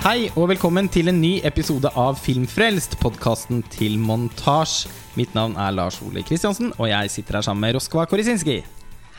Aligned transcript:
Hei 0.00 0.30
og 0.32 0.46
velkommen 0.48 0.86
til 0.88 1.10
en 1.10 1.18
ny 1.20 1.42
episode 1.44 1.90
av 1.92 2.14
Filmfrelst, 2.16 2.94
podkasten 3.02 3.58
til 3.68 3.98
montasj. 4.00 4.86
Mitt 5.20 5.34
navn 5.36 5.58
er 5.60 5.74
Lars 5.76 5.98
Ole 6.00 6.22
Kristiansen, 6.24 6.70
og 6.78 6.88
jeg 6.88 7.10
sitter 7.12 7.36
her 7.36 7.44
sammen 7.44 7.66
med 7.66 7.74
Roskva 7.76 8.06
Korisinski. 8.08 8.62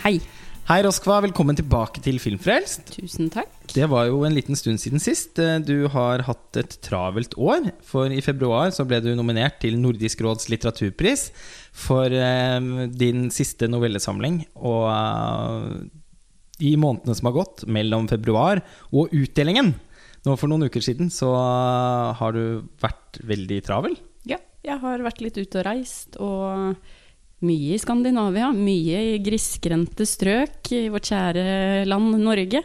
Hei. 0.02 0.16
Hei, 0.66 0.80
Roskva. 0.82 1.20
Velkommen 1.22 1.60
tilbake 1.60 2.02
til 2.02 2.18
Filmfrelst. 2.24 2.96
Tusen 2.96 3.30
takk. 3.30 3.54
Det 3.70 3.86
var 3.94 4.08
jo 4.10 4.24
en 4.26 4.34
liten 4.34 4.58
stund 4.58 4.82
siden 4.82 5.04
sist. 5.04 5.38
Du 5.68 5.86
har 5.94 6.26
hatt 6.26 6.58
et 6.58 6.74
travelt 6.82 7.38
år. 7.38 7.70
For 7.86 8.10
i 8.10 8.26
februar 8.26 8.74
så 8.74 8.88
ble 8.90 9.04
du 9.06 9.12
nominert 9.14 9.62
til 9.62 9.78
Nordisk 9.78 10.26
råds 10.26 10.50
litteraturpris 10.50 11.28
for 11.78 12.10
eh, 12.10 12.58
din 12.90 13.30
siste 13.30 13.70
novellesamling. 13.70 14.48
Og 14.58 14.90
eh, 14.90 15.70
i 16.74 16.74
månedene 16.74 17.22
som 17.22 17.30
har 17.30 17.38
gått 17.38 17.68
mellom 17.70 18.10
februar 18.10 18.66
og 18.90 19.14
utdelingen 19.14 19.76
nå 20.28 20.38
For 20.38 20.52
noen 20.52 20.68
uker 20.70 20.84
siden 20.86 21.10
så 21.14 21.32
har 22.18 22.36
du 22.36 22.64
vært 22.82 23.22
veldig 23.26 23.60
travel. 23.66 23.96
Ja, 24.30 24.38
jeg 24.66 24.82
har 24.84 25.06
vært 25.06 25.22
litt 25.24 25.40
ute 25.40 25.62
og 25.62 25.66
reist, 25.66 26.18
og 26.22 26.76
mye 27.42 27.74
i 27.74 27.82
Skandinavia. 27.82 28.52
Mye 28.54 29.02
i 29.16 29.20
grisgrendte 29.24 30.06
strøk 30.06 30.70
i 30.78 30.84
vårt 30.94 31.10
kjære 31.10 31.46
land 31.90 32.20
Norge. 32.22 32.62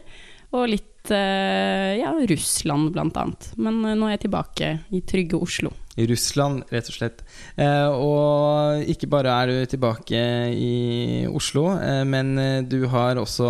Og 0.52 0.68
litt 0.68 0.92
eh, 1.14 1.96
ja, 2.00 2.12
Russland, 2.30 2.96
annet. 2.98 3.50
Men 3.56 3.82
eh, 3.84 3.96
nå 3.98 4.08
er 4.08 4.16
jeg 4.16 4.26
tilbake 4.26 4.70
i 4.94 5.02
trygge 5.06 5.38
Oslo. 5.38 5.72
I 5.96 6.04
Russland, 6.10 6.64
rett 6.72 6.90
og 6.90 6.96
slett. 6.96 7.22
Eh, 7.56 7.88
og 7.88 8.84
ikke 8.92 9.08
bare 9.12 9.32
er 9.32 9.52
du 9.52 9.70
tilbake 9.72 10.20
i 10.52 11.24
Oslo, 11.30 11.70
men 12.04 12.34
du 12.68 12.82
har 12.92 13.16
også 13.16 13.48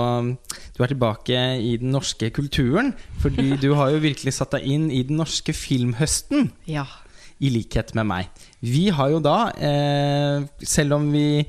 Du 0.77 0.83
er 0.85 0.93
tilbake 0.93 1.41
i 1.59 1.77
den 1.81 1.91
norske 1.95 2.31
kulturen. 2.31 2.95
Fordi 3.23 3.57
du 3.65 3.73
har 3.75 3.91
jo 3.95 4.05
virkelig 4.05 4.37
satt 4.39 4.55
deg 4.59 4.69
inn 4.77 4.91
i 4.91 5.03
den 5.07 5.19
norske 5.19 5.57
filmhøsten. 5.57 6.53
Ja. 6.71 6.87
I 7.43 7.51
likhet 7.53 7.95
med 7.95 8.09
meg. 8.09 8.43
Vi 8.65 8.89
har 8.95 9.11
jo 9.13 9.21
da, 9.21 9.53
selv 10.65 10.97
om 10.97 11.11
vi 11.13 11.45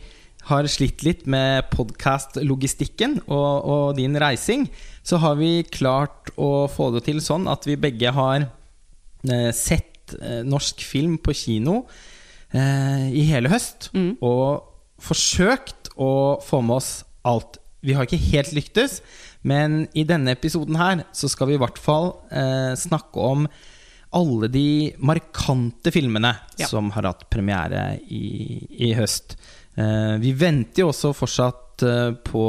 har 0.47 0.67
slitt 0.71 1.03
litt 1.03 1.25
med 1.29 1.67
podkast-logistikken 1.73 3.19
og, 3.25 3.51
og, 3.67 3.85
din 3.97 4.15
reising, 4.19 4.67
så 5.07 5.19
har 5.23 5.37
vi 5.39 5.61
klart 5.63 6.33
å 6.35 6.67
få 6.71 6.89
det 6.95 7.05
til 7.05 7.21
sånn 7.23 7.47
at 7.47 7.63
vi 7.67 7.77
begge 7.79 8.11
har 8.11 8.43
eh, 8.43 9.51
sett 9.55 10.11
eh, 10.19 10.41
norsk 10.43 10.83
film 10.83 11.15
på 11.23 11.35
kino 11.37 11.77
eh, 12.51 13.05
i 13.15 13.23
hele 13.29 13.51
høst. 13.53 13.87
Mm. 13.95 14.17
Og 14.19 14.65
forsøkt 14.99 15.93
å 15.95 16.09
få 16.43 16.59
med 16.65 16.81
oss 16.81 16.91
alt. 17.27 17.55
Vi 17.85 17.95
har 17.95 18.03
ikke 18.07 18.19
helt 18.33 18.51
lyktes, 18.57 18.99
men 19.47 19.85
i 19.95 20.03
denne 20.09 20.33
episoden 20.35 20.75
her 20.79 21.05
så 21.15 21.29
skal 21.31 21.51
vi 21.51 21.55
i 21.55 21.61
hvert 21.61 21.77
fall 21.79 22.09
snakke 22.75 23.21
om 23.21 23.45
alle 24.17 24.49
de 24.51 24.65
markante 24.97 25.93
filmene 25.93 26.33
Ja. 26.57 26.67
som 26.67 26.89
har 26.95 27.05
hatt 27.05 27.27
premiere 27.31 27.99
i, 28.09 28.59
i 28.89 28.91
høst. 28.97 29.37
Eh, 29.77 30.17
vi 30.19 30.33
venter 30.35 30.83
jo 30.83 30.89
også 30.91 31.13
fortsatt 31.15 31.85
på 32.27 32.43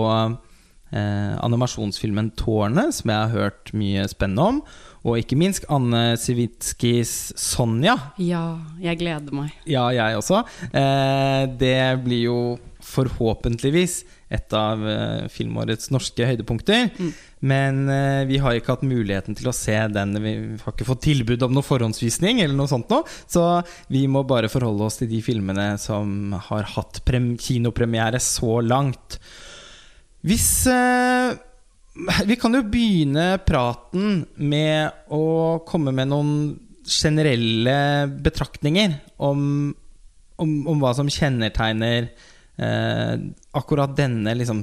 eh, 0.93 1.35
animasjonsfilmen 1.45 2.33
'Tårnet', 2.37 2.95
som 3.01 3.11
jeg 3.11 3.19
har 3.19 3.35
hørt 3.35 3.73
mye 3.73 4.07
spennende 4.09 4.47
om. 4.53 4.63
Og 5.07 5.21
ikke 5.21 5.39
minst 5.39 5.65
Anne 5.71 6.17
Sivitskis 6.19 7.33
'Sonja'. 7.37 7.99
Ja, 8.19 8.59
jeg 8.81 8.99
gleder 8.99 9.33
meg. 9.33 9.53
Ja, 9.67 9.89
jeg 9.95 10.17
også. 10.19 10.45
Eh, 10.73 11.47
det 11.59 12.05
blir 12.05 12.23
jo 12.25 12.41
forhåpentligvis 12.89 14.05
et 14.29 14.53
av 14.57 14.83
eh, 14.85 15.29
filmårets 15.33 15.91
norske 15.93 16.27
høydepunkter. 16.29 16.91
Mm. 16.99 17.13
Men 17.49 17.81
eh, 17.93 18.23
vi 18.29 18.41
har 18.43 18.57
ikke 18.57 18.77
hatt 18.77 18.87
muligheten 18.87 19.37
til 19.39 19.49
å 19.49 19.57
se 19.57 19.77
den. 19.93 20.17
Vi 20.25 20.35
har 20.63 20.75
ikke 20.75 20.89
fått 20.89 21.07
tilbud 21.07 21.45
om 21.47 21.55
noe 21.57 21.67
forhåndsvisning, 21.67 22.43
eller 22.45 22.57
noe 22.59 22.71
sånt 22.71 22.91
nå. 22.93 23.03
Så 23.31 23.45
vi 23.93 24.05
må 24.11 24.25
bare 24.29 24.51
forholde 24.53 24.89
oss 24.89 25.01
til 25.01 25.11
de 25.11 25.23
filmene 25.25 25.71
som 25.81 26.35
har 26.51 26.69
hatt 26.77 27.01
kinopremiere 27.07 28.21
så 28.23 28.59
langt. 28.65 29.21
Hvis 30.27 30.67
eh, 30.71 31.37
Vi 32.27 32.39
kan 32.39 32.55
jo 32.55 32.65
begynne 32.67 33.37
praten 33.47 34.25
med 34.37 35.11
å 35.15 35.61
komme 35.69 35.95
med 35.95 36.11
noen 36.11 36.33
generelle 36.89 38.09
betraktninger 38.25 38.95
om, 39.21 39.41
om, 40.41 40.53
om 40.73 40.79
hva 40.81 40.95
som 40.97 41.11
kjennetegner 41.13 42.09
eh, 42.57 43.15
akkurat 43.59 43.93
denne 43.99 44.33
liksom, 44.39 44.63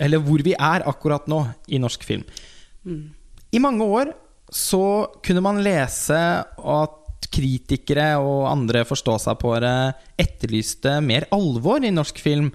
Eller 0.00 0.22
hvor 0.24 0.42
vi 0.46 0.54
er 0.54 0.86
akkurat 0.88 1.28
nå 1.28 1.42
i 1.68 1.82
norsk 1.82 2.06
film. 2.08 2.24
Mm. 2.86 3.04
I 3.52 3.60
mange 3.62 3.84
år 3.84 4.14
så 4.48 5.10
kunne 5.24 5.44
man 5.44 5.60
lese 5.60 6.16
at 6.48 7.28
kritikere 7.28 8.14
og 8.22 8.46
andre 8.48 8.84
forståsegpåere 8.88 9.72
etterlyste 10.20 10.94
mer 11.04 11.26
alvor 11.34 11.84
i 11.84 11.92
norsk 11.92 12.22
film. 12.22 12.48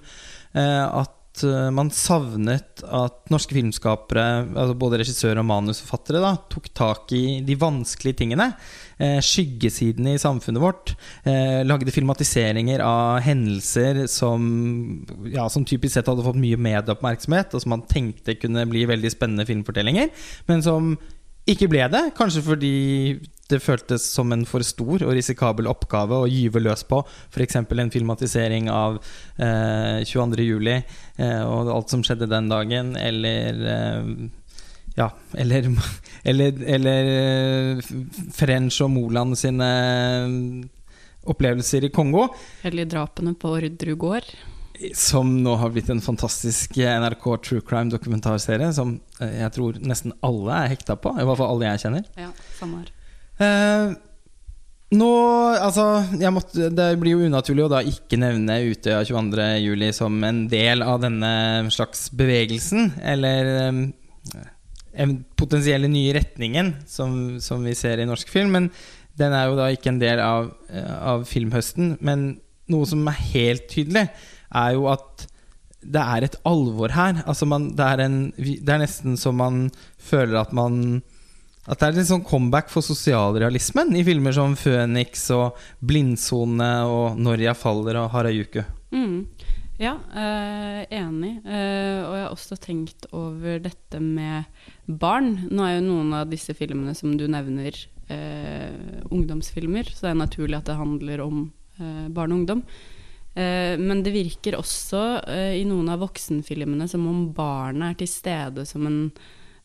Eh, 0.54 0.86
at 1.02 1.14
eh, 1.42 1.70
man 1.74 1.90
savnet 1.90 2.84
at 2.84 3.32
norske 3.32 3.56
filmskapere, 3.56 4.24
altså 4.52 4.76
både 4.78 5.00
regissører 5.00 5.40
og 5.42 5.48
manusforfattere, 5.48 6.20
da, 6.22 6.34
tok 6.52 6.68
tak 6.76 7.14
i 7.16 7.40
de 7.46 7.56
vanskelige 7.58 8.20
tingene. 8.20 8.52
Eh, 9.02 9.18
skyggesidene 9.24 10.14
i 10.14 10.22
samfunnet 10.22 10.62
vårt. 10.62 10.94
Eh, 11.26 11.64
lagde 11.66 11.94
filmatiseringer 11.94 12.84
av 12.86 13.24
hendelser 13.26 14.04
som, 14.10 14.46
ja, 15.32 15.48
som 15.50 15.66
typisk 15.66 15.96
sett 15.96 16.12
hadde 16.12 16.26
fått 16.26 16.38
mye 16.38 16.60
medieoppmerksomhet, 16.60 17.56
og 17.56 17.64
som 17.64 17.74
man 17.74 17.86
tenkte 17.90 18.38
kunne 18.38 18.68
bli 18.70 18.86
veldig 18.92 19.10
spennende 19.16 19.48
filmfortellinger, 19.48 20.14
men 20.46 20.62
som 20.62 20.94
ikke 21.50 21.68
ble 21.68 21.88
det. 21.92 22.04
Kanskje 22.16 22.44
fordi 22.46 22.74
det 23.50 23.60
føltes 23.60 24.04
som 24.08 24.32
en 24.32 24.46
for 24.48 24.64
stor 24.64 25.02
og 25.04 25.12
risikabel 25.16 25.68
oppgave 25.68 26.22
å 26.22 26.30
gyve 26.30 26.62
løs 26.62 26.84
på 26.88 27.02
f.eks. 27.04 27.58
en 27.60 27.92
filmatisering 27.92 28.70
av 28.72 28.96
eh, 29.36 30.00
22.07. 30.06 30.70
Eh, 30.70 31.42
og 31.44 31.72
alt 31.74 31.92
som 31.92 32.04
skjedde 32.06 32.30
den 32.30 32.48
dagen, 32.48 32.94
eller 32.96 33.60
eh, 33.74 34.08
ja, 34.96 35.10
eller, 35.36 35.68
eller, 36.30 36.64
eller 36.76 37.12
eh, 37.18 37.92
French 38.32 38.80
og 38.84 38.94
Moland 38.94 39.36
sine 39.38 39.68
opplevelser 41.24 41.88
i 41.88 41.92
Kongo. 41.92 42.28
Eller 42.64 42.88
drapene 42.88 43.34
på 43.36 43.54
Orderud 43.58 43.98
gård. 44.00 44.34
Som 44.98 45.36
nå 45.44 45.54
har 45.60 45.70
blitt 45.70 45.88
en 45.92 46.02
fantastisk 46.02 46.80
NRK 46.80 47.28
true 47.46 47.62
crime-dokumentarserie 47.62 48.72
som 48.74 48.96
eh, 49.20 49.40
jeg 49.44 49.54
tror 49.58 49.78
nesten 49.84 50.16
alle 50.26 50.64
er 50.64 50.74
hekta 50.74 50.96
på. 50.98 51.14
I 51.14 51.26
hvert 51.26 51.40
fall 51.40 51.54
alle 51.54 51.72
jeg 51.72 51.86
kjenner. 51.86 52.12
Ja, 52.18 52.32
samme 52.58 52.82
her. 52.82 52.93
Eh, 53.42 53.94
nå, 54.94 55.10
altså 55.58 55.84
måtte, 56.30 56.68
Det 56.70 56.88
blir 57.00 57.16
jo 57.16 57.26
unaturlig 57.26 57.64
å 57.64 57.72
da 57.72 57.80
ikke 57.82 58.18
nevne 58.20 58.60
Utøya 58.68 59.00
22.07. 59.08 59.88
som 59.96 60.18
en 60.26 60.44
del 60.50 60.84
av 60.86 61.00
denne 61.02 61.32
slags 61.74 62.06
bevegelsen, 62.14 62.92
eller 63.02 63.50
eh, 64.94 65.16
potensielle 65.34 65.90
nye 65.90 66.14
retningen 66.14 66.76
som, 66.86 67.40
som 67.42 67.64
vi 67.66 67.74
ser 67.78 68.02
i 68.02 68.08
norsk 68.08 68.30
film. 68.30 68.54
Men 68.54 68.70
den 69.18 69.34
er 69.34 69.48
jo 69.48 69.58
da 69.58 69.70
ikke 69.72 69.92
en 69.92 70.02
del 70.02 70.22
av, 70.22 70.52
eh, 70.70 70.94
av 71.02 71.26
filmhøsten. 71.28 71.96
Men 72.04 72.34
noe 72.70 72.88
som 72.88 73.02
er 73.10 73.22
helt 73.34 73.68
tydelig, 73.72 74.08
er 74.54 74.76
jo 74.76 74.86
at 74.92 75.26
det 75.84 76.00
er 76.00 76.24
et 76.24 76.36
alvor 76.48 76.94
her. 76.94 77.20
Altså 77.28 77.46
man, 77.48 77.72
det, 77.76 77.84
er 77.84 78.04
en, 78.06 78.18
det 78.38 78.70
er 78.70 78.80
nesten 78.80 79.18
så 79.20 79.34
man 79.36 79.66
føler 80.00 80.40
at 80.40 80.54
man 80.56 81.02
at 81.64 81.80
det 81.80 81.86
er 81.86 81.96
litt 81.96 82.10
sånn 82.10 82.24
comeback 82.26 82.68
for 82.72 82.84
sosialrealismen 82.84 83.94
i 83.96 84.04
filmer 84.04 84.34
som 84.36 84.54
'Føniks' 84.54 85.30
og 85.32 85.56
'Blindsone' 85.80 86.84
og 86.84 87.16
'Når 87.16 87.54
faller' 87.56 88.00
og 88.02 88.10
'Harajuku'. 88.12 88.64
Mm. 88.92 89.26
Ja, 89.78 89.98
eh, 90.14 90.86
enig. 90.94 91.40
Eh, 91.44 91.98
og 92.04 92.14
jeg 92.14 92.22
har 92.22 92.30
også 92.30 92.56
tenkt 92.60 93.06
over 93.12 93.58
dette 93.58 93.98
med 93.98 94.44
barn. 94.86 95.48
Nå 95.50 95.64
er 95.66 95.80
jo 95.80 95.88
noen 95.88 96.12
av 96.14 96.30
disse 96.30 96.54
filmene 96.54 96.94
som 96.94 97.16
du 97.16 97.26
nevner, 97.26 97.74
eh, 98.08 98.70
ungdomsfilmer, 99.10 99.90
så 99.90 100.06
det 100.06 100.10
er 100.10 100.20
naturlig 100.20 100.58
at 100.58 100.66
det 100.66 100.78
handler 100.78 101.20
om 101.20 101.52
eh, 101.80 102.08
barn 102.08 102.30
og 102.30 102.38
ungdom. 102.38 102.62
Eh, 103.34 103.74
men 103.80 104.04
det 104.04 104.14
virker 104.14 104.54
også 104.60 105.26
eh, 105.26 105.58
i 105.58 105.64
noen 105.66 105.88
av 105.90 106.04
voksenfilmene 106.04 106.86
som 106.86 107.08
om 107.10 107.32
barnet 107.34 107.94
er 107.94 107.98
til 108.04 108.12
stede 108.12 108.66
som 108.68 108.86
en 108.86 109.10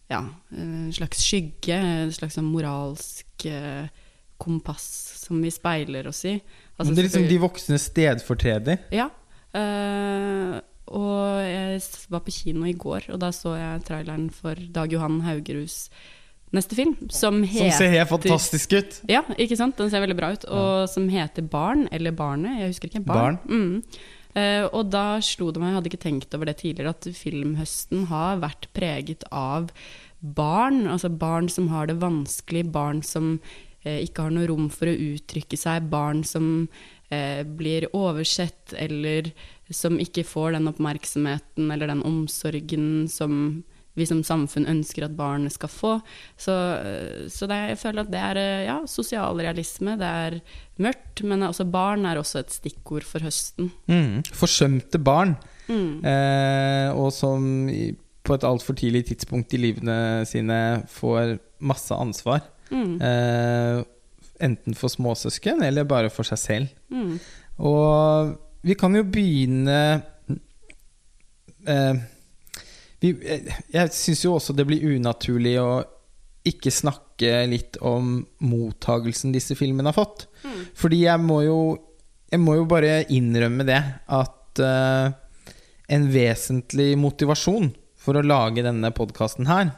ja, 0.09 0.23
en 0.56 0.89
slags 0.95 1.21
skygge, 1.23 1.75
en 1.75 2.13
slags 2.13 2.38
sånn 2.39 2.50
moralsk 2.50 3.45
eh, 3.50 3.89
kompass 4.39 4.88
som 5.25 5.41
vi 5.44 5.51
speiler 5.53 6.09
oss 6.09 6.23
i. 6.25 6.38
Altså, 6.79 6.94
det 6.94 7.03
er 7.03 7.09
liksom 7.09 7.29
de 7.29 7.39
voksne 7.45 7.79
stedfortreder. 7.81 8.85
ja. 8.95 9.11
Uh, 9.50 10.59
og 10.89 11.41
jeg 11.41 11.81
var 12.09 12.21
på 12.25 12.33
kino 12.33 12.65
i 12.69 12.75
går, 12.77 13.11
og 13.13 13.19
da 13.21 13.29
så 13.33 13.56
jeg 13.57 13.83
traileren 13.85 14.29
for 14.33 14.57
Dag 14.73 14.94
Johan 14.94 15.19
Haugeruds 15.21 15.83
neste 16.56 16.77
film, 16.77 16.95
som 17.13 17.44
heter 17.44 17.69
Som 17.69 17.83
ser 17.83 17.91
helt 17.94 18.09
fantastisk 18.09 18.73
ut. 18.73 19.01
Ja, 19.09 19.21
ikke 19.38 19.57
sant? 19.59 19.77
Den 19.77 19.91
ser 19.91 20.01
veldig 20.01 20.17
bra 20.17 20.31
ut. 20.33 20.47
Og 20.50 20.89
som 20.89 21.06
heter 21.11 21.45
Barn, 21.45 21.88
eller 21.94 22.15
Barnet, 22.17 22.57
jeg 22.61 22.73
husker 22.73 22.89
ikke. 22.89 23.03
Barn. 23.06 23.38
Mm. 23.45 23.83
Eh, 24.37 24.65
og 24.67 24.91
da 24.93 25.17
slo 25.25 25.49
det 25.49 25.61
meg, 25.61 25.71
jeg 25.71 25.79
hadde 25.79 25.91
ikke 25.91 26.03
tenkt 26.05 26.35
over 26.37 26.49
det 26.49 26.59
tidligere, 26.61 26.93
at 26.93 27.07
filmhøsten 27.17 28.05
har 28.11 28.43
vært 28.43 28.69
preget 28.77 29.25
av 29.33 29.71
barn, 30.19 30.83
altså 30.87 31.09
barn 31.09 31.49
som 31.49 31.69
har 31.73 31.89
det 31.89 31.97
vanskelig, 32.03 32.67
barn 32.73 33.01
som 33.05 33.37
eh, 33.83 34.03
ikke 34.05 34.27
har 34.27 34.35
noe 34.35 34.49
rom 34.51 34.69
for 34.73 34.91
å 34.91 34.97
uttrykke 35.15 35.57
seg, 35.57 35.89
barn 35.89 36.21
som 36.27 36.67
eh, 37.09 37.41
blir 37.41 37.89
oversett, 37.97 38.75
eller 38.77 39.31
som 39.73 39.97
ikke 40.01 40.25
får 40.25 40.57
den 40.57 40.69
oppmerksomheten 40.69 41.69
eller 41.73 41.89
den 41.91 42.05
omsorgen 42.05 43.07
som 43.11 43.63
vi 43.99 44.07
som 44.09 44.23
samfunn 44.25 44.65
ønsker 44.71 45.05
at 45.05 45.15
barnet 45.17 45.53
skal 45.55 45.69
få. 45.71 45.91
Så, 46.39 46.55
eh, 46.79 47.27
så 47.31 47.47
det, 47.51 47.59
jeg 47.73 47.79
føler 47.83 48.05
at 48.07 48.11
det 48.13 48.21
er 48.23 48.39
eh, 48.41 48.65
ja, 48.69 48.77
sosialrealisme, 48.89 49.97
det 49.99 50.09
er 50.25 50.39
mørkt, 50.79 51.23
men 51.27 51.43
også 51.47 51.67
barn 51.69 52.07
er 52.09 52.21
også 52.21 52.39
et 52.41 52.55
stikkord 52.55 53.05
for 53.07 53.19
høsten. 53.27 53.71
Mm. 53.91 54.21
Forsømte 54.33 54.99
barn, 55.03 55.35
Mm. 55.69 55.99
eh, 56.01 56.89
og 56.97 57.11
som 57.13 57.43
på 58.25 58.33
et 58.33 58.43
altfor 58.43 58.73
tidlig 58.73 59.03
tidspunkt 59.05 59.53
i 59.53 59.59
livene 59.61 60.25
sine 60.25 60.81
får 60.89 61.35
masse 61.61 61.93
ansvar. 61.93 62.41
Mm. 62.73 62.95
Eh, 63.01 63.83
enten 64.41 64.73
for 64.77 64.89
småsøsken 64.89 65.61
eller 65.65 65.85
bare 65.85 66.09
for 66.09 66.25
seg 66.25 66.41
selv. 66.41 66.73
Mm. 66.89 67.19
Og 67.69 68.33
vi 68.65 68.73
kan 68.79 68.95
jo 68.97 69.03
begynne 69.03 69.77
eh, 71.67 71.95
vi, 72.99 73.13
Jeg 73.73 73.93
syns 73.95 74.25
jo 74.25 74.35
også 74.37 74.55
det 74.57 74.67
blir 74.67 74.83
unaturlig 74.97 75.55
å 75.61 75.71
ikke 76.47 76.71
snakke 76.71 77.43
litt 77.51 77.77
om 77.85 78.21
mottagelsen 78.47 79.33
disse 79.35 79.57
filmene 79.59 79.91
har 79.91 79.97
fått. 79.97 80.27
Mm. 80.43 80.59
Fordi 80.77 81.03
jeg 81.05 81.23
må 81.23 81.43
jo 81.45 81.59
Jeg 82.29 82.43
må 82.43 82.59
jo 82.59 82.65
bare 82.69 83.07
innrømme 83.09 83.65
det 83.65 83.79
at 84.05 84.59
uh, 84.61 85.09
en 85.89 86.03
vesentlig 86.13 86.91
motivasjon 87.01 87.71
for 87.97 88.19
å 88.19 88.21
lage 88.21 88.61
denne 88.61 88.91
podkasten 88.93 89.49
her 89.49 89.71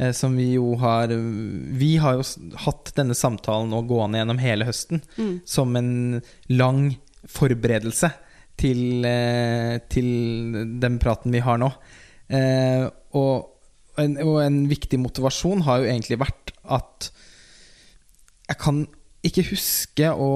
uh, 0.00 0.12
som 0.16 0.32
vi 0.32 0.54
jo 0.54 0.72
har 0.80 1.12
Vi 1.12 1.90
har 2.00 2.16
jo 2.16 2.24
hatt 2.64 2.94
denne 2.96 3.14
samtalen 3.18 3.68
nå 3.68 3.82
gående 3.90 4.22
gjennom 4.22 4.40
hele 4.40 4.64
høsten 4.64 5.04
Mm. 5.18 5.34
som 5.44 5.76
en 5.76 6.22
lang 6.48 6.96
forberedelse 7.28 8.10
til, 8.56 9.04
uh, 9.04 9.76
til 9.92 10.08
den 10.80 10.96
praten 10.98 11.36
vi 11.36 11.44
har 11.44 11.60
nå. 11.60 11.68
Eh, 12.28 12.84
og, 13.16 13.62
en, 14.00 14.16
og 14.24 14.40
en 14.44 14.58
viktig 14.70 15.00
motivasjon 15.00 15.64
har 15.66 15.82
jo 15.82 15.90
egentlig 15.92 16.20
vært 16.20 16.52
at 16.68 17.10
jeg 18.48 18.60
kan 18.60 18.82
ikke 19.26 19.46
huske 19.50 20.10
å 20.12 20.32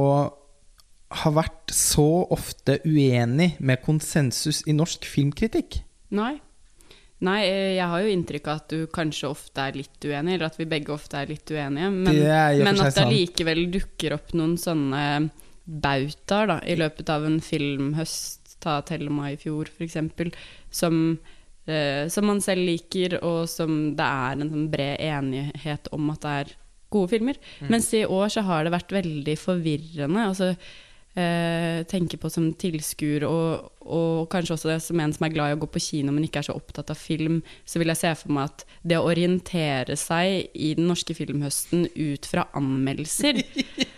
ha 1.13 1.33
vært 1.33 1.73
så 1.77 2.25
ofte 2.33 2.79
uenig 2.89 3.55
med 3.61 3.83
konsensus 3.85 4.63
i 4.69 4.75
norsk 4.77 5.05
filmkritikk. 5.09 5.83
Nei. 6.17 6.39
Nei, 7.23 7.39
eh, 7.47 7.75
jeg 7.77 7.87
har 7.87 8.03
jo 8.03 8.13
inntrykk 8.13 8.49
av 8.51 8.63
at 8.63 8.73
du 8.73 8.87
kanskje 8.91 9.29
ofte 9.31 9.63
er 9.69 9.77
litt 9.79 10.03
uenig, 10.03 10.35
eller 10.35 10.49
at 10.49 10.59
vi 10.59 10.67
begge 10.71 10.95
ofte 10.95 11.21
er 11.21 11.31
litt 11.31 11.53
uenige. 11.53 11.91
Men, 11.95 12.09
Det 12.11 12.65
men 12.67 12.83
at 12.83 12.97
det 12.97 13.07
likevel 13.07 13.61
allikevel 13.61 13.63
dukker 13.77 14.17
opp 14.17 14.33
noen 14.35 14.57
sånne 14.59 15.05
bautaer 15.63 16.51
da, 16.51 16.57
i 16.67 16.75
løpet 16.81 17.13
av 17.15 17.29
en 17.29 17.39
filmhøst, 17.45 18.57
ta 18.63 18.81
Thelma 18.87 19.33
i 19.33 19.39
fjor 19.39 19.71
f.eks., 19.71 19.99
som, 20.75 20.99
eh, 21.67 22.07
som 22.13 22.27
man 22.29 22.43
selv 22.45 22.65
liker, 22.67 23.19
og 23.25 23.45
som 23.51 23.93
det 23.99 24.07
er 24.07 24.39
en 24.39 24.53
sånn 24.53 24.71
bred 24.73 25.03
enighet 25.03 25.91
om 25.95 26.11
at 26.15 26.25
det 26.25 26.37
er 26.41 26.55
gode 26.93 27.13
filmer. 27.15 27.39
Mm. 27.61 27.69
Mens 27.73 27.91
i 27.97 28.05
år 28.05 28.33
så 28.35 28.45
har 28.47 28.65
det 28.65 28.75
vært 28.75 28.95
veldig 28.95 29.37
forvirrende. 29.41 30.27
altså 30.29 30.55
eh, 31.19 31.83
tenker 31.91 32.19
på 32.23 32.31
som 32.33 32.51
tilskuer, 32.59 33.25
og, 33.29 33.69
og 33.83 34.29
kanskje 34.33 34.55
også 34.57 34.71
det 34.71 34.79
som 34.85 35.01
en 35.03 35.13
som 35.13 35.27
er 35.27 35.33
glad 35.35 35.53
i 35.53 35.57
å 35.57 35.61
gå 35.63 35.69
på 35.75 35.83
kino, 35.83 36.13
men 36.15 36.25
ikke 36.25 36.41
er 36.43 36.47
så 36.49 36.55
opptatt 36.57 36.91
av 36.95 36.99
film, 36.99 37.41
så 37.69 37.81
vil 37.83 37.91
jeg 37.93 38.01
se 38.01 38.13
for 38.23 38.33
meg 38.37 38.51
at 38.51 38.65
det 38.87 38.99
å 39.01 39.07
orientere 39.11 39.97
seg 39.99 40.49
i 40.55 40.73
den 40.79 40.87
norske 40.91 41.17
filmhøsten 41.19 41.89
ut 41.97 42.29
fra 42.31 42.47
anmeldelser, 42.59 43.43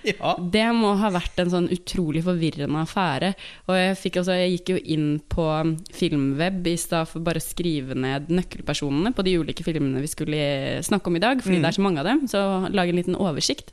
Ja. 0.04 0.34
det 0.36 0.66
må 0.76 0.90
ha 1.00 1.08
vært 1.14 1.38
en 1.40 1.48
sånn 1.48 1.66
utrolig 1.72 2.20
forvirrende 2.26 2.82
affære. 2.82 3.30
Og 3.70 3.78
jeg, 3.78 3.94
også, 4.20 4.34
jeg 4.36 4.50
gikk 4.58 4.72
jo 4.74 4.80
inn 4.92 5.06
på 5.32 5.46
Filmweb 5.96 6.66
i 6.68 6.74
stad 6.80 7.08
for 7.08 7.24
bare 7.24 7.40
å 7.40 7.44
skrive 7.44 7.96
ned 7.96 8.28
nøkkelpersonene 8.28 9.14
på 9.16 9.24
de 9.24 9.38
ulike 9.40 9.64
filmene 9.64 10.02
vi 10.04 10.10
skulle 10.12 10.42
snakke 10.84 11.08
om 11.08 11.16
i 11.16 11.22
dag, 11.24 11.40
fordi 11.40 11.56
Mm. 11.56 11.62
det 11.64 11.70
er 11.70 11.78
så 11.78 11.84
mange 11.86 12.02
av 12.02 12.08
dem, 12.10 12.20
så 12.28 12.42
lage 12.68 12.92
en 12.92 13.00
liten 13.00 13.16
oversikt. 13.16 13.72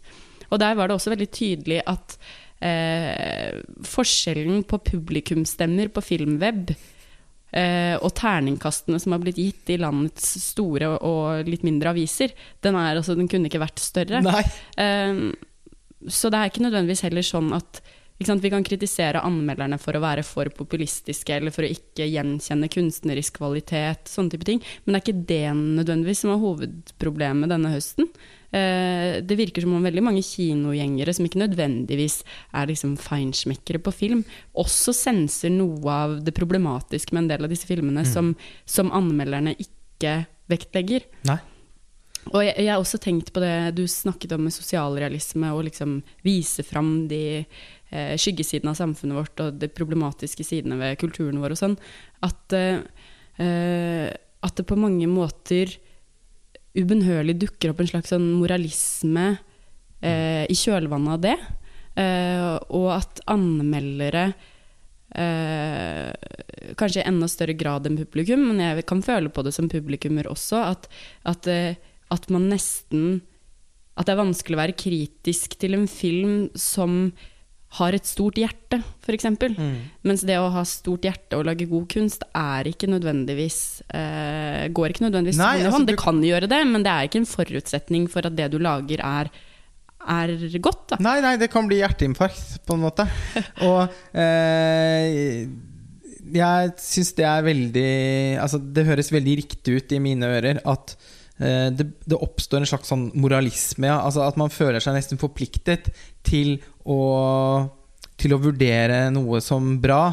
Og 0.51 0.59
der 0.63 0.75
var 0.79 0.87
det 0.87 0.95
også 0.95 1.11
veldig 1.11 1.29
tydelig 1.35 1.81
at 1.87 2.15
eh, 2.61 3.61
forskjellen 3.87 4.63
på 4.69 4.79
publikumsstemmer 4.91 5.91
på 5.93 6.03
Filmweb 6.05 6.71
eh, 6.71 7.95
og 7.99 8.11
terningkastene 8.17 8.99
som 9.01 9.15
har 9.15 9.23
blitt 9.23 9.39
gitt 9.41 9.71
i 9.73 9.79
landets 9.81 10.33
store 10.51 10.93
og 10.97 11.49
litt 11.49 11.65
mindre 11.67 11.93
aviser, 11.93 12.35
den, 12.63 12.77
er, 12.79 12.99
altså, 12.99 13.17
den 13.17 13.29
kunne 13.31 13.51
ikke 13.51 13.63
vært 13.63 13.81
større. 13.83 14.21
Nei. 14.25 14.43
Ehm, 14.81 15.31
så 16.09 16.31
det 16.31 16.39
er 16.39 16.51
ikke 16.51 16.63
nødvendigvis 16.65 17.03
heller 17.05 17.25
sånn 17.25 17.51
at 17.53 17.83
Vi 18.21 18.49
kan 18.53 18.61
kritisere 18.61 19.23
anmelderne 19.25 19.79
for 19.81 19.97
å 19.97 20.01
være 20.03 20.21
for 20.21 20.45
populistiske 20.53 21.33
eller 21.33 21.49
for 21.49 21.65
å 21.65 21.69
ikke 21.73 22.05
gjenkjenne 22.05 22.67
kunstnerisk 22.69 23.39
kvalitet, 23.39 24.11
sånne 24.13 24.35
type 24.35 24.45
ting. 24.45 24.59
Men 24.83 24.93
det 24.93 24.99
er 24.99 25.05
ikke 25.07 25.23
det 25.31 25.55
nødvendigvis 25.79 26.21
som 26.21 26.35
er 26.35 26.43
hovedproblemet 26.43 27.49
denne 27.49 27.71
høsten. 27.73 28.11
Eh, 28.51 29.21
det 29.23 29.37
virker 29.39 29.63
som 29.63 29.77
om 29.77 29.85
veldig 29.85 30.03
mange 30.03 30.23
kinogjengere 30.25 31.13
som 31.15 31.27
ikke 31.27 31.39
nødvendigvis 31.39 32.17
er 32.57 32.67
liksom 32.67 32.97
feinschmeckere 32.99 33.79
på 33.83 33.93
film, 33.95 34.25
også 34.59 34.95
senser 34.95 35.53
noe 35.55 35.87
av 35.87 36.17
det 36.25 36.35
problematiske 36.35 37.15
med 37.15 37.25
en 37.25 37.31
del 37.31 37.47
av 37.47 37.53
disse 37.53 37.69
filmene 37.69 38.03
som, 38.07 38.33
som 38.67 38.91
anmelderne 38.95 39.55
ikke 39.55 40.17
vektlegger. 40.51 41.07
Nei. 41.29 41.39
Og 42.29 42.43
jeg, 42.45 42.53
jeg 42.59 42.69
har 42.69 42.81
også 42.81 42.99
tenkt 43.01 43.31
på 43.33 43.41
det 43.41 43.73
du 43.77 43.85
snakket 43.89 44.35
om 44.35 44.43
med 44.45 44.53
sosialrealisme, 44.53 45.53
og 45.55 45.65
liksom 45.69 46.01
vise 46.25 46.65
fram 46.67 47.07
de 47.09 47.23
eh, 47.41 48.13
skyggesidene 48.19 48.73
av 48.73 48.77
samfunnet 48.77 49.17
vårt 49.17 49.41
og 49.45 49.61
de 49.61 49.71
problematiske 49.71 50.45
sidene 50.45 50.77
ved 50.81 50.99
kulturen 51.01 51.41
vår 51.41 51.55
og 51.55 51.61
sånn. 51.63 51.77
At, 52.27 52.57
eh, 52.57 52.83
eh, 53.41 54.11
at 54.43 54.59
det 54.59 54.67
på 54.69 54.77
mange 54.79 55.09
måter 55.09 55.73
ubønnhørlig 56.77 57.37
dukker 57.41 57.73
opp 57.73 57.81
en 57.83 57.89
slags 57.89 58.13
sånn 58.13 58.29
moralisme 58.39 59.25
eh, 60.01 60.45
i 60.47 60.55
kjølvannet 60.57 61.15
av 61.17 61.23
det. 61.25 61.37
Eh, 61.99 62.55
og 62.71 62.87
at 62.95 63.19
anmeldere 63.31 64.29
eh, 65.15 66.11
kanskje 66.79 67.01
i 67.01 67.07
enda 67.09 67.27
større 67.31 67.55
grad 67.59 67.87
enn 67.87 67.99
publikum, 67.99 68.45
men 68.51 68.63
jeg 68.63 68.85
kan 68.89 69.03
føle 69.03 69.31
på 69.33 69.43
det 69.43 69.53
som 69.55 69.67
publikummer 69.71 70.29
også, 70.31 70.63
at, 70.69 70.87
at, 71.27 71.51
eh, 71.51 71.75
at 72.11 72.31
man 72.31 72.49
nesten 72.51 73.21
At 73.99 74.07
det 74.07 74.13
er 74.13 74.21
vanskelig 74.23 74.55
å 74.55 74.61
være 74.61 74.79
kritisk 74.79 75.57
til 75.59 75.75
en 75.75 75.87
film 75.91 76.35
som 76.55 77.11
har 77.77 77.95
et 77.95 78.07
stort 78.07 78.39
hjerte, 78.39 78.81
f.eks. 79.05 79.27
Mm. 79.31 79.75
Mens 80.07 80.25
det 80.27 80.35
å 80.41 80.49
ha 80.51 80.63
stort 80.67 81.05
hjerte 81.07 81.39
og 81.39 81.45
lage 81.47 81.69
god 81.69 81.87
kunst 81.93 82.25
er 82.35 82.67
ikke 82.67 82.89
nødvendigvis 82.91 83.59
uh, 83.93 84.67
går 84.75 84.91
ikke 84.91 85.05
nødvendigvis 85.05 85.39
Nei, 85.39 85.53
altså, 85.63 85.85
Det 85.87 85.95
kan 86.01 86.19
gjøre 86.25 86.49
det, 86.51 86.59
men 86.67 86.83
det 86.83 86.91
er 86.91 87.07
ikke 87.07 87.21
en 87.21 87.29
forutsetning 87.29 88.09
for 88.11 88.27
at 88.27 88.35
det 88.35 88.49
du 88.51 88.59
lager, 88.59 89.03
er, 89.07 89.31
er 90.03 90.35
godt. 90.59 90.83
Da. 90.91 90.99
Nei, 91.07 91.17
nei, 91.23 91.37
det 91.39 91.51
kan 91.53 91.69
bli 91.69 91.79
hjerteinfarkt, 91.79 92.59
på 92.67 92.75
en 92.75 92.83
måte. 92.83 93.07
Og 93.69 94.19
eh, 94.19 95.47
jeg 96.31 96.75
syns 96.79 97.15
det 97.17 97.25
er 97.27 97.43
veldig 97.43 97.89
Altså, 98.39 98.59
det 98.59 98.85
høres 98.87 99.11
veldig 99.11 99.39
riktig 99.41 99.79
ut 99.79 99.95
i 99.95 100.03
mine 100.03 100.27
ører 100.27 100.61
at 100.67 100.95
det, 101.41 101.85
det 102.05 102.17
oppstår 102.21 102.61
en 102.61 102.69
slags 102.69 102.91
sånn 102.91 103.07
moralisme. 103.17 103.89
Ja. 103.89 103.99
Altså 104.05 104.25
At 104.27 104.37
man 104.37 104.53
føler 104.53 104.83
seg 104.83 104.97
nesten 104.97 105.21
forpliktet 105.21 105.89
til 106.27 106.59
å, 106.85 106.99
til 108.21 108.35
å 108.35 108.41
vurdere 108.43 109.07
noe 109.15 109.41
som 109.41 109.79
bra, 109.81 110.03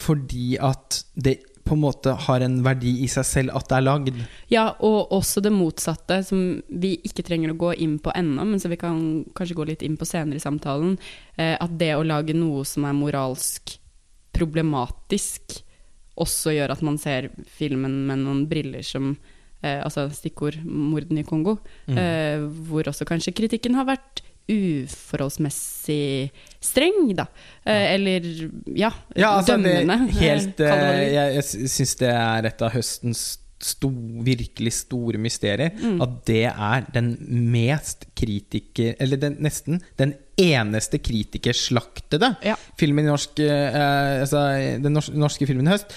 fordi 0.00 0.54
at 0.62 1.02
det 1.18 1.40
på 1.70 1.76
en 1.76 1.82
måte 1.84 2.12
har 2.26 2.42
en 2.42 2.56
verdi 2.66 2.96
i 3.04 3.08
seg 3.10 3.26
selv 3.26 3.54
at 3.54 3.68
det 3.70 3.76
er 3.76 3.84
lagd. 3.84 4.16
Ja, 4.50 4.64
og 4.82 5.12
også 5.14 5.42
det 5.44 5.52
motsatte, 5.54 6.16
som 6.26 6.58
vi 6.66 6.96
ikke 7.06 7.22
trenger 7.26 7.52
å 7.52 7.58
gå 7.60 7.74
inn 7.84 7.98
på 8.02 8.10
ennå, 8.16 8.46
men 8.48 8.62
som 8.62 8.72
vi 8.72 8.78
kan 8.80 8.96
kanskje 9.38 9.54
gå 9.58 9.68
litt 9.68 9.84
inn 9.86 9.98
på 10.00 10.08
senere 10.08 10.40
i 10.40 10.42
samtalen. 10.42 10.96
Eh, 11.36 11.54
at 11.54 11.76
det 11.78 11.92
å 11.94 12.06
lage 12.06 12.34
noe 12.34 12.64
som 12.66 12.88
er 12.88 12.96
moralsk 12.98 13.76
problematisk, 14.34 15.60
også 16.20 16.56
gjør 16.56 16.74
at 16.74 16.82
man 16.84 16.98
ser 17.00 17.30
filmen 17.46 18.00
med 18.08 18.24
noen 18.24 18.42
briller 18.50 18.82
som 18.84 19.12
eh, 19.62 19.80
Altså 19.84 20.08
stikkord 20.12 20.56
'mordene 20.64 21.20
i 21.20 21.28
Kongo', 21.28 21.58
eh, 21.88 22.38
hvor 22.68 22.82
også 22.88 23.04
kanskje 23.04 23.32
kritikken 23.34 23.74
har 23.74 23.84
vært 23.86 24.22
uforholdsmessig 24.50 26.30
streng, 26.60 27.12
da. 27.16 27.26
Eh, 27.64 27.94
eller 27.94 28.24
ja, 28.74 28.90
Ja, 29.16 29.36
altså 29.38 29.56
dømmende. 29.56 29.98
helt, 30.20 30.60
eh, 30.60 30.66
det 30.66 30.70
helt, 30.70 31.06
eh, 31.08 31.12
jeg 31.14 31.34
jeg 31.34 31.68
syns 31.70 31.94
det 31.98 32.08
er 32.10 32.46
et 32.46 32.62
av 32.62 32.72
høstens 32.72 33.38
sto, 33.60 33.90
virkelig 34.24 34.72
store 34.72 35.18
mysterier. 35.18 35.70
Mm. 35.76 36.00
At 36.00 36.24
det 36.24 36.46
er 36.46 36.86
den 36.94 37.10
mest 37.52 38.06
kritiker... 38.16 38.94
Eller 38.98 39.16
den, 39.20 39.36
nesten 39.38 39.82
den 39.98 40.14
eneste 40.38 40.98
kritikerslaktede 40.98 42.36
Ja. 42.42 42.54
filmen 42.78 43.04
i 43.04 43.08
norsk 43.10 43.38
eh, 43.38 44.22
Altså 44.22 44.80
den 44.82 44.92
norske, 44.94 45.12
norske 45.14 45.46
filmen 45.46 45.68
i 45.68 45.70
høst. 45.74 45.92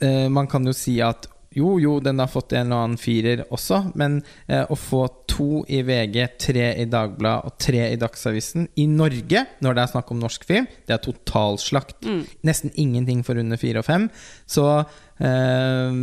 Eh, 0.00 0.28
man 0.30 0.46
kan 0.46 0.64
jo 0.64 0.72
si 0.72 0.98
at 1.00 1.26
Jo, 1.58 1.74
jo, 1.82 1.96
den 2.04 2.20
har 2.22 2.30
fått 2.30 2.54
en 2.58 2.72
og 2.74 2.84
annen 2.84 3.00
firer 3.00 3.42
også, 3.54 3.80
men 3.98 4.20
eh, 4.46 4.62
å 4.70 4.76
få 4.78 5.02
to 5.30 5.64
i 5.70 5.80
VG, 5.86 6.18
tre 6.40 6.70
i 6.78 6.86
Dagbladet 6.90 7.50
og 7.50 7.58
tre 7.62 7.84
i 7.90 7.98
Dagsavisen 8.00 8.68
i 8.78 8.86
Norge, 8.90 9.44
når 9.64 9.76
det 9.76 9.84
er 9.84 9.92
snakk 9.96 10.12
om 10.14 10.22
norsk 10.22 10.46
film, 10.48 10.68
det 10.86 10.96
er 10.96 11.02
totalslakt. 11.04 12.06
Nesten 12.46 12.74
ingenting 12.78 13.24
for 13.26 13.40
under 13.40 13.60
fire 13.60 13.82
og 13.82 13.88
fem. 13.88 14.08
Så 14.46 14.66
eh, 14.78 16.00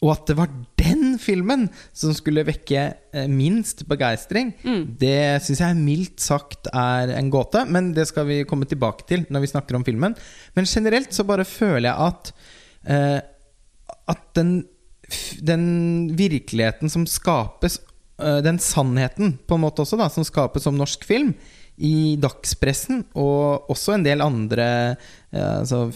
Og 0.00 0.10
at 0.14 0.30
det 0.30 0.36
var 0.38 0.48
den 0.80 1.18
filmen 1.20 1.66
som 1.92 2.14
skulle 2.16 2.46
vekke 2.48 2.84
eh, 3.12 3.26
minst 3.28 3.84
begeistring, 3.90 4.54
det 5.00 5.42
syns 5.44 5.60
jeg 5.60 5.76
mildt 5.76 6.24
sagt 6.24 6.70
er 6.72 7.12
en 7.18 7.28
gåte, 7.30 7.66
men 7.68 7.92
det 7.96 8.06
skal 8.08 8.24
vi 8.30 8.42
komme 8.48 8.64
tilbake 8.70 9.04
til 9.10 9.26
når 9.28 9.44
vi 9.44 9.52
snakker 9.52 9.76
om 9.76 9.84
filmen. 9.84 10.16
Men 10.56 10.64
generelt 10.70 11.12
så 11.12 11.26
bare 11.28 11.44
føler 11.44 11.90
jeg 11.90 12.08
at 12.08 12.32
eh, 12.88 13.20
at 14.10 14.22
den, 14.34 14.64
den 15.42 15.64
virkeligheten 16.18 16.90
som 16.92 17.06
skapes, 17.08 17.80
øh, 18.20 18.40
den 18.44 18.58
sannheten 18.58 19.38
på 19.46 19.56
en 19.56 19.64
måte 19.64 19.84
også 19.84 19.98
da, 20.00 20.08
som 20.12 20.26
skapes 20.26 20.66
som 20.66 20.78
norsk 20.78 21.04
film, 21.08 21.34
i 21.80 22.18
dagspressen, 22.20 23.06
og 23.16 23.70
også 23.72 23.94
en 23.96 24.04
del 24.04 24.20
andre 24.20 24.66
eh, 25.32 25.58
altså, 25.60 25.86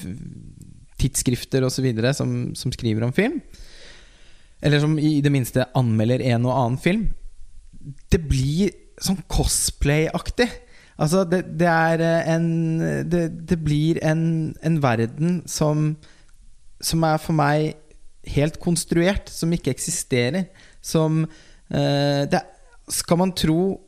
tidsskrifter 1.01 1.67
osv. 1.67 1.91
Som, 2.17 2.55
som 2.57 2.73
skriver 2.73 3.05
om 3.05 3.13
film, 3.13 3.41
eller 4.65 4.81
som 4.81 4.97
i 4.99 5.21
det 5.21 5.33
minste 5.33 5.67
anmelder 5.77 6.25
en 6.25 6.47
og 6.49 6.57
annen 6.57 6.81
film, 6.81 7.09
det 8.09 8.23
blir 8.25 8.73
sånn 9.03 9.21
cosplay-aktig. 9.29 10.49
Altså, 10.97 11.27
det, 11.29 11.43
det 11.61 11.69
er 11.69 12.01
eh, 12.01 12.33
en 12.33 12.49
Det, 13.11 13.27
det 13.51 13.59
blir 13.61 13.99
en, 14.07 14.55
en 14.63 14.81
verden 14.81 15.43
som 15.51 15.97
som 16.85 17.05
er 17.07 17.21
for 17.23 17.37
meg 17.37 17.75
helt 18.35 18.59
konstruert, 18.63 19.31
som 19.33 19.53
ikke 19.55 19.73
eksisterer. 19.75 20.49
Som 20.85 21.25
eh, 21.25 22.25
det, 22.31 22.43
Skal 22.93 23.21
man 23.21 23.35
tro 23.37 23.81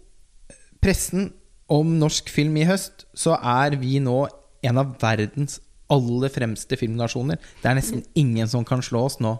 pressen 0.83 1.31
om 1.73 1.97
norsk 1.99 2.28
film 2.31 2.57
i 2.61 2.66
høst, 2.69 3.07
så 3.16 3.35
er 3.37 3.78
vi 3.81 3.99
nå 4.02 4.26
en 4.66 4.81
av 4.81 4.95
verdens 5.02 5.59
aller 5.93 6.31
fremste 6.33 6.78
filmnasjoner. 6.78 7.38
Det 7.62 7.71
er 7.71 7.78
nesten 7.78 8.05
ingen 8.19 8.49
som 8.50 8.64
kan 8.66 8.83
slå 8.83 9.07
oss 9.09 9.19
nå. 9.23 9.37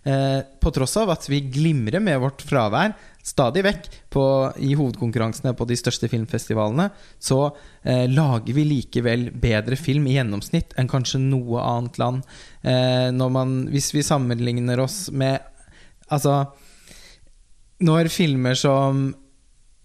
Eh, 0.00 0.40
på 0.60 0.72
tross 0.72 0.96
av 0.96 1.12
at 1.12 1.26
vi 1.28 1.42
glimrer 1.52 2.00
med 2.00 2.20
vårt 2.22 2.44
fravær 2.48 2.94
stadig 3.26 3.62
vekk 3.66 3.88
på, 4.12 4.24
i 4.64 4.72
hovedkonkurransene 4.78 5.52
på 5.56 5.66
de 5.68 5.76
største 5.78 6.08
filmfestivalene, 6.10 6.88
så 7.20 7.40
eh, 7.84 8.06
lager 8.10 8.56
vi 8.56 8.64
likevel 8.66 9.28
bedre 9.42 9.78
film 9.78 10.08
i 10.08 10.16
gjennomsnitt 10.16 10.74
enn 10.80 10.90
kanskje 10.90 11.20
noe 11.22 11.62
annet 11.62 12.00
land. 12.00 12.24
Eh, 12.62 13.10
man, 13.12 13.56
hvis 13.72 13.92
vi 13.94 14.06
sammenligner 14.06 14.82
oss 14.86 15.08
med 15.12 15.46
Altså 16.10 16.50
Når 17.86 18.08
filmer 18.10 18.56
som 18.58 19.12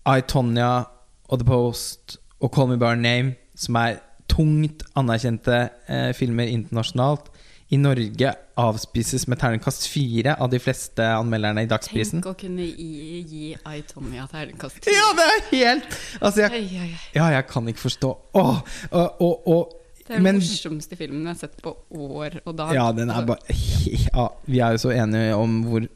I, 0.10 0.22
Tonya 0.26 0.88
og 1.30 1.38
The 1.38 1.46
Post 1.46 2.16
og 2.42 2.50
Call 2.56 2.72
Me 2.72 2.80
By 2.82 2.96
Name, 2.98 3.36
som 3.54 3.78
er 3.78 4.00
tungt 4.32 4.82
anerkjente 4.98 5.60
eh, 5.86 6.10
filmer 6.18 6.50
internasjonalt, 6.50 7.30
i 7.74 7.78
Norge 7.82 8.30
avspises 8.62 9.26
med 9.28 9.40
terningkast 9.42 9.88
fire 9.90 10.36
av 10.42 10.52
de 10.52 10.60
fleste 10.62 11.06
anmelderne 11.16 11.64
i 11.66 11.70
Dagsprisen. 11.70 12.22
Tenk 12.22 12.28
å 12.30 12.36
kunne 12.38 12.68
gi, 12.68 13.24
gi 13.26 13.48
I, 13.58 13.80
Tonya 13.90 14.28
terningkast 14.30 14.86
Ja, 14.92 15.08
det 15.18 15.26
er 15.26 15.42
helt 15.50 15.98
Altså, 16.20 16.44
jeg, 16.46 16.60
Oi, 16.60 16.84
oi, 16.84 16.92
oi. 16.92 17.02
ja, 17.18 17.32
jeg 17.34 17.48
kan 17.50 17.72
ikke 17.72 17.84
forstå 17.88 18.12
Åh, 18.38 18.62
og, 18.92 19.26
og, 19.26 19.50
og 19.50 19.74
Det 19.98 20.06
er 20.06 20.14
den 20.20 20.28
Men 20.28 20.40
morsomste 20.44 21.00
filmen 21.00 21.26
jeg 21.26 21.34
har 21.34 21.40
sett 21.42 21.58
på 21.66 21.74
år 21.90 22.38
og 22.46 22.54
dag. 22.60 22.76
Ja, 22.78 22.86
den 22.94 23.10
er 23.10 23.26
bare 23.26 23.58
ja, 24.06 24.28
Vi 24.46 24.62
er 24.62 24.78
jo 24.78 24.84
så 24.86 24.94
enige 24.94 25.34
om 25.42 25.58
hvor 25.66 25.88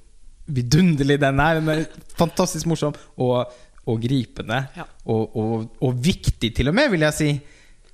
vidunderlig 0.49 1.19
den 1.21 1.39
er. 1.43 1.59
Den 1.59 1.69
er 1.69 1.83
fantastisk 2.17 2.65
morsom 2.65 2.95
og, 3.21 3.51
og 3.85 4.01
gripende. 4.01 4.63
Ja. 4.73 4.87
Og, 5.05 5.37
og, 5.37 5.67
og 5.85 5.99
viktig, 6.01 6.49
til 6.57 6.71
og 6.71 6.73
med, 6.79 6.89
vil 6.95 7.05
jeg 7.05 7.17
si. 7.19 7.29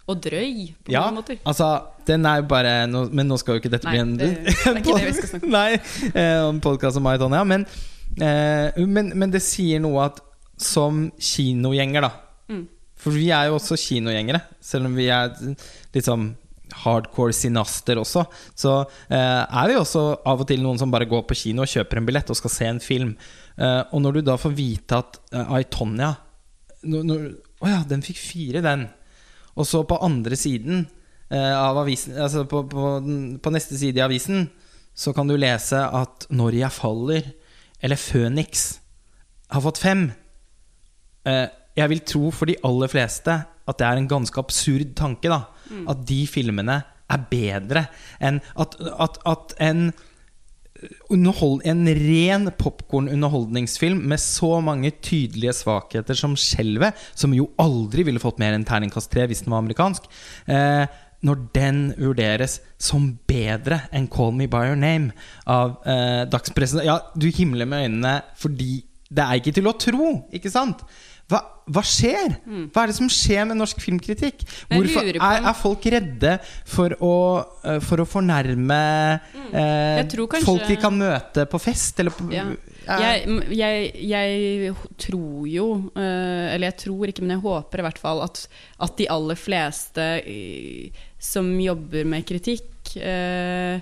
Og 0.08 0.20
drøy, 0.22 0.68
på 0.86 0.92
Ja, 0.94 1.08
noen 1.10 1.16
måter. 1.24 1.40
altså, 1.50 1.70
den 2.06 2.26
er 2.30 2.38
jo 2.44 2.48
bare 2.52 2.74
no, 2.88 3.08
Men 3.10 3.28
nå 3.28 3.40
skal 3.42 3.56
jo 3.56 3.62
ikke 3.64 3.72
dette 3.74 3.88
Nei, 3.90 3.96
bli 3.96 4.02
en 4.04 4.18
det- 4.18 4.44
det 4.46 4.54
er 4.70 4.78
ikke 4.82 4.98
det 5.00 5.08
vi 5.08 5.14
skal 5.18 5.30
snakke 5.32 5.48
om. 5.48 5.56
Nei, 5.56 5.74
eh, 6.14 6.38
en 6.50 6.62
podkast 6.62 6.98
om 6.98 7.04
meg, 7.08 7.20
Men, 7.48 7.66
eh, 8.22 8.86
men, 8.86 9.12
men 9.18 9.32
det 9.32 9.42
sier 9.42 9.80
noe 9.82 10.06
at 10.06 10.22
som 10.58 11.12
kinogjenger, 11.20 12.02
da 12.02 12.12
Mm. 12.48 12.68
For 12.96 13.10
vi 13.10 13.32
er 13.34 13.48
jo 13.50 13.56
også 13.58 13.74
kinogjengere, 13.76 14.40
selv 14.62 14.86
om 14.86 14.94
vi 14.96 15.08
er 15.10 15.32
litt 15.94 16.06
sånn 16.06 16.36
hardcore 16.84 17.34
sinaster 17.34 17.98
også. 17.98 18.22
Så 18.56 18.74
eh, 19.10 19.46
er 19.50 19.68
vi 19.68 19.74
også 19.80 20.04
av 20.26 20.42
og 20.42 20.48
til 20.48 20.62
noen 20.62 20.78
som 20.78 20.92
bare 20.94 21.08
går 21.10 21.24
på 21.26 21.34
kino 21.36 21.64
og 21.66 21.68
kjøper 21.72 21.98
en 21.98 22.06
billett 22.06 22.30
og 22.30 22.38
skal 22.38 22.54
se 22.54 22.66
en 22.70 22.80
film. 22.80 23.16
Eh, 23.58 23.82
og 23.92 24.02
når 24.06 24.14
du 24.14 24.22
da 24.30 24.38
får 24.38 24.54
vite 24.58 24.98
at 25.02 25.18
eh, 25.34 25.54
Aitonia 25.58 26.12
Å 26.86 27.02
oh 27.66 27.70
ja, 27.72 27.82
den 27.90 28.02
fikk 28.06 28.18
fire, 28.22 28.62
den. 28.62 28.88
Og 29.56 29.68
så 29.68 29.84
på 29.88 30.00
andre 30.04 30.38
siden 30.40 30.86
eh, 31.32 31.54
av 31.56 31.78
avisen 31.80 32.18
Altså 32.20 32.44
på, 32.50 32.64
på, 32.70 32.86
på 33.42 33.54
neste 33.54 33.78
side 33.80 34.02
i 34.02 34.06
avisen 34.06 34.50
så 34.96 35.12
kan 35.12 35.28
du 35.28 35.36
lese 35.36 35.76
at 35.76 36.26
'Når 36.32 36.56
jeg 36.56 36.72
faller' 36.72 37.34
eller 37.84 38.00
'Føniks' 38.00 38.80
har 39.52 39.62
fått 39.62 39.78
fem. 39.78 40.12
Eh, 41.28 41.48
jeg 41.76 41.90
vil 41.90 42.00
tro 42.00 42.32
for 42.32 42.46
de 42.46 42.56
aller 42.64 42.88
fleste 42.88 43.36
at 43.68 43.78
det 43.78 43.86
er 43.88 43.98
en 44.00 44.08
ganske 44.08 44.40
absurd 44.40 44.96
tanke. 44.96 45.28
da 45.28 45.52
At 45.90 46.06
de 46.08 46.26
filmene 46.28 46.84
er 47.10 47.26
bedre 47.30 47.88
enn 48.22 48.40
at, 48.58 48.76
at, 48.80 49.20
at 49.26 49.54
en 49.62 49.92
en 51.66 51.88
ren 51.88 52.50
popkorn-underholdningsfilm 52.60 54.02
med 54.12 54.20
så 54.20 54.60
mange 54.62 54.92
tydelige 54.92 55.54
svakheter 55.56 56.18
som 56.20 56.36
skjelvet, 56.36 56.94
som 57.16 57.34
jo 57.34 57.48
aldri 57.62 58.04
ville 58.04 58.20
fått 58.20 58.42
mer 58.42 58.54
enn 58.54 58.68
terningkast 58.68 59.12
tre 59.14 59.28
hvis 59.30 59.46
den 59.46 59.56
var 59.56 59.64
amerikansk, 59.64 60.10
eh, 60.52 60.86
når 61.26 61.46
den 61.56 61.80
vurderes 61.98 62.60
som 62.78 63.08
bedre 63.28 63.88
enn 63.92 64.08
'Call 64.08 64.34
Me 64.36 64.48
By 64.48 64.68
Your 64.68 64.76
Name' 64.76 65.14
av 65.48 65.80
eh, 65.88 66.26
dagspressen 66.30 66.84
Ja, 66.86 67.00
du 67.16 67.32
himler 67.32 67.66
med 67.66 67.88
øynene 67.88 68.22
fordi 68.36 68.84
det 69.10 69.24
er 69.24 69.40
ikke 69.40 69.54
til 69.54 69.68
å 69.70 69.78
tro, 69.80 70.26
ikke 70.34 70.52
sant? 70.52 70.82
Hva, 71.28 71.40
hva 71.74 71.82
skjer? 71.82 72.36
Hva 72.70 72.84
er 72.84 72.92
det 72.92 72.96
som 73.00 73.08
skjer 73.10 73.48
med 73.50 73.58
norsk 73.58 73.80
filmkritikk? 73.82 74.44
Hvorfor 74.70 75.08
er, 75.18 75.48
er 75.50 75.56
folk 75.58 75.88
redde 75.90 76.36
for 76.70 76.94
å, 77.02 77.14
eh, 77.66 77.80
for 77.82 78.04
å 78.04 78.06
fornærme 78.06 78.78
eh, 79.50 80.04
kanskje- 80.36 80.46
folk 80.46 80.68
de 80.70 80.76
kan 80.84 80.94
møte 81.00 81.48
på 81.50 81.60
fest? 81.64 82.00
Eller 82.00 82.12
på, 82.14 82.30
Ja. 82.32 82.46
Jeg, 82.86 83.26
jeg, 83.58 83.86
jeg 84.06 84.76
tror 85.02 85.48
jo, 85.50 85.92
eh, 85.98 86.54
eller 86.54 86.68
jeg 86.70 86.78
tror 86.84 87.08
ikke, 87.10 87.22
men 87.26 87.34
jeg 87.40 87.42
håper 87.42 87.82
i 87.82 87.86
hvert 87.88 87.98
fall 87.98 88.22
at, 88.22 88.44
at 88.86 88.96
de 89.02 89.08
aller 89.10 89.34
fleste 89.36 90.06
som 91.18 91.50
jobber 91.60 92.06
med 92.06 92.28
kritikk, 92.30 92.94
eh, 93.02 93.80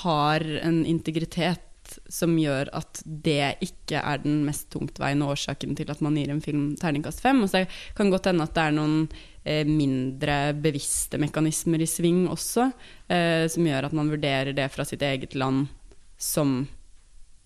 har 0.00 0.40
en 0.64 0.84
integritet 0.88 1.60
som 2.10 2.36
gjør 2.38 2.70
at 2.76 3.02
det 3.04 3.56
ikke 3.66 4.00
er 4.00 4.22
den 4.22 4.42
mest 4.46 4.68
tungtveiende 4.72 5.28
årsaken 5.30 5.76
til 5.78 5.90
at 5.92 6.02
man 6.04 6.18
gir 6.18 6.32
en 6.32 6.42
film 6.44 6.72
terningkast 6.80 7.22
fem. 7.24 7.42
Og 7.44 7.52
så 7.52 7.64
kan 7.96 8.08
det 8.08 8.16
godt 8.16 8.30
hende 8.30 8.46
at 8.46 8.56
det 8.56 8.66
er 8.66 8.76
noen 8.76 8.98
eh, 9.44 9.62
mindre 9.68 10.40
bevisste 10.58 11.20
mekanismer 11.22 11.82
i 11.82 11.88
sving 11.90 12.26
også, 12.30 12.70
eh, 13.10 13.46
som 13.52 13.66
gjør 13.66 13.88
at 13.90 13.96
man 13.96 14.12
vurderer 14.12 14.54
det 14.56 14.68
fra 14.74 14.86
sitt 14.88 15.02
eget 15.06 15.36
land 15.38 15.66
som 16.20 16.62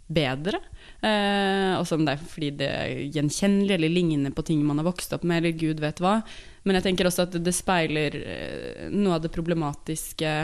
bedre. 0.06 0.60
Eh, 1.00 1.72
og 1.78 1.86
som 1.88 2.04
det 2.04 2.14
er 2.14 2.26
fordi 2.28 2.50
det 2.58 2.68
er 2.68 3.04
gjenkjennelig 3.14 3.76
eller 3.76 3.92
ligner 3.92 4.34
på 4.34 4.44
ting 4.46 4.60
man 4.66 4.80
har 4.80 4.88
vokst 4.88 5.14
opp 5.16 5.24
med, 5.24 5.40
eller 5.40 5.58
gud 5.58 5.80
vet 5.82 6.02
hva. 6.02 6.18
Men 6.64 6.78
jeg 6.78 6.88
tenker 6.88 7.08
også 7.08 7.26
at 7.28 7.38
det 7.44 7.56
speiler 7.56 8.18
eh, 8.20 8.84
noe 8.92 9.18
av 9.18 9.24
det 9.24 9.32
problematiske 9.34 10.34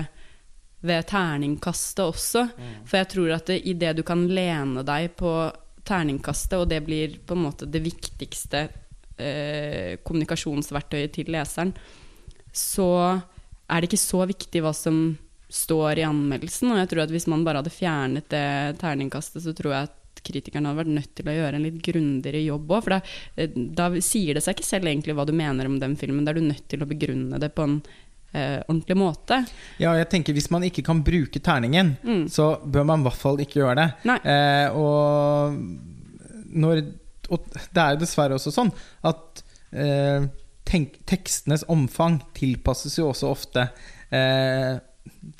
ved 0.80 1.06
terningkastet 1.10 2.04
også. 2.04 2.44
For 2.88 3.00
jeg 3.00 3.10
tror 3.12 3.34
at 3.36 3.50
det, 3.50 3.60
i 3.68 3.74
det 3.78 3.94
du 3.98 4.04
kan 4.06 4.24
lene 4.28 4.84
deg 4.86 5.12
på 5.18 5.32
terningkastet, 5.86 6.58
og 6.60 6.68
det 6.70 6.82
blir 6.86 7.18
på 7.26 7.36
en 7.36 7.44
måte 7.46 7.68
det 7.68 7.82
viktigste 7.84 8.66
eh, 9.20 9.98
kommunikasjonsverktøyet 10.04 11.14
til 11.16 11.32
leseren, 11.34 11.74
så 12.52 12.90
er 13.70 13.80
det 13.80 13.90
ikke 13.90 14.02
så 14.02 14.24
viktig 14.26 14.62
hva 14.64 14.72
som 14.74 15.02
står 15.50 16.00
i 16.00 16.06
anmeldelsen. 16.06 16.72
Og 16.72 16.82
jeg 16.82 16.90
tror 16.92 17.04
at 17.04 17.14
hvis 17.14 17.28
man 17.30 17.44
bare 17.46 17.62
hadde 17.62 17.74
fjernet 17.74 18.28
det 18.32 18.80
terningkastet, 18.80 19.42
så 19.44 19.54
tror 19.56 19.74
jeg 19.74 19.90
at 19.90 19.96
kritikerne 20.26 20.68
hadde 20.68 20.82
vært 20.82 20.94
nødt 20.98 21.12
til 21.16 21.30
å 21.30 21.34
gjøre 21.34 21.58
en 21.58 21.64
litt 21.64 21.80
grundigere 21.84 22.42
jobb 22.44 22.74
òg. 22.76 22.84
For 22.84 22.96
da, 22.96 23.00
eh, 23.36 23.56
da 23.80 23.88
sier 24.04 24.36
det 24.36 24.44
seg 24.44 24.58
ikke 24.58 24.68
selv 24.68 24.90
egentlig 24.90 25.16
hva 25.18 25.26
du 25.26 25.34
mener 25.36 25.70
om 25.70 25.78
den 25.82 25.96
filmen. 26.00 26.24
Da 26.24 26.34
er 26.34 26.40
du 26.40 26.48
nødt 26.48 26.68
til 26.70 26.82
å 26.82 26.90
begrunne 26.90 27.40
det 27.40 27.52
på 27.56 27.66
en 27.66 27.80
eh, 28.32 28.60
ordentlig 28.68 28.96
måte. 28.96 29.40
Ja, 29.82 29.92
jeg 29.98 30.08
tenker 30.12 30.32
Hvis 30.36 30.50
man 30.50 30.62
ikke 30.66 30.82
kan 30.86 31.02
bruke 31.06 31.40
terningen, 31.42 31.96
Mm. 32.04 32.28
så 32.28 32.58
bør 32.64 32.84
man 32.86 33.00
i 33.00 33.08
hvert 33.08 33.20
fall 33.20 33.40
ikke 33.40 33.60
gjøre 33.62 33.76
det. 33.76 33.88
Eh, 34.24 34.68
og, 34.76 35.54
når, 36.50 36.82
og 37.30 37.48
det 37.54 37.82
er 37.82 37.98
dessverre 38.00 38.34
også 38.38 38.52
sånn 38.54 38.70
at 39.06 39.42
eh, 39.72 40.26
tenk, 40.66 41.00
tekstenes 41.06 41.64
omfang 41.70 42.20
tilpasses 42.34 42.98
jo 42.98 43.08
også 43.12 43.30
ofte 43.30 43.68
eh, 44.10 44.78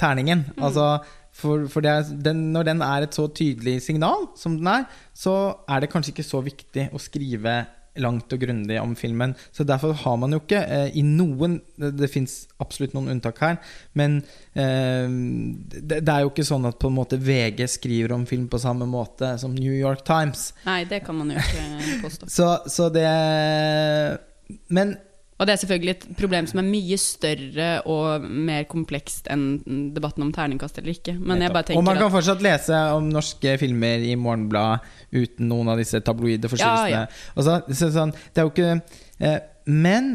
terningen. 0.00 0.47
Altså 0.61 1.00
For, 1.40 1.62
for 1.73 1.80
det 1.80 1.90
er, 1.90 2.09
den, 2.26 2.40
når 2.52 2.66
den 2.66 2.82
er 2.85 3.04
et 3.06 3.14
så 3.16 3.25
tydelig 3.32 3.78
signal 3.85 4.26
som 4.37 4.56
den 4.59 4.66
er, 4.68 4.82
så 5.16 5.32
er 5.70 5.80
det 5.80 5.88
kanskje 5.92 6.11
ikke 6.12 6.25
så 6.26 6.40
viktig 6.44 6.88
å 6.92 6.99
skrive 7.00 7.54
langt 8.02 8.33
og 8.33 8.40
grundig 8.42 8.78
om 8.80 8.95
filmen. 8.99 9.35
Så 9.52 9.64
derfor 9.69 9.95
har 10.02 10.16
man 10.21 10.35
jo 10.35 10.40
ikke 10.42 10.61
eh, 10.64 10.97
i 10.97 11.04
noen 11.07 11.59
Det, 11.80 11.92
det 11.97 12.11
fins 12.12 12.45
absolutt 12.61 12.95
noen 12.95 13.11
unntak 13.14 13.38
her, 13.40 13.57
men 13.97 14.19
eh, 14.52 15.07
det, 15.09 16.00
det, 16.00 16.12
er 16.12 16.25
jo 16.25 16.33
ikke 16.33 16.47
sånn 16.47 16.69
at 16.69 16.78
på 16.80 16.90
en 16.90 16.99
måte 16.99 17.19
VG 17.21 17.64
skriver 17.71 18.14
om 18.16 18.26
film 18.28 18.49
på 18.50 18.61
samme 18.61 18.88
måte 18.90 19.33
som 19.40 19.54
New 19.57 19.75
York 19.75 20.04
Times. 20.09 20.50
Nei, 20.66 20.83
det 20.90 21.02
kan 21.07 21.16
man 21.16 21.33
jo 21.33 21.40
ikke 21.40 22.00
påstå. 22.04 22.30
så, 22.30 22.50
så 22.71 22.90
det 22.92 23.07
Men 24.69 24.97
og 25.40 25.49
det 25.49 25.54
er 25.54 25.61
selvfølgelig 25.62 25.92
et 25.94 26.02
problem 26.18 26.49
som 26.50 26.59
er 26.61 26.66
mye 26.68 26.97
større 27.00 27.68
og 27.88 28.25
mer 28.28 28.66
komplekst 28.68 29.30
enn 29.32 29.44
debatten 29.94 30.26
om 30.26 30.32
terningkast 30.37 30.80
eller 30.82 30.92
ikke. 30.92 31.14
Men 31.16 31.40
jeg 31.40 31.54
bare 31.54 31.70
tenker 31.70 31.80
Og 31.80 31.87
man 31.87 31.97
kan 31.97 32.12
fortsatt 32.12 32.42
lese 32.44 32.80
om 32.92 33.06
norske 33.09 33.54
filmer 33.62 34.04
i 34.04 34.12
Morgenbladet 34.20 34.85
uten 35.16 35.49
noen 35.49 35.70
av 35.73 35.80
disse 35.80 36.02
tabloide 36.04 36.50
forstyrrelsene. 36.52 36.90
Ja, 36.92 37.06
ja. 37.09 37.44
så, 37.47 37.56
så, 37.73 37.88
sånn, 37.94 38.12
det 38.12 38.42
er 38.42 38.50
jo 38.50 38.52
ikke 38.52 38.75
eh, 38.76 39.38
Men 39.73 40.11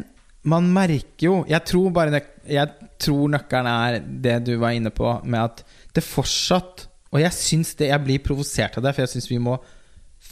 man 0.45 0.69
merker 0.75 1.25
jo 1.25 1.39
Jeg 1.49 1.65
tror 1.71 1.89
bare 1.95 2.21
Jeg 2.45 2.91
tror 3.01 3.33
nøkkelen 3.33 3.71
er 3.71 3.97
det 4.05 4.37
du 4.45 4.53
var 4.61 4.77
inne 4.77 4.93
på, 4.93 5.09
med 5.25 5.41
at 5.41 5.65
det 5.97 6.05
fortsatt 6.05 6.85
Og 7.15 7.23
jeg 7.23 7.33
syns 7.33 7.73
det 7.81 7.89
Jeg 7.89 8.05
blir 8.05 8.21
provosert 8.21 8.77
av 8.77 8.85
det, 8.85 8.93
for 8.93 9.07
jeg 9.07 9.15
syns 9.15 9.31
vi 9.33 9.41
må 9.41 9.57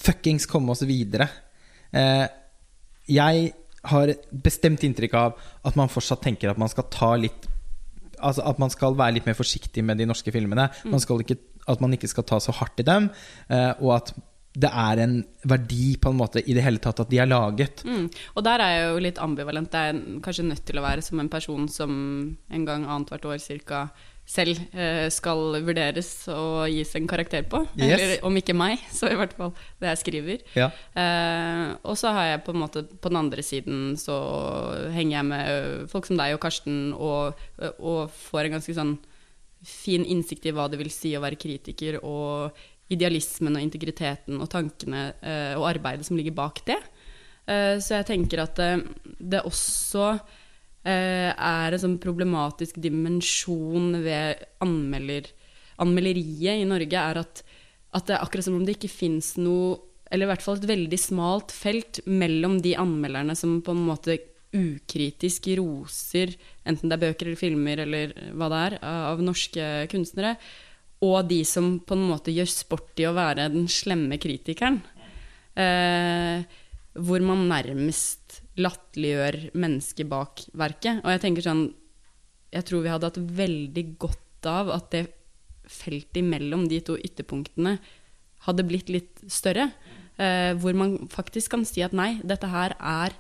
fuckings 0.04 0.46
komme 0.50 0.74
oss 0.74 0.82
videre. 0.86 1.28
Eh, 1.94 2.26
jeg 3.14 3.52
har 3.92 4.13
bestemt 4.32 4.84
inntrykk 4.86 5.16
av 5.20 5.40
at 5.68 5.80
man 5.80 5.92
fortsatt 5.92 6.24
tenker 6.24 6.52
at 6.52 6.62
man 6.62 6.72
skal 6.72 6.90
ta 6.94 7.16
litt 7.20 7.50
Altså 8.24 8.40
at 8.48 8.60
man 8.62 8.72
skal 8.72 8.94
være 8.96 9.18
litt 9.18 9.25
mer 9.28 9.36
forsiktig 9.36 9.82
med 9.84 9.98
de 10.00 10.06
norske 10.08 10.32
filmene. 10.32 10.70
Mm. 10.86 10.94
Man 10.94 11.24
ikke, 11.25 11.36
at 11.68 11.82
man 11.84 11.92
ikke 11.92 12.08
skal 12.08 12.24
ta 12.24 12.38
så 12.40 12.54
hardt 12.56 12.80
i 12.80 12.86
dem. 12.88 13.10
Uh, 13.50 13.74
og 13.84 13.90
at 13.98 14.13
det 14.54 14.70
er 14.70 15.02
en 15.04 15.16
verdi 15.50 15.98
på 16.00 16.13
en 16.13 16.20
måte 16.22 16.40
i 16.40 16.56
det 16.56 16.63
hele 16.63 16.80
tatt 16.80 17.02
at 17.02 17.10
de 17.12 17.20
er 17.20 17.28
laget. 17.28 17.82
Mm. 17.84 18.06
Og 18.38 18.46
der 18.46 18.63
er 18.63 18.72
jeg 18.78 18.86
jo 18.86 19.04
litt 19.08 19.20
ambivalent. 19.20 19.72
Det 19.74 19.82
er 19.82 20.02
kanskje 20.24 20.46
nødt 20.46 20.63
til 20.70 20.80
å 20.80 20.86
være 20.86 21.04
som 21.04 21.20
en 21.20 21.32
person 21.34 21.68
som 21.68 21.94
en 22.48 22.68
gang 22.70 22.86
annethvert 22.86 23.28
år 23.34 23.42
cirka 23.44 23.88
selv 24.25 24.56
eh, 24.72 25.10
skal 25.12 25.58
vurderes 25.65 26.10
og 26.32 26.72
gis 26.72 26.94
en 26.96 27.08
karakter 27.10 27.44
på. 27.50 27.63
Yes. 27.75 27.92
Eller 27.92 28.25
om 28.27 28.36
ikke 28.39 28.56
meg, 28.56 28.82
så 28.98 29.12
i 29.12 29.18
hvert 29.20 29.36
fall 29.38 29.51
det 29.84 29.92
jeg 29.92 30.01
skriver. 30.01 30.44
Ja. 30.58 30.70
Eh, 30.96 31.74
og 31.84 31.98
så 32.00 32.13
har 32.15 32.30
jeg 32.32 32.44
på 32.46 32.56
en 32.56 32.62
måte 32.63 32.86
på 32.88 33.12
den 33.12 33.20
andre 33.20 33.44
siden 33.46 33.98
så 34.00 34.18
henger 34.96 35.18
jeg 35.18 35.30
med 35.32 35.89
folk 35.92 36.08
som 36.08 36.20
deg 36.20 36.38
og 36.38 36.44
Karsten 36.44 36.94
og, 36.96 37.42
og 37.77 38.13
får 38.30 38.48
en 38.48 38.58
ganske 38.58 38.77
sånn 38.77 38.96
fin 39.63 40.03
innsikt 40.03 40.48
i 40.48 40.53
hva 40.56 40.68
det 40.72 40.80
vil 40.80 40.92
si 40.92 41.13
å 41.15 41.24
være 41.24 41.39
kritiker, 41.39 42.01
og 42.03 42.51
idealismen 42.92 43.56
og 43.56 43.63
integriteten 43.63 44.42
og 44.44 44.50
tankene 44.51 45.06
eh, 45.24 45.53
og 45.56 45.70
arbeidet 45.70 46.08
som 46.08 46.20
ligger 46.20 46.36
bak 46.36 46.63
det. 46.68 46.80
Eh, 47.48 47.75
så 47.84 48.00
jeg 48.00 48.10
tenker 48.12 48.44
at 48.44 48.60
det, 48.60 48.72
det 49.20 49.44
også 49.48 50.15
Eh, 50.15 50.43
er 50.92 51.74
en 51.74 51.80
sånn 51.80 51.96
problematisk 52.04 52.75
dimensjon 52.84 54.02
ved 54.04 54.42
anmelder, 54.63 55.30
anmelderiet 55.80 56.60
i 56.60 56.68
Norge, 56.68 57.00
er 57.00 57.22
at, 57.22 57.44
at, 57.96 58.06
det 58.10 58.18
er 58.18 58.25
akkurat 58.25 58.48
som 58.50 58.58
om 58.58 58.66
det 58.68 58.75
ikke 58.75 58.92
fins 58.92 59.34
noe 59.40 59.78
Eller 60.12 60.28
i 60.28 60.30
hvert 60.30 60.44
fall 60.46 60.60
et 60.60 60.68
veldig 60.70 61.00
smalt 61.00 61.54
felt 61.56 62.02
mellom 62.06 62.60
de 62.62 62.75
anmelderne 62.78 63.34
som 63.34 63.62
på 63.66 63.74
en 63.74 63.86
måte 63.88 64.20
ukritisk 64.54 65.48
roser, 65.58 66.36
enten 66.70 66.92
det 66.92 66.98
er 66.98 67.02
bøker 67.08 67.30
eller 67.30 67.40
filmer 67.40 67.82
eller 67.82 68.13
hva 68.38 68.50
det 68.52 68.60
er, 68.67 68.76
av 68.86 69.24
norske 69.26 69.69
kunstnere, 69.89 70.36
og 71.04 71.28
de 71.32 71.41
som 71.48 71.80
på 71.84 71.98
en 71.98 72.06
måte 72.12 72.34
gjør 72.36 72.52
sport 72.52 73.02
i 73.02 73.08
å 73.10 73.15
være 73.17 73.50
den 73.52 73.65
slemme 73.72 74.19
kritikeren. 74.22 74.80
Eh, 75.58 76.46
hvor 76.93 77.26
man 77.26 77.48
nærmest 77.50 78.23
latterliggjør 78.60 79.39
mennesket 79.58 80.10
bak 80.10 80.44
verket. 80.58 81.02
Og 81.04 81.13
jeg 81.13 81.24
tenker 81.26 81.46
sånn 81.46 81.66
Jeg 82.54 82.68
tror 82.70 82.84
vi 82.84 82.92
hadde 82.94 83.10
hatt 83.10 83.18
veldig 83.18 83.84
godt 83.98 84.46
av 84.46 84.70
at 84.70 84.92
det 84.94 85.08
feltet 85.66 86.20
imellom 86.22 86.68
de 86.70 86.82
to 86.86 86.94
ytterpunktene 87.00 87.80
hadde 88.46 88.66
blitt 88.68 88.92
litt 88.94 89.24
større. 89.32 89.72
Eh, 90.22 90.54
hvor 90.62 90.76
man 90.78 91.00
faktisk 91.10 91.56
kan 91.56 91.63
si 91.66 91.82
at 91.82 91.96
nei, 91.98 92.20
dette 92.22 92.46
her 92.52 92.76
er 92.78 93.16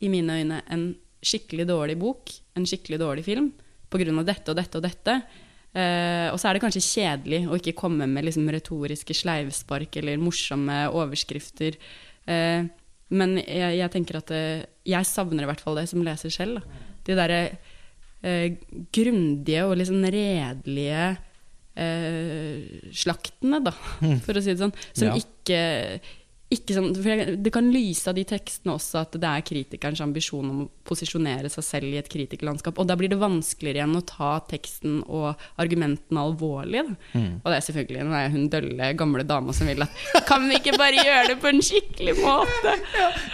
i 0.00 0.08
mine 0.08 0.38
øyne 0.40 0.62
en 0.72 0.86
skikkelig 1.22 1.66
dårlig 1.68 1.98
bok, 2.00 2.32
en 2.56 2.66
skikkelig 2.66 2.98
dårlig 3.02 3.26
film, 3.26 3.52
av 3.92 4.24
dette 4.24 4.48
og 4.50 4.56
dette 4.56 4.78
og 4.78 4.86
dette. 4.86 5.16
Eh, 5.72 6.28
og 6.32 6.38
så 6.40 6.48
er 6.48 6.56
det 6.56 6.62
kanskje 6.64 6.84
kjedelig 6.84 7.42
å 7.48 7.56
ikke 7.56 7.76
komme 7.76 8.08
med 8.08 8.26
liksom 8.26 8.48
retoriske 8.52 9.14
sleivspark 9.16 9.96
eller 10.00 10.20
morsomme 10.20 10.86
overskrifter. 10.92 11.76
Eh, 12.24 12.64
men 13.12 13.36
jeg, 13.42 13.76
jeg, 13.78 13.92
tenker 13.92 14.20
at 14.22 14.32
eh, 14.34 14.64
jeg 14.88 15.08
savner 15.08 15.44
i 15.44 15.50
hvert 15.50 15.62
fall 15.62 15.78
det 15.80 15.88
som 15.90 16.02
leser 16.04 16.32
selv. 16.32 16.62
Da. 16.62 16.86
De 17.06 17.18
derre 17.18 17.42
eh, 18.22 18.56
grundige 18.94 19.66
og 19.68 19.76
liksom 19.80 20.00
redelige 20.04 21.04
eh, 21.76 22.88
slaktene, 23.02 23.62
da, 23.68 23.74
mm. 24.00 24.18
for 24.24 24.38
å 24.38 24.44
si 24.44 24.54
det 24.54 24.62
sånn. 24.62 24.74
Som 24.90 25.12
ja. 25.12 25.20
ikke 25.20 25.32
ikke 25.52 26.00
sånn, 26.56 26.90
for 26.96 27.32
Det 27.44 27.52
kan 27.54 27.70
lyse 27.72 28.10
av 28.10 28.16
de 28.16 28.24
tekstene 28.28 28.74
også 28.74 29.02
at 29.02 29.16
det 29.20 29.28
er 29.28 29.44
kritikerens 29.46 30.02
ambisjon 30.04 30.48
om 30.50 30.60
å 30.64 30.68
posisjonere 30.86 31.50
seg 31.52 31.66
selv 31.66 31.92
i 31.92 31.98
et 32.00 32.10
kritikerlandskap. 32.10 32.78
Og 32.78 32.88
da 32.88 32.96
blir 32.98 33.12
det 33.12 33.20
vanskeligere 33.20 33.82
igjen 33.82 33.98
å 33.98 34.04
ta 34.06 34.32
teksten 34.50 35.00
og 35.06 35.40
argumentene 35.62 36.22
alvorlig. 36.22 36.84
Mm. 37.12 37.40
Og 37.42 37.48
det 37.48 37.58
er 37.58 37.66
selvfølgelig 37.68 38.06
nå 38.08 38.18
er 38.18 38.32
hun 38.34 38.48
dølle 38.52 38.92
gamle 38.98 39.26
dama 39.28 39.56
som 39.56 39.70
vil 39.70 39.86
at 39.86 40.00
Kan 40.28 40.48
vi 40.48 40.58
ikke 40.60 40.76
bare 40.80 41.02
gjøre 41.02 41.32
det 41.32 41.38
på 41.42 41.50
en 41.50 41.62
skikkelig 41.64 42.16
måte? 42.20 42.76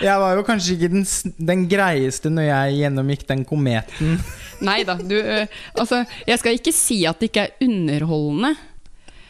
Jeg 0.04 0.22
var 0.22 0.38
jo 0.38 0.46
kanskje 0.46 0.76
ikke 0.76 0.92
den, 0.94 1.06
den 1.50 1.68
greieste 1.70 2.32
når 2.32 2.48
jeg 2.48 2.80
gjennomgikk 2.82 3.28
den 3.28 3.44
kometen. 3.48 4.18
Nei 4.64 4.80
da, 4.86 4.96
du 4.98 5.16
Altså, 5.78 6.02
jeg 6.26 6.40
skal 6.40 6.58
ikke 6.58 6.74
si 6.74 7.02
at 7.08 7.20
det 7.20 7.30
ikke 7.30 7.46
er 7.46 7.68
underholdende. 7.68 8.56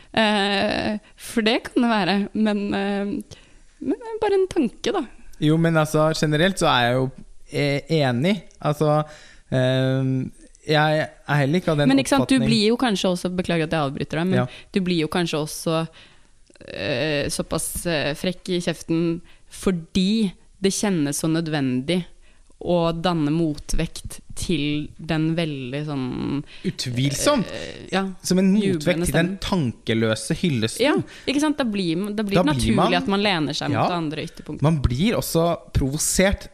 Uh, 0.08 0.96
for 1.20 1.44
det 1.46 1.60
kan 1.68 1.84
det 1.84 1.90
være. 1.92 2.16
Men 2.32 2.64
uh, 2.74 3.38
men 3.80 3.96
det 3.98 4.10
er 4.10 4.20
bare 4.22 4.38
en 4.38 4.48
tanke, 4.50 4.92
da. 4.94 5.04
Jo, 5.42 5.56
men 5.60 5.78
altså 5.78 6.08
generelt 6.18 6.58
så 6.58 6.66
er 6.72 6.84
jeg 6.86 6.98
jo 6.98 7.08
eh, 7.52 7.94
enig. 8.00 8.34
Altså 8.58 8.96
eh, 9.54 10.12
jeg 10.68 11.00
er 11.06 11.40
heller 11.40 11.62
ikke 11.62 11.72
av 11.72 11.80
den 11.80 11.90
men, 11.90 12.02
ikke 12.02 12.18
oppfatning 12.18 12.42
Du 12.42 12.48
blir 12.50 12.64
jo 12.72 12.76
kanskje 12.80 13.12
også 13.14 13.30
Beklager 13.32 13.68
at 13.68 13.76
jeg 13.76 13.88
avbryter 13.88 14.20
deg, 14.20 14.30
men 14.32 14.40
ja. 14.42 14.46
du 14.74 14.80
blir 14.84 15.00
jo 15.04 15.08
kanskje 15.12 15.40
også 15.40 15.78
eh, 16.68 17.24
såpass 17.32 17.70
eh, 17.88 18.12
frekk 18.18 18.52
i 18.52 18.60
kjeften 18.64 19.02
fordi 19.48 20.28
det 20.60 20.74
kjennes 20.76 21.22
så 21.22 21.30
nødvendig 21.30 22.02
å 22.58 22.78
danne 22.90 23.30
motvekt 23.30 24.18
til 24.38 24.88
den 24.98 25.30
veldig 25.38 25.80
sånn 25.86 26.06
Utvilsomt! 26.66 27.46
Uh, 27.46 27.86
ja, 27.92 28.04
som 28.22 28.40
en 28.42 28.50
motvekt 28.54 29.04
til 29.06 29.14
den 29.14 29.32
tankeløse 29.42 30.34
hyllesten. 30.40 30.82
Ja, 30.82 30.94
ikke 31.30 31.42
sant? 31.44 31.58
Da 31.60 31.66
blir, 31.68 32.08
da 32.18 32.26
blir 32.26 32.40
det 32.40 32.46
naturlig 32.50 32.78
man, 32.80 32.98
at 32.98 33.10
man 33.10 33.22
lener 33.22 33.56
seg 33.56 33.70
ja, 33.70 33.84
mot 33.84 33.94
det 33.94 34.00
andre 34.02 34.26
ytterpunktet. 34.26 34.66
Man 34.66 34.80
blir 34.82 35.18
også 35.20 35.48
provosert 35.76 36.48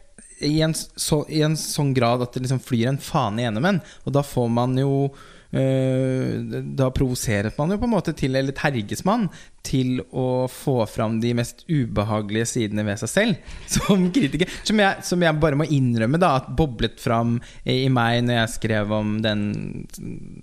i 0.44 0.58
en, 0.66 0.74
så, 0.74 1.22
i 1.32 1.40
en 1.46 1.56
sånn 1.56 1.94
grad 1.96 2.24
at 2.24 2.34
det 2.36 2.44
liksom 2.44 2.60
flyr 2.60 2.90
en 2.90 3.00
fane 3.00 3.46
gjennom 3.46 3.70
en. 3.70 3.80
Og 4.04 4.16
da 4.16 4.24
får 4.26 4.50
man 4.52 4.76
jo 4.80 5.06
Eh, 5.54 6.40
da 6.74 6.88
provoseres 6.90 7.54
man 7.60 7.70
jo 7.70 7.76
på 7.78 7.86
en 7.86 7.92
måte 7.92 8.14
til, 8.18 8.34
eller 8.34 8.56
terges 8.58 9.04
man, 9.06 9.28
til 9.64 10.02
å 10.12 10.44
få 10.50 10.76
fram 10.90 11.18
de 11.22 11.32
mest 11.36 11.64
ubehagelige 11.70 12.48
sidene 12.52 12.84
ved 12.86 13.00
seg 13.02 13.10
selv 13.10 13.54
som 13.76 14.08
kritiker. 14.14 14.50
Som 14.66 14.82
jeg, 14.82 15.04
som 15.08 15.24
jeg 15.24 15.40
bare 15.42 15.58
må 15.58 15.66
innrømme 15.68 16.20
da 16.20 16.34
at 16.40 16.50
boblet 16.56 17.00
fram 17.02 17.38
i 17.64 17.88
meg 17.92 18.22
når 18.26 18.40
jeg 18.40 18.54
skrev 18.58 18.92
om 18.94 19.16
den 19.24 19.46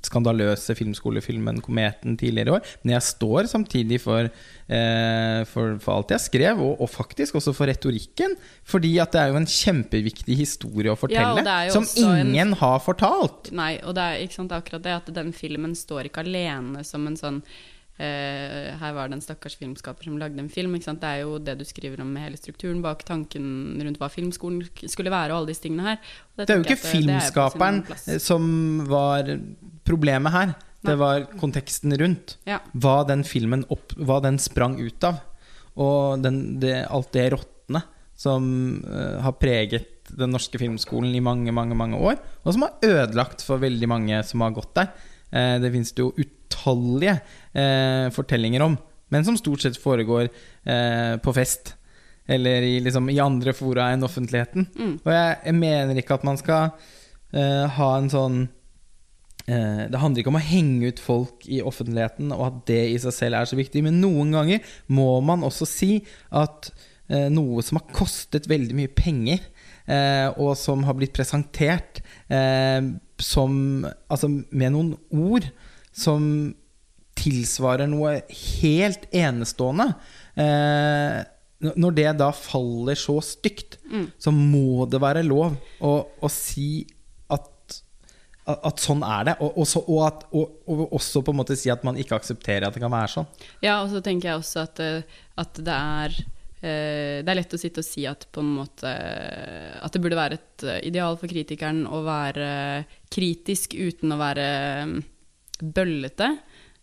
skandaløse 0.05 0.75
filmskolefilmen 0.77 1.61
'Kometen' 1.61 2.17
tidligere 2.19 2.49
i 2.51 2.57
år. 2.57 2.73
Men 2.83 2.95
jeg 2.97 3.09
står 3.11 3.51
samtidig 3.51 4.01
for 4.03 4.25
eh, 4.25 5.41
for, 5.51 5.77
for, 5.81 5.97
alt 5.97 6.13
jeg 6.15 6.25
skrev, 6.25 6.61
og, 6.63 6.79
og, 6.81 6.89
faktisk 6.91 7.37
også 7.39 7.53
for 7.55 7.69
retorikken. 7.71 8.35
Fordi 8.67 8.93
at 9.03 9.13
det 9.13 9.21
er 9.21 9.33
jo 9.33 9.41
en 9.41 9.49
kjempeviktig 9.49 10.37
historie 10.39 10.93
å 10.93 10.99
fortelle, 10.99 11.43
ja, 11.45 11.73
som 11.73 11.87
ingen 11.99 12.53
en... 12.53 12.57
har 12.61 12.79
fortalt. 12.83 13.51
Nei, 13.55 13.75
og 13.85 13.95
det 13.97 14.07
er, 14.07 14.25
sant, 14.33 14.55
akkurat 14.55 14.85
det 14.85 14.97
at 14.97 15.13
den 15.13 15.31
filmen 15.35 15.75
står 15.77 16.09
ikke 16.09 16.25
alene 16.25 16.85
som 16.87 17.05
en 17.09 17.19
sånn 17.19 17.41
Uh, 18.01 18.71
her 18.81 18.95
var 18.97 19.11
det 19.11 19.19
en 19.19 19.21
stakkars 19.21 19.53
filmskaper 19.59 20.07
som 20.07 20.17
lagde 20.17 20.41
en 20.41 20.49
film. 20.49 20.73
Det 20.81 21.05
er 21.05 21.21
jo 21.21 21.35
det 21.37 21.59
du 21.59 21.65
skriver 21.67 22.01
om 22.01 22.09
med 22.15 22.25
hele 22.25 22.39
strukturen 22.39 22.81
bak 22.81 23.03
tanken 23.05 23.77
rundt 23.77 24.01
hva 24.01 24.09
filmskolen 24.09 24.63
skulle 24.89 25.13
være. 25.13 25.29
og 25.35 25.43
alle 25.43 25.51
disse 25.53 25.67
tingene 25.67 25.85
her. 25.85 26.01
Det, 26.33 26.47
det, 26.47 26.49
er 26.49 26.61
jo 26.61 26.65
ikke 26.65 26.81
filmskaperen 26.81 27.83
som 28.23 28.43
var 28.89 29.29
problemet 29.85 30.33
her. 30.33 30.55
Det 30.81 30.95
var 30.97 31.27
konteksten 31.37 31.93
rundt. 31.97 32.39
Ja. 32.49 32.57
Hva 32.73 33.03
den 33.05 33.21
filmen 33.27 33.67
opp, 33.69 33.93
hva 34.01 34.17
den 34.23 34.39
sprang 34.41 34.79
ut 34.81 35.05
av. 35.05 35.21
Og 35.77 36.23
den, 36.23 36.41
det, 36.61 36.79
alt 36.89 37.13
det 37.13 37.29
råtne 37.35 37.83
som 38.17 38.43
uh, 38.85 39.21
har 39.23 39.37
preget 39.41 40.09
den 40.11 40.33
norske 40.33 40.59
filmskolen 40.59 41.13
i 41.15 41.23
mange, 41.23 41.53
mange 41.55 41.77
mange 41.77 42.01
år. 42.01 42.17
Og 42.43 42.55
som 42.55 42.65
har 42.65 42.81
ødelagt 42.85 43.45
for 43.45 43.61
veldig 43.61 43.89
mange 43.89 44.23
som 44.27 44.43
har 44.45 44.57
gått 44.57 44.73
der. 44.77 44.91
Uh, 45.31 45.57
det 45.61 45.71
finnes 45.73 45.93
jo 45.97 46.11
utallige 46.17 47.19
eh, 47.53 48.07
fortellinger 48.13 48.63
om, 48.65 48.77
men 49.11 49.27
som 49.27 49.37
stort 49.39 49.63
sett 49.63 49.79
foregår 49.79 50.29
eh, 50.29 51.15
på 51.21 51.33
fest. 51.35 51.75
Eller 52.31 52.63
i, 52.63 52.79
liksom, 52.79 53.09
i 53.09 53.19
andre 53.19 53.53
fora 53.53 53.89
enn 53.91 54.05
offentligheten. 54.07 54.67
Mm. 54.77 54.93
Og 55.03 55.11
jeg, 55.11 55.37
jeg 55.45 55.57
mener 55.57 55.99
ikke 55.99 56.19
at 56.19 56.27
man 56.27 56.39
skal 56.39 56.69
eh, 57.33 57.65
ha 57.75 57.89
en 57.97 58.11
sånn 58.13 58.37
eh, 59.47 59.87
Det 59.91 59.99
handler 59.99 60.21
ikke 60.21 60.31
om 60.31 60.39
å 60.39 60.45
henge 60.45 60.93
ut 60.93 61.01
folk 61.01 61.47
i 61.49 61.59
offentligheten, 61.65 62.31
og 62.35 62.45
at 62.47 62.61
det 62.71 62.81
i 62.93 63.01
seg 63.03 63.17
selv 63.17 63.41
er 63.41 63.49
så 63.49 63.59
viktig. 63.59 63.83
Men 63.83 63.99
noen 64.03 64.31
ganger 64.37 64.71
må 64.93 65.09
man 65.25 65.43
også 65.47 65.67
si 65.67 65.91
at 66.29 66.71
eh, 67.09 67.27
noe 67.33 67.65
som 67.65 67.81
har 67.81 67.91
kostet 67.97 68.47
veldig 68.51 68.79
mye 68.79 68.93
penger, 68.95 69.43
eh, 69.91 70.29
og 70.37 70.53
som 70.59 70.85
har 70.87 70.95
blitt 70.99 71.15
presentert 71.17 72.03
eh, 72.31 72.79
som 73.21 73.83
Altså 74.09 74.29
med 74.29 74.71
noen 74.73 74.95
ord 75.11 75.45
som 75.91 76.23
tilsvarer 77.21 77.87
noe 77.91 78.17
helt 78.31 79.05
enestående 79.13 79.91
eh, 80.39 81.21
Når 81.61 81.93
det 81.93 82.09
da 82.17 82.31
faller 82.33 82.97
så 82.97 83.19
stygt, 83.21 83.77
Mm. 83.91 84.05
så 84.17 84.31
må 84.31 84.85
det 84.87 85.01
være 85.03 85.21
lov 85.27 85.57
å, 85.83 85.89
å 86.23 86.29
si 86.31 86.87
at, 87.29 87.75
at, 88.47 88.79
sånn 88.79 89.03
er 89.03 89.25
det. 89.27 89.33
Og, 89.43 89.57
og, 89.59 89.67
så, 89.67 89.81
og, 89.83 89.99
at, 90.07 90.23
og, 90.31 90.53
og 90.71 90.93
også 90.95 91.21
på 91.27 91.33
en 91.33 91.39
måte 91.41 91.57
si 91.59 91.69
at 91.69 91.83
man 91.83 91.99
ikke 91.99 92.15
aksepterer 92.15 92.69
at 92.69 92.77
det 92.77 92.81
kan 92.81 92.93
være 92.93 93.11
sånn. 93.17 93.27
Ja, 93.61 93.81
og 93.83 93.91
så 93.91 93.99
tenker 94.05 94.31
jeg 94.31 94.39
også 94.39 94.63
at, 94.63 94.79
eh, 94.79 95.19
at 95.43 95.59
det 95.59 95.75
er 95.75 96.15
eh, 96.63 97.19
Det 97.19 97.33
er 97.33 97.39
lett 97.41 97.57
å 97.57 97.59
sitte 97.59 97.83
og 97.83 97.89
si 97.89 98.07
at 98.07 98.25
på 98.31 98.39
en 98.41 98.53
måte 98.61 98.89
At 99.83 99.91
det 99.91 100.01
burde 100.03 100.19
være 100.19 100.39
et 100.39 100.65
eh, 100.71 100.79
ideal 100.87 101.19
for 101.19 101.27
kritikeren 101.31 101.83
å 101.91 102.01
være 102.07 102.49
kritisk 103.11 103.75
uten 103.75 104.15
å 104.15 104.21
være 104.21 104.47
mm, 104.87 104.97
bøllete. 105.75 106.31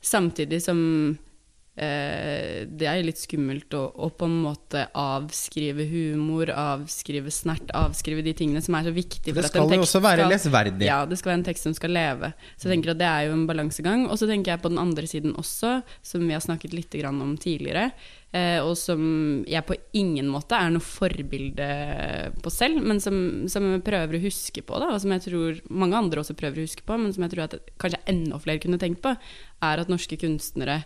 Samtidig 0.01 0.61
som 0.63 0.79
eh, 1.75 2.67
det 2.69 2.87
er 2.87 3.01
litt 3.07 3.21
skummelt 3.21 3.75
å, 3.75 3.85
å 3.95 4.11
på 4.15 4.29
en 4.29 4.37
måte 4.45 4.85
avskrive 4.99 5.87
humor, 5.91 6.53
avskrive 6.53 7.33
snert, 7.35 7.73
avskrive 7.77 8.23
de 8.27 8.35
tingene 8.39 8.63
som 8.65 8.77
er 8.79 8.89
så 8.89 8.95
viktige. 8.95 9.35
For 9.35 9.43
det 9.43 9.53
skal 9.53 9.75
jo 9.75 9.87
også 9.87 10.03
være 10.05 10.29
lesverdig. 10.31 10.87
Ja, 10.89 11.03
det 11.09 11.19
skal 11.21 11.33
være 11.33 11.41
en 11.43 11.49
tekst 11.49 11.69
som 11.69 11.75
skal 11.77 11.95
leve. 11.97 12.33
Så 12.57 12.69
jeg 12.69 12.77
tenker 12.77 12.95
at 12.95 13.03
det 13.03 13.11
er 13.11 13.27
jo 13.29 13.35
en 13.39 13.49
balansegang. 13.51 14.07
Og 14.09 14.21
så 14.21 14.31
tenker 14.31 14.55
jeg 14.55 14.65
på 14.65 14.73
den 14.73 14.83
andre 14.83 15.11
siden 15.11 15.37
også, 15.39 15.81
som 16.07 16.27
vi 16.27 16.37
har 16.37 16.45
snakket 16.45 16.77
litt 16.77 16.95
grann 16.99 17.21
om 17.25 17.35
tidligere, 17.41 17.91
eh, 18.33 18.59
og 18.63 18.75
som 18.79 19.01
jeg 19.49 19.65
på 19.67 19.77
ingen 19.97 20.29
måte 20.31 20.57
er 20.59 20.73
noe 20.73 20.85
forbilde 20.85 21.69
på 22.43 22.53
selv, 22.53 22.83
men 22.85 23.01
som, 23.03 23.19
som 23.51 23.67
jeg 23.73 23.85
prøver 23.87 24.19
å 24.19 24.25
huske 24.25 24.65
på, 24.65 24.81
da, 24.83 24.93
og 24.95 25.03
som 25.03 25.15
jeg 25.15 25.25
tror 25.29 25.61
mange 25.71 25.99
andre 25.99 26.23
også 26.23 26.37
prøver 26.39 26.61
å 26.61 26.67
huske 26.69 26.87
på, 26.87 26.99
men 27.01 27.15
som 27.15 27.25
jeg 27.25 27.35
tror 27.35 27.47
at 27.47 27.59
kanskje 27.81 28.03
enda 28.11 28.41
flere 28.43 28.63
kunne 28.65 28.81
tenkt 28.81 29.03
på, 29.05 29.15
er 29.65 29.83
at 29.83 29.91
norske 29.91 30.19
kunstnere, 30.21 30.83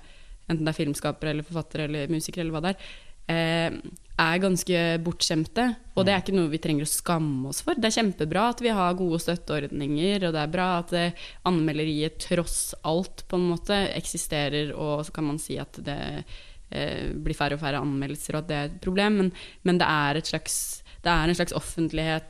enten 0.49 0.67
det 0.67 0.73
er 0.73 0.81
filmskapere 0.81 1.35
eller 1.35 1.47
forfattere 1.47 1.89
eller 1.89 2.13
musikere 2.13 2.45
eller 2.45 2.57
hva 2.57 2.65
det 2.65 2.73
er, 2.73 2.87
eh, 3.33 3.77
er 4.23 4.39
ganske 4.43 4.81
bortskjemte. 5.03 5.65
Og 5.97 6.07
det 6.07 6.15
er 6.15 6.23
ikke 6.23 6.37
noe 6.37 6.51
vi 6.53 6.61
trenger 6.63 6.87
å 6.87 6.91
skamme 6.91 7.51
oss 7.51 7.63
for. 7.65 7.79
Det 7.79 7.89
er 7.89 7.99
kjempebra 7.99 8.49
at 8.53 8.63
vi 8.65 8.73
har 8.75 8.99
gode 8.99 9.21
støtteordninger, 9.25 10.27
og 10.27 10.35
det 10.37 10.43
er 10.43 10.53
bra 10.53 10.69
at 10.81 10.95
eh, 10.99 11.27
anmelderiet 11.49 12.21
tross 12.23 12.75
alt 12.89 13.25
på 13.29 13.41
en 13.41 13.51
måte 13.53 13.79
eksisterer, 13.97 14.75
og 14.77 15.07
så 15.07 15.17
kan 15.17 15.29
man 15.31 15.41
si 15.43 15.59
at 15.61 15.81
det 15.85 16.01
eh, 16.71 17.11
blir 17.13 17.39
færre 17.39 17.59
og 17.59 17.65
færre 17.65 17.83
anmeldelser, 17.83 18.37
og 18.37 18.45
at 18.45 18.51
det 18.51 18.59
er 18.59 18.71
et 18.71 18.83
problem, 18.85 19.21
men, 19.21 19.33
men 19.69 19.81
det, 19.81 19.89
er 19.89 20.21
et 20.21 20.33
slags, 20.33 20.57
det 21.05 21.13
er 21.13 21.29
en 21.29 21.41
slags 21.41 21.57
offentlighet 21.57 22.29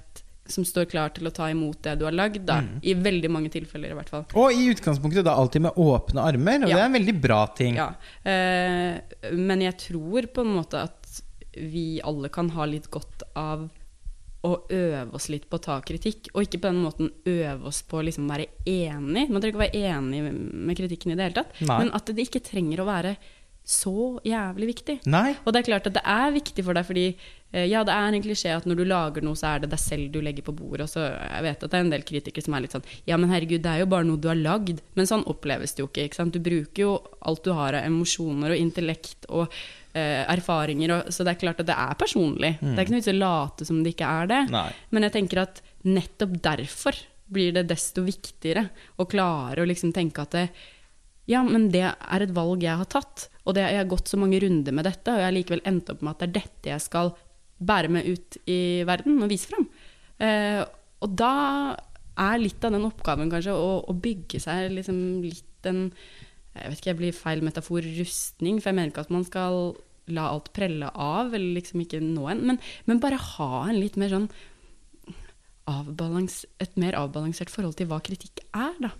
som 0.52 0.64
står 0.68 0.86
klar 0.92 1.12
til 1.16 1.26
å 1.28 1.32
ta 1.34 1.48
imot 1.52 1.80
det 1.86 1.96
du 2.00 2.04
har 2.06 2.14
lagd, 2.14 2.44
da. 2.48 2.60
I 2.84 2.94
veldig 2.94 3.30
mange 3.32 3.50
tilfeller, 3.54 3.90
i 3.94 3.98
hvert 3.98 4.12
fall. 4.12 4.24
Og 4.38 4.52
i 4.54 4.68
utgangspunktet 4.72 5.24
da 5.26 5.34
alltid 5.40 5.64
med 5.66 5.78
åpne 5.80 6.22
armer, 6.28 6.62
og 6.64 6.70
Ja. 6.70 6.76
det 6.76 6.82
er 6.84 6.90
en 6.90 6.98
veldig 7.00 7.16
bra 7.24 7.40
ting. 7.58 7.76
Ja. 7.80 7.90
Eh, 8.24 9.00
men 9.32 9.60
jeg 9.64 9.78
tror 9.88 10.28
på 10.32 10.44
en 10.44 10.54
måte 10.60 10.82
at 10.86 11.22
vi 11.56 12.00
alle 12.04 12.28
kan 12.32 12.48
ha 12.54 12.64
litt 12.64 12.86
godt 12.90 13.24
av 13.36 13.68
å 14.42 14.52
øve 14.74 15.14
oss 15.14 15.28
litt 15.30 15.44
på 15.50 15.58
å 15.60 15.62
ta 15.62 15.76
kritikk, 15.86 16.30
og 16.34 16.42
ikke 16.46 16.58
på 16.64 16.70
den 16.72 16.80
måten 16.82 17.10
øve 17.30 17.68
oss 17.70 17.82
på 17.86 18.00
å 18.00 18.06
liksom 18.08 18.26
være 18.30 18.48
enig. 18.66 19.28
Man 19.30 19.38
trenger 19.40 19.52
ikke 19.52 19.60
å 19.60 19.66
være 19.68 19.84
enig 19.92 20.22
med 20.32 20.76
kritikken 20.80 21.12
i 21.12 21.14
det 21.18 21.28
hele 21.28 21.36
tatt, 21.36 21.60
Nei. 21.62 21.76
men 21.84 21.92
at 21.94 22.10
det 22.10 22.24
ikke 22.26 22.42
trenger 22.42 22.82
å 22.82 22.88
være 22.88 23.16
så 23.62 24.18
jævlig 24.26 24.66
viktig. 24.72 24.96
Nei? 25.06 25.36
Og 25.46 25.52
det 25.54 25.60
er 25.62 25.68
klart 25.70 25.86
at 25.86 25.94
det 25.94 26.02
er 26.02 26.32
viktig 26.34 26.64
for 26.66 26.74
deg, 26.74 26.88
fordi 26.88 27.04
ja, 27.52 27.82
det 27.84 27.92
er 27.92 28.14
en 28.16 28.24
klisjé 28.24 28.54
at 28.56 28.64
når 28.68 28.80
du 28.80 28.84
lager 28.88 29.24
noe, 29.24 29.36
så 29.36 29.50
er 29.50 29.62
det 29.62 29.72
deg 29.74 29.80
selv 29.82 30.08
du 30.14 30.20
legger 30.24 30.46
på 30.46 30.54
bordet. 30.56 30.86
Og 30.86 30.92
så 30.94 31.04
jeg 31.04 31.44
vet 31.44 31.66
at 31.66 31.68
det 31.68 31.78
er 31.78 31.84
en 31.84 31.92
del 31.92 32.06
kritikere 32.08 32.46
som 32.46 32.56
er 32.56 32.64
litt 32.64 32.76
sånn 32.76 32.88
Ja, 33.08 33.18
men 33.20 33.32
herregud, 33.32 33.60
det 33.64 33.74
er 33.74 33.82
jo 33.82 33.90
bare 33.92 34.08
noe 34.08 34.20
du 34.20 34.30
har 34.30 34.40
lagd. 34.40 34.80
Men 34.96 35.10
sånn 35.10 35.26
oppleves 35.28 35.76
det 35.76 35.84
jo 35.84 35.90
ikke. 35.90 36.08
ikke 36.08 36.20
sant? 36.22 36.34
Du 36.34 36.42
bruker 36.42 36.84
jo 36.86 36.96
alt 37.20 37.44
du 37.44 37.52
har 37.56 37.76
av 37.76 37.86
emosjoner 37.88 38.54
og 38.54 38.62
intellekt 38.62 39.28
og 39.28 39.46
eh, 39.92 40.24
erfaringer, 40.32 40.96
og, 40.96 41.12
så 41.12 41.26
det 41.26 41.34
er 41.34 41.42
klart 41.44 41.62
at 41.62 41.68
det 41.68 41.78
er 41.78 41.96
personlig. 42.00 42.54
Det 42.60 42.74
er 42.74 42.84
ikke 42.86 42.96
noe 42.96 43.02
vits 43.02 43.12
i 43.12 43.16
å 43.16 43.20
late 43.20 43.68
som 43.68 43.80
det 43.84 43.94
ikke 43.94 44.12
er 44.20 44.30
det. 44.32 44.42
Nei. 44.52 44.68
Men 44.90 45.08
jeg 45.08 45.16
tenker 45.18 45.44
at 45.44 45.64
nettopp 45.88 46.36
derfor 46.44 47.00
blir 47.32 47.54
det 47.56 47.66
desto 47.70 48.04
viktigere 48.04 48.66
å 49.00 49.08
klare 49.08 49.62
å 49.62 49.68
liksom 49.68 49.92
tenke 49.96 50.24
at 50.24 50.36
det, 50.36 50.46
ja, 51.30 51.40
men 51.46 51.68
det 51.72 51.86
er 51.86 52.24
et 52.24 52.34
valg 52.34 52.64
jeg 52.64 52.76
har 52.80 52.88
tatt, 52.90 53.28
og 53.46 53.56
det, 53.56 53.64
jeg 53.70 53.80
har 53.80 53.90
gått 53.90 54.10
så 54.10 54.18
mange 54.20 54.40
runder 54.42 54.74
med 54.74 54.86
dette, 54.88 55.12
og 55.12 55.20
jeg 55.20 55.28
har 55.28 55.36
likevel 55.36 55.62
endt 55.68 55.92
opp 55.92 56.02
med 56.02 56.14
at 56.14 56.22
det 56.22 56.28
er 56.28 56.34
dette 56.40 56.72
jeg 56.74 56.84
skal 56.84 57.12
bære 57.66 57.92
med 57.92 58.08
ut 58.08 58.38
i 58.50 58.82
verden 58.88 59.22
og 59.22 59.30
vise 59.32 59.50
fram. 59.50 59.68
Eh, 60.22 60.60
og 61.02 61.16
da 61.18 61.32
er 62.22 62.42
litt 62.42 62.64
av 62.66 62.74
den 62.74 62.86
oppgaven 62.86 63.30
kanskje 63.32 63.54
å, 63.56 63.80
å 63.88 63.94
bygge 63.96 64.42
seg 64.42 64.74
liksom 64.76 64.98
litt 65.24 65.68
en 65.70 65.86
Jeg 66.52 66.68
vet 66.68 66.80
ikke, 66.80 66.90
jeg 66.90 66.98
blir 66.98 67.14
feil 67.16 67.40
metafor 67.40 67.86
rustning, 67.96 68.58
for 68.60 68.68
jeg 68.68 68.76
mener 68.76 68.90
ikke 68.90 69.06
at 69.06 69.12
man 69.14 69.22
skal 69.24 69.70
la 70.12 70.26
alt 70.34 70.50
prelle 70.52 70.90
av, 70.92 71.30
eller 71.32 71.56
liksom 71.56 71.80
ikke 71.80 72.02
nå 72.04 72.26
en, 72.28 72.42
men, 72.50 72.58
men 72.84 73.00
bare 73.00 73.16
ha 73.16 73.62
en 73.70 73.78
litt 73.78 73.96
mer 73.96 74.12
sånn 74.12 74.26
avbalans, 75.70 76.42
et 76.60 76.74
mer 76.76 76.98
avbalansert 76.98 77.48
forhold 77.48 77.78
til 77.78 77.88
hva 77.88 78.02
kritikk 78.04 78.42
er, 78.50 78.74
da. 78.82 78.90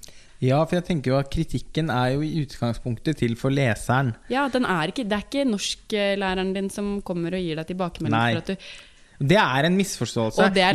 Ja, 0.43 0.59
for 0.67 0.81
jeg 0.81 0.87
tenker 0.89 1.13
jo 1.13 1.19
at 1.21 1.29
kritikken 1.31 1.91
er 1.95 2.17
jo 2.17 2.23
i 2.27 2.43
utgangspunktet 2.43 3.21
til 3.21 3.37
for 3.39 3.55
leseren. 3.55 4.15
Ja, 4.33 4.49
den 4.51 4.67
er 4.67 4.91
ikke, 4.91 5.05
Det 5.07 5.19
er 5.19 5.27
ikke 5.29 5.45
norsklæreren 5.47 6.55
din 6.57 6.71
som 6.73 6.97
kommer 7.07 7.37
og 7.37 7.45
gir 7.45 7.61
deg 7.61 7.69
tilbakemelding. 7.71 8.41
For 8.41 8.43
at 8.43 8.51
du, 8.51 8.57
Det 9.23 9.39
er 9.39 9.69
en 9.69 9.77
misforståelse. 9.79 10.49
er, 10.59 10.75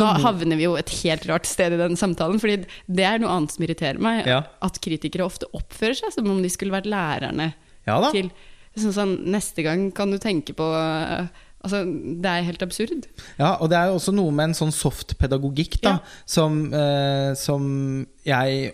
nå 0.00 0.08
havner 0.24 0.56
vi 0.56 0.64
jo 0.64 0.76
et 0.80 0.88
helt 1.02 1.28
rart 1.28 1.46
sted 1.46 1.76
i 1.76 1.80
den 1.82 1.98
samtalen, 2.00 2.40
fordi 2.40 2.64
det 2.88 3.04
er 3.04 3.20
noe 3.20 3.34
annet 3.36 3.52
som 3.52 3.66
irriterer 3.66 4.00
meg. 4.00 4.24
Ja. 4.26 4.44
At 4.64 4.80
kritikere 4.80 5.28
ofte 5.28 5.50
oppfører 5.52 6.00
seg 6.00 6.16
som 6.16 6.30
om 6.32 6.40
de 6.42 6.48
skulle 6.48 6.72
vært 6.72 6.88
lærerne 6.88 7.52
Ja 7.86 7.98
til 8.14 8.30
sånn, 8.78 8.94
sånn, 8.96 9.16
Neste 9.28 9.64
gang 9.66 9.90
kan 9.92 10.10
du 10.10 10.16
tenke 10.22 10.54
på 10.56 10.64
uh, 10.64 11.28
Altså, 11.62 11.84
det 11.86 12.26
er 12.26 12.42
helt 12.42 12.62
absurd. 12.64 13.04
Ja, 13.38 13.52
og 13.62 13.68
det 13.70 13.76
er 13.78 13.90
jo 13.92 13.98
også 14.00 14.10
noe 14.10 14.32
med 14.34 14.48
en 14.50 14.56
sånn 14.58 14.72
soft 14.74 15.14
pedagogikk 15.20 15.76
da, 15.84 15.92
Ja. 15.92 15.98
som, 16.26 16.56
eh, 16.74 17.34
som 17.38 18.06
jeg 18.26 18.72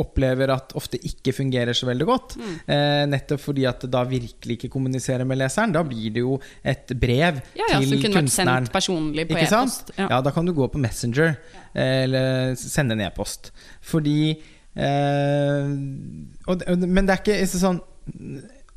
opplever 0.00 0.52
at 0.54 0.74
ofte 0.78 0.98
ikke 1.06 1.34
fungerer 1.36 1.76
så 1.76 1.88
veldig 1.88 2.06
godt. 2.08 2.36
Mm. 2.40 2.54
Eh, 2.74 3.02
nettopp 3.12 3.42
fordi 3.42 3.66
at 3.68 3.84
det 3.84 3.90
da 3.92 4.04
virkelig 4.08 4.58
ikke 4.58 4.72
kommuniserer 4.72 5.28
med 5.28 5.40
leseren. 5.40 5.74
Da 5.76 5.84
blir 5.86 6.14
det 6.14 6.24
jo 6.24 6.38
et 6.62 6.94
brev 7.00 7.40
Ja, 7.58 7.66
ja, 7.68 7.80
til 7.80 7.92
Som 7.92 8.04
kunne 8.04 8.22
vært 8.22 8.34
sendt 8.34 8.72
personlig 8.74 9.26
på 9.30 9.38
e-post. 9.40 9.92
Ja. 9.98 10.20
da 10.24 10.32
kan 10.34 10.48
du 10.48 10.54
gå 10.56 10.68
på 10.72 10.80
Messenger 10.80 11.34
eh, 11.74 12.04
eller 12.06 12.56
sende 12.58 12.96
en 12.96 13.04
e-post. 13.06 13.52
Fordi 13.80 14.20
eh, 14.30 15.76
og, 16.46 16.66
Men 16.86 17.06
det 17.06 17.16
er 17.16 17.22
ikke 17.22 17.46
sånn 17.52 17.82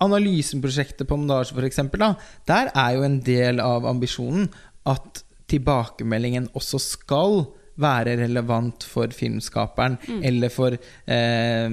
Analysenprosjektet 0.04 1.08
på 1.08 1.16
Mondage, 1.16 1.56
eksempel, 1.64 2.02
der 2.50 2.72
er 2.76 2.96
jo 2.98 3.06
en 3.06 3.22
del 3.24 3.62
av 3.64 3.86
ambisjonen 3.88 4.50
at 4.90 5.22
tilbakemeldingen 5.48 6.50
også 6.58 6.82
skal 6.82 7.46
være 7.82 8.18
relevant 8.20 8.86
for 8.86 9.14
filmskaperen, 9.16 9.98
eller 10.22 10.52
for 10.54 10.76
eh, 10.78 11.70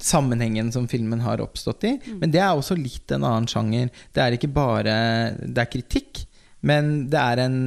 sammenhengen 0.00 0.72
som 0.72 0.88
filmen 0.88 1.20
har 1.24 1.42
oppstått 1.44 1.84
i. 1.84 1.94
Men 2.20 2.32
det 2.32 2.40
er 2.40 2.54
også 2.54 2.78
litt 2.78 3.12
en 3.12 3.26
annen 3.28 3.48
sjanger. 3.50 3.92
Det 4.14 4.24
er 4.24 4.38
ikke 4.38 4.52
bare 4.52 4.96
Det 5.44 5.62
er 5.62 5.72
kritikk, 5.72 6.24
men 6.66 7.08
det 7.10 7.18
er 7.20 7.44
en, 7.44 7.58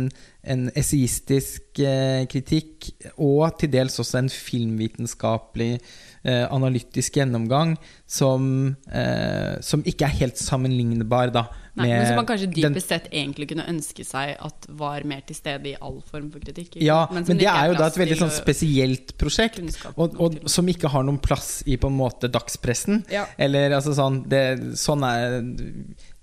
en 0.43 0.65
essayistisk 0.75 1.79
eh, 1.79 2.25
kritikk, 2.31 2.89
og 3.15 3.45
til 3.61 3.71
dels 3.71 3.99
også 4.01 4.19
en 4.19 4.31
filmvitenskapelig, 4.31 5.73
eh, 5.77 6.10
analytisk 6.29 7.17
gjennomgang, 7.17 7.77
som, 8.05 8.75
eh, 8.91 9.59
som 9.61 9.81
ikke 9.83 10.05
er 10.05 10.17
helt 10.19 10.37
sammenlignbar, 10.37 11.31
da. 11.33 11.47
Nei, 11.73 11.87
men 11.87 12.05
som 12.05 12.17
man 12.19 12.27
kanskje 12.27 12.53
den- 12.53 12.73
dypest 12.73 12.87
sett 12.87 13.07
egentlig 13.11 13.47
kunne 13.49 13.65
ønske 13.65 14.03
seg 14.03 14.35
at 14.39 14.65
var 14.69 15.03
mer 15.03 15.21
til 15.25 15.35
stede 15.35 15.67
i 15.71 15.75
all 15.81 16.01
form 16.01 16.29
for 16.29 16.39
kritikk. 16.39 16.75
Ja, 16.81 17.07
men, 17.11 17.23
men, 17.27 17.37
det 17.37 17.47
er 17.47 17.71
jo 17.71 17.77
da 17.79 17.87
et 17.87 17.99
veldig 18.01 18.17
sånn 18.19 18.33
spesielt 18.35 19.15
prosjekt, 19.17 19.61
og, 19.95 20.19
og 20.19 20.49
som 20.51 20.67
ikke 20.67 20.91
har 20.91 21.03
noen 21.07 21.21
plass 21.21 21.63
i 21.65 21.77
på 21.77 21.87
en 21.87 21.97
måte 21.97 22.29
dagspressen. 22.29 23.05
Ja. 23.09 23.25
Eller 23.37 23.71
altså 23.71 23.95
sånn 23.95 24.27
det, 24.27 24.75
Sånn 24.77 25.03
er 25.03 25.41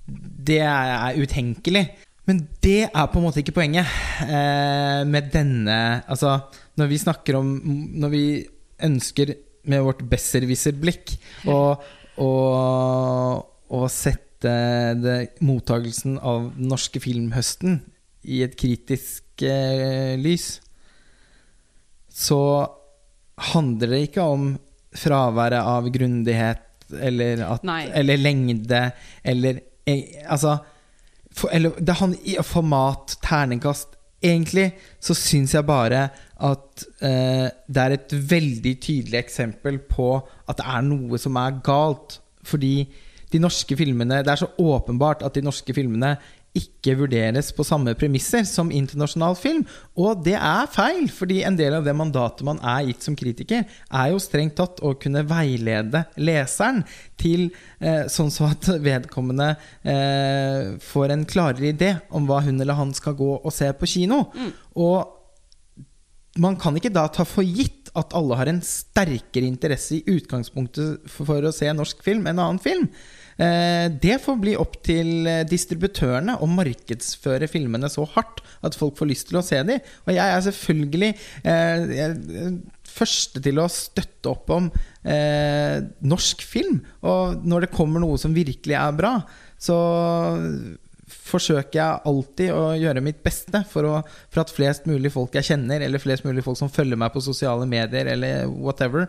Det 0.07 0.61
er 0.61 1.17
utenkelig. 1.17 1.89
Men 2.29 2.47
det 2.61 2.91
er 2.93 3.07
på 3.09 3.19
en 3.19 3.25
måte 3.25 3.41
ikke 3.41 3.57
poenget 3.57 3.89
eh, 4.21 5.03
med 5.09 5.31
denne 5.33 6.05
Altså, 6.09 6.43
når 6.77 6.91
vi 6.91 6.99
snakker 7.01 7.39
om 7.39 7.49
Når 7.97 8.13
vi 8.13 8.25
ønsker 8.85 9.33
med 9.71 9.85
vårt 9.87 10.03
besserwisser-blikk 10.11 11.15
og, 11.51 11.85
og, 12.25 13.45
og 13.75 13.87
sette 13.93 14.55
det, 15.03 15.19
mottagelsen 15.43 16.19
av 16.19 16.51
den 16.55 16.71
norske 16.71 17.03
filmhøsten 17.03 17.81
i 18.29 18.43
et 18.47 18.55
kritisk 18.59 19.43
eh, 19.47 20.15
lys, 20.21 20.59
så 22.09 22.41
handler 23.55 23.95
det 23.95 24.01
ikke 24.09 24.25
om 24.27 24.51
fraværet 24.99 25.61
av 25.63 25.87
grundighet 25.95 26.65
eller, 26.89 27.45
at, 27.45 27.65
eller 28.01 28.17
lengde 28.21 28.81
eller 29.23 29.61
eh, 29.85 30.25
Altså 30.25 30.57
for, 31.39 31.53
eller, 31.53 31.77
det 31.79 31.95
handler 32.01 32.43
format, 32.43 33.15
terningkast. 33.23 33.95
Egentlig 34.25 34.73
så 34.99 35.15
syns 35.15 35.55
jeg 35.55 35.67
bare 35.69 36.09
at 36.39 36.87
eh, 37.03 37.49
det 37.67 37.83
er 37.83 37.97
et 37.97 38.15
veldig 38.31 38.75
tydelig 38.83 39.19
eksempel 39.19 39.81
på 39.91 40.15
at 40.49 40.61
det 40.61 40.67
er 40.71 40.87
noe 40.87 41.19
som 41.21 41.39
er 41.41 41.61
galt. 41.67 42.21
Fordi 42.47 42.89
de 43.29 43.39
norske 43.43 43.77
filmene 43.77 44.23
Det 44.25 44.31
er 44.33 44.41
så 44.41 44.49
åpenbart 44.57 45.21
at 45.27 45.35
de 45.37 45.43
norske 45.45 45.75
filmene 45.75 46.15
ikke 46.57 46.95
vurderes 46.99 47.51
på 47.55 47.65
samme 47.67 47.93
premisser 47.99 48.47
som 48.49 48.71
internasjonal 48.75 49.37
film. 49.39 49.65
Og 50.01 50.23
det 50.25 50.35
er 50.35 50.71
feil, 50.73 51.05
fordi 51.13 51.43
en 51.47 51.59
del 51.59 51.77
av 51.77 51.85
det 51.87 51.95
mandatet 51.95 52.45
man 52.47 52.59
er 52.65 52.87
gitt 52.89 53.05
som 53.05 53.17
kritiker, 53.19 53.67
er 53.69 54.09
jo 54.11 54.23
strengt 54.23 54.57
tatt 54.59 54.81
å 54.83 54.95
kunne 54.99 55.27
veilede 55.29 56.07
leseren 56.17 56.81
til 57.21 57.51
eh, 57.79 58.09
sånn 58.11 58.33
så 58.33 58.49
at 58.53 58.71
vedkommende 58.83 59.53
eh, 59.85 60.75
får 60.83 61.15
en 61.15 61.29
klarere 61.29 61.71
idé 61.71 61.93
om 62.17 62.27
hva 62.27 62.41
hun 62.47 62.59
eller 62.59 62.81
han 62.81 62.97
skal 62.97 63.19
gå 63.19 63.31
og 63.39 63.55
se 63.55 63.71
på 63.77 63.91
kino. 63.99 64.25
Og 64.79 65.18
man 66.41 66.57
kan 66.61 66.77
ikke 66.79 66.93
da 66.95 67.07
ta 67.13 67.27
for 67.29 67.47
gitt 67.47 67.91
at 67.99 68.15
alle 68.17 68.37
har 68.39 68.51
en 68.51 68.61
sterkere 68.65 69.49
interesse 69.49 69.99
i 69.99 70.17
utgangspunktet 70.17 71.09
for, 71.11 71.43
å 71.43 71.55
se 71.55 71.71
norsk 71.75 72.03
film 72.05 72.29
enn 72.29 72.39
annen 72.39 72.61
film. 72.63 72.89
Eh, 73.39 73.87
det 74.03 74.19
får 74.25 74.39
bli 74.43 74.55
opp 74.59 74.81
til 74.87 75.29
eh, 75.31 75.45
distributørene 75.49 76.39
å 76.43 76.49
markedsføre 76.51 77.49
filmene 77.51 77.91
så 77.93 78.07
hardt 78.17 78.43
at 78.67 78.77
folk 78.79 78.99
får 78.99 79.11
lyst 79.13 79.31
til 79.31 79.41
å 79.41 79.45
se 79.47 79.61
dem. 79.67 79.85
Og 80.07 80.13
jeg 80.15 80.35
er 80.35 80.45
selvfølgelig 80.49 81.13
eh, 81.45 81.95
er 82.07 82.19
første 82.89 83.43
til 83.45 83.61
å 83.63 83.69
støtte 83.71 84.33
opp 84.33 84.51
om 84.55 84.69
eh, 85.07 85.79
norsk 86.03 86.43
film. 86.47 86.83
Og 87.07 87.47
når 87.47 87.67
det 87.67 87.75
kommer 87.77 88.03
noe 88.03 88.19
som 88.21 88.35
virkelig 88.37 88.79
er 88.79 88.99
bra, 88.99 89.15
så 89.59 89.79
forsøker 91.29 91.79
jeg 91.79 92.03
alltid 92.11 92.53
å 92.55 92.63
gjøre 92.79 93.03
mitt 93.05 93.21
beste 93.25 93.63
for, 93.71 93.87
å, 93.89 94.01
for, 94.29 94.43
at 94.43 94.53
flest 94.55 94.89
mulig 94.91 95.13
folk 95.15 95.37
jeg 95.39 95.51
kjenner, 95.51 95.85
eller 95.85 96.03
flest 96.03 96.27
mulig 96.27 96.45
folk 96.47 96.59
som 96.61 96.73
følger 96.73 96.99
meg 97.01 97.13
på 97.15 97.23
sosiale 97.25 97.69
medier, 97.69 98.11
eller 98.15 98.49
whatever, 98.51 99.09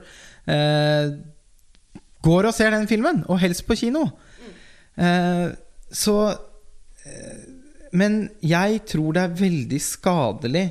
eh, 0.50 1.14
går 2.26 2.50
og 2.50 2.56
ser 2.56 2.76
den 2.76 2.90
filmen, 2.90 3.24
og 3.28 3.42
helst 3.44 3.66
på 3.68 3.78
kino. 3.80 4.06
Eh, 5.00 5.48
så 5.90 6.18
eh, 6.30 7.40
Men 7.96 8.28
jeg 8.46 8.84
tror 8.86 9.16
det 9.16 9.22
er 9.24 9.40
veldig 9.40 9.80
skadelig 9.82 10.68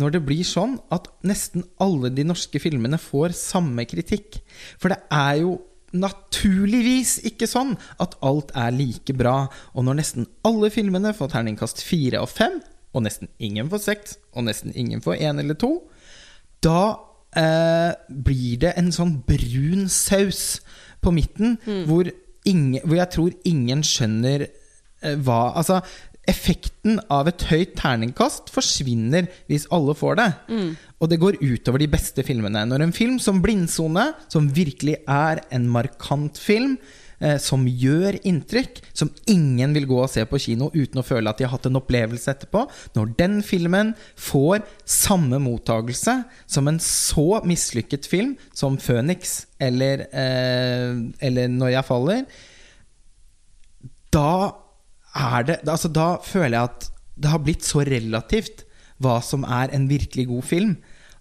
når 0.00 0.14
det 0.14 0.22
blir 0.24 0.46
sånn 0.46 0.78
at 0.94 1.10
nesten 1.28 1.66
alle 1.82 2.08
de 2.14 2.24
norske 2.24 2.56
filmene 2.62 2.96
får 2.96 3.34
samme 3.36 3.84
kritikk. 3.84 4.38
For 4.80 4.88
det 4.94 5.02
er 5.12 5.42
jo 5.42 5.58
naturligvis 5.92 7.18
ikke 7.28 7.48
sånn 7.50 7.74
at 8.02 8.16
alt 8.24 8.52
er 8.58 8.72
like 8.74 9.14
bra. 9.16 9.46
Og 9.76 9.86
når 9.86 10.00
nesten 10.00 10.28
alle 10.46 10.72
filmene 10.72 11.14
får 11.16 11.34
terningkast 11.34 11.82
fire 11.84 12.22
og 12.24 12.30
fem, 12.32 12.60
og 12.92 13.06
nesten 13.06 13.30
ingen 13.42 13.70
får 13.72 13.84
seks, 13.86 14.18
og 14.36 14.46
nesten 14.48 14.74
ingen 14.76 15.02
får 15.04 15.20
én 15.24 15.40
eller 15.40 15.56
to, 15.58 15.74
da 16.64 16.94
eh, 17.36 17.92
blir 18.08 18.60
det 18.62 18.74
en 18.78 18.92
sånn 18.94 19.18
brun 19.26 19.88
saus 19.92 20.60
på 21.02 21.12
midten 21.14 21.56
hvor, 21.88 22.06
ingen, 22.46 22.82
hvor 22.84 22.98
jeg 22.98 23.10
tror 23.14 23.38
ingen 23.48 23.82
skjønner 23.86 24.46
eh, 24.46 25.16
hva 25.18 25.40
Altså, 25.58 25.80
effekten 26.30 27.00
av 27.10 27.26
et 27.30 27.42
høyt 27.50 27.74
terningkast 27.78 28.52
forsvinner 28.54 29.26
hvis 29.50 29.66
alle 29.74 29.94
får 29.98 30.18
det. 30.20 30.30
Og 31.02 31.10
det 31.10 31.18
går 31.22 31.40
utover 31.42 31.82
de 31.82 31.90
beste 31.90 32.22
filmene. 32.26 32.62
Når 32.68 32.84
en 32.84 32.94
film 32.94 33.18
som 33.18 33.42
'Blindsone', 33.42 34.12
som 34.28 34.50
virkelig 34.54 34.96
er 35.08 35.42
en 35.50 35.68
markant 35.68 36.38
film, 36.38 36.78
eh, 37.20 37.38
som 37.38 37.66
gjør 37.66 38.20
inntrykk, 38.22 38.80
som 38.94 39.10
ingen 39.26 39.74
vil 39.74 39.86
gå 39.86 39.98
og 39.98 40.10
se 40.10 40.24
på 40.24 40.38
kino 40.38 40.70
uten 40.70 41.02
å 41.02 41.06
føle 41.06 41.28
at 41.28 41.38
de 41.38 41.44
har 41.44 41.56
hatt 41.56 41.66
en 41.66 41.78
opplevelse 41.78 42.30
etterpå 42.30 42.68
Når 42.94 43.16
den 43.16 43.42
filmen 43.42 43.94
får 44.16 44.62
samme 44.84 45.38
mottagelse 45.38 46.24
som 46.46 46.68
en 46.68 46.78
så 46.78 47.42
mislykket 47.44 48.06
film 48.06 48.36
som 48.54 48.78
'Føniks' 48.78 49.46
eller, 49.58 50.06
eh, 50.12 50.94
eller 51.20 51.48
'Når 51.48 51.70
jeg 51.70 51.84
faller', 51.84 52.26
da 54.12 54.52
er 55.12 55.46
det 55.48 55.56
altså 55.68 55.90
Da 55.92 56.16
føler 56.24 56.56
jeg 56.56 56.70
at 56.70 56.88
det 57.22 57.30
har 57.30 57.42
blitt 57.44 57.66
så 57.66 57.84
relativt 57.84 58.64
hva 59.02 59.18
som 59.24 59.44
er 59.44 59.72
en 59.74 59.88
virkelig 59.90 60.28
god 60.30 60.44
film, 60.46 60.76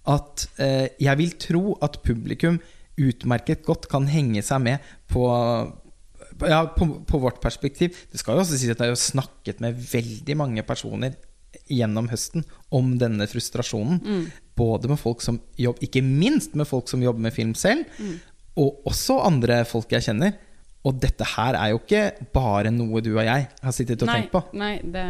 at 0.08 0.46
eh, 0.62 0.88
jeg 1.02 1.18
vil 1.18 1.34
tro 1.42 1.64
at 1.84 2.00
publikum 2.06 2.60
utmerket 3.02 3.66
godt 3.66 3.88
kan 3.90 4.06
henge 4.10 4.44
seg 4.46 4.62
med 4.64 4.92
på 5.10 5.26
ja, 6.48 6.62
på, 6.76 6.88
på 7.08 7.20
vårt 7.22 7.42
perspektiv. 7.42 7.98
Det 8.12 8.22
skal 8.22 8.38
jo 8.38 8.44
også 8.46 8.58
sies 8.58 8.74
at 8.74 8.82
jeg 8.82 8.94
har 8.94 9.00
snakket 9.00 9.62
med 9.64 9.78
veldig 9.92 10.38
mange 10.40 10.64
personer 10.66 11.18
gjennom 11.72 12.08
høsten 12.12 12.46
om 12.74 12.96
denne 13.02 13.28
frustrasjonen. 13.30 14.30
Både 14.58 14.92
med 14.92 15.00
folk 15.02 15.24
som 15.24 15.40
jobber 15.60 15.88
Ikke 15.88 16.04
minst 16.06 16.56
med 16.60 16.70
folk 16.70 16.90
som 16.92 17.04
jobber 17.04 17.28
med 17.28 17.36
film 17.36 17.54
selv, 17.58 17.86
og 18.60 18.88
også 18.90 19.22
andre 19.26 19.62
folk 19.68 19.92
jeg 19.94 20.08
kjenner. 20.10 20.38
Og 20.88 20.98
dette 20.98 21.26
her 21.36 21.58
er 21.60 21.74
jo 21.74 21.80
ikke 21.82 22.30
bare 22.34 22.72
noe 22.74 23.04
du 23.06 23.12
og 23.14 23.22
jeg 23.22 23.46
har 23.52 23.76
sittet 23.76 24.02
og 24.02 24.10
nei, 24.10 24.18
tenkt 24.24 24.34
på. 24.34 24.42
Nei, 24.58 24.74
det, 24.82 25.06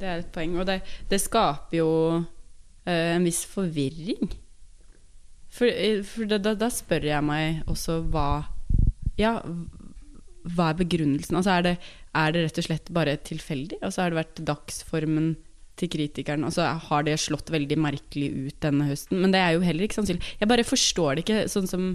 det 0.00 0.10
er 0.10 0.22
et 0.24 0.32
poeng. 0.34 0.56
Og 0.58 0.66
det, 0.66 0.80
det 1.10 1.20
skaper 1.22 1.78
jo 1.78 1.90
eh, 2.18 3.14
en 3.14 3.26
viss 3.26 3.44
forvirring. 3.46 4.32
For, 5.54 5.70
eh, 5.70 6.02
for 6.06 6.26
da, 6.30 6.40
da, 6.42 6.56
da 6.58 6.70
spør 6.72 7.06
jeg 7.08 7.24
meg 7.24 7.62
også 7.70 8.00
hva 8.10 8.28
Ja, 9.18 9.38
hva 10.48 10.72
er 10.72 10.80
begrunnelsen? 10.82 11.38
Altså 11.38 11.54
er 11.56 11.66
det, 11.66 11.76
er 12.18 12.34
det 12.34 12.44
rett 12.48 12.60
og 12.62 12.66
slett 12.68 12.92
bare 12.94 13.16
tilfeldig? 13.30 13.78
Altså 13.82 14.02
har 14.02 14.12
det 14.12 14.20
vært 14.22 14.44
dagsformen 14.50 15.32
til 15.78 15.90
kritikeren, 15.92 16.42
og 16.42 16.50
så 16.54 16.72
har 16.88 17.04
det 17.06 17.20
slått 17.22 17.52
veldig 17.54 17.78
merkelig 17.78 18.28
ut 18.34 18.56
denne 18.64 18.88
høsten? 18.88 19.20
Men 19.22 19.34
det 19.34 19.42
er 19.44 19.54
jo 19.54 19.62
heller 19.62 19.86
ikke 19.86 20.00
sannsynlig. 20.00 20.32
Jeg 20.40 20.50
bare 20.50 20.66
forstår 20.66 21.14
det 21.14 21.26
ikke 21.26 21.42
sånn 21.52 21.70
som 21.70 21.92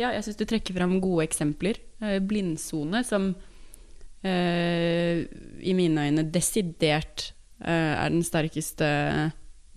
Ja, 0.00 0.10
jeg 0.10 0.24
syns 0.26 0.38
du 0.40 0.46
trekker 0.48 0.74
fram 0.74 0.96
gode 1.02 1.26
eksempler. 1.28 1.78
Eh, 2.02 2.18
Blindsone, 2.24 3.04
som 3.06 3.30
eh, 4.26 5.22
i 5.62 5.74
mine 5.76 6.08
øyne 6.08 6.26
desidert 6.34 7.30
eh, 7.62 7.94
er 7.94 8.10
den 8.10 8.24
sterkeste 8.26 8.88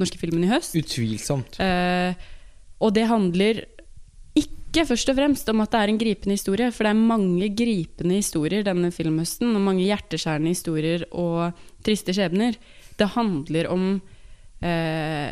norske 0.01 0.19
filmen 0.21 0.45
i 0.45 0.51
høst. 0.51 0.77
Utvilsomt. 0.77 1.60
Eh, 1.62 2.17
og 2.82 2.93
det 2.93 3.08
handler 3.10 3.63
ikke 4.38 4.86
først 4.89 5.10
og 5.10 5.17
fremst 5.17 5.49
om 5.49 5.62
at 5.63 5.73
det 5.73 5.82
er 5.82 5.91
en 5.93 5.99
gripende 6.01 6.38
historie, 6.38 6.69
for 6.73 6.86
det 6.86 6.93
er 6.93 7.08
mange 7.13 7.49
gripende 7.58 8.19
historier 8.19 8.65
denne 8.65 8.91
filmhøsten, 8.93 9.56
og 9.56 9.65
mange 9.69 9.86
hjerteskjærende 9.88 10.53
historier 10.53 11.06
og 11.12 11.58
triste 11.86 12.13
skjebner. 12.13 12.58
Det 12.97 13.12
handler 13.13 13.69
om 13.73 13.86
eh, 14.62 15.30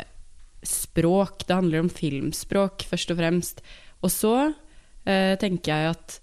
språk, 0.66 1.44
det 1.46 1.58
handler 1.58 1.84
om 1.84 1.90
filmspråk, 1.92 2.86
først 2.90 3.12
og 3.14 3.20
fremst. 3.20 3.62
Og 4.02 4.14
så 4.14 4.34
tenker 5.06 5.70
jeg 5.70 5.92
at 5.94 6.16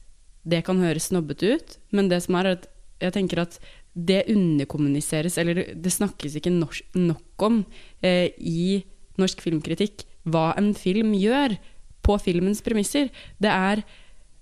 det 0.43 0.63
kan 0.67 0.82
høres 0.84 1.08
snobbete 1.08 1.56
ut, 1.56 1.78
men 1.96 2.10
det 2.12 2.19
som 2.26 2.36
er 2.39 2.50
at 2.58 2.67
jeg 3.04 3.15
tenker 3.15 3.43
at 3.43 3.58
det 3.93 4.24
underkommuniseres, 4.32 5.38
eller 5.38 5.62
det 5.78 5.93
snakkes 5.93 6.38
ikke 6.39 6.54
nok 6.54 7.46
om 7.46 7.62
eh, 8.02 8.34
i 8.38 8.82
norsk 9.22 9.43
filmkritikk 9.43 10.08
hva 10.26 10.52
en 10.58 10.72
film 10.78 11.13
gjør 11.17 11.58
på 12.04 12.17
filmens 12.22 12.63
premisser. 12.65 13.12
Det 13.38 13.52
er 13.52 13.84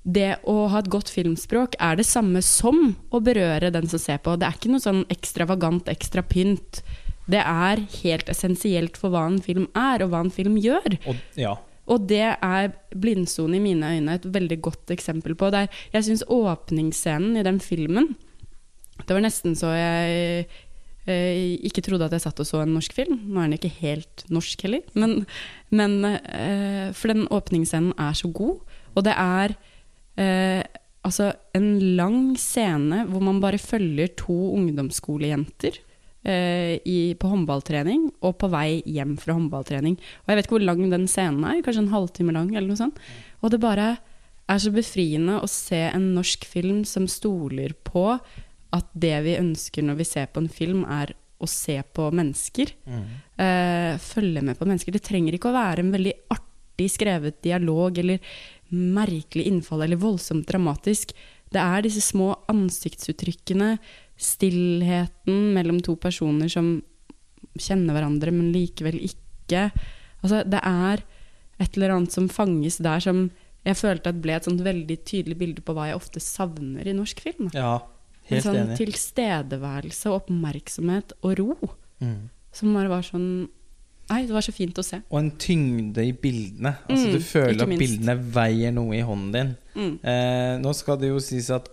det 0.01 0.39
å 0.49 0.65
ha 0.71 0.79
et 0.81 0.89
godt 0.89 1.11
filmspråk 1.13 1.75
er 1.83 1.99
det 1.99 2.07
samme 2.09 2.41
som 2.45 2.95
å 3.13 3.21
berøre 3.21 3.73
den 3.73 3.89
som 3.91 4.01
ser 4.01 4.21
på. 4.23 4.37
Det 4.39 4.47
er 4.47 4.57
ikke 4.57 4.71
noe 4.73 4.83
sånn 4.83 5.03
ekstravagant, 5.13 5.91
ekstra 5.91 6.23
pynt. 6.25 6.81
Det 7.29 7.41
er 7.43 7.83
helt 7.99 8.31
essensielt 8.31 8.97
for 8.97 9.13
hva 9.13 9.27
en 9.29 9.41
film 9.43 9.67
er, 9.77 10.01
og 10.01 10.13
hva 10.13 10.23
en 10.25 10.33
film 10.33 10.57
gjør. 10.61 10.97
Og, 11.05 11.19
ja. 11.37 11.53
Og 11.91 12.07
det 12.07 12.23
er 12.23 12.73
Blindsone 12.95 13.57
i 13.57 13.63
mine 13.63 13.93
øyne 13.97 14.17
et 14.17 14.27
veldig 14.33 14.59
godt 14.63 14.93
eksempel 14.95 15.35
på. 15.35 15.51
Der 15.53 15.67
jeg 15.93 16.07
syns 16.07 16.25
åpningsscenen 16.27 17.37
i 17.39 17.45
den 17.45 17.59
filmen 17.59 18.15
Det 19.01 19.15
var 19.15 19.23
nesten 19.23 19.55
så 19.57 19.71
jeg 19.73 20.45
eh, 21.09 21.57
ikke 21.65 21.81
trodde 21.81 22.05
at 22.05 22.13
jeg 22.13 22.21
satt 22.21 22.39
og 22.39 22.47
så 22.47 22.61
en 22.61 22.75
norsk 22.75 22.93
film. 22.93 23.17
Nå 23.27 23.41
er 23.41 23.49
den 23.49 23.57
ikke 23.57 23.73
helt 23.81 24.25
norsk 24.29 24.61
heller, 24.67 24.85
men, 24.93 25.25
men 25.69 26.05
eh, 26.05 26.91
For 26.93 27.11
den 27.11 27.27
åpningsscenen 27.27 27.95
er 27.97 28.13
så 28.13 28.29
god, 28.31 28.61
og 28.95 29.05
det 29.07 29.15
er 29.17 29.55
eh, 30.21 30.61
altså 31.01 31.31
en 31.57 31.79
lang 31.97 32.37
scene 32.37 33.05
hvor 33.09 33.23
man 33.25 33.41
bare 33.41 33.57
følger 33.57 34.13
to 34.19 34.37
ungdomsskolejenter 34.53 35.81
i, 36.21 36.99
på 37.17 37.29
håndballtrening 37.31 38.03
og 38.21 38.35
på 38.37 38.49
vei 38.53 38.83
hjem 38.85 39.15
fra 39.17 39.33
håndballtrening. 39.33 39.95
Og 39.97 40.29
jeg 40.29 40.37
vet 40.37 40.45
ikke 40.45 40.57
hvor 40.59 40.67
lang 40.67 40.83
den 40.91 41.07
scenen 41.09 41.47
er, 41.49 41.63
kanskje 41.65 41.81
en 41.87 41.95
halvtime 41.95 42.35
lang 42.35 42.51
eller 42.53 42.69
noe 42.69 42.77
sånt. 42.77 42.99
Og 43.41 43.49
det 43.53 43.61
bare 43.63 43.87
er 44.51 44.61
så 44.61 44.71
befriende 44.75 45.39
å 45.41 45.49
se 45.49 45.79
en 45.89 46.11
norsk 46.15 46.45
film 46.49 46.83
som 46.87 47.07
stoler 47.09 47.73
på 47.87 48.05
at 48.71 48.93
det 48.93 49.15
vi 49.25 49.39
ønsker 49.39 49.85
når 49.85 49.99
vi 49.99 50.07
ser 50.07 50.29
på 50.31 50.43
en 50.43 50.51
film, 50.51 50.85
er 50.85 51.13
å 51.41 51.49
se 51.49 51.77
på 51.81 52.07
mennesker. 52.13 52.71
Eh, 53.41 53.97
følge 54.01 54.43
med 54.45 54.59
på 54.59 54.67
mennesker. 54.69 54.93
Det 54.93 55.03
trenger 55.03 55.35
ikke 55.35 55.51
å 55.51 55.57
være 55.57 55.83
en 55.83 55.93
veldig 55.95 56.13
artig 56.35 56.89
skrevet 56.93 57.41
dialog 57.43 57.97
eller 57.97 58.21
merkelig 58.71 59.47
innfall 59.49 59.85
eller 59.85 59.99
voldsomt 59.99 60.47
dramatisk. 60.47 61.15
Det 61.51 61.59
er 61.59 61.83
disse 61.83 62.03
små 62.05 62.31
ansiktsuttrykkene, 62.51 63.73
stillheten 64.21 65.51
mellom 65.55 65.79
to 65.83 65.95
personer 65.99 66.49
som 66.51 66.75
kjenner 67.59 67.95
hverandre, 67.97 68.31
men 68.33 68.51
likevel 68.53 68.99
ikke. 69.03 69.69
Altså, 70.23 70.43
det 70.47 70.61
er 70.63 71.01
et 71.61 71.75
eller 71.77 71.95
annet 71.97 72.13
som 72.15 72.29
fanges 72.31 72.77
der 72.81 73.01
som 73.03 73.25
jeg 73.65 73.77
følte 73.77 74.09
at 74.09 74.21
ble 74.23 74.33
et 74.33 74.47
sånt 74.47 74.61
veldig 74.65 74.95
tydelig 75.05 75.37
bilde 75.37 75.61
på 75.65 75.73
hva 75.77 75.89
jeg 75.91 75.97
ofte 75.99 76.21
savner 76.23 76.87
i 76.89 76.95
norsk 76.97 77.19
film. 77.21 77.49
Ja, 77.53 77.79
En 78.31 78.41
sånn 78.41 78.55
enig. 78.63 78.77
tilstedeværelse 78.79 80.09
og 80.09 80.21
oppmerksomhet 80.23 81.11
og 81.21 81.33
ro. 81.39 81.55
Mm. 82.01 82.29
Som 82.55 82.73
bare 82.77 82.89
var 82.91 83.03
sånn 83.05 83.49
Nei, 84.11 84.25
det 84.27 84.33
var 84.35 84.43
så 84.43 84.51
fint 84.51 84.75
å 84.75 84.83
se. 84.83 84.97
Og 85.07 85.19
en 85.21 85.29
tyngde 85.39 86.03
i 86.03 86.11
bildene. 86.11 86.73
Altså 86.89 87.05
Mm, 87.07 87.13
Du 87.13 87.19
føler 87.23 87.61
at 87.63 87.69
bildene 87.79 88.15
veier 88.33 88.71
noe 88.75 88.97
i 88.97 89.03
hånden 89.07 89.31
din. 89.31 89.51
Mm. 89.75 89.93
Eh, 90.03 90.57
nå 90.59 90.73
skal 90.75 90.97
det 90.99 91.07
jo 91.13 91.19
sies 91.23 91.47
at 91.49 91.69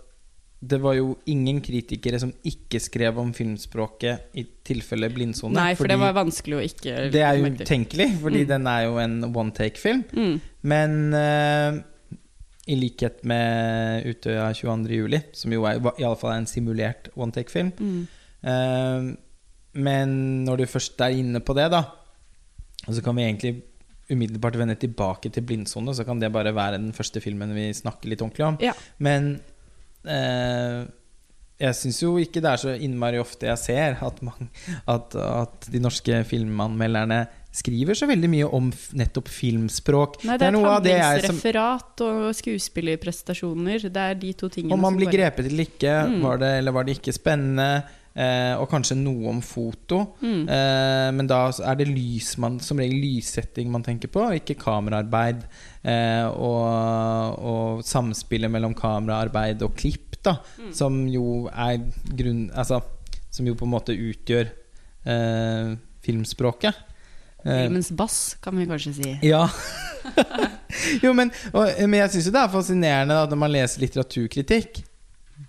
det 0.61 0.81
var 0.83 0.93
jo 0.97 1.13
ingen 1.31 1.61
kritikere 1.63 2.19
som 2.19 2.33
ikke 2.43 2.81
skrev 2.83 3.17
om 3.21 3.29
filmspråket 3.33 4.33
i 4.35 4.43
tilfelle 4.67 5.07
blindsone. 5.13 5.53
Nei, 5.55 5.73
for 5.79 5.87
det 5.87 5.95
var 6.01 6.11
vanskelig 6.17 6.57
å 6.57 6.63
ikke 6.65 6.95
det 7.13 7.21
er 7.23 7.37
jo 7.39 7.45
utenkelig, 7.53 8.09
fordi 8.19 8.41
Mm. 8.43 8.47
den 8.49 8.67
er 8.67 8.81
jo 8.83 8.97
en 8.99 9.15
one 9.35 9.51
take-film. 9.55 10.03
Mm. 10.11 10.41
Men 10.63 11.13
uh, 11.13 11.79
i 12.67 12.75
likhet 12.75 13.23
med 13.23 14.03
Utøya 14.11 14.49
22.07., 14.51 15.21
som 15.33 15.51
jo 15.55 15.63
er, 15.63 15.79
i 15.97 16.03
alle 16.03 16.17
fall 16.19 16.33
er 16.35 16.41
en 16.43 16.45
simulert 16.51 17.07
one 17.15 17.31
take-film 17.31 17.71
Mm. 17.79 18.07
uh, 18.43 19.15
Men 19.79 20.43
når 20.45 20.57
du 20.57 20.65
først 20.65 20.99
er 20.99 21.15
inne 21.15 21.39
på 21.39 21.53
det, 21.55 21.69
da 21.71 21.83
så 22.89 23.03
kan 23.03 23.15
vi 23.15 23.21
egentlig 23.23 23.61
umiddelbart 24.09 24.55
vende 24.57 24.75
tilbake 24.75 25.29
til 25.31 25.43
blindsone, 25.45 25.93
så 25.93 26.03
kan 26.03 26.19
det 26.19 26.31
bare 26.33 26.51
være 26.55 26.79
den 26.79 26.91
første 26.95 27.21
filmen 27.21 27.51
vi 27.53 27.67
snakker 27.73 28.09
litt 28.09 28.21
ordentlig 28.25 28.45
om. 28.47 28.57
Ja. 28.63 28.73
Men 28.97 29.39
eh, 30.07 30.85
jeg 31.59 31.75
syns 31.75 31.97
jo 32.01 32.13
ikke 32.21 32.39
det 32.39 32.51
er 32.53 32.61
så 32.61 32.73
innmari 32.79 33.19
ofte 33.19 33.49
jeg 33.49 33.59
ser 33.59 33.97
at, 34.05 34.21
man, 34.23 34.47
at, 34.87 35.15
at 35.19 35.67
de 35.73 35.81
norske 35.83 36.21
filmanmelderne 36.29 37.25
skriver 37.51 37.97
så 37.97 38.05
veldig 38.07 38.29
mye 38.31 38.47
om 38.55 38.67
nettopp 38.95 39.27
filmspråk. 39.33 40.19
Nei, 40.29 40.37
det 40.39 40.47
er, 40.47 40.53
noe 40.53 40.69
av 40.77 40.83
det 40.85 40.93
jeg 40.93 41.23
som 41.25 41.39
og 42.05 42.29
skuespillerprestasjoner. 42.37 43.87
Det 43.89 44.03
er 44.05 44.19
de 44.21 44.33
to 44.37 44.49
tingene 44.53 44.75
Om 44.75 44.83
man 44.85 44.95
blir 44.99 45.09
bare- 45.09 45.17
grepet 45.17 45.49
eller 45.49 45.65
ikke, 45.65 45.95
Mm. 46.07 46.21
var 46.21 46.37
det 46.37 46.51
eller 46.59 46.71
var 46.71 46.83
det 46.85 46.97
ikke 46.99 47.13
spennende? 47.13 47.83
Eh, 48.15 48.55
og 48.59 48.69
kanskje 48.69 48.95
noe 48.97 49.29
om 49.29 49.41
foto. 49.41 50.15
Mm. 50.21 50.47
Eh, 50.49 51.11
men 51.15 51.27
da 51.27 51.47
er 51.63 51.75
det 51.75 51.87
lys 51.87 52.37
man, 52.37 52.59
som 52.59 52.77
regel 52.77 52.99
lyssetting 52.99 53.69
man 53.71 53.83
tenker 53.83 54.09
på, 54.09 54.23
ikke 54.35 54.57
kameraarbeid. 54.59 55.43
Eh, 55.83 56.25
og, 56.27 57.39
og 57.39 57.83
samspillet 57.87 58.51
mellom 58.51 58.73
kameraarbeid 58.75 59.61
og 59.63 59.75
klipp, 59.79 60.17
da, 60.25 60.37
Mm. 60.59 60.71
som 60.75 60.97
jo 61.07 61.47
er 61.47 61.77
grunn... 62.19 62.49
Altså, 62.51 62.81
som 63.31 63.47
jo 63.47 63.53
på 63.55 63.63
en 63.67 63.71
måte 63.71 63.93
utgjør 63.95 64.49
eh, 65.05 65.69
filmspråket. 66.03 66.75
Eh, 67.45 67.61
Filmens 67.63 67.91
bass, 67.95 68.17
kan 68.43 68.57
vi 68.59 68.65
kanskje 68.67 68.93
si. 68.97 69.13
ja. 69.29 69.45
jo, 71.03 71.13
men, 71.15 71.31
og, 71.53 71.69
men 71.87 71.99
jeg 72.01 72.11
syns 72.15 72.27
jo 72.29 72.33
det 72.35 72.41
er 72.43 72.51
fascinerende 72.53 73.15
da, 73.21 73.25
når 73.31 73.39
man 73.45 73.53
leser 73.53 73.83
litteraturkritikk, 73.85 74.81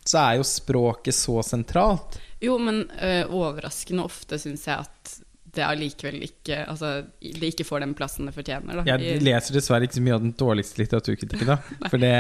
så 0.07 0.21
er 0.23 0.39
jo 0.39 0.47
språket 0.47 1.17
så 1.17 1.41
sentralt. 1.47 2.21
Jo, 2.41 2.55
men 2.63 2.85
ø, 2.95 3.11
overraskende 3.37 4.05
ofte 4.07 4.39
syns 4.41 4.63
jeg 4.69 4.79
at 4.87 5.00
det 5.55 5.65
allikevel 5.67 6.21
ikke 6.27 6.59
Altså, 6.71 6.91
det 7.21 7.49
ikke 7.53 7.65
får 7.67 7.83
den 7.85 7.95
plassen 7.99 8.29
det 8.29 8.35
fortjener. 8.37 8.81
Da. 8.81 8.85
Jeg 8.99 9.21
leser 9.25 9.57
dessverre 9.57 9.87
ikke 9.89 9.97
så 9.99 10.03
mye 10.05 10.17
av 10.17 10.23
den 10.25 10.35
dårligste 10.39 10.81
litteraturkritikken. 10.83 11.49
da 11.51 11.57
For 11.93 12.03
det, 12.03 12.13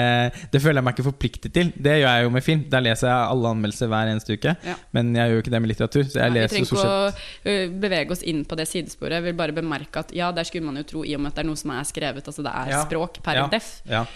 det 0.52 0.62
føler 0.62 0.80
jeg 0.80 0.86
meg 0.88 0.96
ikke 0.96 1.06
forpliktet 1.10 1.54
til. 1.54 1.72
Det 1.76 1.96
gjør 2.00 2.08
jeg 2.16 2.26
jo 2.26 2.32
med 2.34 2.46
film. 2.46 2.64
Der 2.72 2.84
leser 2.84 3.10
jeg 3.10 3.30
alle 3.34 3.52
anmeldelser 3.54 3.90
hver 3.92 4.10
eneste 4.12 4.36
uke. 4.38 4.54
Ja. 4.66 4.76
Men 4.96 5.12
jeg 5.14 5.30
gjør 5.30 5.36
jo 5.38 5.44
ikke 5.44 5.54
det 5.54 5.60
med 5.64 5.72
litteratur. 5.72 6.04
Så 6.08 6.18
jeg 6.18 6.24
Nei, 6.24 6.30
vi 6.34 6.40
leser 6.40 6.58
jo 6.64 6.70
trenger 6.70 7.10
ikke 7.10 7.50
å 7.54 7.80
bevege 7.86 8.16
oss 8.16 8.24
inn 8.32 8.44
på 8.50 8.58
det 8.60 8.66
sidesporet. 8.70 9.18
Jeg 9.20 9.28
vil 9.28 9.38
bare 9.42 9.56
bemerke 9.60 10.02
at 10.04 10.14
ja, 10.16 10.30
der 10.34 10.48
skulle 10.48 10.66
man 10.66 10.80
jo 10.82 10.86
tro, 10.94 11.04
i 11.06 11.14
og 11.18 11.22
med 11.22 11.32
at 11.32 11.38
det 11.40 11.44
er 11.44 11.50
noe 11.52 11.60
som 11.60 11.74
er 11.76 11.86
skrevet, 11.88 12.26
altså 12.32 12.46
det 12.46 12.54
er 12.64 12.72
Ja. 12.74 12.82
språk 12.86 13.22
per 13.26 13.42
Ja. 13.42 13.46
def. 13.52 13.70
ja. 13.86 14.06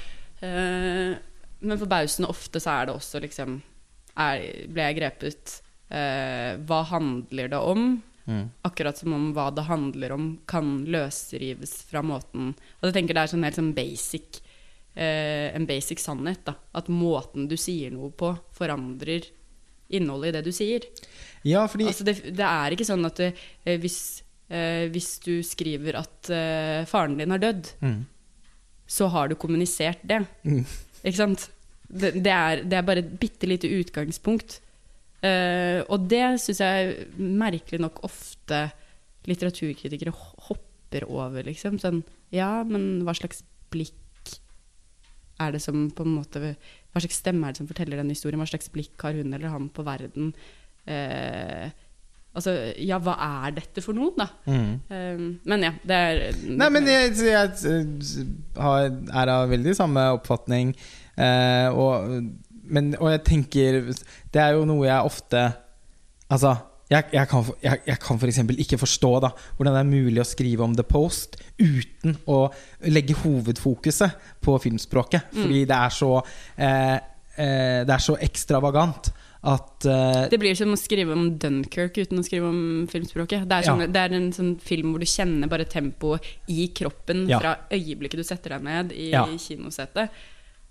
Uh, 0.43 1.15
men 1.65 1.79
forbausende 1.81 2.29
ofte 2.29 2.61
så 2.61 2.75
er 2.83 2.87
det 2.91 2.95
også 2.99 3.21
liksom 3.23 3.61
er, 4.19 4.43
Ble 4.69 4.83
jeg 4.91 4.99
grepet 4.99 5.61
Uh, 5.95 6.57
Hva 6.67 6.81
handler 6.89 7.51
det 7.53 7.59
om? 7.61 8.03
Mm. 8.25 8.49
Akkurat 8.65 8.99
som 8.99 9.13
om 9.13 9.33
hva 9.37 9.51
det 9.53 9.67
handler 9.69 10.15
om, 10.15 10.29
kan 10.49 10.79
løsrives 10.89 11.83
fra 11.91 12.01
måten 12.01 12.55
Og 12.55 12.87
jeg 12.87 12.95
tenker 12.97 13.19
det 13.19 13.25
er 13.27 13.33
sånn 13.35 13.45
helt 13.45 13.59
sånn 13.59 13.75
basic 13.77 14.39
eh, 14.97 15.53
En 15.53 15.67
basic 15.69 16.01
sannhet. 16.01 16.41
da 16.47 16.55
At 16.73 16.89
måten 16.89 17.51
du 17.51 17.59
sier 17.61 17.93
noe 17.93 18.09
på, 18.17 18.33
forandrer 18.57 19.29
innholdet 19.93 20.31
i 20.31 20.37
det 20.39 20.45
du 20.47 20.53
sier. 20.57 20.87
ja, 21.45 21.67
fordi 21.69 21.91
Altså 21.91 22.07
det, 22.09 22.17
det 22.33 22.49
er 22.49 22.75
ikke 22.75 22.89
sånn 22.89 23.05
at 23.05 23.21
det, 23.21 23.31
eh, 23.67 23.77
hvis, 23.83 24.25
eh, 24.49 24.89
hvis 24.89 25.11
du 25.25 25.35
skriver 25.45 26.01
at 26.01 26.33
eh, 26.33 26.89
faren 26.89 27.19
din 27.21 27.35
har 27.35 27.43
dødd, 27.43 27.69
mm. 27.85 28.01
så 28.89 29.11
har 29.13 29.29
du 29.29 29.37
kommunisert 29.37 30.01
det. 30.03 30.23
Mm. 30.49 30.65
Ikke 31.05 31.21
sant? 31.21 31.51
Det, 31.85 32.15
det, 32.25 32.33
er, 32.33 32.65
det 32.65 32.81
er 32.81 32.87
bare 32.89 33.05
et 33.05 33.13
bitte 33.21 33.47
lite 33.47 33.69
utgangspunkt. 33.69 34.63
Eh, 35.25 35.81
og 35.89 36.09
det 36.11 36.25
syns 36.43 36.61
jeg 36.61 37.09
merkelig 37.17 37.81
nok 37.81 38.03
ofte 38.05 38.67
litteraturkritikere 39.29 40.13
hopper 40.13 41.07
over, 41.09 41.47
liksom. 41.47 41.79
Sånn 41.81 42.03
Ja, 42.35 42.63
men 42.67 43.05
hva 43.07 43.15
slags 43.17 43.41
blikk 43.73 43.95
er 45.43 45.55
det 45.55 45.63
som 45.65 45.89
på 45.91 46.05
en 46.07 46.15
måte 46.15 46.41
Hva 46.43 47.01
slags 47.03 47.19
stemme 47.19 47.49
er 47.49 47.55
det 47.55 47.63
som 47.63 47.71
forteller 47.71 47.99
den 47.99 48.13
historien? 48.13 48.39
Hva 48.43 48.51
slags 48.51 48.71
blikk 48.75 49.01
har 49.03 49.17
hun 49.17 49.33
eller 49.35 49.51
han 49.51 49.71
på 49.73 49.87
verden? 49.87 50.35
Uh, 50.85 51.73
altså, 52.37 52.55
ja, 52.77 52.99
hva 53.03 53.15
er 53.47 53.57
dette 53.57 53.83
for 53.85 53.97
noe, 53.97 54.13
da? 54.19 54.29
mm. 54.45 54.73
Eh, 54.93 55.23
men 55.49 55.65
ja, 55.65 55.73
det 55.87 56.01
er 56.11 56.21
Nei, 56.45 56.69
men 56.75 56.91
jeg, 56.91 57.15
jeg, 57.25 57.73
har, 58.59 58.91
er 58.93 59.33
av 59.33 59.49
veldig 59.53 59.75
samme 59.79 60.05
oppfatning. 60.19 60.75
Eh, 61.15 61.69
og, 61.71 62.19
men, 62.67 62.95
og 63.01 63.11
jeg 63.11 63.25
tenker 63.25 63.81
Det 64.33 64.41
er 64.41 64.55
jo 64.57 64.65
noe 64.65 64.87
jeg 64.87 65.05
ofte 65.05 65.43
Altså, 66.31 66.55
jeg, 66.91 67.05
jeg 67.13 67.29
kan, 67.29 67.45
for- 67.45 67.59
jeg, 67.63 67.81
jeg 67.87 67.99
kan 68.01 68.19
f.eks. 68.19 68.39
ikke 68.65 68.79
forstå 68.81 69.11
da 69.21 69.31
hvordan 69.57 69.75
det 69.75 69.81
er 69.83 69.91
mulig 69.91 70.21
å 70.23 70.27
skrive 70.29 70.65
om 70.65 70.75
The 70.75 70.83
Post 70.89 71.37
uten 71.61 72.17
å 72.27 72.39
legge 72.89 73.15
hovedfokuset 73.23 74.17
på 74.45 74.57
filmspråket. 74.61 75.29
Fordi 75.37 75.65
det 75.69 75.77
er 75.77 75.93
så 75.95 76.11
eh, 76.57 76.97
eh, 77.37 77.85
Det 77.85 77.95
er 77.95 78.03
så 78.05 78.17
ekstravagant 78.21 79.13
at 79.45 79.85
uh, 79.85 80.25
Det 80.33 80.39
blir 80.41 80.57
som 80.57 80.73
å 80.73 80.79
skrive 80.81 81.13
om 81.13 81.27
Dunkerque 81.37 82.07
uten 82.07 82.19
å 82.23 82.25
skrive 82.25 82.49
om 82.49 82.87
filmspråket. 82.89 83.45
Det 83.49 83.59
er, 83.59 83.67
sånn, 83.69 83.83
Ja. 83.85 83.89
det 83.93 84.01
er 84.07 84.15
en 84.17 84.31
sånn 84.33 84.55
film 84.65 84.95
hvor 84.95 85.05
du 85.05 85.09
kjenner 85.11 85.51
bare 85.53 85.67
tempoet 85.69 86.25
i 86.49 86.71
kroppen 86.73 87.27
Ja. 87.29 87.39
fra 87.43 87.57
øyeblikket 87.69 88.23
du 88.23 88.25
setter 88.25 88.57
deg 88.57 88.65
ned 88.65 88.93
i 88.97 89.11
Ja. 89.13 89.27
kinosetet. 89.27 90.09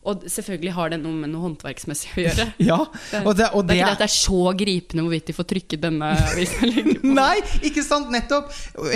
Og 0.10 0.26
selvfølgelig 0.30 0.74
har 0.76 0.94
det 0.94 1.00
noe 1.02 1.16
med 1.16 1.32
noe 1.32 1.46
håndverksmessig 1.48 2.14
å 2.16 2.24
gjøre. 2.26 2.48
Ja. 2.70 2.80
Og 3.24 3.36
det, 3.38 3.50
og 3.56 3.68
Det 3.68 3.78
er 3.78 3.84
ikke 3.84 3.84
det 3.84 3.84
det 3.84 3.92
at 3.92 4.02
det 4.02 4.08
er 4.08 4.16
så 4.16 4.42
gripende 4.60 5.06
hvorvidt 5.06 5.30
de 5.30 5.36
får 5.38 5.50
trykket 5.54 5.84
denne 5.84 6.10
avisen. 6.30 6.74
Nei, 7.20 7.36
ikke 7.70 7.84
sant? 7.86 8.12
Nettopp! 8.14 8.52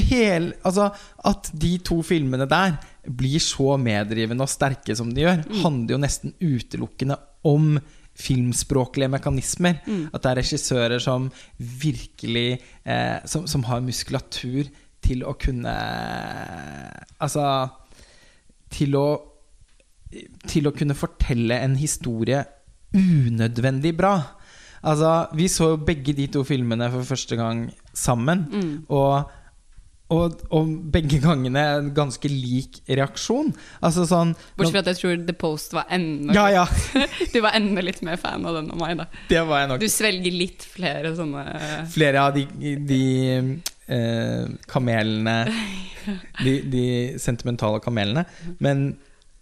Hel, 0.09 0.51
altså, 0.67 0.89
at 1.31 1.51
de 1.53 1.75
to 1.85 2.01
filmene 2.05 2.47
der 2.49 2.77
blir 3.07 3.39
så 3.43 3.77
meddrivende 3.79 4.43
og 4.43 4.51
sterke 4.51 4.95
som 4.99 5.13
de 5.15 5.23
gjør, 5.23 5.45
handler 5.61 5.95
jo 5.95 6.01
nesten 6.03 6.35
utelukkende 6.43 7.19
om 7.47 7.77
filmspråklige 8.17 9.11
mekanismer. 9.13 9.79
At 10.11 10.23
det 10.23 10.31
er 10.31 10.39
regissører 10.41 11.03
som 11.03 11.29
virkelig 11.57 12.59
eh, 12.83 13.17
som, 13.29 13.47
som 13.47 13.65
har 13.69 13.83
muskulatur 13.85 14.67
til 15.05 15.21
å 15.23 15.35
kunne 15.39 15.73
Altså 17.21 17.43
Til 18.73 18.97
å 18.97 19.07
til 20.47 20.69
å 20.69 20.75
kunne 20.75 20.95
fortelle 20.97 21.57
en 21.63 21.75
historie 21.79 22.43
unødvendig 22.95 23.95
bra. 23.97 24.15
Altså, 24.87 25.27
vi 25.35 25.49
så 25.51 25.73
jo 25.73 25.81
begge 25.83 26.13
de 26.15 26.29
to 26.31 26.43
filmene 26.47 26.87
for 26.93 27.07
første 27.07 27.35
gang 27.39 27.65
sammen. 27.97 28.45
Og, 28.93 29.31
og, 30.13 30.43
og 30.55 30.69
begge 30.93 31.19
gangene 31.23 31.63
en 31.79 31.89
ganske 31.97 32.29
lik 32.31 32.79
reaksjon. 32.87 33.49
Altså 33.83 34.05
sånn 34.07 34.31
Bortsett 34.55 34.77
fra 34.77 34.83
at 34.85 34.91
jeg 34.93 34.99
tror 35.01 35.25
The 35.27 35.35
Post 35.35 35.75
var 35.75 35.89
enda 35.91 36.35
Ja, 36.37 36.45
ja. 36.61 36.67
Du 37.33 37.41
var 37.43 37.57
enda 37.57 37.83
litt 37.83 37.99
mer 38.05 38.21
fan 38.21 38.45
av 38.47 38.61
den 38.61 38.69
enn 38.71 38.79
meg, 38.79 39.01
da. 39.01 39.09
Det 39.27 39.41
var 39.49 39.65
jeg 39.65 39.71
nok. 39.73 39.81
Du 39.83 39.91
svelger 39.91 40.37
litt 40.37 40.67
flere 40.77 41.11
sånne 41.17 41.43
Flere 41.91 42.23
av 42.29 42.37
de, 42.37 42.45
de 42.87 43.01
eh, 43.97 44.47
kamelene 44.71 45.35
de, 46.45 46.55
de 46.71 46.85
sentimentale 47.19 47.81
kamelene. 47.83 48.23
Men 48.63 48.93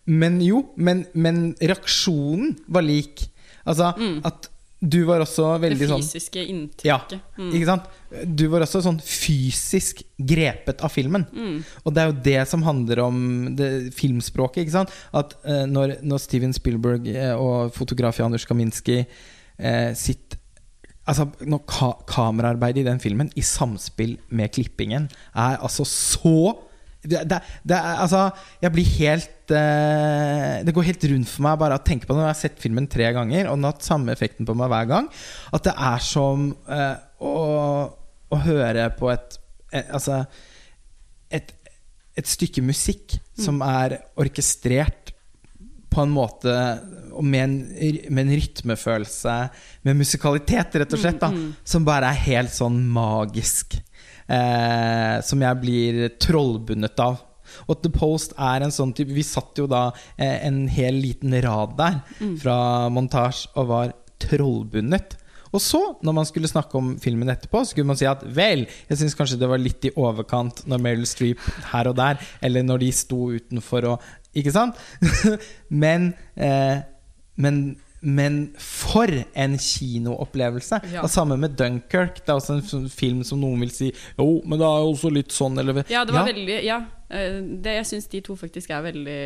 men 0.06 0.42
jo, 0.44 0.66
men, 0.78 1.06
men 1.14 1.56
reaksjonen 1.62 2.56
var 2.68 2.86
lik. 2.86 3.28
Altså 3.66 3.94
at 4.26 4.52
du 4.86 5.04
var 5.08 5.24
også 5.24 5.46
Mm. 5.46 5.62
Det 5.62 5.70
veldig 5.70 5.88
sånn 5.90 6.04
fysiske 6.04 6.40
Ja, 6.86 7.00
inntrykket. 7.00 7.22
Mm. 7.40 7.52
ikke 7.56 7.66
sant? 7.70 7.86
Du 8.38 8.48
var 8.52 8.62
også 8.62 8.82
sånn 8.84 9.00
fysisk 9.02 10.04
grepet 10.20 10.82
av 10.84 10.92
filmen. 10.92 11.26
Mm. 11.34 11.64
Og 11.84 11.94
det 11.94 12.02
er 12.02 12.12
jo 12.12 12.18
det 12.26 12.48
som 12.48 12.64
handler 12.64 13.00
om 13.00 13.56
det, 13.56 13.94
filmspråket. 13.96 14.64
ikke 14.64 14.76
sant? 14.76 14.94
At 15.14 15.36
eh, 15.44 15.66
når, 15.66 15.98
når 16.04 16.22
Steven 16.22 16.54
Spielberg 16.54 17.08
eh, 17.08 17.34
og 17.34 17.74
fotograf 17.74 18.20
Janusz 18.20 18.46
Kaminski 18.46 19.06
eh, 19.58 19.94
sitt 19.94 20.38
Altså, 21.06 21.28
når 21.46 21.60
ka 21.70 21.92
kameraarbeidet 22.10 22.82
i 22.82 22.86
den 22.88 22.98
filmen, 22.98 23.28
i 23.38 23.42
samspill 23.46 24.16
med 24.34 24.50
klippingen, 24.56 25.04
er 25.38 25.60
altså 25.62 25.86
så 25.86 26.56
det, 27.10 27.24
det, 27.30 27.40
det 27.68 27.78
er, 27.78 28.02
altså, 28.04 28.24
jeg 28.64 28.74
blir 28.76 28.90
helt 28.98 29.54
eh, 29.54 30.64
Det 30.66 30.74
går 30.76 30.88
helt 30.90 31.06
rundt 31.12 31.32
for 31.32 31.46
meg 31.46 31.60
bare 31.62 31.78
å 31.78 31.84
tenke 31.86 32.08
på 32.08 32.14
det 32.14 32.22
når 32.22 32.28
jeg 32.28 32.34
har 32.34 32.42
sett 32.42 32.64
filmen 32.64 32.90
tre 32.92 33.12
ganger, 33.16 33.50
og 33.50 33.58
den 33.58 33.68
har 33.68 33.76
hatt 33.76 33.88
samme 33.88 34.14
effekten 34.16 34.48
på 34.48 34.58
meg 34.58 34.72
hver 34.74 34.90
gang. 34.90 35.10
At 35.56 35.68
det 35.68 35.76
er 35.90 36.04
som 36.04 36.50
eh, 36.66 36.96
å, 37.22 37.36
å 38.30 38.42
høre 38.48 38.90
på 38.98 39.12
et, 39.14 39.40
et 39.72 39.92
Altså 39.96 40.24
et, 41.34 41.52
et 42.16 42.30
stykke 42.30 42.62
musikk 42.64 43.18
som 43.36 43.60
er 43.66 43.98
orkestrert 44.22 45.12
på 45.96 46.04
en 46.04 46.12
måte 46.12 46.52
med 47.24 47.42
en, 47.42 47.56
med 48.12 48.26
en 48.26 48.34
rytmefølelse, 48.36 49.36
med 49.88 50.00
musikalitet, 50.00 50.76
rett 50.82 50.96
og 50.96 51.00
slett, 51.02 51.22
da, 51.22 51.30
som 51.64 51.86
bare 51.88 52.10
er 52.12 52.24
helt 52.26 52.52
sånn 52.52 52.82
magisk. 52.92 53.78
Eh, 54.26 55.18
som 55.22 55.42
jeg 55.44 55.62
blir 55.62 56.06
trollbundet 56.22 57.02
av. 57.04 57.20
Og 57.70 57.78
The 57.84 57.92
Post 57.94 58.34
er 58.42 58.64
en 58.66 58.74
sånn 58.74 58.90
type 58.98 59.14
Vi 59.14 59.22
satt 59.22 59.60
jo 59.62 59.68
da 59.70 59.92
eh, 60.18 60.48
en 60.48 60.64
hel 60.72 60.98
liten 60.98 61.36
rad 61.46 61.76
der 61.78 62.00
fra 62.42 62.58
montasje 62.90 63.54
og 63.54 63.70
var 63.70 63.94
trollbundet. 64.26 65.14
Og 65.56 65.62
så, 65.64 65.80
når 66.04 66.16
man 66.18 66.28
skulle 66.28 66.50
snakke 66.52 66.76
om 66.76 66.96
filmen 67.00 67.30
etterpå, 67.32 67.62
så 67.62 67.72
skulle 67.72 67.88
man 67.88 68.00
si 68.00 68.08
at 68.10 68.26
vel, 68.36 68.66
jeg 68.90 69.00
syns 69.00 69.16
kanskje 69.16 69.38
det 69.40 69.48
var 69.48 69.62
litt 69.62 69.86
i 69.88 69.94
overkant 69.94 70.66
når 70.68 70.82
Meryl 70.84 71.08
Streep 71.08 71.40
her 71.72 71.88
og 71.92 71.96
der, 72.02 72.20
eller 72.44 72.66
når 72.66 72.84
de 72.84 72.92
sto 72.96 73.30
utenfor 73.38 73.94
og 73.94 74.14
Ikke 74.36 74.52
sant? 74.52 74.76
men, 75.84 76.10
eh, 76.36 76.82
men 77.40 77.60
men 78.06 78.36
for 78.62 79.10
en 79.34 79.56
kinoopplevelse! 79.58 80.78
Ja. 80.94 81.02
Og 81.02 81.10
samme 81.10 81.40
med 81.42 81.56
Dunkerque. 81.58 82.22
Det 82.22 82.30
er 82.30 82.38
også 82.38 82.60
en 82.60 82.86
film 82.92 83.24
som 83.26 83.42
noen 83.42 83.64
vil 83.66 83.74
si 83.74 83.90
Jo, 83.90 84.28
men 84.46 84.62
det 84.62 84.68
er 84.68 84.84
jo 84.84 84.92
også 84.94 85.10
litt 85.14 85.34
sånn, 85.34 85.58
eller 85.62 85.82
Ja, 85.90 86.06
det 86.06 86.14
var 86.14 86.30
veldig 86.30 86.60
Ja, 86.66 86.80
eh, 87.10 87.42
det, 87.42 87.80
jeg 87.82 87.90
syns 87.90 88.08
de 88.14 88.22
to 88.26 88.38
faktisk 88.38 88.74
er 88.76 88.86
veldig 88.86 89.20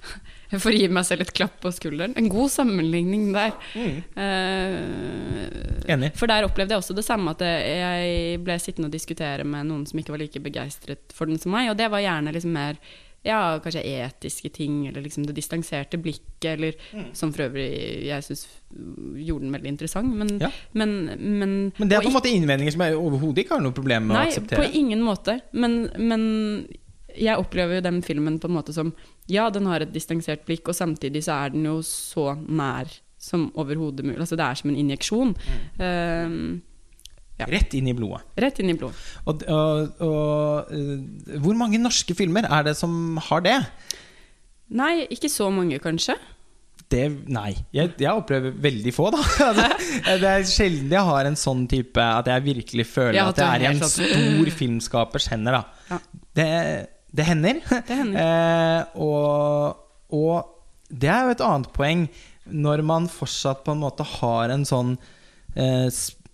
Jeg 0.52 0.62
får 0.62 0.76
gi 0.78 0.86
meg 0.90 1.04
selv 1.06 1.26
et 1.26 1.32
klapp 1.36 1.58
på 1.62 1.70
skulderen. 1.74 2.14
En 2.18 2.30
god 2.32 2.50
sammenligning 2.50 3.28
der. 3.34 3.52
Eh, 3.76 5.92
Enig. 5.92 6.10
For 6.18 6.30
der 6.30 6.46
opplevde 6.46 6.74
jeg 6.74 6.82
også 6.82 6.96
det 6.96 7.04
samme, 7.06 7.34
at 7.36 7.44
jeg 7.44 8.40
ble 8.46 8.56
sittende 8.62 8.88
og 8.90 8.96
diskutere 8.96 9.44
med 9.46 9.68
noen 9.68 9.84
som 9.86 10.00
ikke 10.00 10.14
var 10.14 10.22
like 10.24 10.42
begeistret 10.42 11.14
for 11.14 11.30
den 11.30 11.38
som 11.42 11.54
meg, 11.54 11.70
og 11.70 11.78
det 11.78 11.90
var 11.92 12.02
gjerne 12.02 12.34
liksom 12.34 12.56
mer 12.56 12.80
ja, 13.26 13.58
kanskje 13.60 13.82
etiske 13.84 14.48
ting, 14.54 14.86
eller 14.88 15.02
liksom 15.04 15.26
det 15.28 15.34
distanserte 15.36 15.98
blikket, 16.00 16.46
eller 16.54 16.72
som 17.12 17.32
for 17.34 17.48
øvrig 17.50 17.66
jeg 18.06 18.24
syns 18.24 18.46
gjorde 19.20 19.44
den 19.44 19.52
veldig 19.52 19.72
interessant. 19.74 20.14
Men, 20.16 20.38
Ja. 20.40 20.48
men, 20.72 20.94
men, 21.18 21.72
Men 21.78 21.88
det 21.88 21.98
er 21.98 22.00
på 22.06 22.08
en 22.08 22.16
måte 22.16 22.32
innvendinger 22.32 22.72
som 22.72 22.80
jeg 22.86 22.96
overhodet 22.96 23.44
ikke 23.44 23.58
har 23.58 23.64
noe 23.66 23.76
problem 23.76 24.06
med 24.08 24.16
å 24.16 24.22
akseptere? 24.24 24.62
Nei, 24.64 24.70
på 24.70 24.78
ingen 24.80 25.02
måte. 25.04 25.40
Men, 25.52 25.90
men 25.98 26.24
jeg 27.18 27.36
opplever 27.42 27.80
jo 27.80 27.84
den 27.90 28.00
filmen 28.06 28.38
på 28.40 28.48
en 28.48 28.54
måte 28.56 28.72
som 28.72 28.94
Ja, 29.28 29.50
den 29.50 29.66
har 29.66 29.80
et 29.84 29.92
distansert 29.92 30.46
blikk, 30.46 30.68
og 30.68 30.74
samtidig 30.74 31.22
så 31.26 31.44
er 31.44 31.52
den 31.54 31.64
jo 31.68 31.80
så 31.86 32.32
nær 32.48 32.88
som 33.20 33.50
overhodet 33.54 34.02
mulig. 34.06 34.18
Altså 34.18 34.34
det 34.40 34.46
er 34.46 34.54
som 34.58 34.70
en 34.72 34.76
injeksjon. 34.80 35.34
Ehm, 35.78 36.62
ja. 37.40 37.48
Rett 37.50 37.74
inn 37.78 37.88
i 37.90 37.94
blodet. 37.96 38.22
rett 38.40 38.60
inn 38.62 38.72
i 38.72 38.76
blodet. 38.78 38.98
Og, 39.24 39.44
og, 39.48 40.02
og 40.06 40.74
eh, 40.76 41.38
hvor 41.42 41.56
mange 41.58 41.80
norske 41.80 42.16
filmer 42.18 42.48
er 42.48 42.68
det 42.70 42.76
som 42.78 43.18
har 43.30 43.44
det? 43.46 43.56
Nei, 44.70 45.06
ikke 45.10 45.30
så 45.32 45.48
mange, 45.50 45.80
kanskje. 45.82 46.14
Det, 46.90 47.04
nei. 47.30 47.52
Jeg, 47.74 47.92
jeg 48.02 48.10
opplever 48.10 48.54
veldig 48.58 48.92
få, 48.94 49.10
da. 49.14 49.20
Det 50.22 50.30
er 50.30 50.46
sjelden 50.48 50.90
jeg 50.90 51.06
har 51.06 51.28
en 51.28 51.38
sånn 51.38 51.66
type 51.70 52.02
at 52.02 52.26
jeg 52.30 52.46
virkelig 52.48 52.86
føler 52.90 53.18
Ja, 53.20 53.28
at 53.30 53.38
jeg 53.38 53.46
er 53.46 53.62
i 53.62 53.68
en 53.70 53.82
stor 53.86 54.50
filmskapers 54.58 55.28
hender. 55.30 55.60
Da. 55.60 55.92
Ja. 55.92 56.00
Det, 56.40 56.48
det 57.14 57.28
hender. 57.28 57.60
Det 57.88 58.00
hender. 58.00 58.18
Eh, 58.24 58.98
og, 59.06 59.86
og 60.10 60.90
det 60.90 61.10
er 61.14 61.28
jo 61.28 61.36
et 61.36 61.46
annet 61.46 61.70
poeng 61.76 62.04
når 62.50 62.82
man 62.82 63.06
fortsatt 63.10 63.62
på 63.62 63.76
en 63.76 63.82
måte 63.84 64.02
har 64.18 64.50
en 64.50 64.66
sånn 64.66 64.96
eh, 65.54 65.86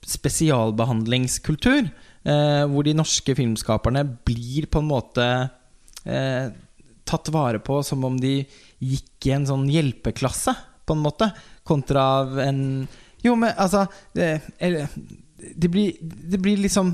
spesialbehandlingskultur, 0.06 1.88
eh, 2.26 2.62
hvor 2.70 2.86
de 2.86 2.94
norske 2.96 3.34
filmskaperne 3.38 4.04
blir 4.26 4.68
på 4.70 4.82
en 4.82 4.90
måte 4.90 5.26
eh, 6.04 6.46
tatt 7.06 7.30
vare 7.34 7.60
på 7.62 7.80
som 7.86 8.04
om 8.06 8.18
de 8.20 8.38
gikk 8.82 9.28
i 9.28 9.34
en 9.36 9.46
sånn 9.48 9.66
hjelpeklasse, 9.70 10.54
på 10.86 10.94
en 10.94 11.02
måte, 11.02 11.30
kontra 11.66 12.02
av 12.22 12.38
en 12.38 12.60
Jo, 13.24 13.32
men 13.34 13.56
altså 13.58 13.88
det, 14.14 14.26
eller, 14.62 14.86
det, 15.34 15.68
blir, 15.72 15.96
det 15.98 16.38
blir 16.38 16.60
liksom 16.62 16.92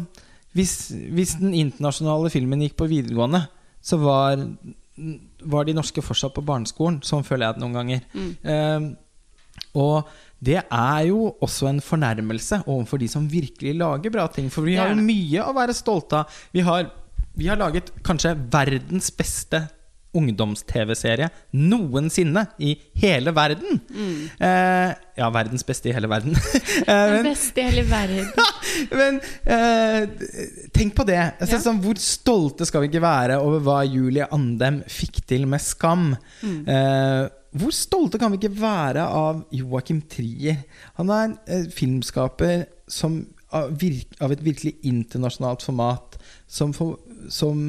hvis, 0.57 0.93
hvis 1.13 1.35
den 1.41 1.53
internasjonale 1.57 2.31
filmen 2.33 2.63
gikk 2.65 2.77
på 2.81 2.89
videregående, 2.89 3.43
så 3.85 3.99
var, 4.01 4.41
var 5.49 5.67
de 5.67 5.75
norske 5.77 6.05
fortsatt 6.05 6.35
på 6.37 6.45
barneskolen. 6.45 7.01
Sånn 7.05 7.25
føler 7.25 7.49
jeg 7.49 7.57
det 7.57 7.63
noen 7.65 7.79
ganger. 7.79 8.03
Eh, 8.53 8.89
og 9.81 10.11
det 10.43 10.59
er 10.59 11.03
jo 11.07 11.29
også 11.45 11.69
en 11.71 11.81
fornærmelse 11.85 12.65
overfor 12.67 12.99
de 12.99 13.09
som 13.11 13.29
virkelig 13.31 13.77
lager 13.79 14.11
bra 14.11 14.27
ting. 14.27 14.49
For 14.51 14.67
vi 14.67 14.75
har 14.75 14.91
jo 14.91 14.99
mye 14.99 15.45
å 15.45 15.55
være 15.55 15.77
stolte 15.77 16.23
av. 16.23 16.41
Vi 16.51 16.65
har, 16.67 16.89
vi 17.39 17.47
har 17.47 17.61
laget 17.61 17.93
kanskje 18.03 18.35
verdens 18.51 19.13
beste 19.15 19.63
ungdoms-TV-serie 20.17 21.29
noensinne 21.57 22.47
i 22.61 22.75
hele 23.01 23.33
verden. 23.37 23.81
Eh, 24.41 24.93
ja, 25.19 25.29
verdens 25.35 25.65
beste 25.67 25.91
i 25.91 25.95
hele 25.97 26.11
verden. 26.13 26.37
Eh, 26.83 27.13
Den 27.13 27.27
beste 27.29 27.61
i 27.63 27.67
hele 27.69 27.85
verden. 27.89 28.31
men 28.99 29.21
eh, 29.47 30.09
tenk 30.75 30.95
på 30.99 31.05
det. 31.09 31.19
Altså, 31.41 31.57
Ja. 31.59 31.63
sånn, 31.67 31.79
hvor 31.85 31.99
stolte 32.01 32.67
skal 32.69 32.83
vi 32.85 32.89
ikke 32.91 33.03
være 33.05 33.37
over 33.43 33.61
hva 33.65 33.79
Julie 33.87 34.27
Andem 34.35 34.81
fikk 34.91 35.21
til 35.31 35.47
med 35.51 35.63
Skam? 35.63 36.11
Eh, 36.43 37.29
hvor 37.53 37.75
stolte 37.77 38.19
kan 38.21 38.33
vi 38.33 38.41
ikke 38.41 38.55
være 38.63 39.05
av 39.05 39.45
Joakim 39.53 40.01
Trier? 40.11 40.63
Han 40.99 41.13
er 41.13 41.25
en 41.29 41.39
eh, 41.47 41.67
filmskaper 41.73 42.67
som, 42.89 43.21
av, 43.53 43.71
virk, 43.79 44.17
av 44.25 44.33
et 44.35 44.43
virkelig 44.45 44.75
internasjonalt 44.89 45.63
format, 45.65 46.17
som, 46.49 46.73
for, 46.77 46.99
som, 47.33 47.67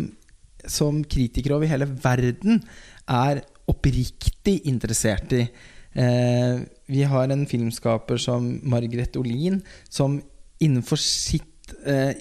som 0.70 1.04
kritikere 1.04 1.58
over 1.58 1.70
hele 1.70 1.88
verden 2.04 2.62
er 3.10 3.44
oppriktig 3.70 4.60
interessert 4.70 5.34
i. 5.36 5.48
Eh, 5.94 6.64
vi 6.90 7.04
har 7.06 7.32
en 7.32 7.46
filmskaper 7.48 8.18
som 8.18 8.60
Margaret 8.64 9.16
Olin, 9.18 9.62
som 9.90 10.22
innenfor 10.60 11.00
sitt 11.02 11.50
eh, 11.88 12.14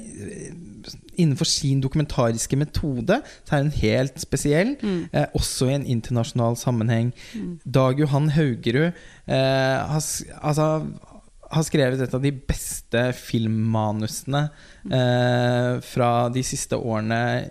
Innenfor 1.12 1.44
sin 1.44 1.80
dokumentariske 1.82 2.56
metode 2.56 3.18
så 3.44 3.56
er 3.56 3.64
hun 3.66 3.72
helt 3.82 4.20
spesiell, 4.20 4.70
eh, 5.12 5.26
også 5.36 5.68
i 5.68 5.74
en 5.74 5.84
internasjonal 5.86 6.56
sammenheng. 6.56 7.10
Dag 7.64 8.00
Johan 8.00 8.30
Haugerud 8.32 8.86
eh, 8.86 9.76
har, 9.92 10.00
altså, 10.40 10.68
har 11.52 11.66
skrevet 11.68 12.00
et 12.00 12.14
av 12.16 12.22
de 12.24 12.32
beste 12.32 13.02
filmmanusene 13.18 14.46
eh, 14.88 15.82
fra 15.84 16.12
de 16.32 16.46
siste 16.46 16.78
årene, 16.80 17.50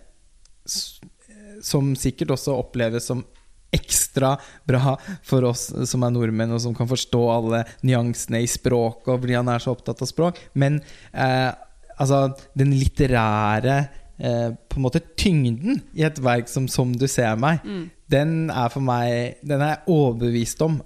som 1.62 1.94
sikkert 2.00 2.36
også 2.36 2.58
oppleves 2.58 3.08
som 3.10 3.24
ekstra 3.72 4.34
bra 4.68 4.98
for 5.24 5.48
oss 5.48 5.70
som 5.88 6.04
er 6.04 6.14
nordmenn, 6.14 6.52
og 6.52 6.62
som 6.64 6.76
kan 6.76 6.90
forstå 6.90 7.22
alle 7.32 7.64
nyansene 7.88 8.44
i 8.44 8.50
språket, 8.50 9.08
og 9.14 9.24
fordi 9.24 9.38
han 9.38 9.52
er 9.52 9.64
så 9.64 9.76
opptatt 9.76 10.04
av 10.04 10.10
språk. 10.10 10.42
Men 10.60 10.82
eh, 11.14 11.50
altså, 11.96 12.26
den 12.58 12.76
litterære 12.76 13.78
eh, 14.20 14.52
på 14.52 14.80
en 14.80 14.86
måte 14.86 15.04
tyngden 15.16 15.82
i 15.96 16.06
et 16.08 16.20
verk 16.24 16.52
som 16.52 16.68
'Som 16.68 16.98
du 16.98 17.08
ser 17.08 17.36
meg', 17.36 17.64
den 18.12 18.50
er 18.50 18.70
for 18.70 18.82
meg 18.82 19.38
Den 19.42 19.62
er 19.62 19.70
jeg 19.70 19.88
overbevist 19.88 20.62
om 20.62 20.82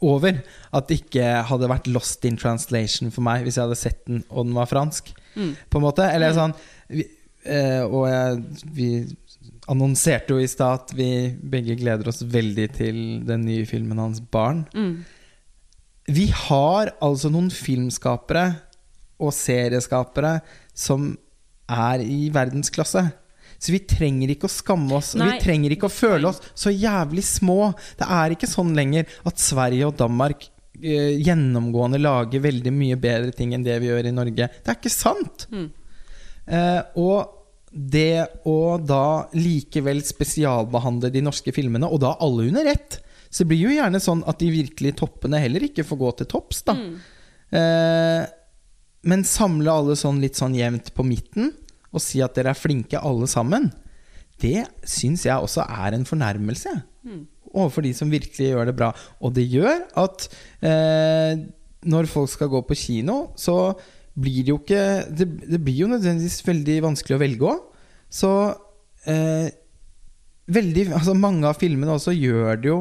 over 0.00 0.36
at 0.72 0.88
det 0.88 1.00
ikke 1.02 1.42
hadde 1.42 1.68
vært 1.68 1.88
lost 1.90 2.24
in 2.24 2.36
translation 2.38 3.10
for 3.10 3.20
meg 3.26 3.42
hvis 3.42 3.56
jeg 3.58 3.66
hadde 3.66 3.78
sett 3.80 4.06
den 4.06 4.22
og 4.30 4.46
den 4.46 4.54
var 4.54 4.70
fransk. 4.70 5.10
På 5.70 5.78
en 5.78 5.84
måte 5.84 6.02
Eller 6.02 6.32
sånn 6.34 6.54
vi, 6.88 7.04
eh, 7.48 7.82
Og 7.84 8.06
jeg, 8.08 8.42
vi 8.76 8.88
annonserte 9.68 10.32
jo 10.32 10.40
i 10.40 10.48
stad 10.48 10.82
at 10.82 10.96
vi 10.96 11.10
begge 11.36 11.76
gleder 11.80 12.08
oss 12.08 12.22
veldig 12.24 12.68
til 12.76 12.98
den 13.28 13.44
nye 13.48 13.66
filmen 13.68 14.00
hans 14.00 14.20
'Barn'. 14.20 14.64
Mm. 14.74 15.04
Vi 16.08 16.26
har 16.32 16.94
altså 17.04 17.28
noen 17.28 17.50
filmskapere 17.52 18.46
og 19.20 19.34
serieskapere 19.36 20.38
som 20.72 21.10
er 21.68 22.00
i 22.00 22.28
verdensklasse. 22.32 23.02
Så 23.58 23.74
vi 23.74 23.80
trenger 23.90 24.30
ikke 24.32 24.46
å 24.46 24.52
skamme 24.52 24.94
oss, 24.94 25.16
Nei, 25.18 25.32
vi 25.32 25.42
trenger 25.42 25.74
ikke 25.74 25.88
å 25.90 25.92
føle 25.92 26.30
oss 26.30 26.38
så 26.54 26.70
jævlig 26.70 27.24
små. 27.26 27.74
Det 27.98 28.06
er 28.06 28.32
ikke 28.32 28.48
sånn 28.48 28.70
lenger 28.78 29.10
at 29.26 29.42
Sverige 29.42 29.88
og 29.90 29.98
Danmark 29.98 30.46
eh, 30.78 31.18
gjennomgående 31.18 31.98
lager 32.00 32.44
veldig 32.44 32.72
mye 32.72 33.00
bedre 33.02 33.34
ting 33.34 33.52
enn 33.56 33.66
det 33.66 33.80
vi 33.82 33.90
gjør 33.90 34.08
i 34.08 34.14
Norge. 34.14 34.48
Det 34.48 34.72
er 34.72 34.78
ikke 34.78 34.94
sant! 34.94 35.48
Mm. 35.50 35.66
Eh, 36.48 36.80
og 37.02 37.37
det 37.72 38.44
å 38.48 38.78
da 38.80 39.28
likevel 39.36 40.00
spesialbehandle 40.06 41.10
de 41.12 41.22
norske 41.24 41.52
filmene, 41.54 41.88
og 41.88 42.00
da 42.04 42.14
alle 42.24 42.48
under 42.48 42.68
ett, 42.70 43.00
så 43.28 43.44
blir 43.44 43.66
jo 43.66 43.74
gjerne 43.76 44.00
sånn 44.00 44.22
at 44.28 44.40
de 44.40 44.48
virkelige 44.52 45.00
toppene 45.02 45.40
heller 45.42 45.66
ikke 45.66 45.84
får 45.86 46.00
gå 46.00 46.12
til 46.18 46.30
topps, 46.32 46.62
da. 46.68 46.76
Mm. 46.78 46.94
Eh, 47.58 48.22
men 49.08 49.24
samle 49.28 49.72
alle 49.72 49.96
sånn 50.00 50.20
litt 50.22 50.38
sånn 50.38 50.56
jevnt 50.56 50.92
på 50.96 51.04
midten, 51.06 51.52
og 51.92 52.02
si 52.04 52.22
at 52.24 52.36
dere 52.36 52.52
er 52.52 52.58
flinke 52.58 53.00
alle 53.00 53.28
sammen, 53.30 53.70
det 54.42 54.64
syns 54.86 55.24
jeg 55.26 55.34
også 55.34 55.64
er 55.64 55.96
en 55.96 56.06
fornærmelse. 56.08 56.72
Mm. 57.04 57.22
Overfor 57.48 57.84
de 57.84 57.92
som 57.96 58.10
virkelig 58.12 58.52
gjør 58.52 58.68
det 58.68 58.74
bra. 58.76 58.90
Og 59.24 59.32
det 59.34 59.46
gjør 59.50 59.80
at 59.98 60.26
eh, 60.62 61.40
når 61.88 62.10
folk 62.10 62.30
skal 62.30 62.50
gå 62.52 62.60
på 62.68 62.76
kino, 62.78 63.18
så 63.40 63.72
blir 64.18 64.44
det 64.44 64.52
jo 64.52 64.58
ikke 64.60 64.82
Det, 65.14 65.26
det 65.46 65.60
blir 65.62 65.84
jo 65.84 65.90
nødvendigvis 65.92 66.42
veldig 66.46 66.76
vanskelig 66.88 67.16
å 67.16 67.22
velge 67.22 67.48
òg. 67.52 67.64
Så 68.10 68.30
eh, 69.08 69.48
veldig 70.48 70.86
Altså, 70.96 71.14
mange 71.14 71.48
av 71.48 71.58
filmene 71.60 71.94
også 71.96 72.14
gjør 72.16 72.62
det 72.62 72.72
jo 72.72 72.78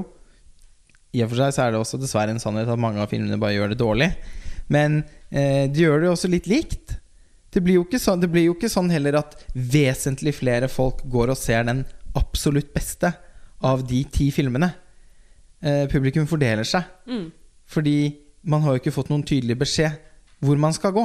I 1.15 1.23
og 1.25 1.31
for 1.31 1.41
seg 1.41 1.55
så 1.55 1.65
er 1.65 1.73
det 1.73 1.81
også 1.81 1.99
dessverre 2.01 2.33
en 2.33 2.41
sannhet 2.41 2.69
at 2.71 2.81
mange 2.81 3.01
av 3.03 3.11
filmene 3.11 3.39
bare 3.41 3.55
gjør 3.57 3.73
det 3.73 3.81
dårlig. 3.81 4.09
Men 4.73 5.01
eh, 5.31 5.65
de 5.71 5.85
gjør 5.85 6.01
det 6.01 6.09
jo 6.09 6.15
også 6.17 6.31
litt 6.31 6.49
likt. 6.51 6.97
Det 7.53 7.63
blir, 7.63 7.79
sånn, 7.97 8.19
det 8.21 8.29
blir 8.29 8.49
jo 8.49 8.57
ikke 8.57 8.69
sånn 8.69 8.91
heller 8.91 9.17
at 9.21 9.37
vesentlig 9.55 10.35
flere 10.37 10.67
folk 10.69 10.99
går 11.09 11.31
og 11.31 11.39
ser 11.39 11.63
den 11.65 11.85
absolutt 12.17 12.73
beste 12.75 13.13
av 13.65 13.81
de 13.87 14.03
ti 14.13 14.27
filmene. 14.35 14.69
Eh, 15.63 15.85
publikum 15.89 16.27
fordeler 16.29 16.67
seg. 16.67 16.85
Mm. 17.09 17.29
Fordi 17.71 17.97
man 18.47 18.61
har 18.63 18.75
jo 18.75 18.83
ikke 18.83 18.93
fått 18.93 19.09
noen 19.11 19.25
tydelig 19.25 19.57
beskjed 19.63 19.95
hvor 20.43 20.57
man 20.61 20.73
skal 20.73 20.91
gå. 20.93 21.03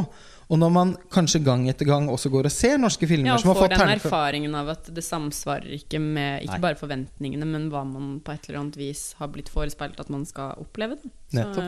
Og 0.53 0.59
når 0.61 0.71
man 0.75 0.91
kanskje 1.09 1.41
gang 1.45 1.63
etter 1.71 1.87
gang 1.89 2.11
også 2.13 2.29
går 2.29 2.45
og 2.45 2.53
ser 2.53 2.77
norske 2.77 3.07
filmer 3.09 3.31
Ja, 3.31 3.37
som 3.41 3.53
har 3.55 3.61
får 3.63 3.71
den 3.73 3.93
erfaringen 3.95 4.55
av 4.59 4.69
at 4.75 4.91
det 4.93 5.05
samsvarer 5.07 5.71
ikke 5.79 6.01
med 6.03 6.43
ikke 6.45 6.59
Nei. 6.59 6.65
bare 6.67 6.77
forventningene, 6.77 7.47
men 7.49 7.71
hva 7.73 7.85
man 7.89 8.19
på 8.21 8.35
et 8.35 8.49
eller 8.51 8.61
annet 8.61 8.77
vis 8.77 9.15
har 9.21 9.31
blitt 9.33 9.49
forespeilt 9.49 10.03
at 10.03 10.11
man 10.13 10.27
skal 10.29 10.53
oppleve. 10.61 10.99
Det. 11.33 11.47
Så 11.57 11.65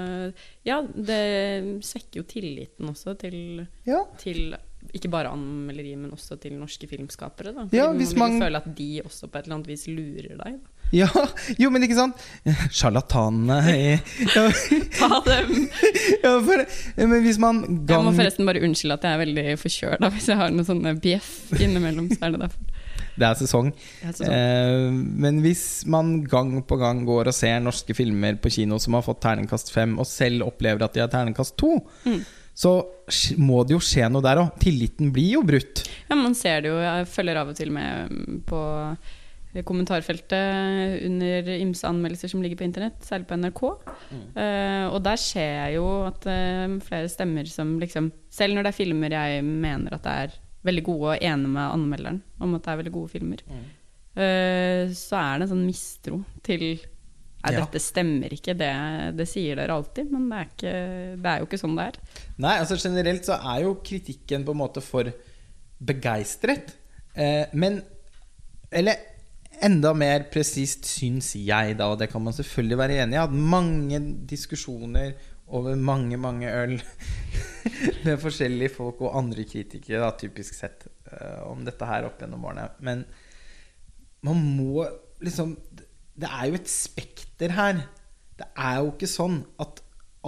ja, 0.69 0.83
det 0.83 1.23
svekker 1.87 2.21
jo 2.21 2.27
tilliten 2.29 2.91
også 2.93 3.17
til, 3.25 3.67
Ja, 3.89 4.03
til 4.21 4.53
ikke 4.93 5.09
bare 5.09 5.33
anmelderi, 5.33 5.95
men 5.97 6.12
også 6.12 6.37
til 6.43 6.59
norske 6.59 6.85
filmskapere. 6.91 7.55
Da. 7.57 7.65
Ja, 7.73 7.87
Fordi 7.89 8.05
man 8.05 8.05
vil 8.05 8.19
man- 8.19 8.33
jo 8.37 8.45
føle 8.45 8.57
at 8.61 8.75
de 8.77 8.91
også 9.07 9.31
på 9.31 9.39
et 9.39 9.45
eller 9.47 9.55
annet 9.57 9.67
vis 9.73 9.87
lurer 9.89 10.37
deg. 10.37 10.61
Da. 10.61 10.71
ja, 11.01 11.09
jo, 11.59 11.71
men 11.75 11.83
ikke 11.87 11.97
sant? 11.99 12.21
Sjarlatanene 12.75 13.59
i 13.75 13.87
ja, 14.37 14.45
Ta 14.99 15.19
dem! 15.27 15.67
ja, 16.23 16.35
for, 16.47 16.63
Men 17.01 17.17
hvis 17.25 17.41
man 17.43 17.63
Jeg 17.89 18.05
må 18.07 18.13
forresten 18.15 18.47
bare 18.49 18.63
unnskylde 18.65 18.99
at 19.01 19.09
jeg 19.09 19.17
er 19.19 19.23
veldig 19.25 19.47
forkjøla 19.63 20.11
hvis 20.15 20.29
jeg 20.31 20.39
har 20.41 20.55
noen 20.55 20.69
sånne 20.69 20.95
bjeff 21.03 21.33
innimellom. 21.59 22.09
Så 22.13 22.21
er 22.29 22.35
det 22.37 22.45
derfor. 22.45 22.71
Det 23.15 23.27
er 23.29 23.37
sesong. 23.39 23.69
Det 23.75 24.09
er 24.11 24.15
så 24.15 24.25
sånn. 24.25 24.33
Eh, 24.35 24.87
men 25.25 25.37
hvis 25.45 25.65
man 25.91 26.17
gang 26.31 26.57
på 26.67 26.79
gang 26.81 27.05
går 27.07 27.31
og 27.31 27.37
ser 27.37 27.61
norske 27.63 27.95
filmer 27.95 28.39
på 28.43 28.51
kino 28.55 28.79
som 28.83 28.97
har 28.99 29.05
fått 29.07 29.21
terningkast 29.23 29.71
fem, 29.75 29.93
og 30.03 30.09
selv 30.11 30.47
opplever 30.49 30.83
at 30.87 30.97
de 30.97 31.03
har 31.05 31.13
terningkast 31.13 31.55
to, 31.61 31.77
Mm. 32.05 32.25
så 32.55 32.73
må 33.39 33.63
det 33.67 33.75
jo 33.77 33.83
skje 33.83 34.09
noe 34.11 34.23
der 34.25 34.43
òg. 34.43 34.51
Tilliten 34.63 35.13
blir 35.15 35.37
jo 35.39 35.43
brutt. 35.47 35.85
Ja, 36.09 36.19
man 36.19 36.35
ser 36.39 36.63
det 36.67 36.71
jo. 36.75 36.79
Jeg 36.83 37.07
følger 37.11 37.39
av 37.43 37.53
og 37.55 37.59
til 37.59 37.71
med 37.75 38.11
mm, 38.11 38.41
på 38.51 38.61
kommentarfeltet 39.63 41.03
under 41.07 41.51
ymse 41.61 41.87
anmeldelser 41.87 42.33
som 42.33 42.43
ligger 42.43 42.59
på 42.59 42.67
internett, 42.67 42.97
særlig 43.07 43.29
på 43.31 43.37
NRK. 43.39 43.63
Eh, 44.35 44.87
og 44.89 44.99
der 45.07 45.21
ser 45.23 45.53
jeg 45.61 45.77
jo 45.77 45.85
at 46.09 46.27
uh, 46.27 46.75
flere 46.83 47.09
stemmer 47.13 47.47
som 47.47 47.77
liksom 47.79 48.11
Selv 48.35 48.57
når 48.57 48.67
det 48.67 48.73
er 48.73 48.77
filmer 48.81 49.15
jeg 49.15 49.45
mener 49.47 49.95
at 49.95 50.03
det 50.03 50.15
er 50.25 50.35
veldig 50.67 50.83
gode, 50.83 51.13
og 51.15 51.23
enig 51.23 51.53
med 51.55 51.63
anmelderen 51.71 52.23
om 52.43 52.55
at 52.57 52.65
det 52.65 52.73
er 52.73 52.81
veldig 52.81 52.93
gode 52.97 53.13
filmer, 53.13 53.43
eh, 54.17 54.91
så 54.97 55.21
er 55.21 55.39
det 55.39 55.47
en 55.47 55.53
sånn 55.53 55.67
mistro 55.69 56.19
til 56.43 56.65
Nei, 57.45 57.53
Ja. 57.53 57.61
dette 57.61 57.77
stemmer 57.85 58.33
ikke, 58.33 58.55
det, 58.57 58.71
det 59.19 59.27
sier 59.29 59.59
dere 59.61 59.75
alltid, 59.77 60.09
men 60.11 60.31
det 60.31 60.39
er, 60.39 60.47
ikke, 60.49 60.71
det 61.21 61.29
er 61.31 61.43
jo 61.43 61.49
ikke 61.51 61.59
sånn 61.61 61.75
det 61.77 61.85
er. 61.91 61.99
Nei, 62.41 62.55
altså 62.63 62.79
generelt 62.81 63.29
så 63.29 63.37
er 63.37 63.59
jo 63.67 63.75
kritikken 63.85 64.47
på 64.47 64.55
en 64.55 64.61
måte 64.63 64.81
for 64.81 65.11
begeistret. 65.85 66.73
Eh, 67.15 67.45
men 67.53 67.83
Eller 68.73 68.97
enda 69.63 69.93
mer 69.97 70.27
presist 70.33 70.89
syns 70.89 71.35
jeg, 71.39 71.77
da, 71.79 71.91
og 71.93 72.01
det 72.01 72.11
kan 72.13 72.23
man 72.25 72.35
selvfølgelig 72.37 72.79
være 72.81 72.99
enig 73.05 73.19
i, 73.19 73.23
at 73.23 73.37
mange 73.55 74.01
diskusjoner 74.31 75.15
over 75.55 75.77
mange, 75.77 76.17
mange 76.17 76.49
øl 76.49 76.79
med 78.07 78.21
forskjellige 78.23 78.73
folk 78.75 79.03
og 79.05 79.17
andre 79.21 79.45
kritikere, 79.49 80.03
da, 80.03 80.13
typisk 80.19 80.57
sett, 80.57 80.87
eh, 81.13 81.43
om 81.47 81.65
dette 81.67 81.89
her 81.89 82.09
opp 82.09 82.21
gjennom 82.23 82.47
årene. 82.49 82.69
Men 82.85 83.05
man 84.25 84.41
må 84.57 84.87
liksom 85.25 85.57
Det 86.15 86.29
er 86.31 86.47
jo 86.47 86.55
et 86.55 86.69
spekter 86.71 87.51
her. 87.51 87.81
Det 88.39 88.47
er 88.55 88.77
jo 88.79 88.93
ikke 88.93 89.09
sånn 89.11 89.41
at 89.59 89.81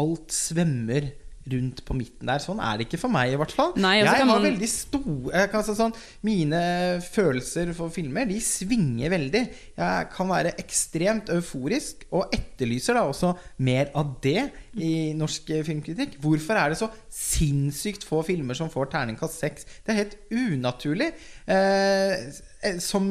alt 0.02 0.34
svømmer 0.34 1.12
rundt 1.52 1.82
på 1.86 1.96
midten 1.96 2.26
der. 2.30 2.42
Sånn 2.42 2.60
er 2.62 2.78
det 2.78 2.86
ikke 2.88 3.00
for 3.00 3.12
meg, 3.12 3.32
i 3.32 3.38
hvert 3.40 3.54
fall. 3.54 3.72
Nei, 3.80 3.98
jeg 4.00 4.08
har 4.08 4.24
man- 4.28 4.42
veldig 4.44 4.68
store 4.68 5.64
si 5.66 5.74
sånn, 5.78 5.94
Mine 6.26 7.00
følelser 7.02 7.72
for 7.74 7.88
filmer 7.90 8.26
De 8.26 8.38
svinger 8.40 9.10
veldig. 9.10 9.42
Jeg 9.76 10.10
kan 10.10 10.28
være 10.28 10.54
ekstremt 10.58 11.28
euforisk 11.28 12.04
og 12.12 12.32
etterlyser 12.32 12.94
da 12.94 13.06
også 13.06 13.36
mer 13.58 13.90
av 13.94 14.20
det 14.20 14.50
i 14.76 15.12
norsk 15.16 15.46
filmkritikk. 15.64 16.18
Hvorfor 16.20 16.56
er 16.56 16.70
det 16.70 16.78
så 16.78 16.90
sinnssykt 17.10 18.04
få 18.04 18.24
filmer 18.26 18.54
som 18.54 18.70
får 18.72 18.90
terningkast 18.90 19.38
seks? 19.40 19.66
Det 19.84 19.92
er 19.94 20.02
helt 20.04 20.16
unaturlig. 20.30 21.12
Eh, 21.46 22.78
som 22.82 23.06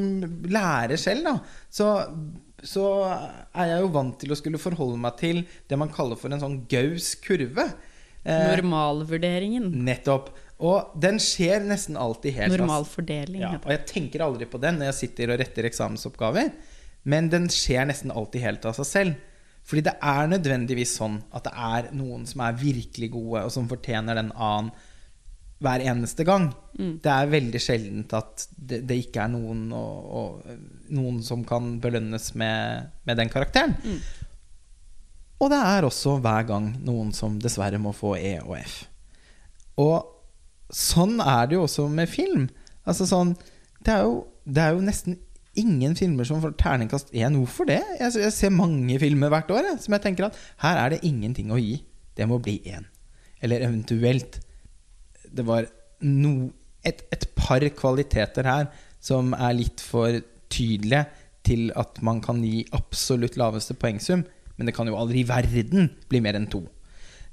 lærer 0.50 0.98
selv, 1.00 1.24
da, 1.26 1.36
så, 1.72 1.90
så 2.66 2.86
er 3.56 3.72
jeg 3.72 3.84
jo 3.84 3.92
vant 3.96 4.18
til 4.22 4.34
å 4.34 4.38
skulle 4.40 4.62
forholde 4.62 5.00
meg 5.02 5.18
til 5.22 5.44
det 5.70 5.80
man 5.80 5.94
kaller 5.94 6.20
for 6.20 6.34
en 6.34 6.42
sånn 6.42 6.62
Gaus 6.72 7.14
kurve. 7.24 7.70
Eh, 8.26 8.48
Normalvurderingen. 8.58 9.70
Nettopp. 9.86 10.32
Og 10.66 10.96
den 11.02 11.20
skjer 11.22 11.66
nesten 11.68 11.98
alltid 12.00 12.38
helt 12.38 12.56
Normalfordeling. 12.56 13.44
Ja, 13.44 13.54
og 13.60 13.72
jeg 13.74 13.86
tenker 13.90 14.24
aldri 14.26 14.48
på 14.50 14.62
den 14.64 14.80
når 14.80 14.94
jeg 14.94 15.00
sitter 15.02 15.34
og 15.34 15.40
retter 15.42 15.68
eksamensoppgaver. 15.68 16.52
Men 17.06 17.30
den 17.30 17.48
skjer 17.54 17.86
nesten 17.90 18.14
alltid 18.16 18.46
helt 18.48 18.66
av 18.66 18.78
seg 18.80 18.90
selv. 18.90 19.32
Fordi 19.66 19.86
det 19.88 19.96
er 20.06 20.28
nødvendigvis 20.30 20.94
sånn 21.00 21.20
at 21.36 21.48
det 21.48 21.54
er 21.68 21.88
noen 21.98 22.26
som 22.30 22.44
er 22.46 22.58
virkelig 22.60 23.10
gode, 23.16 23.46
og 23.48 23.54
som 23.54 23.70
fortjener 23.70 24.18
den 24.18 24.30
annen 24.34 24.74
hver 25.64 25.82
eneste 25.88 26.26
gang. 26.28 26.50
Mm. 26.78 26.98
Det 27.02 27.12
er 27.12 27.32
veldig 27.32 27.62
sjeldent 27.64 28.14
at 28.18 28.46
det, 28.52 28.82
det 28.90 28.98
ikke 29.06 29.24
er 29.24 29.32
noen, 29.34 29.64
og, 29.74 30.10
og, 30.20 30.58
noen 30.94 31.22
som 31.26 31.46
kan 31.48 31.78
belønnes 31.82 32.34
med, 32.38 32.92
med 33.08 33.22
den 33.22 33.32
karakteren. 33.32 33.74
Mm. 33.82 34.02
Og 35.42 35.52
det 35.52 35.60
er 35.60 35.86
også 35.88 36.18
hver 36.24 36.46
gang 36.48 36.70
noen 36.86 37.12
som 37.16 37.40
dessverre 37.42 37.80
må 37.82 37.92
få 37.96 38.16
E 38.18 38.38
og 38.40 38.56
F. 38.62 38.76
Og 39.82 40.06
sånn 40.72 41.20
er 41.20 41.50
det 41.50 41.58
jo 41.58 41.66
også 41.66 41.90
med 41.92 42.10
film. 42.10 42.48
Altså 42.88 43.08
sånn 43.10 43.36
Det 43.86 43.94
er 43.94 44.06
jo, 44.08 44.22
det 44.48 44.62
er 44.64 44.74
jo 44.74 44.86
nesten 44.86 45.18
ingen 45.60 45.96
filmer 45.96 46.28
som 46.28 46.42
får 46.44 46.56
terningkast 46.60 47.14
én. 47.16 47.38
Hvorfor 47.40 47.68
det? 47.70 47.82
Jeg, 48.00 48.16
jeg 48.24 48.34
ser 48.34 48.56
mange 48.56 48.98
filmer 49.00 49.32
hvert 49.32 49.52
år 49.54 49.70
jeg, 49.70 49.82
som 49.84 49.96
jeg 49.96 50.04
tenker 50.04 50.28
at 50.28 50.40
her 50.64 50.80
er 50.82 50.96
det 50.96 51.04
ingenting 51.08 51.52
å 51.54 51.60
gi. 51.62 51.78
Det 52.16 52.28
må 52.28 52.40
bli 52.44 52.58
én. 52.72 52.88
Eller 53.44 53.66
eventuelt 53.68 54.40
Det 55.36 55.44
var 55.44 55.68
no, 56.08 56.50
et, 56.86 57.04
et 57.12 57.28
par 57.36 57.64
kvaliteter 57.76 58.48
her 58.48 58.68
som 59.04 59.34
er 59.36 59.58
litt 59.58 59.84
for 59.84 60.22
tydelige 60.50 61.06
til 61.46 61.70
at 61.78 62.00
man 62.06 62.22
kan 62.24 62.40
gi 62.42 62.64
absolutt 62.74 63.38
laveste 63.38 63.76
poengsum. 63.78 64.24
Men 64.56 64.70
det 64.70 64.76
kan 64.76 64.88
jo 64.88 64.98
aldri 65.00 65.22
i 65.22 65.28
verden 65.28 65.90
bli 66.10 66.22
mer 66.24 66.40
enn 66.40 66.50
to. 66.52 66.64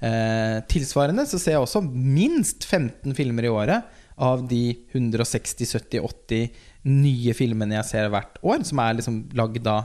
Eh, 0.03 0.59
tilsvarende 0.71 1.25
så 1.31 1.39
ser 1.39 1.57
jeg 1.57 1.63
også 1.63 1.85
minst 1.87 2.67
15 2.67 3.15
filmer 3.15 3.47
i 3.47 3.53
året 3.53 3.99
av 4.23 4.43
de 4.51 4.65
160, 4.93 5.63
70, 5.79 6.03
80 6.03 6.49
nye 6.91 7.35
filmene 7.39 7.79
jeg 7.79 7.89
ser 7.89 8.11
hvert 8.11 8.41
år, 8.43 8.65
som 8.67 8.81
er 8.83 8.99
liksom 8.99 9.27
lagd 9.39 9.63
da 9.67 9.83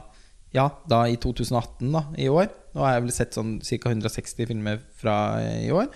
Ja, 0.56 0.70
da 0.90 1.02
i 1.12 1.18
2018, 1.20 1.90
da, 1.92 2.06
i 2.18 2.30
år. 2.32 2.48
Nå 2.74 2.82
har 2.82 2.96
jeg 2.96 3.04
vel 3.04 3.14
sett 3.14 3.36
sånn 3.36 3.58
ca. 3.60 3.92
160 3.92 4.48
filmer 4.48 4.80
fra 4.96 5.16
i 5.44 5.68
år. 5.76 5.90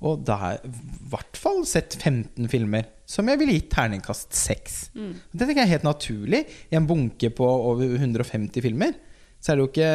Og 0.00 0.22
da 0.24 0.38
har 0.40 0.54
jeg 0.54 0.70
i 0.70 1.10
hvert 1.12 1.36
fall 1.38 1.60
sett 1.68 1.94
15 1.98 2.48
filmer 2.48 2.88
som 3.10 3.28
jeg 3.28 3.38
ville 3.42 3.58
gitt 3.58 3.68
terningkast 3.74 4.32
6. 4.34 4.78
Mm. 4.96 5.12
Det 5.34 5.44
tenker 5.44 5.60
jeg 5.60 5.66
er 5.66 5.74
helt 5.74 5.86
naturlig. 5.86 6.42
I 6.72 6.78
en 6.80 6.88
bunke 6.88 7.28
på 7.36 7.44
over 7.44 7.92
150 7.92 8.64
filmer 8.64 8.96
så 9.40 9.52
er 9.52 9.58
det 9.58 9.64
jo 9.64 9.70
ikke 9.72 9.92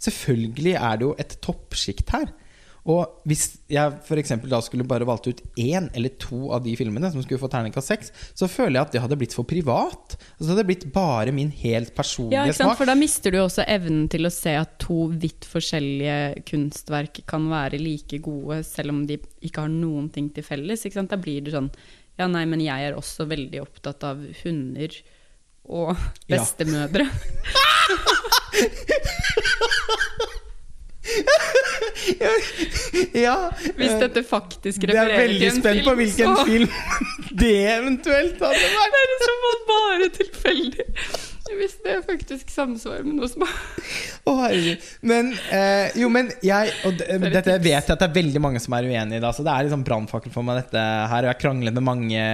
Selvfølgelig 0.00 0.76
er 0.76 1.00
det 1.00 1.06
jo 1.06 1.14
et 1.20 1.34
toppsjikt 1.44 2.14
her. 2.16 2.30
Og 2.88 3.20
hvis 3.28 3.58
jeg 3.70 3.92
f.eks. 4.06 4.32
da 4.48 4.60
skulle 4.64 4.86
bare 4.88 5.04
valgt 5.08 5.28
ut 5.28 5.40
én 5.60 5.90
eller 5.96 6.14
to 6.20 6.48
av 6.54 6.62
de 6.64 6.72
filmene 6.78 7.10
som 7.12 7.20
skulle 7.22 7.40
få 7.42 7.50
terningkast 7.52 7.92
seks, 7.92 8.12
så 8.32 8.48
føler 8.48 8.78
jeg 8.78 8.86
at 8.86 8.94
det 8.94 9.02
hadde 9.04 9.18
blitt 9.20 9.36
for 9.36 9.48
privat. 9.48 10.16
Altså, 10.16 10.46
det 10.46 10.54
hadde 10.54 10.66
blitt 10.70 10.86
bare 10.94 11.34
min 11.36 11.52
helt 11.60 11.92
personlige 11.96 12.46
Ja, 12.48 12.56
smak. 12.56 12.78
For 12.80 12.88
da 12.88 12.96
mister 12.98 13.34
du 13.34 13.42
også 13.42 13.66
evnen 13.68 14.08
til 14.12 14.24
å 14.24 14.32
se 14.32 14.56
at 14.62 14.78
to 14.82 15.10
vidt 15.12 15.48
forskjellige 15.50 16.46
kunstverk 16.48 17.22
kan 17.30 17.50
være 17.52 17.80
like 17.82 18.22
gode, 18.24 18.62
selv 18.66 18.96
om 18.96 19.04
de 19.10 19.20
ikke 19.44 19.66
har 19.66 19.72
noen 19.72 20.08
ting 20.14 20.32
til 20.32 20.46
felles. 20.46 20.88
Da 21.00 21.20
blir 21.20 21.44
det 21.44 21.56
sånn 21.56 21.70
Ja, 22.20 22.26
nei, 22.28 22.46
men 22.48 22.60
jeg 22.64 22.88
er 22.88 22.96
også 22.96 23.28
veldig 23.28 23.60
opptatt 23.62 24.04
av 24.08 24.24
hunder 24.42 24.96
og 25.70 25.96
bestemødre. 26.30 27.06
Ja, 33.14 33.34
Hvis 33.76 33.94
dette 34.00 34.22
faktisk 34.26 34.84
jeg 34.86 34.96
er 34.96 35.10
veldig 35.16 35.50
spent 35.56 35.84
på 35.86 35.94
hvilken 35.98 36.36
så 36.36 36.44
film 36.46 36.68
det 37.40 37.54
eventuelt 37.72 38.42
hadde 38.42 38.70
vært. 38.76 38.94
det 38.94 39.00
er 39.00 39.10
liksom 39.12 39.46
bare 39.70 40.08
tilfeldig. 40.18 40.86
Hvis 41.58 41.76
det 41.84 41.96
faktisk 42.06 42.50
samsvarer 42.52 43.06
med 43.06 43.18
noe 43.18 43.28
som 43.30 43.44
Å, 43.44 44.34
herregud. 44.42 44.84
Men 45.06 45.32
eh, 45.52 45.96
jo, 45.98 46.10
men 46.12 46.30
jeg 46.44 46.74
Og 46.86 46.96
det, 46.98 47.18
dette 47.34 47.56
vet 47.62 47.74
jeg 47.74 47.94
at 47.94 48.02
det 48.02 48.08
er 48.08 48.16
veldig 48.16 48.42
mange 48.42 48.62
som 48.62 48.76
er 48.76 48.88
uenig 48.88 49.18
i. 49.18 49.22
Da, 49.22 49.32
så 49.34 49.44
det 49.46 49.52
er 49.52 49.66
liksom 49.66 49.84
brannfakkel 49.86 50.34
for 50.34 50.46
meg, 50.46 50.62
dette 50.62 50.82
her. 50.82 51.26
Og 51.26 51.32
jeg 51.32 51.40
krangler 51.42 51.74
med 51.76 51.86
mange 51.86 52.24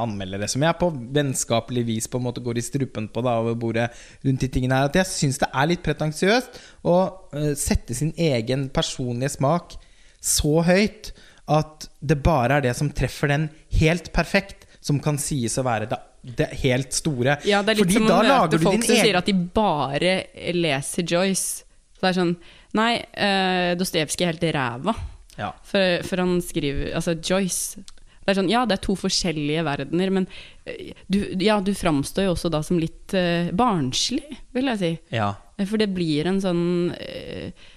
anmeldere 0.00 0.48
som 0.50 0.64
jeg 0.66 0.78
på 0.80 0.90
vennskapelig 1.16 1.86
vis 1.88 2.10
på 2.10 2.20
en 2.20 2.26
måte 2.28 2.44
går 2.44 2.60
i 2.60 2.66
strupen 2.66 3.10
på 3.12 3.24
da, 3.26 3.38
over 3.42 3.58
bordet 3.60 3.90
rundt 4.26 4.46
de 4.46 4.50
tingene 4.52 4.80
her. 4.80 4.90
At 4.90 5.00
jeg 5.02 5.12
syns 5.12 5.40
det 5.42 5.50
er 5.52 5.70
litt 5.70 5.84
pretensiøst 5.86 6.60
å 6.88 6.98
eh, 7.36 7.52
sette 7.58 7.96
sin 7.96 8.14
egen 8.18 8.68
personlige 8.74 9.36
smak 9.38 9.78
så 10.20 10.60
høyt 10.66 11.12
at 11.50 11.88
det 12.00 12.20
bare 12.22 12.58
er 12.58 12.68
det 12.68 12.76
som 12.78 12.90
treffer 12.94 13.32
den 13.32 13.48
helt 13.80 14.12
perfekt, 14.14 14.59
som 14.80 15.00
kan 15.02 15.18
sies 15.20 15.58
å 15.60 15.64
være 15.66 15.88
det, 15.90 15.98
det 16.40 16.48
helt 16.62 16.94
store. 16.96 17.36
Ja, 17.48 17.60
det 17.62 17.74
er 17.74 17.80
litt 17.80 17.86
Fordi 17.86 17.98
som 18.00 18.08
å 18.08 18.22
møte 18.24 18.56
du 18.56 18.64
folk 18.64 18.84
som 18.84 18.96
sier 18.96 19.18
at 19.20 19.28
de 19.28 19.34
bare 19.34 20.14
leser 20.56 21.04
Joyce. 21.04 21.66
Så 21.96 22.06
det 22.06 22.12
er 22.12 22.18
sånn 22.22 22.34
Nei, 22.78 22.92
uh, 23.02 23.72
Dostojevskij 23.78 24.24
er 24.24 24.30
helt 24.30 24.44
ræva. 24.54 24.94
Ja. 25.40 25.50
For, 25.66 26.02
for 26.06 26.22
han 26.22 26.36
skriver 26.44 26.92
Altså, 26.98 27.14
Joyce 27.16 27.80
Det 27.80 28.32
er 28.32 28.38
sånn, 28.38 28.50
Ja, 28.52 28.64
det 28.68 28.76
er 28.76 28.84
to 28.84 28.96
forskjellige 28.98 29.64
verdener, 29.66 30.12
men 30.14 30.26
eh, 30.68 30.92
du, 31.10 31.20
ja, 31.40 31.58
du 31.64 31.72
framstår 31.74 32.28
jo 32.28 32.34
også 32.34 32.50
da 32.52 32.60
som 32.66 32.78
litt 32.80 33.14
uh, 33.16 33.50
barnslig, 33.56 34.26
vil 34.54 34.70
jeg 34.72 34.80
si. 34.82 34.90
Ja. 35.16 35.32
For 35.64 35.80
det 35.80 35.90
blir 35.96 36.28
en 36.30 36.40
sånn 36.42 36.64
uh, 36.94 37.70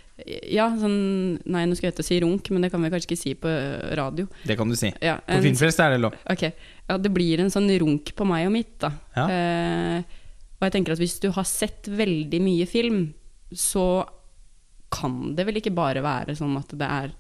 Ja, 0.52 0.68
sånn 0.78 1.40
Nei, 1.50 1.64
nå 1.66 1.78
skulle 1.78 1.90
jeg 1.90 1.96
hete 1.96 2.06
si 2.06 2.20
runk, 2.22 2.52
men 2.54 2.66
det 2.66 2.70
kan 2.74 2.84
vi 2.84 2.92
kanskje 2.94 3.10
ikke 3.10 3.22
si 3.24 3.34
på 3.40 3.56
radio. 3.98 4.28
Det 4.46 4.58
kan 4.60 4.70
du 4.70 4.78
si. 4.80 4.92
Ja, 5.02 5.18
På 5.24 5.40
en- 5.40 5.48
Filmfrelst 5.48 5.82
er 5.84 5.96
det 5.96 6.04
lov. 6.04 6.20
Ok, 6.30 6.46
ja, 6.90 6.98
det 7.00 7.12
blir 7.16 7.40
en 7.40 7.52
sånn 7.54 7.70
runk 7.80 8.14
på 8.18 8.26
meg 8.28 8.48
og 8.50 8.54
mitt, 8.56 8.74
da. 8.84 8.92
Ja. 9.16 9.26
Eh, 9.32 10.04
og 10.60 10.66
jeg 10.68 10.74
tenker 10.78 10.94
at 10.96 11.02
hvis 11.04 11.18
du 11.24 11.30
har 11.36 11.44
sett 11.48 11.88
veldig 11.92 12.40
mye 12.44 12.66
film, 12.70 13.14
så 13.52 14.06
kan 14.94 15.34
det 15.36 15.46
vel 15.48 15.58
ikke 15.60 15.74
bare 15.76 16.04
være 16.06 16.36
sånn 16.38 16.56
at 16.60 16.70
det 16.78 16.88
er 16.88 17.14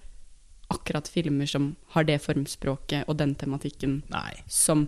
akkurat 0.73 1.07
filmer 1.11 1.49
som 1.49 1.71
har 1.93 2.05
det 2.07 2.19
formspråket 2.23 3.07
og 3.09 3.17
den 3.19 3.33
tematikken 3.37 3.99
Nei. 4.13 4.31
som 4.47 4.87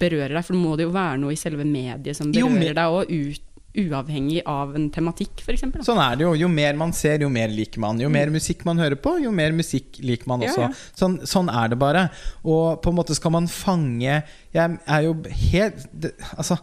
berører 0.00 0.34
deg, 0.36 0.44
for 0.44 0.54
det 0.56 0.60
må 0.62 0.74
det 0.78 0.86
jo 0.86 0.92
være 0.94 1.18
noe 1.22 1.32
i 1.34 1.38
selve 1.40 1.64
mediet 1.66 2.16
som 2.18 2.32
Jo, 2.34 2.46
berører 2.50 2.74
men- 2.74 2.74
deg, 2.74 2.98
og 2.98 3.10
ut, 3.10 3.45
uavhengig 3.76 4.40
av 4.48 4.74
en 4.78 4.88
tematikk, 4.94 5.42
f.eks. 5.44 5.64
Sånn 5.86 6.00
er 6.02 6.16
det 6.16 6.24
jo. 6.26 6.32
Jo 6.40 6.48
mer 6.52 6.74
man 6.78 6.92
ser, 6.96 7.20
jo 7.24 7.28
mer 7.32 7.48
liker 7.52 7.82
man. 7.84 8.00
Jo 8.02 8.08
mer 8.12 8.32
musikk 8.34 8.64
man 8.68 8.78
hører 8.82 8.96
på, 9.00 9.16
jo 9.22 9.30
mer 9.34 9.52
musikk 9.56 10.00
liker 10.02 10.28
man 10.32 10.42
Ja, 10.46 10.50
også. 10.52 10.66
ja. 10.66 10.70
Sånn, 10.98 11.18
sånn 11.28 11.52
er 11.52 11.68
det 11.74 11.78
bare. 11.80 12.06
Og 12.44 12.80
på 12.84 12.92
en 12.92 12.98
måte 12.98 13.14
skal 13.18 13.34
man 13.36 13.46
fange 13.50 14.22
Jeg 14.56 14.78
er 14.86 15.02
jo 15.06 15.14
helt 15.52 15.86
det, 15.92 16.14
Altså 16.38 16.56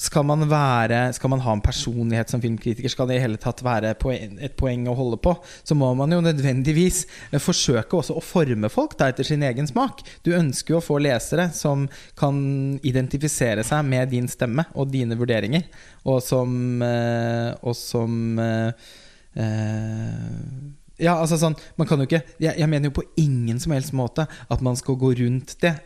skal 0.00 0.24
man, 0.24 0.46
være, 0.48 1.10
skal 1.12 1.32
man 1.32 1.42
ha 1.44 1.52
en 1.52 1.62
personlighet 1.64 2.32
som 2.32 2.40
filmkritiker, 2.40 2.88
skal 2.92 3.10
det 3.10 3.18
i 3.18 3.22
hele 3.22 3.40
tatt 3.40 3.60
være 3.64 3.92
et 3.92 4.56
poeng 4.56 4.86
å 4.88 4.96
holde 4.96 5.18
på, 5.20 5.34
så 5.66 5.76
må 5.76 5.90
man 5.98 6.14
jo 6.14 6.22
nødvendigvis 6.24 7.02
forsøke 7.36 7.98
også 7.98 8.16
å 8.16 8.24
forme 8.24 8.70
folk 8.72 8.96
da, 8.96 9.10
etter 9.12 9.28
sin 9.28 9.44
egen 9.44 9.68
smak. 9.68 10.00
Du 10.24 10.32
ønsker 10.36 10.74
jo 10.74 10.80
å 10.80 10.86
få 10.86 10.96
lesere 11.04 11.50
som 11.56 11.84
kan 12.18 12.40
identifisere 12.86 13.64
seg 13.66 13.84
med 13.90 14.12
din 14.14 14.30
stemme 14.30 14.64
og 14.72 14.88
dine 14.94 15.18
vurderinger, 15.20 15.68
og 16.08 16.22
som, 16.24 16.80
eh, 16.86 17.52
og 17.60 17.76
som 17.76 18.40
eh, 18.40 18.90
eh, 19.36 20.70
ja, 21.00 21.14
altså 21.16 21.38
sånn 21.40 21.56
Man 21.78 21.88
kan 21.88 22.00
jo 22.00 22.06
ikke 22.08 22.22
jeg, 22.40 22.54
jeg 22.56 22.68
mener 22.68 22.90
jo 22.90 22.98
på 23.00 23.06
ingen 23.20 23.60
som 23.60 23.72
helst 23.72 23.94
måte 23.96 24.26
at 24.26 24.64
man 24.64 24.76
skal 24.80 24.98
gå 25.00 25.14
rundt 25.20 25.56
det. 25.64 25.76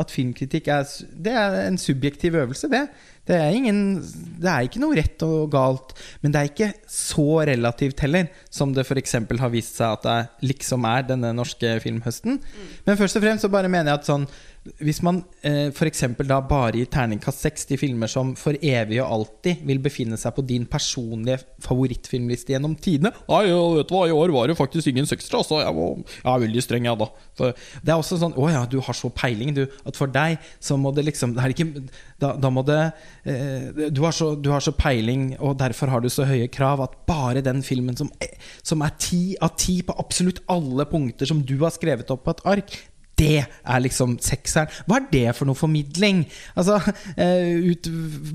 At 0.00 0.12
filmkritikk 0.14 0.70
er, 0.72 0.84
det 1.12 1.34
er 1.36 1.56
en 1.66 1.78
subjektiv 1.80 2.38
øvelse, 2.40 2.70
det. 2.72 2.86
Det 3.28 3.36
er, 3.36 3.52
ingen, 3.54 4.00
det 4.42 4.48
er 4.48 4.64
ikke 4.66 4.80
noe 4.82 4.96
rett 4.96 5.22
og 5.22 5.50
galt. 5.52 5.92
Men 6.22 6.32
det 6.32 6.40
er 6.40 6.48
ikke 6.48 6.70
så 6.90 7.26
relativt 7.46 8.00
heller, 8.02 8.30
som 8.50 8.72
det 8.74 8.86
f.eks. 8.88 9.18
har 9.42 9.52
vist 9.52 9.76
seg 9.78 9.98
at 9.98 10.06
det 10.06 10.48
liksom 10.50 10.86
er 10.88 11.04
denne 11.06 11.30
norske 11.36 11.76
filmhøsten. 11.84 12.40
Men 12.88 12.98
først 12.98 13.20
og 13.20 13.26
fremst 13.26 13.46
så 13.46 13.52
bare 13.52 13.70
mener 13.70 13.92
jeg 13.92 14.00
at 14.00 14.08
sånn 14.08 14.26
hvis 14.60 14.98
man 15.00 15.22
eh, 15.40 15.70
f.eks. 15.72 16.02
da 16.28 16.36
bare 16.44 16.76
gir 16.76 16.88
terningkast 16.92 17.46
seks 17.46 17.64
til 17.64 17.78
filmer 17.80 18.10
som 18.12 18.34
for 18.36 18.58
evig 18.60 18.98
og 19.00 19.14
alltid 19.14 19.62
vil 19.64 19.78
befinne 19.80 20.18
seg 20.20 20.34
på 20.36 20.44
din 20.44 20.66
personlige 20.68 21.38
favorittfilmliste 21.64 22.52
gjennom 22.52 22.74
tidene 22.76 23.14
Nei, 23.30 23.46
vet 23.48 23.88
du 23.88 23.94
hva, 23.96 24.02
i 24.10 24.12
år 24.12 24.34
var 24.34 24.50
det 24.50 24.58
faktisk 24.58 24.90
ingen 24.90 25.08
seksere, 25.08 25.40
altså. 25.40 25.62
Jeg, 25.62 25.72
var, 25.78 25.96
jeg 26.18 26.28
er 26.34 26.44
veldig 26.44 26.64
streng, 26.66 26.90
jeg, 26.90 27.00
da. 27.00 27.08
For 27.40 27.56
det 27.80 27.94
er 27.94 28.02
også 28.02 28.20
sånn 28.20 28.36
Å 28.36 28.50
ja, 28.52 28.60
du 28.68 28.76
har 28.84 28.98
så 29.00 29.08
peiling, 29.22 29.54
du. 29.56 29.64
At 29.88 29.96
for 29.96 30.12
deg 30.12 30.36
så 30.60 30.76
må 30.80 30.92
det 30.92 31.06
liksom 31.08 31.32
det 31.38 31.48
ikke, 31.54 31.86
da, 32.20 32.34
da 32.36 32.52
må 32.52 32.66
det 32.68 32.78
eh, 33.24 33.88
du, 33.88 34.04
har 34.04 34.12
så, 34.16 34.34
du 34.36 34.52
har 34.52 34.60
så 34.64 34.76
peiling, 34.76 35.32
og 35.40 35.56
derfor 35.62 35.94
har 35.94 36.04
du 36.04 36.10
så 36.12 36.28
høye 36.28 36.52
krav, 36.52 36.84
at 36.84 37.00
bare 37.08 37.40
den 37.44 37.64
filmen 37.64 37.96
som, 37.96 38.12
eh, 38.20 38.36
som 38.60 38.84
er 38.84 38.92
ti 39.00 39.24
av 39.40 39.56
ti 39.56 39.80
på 39.86 39.96
absolutt 40.04 40.44
alle 40.52 40.84
punkter 40.90 41.32
som 41.32 41.40
du 41.40 41.56
har 41.64 41.72
skrevet 41.72 42.12
opp 42.12 42.26
på 42.28 42.36
et 42.36 42.48
ark, 42.58 42.80
det 43.20 43.42
er 43.44 43.82
liksom 43.84 44.16
sekseren. 44.24 44.70
Hva 44.88 44.98
er 44.98 45.08
det 45.12 45.24
for 45.36 45.48
noe 45.48 45.58
formidling? 45.58 46.22
Altså, 46.58 46.78
eh, 47.20 47.52
ut 47.70 47.88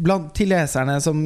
blant, 0.05 0.31
til 0.38 0.51
leserne 0.53 0.97
som, 1.03 1.19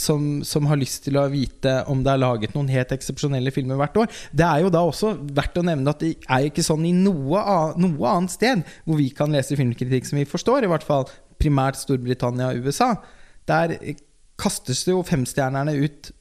som, 0.00 0.28
som 0.46 0.70
har 0.70 0.80
lyst 0.80 1.04
til 1.06 1.18
å 1.20 1.26
vite 1.32 1.76
om 1.92 2.02
det 2.04 2.14
er 2.14 2.22
laget 2.22 2.56
noen 2.56 2.72
helt 2.72 2.94
eksepsjonelle 2.96 3.52
filmer 3.54 3.80
hvert 3.80 4.00
år. 4.04 4.20
Det 4.32 4.46
er 4.48 4.64
jo 4.64 4.72
da 4.74 4.84
også 4.88 5.14
verdt 5.36 5.60
å 5.60 5.66
nevne 5.66 5.92
at 5.92 6.02
det 6.02 6.14
er 6.24 6.48
ikke 6.48 6.64
sånn 6.66 6.86
i 6.88 6.94
noe, 6.96 7.44
noe 7.80 8.16
annet 8.16 8.34
sted 8.34 8.64
hvor 8.84 9.00
vi 9.00 9.10
kan 9.14 9.32
lese 9.34 9.58
filmkritikk 9.58 10.08
som 10.08 10.20
vi 10.20 10.28
forstår, 10.28 10.64
i 10.64 10.72
hvert 10.72 10.86
fall 10.86 11.08
primært 11.40 11.80
Storbritannia 11.80 12.52
og 12.52 12.68
USA. 12.68 12.94
Der 13.48 13.76
kastes 14.40 14.84
det 14.86 14.94
jo 14.94 15.04
femstjernerne 15.06 15.76
ut 15.78 16.14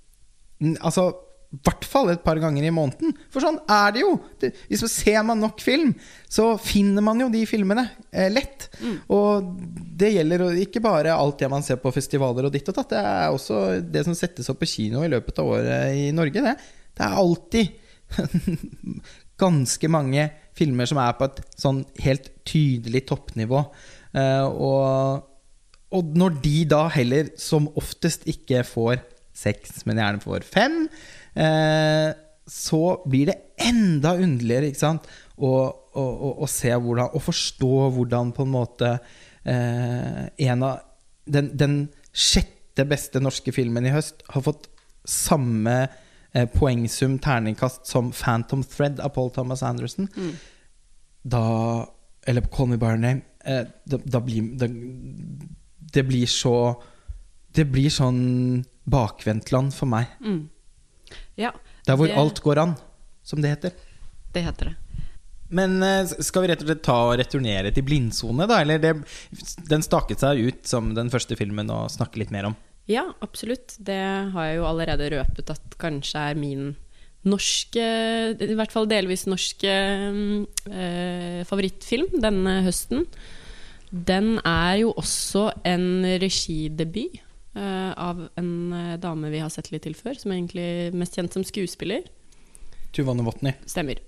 Altså 0.85 1.09
i 1.53 1.59
hvert 1.61 1.85
fall 1.85 2.09
et 2.09 2.23
par 2.25 2.39
ganger 2.41 2.65
i 2.65 2.71
måneden. 2.73 3.13
For 3.29 3.43
sånn 3.43 3.59
er 3.69 3.93
det 3.93 4.01
jo! 4.01 4.15
Det, 4.41 4.49
hvis 4.71 4.81
man 4.81 4.91
ser 4.91 5.19
man 5.27 5.43
nok 5.43 5.61
film, 5.61 5.91
så 6.25 6.47
finner 6.57 7.05
man 7.05 7.21
jo 7.21 7.27
de 7.33 7.43
filmene 7.49 7.85
eh, 8.09 8.31
lett. 8.33 8.71
Og 9.13 9.51
det 9.93 10.15
gjelder 10.15 10.47
ikke 10.63 10.81
bare 10.83 11.13
alt 11.13 11.43
det 11.43 11.51
man 11.53 11.65
ser 11.65 11.77
på 11.83 11.93
festivaler 11.93 12.49
og 12.49 12.55
ditt 12.55 12.71
og 12.73 12.79
datt. 12.79 12.95
Det 12.95 13.03
er 13.03 13.27
også 13.29 13.59
det 13.85 14.05
som 14.07 14.17
settes 14.17 14.49
opp 14.49 14.63
på 14.63 14.71
kino 14.71 15.05
i 15.05 15.11
løpet 15.13 15.43
av 15.43 15.51
året 15.53 15.99
i 15.99 16.09
Norge. 16.15 16.41
Det, 16.41 16.55
det 16.97 17.05
er 17.05 17.21
alltid 17.21 17.69
ganske 19.43 19.93
mange 19.93 20.27
filmer 20.57 20.89
som 20.89 21.01
er 21.01 21.13
på 21.17 21.29
et 21.29 21.41
sånn 21.53 21.83
helt 22.01 22.33
tydelig 22.49 23.05
toppnivå. 23.13 23.61
Eh, 24.17 24.45
og, 24.49 25.23
og 25.93 26.13
når 26.17 26.41
de 26.43 26.59
da 26.73 26.87
heller 26.97 27.33
som 27.37 27.69
oftest 27.77 28.25
ikke 28.29 28.65
får 28.65 29.03
seks, 29.33 29.81
men 29.89 30.01
gjerne 30.01 30.21
får 30.23 30.45
fem, 30.45 30.83
så 31.33 32.81
blir 33.09 33.31
det 33.31 33.37
enda 33.63 34.13
underligere 34.19 34.69
ikke 34.69 34.81
sant? 34.81 35.07
Å, 35.37 35.51
å, 35.97 36.03
å, 36.43 36.47
se 36.49 36.69
hvordan 36.69 37.15
Å 37.15 37.21
forstå 37.23 37.71
hvordan 37.95 38.33
på 38.35 38.45
en 38.45 38.51
måte 38.53 38.89
eh, 39.49 40.25
en 40.47 40.65
av 40.67 40.83
den, 41.25 41.49
den 41.57 41.77
sjette 42.13 42.85
beste 42.85 43.21
norske 43.23 43.53
filmen 43.55 43.87
i 43.87 43.93
høst 43.95 44.21
har 44.33 44.45
fått 44.45 44.67
samme 45.07 45.75
eh, 46.33 46.47
poengsum 46.51 47.17
terningkast 47.23 47.87
som 47.89 48.11
'Phantom 48.11 48.63
Thread' 48.63 49.01
av 49.03 49.13
Paul 49.15 49.31
Thomas 49.31 49.63
Anderson. 49.63 50.09
Da 51.23 51.87
Eller 52.25 52.41
'Call 52.41 52.67
Me 52.67 52.77
By 52.77 52.93
Your 52.93 52.97
Name'. 52.97 53.21
Eh, 53.45 53.65
da, 53.85 53.97
da 53.97 54.19
blir 54.19 54.53
det, 54.59 54.69
det 55.93 56.03
blir 56.07 56.27
så 56.27 56.81
Det 57.53 57.67
blir 57.69 57.89
sånn 57.93 58.65
bakvendtland 58.89 59.73
for 59.73 59.85
meg. 59.85 60.07
Mm. 60.25 60.49
Ja, 61.37 61.51
Der 61.87 61.95
hvor 61.97 62.07
det- 62.07 62.17
alt 62.17 62.41
går 62.43 62.57
an, 62.61 62.75
som 63.23 63.41
det 63.41 63.49
heter. 63.49 63.71
det 64.33 64.43
heter 64.43 64.65
det. 64.71 64.75
Men 65.53 65.81
eh, 65.83 66.05
skal 66.05 66.41
vi 66.41 66.47
rett 66.49 66.61
og 66.63 66.67
slett 66.67 66.81
ta 66.83 66.95
og 67.11 67.17
returnere 67.19 67.71
til 67.73 67.83
blindsone, 67.85 68.47
da? 68.47 68.61
Eller 68.61 68.79
det, 68.81 68.93
den 69.69 69.81
staket 69.85 70.19
seg 70.23 70.39
ut 70.47 70.65
som 70.65 70.93
den 70.95 71.09
første 71.13 71.35
filmen 71.37 71.69
å 71.69 71.83
snakke 71.89 72.17
litt 72.17 72.31
mer 72.31 72.45
om. 72.49 72.55
Ja, 72.89 73.05
absolutt. 73.21 73.77
Det 73.79 73.99
har 74.33 74.45
jeg 74.49 74.57
jo 74.57 74.65
allerede 74.65 75.11
røpet 75.13 75.49
at 75.53 75.77
kanskje 75.79 76.23
er 76.31 76.35
min 76.35 76.75
norske, 77.23 77.83
I 78.35 78.55
hvert 78.57 78.71
fall 78.73 78.85
delvis 78.91 79.25
norske, 79.29 79.71
eh, 80.69 81.43
favorittfilm 81.47 82.09
denne 82.19 82.57
høsten. 82.65 83.05
Den 83.93 84.39
er 84.43 84.79
jo 84.81 84.93
også 84.97 85.51
en 85.63 86.03
regidebut 86.19 87.19
av 87.55 88.23
en 88.39 88.73
eh, 88.73 88.97
dame 88.97 89.29
vi 89.29 89.39
har 89.43 89.49
sett 89.53 89.71
litt 89.71 89.83
til 89.85 89.93
før, 89.93 90.15
som 90.17 90.31
er 90.31 90.39
egentlig 90.41 90.93
mest 90.97 91.15
kjent 91.15 91.33
som 91.33 91.43
skuespiller. 91.45 92.03
Tuva 92.93 93.13
Novotny. 93.17 93.53
Stemmer. 93.69 93.99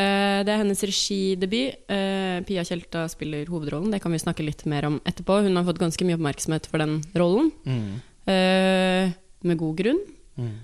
Eh, 0.00 0.40
det 0.46 0.52
er 0.54 0.60
hennes 0.62 0.80
regidebut. 0.86 1.76
Eh, 1.92 2.40
Pia 2.48 2.64
Tjelta 2.64 3.06
spiller 3.12 3.44
hovedrollen. 3.52 3.90
Det 3.92 4.00
kan 4.00 4.12
vi 4.12 4.18
snakke 4.22 4.44
litt 4.46 4.64
mer 4.70 4.86
om 4.88 5.00
etterpå. 5.04 5.42
Hun 5.44 5.56
har 5.56 5.64
fått 5.68 5.80
ganske 5.82 6.04
mye 6.08 6.16
oppmerksomhet 6.16 6.66
for 6.70 6.78
den 6.78 7.02
rollen, 7.14 7.50
Mm. 7.66 8.00
eh, 8.26 9.12
med 9.42 9.58
god 9.58 9.76
grunn. 9.76 10.00
Mm. 10.38 10.54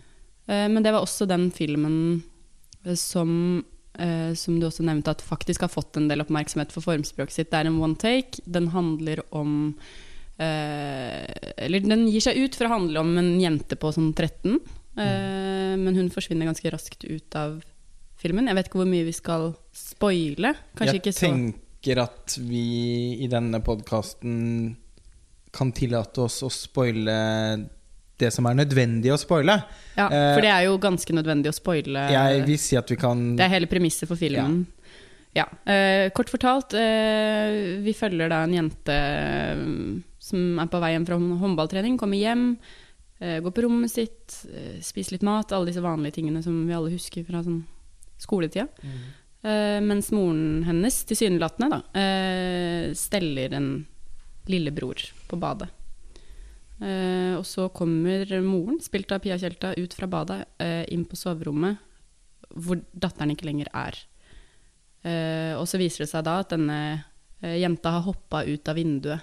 Eh, 0.49 0.69
Men 0.69 0.83
det 0.83 0.93
var 0.93 1.01
også 1.03 1.27
den 1.29 1.51
filmen 1.51 2.23
eh, 2.87 2.95
som, 2.95 3.65
eh, 3.99 4.33
som 4.35 4.61
du 4.61 4.67
også 4.67 4.85
nevnte, 4.85 5.09
at 5.11 5.21
faktisk 5.23 5.61
har 5.63 5.69
fått 5.69 5.97
en 5.97 6.09
del 6.09 6.21
oppmerksomhet 6.21 6.71
for 6.73 6.81
formspråket 6.83 7.33
sitt. 7.33 7.51
Det 7.51 7.59
er 7.61 7.67
en 7.67 7.81
one 7.83 7.97
take. 7.97 8.41
Den 8.47 8.69
handler 8.69 9.21
om 9.33 9.75
eh, 9.79 9.85
Eller 10.39 11.81
den 11.81 12.07
gir 12.11 12.25
seg 12.25 12.39
ut 12.43 12.57
for 12.59 12.69
å 12.69 12.75
handle 12.75 13.03
om 13.03 13.15
en 13.21 13.31
jente 13.41 13.79
på 13.81 13.93
sånn 13.95 14.13
13. 14.15 14.59
eh, 14.99 15.77
Men 15.81 15.97
hun 15.97 16.11
forsvinner 16.13 16.49
ganske 16.49 16.73
raskt 16.73 17.05
ut 17.09 17.37
av 17.39 17.61
filmen. 18.21 18.49
Jeg 18.49 18.59
vet 18.59 18.69
ikke 18.71 18.81
hvor 18.83 18.91
mye 18.91 19.07
vi 19.07 19.15
skal 19.17 19.55
spoile. 19.77 20.55
Kanskje 20.77 21.01
Jeg 21.01 21.17
tenker 21.21 22.03
at 22.03 22.37
vi 22.43 22.67
i 23.25 23.29
denne 23.31 23.61
podkasten 23.65 24.77
kan 25.57 25.73
tillate 25.73 26.25
oss 26.27 26.43
å 26.45 26.51
spoile 26.53 27.17
det 28.17 28.31
som 28.33 28.47
er 28.49 28.57
nødvendig 28.57 29.13
å 29.13 29.19
spoile. 29.21 29.59
ja, 29.97 30.07
eh, 30.09 30.35
For 30.35 30.41
det 30.45 30.53
er 30.53 30.65
jo 30.65 30.79
ganske 30.81 31.13
nødvendig 31.13 31.53
å 31.53 31.57
spoile. 31.57 32.09
Jeg 32.13 32.47
vil 32.47 32.59
si 32.59 32.77
at 32.77 32.89
vi 32.91 32.97
kan 32.97 33.37
Det 33.37 33.45
er 33.45 33.53
hele 33.53 33.67
premisset 33.67 34.09
for 34.09 34.17
filmen. 34.17 34.67
Ja. 35.37 35.45
Eh, 35.69 36.09
kort 36.17 36.31
fortalt, 36.33 36.73
eh, 36.73 37.77
vi 37.85 37.93
følger 37.93 38.31
da 38.33 38.43
en 38.45 38.55
jente 38.57 38.95
eh, 38.97 40.01
som 40.27 40.59
er 40.59 40.71
på 40.71 40.81
vei 40.83 40.93
hjem 40.95 41.07
fra 41.07 41.19
håndballtrening, 41.43 41.99
kommer 42.01 42.19
hjem, 42.19 42.57
eh, 43.21 43.39
går 43.41 43.55
på 43.55 43.67
rommet 43.67 43.93
sitt, 43.93 44.43
eh, 44.51 44.81
spiser 44.83 45.17
litt 45.17 45.27
mat, 45.27 45.53
alle 45.53 45.71
disse 45.71 45.85
vanlige 45.85 46.19
tingene 46.19 46.43
som 46.43 46.67
vi 46.67 46.75
alle 46.75 46.91
husker 46.91 47.25
fra 47.25 47.43
sånn 47.43 47.65
skoletida. 48.19 48.69
Eh, 49.47 49.79
mens 49.81 50.11
moren 50.11 50.65
hennes, 50.65 51.05
tilsynelatende, 51.07 51.69
da, 51.71 51.81
steller 52.95 53.55
en 53.55 53.87
lillebror 54.49 54.97
på 55.29 55.39
badet. 55.39 55.69
Og 56.81 57.45
så 57.47 57.73
kommer 57.73 58.27
moren, 58.43 58.81
spilt 58.81 59.13
av 59.13 59.21
Pia 59.21 59.39
Tjelta, 59.39 59.73
ut 59.79 59.95
fra 59.95 60.07
badet, 60.07 60.47
inn 60.91 61.05
på 61.05 61.17
soverommet, 61.17 61.79
hvor 62.51 62.83
datteren 62.93 63.31
ikke 63.31 63.47
lenger 63.47 63.69
er. 63.73 63.95
Og 65.57 65.67
så 65.69 65.79
viser 65.79 66.05
det 66.05 66.11
seg 66.11 66.25
da 66.25 66.41
at 66.41 66.51
denne 66.51 67.05
jenta 67.41 67.91
har 67.91 68.03
hoppa 68.03 68.45
ut 68.45 68.69
av 68.69 68.75
vinduet. 68.75 69.21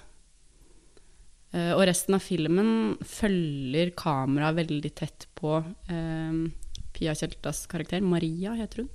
Eh, 1.54 1.72
og 1.76 1.86
resten 1.86 2.18
av 2.18 2.24
filmen 2.26 2.95
følger 3.06 3.93
kameraet 3.97 4.58
veldig 4.64 4.91
tett 4.97 5.28
på 5.38 5.60
um, 5.62 6.47
Pia 6.95 7.14
Kjeltas 7.18 7.68
karakter. 7.70 8.01
Maria 8.01 8.56
heter 8.58 8.84
hun. 8.84 8.89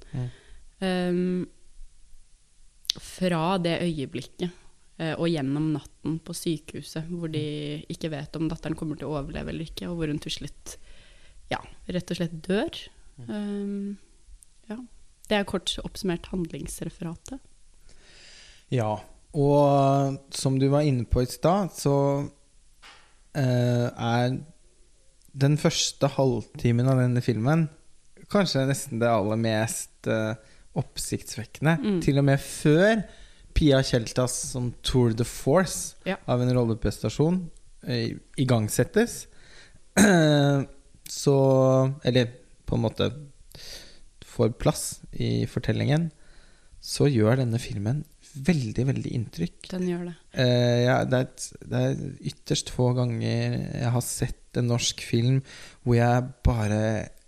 Eh, 0.83 1.15
fra 2.99 3.43
det 3.63 3.77
øyeblikket 3.85 4.49
uh, 4.99 5.15
og 5.21 5.29
gjennom 5.29 5.69
natten 5.75 6.17
på 6.25 6.35
sykehuset, 6.35 7.07
hvor 7.13 7.31
de 7.31 7.43
ikke 7.93 8.11
vet 8.11 8.39
om 8.41 8.49
datteren 8.51 8.75
kommer 8.79 8.99
til 8.99 9.07
å 9.11 9.19
overleve 9.21 9.53
eller 9.53 9.69
ikke, 9.69 9.87
og 9.91 10.01
hvor 10.01 10.11
hun 10.11 10.19
til 10.23 10.35
slutt 10.35 10.79
ja, 11.53 11.61
rett 11.87 12.11
og 12.11 12.19
slett 12.19 12.35
dør. 12.43 12.81
Um, 13.29 13.99
ja. 14.71 14.81
Det 15.29 15.37
er 15.37 15.47
kort 15.47 15.77
oppsummert 15.85 16.27
handlingsreferatet. 16.33 17.39
Ja. 18.75 18.97
Og 19.39 20.19
som 20.35 20.57
du 20.59 20.67
var 20.73 20.89
inne 20.89 21.05
på 21.07 21.23
i 21.23 21.29
stad, 21.31 21.71
så 21.77 21.95
er 23.37 24.39
den 25.39 25.57
første 25.61 26.09
halvtimen 26.17 26.89
av 26.91 26.99
denne 27.03 27.21
filmen 27.23 27.69
kanskje 28.33 28.67
nesten 28.69 29.01
det 29.01 29.09
aller 29.11 29.41
mest 29.41 30.09
eh, 30.11 30.35
oppsiktsvekkende. 30.79 31.77
Mm. 31.81 32.01
Til 32.05 32.21
og 32.21 32.27
med 32.29 32.43
før 32.43 33.03
Pia 33.57 33.81
Kjeltas 33.83 34.37
som 34.53 34.71
tour 34.87 35.15
de 35.17 35.27
force 35.27 35.97
Ja. 36.07 36.19
av 36.29 36.43
en 36.43 36.53
rolleprestasjon 36.55 37.41
eh, 37.87 38.17
igangsettes. 38.39 39.27
så 41.23 41.37
Eller 42.05 42.35
på 42.69 42.77
en 42.77 42.85
måte 42.85 43.11
får 44.29 44.53
plass 44.61 45.01
i 45.13 45.47
fortellingen, 45.51 46.11
så 46.85 47.09
gjør 47.11 47.41
denne 47.41 47.59
filmen 47.59 48.05
veldig, 48.47 48.85
veldig 48.89 49.13
inntrykk. 49.19 49.71
Den 49.73 49.87
gjør 49.89 50.05
det. 50.09 50.15
Eh, 50.45 50.81
ja, 50.87 50.99
det, 51.09 51.19
er 51.19 51.27
et, 51.27 51.47
det 51.71 51.83
er 51.89 52.03
ytterst 52.33 52.73
få 52.75 52.93
ganger 52.97 53.59
jeg 53.59 53.93
har 53.95 54.05
sett 54.05 54.59
en 54.59 54.71
norsk 54.73 55.03
film 55.05 55.41
hvor 55.85 55.99
jeg 55.99 56.29
bare 56.47 56.81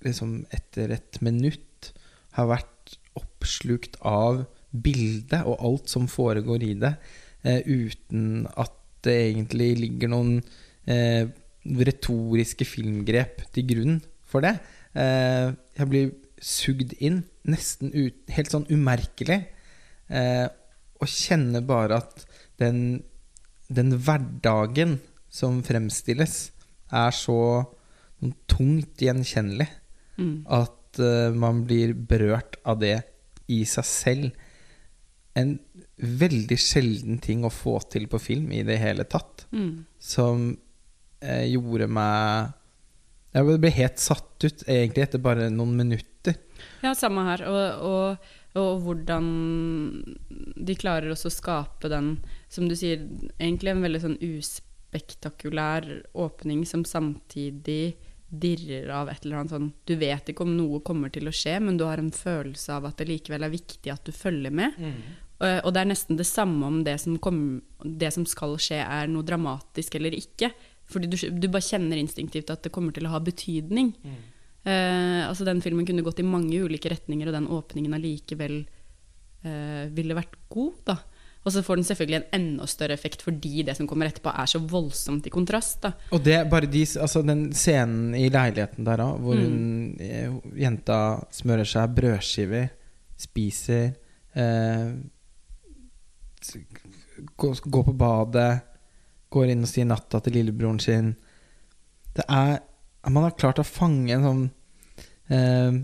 liksom 0.04 0.40
etter 0.54 0.94
et 0.96 1.20
minutt 1.24 1.92
har 2.38 2.48
vært 2.50 2.96
oppslukt 3.18 3.98
av 4.06 4.44
bildet 4.70 5.42
og 5.42 5.60
alt 5.66 5.90
som 5.90 6.06
foregår 6.10 6.64
i 6.64 6.74
det, 6.78 6.94
eh, 7.42 7.60
uten 7.66 8.46
at 8.54 8.76
det 9.04 9.16
egentlig 9.30 9.70
ligger 9.80 10.12
noen 10.12 10.38
eh, 10.86 11.26
retoriske 11.64 12.66
filmgrep 12.68 13.42
til 13.54 13.66
grunn 13.68 14.00
for 14.28 14.44
det. 14.44 14.56
Eh, 14.94 15.50
jeg 15.76 15.90
blir 15.90 16.12
sugd 16.40 16.94
inn, 17.04 17.22
nesten 17.48 17.92
ut, 17.92 18.16
helt 18.32 18.52
sånn 18.52 18.68
umerkelig. 18.70 19.42
Eh, 20.10 20.46
og 21.00 21.08
kjenner 21.08 21.64
bare 21.66 22.00
at 22.02 22.24
den, 22.60 23.02
den 23.72 23.94
hverdagen 23.96 24.98
som 25.32 25.62
fremstilles, 25.64 26.50
er 26.90 27.14
så 27.14 27.36
sånn 28.20 28.34
tungt 28.50 29.00
gjenkjennelig 29.00 29.68
Mm. 30.20 30.42
at 30.52 30.98
uh, 31.00 31.30
man 31.32 31.62
blir 31.64 31.94
berørt 31.94 32.58
av 32.68 32.80
det 32.82 32.98
i 33.48 33.62
seg 33.64 33.86
selv. 33.88 34.26
En 35.38 35.54
veldig 35.96 36.58
sjelden 36.60 37.16
ting 37.24 37.46
å 37.46 37.52
få 37.54 37.78
til 37.88 38.04
på 38.10 38.20
film 38.20 38.50
i 38.52 38.60
det 38.66 38.76
hele 38.82 39.06
tatt, 39.08 39.46
Mm. 39.52 39.86
som 39.98 40.58
eh, 41.22 41.46
gjorde 41.52 41.88
meg 41.88 42.52
Jeg 43.32 43.46
ble 43.60 43.70
helt 43.70 43.98
satt 44.02 44.44
ut, 44.44 44.62
egentlig, 44.66 45.04
etter 45.04 45.20
bare 45.22 45.48
noen 45.54 45.76
minutter. 45.78 46.34
Ja, 46.82 46.92
samme 46.98 47.22
her. 47.28 47.44
Og, 47.46 47.84
og, 47.86 48.32
og 48.58 48.82
hvordan 48.82 49.26
de 50.58 50.74
klarer 50.78 51.12
også 51.12 51.30
å 51.30 51.34
skape 51.34 51.90
den, 51.92 52.16
som 52.50 52.66
du 52.70 52.74
sier, 52.78 53.04
egentlig 53.38 53.74
en 53.74 53.84
veldig 53.84 54.00
sånn 54.02 54.18
uspektakulær 54.26 55.86
åpning 56.18 56.64
som 56.66 56.82
samtidig 56.88 57.94
dirrer 58.30 58.90
av 58.94 59.08
et 59.10 59.24
eller 59.24 59.40
annet 59.40 59.50
sånn 59.50 59.70
Du 59.86 59.96
vet 59.98 60.28
ikke 60.30 60.44
om 60.46 60.52
noe 60.54 60.78
kommer 60.86 61.10
til 61.10 61.26
å 61.26 61.34
skje, 61.34 61.56
men 61.62 61.78
du 61.78 61.84
har 61.86 61.98
en 61.98 62.12
følelse 62.14 62.76
av 62.76 62.86
at 62.90 63.00
det 63.00 63.08
likevel 63.10 63.46
er 63.46 63.54
viktig 63.54 63.90
at 63.90 64.06
du 64.06 64.14
følger 64.14 64.54
med. 64.54 64.78
Mm. 64.78 65.00
Og 65.40 65.70
det 65.72 65.80
er 65.80 65.88
nesten 65.88 66.18
det 66.18 66.28
samme 66.28 66.68
om 66.68 66.82
det 66.84 66.98
som, 67.00 67.16
kom, 67.22 67.62
det 67.80 68.10
som 68.12 68.26
skal 68.28 68.58
skje, 68.60 68.82
er 68.84 69.08
noe 69.10 69.26
dramatisk 69.26 69.96
eller 69.96 70.14
ikke. 70.14 70.50
Fordi 70.90 71.08
du, 71.08 71.16
du 71.16 71.46
bare 71.48 71.64
kjenner 71.64 71.98
instinktivt 71.98 72.52
at 72.52 72.66
det 72.66 72.72
kommer 72.74 72.94
til 72.94 73.08
å 73.08 73.14
ha 73.14 73.22
betydning. 73.24 73.94
Eh, 74.64 75.22
altså 75.28 75.46
Den 75.48 75.62
filmen 75.64 75.86
kunne 75.88 76.04
gått 76.04 76.20
i 76.20 76.26
mange 76.26 76.58
ulike 76.60 76.92
retninger, 76.92 77.30
og 77.30 77.36
den 77.36 77.48
åpningen 77.48 77.96
allikevel 77.96 78.60
eh, 78.60 79.86
ville 79.94 80.18
vært 80.18 80.36
god. 80.52 80.74
da. 80.90 80.98
Og 81.40 81.54
så 81.54 81.62
får 81.64 81.78
den 81.80 81.86
selvfølgelig 81.88 82.18
en 82.18 82.34
enda 82.36 82.66
større 82.68 82.92
effekt 82.92 83.22
fordi 83.24 83.62
det 83.64 83.74
som 83.78 83.86
kommer 83.88 84.10
etterpå, 84.10 84.32
er 84.32 84.48
så 84.50 84.60
voldsomt 84.60 85.26
i 85.26 85.32
kontrast. 85.32 85.80
da. 85.86 85.94
Og 86.12 86.20
det 86.24 86.42
bare 86.52 86.68
de, 86.68 86.84
altså 87.00 87.22
den 87.24 87.46
scenen 87.56 88.14
i 88.14 88.28
leiligheten 88.28 88.84
der 88.84 89.04
òg, 89.06 89.22
hvor 89.24 89.40
hun, 89.40 89.96
eh, 90.00 90.28
jenta 90.60 90.98
smører 91.32 91.64
seg 91.64 91.96
brødskiver, 91.96 92.68
spiser 93.20 93.94
eh, 94.36 94.92
går, 97.36 97.60
går 97.64 97.84
på 97.88 97.96
badet, 97.96 98.52
går 99.32 99.52
inn 99.52 99.64
og 99.64 99.70
sier 99.70 99.88
natta 99.88 100.20
til 100.20 100.40
lillebroren 100.40 100.80
sin 100.82 101.12
Det 102.16 102.24
er 102.26 102.58
Man 103.08 103.24
har 103.24 103.36
klart 103.38 103.62
å 103.62 103.66
fange 103.66 104.12
en 104.12 104.26
sånn 104.26 104.42
eh, 105.32 105.78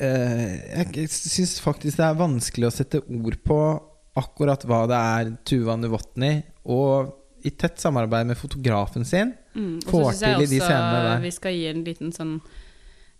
eh, 0.00 0.54
Jeg 0.86 1.10
syns 1.12 1.58
faktisk 1.60 2.00
det 2.00 2.06
er 2.06 2.22
vanskelig 2.22 2.70
å 2.70 2.74
sette 2.74 3.02
ord 3.04 3.36
på 3.44 3.58
akkurat 4.18 4.64
hva 4.66 4.84
det 4.90 4.98
er 4.98 5.34
Tuva 5.46 5.76
Nuvotny 5.78 6.32
og 6.72 7.14
i 7.46 7.52
tett 7.54 7.78
samarbeid 7.78 8.26
med 8.26 8.40
fotografen 8.40 9.04
sin 9.06 9.36
Mm. 9.58 9.78
Får 9.82 10.12
til 10.20 10.44
i 10.44 10.46
de 10.46 10.60
scenene 10.62 10.98
der. 11.02 11.22
Vi 11.24 11.34
skal 11.34 11.56
gi 11.56 11.64
en 11.66 11.80
liten 11.86 12.12
sånn 12.14 12.36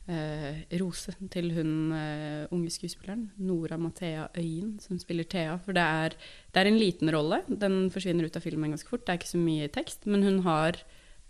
eh, 0.07 0.61
rose 0.81 1.15
til 1.33 1.51
hun 1.57 1.73
eh, 1.97 2.45
unge 2.55 2.71
skuespilleren, 2.71 3.25
Nora 3.43 3.79
Mathea 3.81 4.29
Øyen, 4.39 4.77
som 4.83 5.01
spiller 5.03 5.27
Thea. 5.29 5.57
For 5.65 5.77
det 5.77 5.83
er, 5.83 6.15
det 6.55 6.63
er 6.63 6.71
en 6.71 6.79
liten 6.79 7.11
rolle. 7.15 7.43
Den 7.49 7.89
forsvinner 7.95 8.29
ut 8.29 8.39
av 8.39 8.47
filmen 8.47 8.75
ganske 8.75 8.91
fort. 8.91 9.03
Det 9.07 9.15
er 9.15 9.21
ikke 9.23 9.35
så 9.35 9.43
mye 9.43 9.71
tekst, 9.75 10.07
men 10.07 10.23
hun 10.27 10.41
har 10.47 10.79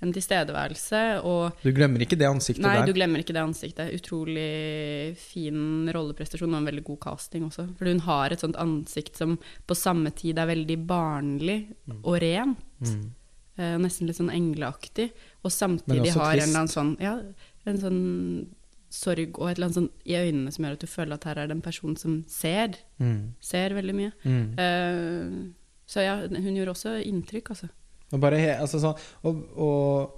en 0.04 0.12
tilstedeværelse. 0.14 1.00
Og 1.26 1.58
Du 1.62 1.70
glemmer 1.74 2.02
ikke 2.04 2.18
det 2.18 2.28
ansiktet 2.28 2.62
Nei, 2.64 2.76
der. 2.78 2.86
du 2.86 2.94
glemmer 2.96 3.22
ikke 3.22 3.34
det 3.34 3.42
ansiktet. 3.42 3.92
Utrolig 3.98 5.16
fin 5.18 5.90
rolleprestasjon 5.94 6.52
og 6.54 6.60
en 6.60 6.68
veldig 6.70 6.84
god 6.86 7.00
casting 7.06 7.46
også. 7.48 7.66
For 7.78 7.90
hun 7.90 8.02
har 8.06 8.34
et 8.34 8.44
sånt 8.44 8.58
ansikt 8.60 9.18
som 9.18 9.38
på 9.66 9.78
samme 9.78 10.12
tid 10.14 10.38
er 10.38 10.50
veldig 10.52 10.78
barnlig 10.88 11.60
og 12.02 12.20
rent. 12.22 12.62
Mm. 12.78 13.10
eh, 13.58 13.74
nesten 13.82 14.06
litt 14.06 14.20
sånn 14.20 14.30
engleaktig. 14.30 15.10
Og 15.42 15.50
samtidig 15.50 16.14
har 16.14 16.36
en 16.36 16.44
eller 16.44 16.62
annen 16.62 16.70
sånn 16.76 16.94
Ja, 17.02 17.18
en 17.66 17.82
sånn 17.82 18.02
sorg 18.88 19.36
og 19.36 19.50
et 19.50 19.58
eller 19.58 19.66
annet 19.68 19.76
sånn 19.76 19.90
i 20.08 20.14
øynene 20.16 20.52
som 20.54 20.64
gjør 20.64 20.78
at 20.78 20.84
du 20.84 20.88
føler 20.88 21.18
at 21.18 21.24
her 21.28 21.40
er 21.42 21.48
det 21.50 21.56
en 21.58 21.64
person 21.64 21.96
som 21.96 22.22
ser. 22.30 22.78
Mm. 23.02 23.34
Ser 23.44 23.74
veldig 23.76 23.96
mye. 23.98 24.12
Mm. 24.24 24.46
Eh, 24.62 25.52
så 25.88 26.04
ja, 26.04 26.14
hun 26.28 26.54
gjorde 26.56 26.72
også 26.74 26.94
inntrykk, 27.02 27.50
altså. 27.54 27.68
Og, 28.12 28.20
bare 28.22 28.40
altså 28.56 28.80
sånn, 28.82 29.08
og, 29.28 29.40
og, 29.60 30.14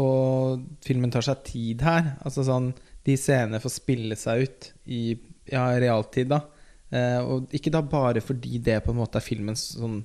og 0.00 0.62
filmen 0.84 1.12
tar 1.12 1.26
seg 1.26 1.42
tid 1.46 1.84
her. 1.84 2.14
Altså 2.26 2.44
sånn, 2.46 2.70
de 3.06 3.16
scenene 3.20 3.60
får 3.62 3.74
spille 3.74 4.18
seg 4.18 4.46
ut 4.46 4.70
i 4.92 5.02
ja, 5.48 5.66
realtid, 5.80 6.30
da. 6.32 6.42
Eh, 6.88 7.18
og 7.20 7.52
ikke 7.56 7.72
da 7.72 7.82
bare 7.84 8.22
fordi 8.24 8.60
det 8.64 8.80
på 8.84 8.94
en 8.94 9.00
måte 9.00 9.20
er 9.20 9.24
filmens 9.24 9.74
sånn 9.76 10.00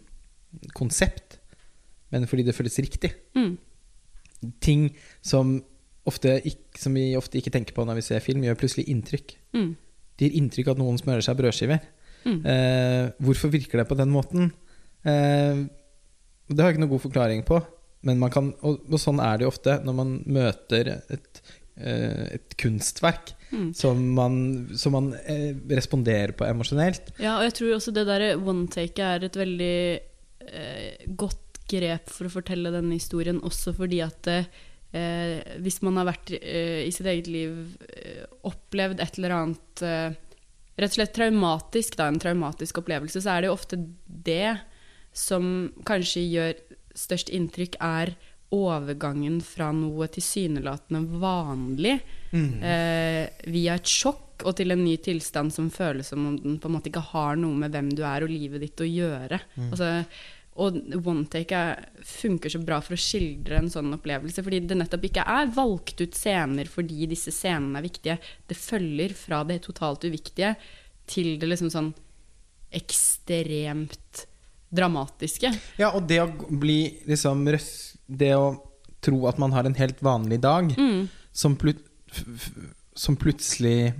konsept, 0.76 1.40
men 2.14 2.28
fordi 2.30 2.46
det 2.48 2.56
føles 2.56 2.80
riktig. 2.84 3.14
Mm. 3.38 3.56
Ting 4.64 4.90
som, 5.24 5.56
ofte 6.08 6.38
som 6.78 6.96
vi 6.98 7.14
ofte 7.18 7.40
ikke 7.40 7.54
tenker 7.56 7.76
på 7.76 7.86
når 7.88 8.02
vi 8.02 8.08
ser 8.10 8.24
film, 8.24 8.44
gjør 8.46 8.60
plutselig 8.60 8.90
inntrykk. 8.92 9.38
Mm. 9.56 9.72
Det 10.14 10.28
gir 10.28 10.42
inntrykk 10.42 10.74
at 10.74 10.82
noen 10.82 11.00
smører 11.00 11.26
seg 11.26 11.40
brødskiver. 11.40 11.88
Mm. 12.24 12.42
Eh, 12.48 13.06
hvorfor 13.24 13.52
virker 13.52 13.82
det 13.82 13.88
på 13.90 13.98
den 14.00 14.12
måten? 14.14 14.52
Eh, 15.08 15.64
det 16.50 16.60
har 16.60 16.72
jeg 16.72 16.78
ikke 16.78 16.84
noen 16.86 16.96
god 16.96 17.06
forklaring 17.06 17.46
på. 17.48 17.62
Men 18.04 18.20
man 18.20 18.34
kan, 18.34 18.52
og, 18.68 18.82
og 18.92 19.00
sånn 19.00 19.22
er 19.24 19.40
det 19.40 19.46
jo 19.46 19.54
ofte 19.54 19.78
når 19.86 19.96
man 19.96 20.18
møter 20.28 20.90
et, 20.98 21.42
eh, 21.80 22.36
et 22.40 22.58
kunstverk 22.60 23.36
Mm. 23.54 23.74
som 23.78 24.00
man, 24.16 24.36
som 24.74 24.96
man 24.96 25.12
eh, 25.30 25.54
responderer 25.70 26.34
på 26.34 26.46
emosjonelt. 26.48 27.14
Ja, 27.22 27.38
og 27.38 27.46
jeg 27.46 27.54
tror 27.60 27.76
også 27.76 27.94
det 27.94 28.08
derre 28.10 28.34
one-take 28.40 29.06
er 29.06 29.28
et 29.28 29.38
veldig 29.38 29.76
eh, 30.50 31.06
godt 31.20 31.62
grep 31.70 32.10
for 32.12 32.28
å 32.28 32.34
fortelle 32.34 32.74
denne 32.74 32.98
historien, 32.98 33.42
også 33.46 33.76
fordi 33.78 34.02
at 34.06 34.30
eh, 34.34 35.38
hvis 35.62 35.82
man 35.86 36.02
har 36.02 36.10
vært 36.10 36.34
eh, 36.40 36.82
i 36.88 36.92
sitt 36.94 37.08
eget 37.10 37.30
liv 37.30 37.54
eh, 37.94 38.26
opplevd 38.50 39.04
et 39.04 39.22
eller 39.22 39.40
annet 39.42 39.88
Rett 40.74 40.90
og 40.90 40.96
slett 40.96 41.12
traumatisk, 41.14 41.94
da, 42.00 42.08
en 42.10 42.16
traumatisk 42.18 42.80
opplevelse, 42.82 43.20
så 43.22 43.36
er 43.36 43.44
det 43.44 43.50
jo 43.52 43.54
ofte 43.54 43.78
det 44.26 44.56
som 45.14 45.72
kanskje 45.88 46.26
gjør 46.28 46.62
størst 46.98 47.32
inntrykk, 47.34 47.80
er 47.82 48.14
overgangen 48.54 49.40
fra 49.42 49.72
noe 49.74 50.08
tilsynelatende 50.14 51.18
vanlig 51.22 51.96
eh, 52.38 53.26
via 53.50 53.80
et 53.80 53.90
sjokk 53.90 54.46
og 54.46 54.58
til 54.60 54.74
en 54.76 54.84
ny 54.84 54.94
tilstand 55.02 55.54
som 55.56 55.72
føles 55.74 56.12
som 56.12 56.28
om 56.28 56.38
den 56.38 56.60
på 56.62 56.70
en 56.70 56.76
måte 56.76 56.92
ikke 56.92 57.06
har 57.14 57.40
noe 57.40 57.58
med 57.58 57.74
hvem 57.74 57.90
du 57.96 58.04
er 58.06 58.26
og 58.26 58.30
livet 58.34 58.62
ditt 58.62 58.84
å 58.84 58.90
gjøre. 58.90 59.40
Altså, 59.72 59.90
og 60.62 60.78
one 61.02 61.26
take 61.34 61.58
er, 61.58 61.88
funker 62.06 62.52
så 62.54 62.62
bra 62.62 62.78
for 62.84 62.94
å 62.94 63.02
skildre 63.02 63.58
en 63.58 63.72
sånn 63.74 63.96
opplevelse, 63.96 64.44
fordi 64.46 64.60
det 64.70 64.78
nettopp 64.78 65.08
ikke 65.10 65.26
er 65.34 65.50
valgt 65.56 66.04
ut 66.04 66.18
scener 66.18 66.70
fordi 66.70 67.08
disse 67.10 67.34
scenene 67.34 67.80
er 67.80 67.88
viktige. 67.88 68.20
Det 68.46 68.58
følger 68.60 69.16
fra 69.18 69.42
det 69.50 69.64
totalt 69.66 70.06
uviktige 70.06 70.54
til 71.10 71.40
det 71.42 71.50
liksom 71.50 71.74
sånn 71.74 71.90
ekstremt 72.74 74.28
dramatiske. 74.74 75.52
Ja, 75.80 75.92
og 75.94 76.08
det 76.10 76.20
å 76.24 76.28
bli 76.50 76.80
liksom 77.08 77.46
Det 78.08 78.32
å 78.36 78.48
tro 79.04 79.28
at 79.28 79.38
man 79.40 79.52
har 79.56 79.66
en 79.66 79.76
helt 79.76 80.00
vanlig 80.04 80.42
dag, 80.42 80.74
Mm. 80.78 81.08
som, 81.32 81.56
plut, 81.56 81.80
som 82.96 83.16
plutselig 83.18 83.94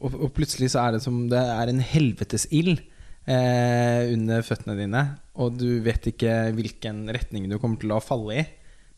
og, 0.00 0.14
og 0.14 0.30
plutselig 0.36 0.70
så 0.70 0.84
er 0.86 0.92
det 0.94 1.02
som 1.02 1.24
det 1.28 1.40
er 1.42 1.68
en 1.72 1.80
helvetes 1.82 2.46
ild 2.54 2.78
eh, 3.26 4.12
under 4.14 4.44
føttene 4.46 4.76
dine, 4.78 5.02
og 5.34 5.56
du 5.58 5.80
vet 5.82 6.06
ikke 6.12 6.52
hvilken 6.54 7.08
retning 7.12 7.48
du 7.50 7.58
kommer 7.58 7.80
til 7.82 7.90
å 7.96 8.00
falle 8.00 8.36
i. 8.40 8.44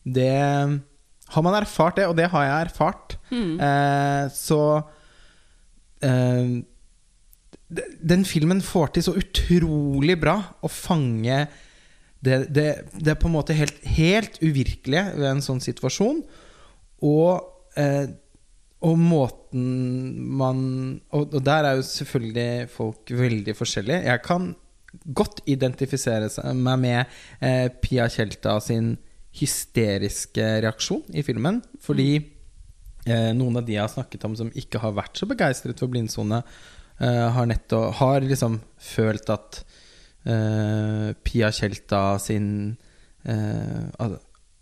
Det 0.05 0.29
Har 1.31 1.43
man 1.45 1.53
erfart 1.57 1.95
det, 1.97 2.05
og 2.07 2.15
det 2.17 2.29
har 2.31 2.43
jeg 2.45 2.67
erfart, 2.69 3.17
Mm. 3.31 3.59
eh, 3.59 4.29
så 4.35 4.61
eh, 6.03 6.61
Den 7.71 8.25
filmen 8.27 8.61
får 8.65 8.95
til 8.95 9.05
så 9.05 9.13
utrolig 9.19 10.17
bra 10.19 10.37
å 10.59 10.71
fange 10.71 11.45
det, 12.21 12.37
det, 12.53 12.65
det 12.93 13.13
er 13.13 13.19
på 13.19 13.29
en 13.29 13.37
måte 13.37 13.55
helt, 13.57 13.79
helt 13.97 14.37
uvirkelige 14.43 15.15
ved 15.15 15.29
en 15.29 15.43
sånn 15.45 15.61
situasjon. 15.63 16.19
Og, 17.07 17.47
eh, 17.79 18.11
og 18.85 18.97
måten 19.01 19.63
man 20.37 20.59
og, 21.09 21.33
og 21.33 21.39
der 21.45 21.69
er 21.69 21.79
jo 21.79 21.87
selvfølgelig 21.87 22.67
folk 22.75 23.13
veldig 23.17 23.55
forskjellige. 23.57 24.03
Jeg 24.11 24.23
kan 24.25 24.51
godt 25.17 25.41
identifisere 25.49 26.29
meg 26.53 26.83
med 26.83 27.15
eh, 27.39 27.71
Pia 27.81 28.05
Tjelta 28.11 28.59
sin 28.61 28.93
hysteriske 29.37 30.45
reaksjon 30.65 31.07
i 31.15 31.23
filmen. 31.25 31.61
Fordi 31.81 32.09
eh, 32.19 33.31
noen 33.37 33.61
av 33.61 33.65
de 33.65 33.77
jeg 33.77 33.85
har 33.85 33.93
snakket 33.93 34.27
om 34.27 34.37
som 34.37 34.53
ikke 34.53 34.83
har 34.83 34.93
vært 34.97 35.17
så 35.17 35.29
begeistret 35.29 35.81
for 35.81 35.91
blindsone, 35.91 36.43
har 37.01 37.47
netto, 37.49 37.87
har 37.97 38.21
liksom 38.21 38.59
følt 38.77 39.29
at 39.33 39.63
eh, 40.25 41.11
Pia 41.23 41.51
Tjelta 41.51 42.19
sin 42.21 42.77
eh, 43.23 43.87
al 43.99 44.19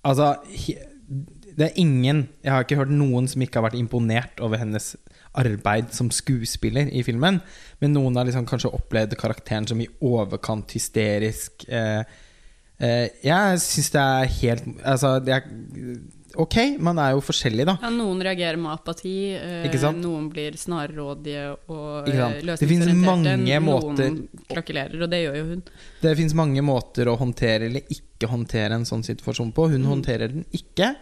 Altså 0.07 0.37
Det 0.47 1.65
er 1.65 1.79
ingen 1.81 2.27
Jeg 2.43 2.51
har 2.53 2.63
ikke 2.63 2.79
hørt 2.79 2.93
noen 2.93 3.27
som 3.27 3.41
ikke 3.43 3.59
har 3.59 3.67
vært 3.67 3.79
imponert 3.79 4.39
over 4.39 4.61
hennes 4.61 4.93
arbeid 5.37 5.91
som 5.93 6.07
skuespiller 6.09 6.89
i 6.89 7.03
filmen. 7.05 7.37
Men 7.79 7.93
noen 7.93 8.15
har 8.17 8.25
liksom 8.25 8.47
kanskje 8.49 8.71
opplevd 8.73 9.13
karakteren 9.19 9.67
som 9.69 9.81
i 9.81 9.85
overkant 10.01 10.73
hysterisk. 10.73 11.67
Eh, 11.69 12.01
eh, 12.81 13.05
jeg 13.23 13.59
syns 13.61 13.91
det 13.93 14.01
er 14.01 14.31
helt 14.39 14.65
Altså, 14.81 15.19
det 15.21 15.35
er 15.35 15.45
Ok, 16.39 16.55
man 16.79 16.99
er 17.03 17.11
jo 17.17 17.21
forskjellig, 17.25 17.65
da. 17.67 17.73
Ja, 17.83 17.89
noen 17.91 18.21
reagerer 18.23 18.57
med 18.61 18.71
apati, 18.71 19.13
eh, 19.35 19.91
noen 19.97 20.29
blir 20.31 20.55
snarrådige 20.55 21.57
og 21.67 22.07
løsningsorienterte. 22.07 22.55
eh, 22.55 22.57
Det 22.59 22.69
finnes 22.69 23.05
mange 23.05 23.59
måter 23.65 24.09
noen 24.09 24.45
krakulerer, 24.47 25.03
og 25.03 25.09
det 25.11 25.19
gjør 25.25 25.35
jo 25.35 25.45
hun. 25.49 25.63
Det 26.01 26.15
fins 26.17 26.33
mange 26.33 26.61
måter 26.63 27.11
å 27.11 27.17
håndtere 27.19 27.67
eller 27.67 27.81
ikke 27.91 28.29
håndtere 28.31 28.71
en 28.79 28.85
sånn 28.87 29.03
situasjon 29.03 29.51
på. 29.53 29.69
Hun 29.73 29.83
håndterer 29.83 30.31
den 30.31 30.45
ikke. 30.53 30.95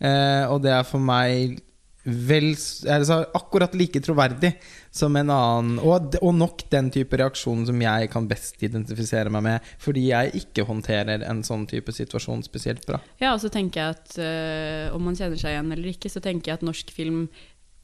Eh, 0.00 0.46
og 0.50 0.62
det 0.62 0.70
er 0.72 0.82
for 0.84 0.98
meg 1.00 1.58
vel 2.04 2.50
altså, 2.52 3.22
akkurat 3.32 3.74
like 3.76 4.00
troverdig 4.04 4.52
som 4.94 5.16
en 5.16 5.32
annen. 5.32 5.78
Og, 5.80 6.16
og 6.20 6.34
nok 6.36 6.66
den 6.72 6.90
type 6.94 7.16
reaksjon 7.18 7.64
som 7.68 7.80
jeg 7.80 8.10
kan 8.12 8.28
best 8.30 8.60
identifisere 8.62 9.32
meg 9.32 9.46
med. 9.46 9.70
Fordi 9.82 10.08
jeg 10.10 10.44
ikke 10.44 10.66
håndterer 10.68 11.24
en 11.24 11.42
sånn 11.46 11.66
type 11.70 11.94
situasjon 11.96 12.44
spesielt 12.46 12.84
bra. 12.88 13.00
Ja, 13.22 13.32
og 13.32 13.40
så 13.42 13.50
tenker 13.52 13.80
jeg 13.80 13.96
at 13.96 14.18
øh, 14.20 14.96
om 14.96 15.08
man 15.08 15.16
kjenner 15.18 15.40
seg 15.40 15.56
igjen 15.56 15.72
eller 15.74 15.94
ikke, 15.94 16.12
så 16.12 16.22
tenker 16.24 16.52
jeg 16.52 16.60
at 16.60 16.68
norsk 16.68 16.92
film 16.94 17.26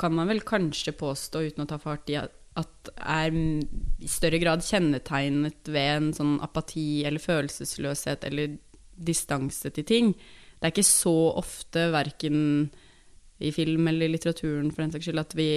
kan 0.00 0.14
man 0.16 0.30
vel 0.30 0.44
kanskje 0.46 0.94
påstå, 0.96 1.42
uten 1.50 1.66
å 1.66 1.68
ta 1.68 1.76
fart 1.80 2.08
i, 2.12 2.16
at 2.60 2.92
er 2.96 3.34
i 3.36 4.08
større 4.08 4.40
grad 4.42 4.64
kjennetegnet 4.64 5.68
ved 5.68 5.90
en 5.96 6.12
sånn 6.16 6.38
apati 6.44 7.02
eller 7.08 7.22
følelsesløshet 7.22 8.24
eller 8.28 8.56
distanse 9.00 9.72
til 9.76 9.86
ting. 9.88 10.14
Det 10.60 10.68
er 10.68 10.74
ikke 10.74 10.88
så 10.88 11.16
ofte, 11.40 11.86
verken 11.92 12.40
i 13.41 13.53
film 13.55 13.88
eller 13.91 14.09
i 14.09 14.14
litteraturen 14.14 14.70
for 14.72 14.84
den 14.84 14.93
saks 14.95 15.09
skyld, 15.09 15.22
at 15.22 15.36
vi 15.38 15.51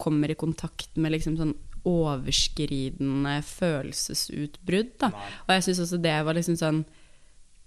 kommer 0.00 0.30
i 0.30 0.38
kontakt 0.38 0.98
med 1.00 1.14
liksom 1.14 1.38
sånn 1.38 1.54
overskridende 1.86 3.38
følelsesutbrudd. 3.46 4.96
Da. 5.00 5.10
Og 5.46 5.52
jeg 5.54 5.66
syns 5.68 5.82
også 5.84 6.00
det 6.02 6.16
var 6.26 6.36
liksom 6.36 6.58
sånn 6.60 6.84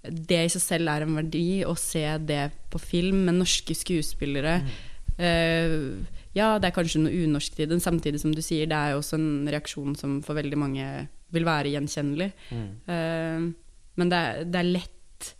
det 0.00 0.38
i 0.46 0.52
seg 0.52 0.62
selv 0.64 0.88
er 0.88 1.04
en 1.04 1.18
verdi, 1.18 1.60
å 1.68 1.74
se 1.76 2.04
det 2.24 2.46
på 2.72 2.80
film 2.80 3.26
med 3.26 3.36
norske 3.42 3.74
skuespillere. 3.76 4.54
Eh, 5.20 5.74
ja, 6.32 6.54
det 6.56 6.70
er 6.70 6.76
kanskje 6.76 7.02
noe 7.02 7.24
unorsk 7.26 7.58
i 7.60 7.66
den, 7.68 7.82
samtidig 7.84 8.22
som 8.22 8.32
du 8.32 8.40
sier, 8.40 8.70
det 8.70 8.78
er 8.78 8.94
jo 8.94 9.02
også 9.02 9.18
en 9.18 9.50
reaksjon 9.52 9.98
som 10.00 10.20
for 10.24 10.38
veldig 10.40 10.60
mange 10.60 10.86
vil 11.34 11.44
være 11.44 11.74
gjenkjennelig. 11.74 12.30
Eh, 12.88 13.50
men 14.00 14.12
det 14.12 14.20
er, 14.24 14.44
det 14.48 14.60
er 14.60 14.70
lett 14.70 15.30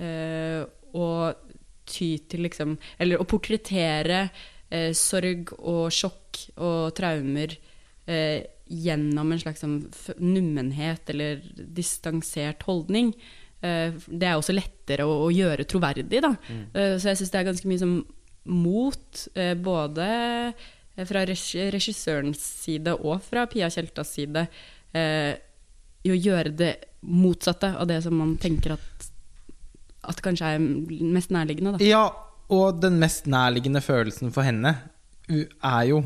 uh, 0.00 0.62
å 0.96 1.06
ty 1.90 2.12
til 2.30 2.46
liksom 2.46 2.76
Eller 2.98 3.20
å 3.20 3.26
portrettere 3.28 4.22
eh, 4.70 4.90
sorg 4.96 5.52
og 5.58 5.90
sjokk 5.94 6.44
og 6.62 6.94
traumer 6.96 7.56
eh, 8.06 8.46
gjennom 8.70 9.32
en 9.32 9.42
slags 9.42 9.64
sånn 9.64 9.80
nummenhet 10.22 11.10
eller 11.10 11.42
distansert 11.58 12.62
holdning. 12.68 13.10
Eh, 13.60 13.96
det 14.06 14.28
er 14.28 14.38
også 14.38 14.54
lettere 14.54 15.06
å, 15.08 15.16
å 15.26 15.30
gjøre 15.34 15.66
troverdig, 15.68 16.22
da. 16.22 16.34
Eh, 16.70 16.94
så 16.96 17.10
jeg 17.10 17.20
syns 17.20 17.34
det 17.34 17.40
er 17.40 17.48
ganske 17.50 17.70
mye 17.70 17.82
som 17.82 17.96
mot, 18.50 19.26
eh, 19.34 19.54
både 19.58 20.06
fra 21.08 21.24
regissørens 21.26 22.40
side 22.64 22.94
og 22.98 23.20
fra 23.24 23.46
Pia 23.50 23.70
Tjeltas 23.72 24.14
side, 24.16 24.46
eh, 24.92 25.34
i 26.04 26.12
å 26.12 26.16
gjøre 26.16 26.54
det 26.56 26.72
motsatte 27.00 27.74
av 27.76 27.88
det 27.88 28.00
som 28.04 28.16
man 28.16 28.36
tenker 28.40 28.76
at 28.76 29.09
at 30.04 30.16
det 30.16 30.24
kanskje 30.24 30.54
er 30.56 30.62
mest 31.12 31.30
nærliggende, 31.34 31.76
da. 31.76 31.84
Ja, 31.84 32.06
og 32.50 32.80
den 32.82 32.98
mest 33.00 33.26
nærliggende 33.30 33.80
følelsen 33.80 34.32
for 34.34 34.46
henne 34.46 34.74
er 35.30 35.82
jo 35.90 36.02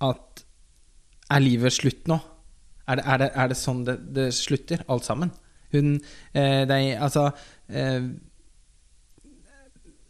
at 0.00 0.44
Er 1.30 1.38
livet 1.38 1.72
slutt 1.72 2.08
nå? 2.10 2.16
Er 2.88 2.98
det, 2.98 3.04
er 3.06 3.18
det, 3.18 3.28
er 3.34 3.50
det 3.52 3.56
sånn 3.56 3.84
det, 3.86 3.94
det 4.16 4.32
slutter, 4.34 4.82
alt 4.90 5.04
sammen? 5.06 5.30
Hun 5.70 6.00
eh, 6.34 6.64
er, 6.66 6.98
Altså 6.98 7.28
eh, 7.68 8.08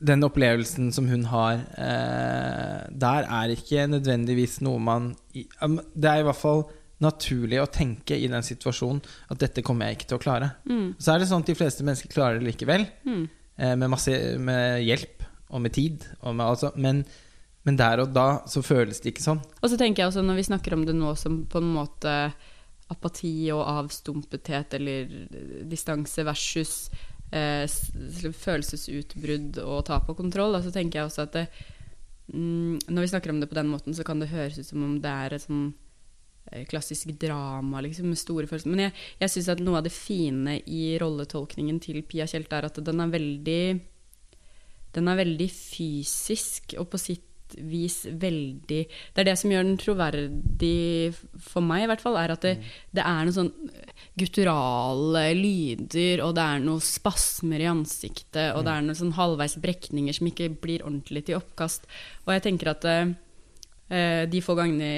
Den 0.01 0.25
opplevelsen 0.25 0.89
som 0.97 1.11
hun 1.11 1.27
har 1.29 1.61
eh, 1.77 2.89
der, 2.89 3.29
er 3.29 3.53
ikke 3.53 3.85
nødvendigvis 3.87 4.63
noe 4.65 4.81
man 4.81 5.11
Det 5.35 6.09
er 6.09 6.23
i 6.23 6.29
hvert 6.31 6.41
fall 6.41 6.65
naturlig 7.01 7.61
å 7.63 7.69
tenke 7.73 8.17
i 8.19 8.29
den 8.29 8.43
situasjonen 8.45 9.01
at 9.33 9.39
dette 9.41 9.63
kommer 9.65 9.89
jeg 9.89 9.99
ikke 10.01 10.09
til 10.13 10.19
å 10.19 10.23
klare. 10.23 10.51
Mm. 10.69 10.95
Så 11.01 11.15
er 11.15 11.19
det 11.23 11.29
sånn 11.31 11.41
at 11.45 11.51
de 11.51 11.55
fleste 11.57 11.85
mennesker 11.87 12.13
klarer 12.13 12.39
det 12.41 12.49
likevel, 12.51 12.87
Mm. 13.07 13.29
eh, 13.59 13.75
med 13.77 13.91
masse 13.91 14.13
med 14.39 14.83
hjelp 14.85 15.23
og 15.51 15.61
med 15.63 15.73
tid. 15.73 16.05
Og 16.23 16.35
med, 16.37 16.47
altså, 16.47 16.73
men, 16.77 17.05
men 17.65 17.77
der 17.77 18.01
og 18.05 18.13
da 18.15 18.43
så 18.47 18.63
føles 18.63 19.01
det 19.01 19.15
ikke 19.15 19.25
sånn. 19.25 19.41
Og 19.63 19.71
så 19.71 19.79
tenker 19.81 20.03
jeg 20.05 20.13
også, 20.13 20.23
når 20.25 20.37
vi 20.37 20.49
snakker 20.51 20.73
om 20.77 20.85
det 20.87 20.95
nå 20.95 21.17
som 21.17 21.45
på 21.47 21.59
en 21.59 21.73
måte 21.75 22.33
apati 22.91 23.51
og 23.55 23.65
avstumpethet 23.71 24.75
eller 24.75 25.07
distanse 25.71 26.25
versus 26.27 26.91
eh, 27.33 27.67
følelsesutbrudd 28.35 29.61
og 29.65 29.85
tap 29.89 30.09
av 30.11 30.17
kontroll, 30.19 30.57
så 30.65 30.73
tenker 30.75 31.01
jeg 31.01 31.09
også 31.11 31.23
at 31.27 31.37
det, 31.37 31.45
mm, 32.35 32.81
når 32.91 33.05
vi 33.07 33.11
snakker 33.13 33.31
om 33.33 33.41
det 33.41 33.49
på 33.51 33.59
den 33.59 33.71
måten, 33.71 33.95
så 33.95 34.05
kan 34.07 34.21
det 34.23 34.31
høres 34.33 34.59
ut 34.59 34.67
som 34.67 34.85
om 34.87 34.97
det 35.03 35.11
er 35.11 35.37
et 35.37 35.45
sånn 35.47 35.69
eh, 35.71 35.87
klassisk 36.71 37.13
drama 37.21 37.83
liksom, 37.85 38.11
med 38.11 38.19
store 38.21 38.49
følelser. 38.51 38.73
Men 38.73 38.87
jeg, 38.89 38.97
jeg 39.23 39.35
syns 39.35 39.53
at 39.55 39.63
noe 39.65 39.81
av 39.81 39.87
det 39.87 39.95
fine 39.95 40.59
i 40.67 40.97
rolletolkningen 41.01 41.81
til 41.83 42.03
Pia 42.07 42.29
Tjelte 42.31 42.59
er 42.59 42.69
at 42.71 42.83
den 42.85 43.03
er 43.05 43.15
veldig 43.15 43.63
den 44.91 45.11
er 45.11 45.21
veldig 45.21 45.47
fysisk 45.55 46.75
og 46.81 46.89
på 46.91 46.99
sitt 46.99 47.27
vis 47.59 48.05
veldig 48.07 48.81
Det 48.87 49.23
er 49.23 49.27
det 49.27 49.37
som 49.39 49.51
gjør 49.51 49.65
den 49.67 49.79
troverdig 49.81 51.15
for 51.43 51.65
meg, 51.67 51.85
i 51.85 51.89
hvert 51.91 52.03
fall, 52.05 52.19
er 52.21 52.35
at 52.35 52.45
det, 52.47 52.53
det 52.95 53.03
er 53.03 53.25
noen 53.27 53.35
sånn 53.35 53.51
gutturale 54.21 55.25
lyder, 55.35 56.23
og 56.25 56.37
det 56.37 56.45
er 56.45 56.63
noen 56.63 56.85
spasmer 56.85 57.63
i 57.63 57.71
ansiktet, 57.71 58.53
og 58.55 58.63
det 58.67 58.75
er 58.75 58.87
noen 58.87 59.01
sånn 59.01 59.17
halvveis 59.19 59.59
brekninger 59.63 60.17
som 60.17 60.31
ikke 60.31 60.51
blir 60.63 60.85
ordentlig 60.87 61.25
til 61.27 61.41
oppkast. 61.41 61.89
Og 62.27 62.35
jeg 62.37 62.47
tenker 62.47 62.73
at 62.75 62.87
eh, 62.87 63.01
eh, 63.03 63.17
de 64.31 64.41
få 64.45 64.55
gangene 64.55 64.89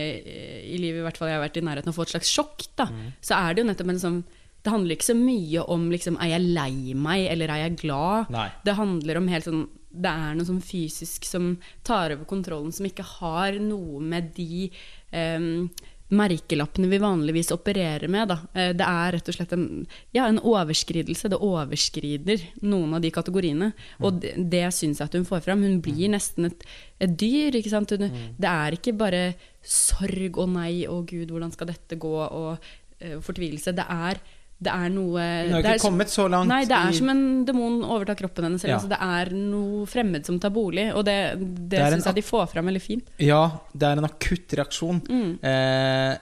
i 0.69 0.77
livet 0.77 1.01
i 1.01 1.05
hvert 1.07 1.17
fall 1.17 1.31
jeg 1.31 1.39
har 1.39 1.45
vært 1.47 1.57
i 1.57 1.65
nærheten 1.65 1.89
av 1.89 1.95
å 1.95 1.97
få 1.97 2.05
et 2.05 2.13
slags 2.13 2.33
sjokk, 2.33 2.65
da, 2.77 2.87
så 3.25 3.39
er 3.39 3.55
det 3.55 3.63
jo 3.63 3.69
nettopp 3.71 3.93
en 3.95 4.01
sånn 4.03 4.19
Det 4.63 4.71
handler 4.71 4.95
ikke 4.95 5.09
så 5.09 5.17
mye 5.19 5.63
om 5.75 5.87
liksom, 5.91 6.19
er 6.23 6.29
jeg 6.37 6.51
lei 6.55 6.93
meg, 6.95 7.25
eller 7.33 7.51
er 7.51 7.63
jeg 7.65 7.79
glad? 7.81 8.29
Nei. 8.31 8.45
Det 8.63 8.77
handler 8.79 9.19
om 9.19 9.31
helt 9.33 9.49
sånn 9.49 9.65
Det 9.91 10.13
er 10.13 10.37
noe 10.39 10.47
sånn 10.49 10.61
fysisk 10.63 11.25
som 11.27 11.49
tar 11.85 12.15
over 12.15 12.25
kontrollen, 12.29 12.71
som 12.73 12.87
ikke 12.87 13.05
har 13.19 13.59
noe 13.61 13.99
med 14.01 14.31
de 14.37 14.71
em, 15.13 15.69
merkelappene 16.13 16.91
vi 16.91 16.99
vanligvis 17.01 17.51
opererer 17.55 18.11
med. 18.13 18.29
Da. 18.29 18.39
Eh, 18.55 18.73
Det 18.77 18.87
er 18.87 19.13
rett 19.17 19.29
og 19.29 19.37
slett 19.37 19.53
en, 19.57 19.87
ja, 20.13 20.27
en 20.29 20.39
overskridelse. 20.39 21.31
Det 21.33 21.41
overskrider 21.41 22.45
noen 22.63 22.95
av 22.95 23.01
de 23.05 23.11
kategoriene. 23.15 23.73
Og 24.01 24.21
det, 24.21 24.35
det 24.53 24.67
syns 24.77 25.01
jeg 25.01 25.09
at 25.09 25.17
hun 25.17 25.25
får 25.29 25.45
fram. 25.47 25.65
Hun 25.65 25.81
blir 25.85 26.13
nesten 26.13 26.51
et, 26.51 26.67
et 27.01 27.17
dyr. 27.19 27.57
Ikke 27.59 27.73
sant? 27.73 27.91
Hun, 27.97 28.13
Det 28.39 28.51
er 28.51 28.77
ikke 28.77 28.97
bare 28.99 29.25
sorg 29.63 30.39
og 30.43 30.53
nei 30.53 30.85
og 30.91 31.07
gud, 31.11 31.31
hvordan 31.31 31.53
skal 31.55 31.71
dette 31.71 31.97
gå, 31.97 32.13
og 32.13 32.59
uh, 32.59 33.19
fortvilelse. 33.23 33.75
Det 33.77 33.85
er, 33.89 34.21
det 34.63 34.73
er 34.73 34.89
noe 34.95 35.19
Hun 35.21 35.53
har 35.57 35.63
ikke 35.63 35.75
er- 35.75 35.83
kommet 35.83 36.11
så 36.13 36.29
langt. 36.31 36.49
Nei, 36.49 36.61
det 36.65 36.77
er 36.79 36.91
i- 36.93 36.99
som 36.99 37.09
en 37.11 37.45
demon 37.45 37.81
overtar 37.85 38.15
kroppen 38.21 38.45
hennes. 38.47 38.63
Ja. 38.65 38.77
Altså, 38.79 38.89
det 38.89 38.99
er 39.01 39.31
noe 39.35 39.87
fremmed 39.87 40.25
som 40.27 40.39
tar 40.39 40.51
bolig, 40.55 40.89
og 40.95 41.05
det, 41.05 41.17
det, 41.41 41.69
Det 41.79 41.93
syns 41.93 42.05
jeg 42.11 42.15
de 42.15 42.23
får 42.23 42.49
fram 42.53 42.67
veldig 42.71 42.83
fint. 42.83 43.09
Ja, 43.19 43.43
det 43.77 43.83
er 43.89 43.99
en 43.99 44.05
akutt 44.09 44.49
reaksjon 44.59 45.01
Mm. 45.09 45.39
eh, 45.43 46.17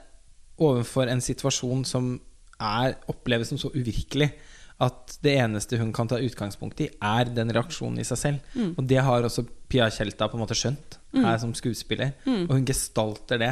overfor 0.60 1.08
en 1.08 1.20
situasjon 1.20 1.84
som 1.86 2.20
er, 2.60 2.96
oppleves 3.08 3.48
som 3.48 3.58
så 3.58 3.70
uvirkelig 3.72 4.30
at 4.80 5.18
det 5.22 5.34
eneste 5.38 5.76
hun 5.78 5.92
kan 5.92 6.08
ta 6.08 6.16
utgangspunkt 6.16 6.80
i, 6.80 6.88
er 7.02 7.24
den 7.28 7.50
reaksjonen 7.52 7.98
i 8.00 8.04
seg 8.08 8.16
selv. 8.18 8.38
Mm. 8.56 8.74
Og 8.78 8.86
det 8.88 8.98
har 9.04 9.22
også 9.22 9.46
Pia 9.68 9.88
Tjelta 9.92 10.28
på 10.28 10.34
en 10.38 10.40
måte 10.46 10.56
skjønt 10.56 10.96
her 11.14 11.36
som 11.38 11.52
skuespiller. 11.52 12.14
Mm. 12.24 12.46
Og 12.48 12.54
hun 12.56 12.64
gestalter 12.64 13.38
det 13.38 13.50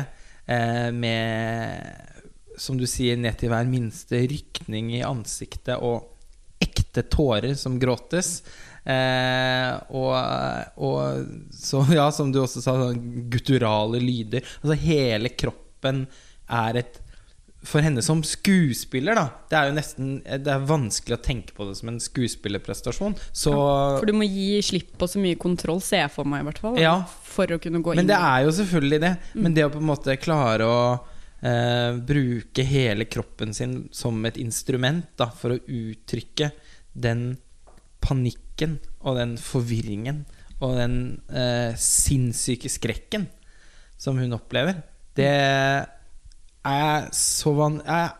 eh, 0.48 0.90
med, 0.90 2.17
som 2.58 2.78
du 2.78 2.86
sier, 2.90 3.18
ned 3.20 3.38
til 3.40 3.52
hver 3.52 3.66
minste 3.68 4.20
rykning 4.28 4.92
i 4.98 5.04
ansiktet 5.06 5.78
og 5.78 6.14
ekte 6.62 7.04
tårer 7.10 7.54
som 7.58 7.78
gråtes. 7.80 8.42
Eh, 8.88 9.72
og, 9.92 10.14
og 10.80 11.26
så, 11.54 11.82
ja, 11.92 12.08
som 12.14 12.32
du 12.32 12.40
også 12.42 12.62
sa, 12.64 12.76
sånn 12.78 13.28
gutturale 13.32 14.00
lyder. 14.02 14.46
Altså 14.62 14.78
hele 14.80 15.34
kroppen 15.36 16.06
er 16.48 16.82
et 16.84 17.04
For 17.68 17.84
henne 17.84 18.00
som 18.06 18.22
skuespiller, 18.24 19.18
da 19.18 19.24
Det 19.50 19.56
er 19.58 19.66
jo 19.68 19.74
nesten 19.76 20.12
Det 20.24 20.48
er 20.48 20.62
vanskelig 20.64 21.16
å 21.18 21.20
tenke 21.20 21.52
på 21.52 21.66
det 21.68 21.74
som 21.76 21.90
en 21.90 21.98
skuespillerprestasjon. 22.00 23.18
Så 23.36 23.52
For 23.52 24.08
du 24.08 24.14
må 24.16 24.24
gi 24.24 24.62
slipp 24.64 24.94
på 24.96 25.10
så 25.10 25.20
mye 25.20 25.36
kontroll, 25.36 25.82
ser 25.84 26.06
jeg 26.06 26.14
for 26.14 26.24
meg, 26.24 26.46
i 26.46 26.48
hvert 26.48 26.62
fall. 26.62 26.80
Ja. 26.80 26.96
For 27.28 27.50
å 27.52 27.60
kunne 27.60 27.82
gå 27.84 27.92
Men 27.98 28.06
inn 28.06 28.12
det 28.14 28.16
er 28.30 28.46
jo 28.46 28.56
selvfølgelig 28.62 29.02
det. 29.04 29.14
Mm. 29.34 29.42
Men 29.44 29.58
det 29.58 29.68
å 29.68 29.74
på 29.74 29.82
en 29.82 29.90
måte 29.90 30.16
klare 30.22 30.70
å 30.70 30.80
eh, 31.42 31.98
bruke 32.08 32.64
hele 32.66 33.08
kroppen 33.10 33.54
sin 33.56 33.80
som 33.94 34.18
et 34.28 34.38
instrument 34.40 35.06
da, 35.20 35.30
for 35.30 35.54
å 35.54 35.62
uttrykke 35.62 36.50
den 36.98 37.30
panikken 38.02 38.78
og 39.02 39.18
den 39.18 39.36
forvirringen 39.40 40.24
og 40.58 40.78
den 40.78 40.96
eh, 41.30 41.74
sinnssyke 41.78 42.70
skrekken 42.70 43.28
som 43.98 44.18
hun 44.18 44.34
opplever, 44.36 44.80
det 45.18 45.34
er 46.68 47.10
så 47.14 47.52
van... 47.56 47.80
Jeg, 47.82 48.14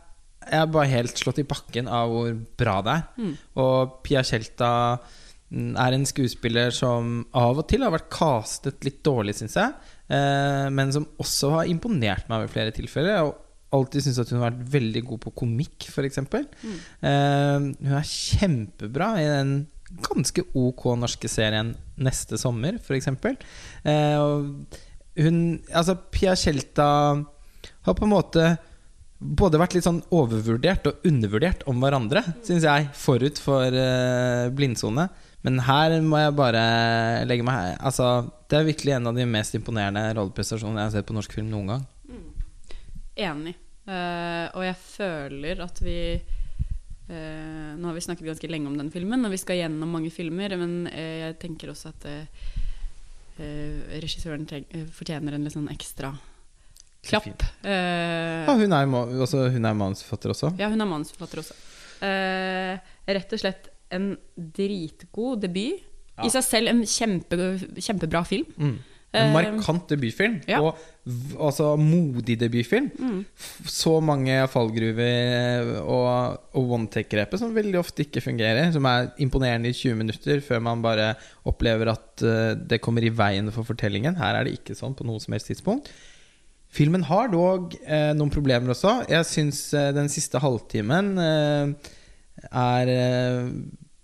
jeg 0.49 0.65
er 0.65 0.71
bare 0.73 0.91
helt 0.91 1.21
slått 1.21 1.41
i 1.43 1.47
bakken 1.47 1.91
av 1.93 2.11
hvor 2.13 2.31
bra 2.59 2.79
det 2.85 2.95
er. 2.95 3.03
Mm. 3.21 3.33
Og 3.63 3.99
Pia 4.07 4.23
Tjelta 4.27 4.71
mm, 4.97 5.75
er 5.77 5.97
en 5.97 6.07
skuespiller 6.09 6.73
som 6.75 7.21
av 7.37 7.61
og 7.61 7.69
til 7.71 7.85
har 7.85 7.93
vært 7.95 8.11
castet 8.15 8.87
litt 8.87 9.03
dårlig, 9.07 9.37
syns 9.39 9.59
jeg. 9.61 9.75
Eh, 10.09 10.67
men 10.73 10.93
som 10.95 11.07
også 11.21 11.53
har 11.57 11.71
imponert 11.71 12.29
meg 12.31 12.47
ved 12.47 12.55
flere 12.55 12.75
tilfeller. 12.77 13.29
Og 13.29 13.79
alltid 13.79 14.05
syntes 14.07 14.23
at 14.25 14.33
hun 14.33 14.41
har 14.41 14.51
vært 14.51 14.71
veldig 14.79 15.03
god 15.11 15.23
på 15.27 15.35
komikk, 15.45 15.89
f.eks. 15.93 16.23
Mm. 16.25 16.77
Eh, 17.11 17.57
hun 17.85 17.99
er 18.01 18.13
kjempebra 18.13 19.11
i 19.21 19.27
den 19.29 19.57
ganske 20.05 20.45
ok 20.57 20.85
norske 21.01 21.29
serien 21.33 21.73
'Neste 21.97 22.37
sommer', 22.41 22.77
f.eks. 22.77 23.09
Eh, 23.09 24.19
hun 25.19 25.39
Altså, 25.75 25.97
Pia 26.13 26.35
Tjelta 26.37 26.89
har 27.83 27.95
på 27.95 28.05
en 28.05 28.13
måte 28.13 28.57
både 29.19 29.59
vært 29.59 29.75
litt 29.75 29.87
sånn 29.87 30.03
overvurdert 30.15 30.87
og 30.87 31.07
undervurdert 31.09 31.65
om 31.67 31.81
hverandre, 31.83 32.23
syns 32.47 32.63
jeg, 32.63 32.87
forut 32.95 33.41
for 33.43 33.75
uh, 33.75 34.47
blindsone. 34.55 35.09
Men 35.47 35.61
her 35.63 35.95
må 36.03 36.19
jeg 36.19 36.35
bare 36.35 36.63
legge 37.31 37.45
meg 37.47 37.77
Altså, 37.79 38.09
det 38.51 38.59
er 38.59 38.67
virkelig 38.67 38.97
en 38.97 39.07
av 39.07 39.15
de 39.15 39.27
mest 39.31 39.55
imponerende 39.55 40.03
rolleprestasjonene 40.19 40.83
jeg 40.83 40.89
har 40.91 40.95
sett 40.97 41.07
på 41.09 41.15
norsk 41.15 41.37
film 41.37 41.53
noen 41.53 41.71
gang. 41.71 41.85
Enig. 43.19 43.55
Uh, 43.89 44.47
og 44.53 44.65
jeg 44.67 44.77
føler 44.83 45.63
at 45.65 45.79
vi 45.81 45.97
uh, 46.19 47.71
Nå 47.79 47.87
har 47.89 47.95
vi 47.97 48.03
snakket 48.05 48.27
ganske 48.29 48.51
lenge 48.51 48.69
om 48.69 48.75
den 48.77 48.91
filmen, 48.93 49.25
og 49.25 49.33
vi 49.33 49.39
skal 49.41 49.57
gjennom 49.63 49.95
mange 49.95 50.11
filmer, 50.13 50.53
men 50.61 50.75
uh, 50.91 51.15
jeg 51.23 51.39
tenker 51.41 51.73
også 51.73 51.95
at 51.95 52.09
regissøren 53.39 54.43
fortjener 54.91 55.37
en 55.37 55.45
litt 55.47 55.55
sånn 55.55 55.69
ekstra 55.71 56.09
klapp. 57.07 57.45
Ja, 57.63 58.51
hun 58.59 58.73
er, 58.75 58.89
ma- 58.91 59.05
også, 59.23 59.45
hun 59.55 59.69
er 59.71 59.77
manusforfatter 59.79 60.33
også. 60.35 60.51
Ja, 60.59 60.67
hun 60.73 60.83
er 60.83 60.89
manusforfatter 60.91 61.45
også. 61.45 61.55
Rett 62.03 63.37
og 63.37 63.39
slett 63.39 63.69
en 63.95 64.13
dritgod 64.37 65.43
debut. 65.45 65.85
I 66.19 66.31
seg 66.35 66.43
selv 66.43 66.73
en 66.73 66.81
kjempe, 66.83 67.37
kjempebra 67.79 68.25
film. 68.27 68.49
Mm. 68.59 68.79
En 69.17 69.31
Eh, 69.31 69.33
markant 69.33 69.87
debutfilm, 69.89 70.35
ja. 70.45 70.59
og 70.61 70.77
altså 71.41 71.71
modig 71.81 72.35
debutfilm. 72.37 72.91
Mm. 72.93 73.23
Så 73.65 73.95
mange 74.05 74.35
fallgruver 74.53 75.71
og, 75.81 76.43
og 76.53 76.75
one-take-grepet 76.77 77.41
som 77.41 77.55
veldig 77.57 77.79
ofte 77.81 78.05
ikke 78.05 78.21
fungerer. 78.21 78.69
Som 78.75 78.85
er 78.91 79.09
imponerende 79.25 79.73
i 79.73 79.79
20 79.79 79.97
minutter 80.03 80.45
før 80.45 80.61
man 80.67 80.85
bare 80.85 81.15
opplever 81.49 81.95
at 81.95 82.27
uh, 82.27 82.53
det 82.53 82.83
kommer 82.85 83.07
i 83.07 83.15
veien 83.15 83.49
for 83.55 83.65
fortellingen. 83.65 84.19
Her 84.21 84.37
er 84.37 84.45
det 84.45 84.59
ikke 84.59 84.77
sånn 84.77 84.97
på 84.99 85.09
noe 85.09 85.25
som 85.25 85.33
helst 85.33 85.49
tidspunkt. 85.55 85.89
Filmen 86.69 87.07
har 87.09 87.33
dog 87.33 87.73
uh, 87.89 88.13
noen 88.13 88.35
problemer 88.35 88.77
også. 88.77 89.07
Jeg 89.09 89.25
syns 89.31 89.63
uh, 89.73 89.89
den 89.97 90.13
siste 90.13 90.37
halvtimen 90.43 91.15
eh, 91.17 91.95
er 92.51 92.93
eh, 92.93 93.51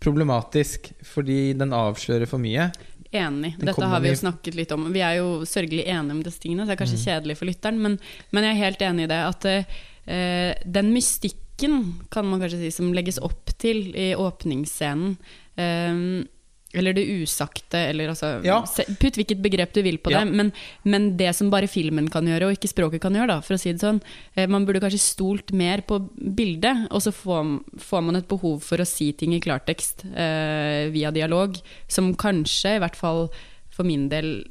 problematisk 0.04 0.90
fordi 1.06 1.54
den 1.56 1.72
avslører 1.76 2.28
for 2.28 2.42
mye. 2.42 2.68
Enig. 3.14 3.54
Den 3.60 3.70
Dette 3.70 3.86
har 3.86 4.02
vi 4.02 4.10
jo 4.10 4.18
snakket 4.18 4.56
litt 4.58 4.72
om. 4.74 4.88
Vi 4.92 5.02
er 5.06 5.20
jo 5.20 5.44
sørgelig 5.46 5.86
enige 5.86 6.16
om 6.16 6.22
disse 6.26 6.42
tingene, 6.42 6.64
så 6.64 6.72
det 6.72 6.74
er 6.74 6.80
Mm. 6.80 6.84
kanskje 6.84 7.04
kjedelig 7.06 7.36
for 7.38 7.46
lytteren, 7.46 7.78
men, 7.80 7.98
men 8.32 8.44
jeg 8.44 8.56
er 8.56 8.64
helt 8.64 8.82
enig 8.82 9.04
i 9.06 9.12
det. 9.12 9.20
At 9.30 9.46
uh, 9.46 10.52
den 10.66 10.90
mystikken 10.92 11.76
kan 12.10 12.26
man 12.26 12.42
kanskje 12.42 12.58
si, 12.64 12.70
som 12.74 12.92
legges 12.92 13.20
opp 13.22 13.54
til 13.62 13.94
i 13.94 14.14
åpningsscenen. 14.18 15.14
Um, 15.54 16.26
eller 16.74 16.96
det 16.96 17.04
usagte, 17.22 17.78
eller 17.90 18.08
altså 18.12 18.44
Ja. 18.44 18.60
Putt 19.00 19.16
hvilket 19.18 19.40
begrep 19.42 19.72
du 19.74 19.82
vil 19.82 19.98
på 19.98 20.10
Ja. 20.12 20.24
det, 20.24 20.32
men, 20.34 20.52
men 20.84 21.16
det 21.16 21.34
som 21.36 21.50
bare 21.50 21.68
filmen 21.70 22.08
kan 22.10 22.26
gjøre, 22.26 22.48
og 22.50 22.56
ikke 22.58 22.68
språket 22.72 23.00
kan 23.00 23.14
gjøre, 23.14 23.28
da, 23.36 23.40
for 23.40 23.54
å 23.54 23.60
si 23.60 23.72
det 23.72 23.80
sånn. 23.84 24.02
Eh, 24.36 24.46
man 24.50 24.66
burde 24.66 24.80
kanskje 24.84 25.00
stolt 25.00 25.52
mer 25.52 25.80
på 25.86 26.00
bildet, 26.18 26.88
og 26.90 27.02
så 27.02 27.12
får, 27.14 27.54
får 27.78 28.02
man 28.02 28.16
et 28.20 28.28
behov 28.28 28.60
for 28.62 28.82
å 28.82 28.86
si 28.88 29.12
ting 29.12 29.34
i 29.34 29.40
klartekst 29.40 30.04
eh, 30.14 30.90
via 30.94 31.10
dialog, 31.14 31.56
som 31.88 32.12
kanskje, 32.14 32.76
i 32.76 32.82
hvert 32.84 32.96
fall 32.98 33.28
for 33.74 33.84
min 33.86 34.08
del, 34.08 34.44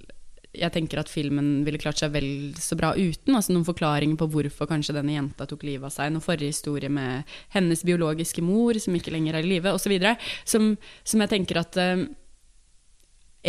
jeg 0.54 0.70
tenker 0.74 1.02
at 1.02 1.10
filmen 1.10 1.64
ville 1.66 1.80
klart 1.82 1.98
seg 1.98 2.12
vel 2.14 2.28
så 2.62 2.78
bra 2.78 2.92
uten. 2.94 3.34
altså 3.34 3.56
Noen 3.56 3.66
forklaringer 3.66 4.20
på 4.20 4.28
hvorfor 4.36 4.70
kanskje 4.70 4.94
denne 4.94 5.16
jenta 5.16 5.48
tok 5.50 5.66
livet 5.66 5.88
av 5.90 5.94
seg. 5.96 6.12
Noen 6.14 6.24
forrige 6.24 6.54
historie 6.54 6.92
med 6.94 7.30
hennes 7.56 7.82
biologiske 7.86 8.44
mor, 8.46 8.78
som 8.82 8.94
ikke 8.94 9.16
lenger 9.16 9.40
er 9.40 9.48
i 9.48 9.50
live, 9.56 9.74
osv. 9.74 9.96
Som, 10.46 10.76
som 11.02 11.26
jeg 11.26 11.32
tenker 11.34 11.62
at 11.64 11.80
eh, 11.82 12.06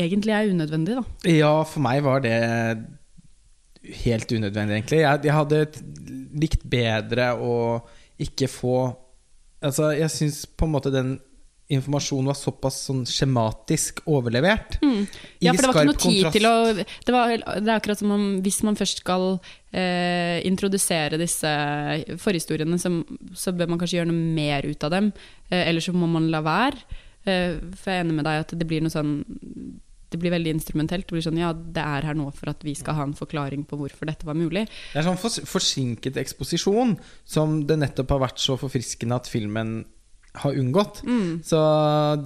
egentlig 0.07 0.33
er 0.33 0.55
unødvendig, 0.55 0.97
da. 0.97 1.05
Ja, 1.29 1.55
for 1.69 1.85
meg 1.85 2.01
var 2.07 2.25
det 2.25 2.39
helt 4.05 4.33
unødvendig, 4.33 4.81
egentlig. 4.81 5.03
Jeg, 5.05 5.25
jeg 5.29 5.37
hadde 5.37 5.63
likt 6.41 6.65
bedre 6.65 7.33
å 7.37 7.57
ikke 8.23 8.51
få 8.51 8.77
Altså, 9.65 9.95
jeg 9.97 10.13
syns 10.13 10.43
på 10.45 10.67
en 10.67 10.73
måte 10.75 10.91
den 10.93 11.15
informasjonen 11.73 12.29
var 12.29 12.37
såpass 12.37 12.83
sånn 12.91 13.05
skjematisk 13.09 14.03
overlevert. 14.11 14.77
Mm. 14.85 15.07
Ja, 15.41 15.55
for 15.55 15.63
det 15.63 15.71
var 15.71 15.79
ikke 15.79 15.89
noe 15.89 16.03
tid 16.03 16.19
kontrast- 16.19 16.37
til 16.37 16.49
å 16.49 16.57
det, 16.77 17.15
var, 17.15 17.33
det 17.41 17.71
er 17.71 17.79
akkurat 17.79 18.03
som 18.03 18.13
om 18.13 18.27
hvis 18.45 18.61
man 18.67 18.77
først 18.77 19.01
skal 19.01 19.25
eh, 19.73 20.45
introdusere 20.45 21.21
disse 21.21 21.55
forhistoriene, 22.21 22.77
så, 22.81 22.93
så 23.33 23.55
bør 23.57 23.73
man 23.73 23.81
kanskje 23.81 24.03
gjøre 24.03 24.11
noe 24.13 24.35
mer 24.37 24.69
ut 24.69 24.85
av 24.85 24.93
dem. 24.93 25.09
Eh, 25.49 25.65
eller 25.71 25.85
så 25.85 25.97
må 25.97 26.11
man 26.11 26.29
la 26.33 26.45
være. 26.45 27.01
Eh, 27.25 27.57
for 27.73 27.89
jeg 27.95 28.03
er 28.03 28.05
enig 28.05 28.19
med 28.21 28.29
deg 28.29 28.45
at 28.45 28.53
det 28.61 28.69
blir 28.69 28.85
noe 28.85 28.93
sånn 28.93 29.15
Det 30.13 30.19
blir 30.21 30.31
veldig 30.31 30.53
instrumentelt. 30.53 31.09
Det 31.09 31.17
blir 31.17 31.25
sånn, 31.25 31.41
ja, 31.41 31.49
det 31.57 31.83
er 31.83 32.05
her 32.07 32.15
nå 32.15 32.29
for 32.37 32.53
at 32.53 32.61
vi 32.63 32.77
skal 32.79 33.01
ha 33.01 33.09
en 33.09 33.17
forklaring 33.19 33.65
på 33.67 33.81
hvorfor 33.81 34.07
dette 34.07 34.29
var 34.29 34.37
mulig. 34.39 34.69
Det 34.93 35.01
er 35.01 35.09
sånn 35.09 35.19
forsinket 35.49 36.21
eksposisjon 36.21 36.95
som 37.25 37.63
det 37.67 37.81
nettopp 37.81 38.13
har 38.15 38.27
vært 38.29 38.45
så 38.45 38.55
forfriskende 38.61 39.17
at 39.17 39.33
filmen 39.33 39.81
har 40.43 40.57
unngått. 40.59 41.03
Så 41.47 41.61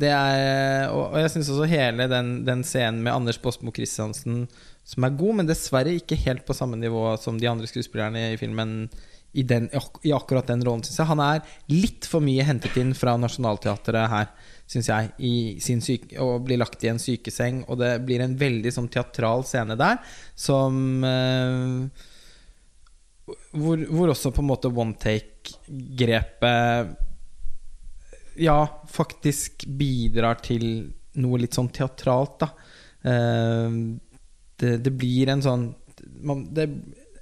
det 0.00 0.08
er 0.08 0.88
Og, 0.88 1.12
og 1.12 1.18
jeg 1.20 1.30
syns 1.34 1.50
også 1.52 1.68
hele 1.68 2.08
den, 2.08 2.44
den 2.46 2.64
scenen 2.64 3.02
med 3.04 3.12
Anders 3.12 3.40
Båsmo 3.42 3.72
Christiansen 3.74 4.46
som 4.88 5.04
er 5.04 5.18
god, 5.20 5.34
men 5.40 5.48
dessverre 5.48 5.92
ikke 5.98 6.16
helt 6.22 6.46
på 6.48 6.56
samme 6.56 6.78
nivå 6.80 7.10
som 7.20 7.36
de 7.40 7.48
andre 7.50 7.68
skuespillerne 7.68 8.30
i 8.32 8.40
filmen. 8.40 8.88
I, 9.36 9.42
den, 9.44 9.66
I 10.08 10.14
akkurat 10.16 10.48
den 10.48 10.62
rollen, 10.64 10.80
syns 10.82 10.96
jeg. 11.02 11.10
Han 11.10 11.20
er 11.20 11.42
litt 11.68 12.06
for 12.08 12.24
mye 12.24 12.46
hentet 12.48 12.78
inn 12.80 12.94
fra 12.96 13.12
Nationaltheatret 13.20 14.08
her, 14.08 14.30
syns 14.64 14.88
jeg, 14.88 15.10
i 15.20 15.60
sin 15.60 15.82
syke, 15.84 16.16
og 16.24 16.46
blir 16.48 16.56
lagt 16.62 16.80
i 16.86 16.88
en 16.88 17.00
sykeseng. 17.02 17.60
Og 17.68 17.76
det 17.82 17.90
blir 18.08 18.24
en 18.24 18.38
veldig 18.40 18.72
sånn 18.72 18.88
teatral 18.88 19.44
scene 19.46 19.76
der 19.78 20.00
som 20.32 21.04
eh, 21.04 22.08
hvor, 23.52 23.84
hvor 23.92 24.14
også 24.14 24.32
på 24.32 24.40
en 24.40 24.50
måte 24.54 24.72
one 24.72 24.96
take-grepet 25.04 26.96
Ja, 28.38 28.60
faktisk 28.92 29.66
bidrar 29.78 30.38
til 30.44 30.68
noe 31.18 31.40
litt 31.42 31.56
sånn 31.56 31.70
teatralt, 31.74 32.44
da. 32.44 32.52
Eh, 33.08 33.78
det, 34.58 34.72
det 34.84 34.94
blir 34.98 35.30
en 35.30 35.42
sånn 35.44 35.68
det, 36.50 36.64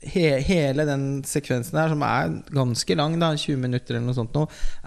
he, 0.09 0.29
Hele 0.45 0.87
den 0.89 1.07
sekvensen 1.29 1.79
her, 1.81 1.93
som 1.93 2.05
er 2.07 2.37
ganske 2.55 2.97
lang, 2.99 3.19
da, 3.21 3.33
20 3.37 3.61
minutter 3.61 3.97
eller 3.97 4.09
noe 4.09 4.19
sånt, 4.19 4.37
nå, 4.37 4.47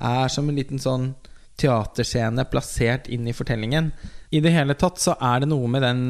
er 0.10 0.32
som 0.34 0.50
en 0.50 0.58
liten 0.58 0.82
sånn 0.82 1.12
teaterscene 1.60 2.46
plassert 2.50 3.10
inn 3.12 3.28
i 3.28 3.36
fortellingen. 3.36 3.92
I 4.32 4.42
det 4.44 4.54
hele 4.54 4.78
tatt 4.80 5.02
så 5.02 5.16
er 5.18 5.44
det 5.44 5.50
noe 5.52 5.68
med 5.72 5.84
den 5.84 6.04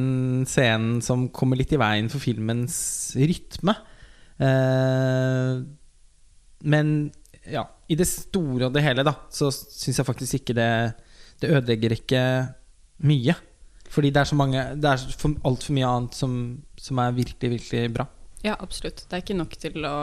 scenen 0.50 1.00
som 1.06 1.30
kommer 1.34 1.60
litt 1.60 1.74
i 1.74 1.80
veien 1.82 2.10
for 2.12 2.22
filmens 2.22 2.78
rytme. 3.18 3.76
Eh, 4.38 5.54
men 6.70 6.94
ja, 7.52 7.66
i 7.90 7.98
det 8.00 8.08
store 8.10 8.70
og 8.70 8.74
det 8.76 8.84
hele, 8.86 9.06
da, 9.08 9.16
så 9.34 9.52
syns 9.54 10.00
jeg 10.02 10.08
faktisk 10.08 10.40
ikke 10.42 10.58
det 10.58 10.72
Det 11.40 11.50
ødelegger 11.56 11.96
ikke 11.96 12.22
mye. 13.08 13.36
Fordi 13.90 14.10
det 14.12 14.22
er 14.22 14.30
så 14.30 14.36
mange 14.36 14.64
Det 14.76 14.90
er 14.90 15.06
for, 15.18 15.36
altfor 15.48 15.74
mye 15.78 15.88
annet 15.88 16.18
som, 16.18 16.34
som 16.78 17.00
er 17.00 17.16
virkelig, 17.16 17.52
virkelig 17.58 17.94
bra. 17.94 18.06
Ja, 18.44 18.56
absolutt. 18.60 19.06
Det 19.08 19.16
er 19.16 19.24
ikke 19.24 19.38
nok 19.40 19.56
til 19.60 19.88
å 19.88 19.96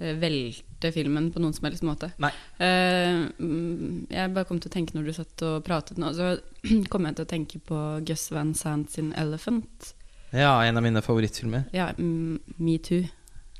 eh, 0.00 0.14
velte 0.20 0.92
filmen 0.94 1.30
på 1.32 1.42
noen 1.42 1.56
som 1.56 1.66
helst 1.68 1.84
måte. 1.84 2.12
Nei. 2.22 2.30
Eh, 2.62 3.26
mm, 3.36 4.12
jeg 4.12 4.32
bare 4.36 4.48
kom 4.48 4.60
til 4.62 4.70
å 4.70 4.76
tenke 4.76 4.96
når 4.96 5.08
du 5.08 5.16
satt 5.16 5.44
og 5.48 5.64
pratet 5.66 6.00
nå, 6.00 6.12
så 6.16 6.36
kom 6.92 7.08
jeg 7.08 7.18
til 7.18 7.26
å 7.26 7.32
tenke 7.32 7.60
på 7.66 7.80
Gus 8.08 8.30
Van 8.32 8.54
Sant 8.56 8.94
sin 8.94 9.12
'Elephant'. 9.12 9.92
Ja, 10.32 10.54
en 10.64 10.80
av 10.80 10.84
mine 10.84 11.02
favorittfilmer. 11.04 11.66
Ja, 11.76 11.90
metoo. 11.98 13.04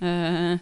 Eh, 0.00 0.56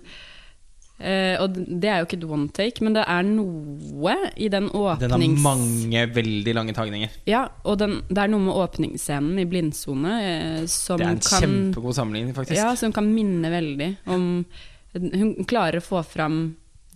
eh, 1.01 1.35
og 1.41 1.57
det 1.57 1.91
er 1.91 2.01
jo 2.01 2.09
ikke 2.09 2.19
et 2.21 2.27
one 2.29 2.49
take, 2.57 2.85
men 2.85 2.97
det 2.97 3.05
er 3.09 3.27
noe 3.27 4.15
i 4.37 4.51
den 4.53 4.69
åpnings... 4.69 5.03
Den 5.11 5.17
har 5.17 5.45
mange 5.45 6.05
veldig 6.15 6.55
lange 6.57 6.77
tagninger. 6.77 7.19
Ja, 7.31 7.47
og 7.65 7.81
den, 7.83 8.01
det 8.09 8.25
er 8.25 8.33
noe 8.33 8.45
med 8.47 8.61
åpningsscenen 8.63 9.41
i 9.43 9.47
blindsone 9.51 10.17
uh, 10.21 10.65
som 10.71 11.01
Det 11.01 11.09
er 11.09 11.17
en 11.17 11.23
kan 11.25 11.47
kjempegod 11.47 11.97
sammenligning, 11.97 12.37
faktisk. 12.37 12.59
Ja, 12.61 12.73
som 12.79 12.95
kan 12.97 13.09
minne 13.11 13.53
veldig 13.53 13.93
om 14.11 14.27
Hun 14.93 15.37
klarer 15.47 15.79
å 15.79 15.87
få 15.87 16.01
fram 16.03 16.41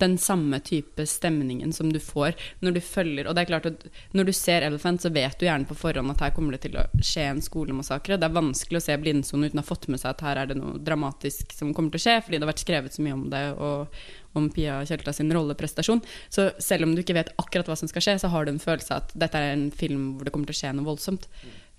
den 0.03 0.17
samme 0.19 0.59
type 0.61 1.07
stemningen 1.07 1.73
som 1.73 1.93
du 1.93 2.01
får 2.03 2.35
når 2.65 2.75
du 2.75 2.81
følger 2.83 3.29
Og 3.29 3.37
det 3.37 3.45
er 3.45 3.51
klart 3.51 3.69
at 3.69 3.85
når 4.17 4.29
du 4.29 4.33
ser 4.35 4.67
Elephant, 4.67 5.03
så 5.03 5.13
vet 5.15 5.39
du 5.39 5.47
gjerne 5.47 5.69
på 5.69 5.77
forhånd 5.79 6.11
at 6.11 6.25
her 6.25 6.35
kommer 6.35 6.57
det 6.57 6.65
til 6.65 6.79
å 6.81 6.87
skje 6.99 7.29
en 7.31 7.43
skolemassakre. 7.45 8.19
Det 8.19 8.27
er 8.27 8.35
vanskelig 8.35 8.81
å 8.81 8.85
se 8.85 8.99
Blindsonen 8.99 9.49
uten 9.49 9.63
å 9.63 9.65
ha 9.65 9.69
fått 9.69 9.89
med 9.93 10.03
seg 10.03 10.15
at 10.15 10.25
her 10.27 10.43
er 10.43 10.51
det 10.51 10.59
noe 10.59 10.81
dramatisk 10.83 11.55
som 11.55 11.73
kommer 11.77 11.95
til 11.95 12.03
å 12.03 12.07
skje, 12.07 12.19
fordi 12.25 12.41
det 12.41 12.47
har 12.47 12.53
vært 12.53 12.65
skrevet 12.65 12.97
så 12.97 13.05
mye 13.07 13.17
om 13.17 13.27
det, 13.33 13.45
og 13.55 14.39
om 14.39 14.49
Pia 14.51 14.81
Kjelta 14.89 15.15
sin 15.15 15.31
rolleprestasjon. 15.33 16.03
Så 16.29 16.49
selv 16.59 16.89
om 16.89 16.95
du 16.95 17.05
ikke 17.05 17.17
vet 17.17 17.31
akkurat 17.39 17.71
hva 17.71 17.79
som 17.79 17.91
skal 17.91 18.03
skje, 18.05 18.17
så 18.23 18.31
har 18.33 18.47
du 18.47 18.55
en 18.55 18.63
følelse 18.63 18.97
av 18.97 19.05
at 19.05 19.15
dette 19.27 19.39
er 19.39 19.55
en 19.55 19.69
film 19.75 20.15
hvor 20.17 20.27
det 20.27 20.35
kommer 20.35 20.51
til 20.51 20.59
å 20.59 20.63
skje 20.63 20.75
noe 20.75 20.89
voldsomt. 20.89 21.29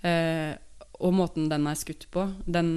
Eh, 0.06 0.56
og 1.00 1.14
måten 1.14 1.50
den 1.52 1.66
er 1.68 1.76
skutt 1.76 2.06
på 2.14 2.24
den, 2.48 2.70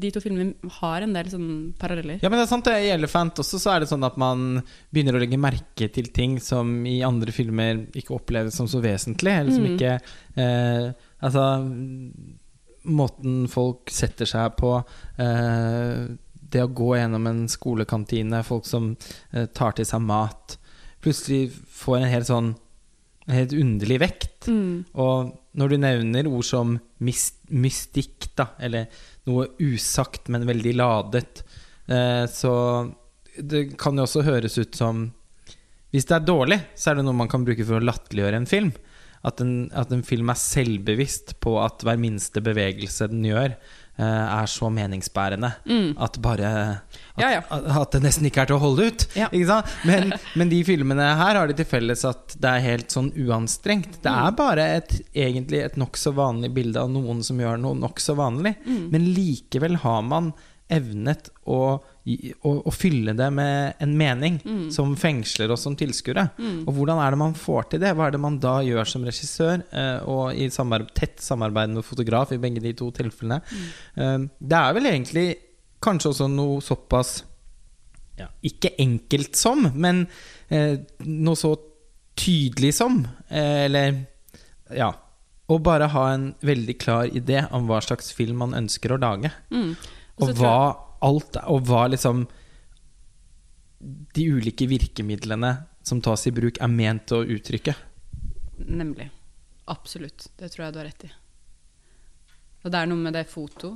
De 0.00 0.10
to 0.14 0.20
filmene 0.22 0.54
har 0.80 1.02
en 1.02 1.12
del 1.16 1.28
sånn 1.32 1.48
paralleller. 1.78 2.20
Ja, 2.22 2.28
men 2.30 2.38
det 2.38 2.44
er 2.46 2.50
sant. 2.52 2.68
I 2.70 2.90
Elephant 2.94 3.40
også 3.42 3.58
så 3.62 3.72
er 3.74 3.80
det 3.82 3.88
sånn 3.90 4.06
at 4.06 4.16
man 4.20 4.62
begynner 4.94 5.18
å 5.18 5.22
legge 5.22 5.40
merke 5.40 5.88
til 5.92 6.10
ting 6.14 6.38
som 6.40 6.86
i 6.86 7.00
andre 7.06 7.34
filmer 7.34 7.84
ikke 7.98 8.14
oppleves 8.16 8.54
som 8.58 8.68
så 8.70 8.80
vesentlig. 8.84 9.32
Eller 9.40 9.52
som 9.52 9.64
Mm. 9.66 9.74
ikke 9.74 9.94
eh, 10.36 10.92
Altså 11.22 11.44
Måten 12.84 13.44
folk 13.50 13.90
setter 13.94 14.26
seg 14.26 14.56
på. 14.58 14.72
Eh, 15.22 16.08
det 16.52 16.62
å 16.64 16.72
gå 16.74 16.96
gjennom 16.98 17.28
en 17.30 17.44
skolekantine, 17.48 18.40
folk 18.44 18.66
som 18.66 18.96
eh, 19.32 19.46
tar 19.54 19.76
til 19.78 19.86
seg 19.86 20.02
mat. 20.02 20.56
Plutselig 21.02 21.52
får 21.78 22.00
en 22.00 22.10
helt 22.10 22.26
sånn 22.26 22.50
en 23.28 23.36
helt 23.36 23.52
underlig 23.54 24.00
vekt. 24.02 24.48
Mm. 24.50 24.82
Og 24.98 25.30
når 25.58 25.72
du 25.72 25.80
nevner 25.82 26.28
ord 26.30 26.46
som 26.46 26.76
mystikk, 27.02 28.30
da, 28.38 28.52
eller 28.62 28.88
noe 29.28 29.50
usagt, 29.60 30.30
men 30.32 30.48
veldig 30.48 30.72
ladet, 30.78 31.42
eh, 31.86 32.24
så 32.30 32.52
det 33.36 33.66
kan 33.80 33.96
jo 33.96 34.06
også 34.06 34.24
høres 34.26 34.58
ut 34.60 34.76
som 34.76 35.06
Hvis 35.92 36.06
det 36.08 36.14
er 36.16 36.24
dårlig, 36.24 36.56
så 36.72 36.90
er 36.90 36.96
det 36.96 37.02
noe 37.04 37.16
man 37.16 37.28
kan 37.28 37.42
bruke 37.44 37.66
for 37.68 37.76
å 37.76 37.84
latterliggjøre 37.84 38.38
en 38.40 38.48
film. 38.48 38.70
At 39.24 39.40
en, 39.40 39.70
at 39.72 39.92
en 39.94 40.02
film 40.02 40.30
er 40.32 40.38
selvbevisst 40.40 41.36
på 41.40 41.56
at 41.62 41.84
hver 41.86 41.98
minste 42.00 42.40
bevegelse 42.42 43.06
den 43.12 43.22
gjør, 43.28 43.52
uh, 44.00 44.02
er 44.42 44.48
så 44.50 44.66
meningsbærende 44.72 45.52
Mm. 45.68 45.92
at 46.02 46.18
bare 46.24 46.48
at, 46.48 46.98
Ja, 47.20 47.28
ja. 47.36 47.42
at, 47.50 47.64
at 47.82 47.92
det 47.92 48.02
nesten 48.02 48.26
ikke 48.26 48.42
er 48.42 48.46
til 48.50 48.56
å 48.56 48.62
holde 48.64 48.88
ut. 48.90 49.06
Ja. 49.14 49.28
Men, 49.84 50.12
men 50.34 50.48
de 50.50 50.62
filmene 50.66 51.06
her 51.20 51.36
har 51.38 51.46
det 51.46 51.56
til 51.60 51.68
felles 51.70 52.02
at 52.08 52.34
det 52.40 52.50
er 52.50 52.64
helt 52.66 52.90
sånn 52.90 53.12
uanstrengt. 53.14 54.00
Det 54.02 54.10
Mm. 54.10 54.26
er 54.26 54.32
bare 54.42 54.66
et, 54.78 55.00
egentlig 55.14 55.62
et 55.64 55.76
nokså 55.78 56.12
vanlig 56.16 56.52
bilde 56.54 56.80
av 56.82 56.90
noen 56.90 57.22
som 57.22 57.38
gjør 57.38 57.60
noe 57.62 57.78
nokså 57.78 58.16
vanlig. 58.18 58.56
Mm. 58.66 58.90
Men 58.90 59.06
likevel 59.14 59.76
har 59.84 60.02
man 60.02 60.32
evnet 60.72 61.28
å, 61.46 61.58
å, 61.78 62.50
å 62.66 62.72
fylle 62.74 63.12
det 63.18 63.28
med 63.34 63.78
en 63.84 63.92
mening 63.98 64.38
Mm. 64.42 64.64
som 64.74 64.94
fengsler 64.98 65.52
oss 65.54 65.62
som 65.66 65.76
tilskuere. 65.78 66.24
Mm. 66.38 66.62
Og 66.66 66.74
hvordan 66.78 67.00
er 67.04 67.12
det 67.14 67.20
man 67.20 67.34
får 67.38 67.68
til 67.72 67.82
det? 67.82 67.92
Hva 67.98 68.06
er 68.08 68.14
det 68.16 68.20
man 68.24 68.38
da 68.42 68.56
gjør 68.64 68.88
som 68.88 69.04
regissør, 69.06 69.62
eh, 69.70 69.98
og 70.08 70.32
i 70.34 70.48
samarbeid, 70.50 70.94
tett 70.98 71.20
samarbeid 71.22 71.74
med 71.76 71.84
fotograf 71.86 72.32
i 72.34 72.40
begge 72.42 72.62
de 72.64 72.72
to 72.78 72.88
tilfellene? 72.96 73.42
Eh, 73.96 74.18
det 74.40 74.58
er 74.62 74.78
vel 74.78 74.88
egentlig 74.90 75.26
kanskje 75.82 76.12
også 76.12 76.28
noe 76.30 76.60
såpass 76.62 77.20
ja, 78.18 78.26
Ikke 78.44 78.74
enkelt 78.78 79.36
som, 79.40 79.64
men 79.74 80.04
eh, 80.52 80.76
noe 81.08 81.38
så 81.38 81.54
tydelig 82.18 82.74
som. 82.76 83.00
Eller 83.30 84.02
ja. 84.76 84.90
Å 85.52 85.56
bare 85.60 85.88
ha 85.90 86.02
en 86.14 86.28
veldig 86.44 86.74
klar 86.80 87.08
idé 87.12 87.42
om 87.52 87.66
hva 87.68 87.80
slags 87.84 88.12
film 88.16 88.38
man 88.44 88.54
ønsker 88.56 88.94
å 88.94 89.00
lage. 89.02 89.32
Mm. 89.52 89.72
Og 90.20 90.34
hva 90.36 90.56
alt 91.02 91.38
Og 91.50 91.64
hva 91.66 91.86
liksom 91.90 92.26
de 93.82 94.26
ulike 94.30 94.68
virkemidlene 94.70 95.56
som 95.82 95.98
tas 96.04 96.28
i 96.28 96.32
bruk, 96.34 96.60
er 96.62 96.70
ment 96.70 97.10
å 97.10 97.24
uttrykke. 97.26 97.74
Nemlig. 98.68 99.08
Absolutt. 99.72 100.28
Det 100.38 100.52
tror 100.52 100.66
jeg 100.66 100.74
du 100.74 100.78
har 100.78 100.86
rett 100.86 101.06
i. 101.08 101.10
Og 102.62 102.70
det 102.70 102.78
er 102.78 102.90
noe 102.90 103.02
med 103.02 103.16
det 103.18 103.24
foto. 103.30 103.72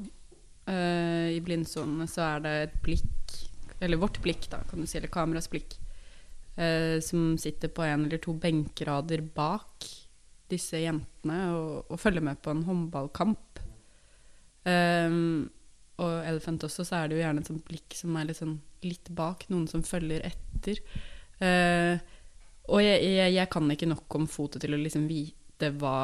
Uh, 0.67 1.35
I 1.35 1.41
blindsonene 1.43 2.07
så 2.11 2.23
er 2.29 2.45
det 2.45 2.55
et 2.69 2.79
blikk, 2.87 3.35
eller 3.83 3.99
vårt 3.99 4.21
blikk, 4.23 4.47
da, 4.53 4.63
kan 4.71 4.83
du 4.83 4.87
si, 4.87 5.01
eller 5.01 5.11
kameras 5.11 5.51
blikk, 5.51 5.75
uh, 6.59 7.03
som 7.03 7.35
sitter 7.43 7.71
på 7.75 7.83
en 7.87 8.07
eller 8.07 8.23
to 8.23 8.35
benkerader 8.39 9.27
bak 9.35 9.91
disse 10.51 10.79
jentene 10.79 11.41
og, 11.51 11.91
og 11.91 11.99
følger 11.99 12.23
med 12.23 12.39
på 12.43 12.55
en 12.55 12.63
håndballkamp. 12.69 13.63
Um, 14.67 15.49
og 16.03 16.27
Elephant 16.29 16.67
også, 16.67 16.85
så 16.85 16.99
er 16.99 17.09
det 17.09 17.17
jo 17.17 17.23
gjerne 17.23 17.43
et 17.43 17.49
sånt 17.49 17.65
blikk 17.65 17.97
som 17.97 18.17
er 18.19 18.29
litt, 18.29 18.41
sånn, 18.41 18.59
litt 18.85 19.09
bak, 19.17 19.47
noen 19.53 19.65
som 19.71 19.85
følger 19.87 20.25
etter. 20.29 20.83
Uh, 21.41 21.97
og 22.73 22.83
jeg, 22.83 23.01
jeg, 23.05 23.33
jeg, 23.37 23.49
kan 23.53 23.71
ikke 23.73 23.89
nok 23.89 24.17
om 24.19 24.27
fotet 24.29 24.65
til 24.65 24.75
å 24.75 24.81
liksom 24.81 25.05
vite 25.09 25.71
hva 25.81 25.97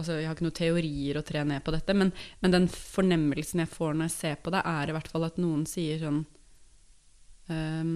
altså 0.00 0.16
Jeg 0.18 0.26
har 0.26 0.34
ikke 0.34 0.46
noen 0.48 0.56
teorier 0.56 1.18
å 1.20 1.22
tre 1.26 1.42
ned 1.46 1.62
på 1.62 1.74
dette, 1.74 1.94
men, 1.94 2.10
men, 2.42 2.54
den 2.54 2.66
fornemmelsen 2.70 3.62
jeg 3.62 3.70
får 3.70 3.94
når 3.94 4.08
jeg 4.08 4.16
ser 4.16 4.40
på 4.42 4.54
det, 4.54 4.62
er 4.66 4.90
i 4.90 4.96
hvert 4.96 5.10
fall 5.12 5.26
at 5.28 5.38
noen 5.42 5.62
sier 5.70 6.00
sånn 6.02 6.24
um, 7.50 7.92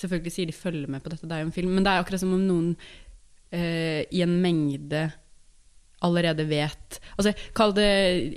Selvfølgelig 0.00 0.32
sier 0.32 0.48
de 0.48 0.56
'følger 0.56 0.88
med 0.88 1.04
på 1.04 1.12
dette', 1.12 1.28
det 1.28 1.36
er 1.36 1.42
jo 1.44 1.48
en 1.50 1.56
film, 1.56 1.72
men 1.76 1.84
det 1.84 1.92
er 1.92 2.00
akkurat 2.00 2.22
som 2.22 2.32
om 2.32 2.44
noen 2.44 2.68
uh, 3.52 4.02
i 4.04 4.22
en 4.24 4.36
mengde 4.40 5.02
allerede 6.00 6.46
vet 6.48 6.98
Altså, 7.16 7.34
kall 7.56 7.74
det 7.76 7.90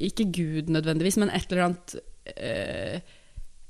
ikke 0.10 0.28
Gud 0.36 0.72
nødvendigvis, 0.74 1.18
men 1.22 1.32
et 1.34 1.52
eller 1.52 1.70
annet 1.70 1.96
uh, 2.36 2.98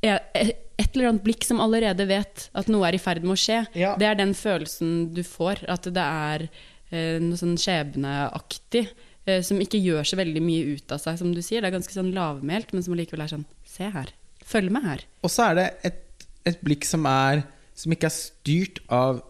et 0.03 0.89
eller 0.97 1.11
annet 1.11 1.23
blikk 1.23 1.45
som 1.47 1.61
allerede 1.63 2.05
vet 2.09 2.47
at 2.57 2.69
noe 2.71 2.87
er 2.89 2.97
i 2.97 3.01
ferd 3.01 3.23
med 3.23 3.35
å 3.35 3.39
skje. 3.39 3.61
Ja. 3.77 3.93
Det 3.99 4.07
er 4.09 4.17
den 4.19 4.33
følelsen 4.35 5.13
du 5.15 5.21
får. 5.23 5.63
At 5.71 5.87
det 5.87 6.03
er 6.03 6.47
uh, 6.49 7.19
noe 7.23 7.39
sånn 7.39 7.55
skjebneaktig. 7.61 8.87
Uh, 9.23 9.39
som 9.45 9.61
ikke 9.63 9.79
gjør 9.79 10.09
så 10.09 10.19
veldig 10.19 10.43
mye 10.43 10.75
ut 10.75 10.91
av 10.91 10.99
seg, 10.99 11.19
som 11.21 11.31
du 11.31 11.39
sier. 11.39 11.63
Det 11.63 11.69
er 11.71 11.77
ganske 11.77 11.95
sånn 11.95 12.11
lavmælt, 12.15 12.73
men 12.75 12.83
som 12.83 12.97
allikevel 12.97 13.25
er 13.25 13.35
sånn 13.37 13.47
Se 13.73 13.87
her. 13.89 14.11
Følg 14.45 14.73
med 14.75 14.83
her. 14.85 15.05
Og 15.23 15.31
så 15.31 15.47
er 15.47 15.59
det 15.59 15.67
et, 15.87 16.25
et 16.49 16.59
blikk 16.65 16.83
som 16.85 17.07
er 17.09 17.45
Som 17.79 17.95
ikke 17.95 18.09
er 18.09 18.13
styrt 18.13 18.81
av 18.91 19.23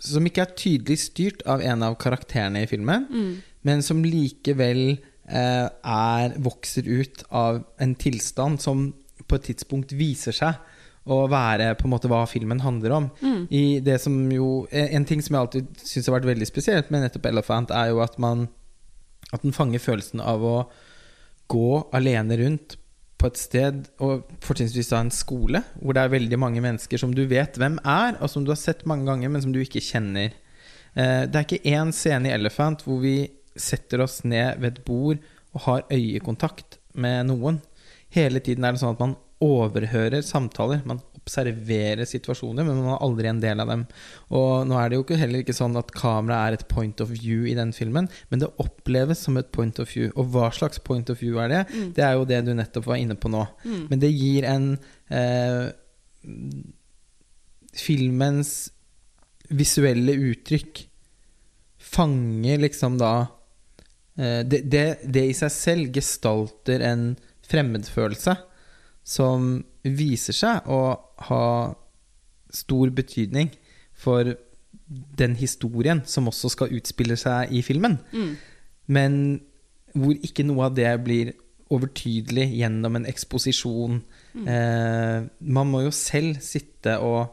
Som 0.00 0.24
ikke 0.24 0.44
er 0.46 0.54
tydelig 0.56 1.00
styrt 1.02 1.42
av 1.50 1.60
en 1.60 1.82
av 1.84 1.98
karakterene 2.00 2.62
i 2.64 2.70
filmen. 2.70 3.08
Mm 3.10 3.34
men 3.64 3.82
som 3.84 4.04
likevel 4.04 4.82
eh, 4.92 5.66
er, 5.68 6.38
vokser 6.44 6.88
ut 6.88 7.24
av 7.32 7.62
en 7.80 7.94
tilstand 7.98 8.62
som 8.62 8.90
på 9.24 9.38
et 9.38 9.46
tidspunkt 9.50 9.94
viser 9.96 10.36
seg 10.36 10.60
å 11.04 11.24
være 11.28 11.74
på 11.76 11.84
en 11.84 11.92
måte 11.92 12.08
hva 12.08 12.22
filmen 12.28 12.62
handler 12.64 12.94
om. 12.96 13.08
Mm. 13.20 13.40
I 13.52 13.64
det 13.84 13.98
som 14.00 14.14
jo, 14.32 14.66
En 14.72 15.04
ting 15.04 15.20
som 15.20 15.36
jeg 15.36 15.40
alltid 15.40 15.82
syns 15.84 16.08
har 16.08 16.16
vært 16.16 16.30
veldig 16.30 16.48
spesielt 16.48 16.90
med 16.92 17.04
nettopp 17.04 17.26
'Elephant', 17.28 17.74
er 17.74 17.92
jo 17.92 18.00
at 18.04 18.18
man 18.18 18.48
at 19.32 19.42
den 19.42 19.52
fanger 19.52 19.82
følelsen 19.82 20.20
av 20.20 20.44
å 20.44 20.56
gå 21.50 21.90
alene 21.92 22.38
rundt 22.40 22.76
på 23.18 23.30
et 23.30 23.40
sted, 23.40 23.86
og 24.04 24.26
fortrinnsvis 24.44 24.90
da 24.92 25.00
en 25.00 25.12
skole, 25.14 25.62
hvor 25.80 25.96
det 25.96 26.02
er 26.02 26.12
veldig 26.12 26.38
mange 26.40 26.62
mennesker 26.64 27.00
som 27.00 27.14
du 27.14 27.24
vet 27.30 27.56
hvem 27.60 27.78
er, 27.84 28.18
og 28.20 28.30
som 28.30 28.44
du 28.44 28.52
har 28.52 28.60
sett 28.60 28.84
mange 28.86 29.06
ganger, 29.08 29.32
men 29.32 29.44
som 29.44 29.54
du 29.54 29.60
ikke 29.62 29.82
kjenner. 29.84 30.34
Eh, 30.94 31.24
det 31.26 31.38
er 31.38 31.46
ikke 31.46 31.74
én 31.76 31.92
scene 31.92 32.28
i 32.28 32.34
'Elephant' 32.34 32.84
hvor 32.84 33.00
vi 33.00 33.30
setter 33.56 34.02
oss 34.04 34.22
ned 34.26 34.60
ved 34.60 34.72
et 34.72 34.84
bord 34.86 35.22
og 35.54 35.66
har 35.68 35.86
øyekontakt 35.92 36.78
med 36.98 37.30
noen. 37.30 37.60
Hele 38.14 38.42
tiden 38.42 38.66
er 38.66 38.74
det 38.74 38.82
sånn 38.82 38.96
at 38.96 39.02
man 39.02 39.16
overhører 39.44 40.22
samtaler. 40.24 40.82
Man 40.88 41.00
observerer 41.24 42.04
situasjoner, 42.08 42.66
men 42.66 42.82
man 42.82 42.94
er 42.94 43.04
aldri 43.04 43.30
en 43.30 43.40
del 43.42 43.62
av 43.62 43.70
dem. 43.72 43.84
Og 44.36 44.66
nå 44.68 44.76
er 44.78 44.90
det 44.90 44.98
jo 44.98 45.18
heller 45.18 45.42
ikke 45.42 45.56
sånn 45.56 45.78
at 45.80 45.92
kamera 45.96 46.42
er 46.46 46.58
et 46.58 46.66
point 46.70 47.00
of 47.04 47.12
view 47.14 47.46
i 47.48 47.56
den 47.56 47.72
filmen, 47.76 48.10
men 48.30 48.42
det 48.42 48.50
oppleves 48.62 49.24
som 49.24 49.38
et 49.40 49.50
point 49.54 49.80
of 49.82 49.90
view. 49.90 50.10
Og 50.14 50.30
hva 50.34 50.50
slags 50.54 50.82
point 50.84 51.10
of 51.12 51.22
view 51.22 51.40
er 51.42 51.50
det? 51.52 51.62
Mm. 51.72 51.88
Det 51.96 52.06
er 52.06 52.18
jo 52.18 52.28
det 52.28 52.42
du 52.46 52.52
nettopp 52.56 52.88
var 52.90 53.00
inne 53.00 53.16
på 53.18 53.32
nå. 53.32 53.46
Mm. 53.64 53.82
Men 53.90 54.04
det 54.04 54.12
gir 54.12 54.48
en 54.50 54.70
eh, 55.08 55.72
Filmens 57.74 58.52
visuelle 59.50 60.14
uttrykk 60.30 60.84
fanger 61.84 62.62
liksom 62.62 62.96
da 63.00 63.14
det, 64.16 64.60
det, 64.70 64.82
det, 65.02 65.22
i 65.26 65.34
seg 65.34 65.50
selv 65.50 65.94
gestalter 65.96 66.84
en 66.86 67.14
fremmedfølelse 67.48 68.36
som 69.04 69.56
viser 69.82 70.36
seg 70.36 70.68
å 70.70 70.80
ha 71.28 71.46
stor 72.54 72.92
betydning 72.94 73.50
for 73.90 74.36
den 75.18 75.34
historien 75.36 76.02
som 76.06 76.28
også 76.30 76.52
skal 76.54 76.76
utspille 76.76 77.16
seg 77.18 77.52
i 77.52 77.62
filmen. 77.66 77.98
Mm. 78.14 78.30
Men 78.86 79.16
hvor 79.94 80.14
ikke 80.26 80.46
noe 80.46 80.68
av 80.68 80.76
det 80.76 80.90
blir 81.04 81.32
overtydelig 81.72 82.48
gjennom 82.58 82.98
en 82.98 83.06
eksposisjon. 83.08 84.00
Mm. 84.34 84.48
Eh, 84.50 85.26
man 85.56 85.70
må 85.70 85.84
jo 85.86 85.94
selv 85.94 86.42
sitte 86.44 86.98
og 87.02 87.32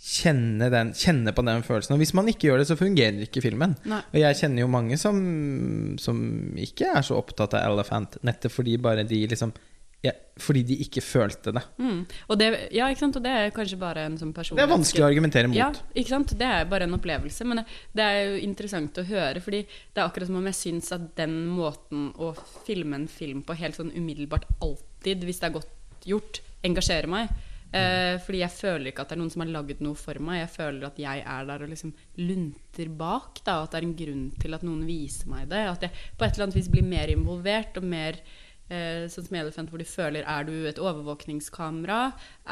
kjenne, 0.00 0.70
den, 0.72 0.94
kjenne, 0.96 1.32
på 1.36 1.44
den 1.44 1.64
følelsen. 1.66 1.94
Og 1.94 2.00
hvis 2.00 2.14
man 2.16 2.28
ikke 2.30 2.48
gjør 2.48 2.62
det, 2.62 2.68
så 2.70 2.76
fungerer 2.80 3.20
ikke 3.26 3.42
filmen. 3.44 3.74
Nei. 3.88 4.00
Og 4.14 4.22
jeg 4.22 4.38
kjenner 4.38 4.64
jo 4.64 4.70
mange 4.72 4.96
som, 5.00 5.18
som, 6.00 6.22
ikke 6.56 6.94
er 6.94 7.04
så 7.04 7.18
opptatt 7.20 7.58
av 7.58 7.66
Elephant, 7.68 8.16
nettopp 8.24 8.54
fordi 8.54 8.78
bare 8.80 9.04
de 9.08 9.26
liksom 9.30 9.52
ja, 10.00 10.14
fordi 10.40 10.62
de 10.64 10.78
ikke 10.80 11.02
følte 11.04 11.52
det. 11.52 11.60
Mm. 11.76 11.98
Og 12.32 12.38
det. 12.40 12.46
Ja? 12.72 12.86
Og 12.88 13.18
det 13.20 13.32
er 13.36 13.50
kanskje 13.52 13.76
bare 13.76 14.06
en 14.08 14.16
sånn 14.16 14.30
personlig 14.32 14.62
Det 14.62 14.64
er 14.64 14.72
vanskelig 14.72 15.04
å 15.04 15.08
argumentere 15.10 15.50
mot. 15.50 15.58
Ja, 15.58 15.68
ikke 15.92 16.14
sant? 16.14 16.32
Det 16.40 16.48
er 16.48 16.64
bare 16.70 16.86
en 16.88 16.96
opplevelse. 16.96 17.44
Men 17.44 17.60
det 17.92 18.06
er 18.06 18.22
jo 18.22 18.38
interessant 18.46 18.96
å 18.96 19.04
høre, 19.04 19.44
fordi 19.44 19.60
det 19.68 20.00
er 20.00 20.06
akkurat 20.06 20.30
som 20.30 20.40
om 20.40 20.48
jeg 20.48 20.56
syns 20.56 20.88
at 20.96 21.04
den 21.20 21.36
måten 21.52 22.08
å 22.16 22.32
filme 22.64 22.96
en 23.02 23.06
film 23.12 23.44
på 23.44 23.58
helt 23.60 23.76
sånn 23.76 23.92
umiddelbart 23.92 24.48
alltid, 24.64 25.28
hvis 25.28 25.44
det 25.44 25.50
er 25.50 25.56
godt 25.60 26.08
gjort, 26.08 26.40
engasjerer 26.64 27.12
meg. 27.12 27.36
Eh, 27.70 28.16
fordi 28.24 28.40
jeg 28.40 28.50
føler 28.50 28.90
ikke 28.90 29.04
at 29.04 29.12
det 29.12 29.14
er 29.14 29.20
noen 29.20 29.30
som 29.30 29.44
har 29.44 29.52
lagd 29.54 29.82
noe 29.84 29.98
for 29.98 30.18
meg. 30.26 30.40
Jeg 30.40 30.52
føler 30.56 30.86
at 30.88 31.00
jeg 31.00 31.22
er 31.22 31.48
der 31.48 31.64
og 31.64 31.70
liksom 31.70 31.92
lunter 32.18 32.92
bak. 32.98 33.42
Da, 33.46 33.60
at 33.62 33.74
det 33.74 33.80
er 33.80 33.86
en 33.86 33.98
grunn 34.00 34.24
til 34.42 34.56
at 34.56 34.64
noen 34.66 34.84
viser 34.88 35.30
meg 35.30 35.50
det. 35.52 35.64
At 35.70 35.86
jeg 35.86 36.06
på 36.18 36.26
et 36.26 36.34
eller 36.34 36.48
annet 36.48 36.58
vis 36.58 36.70
blir 36.72 36.86
mer 36.86 37.12
involvert 37.12 37.78
og 37.78 37.86
mer 37.92 38.18
eh, 38.18 39.06
sånn 39.12 39.28
som 39.28 39.38
Elefant, 39.38 39.70
hvor 39.70 39.82
du 39.82 39.86
føler 39.86 40.26
Er 40.26 40.48
du 40.48 40.54
et 40.70 40.82
overvåkningskamera? 40.82 42.00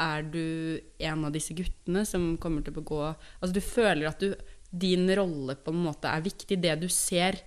Er 0.07 0.23
du 0.23 0.79
en 1.09 1.27
av 1.27 1.35
disse 1.35 1.57
guttene 1.57 2.05
som 2.07 2.31
kommer 2.41 2.63
til 2.63 2.75
å 2.75 2.79
begå 2.79 3.03
Altså 3.09 3.53
du 3.55 3.63
føler 3.63 4.07
at 4.11 4.23
du, 4.23 4.31
din 4.69 5.09
rolle 5.17 5.57
på 5.59 5.73
en 5.73 5.83
måte 5.89 6.11
er 6.11 6.23
viktig. 6.23 6.61
Det 6.63 6.77
du 6.79 6.87
ser 6.93 7.41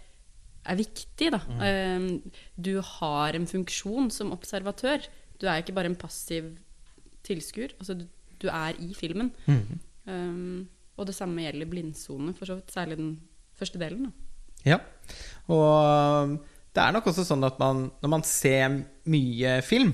er 0.62 0.78
viktig, 0.78 1.32
da. 1.34 1.40
Mm. 1.48 1.64
Eh, 1.66 2.36
du 2.54 2.76
har 2.98 3.34
en 3.34 3.48
funksjon 3.48 4.12
som 4.14 4.36
observatør. 4.36 5.08
Du 5.40 5.48
er 5.48 5.62
ikke 5.62 5.74
bare 5.74 5.90
en 5.90 5.98
passiv 5.98 6.52
tilskuer. 7.32 7.74
Altså 7.80 7.98
du, 7.98 8.06
du, 8.38 8.48
er 8.52 8.78
i 8.78 8.92
filmen. 8.94 9.32
Mm. 9.48 9.82
Um, 10.06 10.62
og 11.00 11.08
det 11.08 11.16
samme 11.16 11.44
gjelder 11.46 11.70
blindsone, 11.72 12.36
for 12.38 12.48
så 12.48 12.60
vidt. 12.60 12.72
Særlig 12.72 13.00
den 13.00 13.12
første 13.58 13.80
delen. 13.80 14.06
Da. 14.06 14.72
Ja. 14.74 14.80
Og 15.50 15.66
um, 16.28 16.38
det 16.72 16.80
er 16.80 16.94
nok 16.94 17.10
også 17.10 17.24
sånn 17.26 17.44
at 17.44 17.58
man, 17.60 17.88
når 18.00 18.12
man 18.14 18.24
ser 18.26 18.78
mye 19.12 19.58
film, 19.66 19.92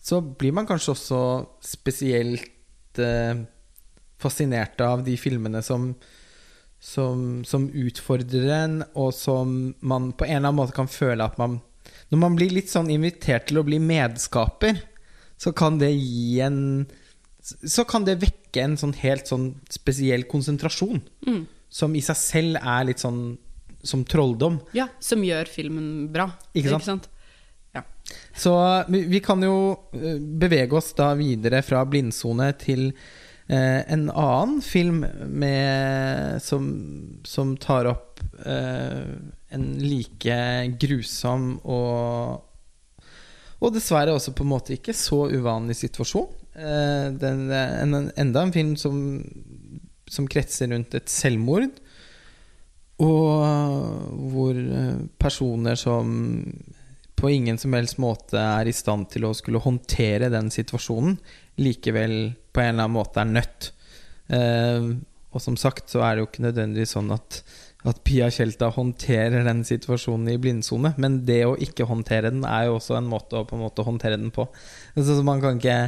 så 0.00 0.20
blir 0.22 0.54
man 0.56 0.68
kanskje 0.68 0.94
også 0.94 1.22
spesielt 1.64 3.00
eh, 3.02 3.42
fascinert 4.20 4.80
av 4.84 5.02
de 5.04 5.16
filmene 5.20 5.60
som, 5.64 5.90
som, 6.78 7.42
som, 7.44 7.66
utfordrer 7.68 8.46
en, 8.60 8.78
og 8.94 9.10
som 9.16 9.74
man 9.80 10.12
på 10.14 10.28
en 10.28 10.38
eller 10.38 10.48
annen 10.48 10.60
måte 10.62 10.76
kan 10.76 10.90
føle 10.90 11.24
at 11.24 11.36
man 11.40 11.60
Når 12.10 12.18
man 12.18 12.36
blir 12.36 12.50
litt 12.50 12.70
sånn 12.70 12.90
invitert 12.90 13.48
til 13.48 13.60
å 13.60 13.66
bli 13.66 13.78
medskaper, 13.82 14.80
så 15.40 15.52
kan 15.56 15.78
det 15.80 15.92
gi 15.94 16.40
en 16.44 16.86
Så 17.40 17.86
kan 17.88 18.04
det 18.04 18.18
vekke 18.20 18.60
en 18.60 18.76
sånn 18.76 18.92
helt 19.00 19.30
sånn 19.30 19.54
spesiell 19.72 20.26
konsentrasjon. 20.28 21.00
Mm. 21.24 21.46
Som 21.72 21.94
i 21.96 22.02
seg 22.04 22.18
selv 22.18 22.58
er 22.60 22.84
litt 22.90 23.00
sånn 23.00 23.38
som 23.82 24.02
trolldom. 24.04 24.58
Ja, 24.76 24.90
som 25.00 25.24
gjør 25.24 25.48
filmen 25.48 26.10
bra. 26.12 26.26
Ikke 26.52 26.74
sant? 26.74 26.82
Ikke 26.82 26.90
sant? 26.90 27.08
Ja. 27.72 27.84
Så 28.36 28.52
vi 28.90 29.22
kan 29.24 29.40
jo 29.46 29.56
eh, 29.96 30.18
bevege 30.20 30.76
oss 30.76 30.92
da 30.98 31.14
videre 31.16 31.62
fra 31.64 31.86
blindsone 31.88 32.50
til 32.60 32.90
eh, 32.90 33.80
en 33.80 34.10
annen 34.10 34.60
film 34.60 35.00
med, 35.30 36.42
som, 36.44 36.68
som 37.24 37.56
tar 37.62 37.88
opp 37.94 38.20
eh, 38.44 39.16
en 39.54 39.66
like 39.80 40.40
grusom 40.82 41.54
og 41.64 42.49
og 43.60 43.74
dessverre 43.74 44.14
også 44.16 44.32
på 44.36 44.44
en 44.44 44.52
måte 44.54 44.74
ikke 44.76 44.94
så 44.96 45.26
uvanlig 45.28 45.76
situasjon. 45.82 46.28
Eh, 46.56 47.06
den, 47.20 47.46
en, 47.52 48.10
enda 48.16 48.44
en 48.44 48.54
film 48.54 48.74
som, 48.80 49.20
som 50.08 50.28
kretser 50.30 50.72
rundt 50.72 50.96
et 50.96 51.12
selvmord. 51.12 51.68
Og 53.00 54.24
hvor 54.32 54.56
eh, 54.56 54.96
personer 55.20 55.78
som 55.80 56.44
på 57.20 57.30
ingen 57.30 57.58
som 57.60 57.74
helst 57.76 57.98
måte 58.00 58.40
er 58.40 58.68
i 58.68 58.72
stand 58.72 59.10
til 59.12 59.26
å 59.28 59.34
skulle 59.36 59.60
håndtere 59.60 60.30
den 60.32 60.48
situasjonen, 60.52 61.18
likevel 61.60 62.32
på 62.48 62.62
en 62.62 62.70
eller 62.72 62.86
annen 62.86 62.96
måte 62.96 63.20
er 63.20 63.28
nødt. 63.28 63.72
Eh, 64.32 64.88
og 65.30 65.44
som 65.44 65.58
sagt 65.60 65.92
så 65.92 66.00
er 66.04 66.16
det 66.16 66.24
jo 66.24 66.30
ikke 66.30 66.46
nødvendigvis 66.46 66.96
sånn 66.96 67.12
at, 67.14 67.42
at 67.88 68.02
Pia 68.04 68.26
Tjelta 68.28 68.68
håndterer 68.74 69.44
den 69.46 69.62
situasjonen 69.64 70.28
i 70.34 70.38
blindsone, 70.42 70.92
men 71.00 71.20
det 71.24 71.38
å 71.48 71.54
ikke 71.56 71.86
håndtere 71.88 72.28
den 72.32 72.42
er 72.44 72.66
jo 72.68 72.74
også 72.76 72.98
en 72.98 73.08
måte 73.08 73.38
å 73.40 73.46
på 73.48 73.56
en 73.56 73.62
måte 73.64 73.84
håndtere 73.86 74.18
den 74.20 74.32
på. 74.34 74.44
Altså, 74.96 75.14
så 75.16 75.24
man 75.24 75.40
kan 75.40 75.56
ikke 75.60 75.78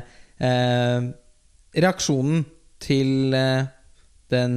eh, 0.41 1.11
Reaksjonen 1.73 2.45
til 2.83 3.33
eh, 3.37 3.67
den 4.33 4.57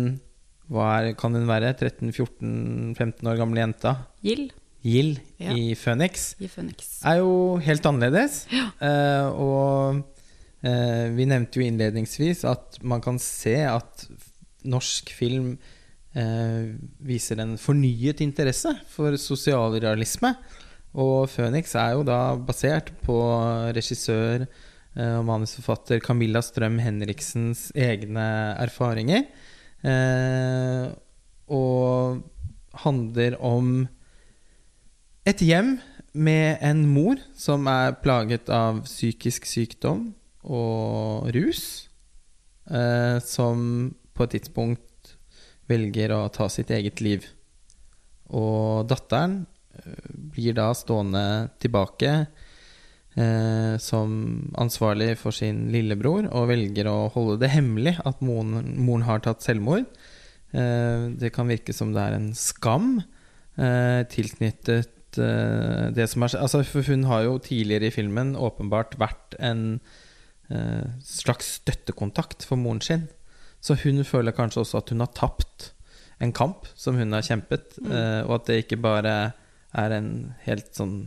hva 0.71 0.87
er, 0.97 1.11
kan 1.19 1.35
hun 1.37 1.45
være? 1.47 1.75
13-14-15 1.77 3.27
år 3.29 3.37
gamle 3.37 3.61
jenta? 3.61 3.91
Gild 4.25 4.53
Gild 4.85 5.19
Ja. 5.41 5.53
i 5.57 5.75
Phoenix 5.77 6.35
i 6.39 6.47
Phoenix. 6.49 7.01
er 7.05 7.19
jo 7.19 7.57
helt 7.61 7.85
annerledes. 7.89 8.45
Ja. 8.53 8.65
Eh, 8.81 9.27
og 9.41 10.01
eh, 10.65 11.07
vi 11.15 11.25
nevnte 11.29 11.59
jo 11.59 11.65
innledningsvis 11.67 12.43
at 12.49 12.79
man 12.85 13.01
kan 13.01 13.17
se 13.21 13.55
at 13.65 14.05
norsk 14.65 15.09
film 15.13 15.55
viser 16.15 17.41
en 17.43 17.57
fornyet 17.59 18.21
interesse 18.23 18.71
for 18.87 19.17
sosialrealisme. 19.19 20.31
Og 20.95 21.27
'Føniks' 21.27 21.75
er 21.75 21.97
jo 21.97 22.05
da 22.07 22.35
basert 22.39 22.93
på 23.03 23.17
regissør 23.75 24.45
eh, 24.45 25.15
og 25.17 25.25
manusforfatter 25.27 25.99
Camilla 25.99 26.39
Strøm 26.39 26.79
Henriksens 26.79 27.67
egne 27.75 28.55
erfaringer. 28.63 29.25
Eh, 29.83 30.87
og 31.51 32.23
handler 32.85 33.35
om 33.43 33.87
et 35.27 35.43
hjem 35.43 35.75
med 36.15 36.63
en 36.63 36.85
mor 36.87 37.19
som 37.35 37.67
er 37.67 37.97
plaget 37.99 38.49
av 38.49 38.85
psykisk 38.87 39.45
sykdom 39.49 40.13
og 40.45 41.27
rus, 41.35 41.89
eh, 42.71 43.19
som 43.19 43.91
på 44.15 44.23
et 44.23 44.37
tidspunkt 44.37 44.94
velger 45.69 46.13
å 46.15 46.25
ta 46.33 46.47
sitt 46.51 46.71
eget 46.73 47.01
liv. 47.03 47.25
Og 48.33 48.87
datteren 48.89 49.43
eh, 49.77 50.09
blir 50.33 50.55
da 50.57 50.71
stående 50.77 51.25
tilbake 51.61 52.11
eh, 53.15 53.75
som 53.81 54.15
ansvarlig 54.61 55.13
for 55.21 55.35
sin 55.35 55.67
lillebror 55.73 56.29
og 56.31 56.49
velger 56.51 56.89
å 56.89 56.97
holde 57.13 57.39
det 57.43 57.53
hemmelig 57.55 57.97
at 58.05 58.23
moren, 58.25 58.75
moren 58.77 59.07
har 59.07 59.23
tatt 59.25 59.45
selvmord. 59.45 59.87
Eh, 60.55 61.11
det 61.19 61.33
kan 61.35 61.49
virke 61.51 61.75
som 61.75 61.93
det 61.95 62.03
er 62.03 62.17
en 62.17 62.31
skam 62.37 62.97
eh, 63.01 64.01
tilknyttet 64.11 65.19
eh, 65.21 65.85
det 65.95 66.09
som 66.11 66.25
er 66.25 66.37
altså, 66.39 66.63
For 66.67 66.85
hun 66.89 67.07
har 67.09 67.25
jo 67.27 67.37
tidligere 67.43 67.89
i 67.89 67.95
filmen 67.95 68.35
åpenbart 68.35 68.97
vært 69.01 69.37
en 69.39 69.79
eh, 70.49 70.87
slags 71.03 71.59
støttekontakt 71.61 72.47
for 72.47 72.59
moren 72.59 72.83
sin. 72.83 73.07
Så 73.65 73.77
hun 73.81 74.03
føler 74.05 74.35
kanskje 74.37 74.61
også 74.61 74.83
at 74.83 74.93
hun 74.93 75.01
har 75.01 75.09
tapt 75.17 75.71
en 76.23 76.31
kamp 76.35 76.67
som 76.77 76.99
hun 76.99 77.15
har 77.17 77.25
kjempet, 77.25 77.79
eh, 77.81 78.21
og 78.27 78.37
at 78.37 78.51
det 78.51 78.59
ikke 78.63 78.77
bare 78.83 79.15
er 79.75 79.95
en 79.97 80.11
helt 80.45 80.69
sånn 80.77 80.99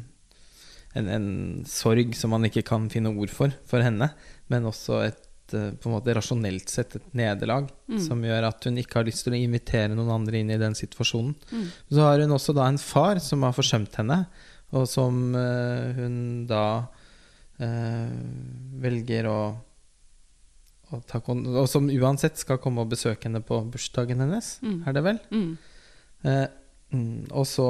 en, 0.96 1.08
en 1.12 1.28
sorg 1.68 2.14
som 2.16 2.32
man 2.34 2.48
ikke 2.48 2.64
kan 2.66 2.88
finne 2.92 3.12
ord 3.12 3.30
for 3.32 3.54
for 3.68 3.84
henne, 3.84 4.10
men 4.50 4.66
også 4.68 5.00
et 5.06 5.54
eh, 5.54 5.70
på 5.78 5.88
en 5.88 5.94
måte 5.94 6.14
rasjonelt 6.16 6.72
sett 6.72 6.96
et 6.98 7.08
nederlag 7.16 7.68
Mm. 7.88 8.00
som 8.04 8.20
gjør 8.20 8.44
at 8.50 8.66
hun 8.68 8.76
ikke 8.76 8.98
har 8.98 9.06
lyst 9.08 9.24
til 9.24 9.32
å 9.32 9.38
invitere 9.40 9.94
noen 9.94 10.10
andre 10.12 10.42
inn 10.42 10.50
i 10.52 10.58
den 10.60 10.74
situasjonen. 10.76 11.32
Mm. 11.48 11.68
Så 11.88 12.02
har 12.04 12.20
hun 12.20 12.34
også 12.36 12.52
da 12.52 12.66
en 12.68 12.76
far 12.76 13.16
som 13.24 13.46
har 13.46 13.54
forsømt 13.56 13.96
henne, 13.96 14.18
og 14.76 14.84
som 14.90 15.32
uh, 15.32 15.88
hun 15.96 16.44
da 16.50 16.84
uh, 17.64 18.18
velger 18.82 19.30
å, 19.30 19.38
kon 21.24 21.46
Og 21.56 21.68
som 21.68 21.88
uansett 21.92 22.36
skal 22.40 22.58
komme 22.58 22.80
og 22.84 22.88
besøke 22.92 23.24
henne 23.28 23.40
på 23.44 23.60
bursdagen 23.72 24.20
hennes, 24.24 24.58
Mm. 24.62 24.82
er 24.86 24.92
det 24.92 25.02
vel? 25.04 25.18
Mm. 25.30 25.58
Eh, 26.24 26.46
mm, 26.92 27.24
og 27.30 27.46
så 27.46 27.68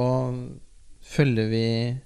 følger 1.02 1.48
vi 1.50 1.98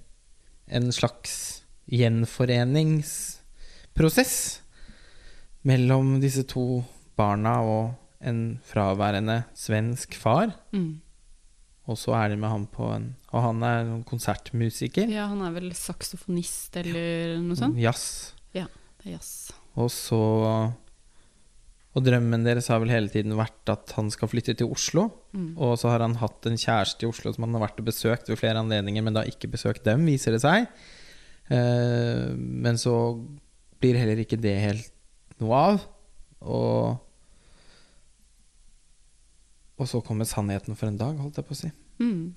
en 0.68 0.93
slags 0.93 1.62
gjenforeningsprosess 1.90 4.60
mellom 5.68 6.20
disse 6.22 6.43
to 6.48 6.84
barna 7.18 7.59
og 7.62 7.94
en 8.22 8.60
fraværende 8.64 9.43
svensk 9.59 10.14
far. 10.14 10.52
Mm. 10.72 11.01
Og 11.90 11.97
så 11.98 12.14
er 12.14 12.28
de 12.30 12.36
med 12.39 12.48
han 12.48 12.66
på 12.70 12.86
en 12.94 13.16
Og 13.32 13.43
han 13.43 13.62
er 13.62 13.80
en 13.80 14.05
konsertmusiker. 14.05 15.09
Ja, 15.10 15.26
han 15.26 15.43
er 15.43 15.51
vel 15.56 15.72
saksofonist 15.74 16.76
eller 16.76 17.39
noe 17.43 17.56
sånt? 17.56 17.76
Jazz. 17.80 18.32
Det 18.52 18.62
er 18.62 18.68
jazz. 19.16 19.51
Og 19.74 19.90
så 19.90 20.72
Og 21.93 22.05
drømmen 22.06 22.47
deres 22.47 22.70
har 22.73 22.81
vel 22.81 22.93
hele 22.93 23.10
tiden 23.12 23.35
vært 23.36 23.69
at 23.69 23.93
han 23.98 24.09
skal 24.12 24.31
flytte 24.32 24.55
til 24.56 24.70
Oslo. 24.73 25.10
Mm. 25.36 25.51
Og 25.60 25.74
så 25.81 25.90
har 25.93 26.01
han 26.01 26.16
hatt 26.23 26.48
en 26.48 26.56
kjæreste 26.56 27.05
i 27.05 27.10
Oslo 27.10 27.35
som 27.35 27.44
han 27.44 27.59
har 27.59 27.66
vært 27.66 27.82
og 27.82 27.89
besøkt 27.90 28.31
ved 28.32 28.40
flere 28.40 28.62
anledninger, 28.62 29.05
men 29.05 29.19
da 29.19 29.27
ikke 29.28 29.51
besøkt 29.52 29.85
dem, 29.85 30.06
viser 30.09 30.32
det 30.32 30.40
seg. 30.44 30.70
Eh, 31.52 32.32
men 32.32 32.81
så 32.81 32.94
blir 33.82 33.98
heller 34.01 34.23
ikke 34.24 34.40
det 34.40 34.55
helt 34.62 34.93
noe 35.43 35.64
av. 35.73 35.89
Og 36.43 37.01
Og 39.82 39.89
så 39.90 39.98
kommer 40.05 40.28
sannheten 40.28 40.77
for 40.78 40.86
en 40.86 40.98
dag, 41.01 41.16
holdt 41.19 41.40
jeg 41.40 41.47
på 41.48 41.55
å 41.56 41.59
si. 41.59 41.70
Mm. 41.98 42.35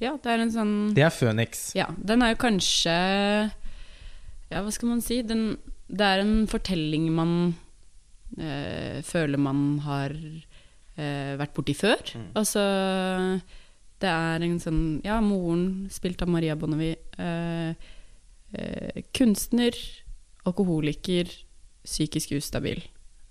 Ja, 0.00 0.14
det 0.16 0.30
er 0.32 0.42
en 0.42 0.52
sånn 0.52 0.72
Det 0.96 1.04
er 1.04 1.12
Føniks. 1.12 1.70
Ja, 1.76 1.90
den 1.96 2.22
er 2.24 2.32
jo 2.32 2.40
kanskje 2.40 2.94
Ja, 4.50 4.62
hva 4.64 4.70
skal 4.72 4.88
man 4.94 5.02
si? 5.04 5.20
Den, 5.22 5.58
det 5.88 6.06
er 6.06 6.22
en 6.24 6.46
fortelling 6.50 7.10
man 7.14 7.34
eh, 8.38 9.00
føler 9.06 9.40
man 9.40 9.80
har 9.86 10.14
eh, 10.14 11.34
vært 11.40 11.56
borti 11.56 11.74
før. 11.76 12.14
Altså 12.38 12.62
Det 14.00 14.08
er 14.10 14.46
en 14.46 14.60
sånn 14.62 14.82
Ja, 15.04 15.20
moren, 15.24 15.88
spilt 15.92 16.22
av 16.22 16.30
Maria 16.32 16.56
Bonnevie. 16.56 16.98
Eh, 17.18 17.74
eh, 18.54 19.02
kunstner, 19.16 19.76
alkoholiker, 20.48 21.30
psykisk 21.84 22.36
ustabil. 22.38 22.82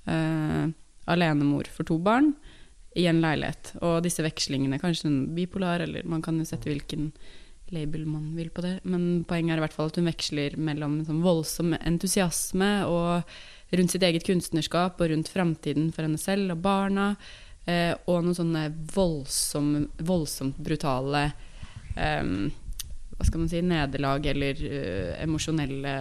Eh, 0.09 0.69
alenemor 1.09 1.69
for 1.73 1.87
to 1.87 1.97
barn 1.97 2.33
i 2.97 3.05
en 3.09 3.21
leilighet. 3.21 3.75
Og 3.85 4.01
disse 4.05 4.23
vekslingene, 4.25 4.79
kanskje 4.81 5.09
en 5.09 5.21
bipolar, 5.35 5.83
eller 5.85 6.05
man 6.09 6.23
kan 6.25 6.37
jo 6.39 6.47
sette 6.47 6.69
hvilken 6.69 7.11
label 7.73 8.05
man 8.09 8.33
vil 8.37 8.49
på 8.53 8.63
det. 8.65 8.79
Men 8.89 9.23
poenget 9.29 9.55
er 9.55 9.61
i 9.61 9.65
hvert 9.65 9.75
fall 9.75 9.91
at 9.91 9.99
hun 9.99 10.09
veksler 10.09 10.57
mellom 10.57 10.99
sånn 11.07 11.23
voldsom 11.25 11.75
entusiasme 11.77 12.71
og 12.89 13.35
rundt 13.71 13.91
sitt 13.93 14.03
eget 14.03 14.25
kunstnerskap 14.25 15.01
og 15.01 15.11
rundt 15.11 15.29
framtiden 15.31 15.91
for 15.93 16.07
henne 16.07 16.19
selv 16.21 16.55
og 16.55 16.63
barna. 16.63 17.11
Eh, 17.69 17.93
og 18.07 18.23
noen 18.25 18.37
sånne 18.37 18.63
voldsomme, 18.95 19.87
voldsomt 20.01 20.57
brutale 20.63 21.25
eh, 21.93 22.23
Hva 23.19 23.27
skal 23.27 23.43
man 23.43 23.49
si 23.51 23.59
nederlag 23.61 24.25
eller 24.31 24.61
uh, 24.63 25.09
emosjonelle 25.21 25.93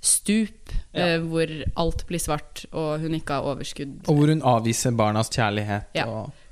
stup, 0.00 0.72
Ja. 0.96 1.04
eh, 1.04 1.18
hvor 1.20 1.50
alt 1.76 2.06
blir 2.08 2.18
svart 2.18 2.64
og 2.72 3.02
hun 3.02 3.14
ikke 3.14 3.36
har 3.36 3.44
overskudd. 3.44 4.08
Og 4.08 4.16
hvor 4.16 4.32
hun 4.32 4.40
avviser 4.42 4.96
barnas 4.96 5.28
kjærlighet. 5.28 5.92
Ja. 5.94 6.06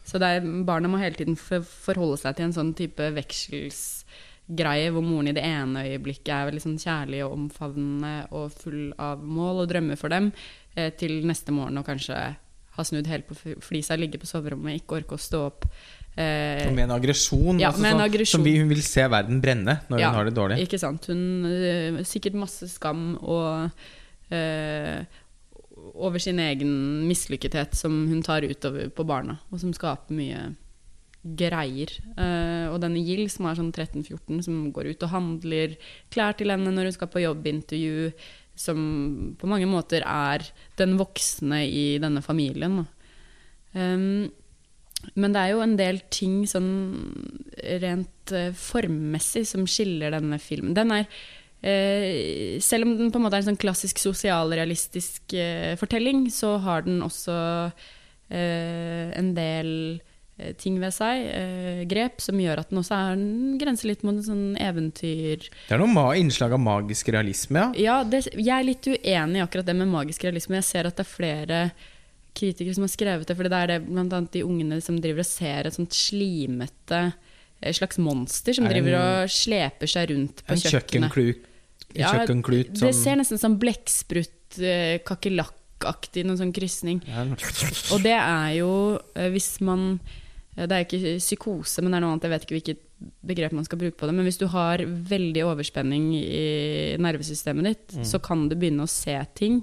Så 0.05 0.21
er, 0.21 0.45
barna 0.65 0.89
må 0.89 1.01
hele 1.01 1.17
tiden 1.17 1.37
forholde 1.37 2.19
seg 2.21 2.37
til 2.37 2.45
en 2.45 2.53
sånn 2.53 2.75
type 2.77 3.09
vekselsgreie, 4.49 4.91
hvor 4.93 5.03
moren 5.05 5.29
i 5.29 5.37
det 5.37 5.45
ene 5.45 5.85
øyeblikket 5.85 6.33
er 6.33 6.49
veldig 6.49 6.63
sånn 6.63 6.79
kjærlig 6.79 7.25
og 7.25 7.33
omfavnende 7.37 8.29
og 8.33 8.53
full 8.53 8.93
av 8.99 9.23
mål 9.23 9.65
og 9.65 9.69
drømmer 9.69 9.97
for 9.97 10.09
dem, 10.09 10.33
eh, 10.77 10.91
til 10.91 11.27
neste 11.27 11.53
morgen 11.53 11.79
og 11.79 11.87
kanskje 11.87 12.37
ha 12.79 12.85
snudd 12.85 13.07
helt 13.07 13.27
på 13.27 13.35
flisa, 13.61 13.97
ligge 13.97 14.19
på 14.19 14.27
soverommet, 14.27 14.81
ikke 14.81 15.01
orke 15.03 15.15
å 15.15 15.19
stå 15.19 15.47
opp. 15.47 15.65
Eh, 16.17 16.71
med 16.73 16.85
en 16.85 16.97
aggresjon. 16.97 17.59
Ja, 17.61 17.69
altså 17.69 17.83
med 17.83 17.95
en 17.95 18.01
aggresjon. 18.01 18.39
Som 18.39 18.45
vi, 18.45 18.59
hun 18.59 18.69
vil 18.69 18.83
se 18.83 19.07
verden 19.07 19.41
brenne 19.41 19.81
når 19.89 20.01
Ja, 20.01 20.11
hun 20.11 20.17
har 20.17 20.25
det 20.25 20.35
dårlig. 20.35 20.59
Ikke 20.63 20.79
sant. 20.79 21.07
Hun 21.07 21.45
eh, 21.47 22.03
Sikkert 22.05 22.35
masse 22.35 22.69
skam 22.69 23.17
og 23.21 23.71
eh, 24.31 25.05
over 25.95 26.19
sin 26.19 26.39
egen 26.39 27.07
mislykkethet 27.07 27.75
som 27.75 28.07
hun 28.09 28.23
tar 28.23 28.43
utover 28.43 28.89
på 28.91 29.05
barna, 29.07 29.39
og 29.51 29.61
som 29.61 29.73
skaper 29.73 30.15
mye 30.15 30.55
greier. 31.37 31.93
Uh, 32.17 32.73
og 32.73 32.81
denne 32.83 33.03
Gill, 33.05 33.27
som 33.33 33.49
er 33.49 33.59
sånn 33.59 33.73
13-14, 33.73 34.43
som 34.47 34.61
går 34.75 34.93
ut 34.93 35.07
og 35.07 35.15
handler 35.15 35.77
klær 36.13 36.37
til 36.39 36.53
henne 36.53 36.73
når 36.75 36.91
hun 36.91 36.97
skal 36.97 37.11
på 37.13 37.25
jobbintervju, 37.25 38.13
som 38.59 38.79
på 39.39 39.51
mange 39.51 39.69
måter 39.71 40.03
er 40.03 40.45
den 40.81 40.97
voksne 40.99 41.63
i 41.67 41.87
denne 42.03 42.23
familien. 42.25 42.83
Um, 43.75 44.29
men 45.15 45.35
det 45.35 45.43
er 45.43 45.53
jo 45.53 45.63
en 45.63 45.77
del 45.79 46.01
ting 46.11 46.41
sånn 46.51 46.71
rent 47.85 48.35
uh, 48.35 48.51
formmessig 48.57 49.45
som 49.51 49.69
skiller 49.71 50.17
denne 50.17 50.41
filmen. 50.43 50.75
Den 50.75 50.95
er 50.97 51.07
eh, 51.63 52.59
Selv 52.65 52.89
om 52.89 52.97
den 52.99 53.13
på 53.15 53.21
en 53.21 53.29
måte 53.29 53.39
er 53.39 53.45
en 53.45 53.53
sånn 53.53 53.61
klassisk 53.61 54.03
sosialrealistisk 54.03 55.37
fortelling, 55.79 56.27
så 56.35 56.57
har 56.63 56.85
den 56.87 57.01
også 57.03 57.39
en 58.29 59.31
del 59.33 59.71
ting 60.61 60.77
ved 60.81 60.95
seg, 60.95 61.25
eh, 61.35 61.81
grep, 61.91 62.21
som 62.23 62.39
gjør 62.39 62.61
at 62.63 62.71
den 62.71 62.79
også 62.79 62.95
er 62.95 63.13
en 63.17 63.59
grense 63.59 63.89
litt 63.89 64.05
mot 64.07 64.15
en 64.15 64.23
sånn 64.23 64.57
eventyr 64.63 65.49
Det 65.51 65.75
er 65.75 65.83
noe 65.83 66.13
innslag 66.21 66.53
av 66.55 66.61
magisk 66.63 67.11
realisme, 67.15 67.59
ja. 67.59 67.69
Ja, 67.89 67.97
det, 68.07 68.25
jeg 68.37 68.55
er 68.55 68.67
litt 68.69 68.87
uenig 68.87 69.41
i 69.41 69.45
akkurat 69.45 69.67
det 69.67 69.75
med 69.77 69.91
magisk 69.91 70.23
realisme. 70.29 70.61
Jeg 70.61 70.69
ser 70.71 70.87
at 70.91 70.97
det 70.99 71.05
er 71.07 71.11
flere 71.11 71.63
kritikere 72.39 72.75
som 72.77 72.85
har 72.87 72.93
skrevet 72.93 73.27
det, 73.27 73.35
for 73.35 73.49
det 73.49 73.59
er 73.59 73.73
det 73.73 73.79
annet 73.91 74.31
de 74.37 74.45
ungene 74.47 74.79
som 74.85 75.01
driver 75.03 75.25
og 75.25 75.27
ser 75.27 75.67
et 75.67 75.75
sånt 75.75 75.97
slimete 75.97 77.01
eh, 77.61 77.73
slags 77.75 77.99
monster 77.99 78.55
som 78.55 78.69
en, 78.69 78.71
driver 78.73 78.95
og 79.01 79.33
sleper 79.35 79.91
seg 79.91 80.13
rundt 80.13 80.45
på 80.47 80.55
En 80.55 80.63
kjøkkenet. 80.63 81.11
kjøkkenklut, 81.11 81.49
en 81.89 82.01
Ja, 82.05 82.13
kjøkkenklut 82.15 82.79
Det 82.79 82.95
ser 82.95 83.19
nesten 83.19 83.41
som 83.43 83.59
blekksprut, 83.59 84.61
eh, 84.63 85.01
kakerlakkaktig, 85.09 86.25
noen 86.29 86.39
sånn 86.39 86.55
krysning. 86.55 87.03
ja, 87.09 87.25
Og 87.97 88.03
det 88.07 88.15
er 88.15 88.55
jo 88.61 88.71
eh, 89.17 89.31
hvis 89.35 89.57
man 89.67 89.99
eh, 89.99 90.25
Det 90.67 90.73
er 90.75 90.85
ikke 90.85 91.17
psykose, 91.23 91.83
men 91.83 91.93
det 91.93 91.97
er 91.99 92.03
noe 92.03 92.13
annet. 92.17 92.25
Jeg 92.27 92.31
vet 92.33 92.45
ikke 92.47 92.57
hvilket 92.59 92.85
begrep 93.23 93.53
man 93.55 93.65
skal 93.65 93.79
bruke 93.79 93.95
på 93.97 94.07
det. 94.09 94.15
Men 94.17 94.27
hvis 94.27 94.41
du 94.41 94.47
har 94.51 94.79
veldig 94.83 95.45
overspenning 95.47 96.09
i 96.19 96.97
nervesystemet 96.99 97.65
ditt, 97.69 97.93
Mm. 97.95 98.05
så 98.05 98.19
kan 98.21 98.49
du 98.49 98.57
begynne 98.57 98.83
å 98.83 98.89
se 98.91 99.15
ting 99.39 99.63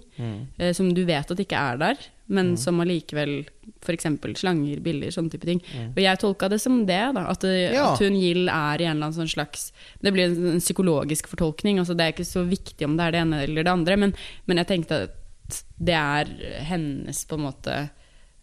eh, 0.58 0.72
som 0.72 0.94
du 0.94 1.04
vet 1.04 1.30
at 1.32 1.38
ikke 1.44 1.58
er 1.60 1.78
der, 1.78 1.98
men 2.30 2.54
Mm. 2.54 2.58
som 2.58 2.80
allikevel 2.80 3.46
F.eks. 3.84 4.04
slanger, 4.40 4.80
biller, 4.82 5.12
sånne 5.12 5.30
type 5.30 5.46
ting. 5.46 5.60
Og 5.92 6.00
jeg 6.02 6.18
tolka 6.20 6.50
det 6.50 6.62
som 6.62 6.86
det. 6.86 7.14
da 7.14 7.26
At, 7.30 7.42
Mm. 7.44 7.74
Ja. 7.74 7.92
at 7.94 8.00
hun 8.00 8.16
Gild 8.16 8.48
er 8.50 8.82
i 8.82 8.86
en 8.86 8.96
eller 8.98 9.08
annen 9.08 9.14
sånn 9.14 9.28
slags 9.36 9.72
Det 10.02 10.14
blir 10.14 10.26
en, 10.32 10.54
en 10.56 10.60
psykologisk 10.60 11.28
fortolkning. 11.28 11.78
Altså 11.78 11.96
det 11.96 12.02
er 12.08 12.14
ikke 12.14 12.26
så 12.26 12.48
viktig 12.48 12.86
om 12.86 12.96
det 12.98 13.04
er 13.08 13.12
det 13.12 13.22
ene 13.22 13.44
eller 13.44 13.64
det 13.64 13.72
andre, 13.72 13.98
men, 13.98 14.14
men 14.48 14.58
jeg 14.58 14.68
tenkte 14.68 15.04
at 15.04 15.64
det 15.78 15.94
er 15.94 16.26
hennes 16.64 17.26
på 17.26 17.36
en 17.36 17.46
måte 17.52 17.90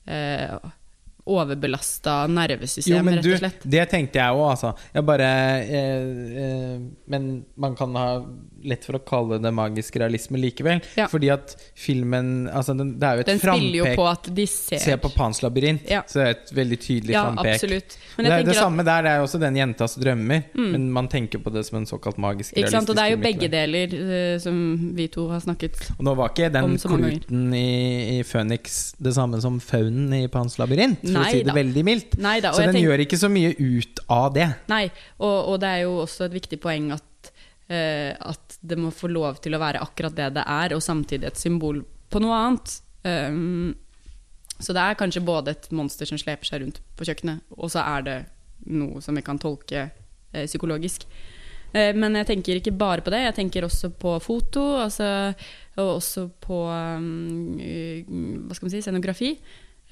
eh, 0.06 0.58
overbelasta 1.26 2.26
nervesystem, 2.26 2.96
Jo, 2.96 3.02
men 3.06 3.14
rett 3.20 3.26
og 3.32 3.38
slett. 3.38 3.66
det 3.70 3.84
tenkte 3.92 4.18
jeg 4.18 4.34
òg, 4.34 4.46
altså. 4.50 4.72
Jeg 4.94 5.04
bare 5.06 5.28
eh, 5.62 6.42
eh, 6.44 6.80
Men 7.06 7.44
man 7.56 7.76
kan 7.78 7.94
ha 7.94 8.06
lett 8.64 8.84
for 8.84 8.98
å 8.98 9.00
kalle 9.04 9.38
det 9.42 9.52
magisk 9.54 9.96
realisme 10.00 10.38
likevel. 10.40 10.80
Ja. 10.96 11.06
Fordi 11.08 11.30
at 11.32 11.56
filmen 11.78 12.48
altså 12.52 12.76
den, 12.76 12.98
Det 12.98 13.08
er 13.08 13.14
jo 13.14 13.20
et 13.20 13.26
Den 13.26 13.38
spiller 13.42 13.78
jo 13.78 13.84
på 13.96 14.06
at 14.10 14.28
de 14.34 14.46
ser 14.46 14.78
Se 14.82 14.96
på 14.96 15.10
Pans 15.14 15.40
labyrint, 15.42 15.82
Ja. 15.90 16.02
så 16.06 16.20
det 16.20 16.26
er 16.26 16.30
et 16.36 16.52
veldig 16.54 16.78
tydelig 16.80 17.10
Ja, 17.16 17.24
frampek. 17.30 17.54
absolutt. 17.54 17.96
Men 18.16 18.24
det 18.26 18.32
er 18.32 18.42
det 18.44 18.56
samme 18.56 18.84
der, 18.84 19.02
det 19.02 19.10
er 19.10 19.16
jo 19.18 19.24
også 19.26 19.40
den 19.40 19.56
jentas 19.56 19.96
drømmer, 19.98 20.44
men 20.54 20.90
man 20.92 21.08
tenker 21.08 21.38
på 21.42 21.52
det 21.52 21.64
som 21.66 21.78
en 21.78 21.86
såkalt 21.86 22.18
magisk 22.18 22.52
realistisk 22.56 22.72
film. 22.72 22.90
Og 22.90 22.96
det 22.96 23.04
er 23.04 23.10
jo 23.10 23.20
begge 23.22 23.48
deler, 23.50 23.96
uh, 24.34 24.38
som 24.38 24.94
vi 24.94 25.08
to 25.08 25.28
har 25.28 25.40
snakket 25.40 25.78
Og 25.98 26.04
nå 26.04 26.14
var 26.16 26.28
ikke 26.30 26.52
den 26.52 26.64
om 26.64 26.76
kluten 26.78 27.54
i, 27.54 28.18
i 28.18 28.22
Phoenix 28.22 28.94
det 29.00 29.14
samme 29.14 29.40
som 29.40 29.58
faunen 29.60 30.12
i 30.22 30.26
Pans 30.28 30.56
labyrint, 30.58 31.00
for 31.02 31.12
Nei 31.18 31.28
å 31.28 31.30
si 31.32 31.38
det 31.42 31.46
da. 31.46 31.54
veldig 31.54 31.84
mildt. 31.84 32.18
Nei 32.18 32.40
da, 32.40 32.52
Så 32.52 32.62
den 32.62 32.74
tenker- 32.74 32.88
gjør 32.90 33.00
ikke 33.06 33.18
så 33.18 33.30
mye 33.32 33.54
ut 33.58 34.00
av 34.08 34.32
det. 34.34 34.48
Nei, 34.68 34.84
og, 35.20 35.48
og 35.52 35.60
det 35.60 35.68
er 35.68 35.82
jo 35.82 35.96
også 36.04 36.24
et 36.26 36.32
viktig 36.32 36.60
poeng 36.60 36.92
at, 36.92 37.02
eh, 37.72 38.12
at 38.12 38.58
det 38.60 38.78
må 38.80 38.92
få 38.94 39.10
lov 39.12 39.40
til 39.42 39.56
å 39.56 39.62
være 39.62 39.82
akkurat 39.84 40.16
det 40.16 40.28
det 40.36 40.44
er, 40.44 40.76
og 40.76 40.84
samtidig 40.84 41.30
et 41.30 41.40
symbol 41.40 41.82
på 42.12 42.22
noe 42.22 42.38
annet. 42.38 42.76
Um, 43.02 43.72
så 44.62 44.74
det 44.76 44.82
er 44.84 44.98
kanskje 44.98 45.24
både 45.26 45.56
et 45.56 45.70
monster 45.74 46.06
som 46.06 46.20
sleper 46.20 46.46
seg 46.46 46.62
rundt 46.62 46.82
på 46.98 47.08
kjøkkenet, 47.08 47.42
og 47.56 47.72
så 47.72 47.82
er 47.82 48.06
det 48.06 48.18
noe 48.70 49.02
som 49.02 49.16
vi 49.18 49.24
kan 49.26 49.40
tolke 49.42 49.88
eh, 49.88 50.46
psykologisk. 50.46 51.08
Eh, 51.72 51.90
men 51.96 52.20
jeg 52.20 52.28
tenker 52.28 52.60
ikke 52.60 52.76
bare 52.78 53.02
på 53.02 53.10
det, 53.14 53.24
jeg 53.24 53.38
tenker 53.40 53.66
også 53.66 53.90
på 53.98 54.14
foto, 54.22 54.62
altså, 54.84 55.08
og 55.80 55.96
også 55.96 56.28
på 56.44 56.62
um, 56.68 57.58
hva 58.46 58.56
skal 58.56 58.68
man 58.68 58.74
si, 58.76 58.84
scenografi. 58.84 59.34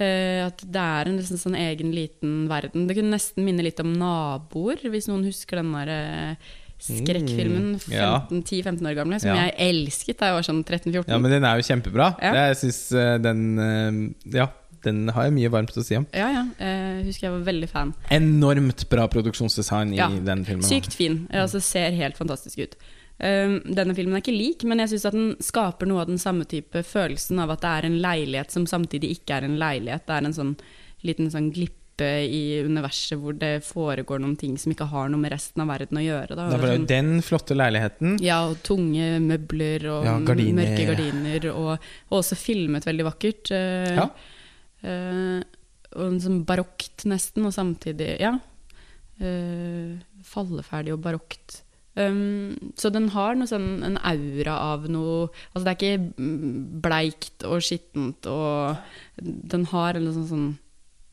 Eh, 0.01 0.41
at 0.47 0.63
det 0.65 0.81
er 0.81 1.09
en 1.09 1.19
liksom 1.19 1.41
sånn 1.41 1.59
egen 1.61 1.91
liten 1.93 2.45
verden. 2.49 2.87
Det 2.89 2.97
kunne 2.97 3.17
nesten 3.17 3.45
minne 3.45 3.65
litt 3.67 3.81
om 3.83 3.93
'Naboer', 3.93 4.87
hvis 4.89 5.11
noen 5.11 5.27
husker 5.29 5.61
den 5.61 5.75
der 5.77 5.93
eh, 5.93 6.51
skrekkfilmen. 6.81 7.67
Mm, 7.81 8.43
10-15 8.45 8.87
år 8.91 8.95
gamle, 8.99 9.21
som 9.21 9.31
Ja. 9.35 9.49
jeg 9.49 9.55
elsket 9.71 10.19
da 10.19 10.31
jeg 10.31 10.35
var 10.39 10.47
sånn 10.49 10.65
13-14. 10.65 11.09
Ja, 11.13 11.19
men 11.19 11.31
den 11.31 11.45
er 11.45 11.57
jo 11.61 11.67
kjempebra. 11.69 12.09
Ja. 12.23 12.33
Jeg 12.49 12.57
syns 12.63 12.81
eh, 12.93 13.19
den 13.19 13.45
eh, 13.59 14.37
Ja, 14.39 14.49
den 14.83 15.09
har 15.13 15.25
jeg 15.29 15.35
mye 15.37 15.51
varmt 15.53 15.77
å 15.77 15.85
si 15.85 15.97
om. 15.99 16.07
Ja, 16.17 16.31
ja. 16.33 16.45
Jeg 16.59 17.05
husker 17.11 17.29
jeg 17.29 17.35
var 17.35 17.45
veldig 17.53 17.69
fan. 17.69 17.95
Enormt 18.11 18.87
bra 18.89 19.07
produksjonsdesign 19.13 19.93
i 19.93 20.01
Ja, 20.01 20.09
den 20.09 20.45
filmen. 20.49 20.65
Sykt 20.65 20.95
fin. 20.97 21.27
Altså 21.33 21.61
ser 21.61 21.91
helt 21.93 22.17
fantastisk 22.17 22.59
ut. 22.65 22.77
Um, 23.21 23.59
denne 23.69 23.93
filmen 23.95 24.15
er 24.17 24.23
ikke 24.23 24.33
lik, 24.33 24.63
men 24.65 24.79
jeg 24.81 24.95
syns 24.95 25.03
den 25.13 25.35
skaper 25.45 25.85
noe 25.87 26.01
av 26.01 26.09
den 26.09 26.17
samme 26.17 26.47
type 26.49 26.81
følelsen 26.89 27.39
av 27.43 27.51
at 27.53 27.61
det 27.61 27.69
er 27.69 27.87
en 27.91 27.99
leilighet 28.01 28.51
som 28.55 28.65
samtidig 28.65 29.11
ikke 29.19 29.37
er 29.37 29.45
en 29.45 29.59
leilighet. 29.61 30.07
Det 30.09 30.15
er 30.17 30.25
en 30.31 30.33
sånn 30.33 30.55
liten 31.05 31.29
sånn 31.33 31.51
glippe 32.01 32.33
i 32.33 32.63
universet 32.65 33.19
hvor 33.21 33.37
det 33.37 33.61
foregår 33.65 34.21
noen 34.21 34.37
ting 34.39 34.57
som 34.59 34.73
ikke 34.73 34.89
har 34.89 35.09
noe 35.11 35.21
med 35.21 35.33
resten 35.33 35.63
av 35.63 35.69
verden 35.69 35.99
å 35.99 36.05
gjøre. 36.05 36.37
Da. 36.37 36.49
Det 36.51 36.61
var 36.61 36.75
jo 36.75 36.87
den 36.89 37.21
flotte 37.23 37.55
leiligheten. 37.57 38.19
Ja, 38.23 38.47
og 38.49 38.61
tunge 38.63 39.21
møbler 39.21 39.87
og 39.91 40.05
Ja, 40.05 40.19
gardiner. 40.21 40.65
mørke 40.65 40.87
gardiner. 40.89 41.49
Og, 41.55 41.79
og 42.11 42.19
også 42.23 42.37
filmet 42.37 42.87
veldig 42.87 43.05
vakkert. 43.11 43.51
eh, 43.51 43.97
Ja. 43.97 44.09
Uh, 44.83 45.43
og 45.93 46.15
sånn 46.23 46.45
barokt 46.47 47.05
nesten, 47.05 47.45
og 47.45 47.53
samtidig 47.53 48.19
Ja. 48.21 48.39
Uh, 49.21 49.99
falleferdig 50.25 50.95
og 50.95 51.03
barokt. 51.03 51.63
Um, 51.97 52.73
så 52.79 52.89
den 52.91 53.09
har 53.11 53.35
noe 53.35 53.47
sånn, 53.51 53.83
en 53.85 53.99
aura 53.99 54.55
av 54.73 54.89
noe 54.89 55.29
Altså 55.53 55.65
det 55.67 55.73
er 55.73 55.77
ikke 55.77 56.13
mm, 56.17 56.81
bleikt 56.81 57.45
og 57.45 57.61
skittent, 57.61 58.25
og 58.31 58.77
den 59.21 59.67
har 59.67 59.99
en 59.99 60.07
sånn, 60.15 60.29
sånn 60.31 60.59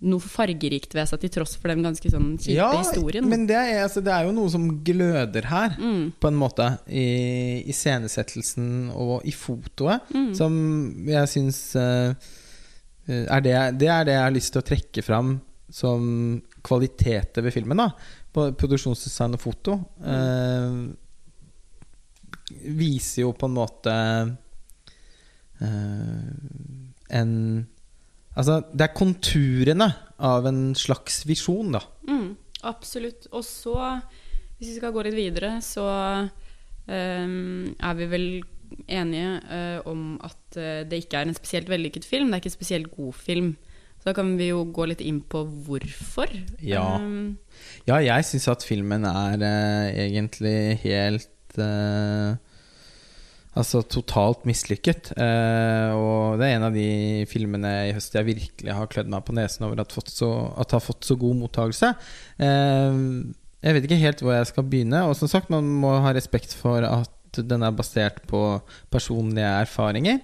noe 0.01 0.19
fargerikt 0.21 0.93
ved 0.93 1.07
seg, 1.09 1.19
til 1.23 1.29
tross 1.33 1.55
for 1.57 1.69
den 1.73 1.81
ganske 1.81 2.09
sånn 2.13 2.35
kjipe 2.37 2.53
Ja, 2.53 2.67
historien. 2.77 3.25
men 3.27 3.47
det 3.49 3.55
er, 3.57 3.83
altså, 3.87 4.03
det 4.05 4.13
er 4.13 4.25
jo 4.27 4.31
noe 4.35 4.49
som 4.53 4.67
gløder 4.85 5.45
her, 5.49 5.69
Mm. 5.79 6.11
på 6.21 6.27
en 6.27 6.35
måte. 6.37 6.67
I 6.87 7.63
iscenesettelsen 7.67 8.91
og 8.93 9.25
i 9.25 9.31
fotoet, 9.31 10.01
Mm. 10.13 10.35
som 10.35 10.53
jeg 11.07 11.27
syns 11.27 11.75
uh, 11.75 12.13
er 13.09 13.41
det, 13.41 13.55
det 13.79 13.87
er 13.89 14.03
det 14.05 14.13
jeg 14.13 14.21
har 14.21 14.31
lyst 14.35 14.53
til 14.53 14.61
å 14.61 14.65
trekke 14.69 15.03
fram 15.03 15.41
som 15.71 16.41
kvaliteter 16.63 17.41
ved 17.41 17.53
filmen. 17.53 17.77
da 17.77 17.89
På 18.33 18.51
produksjonsdesign 18.53 19.33
og 19.33 19.39
foto. 19.41 19.79
Eh, 20.05 20.93
viser 22.77 23.21
jo 23.23 23.31
på 23.33 23.45
en 23.49 23.55
måte 23.55 23.93
uh, 25.61 26.27
en 27.09 27.67
Altså, 28.37 28.59
det 28.69 28.85
er 28.85 28.97
konturene 28.97 29.87
av 30.21 30.45
en 30.49 30.61
slags 30.77 31.23
visjon, 31.27 31.73
da. 31.73 31.81
Mm, 32.09 32.35
absolutt. 32.69 33.25
Og 33.33 33.45
så, 33.45 33.77
hvis 34.57 34.75
vi 34.75 34.75
skal 34.77 34.93
gå 34.93 35.05
litt 35.07 35.17
videre, 35.17 35.55
så 35.65 35.87
um, 36.85 37.63
er 37.73 37.97
vi 37.97 38.09
vel 38.11 38.27
enige 38.91 39.39
uh, 39.47 39.79
om 39.87 40.17
at 40.27 40.57
eh, 40.59 40.81
det 40.83 41.05
ikke 41.05 41.21
er 41.21 41.29
en 41.29 41.37
spesielt 41.37 41.69
vellykket 41.71 42.05
film. 42.05 42.27
Det 42.27 42.35
er 42.35 42.41
ikke 42.43 42.51
en 42.51 42.57
spesielt 42.57 42.89
god 42.91 43.13
film. 43.15 43.53
Så 43.97 44.09
da 44.09 44.13
kan 44.17 44.33
vi 44.37 44.49
jo 44.51 44.65
gå 44.75 44.89
litt 44.91 45.01
inn 45.01 45.21
på 45.23 45.45
hvorfor. 45.65 46.33
Ja. 46.61 46.83
um, 46.99 47.37
Ja, 47.87 48.01
jeg 48.03 48.27
syns 48.27 48.49
at 48.51 48.65
filmen 48.67 49.07
er 49.07 49.39
uh, 49.41 49.87
egentlig 50.03 50.77
helt 50.83 51.33
Altså 53.57 53.81
totalt 53.89 54.45
mislykket. 54.47 55.11
Eh, 55.17 55.91
og 55.97 56.37
det 56.39 56.47
er 56.47 56.57
en 56.57 56.67
av 56.67 56.75
de 56.75 57.25
filmene 57.29 57.73
i 57.87 57.93
høst 57.95 58.15
jeg 58.17 58.27
virkelig 58.27 58.75
har 58.77 58.89
klødd 58.91 59.09
meg 59.11 59.25
på 59.25 59.35
nesen 59.37 59.65
over 59.67 59.81
at, 59.81 59.95
så, 60.13 60.31
at 60.61 60.75
har 60.75 60.83
fått 60.83 61.07
så 61.07 61.17
god 61.19 61.39
mottakelse. 61.41 61.93
Eh, 62.43 62.99
jeg 63.65 63.75
vet 63.75 63.87
ikke 63.87 64.01
helt 64.03 64.21
hvor 64.23 64.35
jeg 64.37 64.49
skal 64.51 64.67
begynne. 64.69 65.05
Og 65.09 65.17
som 65.17 65.31
sagt, 65.31 65.49
man 65.53 65.69
må 65.81 65.95
ha 66.03 66.13
respekt 66.15 66.53
for 66.57 66.85
at 66.85 67.41
den 67.45 67.65
er 67.65 67.75
basert 67.75 68.21
på 68.29 68.41
personlige 68.93 69.49
erfaringer. 69.63 70.21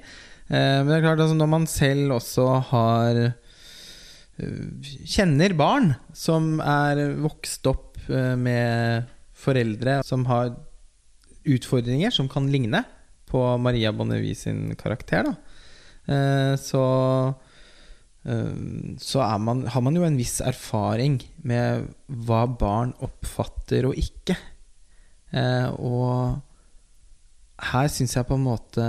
Eh, 0.49 0.79
men 0.83 0.91
det 0.91 0.99
er 0.99 1.07
klart, 1.07 1.23
altså, 1.23 1.37
når 1.39 1.49
man 1.55 1.67
selv 1.69 2.17
også 2.19 2.47
har 2.69 3.21
eh, 3.23 4.91
kjenner 5.15 5.55
barn 5.57 5.93
som 6.17 6.57
er 6.59 7.05
vokst 7.23 7.67
opp 7.71 7.97
eh, 8.09 8.35
med 8.39 9.09
foreldre 9.43 10.01
som 10.07 10.27
har 10.29 10.53
utfordringer 11.43 12.13
som 12.13 12.29
kan 12.31 12.45
ligne 12.51 12.83
på 13.33 13.41
Maria 13.61 13.91
Bonnevie 13.95 14.37
sin 14.37 14.75
karakter, 14.79 15.27
da. 15.27 15.33
Eh, 16.13 16.53
Så 16.61 16.83
eh, 18.25 18.55
så 19.01 19.25
man, 19.41 19.65
har 19.67 19.81
man 19.81 19.95
jo 19.97 20.05
en 20.07 20.17
viss 20.19 20.39
erfaring 20.45 21.19
med 21.43 21.89
hva 22.07 22.45
barn 22.47 22.93
oppfatter 23.03 23.89
og 23.89 23.97
ikke. 23.99 24.37
Eh, 25.33 25.69
Og 25.79 26.39
her 27.73 27.87
syns 27.91 28.15
jeg 28.17 28.27
på 28.27 28.35
en 28.37 28.47
måte 28.47 28.85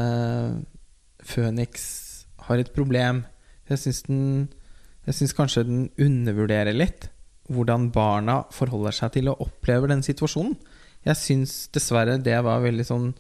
Phoenix 1.25 2.27
har 2.49 2.61
et 2.61 2.73
problem. 2.75 3.25
Jeg 3.69 3.81
syns 3.81 5.37
kanskje 5.37 5.65
den 5.65 5.85
undervurderer 6.01 6.77
litt 6.77 7.09
hvordan 7.53 7.91
barna 7.93 8.39
forholder 8.57 8.95
seg 8.97 9.13
til 9.19 9.29
og 9.33 9.43
opplever 9.45 9.91
den 9.93 10.03
situasjonen. 10.05 10.57
Jeg 11.05 11.21
syns 11.21 11.55
dessverre 11.75 12.17
det 12.25 12.37
var 12.45 12.63
veldig 12.65 12.87
sånn 12.89 13.11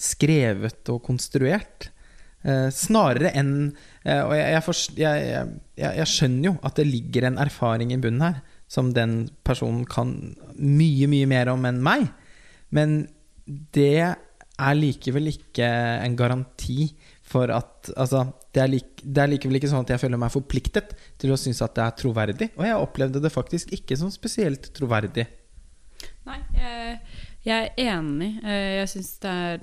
skrevet 0.00 0.88
og 0.92 1.02
konstruert. 1.06 1.90
Eh, 2.40 2.70
snarere 2.72 3.34
enn 3.36 3.52
eh, 4.00 4.22
Og 4.24 4.32
jeg, 4.32 4.46
jeg, 4.54 4.64
forst- 4.64 4.96
jeg, 4.96 5.48
jeg, 5.76 6.06
skjønner 6.08 6.46
jo 6.48 6.54
at 6.64 6.78
det 6.80 6.86
ligger 6.88 7.26
en 7.28 7.36
erfaring 7.42 7.92
i 7.92 7.98
bunnen 8.00 8.24
her, 8.24 8.38
som 8.70 8.94
den 8.96 9.26
personen 9.44 9.84
kan 9.84 10.14
mye, 10.56 11.08
mye 11.10 11.28
mer 11.28 11.50
om 11.52 11.66
enn 11.68 11.82
meg. 11.84 12.06
Men 12.72 13.02
det 13.76 13.92
er 14.00 14.76
likevel 14.78 15.28
ikke 15.32 15.66
en 16.04 16.16
garanti 16.16 16.90
for 17.30 17.52
at 17.54 17.66
Altså, 17.96 18.26
det 18.52 18.60
er, 18.60 18.68
like, 18.68 19.02
det 19.02 19.22
er 19.22 19.30
likevel 19.32 19.56
ikke 19.56 19.70
sånn 19.70 19.84
at 19.86 19.92
jeg 19.94 20.02
føler 20.02 20.20
meg 20.20 20.32
forpliktet 20.34 20.90
til 21.18 21.32
å 21.32 21.38
synes 21.40 21.62
at 21.64 21.72
det 21.78 21.84
er 21.84 21.94
troverdig. 21.96 22.48
Og 22.58 22.66
jeg 22.66 22.76
opplevde 22.76 23.22
det 23.24 23.32
faktisk 23.32 23.72
ikke 23.72 23.96
som 23.96 24.10
spesielt 24.12 24.68
troverdig. 24.76 25.24
Nei, 26.28 26.36
jeg, 26.58 26.98
jeg 27.46 27.70
er 27.70 27.96
enig. 27.96 28.30
Eh, 28.44 28.80
Jeg 28.80 28.88
syns 28.92 29.10
det 29.22 29.30
er 29.30 29.58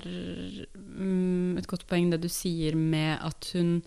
mm, 0.74 1.58
et 1.60 1.70
godt 1.70 1.86
poeng 1.90 2.10
det 2.10 2.20
du 2.24 2.30
sier 2.32 2.74
med 2.78 3.18
at 3.22 3.50
hun 3.54 3.82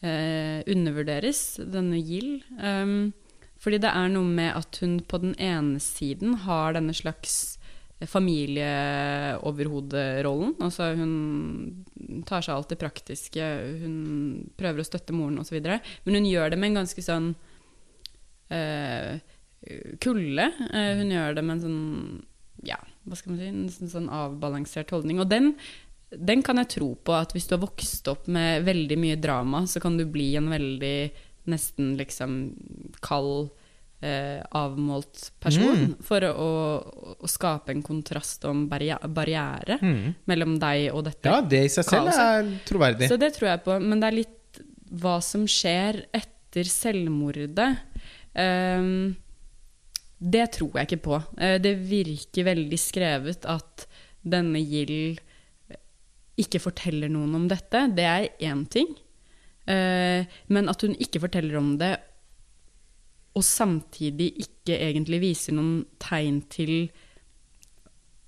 eh, 0.00 0.64
undervurderes, 0.64 1.60
denne 1.60 2.00
Gill. 2.00 2.42
Um, 2.56 3.12
fordi 3.58 3.78
det 3.82 3.90
er 3.90 4.08
noe 4.12 4.24
med 4.24 4.54
at 4.56 4.78
hun 4.80 5.00
på 5.04 5.18
den 5.20 5.34
ene 5.42 5.80
siden 5.82 6.34
har 6.46 6.72
denne 6.76 6.94
slags 6.94 7.58
familieoverhoderollen. 8.06 10.54
Altså 10.62 10.94
hun 10.94 11.84
tar 12.28 12.42
seg 12.46 12.52
av 12.54 12.58
alt 12.60 12.70
det 12.70 12.78
praktiske, 12.78 13.42
hun 13.82 14.46
prøver 14.58 14.80
å 14.80 14.84
støtte 14.86 15.12
moren 15.16 15.38
osv. 15.42 15.58
Men 15.58 16.14
hun 16.14 16.30
gjør 16.30 16.50
det 16.54 16.58
med 16.60 16.68
en 16.70 16.78
ganske 16.84 17.02
sånn 17.02 17.34
uh, 18.54 19.18
kulde. 20.04 20.46
Uh, 20.70 20.92
hun 21.02 21.10
gjør 21.16 21.30
det 21.34 21.44
med 21.44 21.54
en 21.58 21.64
sånn 21.66 22.22
ja, 22.66 22.78
hva 23.08 23.16
skal 23.18 23.32
man 23.34 23.40
si, 23.40 23.82
en 23.82 23.92
sånn, 23.92 24.08
avbalansert 24.12 24.90
holdning. 24.94 25.20
Og 25.20 25.28
den, 25.30 25.54
den 26.12 26.42
kan 26.46 26.56
jeg 26.62 26.68
tro 26.78 26.94
på, 26.94 27.14
at 27.16 27.32
hvis 27.36 27.48
du 27.48 27.56
har 27.56 27.64
vokst 27.66 28.08
opp 28.08 28.28
med 28.28 28.64
veldig 28.68 28.98
mye 29.00 29.16
drama, 29.20 29.64
så 29.66 29.80
kan 29.80 29.96
du 29.98 30.04
bli 30.06 30.34
en 30.40 30.48
veldig 30.52 30.96
nesten 31.48 31.94
liksom 31.96 32.34
kald, 33.00 33.50
eh, 34.04 34.38
avmålt 34.54 35.30
person. 35.40 35.86
Mm. 35.88 35.94
For 36.04 36.20
å, 36.28 36.32
å, 36.32 37.14
å 37.24 37.28
skape 37.30 37.72
en 37.74 37.82
kontrast 37.82 38.44
og 38.44 38.52
en 38.54 38.66
barriere, 38.70 39.08
barriere 39.08 39.78
Mm. 39.82 40.14
mellom 40.28 40.58
deg 40.60 40.90
og 40.94 41.04
dette. 41.08 41.26
Ja, 41.32 41.40
det 41.40 41.64
i 41.64 41.68
seg 41.72 41.84
selv 41.88 42.10
Kaoset. 42.12 42.20
er 42.20 42.52
troverdig. 42.68 43.08
Så 43.10 43.18
det 43.18 43.32
tror 43.34 43.48
jeg 43.54 43.64
på. 43.64 43.78
Men 43.82 44.00
det 44.00 44.10
er 44.12 44.18
litt 44.20 44.60
hva 45.02 45.18
som 45.24 45.46
skjer 45.50 46.04
etter 46.16 46.64
selvmordet. 46.64 47.70
Ehm, 48.38 49.16
det 50.18 50.46
tror 50.58 50.74
jeg 50.76 50.88
ikke 50.88 51.04
på. 51.06 51.18
Eh, 51.38 51.56
det 51.62 51.74
virker 51.88 52.48
veldig 52.50 52.78
skrevet 52.80 53.46
at 53.48 53.86
denne 54.26 54.60
Gild 54.62 55.20
ikke 56.38 56.60
forteller 56.62 57.10
noen 57.10 57.34
om 57.38 57.46
dette. 57.50 57.84
Det 57.94 58.06
er 58.06 58.28
én 58.50 58.64
ting. 58.70 58.90
Eh, 59.68 60.26
men 60.48 60.70
at 60.70 60.82
hun 60.82 60.96
ikke 60.98 61.22
forteller 61.22 61.58
om 61.60 61.74
det, 61.80 61.94
og 63.38 63.44
samtidig 63.44 64.32
ikke 64.42 64.78
egentlig 64.80 65.20
viser 65.22 65.54
noen 65.54 65.84
tegn 66.02 66.40
til 66.50 66.88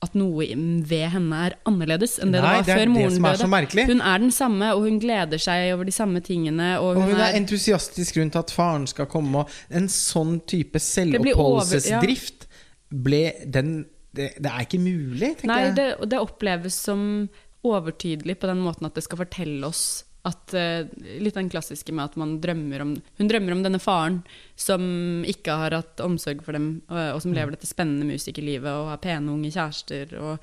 at 0.00 0.14
noe 0.16 0.46
ved 0.88 1.06
henne 1.12 1.38
er 1.46 1.54
annerledes 1.68 2.16
enn 2.22 2.32
det 2.32 2.40
Nei, 2.40 2.54
det 2.56 2.56
var 2.56 2.64
det 2.64 2.76
før 2.78 2.92
moren 2.94 3.26
døde. 3.26 3.86
Hun 3.90 4.00
er 4.00 4.22
den 4.22 4.32
samme, 4.32 4.70
og 4.72 4.86
hun 4.86 4.98
gleder 5.02 5.42
seg 5.42 5.74
over 5.74 5.88
de 5.88 5.92
samme 5.92 6.22
tingene. 6.24 6.70
Og 6.80 6.94
Og 6.94 7.02
hun, 7.02 7.12
hun 7.12 7.20
er 7.20 7.34
er, 7.34 7.36
entusiastisk 7.40 8.16
rundt 8.16 8.38
at 8.40 8.52
faren 8.54 8.86
skal 8.88 9.10
komme. 9.12 9.44
En 9.68 9.90
sånn 9.92 10.38
type 10.48 10.80
selvoppholdelsesdrift 10.80 12.48
ble 12.90 13.24
den 13.44 13.82
det, 14.10 14.32
det 14.42 14.50
er 14.50 14.64
ikke 14.64 14.80
mulig, 14.82 15.36
tenker 15.38 15.46
Nei, 15.52 15.60
jeg. 15.68 15.74
det, 15.76 16.10
det 16.10 16.18
oppleves 16.18 16.74
som 16.88 17.28
overtydelig 17.62 18.40
på 18.42 18.48
den 18.50 18.58
måten 18.64 18.88
at 18.88 18.96
det 18.96 19.04
skal 19.06 19.20
fortelle 19.20 19.68
oss 19.68 19.84
at 20.28 20.54
eh, 20.56 20.88
Litt 21.22 21.36
den 21.38 21.50
klassiske 21.52 21.94
med 21.96 22.10
at 22.10 22.16
man 22.20 22.36
drømmer 22.42 22.84
om 22.84 22.94
Hun 23.18 23.30
drømmer 23.30 23.56
om 23.56 23.62
denne 23.64 23.80
faren 23.80 24.20
som 24.58 24.82
ikke 25.28 25.56
har 25.62 25.76
hatt 25.78 26.02
omsorg 26.04 26.42
for 26.44 26.56
dem, 26.56 26.82
og, 26.90 26.98
og 27.16 27.22
som 27.24 27.36
lever 27.36 27.54
dette 27.54 27.68
spennende 27.68 28.08
musikerlivet 28.08 28.68
og 28.68 28.90
har 28.92 29.00
pene, 29.00 29.32
unge 29.32 29.52
kjærester. 29.54 30.12
og 30.20 30.34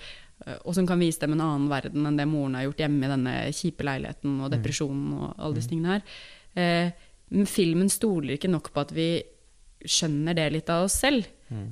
eh, 0.45 0.57
og 0.63 0.73
som 0.77 0.87
kan 0.89 1.01
vise 1.01 1.21
dem 1.21 1.35
en 1.35 1.45
annen 1.45 1.69
verden 1.69 2.09
enn 2.09 2.17
det 2.17 2.27
moren 2.29 2.57
har 2.57 2.67
gjort 2.67 2.83
hjemme 2.85 3.05
i 3.05 3.13
denne 3.13 3.35
kjipe 3.57 3.85
leiligheten 3.85 4.39
og 4.41 4.51
depresjonen 4.53 5.15
og 5.17 5.31
alle 5.35 5.59
disse 5.59 5.71
tingene 5.73 5.95
her. 5.95 6.19
Eh, 6.57 7.07
men 7.37 7.49
filmen 7.49 7.89
stoler 7.91 8.37
ikke 8.37 8.51
nok 8.51 8.71
på 8.73 8.81
at 8.85 8.93
vi 8.95 9.09
skjønner 9.85 10.37
det 10.37 10.49
litt 10.55 10.69
av 10.73 10.87
oss 10.87 10.95
selv. 11.03 11.27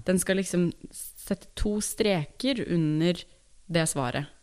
Den 0.06 0.20
skal 0.22 0.38
liksom 0.40 0.70
sette 0.94 1.50
to 1.58 1.78
streker 1.84 2.62
under 2.70 3.18
det 3.66 3.86
svaret. 3.90 4.35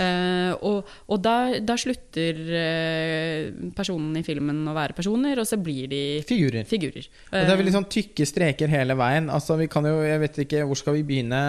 Eh, 0.00 0.52
og 0.64 0.88
og 1.12 1.20
da, 1.20 1.36
da 1.60 1.74
slutter 1.76 2.38
uh, 2.48 3.70
personene 3.76 4.22
i 4.22 4.26
filmen 4.26 4.62
å 4.70 4.74
være 4.76 4.96
personer, 4.96 5.38
og 5.40 5.48
så 5.48 5.58
blir 5.60 5.90
de 5.90 6.02
Figurer. 6.26 6.64
figurer. 6.68 7.06
Og 7.28 7.36
det 7.36 7.52
er 7.52 7.60
veldig 7.60 7.74
sånn 7.76 7.90
tykke 7.92 8.26
streker 8.28 8.72
hele 8.72 8.96
veien. 8.98 9.28
Altså, 9.32 9.58
vi 9.60 9.68
kan 9.72 9.86
jo, 9.88 9.98
jeg 10.06 10.22
vet 10.22 10.42
ikke, 10.46 10.64
hvor 10.68 10.78
skal 10.78 10.96
vi 10.98 11.06
begynne? 11.08 11.42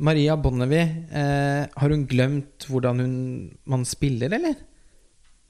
Maria 0.00 0.36
Bonnevie, 0.40 0.86
eh, 1.12 1.66
har 1.76 1.92
hun 1.92 2.06
glemt 2.08 2.64
hvordan 2.70 3.02
hun, 3.02 3.14
man 3.68 3.84
spiller, 3.84 4.32
eller? 4.32 4.56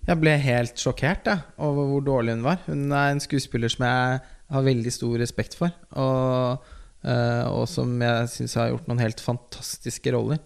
Jeg 0.08 0.18
ble 0.18 0.32
helt 0.42 0.80
sjokkert 0.80 1.22
da, 1.28 1.36
over 1.62 1.86
hvor 1.86 2.02
dårlig 2.02 2.34
hun 2.34 2.46
var. 2.48 2.58
Hun 2.66 2.88
er 2.90 3.12
en 3.12 3.22
skuespiller 3.22 3.70
som 3.70 3.84
jeg 3.86 4.20
har 4.50 4.64
veldig 4.66 4.92
stor 4.94 5.20
respekt 5.22 5.54
for, 5.58 5.70
og, 5.94 6.64
eh, 7.04 7.44
og 7.46 7.68
som 7.70 7.92
jeg 8.02 8.32
syns 8.32 8.56
har 8.58 8.72
gjort 8.72 8.90
noen 8.90 9.04
helt 9.04 9.22
fantastiske 9.22 10.16
roller. 10.16 10.40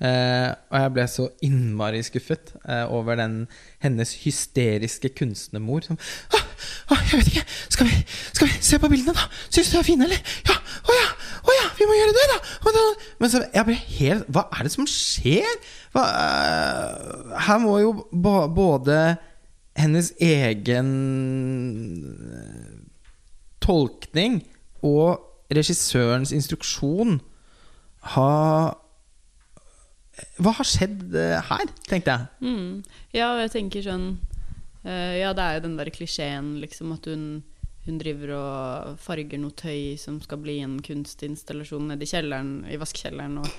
Eh, 0.00 0.50
og 0.72 0.76
jeg 0.80 0.92
ble 0.96 1.04
så 1.12 1.26
innmari 1.44 1.98
skuffet 2.00 2.54
eh, 2.64 2.86
over 2.88 3.18
den 3.20 3.34
hennes 3.84 4.14
hysteriske 4.22 5.10
kunstnermor 5.18 5.84
som 5.84 5.98
«Åh, 6.32 6.46
ah, 6.88 7.02
Jeg 7.10 7.18
vet 7.20 7.28
ikke, 7.34 7.44
skal 7.68 7.88
vi, 7.88 7.98
skal 8.32 8.48
vi 8.48 8.56
se 8.64 8.78
på 8.80 8.88
bildene, 8.88 9.12
da? 9.16 9.26
Syns 9.50 9.68
du 9.68 9.76
de 9.76 9.82
er 9.82 9.88
fine, 9.90 10.08
eller? 10.08 10.22
Ja, 10.48 10.56
å 10.56 10.96
ja, 10.96 11.06
å 11.44 11.56
ja, 11.58 11.66
vi 11.76 11.88
må 11.88 11.98
gjøre 11.98 12.16
det, 12.16 12.26
da! 12.32 12.38
Da. 12.70 12.84
Men 13.20 13.32
så 13.32 13.42
jeg 13.44 13.66
ble 13.66 13.76
helt 13.98 14.28
Hva 14.32 14.46
er 14.54 14.64
det 14.64 14.72
som 14.72 14.88
skjer? 14.88 15.56
Hva, 15.92 16.04
uh, 16.06 17.34
her 17.44 17.60
må 17.60 17.76
jo 17.82 17.92
både 18.14 19.00
hennes 19.80 20.10
egen 20.20 20.88
eh, 22.36 22.70
tolkning 23.62 24.40
og 24.84 25.20
regissørens 25.54 26.32
instruksjon 26.36 27.20
ha 28.14 28.32
Hva 30.40 30.54
har 30.58 30.68
skjedd 30.68 31.14
eh, 31.18 31.38
her, 31.50 31.70
tenkte 31.88 32.16
jeg. 32.16 32.26
Mm. 32.44 32.82
Ja, 33.16 33.32
jeg 33.42 33.52
tenker 33.54 33.84
sånn 33.84 34.08
uh, 34.86 35.14
Ja, 35.16 35.32
det 35.36 35.44
er 35.44 35.58
jo 35.58 35.64
den 35.68 35.78
der 35.80 35.92
klisjeen, 35.94 36.54
liksom, 36.62 36.92
at 36.96 37.08
hun, 37.10 37.24
hun 37.86 38.00
driver 38.00 38.34
og 38.38 39.00
farger 39.02 39.40
noe 39.42 39.56
tøy 39.56 39.96
som 40.00 40.20
skal 40.24 40.42
bli 40.42 40.58
en 40.64 40.78
kunstinstallasjon 40.84 41.90
nede 41.92 42.06
i 42.06 42.12
kjelleren, 42.12 42.60
i 42.70 42.80
vaskekjelleren, 42.80 43.40
og 43.42 43.48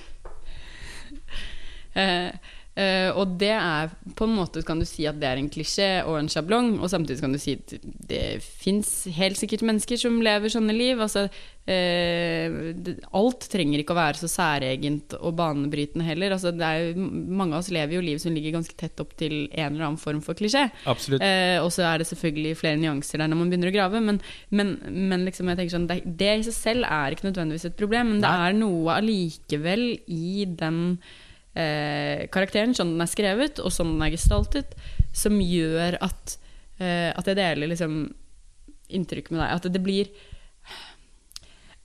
Eh, 1.92 2.32
eh, 2.78 3.08
og 3.12 3.36
det 3.40 3.52
er 3.52 3.90
på 4.16 4.26
en 4.26 4.36
måte 4.36 4.62
kan 4.66 4.80
du 4.80 4.86
si 4.88 5.04
at 5.08 5.18
det 5.20 5.28
er 5.28 5.40
en 5.40 5.50
klisjé 5.52 5.88
og 6.06 6.18
en 6.18 6.30
sjablong, 6.32 6.74
og 6.80 6.90
samtidig 6.92 7.22
kan 7.22 7.34
du 7.34 7.40
si 7.40 7.56
at 7.58 7.74
det 8.08 8.24
fins 8.42 8.90
helt 9.16 9.40
sikkert 9.40 9.64
mennesker 9.68 10.00
som 10.00 10.20
lever 10.24 10.52
sånne 10.52 10.74
liv. 10.76 11.00
Altså, 11.02 11.26
uh, 11.28 12.56
det, 12.72 12.96
alt 13.18 13.46
trenger 13.52 13.82
ikke 13.82 13.94
å 13.94 14.00
være 14.00 14.20
så 14.22 14.30
særegent 14.30 15.16
og 15.20 15.36
banebrytende 15.38 16.06
heller. 16.06 16.36
Altså, 16.36 16.52
jo, 16.52 17.06
mange 17.40 17.56
av 17.56 17.62
oss 17.62 17.72
lever 17.74 17.98
jo 17.98 18.04
liv 18.04 18.20
som 18.22 18.34
ligger 18.34 18.56
ganske 18.56 18.76
tett 18.78 19.02
opp 19.04 19.16
til 19.20 19.46
en 19.50 19.72
eller 19.74 19.88
annen 19.90 20.00
form 20.00 20.22
for 20.24 20.38
klisjé. 20.38 20.68
Eh, 20.86 21.58
og 21.62 21.70
så 21.74 21.86
er 21.90 22.02
det 22.02 22.08
selvfølgelig 22.10 22.58
flere 22.60 22.80
nyanser 22.80 23.22
der 23.22 23.32
når 23.32 23.42
man 23.42 23.52
begynner 23.52 23.72
å 23.72 23.76
grave, 23.76 24.04
men, 24.04 24.22
men, 24.50 24.76
men 24.88 25.26
liksom 25.28 25.50
jeg 25.52 25.60
tenker 25.60 25.76
sånn, 25.76 25.90
det, 25.90 26.00
det 26.06 26.32
i 26.38 26.46
seg 26.48 26.56
selv 26.56 26.88
er 26.88 27.14
ikke 27.14 27.28
nødvendigvis 27.28 27.68
et 27.68 27.78
problem, 27.78 28.14
men 28.14 28.24
det 28.24 28.30
Nei. 28.32 28.48
er 28.48 28.58
noe 28.58 28.96
allikevel 28.96 29.86
i 30.08 30.48
den 30.48 30.82
eh, 31.54 32.26
karakteren, 32.32 32.74
sånn 32.76 32.94
den 32.96 33.04
er 33.04 33.10
skrevet, 33.10 33.60
og 33.62 33.72
sånn 33.74 33.94
den 33.96 34.06
er 34.06 34.14
gestaltet, 34.14 34.76
som 35.12 35.38
gjør 35.40 35.98
at, 36.02 36.36
eh, 36.78 37.10
at 37.12 37.28
jeg 37.28 37.38
deler 37.38 37.72
liksom 37.72 38.04
inntrykk 38.92 39.32
med 39.32 39.42
deg. 39.42 39.48
At 39.56 39.72
det 39.72 39.82
blir 39.84 40.12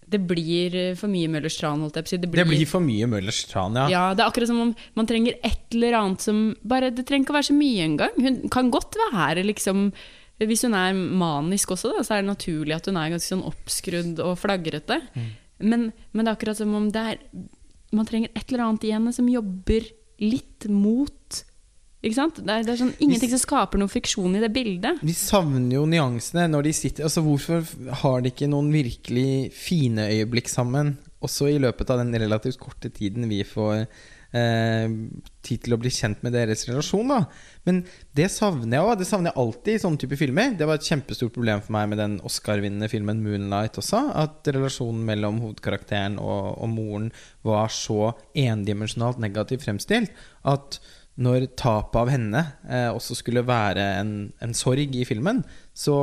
det 0.07 0.21
blir 0.23 0.75
for 0.95 1.11
mye 1.11 1.27
Møllers 1.27 1.57
tran, 1.59 1.81
si. 2.07 2.15
Det 2.15 2.29
blir 2.31 2.63
for 2.69 2.83
mye 2.83 3.09
Møllers 3.11 3.41
tran, 3.49 3.75
ja. 3.75 3.87
Ja, 3.91 4.03
det 4.15 4.23
er 4.23 4.29
akkurat 4.31 4.47
som 4.47 4.61
om 4.63 4.69
man 4.95 5.09
trenger 5.09 5.35
et 5.43 5.75
eller 5.75 5.97
annet 5.99 6.23
som 6.23 6.55
bare, 6.63 6.93
Det 6.95 7.03
trenger 7.07 7.25
ikke 7.25 7.35
å 7.35 7.39
være 7.41 7.49
så 7.49 7.57
mye 7.57 7.83
engang. 7.83 8.15
Hun 8.15 8.37
kan 8.53 8.71
godt 8.71 8.95
være 8.95 9.43
liksom 9.43 9.91
Hvis 10.39 10.63
hun 10.63 10.77
er 10.77 10.93
manisk 10.93 11.73
også, 11.73 11.91
da, 11.97 12.05
så 12.05 12.13
er 12.15 12.21
det 12.21 12.29
naturlig 12.29 12.75
at 12.77 12.85
hun 12.87 12.95
er 13.01 13.09
ganske 13.09 13.33
sånn 13.33 13.43
oppskrudd 13.49 14.19
og 14.21 14.37
flagrete. 14.37 14.99
Men, 15.57 15.87
men 16.13 16.23
det 16.23 16.29
er 16.29 16.35
akkurat 16.37 16.59
som 16.59 16.75
om 16.77 16.91
det 16.93 17.01
er 17.01 17.23
Man 17.95 18.07
trenger 18.07 18.33
et 18.33 18.49
eller 18.49 18.65
annet 18.65 18.87
i 18.87 18.93
henne 18.95 19.13
som 19.15 19.27
jobber 19.31 19.85
litt 20.23 20.65
mot 20.73 21.43
Ikke 22.01 22.17
sant? 22.17 22.41
Det 22.41 22.51
er, 22.53 22.65
det 22.65 22.73
er 22.73 22.81
sånn 22.81 22.95
ingenting 23.03 23.31
som 23.31 23.41
skaper 23.41 23.79
noen 23.79 23.91
friksjon 23.91 24.35
i 24.37 24.41
det 24.43 24.51
bildet. 24.53 24.99
De 25.05 25.15
savner 25.15 25.77
jo 25.77 25.85
nyansene 25.89 26.47
når 26.51 26.67
de 26.67 26.75
sitter 26.77 27.07
Altså 27.07 27.23
Hvorfor 27.25 27.63
har 28.03 28.21
de 28.21 28.33
ikke 28.33 28.49
noen 28.51 28.69
virkelig 28.73 29.53
fine 29.55 30.09
øyeblikk 30.11 30.51
sammen, 30.51 30.95
også 31.23 31.49
i 31.49 31.57
løpet 31.61 31.89
av 31.93 32.03
den 32.03 32.13
relativt 32.21 32.59
korte 32.61 32.91
tiden 32.93 33.25
vi 33.31 33.41
får 33.47 33.87
eh, 34.35 34.87
tid 35.47 35.63
til 35.63 35.75
å 35.75 35.79
bli 35.79 35.91
kjent 35.93 36.23
med 36.25 36.35
deres 36.35 36.65
relasjon. 36.67 37.07
da 37.13 37.21
Men 37.67 37.83
det 38.17 38.29
savner 38.33 38.77
jeg 38.77 38.87
òg. 38.87 38.97
Det 38.99 39.07
savner 39.09 39.31
jeg 39.31 39.41
alltid 39.43 39.73
i 39.75 39.83
sånne 39.83 40.01
type 40.03 40.19
filmer. 40.19 40.57
Det 40.57 40.67
var 40.67 40.79
et 40.79 40.89
kjempestort 40.89 41.35
problem 41.35 41.63
for 41.63 41.77
meg 41.77 41.89
med 41.93 42.01
den 42.03 42.19
Oscar-vinnende 42.27 42.91
filmen 42.91 43.23
'Moonlight' 43.23 43.79
også. 43.79 44.03
At 44.15 44.47
relasjonen 44.47 45.05
mellom 45.07 45.41
hovedkarakteren 45.45 46.19
og, 46.19 46.57
og 46.57 46.69
moren 46.73 47.11
var 47.47 47.71
så 47.71 48.13
endimensjonalt 48.35 49.19
negativt 49.23 49.67
fremstilt 49.67 50.11
at 50.47 50.79
når 51.17 51.47
tapet 51.57 51.97
av 51.97 52.11
henne 52.13 52.43
eh, 52.69 52.89
også 52.93 53.17
skulle 53.17 53.45
være 53.45 53.83
en, 54.01 54.11
en, 54.43 54.53
sorg 54.53 54.93
i 54.93 55.05
filmen, 55.07 55.41
så, 55.73 55.95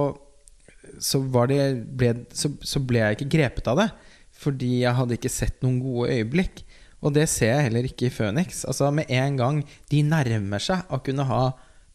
så, 0.99 1.21
det, 1.51 1.61
ble, 1.95 2.11
så, 2.35 2.51
så 2.59 2.83
ble 2.83 3.03
jeg 3.03 3.19
ikke 3.19 3.31
grepet 3.37 3.71
av 3.71 3.79
det. 3.83 3.89
Fordi 4.35 4.81
jeg 4.83 4.99
hadde 4.99 5.15
ikke 5.15 5.31
sett 5.31 5.63
noen 5.63 5.79
gode 5.83 6.11
øyeblikk. 6.17 6.64
Og 7.05 7.13
det 7.13 7.27
ser 7.29 7.53
jeg 7.53 7.69
heller 7.69 7.87
ikke 7.89 8.09
i 8.09 8.13
Phoenix. 8.13 8.65
Altså 8.65 8.91
Med 8.95 9.11
en 9.13 9.39
gang 9.39 9.63
de 9.93 10.03
nærmer 10.07 10.63
seg 10.63 10.89
å 10.89 11.01
kunne 11.05 11.27
ha 11.29 11.45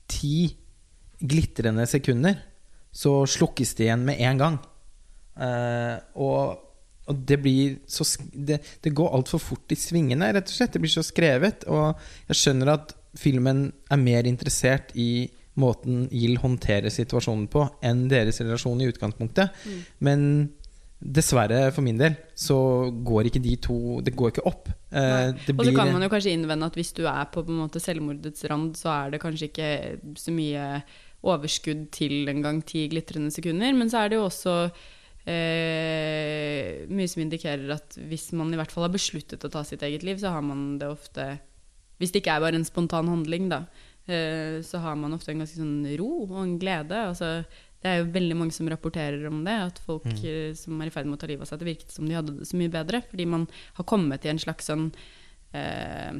ti 0.10 0.52
glitrende 1.20 1.86
sekunder, 1.90 2.38
så 2.96 3.22
slukkes 3.28 3.76
de 3.78 3.88
igjen 3.88 4.06
med 4.08 4.22
en 4.26 4.40
gang. 4.40 4.60
Uh, 5.40 5.98
og, 6.20 6.62
og, 7.08 7.20
det 7.28 7.38
blir 7.40 7.78
så 7.88 8.04
Det, 8.34 8.60
det 8.84 8.92
går 8.96 9.14
altfor 9.16 9.40
fort 9.40 9.72
i 9.72 9.78
svingene, 9.80 10.32
rett 10.36 10.50
og 10.50 10.56
slett. 10.56 10.74
Det 10.74 10.84
blir 10.84 10.94
så 10.94 11.06
skrevet. 11.06 11.66
Og 11.70 11.94
jeg 12.30 12.42
skjønner 12.42 12.74
at 12.78 12.96
filmen 13.18 13.70
er 13.90 14.02
mer 14.02 14.30
interessert 14.30 14.94
i 14.96 15.30
måten 15.60 16.06
Gill 16.14 16.38
håndterer 16.40 16.92
situasjonen 16.94 17.50
på, 17.52 17.66
enn 17.84 18.06
deres 18.12 18.40
relasjon 18.42 18.80
i 18.80 18.88
utgangspunktet. 18.92 19.58
Mm. 19.66 19.80
Men 20.08 20.22
Dessverre, 21.00 21.70
for 21.72 21.86
min 21.86 22.00
del, 22.00 22.18
så 22.36 22.58
går 22.92 23.30
ikke 23.30 23.40
de 23.40 23.54
to 23.64 23.78
Det 24.04 24.12
går 24.20 24.34
ikke 24.34 24.44
opp. 24.50 24.68
Eh, 24.92 25.32
og 25.54 25.62
så 25.64 25.72
kan 25.72 25.94
man 25.96 26.04
jo 26.04 26.10
kanskje 26.12 26.34
innvende 26.36 26.68
at 26.68 26.76
hvis 26.76 26.92
du 26.98 27.06
er 27.08 27.30
på, 27.32 27.44
på 27.46 27.54
en 27.54 27.62
måte 27.62 27.80
selvmordets 27.80 28.44
rand, 28.52 28.74
så 28.76 28.92
er 28.98 29.14
det 29.14 29.22
kanskje 29.24 29.48
ikke 29.48 29.70
så 30.20 30.34
mye 30.36 30.66
overskudd 31.24 31.86
til 31.96 32.28
en 32.32 32.44
gang 32.44 32.60
ti 32.68 32.88
glitrende 32.92 33.32
sekunder. 33.32 33.72
Men 33.76 33.92
så 33.92 34.04
er 34.04 34.12
det 34.12 34.20
jo 34.20 34.26
også 34.28 34.56
eh, 35.24 36.84
mye 36.92 37.12
som 37.12 37.24
indikerer 37.24 37.72
at 37.76 37.96
hvis 38.10 38.32
man 38.36 38.52
i 38.52 38.60
hvert 38.60 38.76
fall 38.76 38.90
har 38.90 38.96
besluttet 38.96 39.46
å 39.48 39.52
ta 39.54 39.64
sitt 39.68 39.86
eget 39.88 40.04
liv, 40.04 40.20
så 40.20 40.34
har 40.36 40.44
man 40.44 40.74
det 40.82 40.92
ofte 40.92 41.38
Hvis 42.00 42.12
det 42.12 42.22
ikke 42.22 42.36
er 42.38 42.44
bare 42.44 42.56
en 42.56 42.68
spontan 42.68 43.10
handling, 43.12 43.50
da, 43.52 43.66
eh, 44.08 44.60
så 44.64 44.80
har 44.80 44.96
man 44.96 45.16
ofte 45.16 45.34
en 45.34 45.42
ganske 45.44 45.60
sånn 45.60 45.84
ro 46.00 46.12
og 46.30 46.38
en 46.44 46.54
glede. 46.60 46.96
Altså 46.96 47.44
det 47.80 47.88
er 47.88 48.02
jo 48.02 48.10
veldig 48.12 48.36
mange 48.36 48.56
som 48.56 48.68
rapporterer 48.68 49.24
om 49.30 49.40
det, 49.46 49.56
at 49.70 49.78
folk 49.86 50.08
mm. 50.10 50.18
Eh, 50.28 50.50
som 50.58 50.82
er 50.82 50.90
i 50.90 50.94
ferd 50.94 51.08
med 51.08 51.16
å 51.16 51.22
ta 51.22 51.30
livet 51.30 51.46
av 51.46 51.52
seg, 51.52 51.62
det 51.62 51.70
virket 51.70 51.96
som 51.96 52.10
de 52.10 52.18
hadde 52.18 52.36
det 52.36 52.48
så 52.50 52.60
mye 52.60 52.74
bedre, 52.74 53.00
fordi 53.08 53.28
man 53.30 53.46
har 53.78 53.88
kommet 53.88 54.28
i 54.28 54.32
en 54.34 54.42
slags 54.42 54.68
sånn 54.68 54.90
eh, 55.56 56.20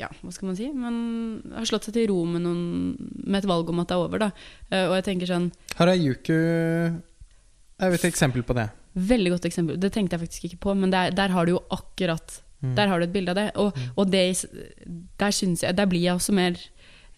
Ja, 0.00 0.08
hva 0.22 0.32
skal 0.32 0.48
man 0.48 0.56
si? 0.56 0.70
Man 0.72 0.96
har 1.52 1.68
slått 1.68 1.90
seg 1.90 1.98
til 1.98 2.08
ro 2.08 2.22
med, 2.24 2.46
noen, 2.46 2.94
med 3.26 3.42
et 3.42 3.50
valg 3.50 3.68
om 3.68 3.82
at 3.82 3.90
det 3.90 3.98
er 3.98 4.04
over, 4.06 4.24
da. 4.24 4.30
Eh, 4.70 4.86
og 4.86 4.96
jeg 4.96 5.08
tenker 5.10 5.28
sånn 5.28 5.50
Harajuku 5.76 6.38
er 6.40 7.92
jo 7.92 8.00
et 8.00 8.08
eksempel 8.08 8.46
på 8.46 8.56
det. 8.56 8.70
Veldig 9.10 9.34
godt 9.36 9.50
eksempel. 9.50 9.76
Det 9.80 9.92
tenkte 9.92 10.16
jeg 10.16 10.24
faktisk 10.24 10.48
ikke 10.48 10.62
på, 10.64 10.78
men 10.80 10.92
der, 10.92 11.12
der 11.14 11.36
har 11.36 11.44
du 11.46 11.54
jo 11.54 11.60
akkurat 11.70 12.40
mm. 12.64 12.72
Der 12.76 12.88
har 12.88 12.98
du 12.98 13.06
et 13.06 13.12
bilde 13.12 13.32
av 13.32 13.38
det. 13.38 13.46
Og, 13.60 13.76
mm. 13.76 13.92
og 14.00 14.10
det, 14.10 14.24
der, 15.20 15.36
jeg, 15.36 15.76
der 15.76 15.92
blir 15.92 16.02
jeg 16.08 16.16
også 16.16 16.34
mer 16.36 16.56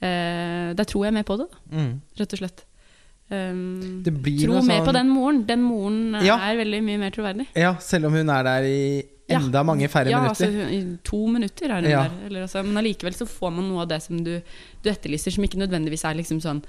eh, 0.02 0.74
Der 0.74 0.84
tror 0.84 1.06
jeg 1.06 1.14
mer 1.14 1.26
på 1.26 1.38
det, 1.38 1.46
da, 1.46 1.64
mm. 1.78 1.96
rett 2.18 2.36
og 2.36 2.42
slett. 2.42 2.66
Um, 3.32 4.02
tro 4.04 4.58
mer 4.60 4.82
sånn... 4.82 4.84
på 4.84 4.92
den 4.92 5.08
moren. 5.08 5.40
Den 5.48 5.62
moren 5.64 6.18
ja. 6.20 6.36
er 6.50 6.58
veldig 6.60 6.82
mye 6.84 7.00
mer 7.00 7.14
troverdig. 7.14 7.46
Ja, 7.56 7.72
selv 7.80 8.10
om 8.10 8.18
hun 8.18 8.32
er 8.32 8.44
der 8.44 8.68
i 8.68 8.82
enda 9.32 9.62
ja. 9.62 9.66
mange 9.66 9.88
færre 9.88 10.12
ja, 10.12 10.20
minutter. 10.20 10.50
Ja, 10.50 10.66
altså, 10.66 10.96
to 11.08 11.20
minutter 11.32 11.70
er 11.70 11.86
hun 11.86 11.88
der. 11.90 12.18
Eller, 12.26 12.48
altså, 12.48 12.64
men 12.66 12.82
allikevel 12.82 13.16
så 13.16 13.28
får 13.28 13.54
man 13.56 13.70
noe 13.70 13.86
av 13.86 13.92
det 13.94 14.02
som 14.04 14.18
du, 14.24 14.34
du, 14.82 14.90
etterlyser, 14.92 15.34
som 15.34 15.46
ikke 15.46 15.62
nødvendigvis 15.62 16.04
er 16.08 16.18
liksom 16.18 16.42
sånn 16.44 16.60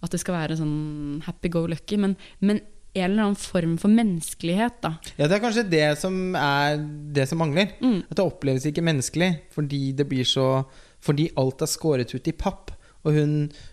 at 0.00 0.12
det 0.12 0.20
skal 0.22 0.36
være 0.36 0.58
sånn 0.60 1.22
happy 1.26 1.50
go 1.52 1.66
lucky, 1.68 1.98
men, 2.00 2.14
men 2.40 2.62
en 2.92 3.04
eller 3.04 3.22
annen 3.22 3.38
form 3.38 3.76
for 3.78 3.92
menneskelighet, 3.92 4.80
da. 4.82 4.94
Ja, 5.14 5.28
det 5.28 5.36
er 5.36 5.42
kanskje 5.44 5.66
det 5.70 5.86
som 6.00 6.34
er 6.36 6.80
det 7.14 7.28
som 7.30 7.38
mangler. 7.40 7.76
Mm. 7.78 8.00
At 8.08 8.16
det 8.18 8.24
oppleves 8.26 8.66
ikke 8.66 8.84
menneskelig 8.84 9.30
fordi 9.54 9.90
det 9.96 10.08
blir 10.10 10.26
så 10.28 10.64
Fordi 11.00 11.30
alt 11.40 11.62
er 11.64 11.70
skåret 11.70 12.10
ut 12.12 12.26
i 12.28 12.32
papp. 12.36 12.74
Og 13.08 13.14
hun 13.16 13.30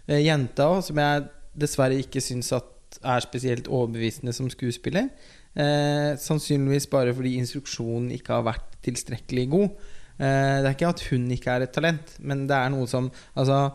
eh, 0.07 0.22
jenta 0.24 0.69
òg, 0.72 0.86
som 0.86 0.99
jeg 1.02 1.26
dessverre 1.60 1.98
ikke 2.02 2.24
syns 2.24 2.54
at 2.56 2.74
er 3.04 3.26
spesielt 3.26 3.68
overbevisende 3.68 4.34
som 4.36 4.48
skuespiller. 4.52 5.10
Eh, 5.58 6.14
sannsynligvis 6.22 6.88
bare 6.92 7.14
fordi 7.18 7.36
instruksjonen 7.42 8.12
ikke 8.16 8.38
har 8.38 8.48
vært 8.48 8.80
tilstrekkelig 8.86 9.46
god. 9.52 9.70
Eh, 10.18 10.56
det 10.62 10.70
er 10.70 10.74
ikke 10.76 10.94
at 10.94 11.06
hun 11.12 11.30
ikke 11.34 11.54
er 11.54 11.66
et 11.66 11.76
talent, 11.76 12.18
men 12.20 12.48
det 12.50 12.58
er 12.58 12.74
noe 12.74 12.88
som 12.90 13.12
Altså 13.36 13.72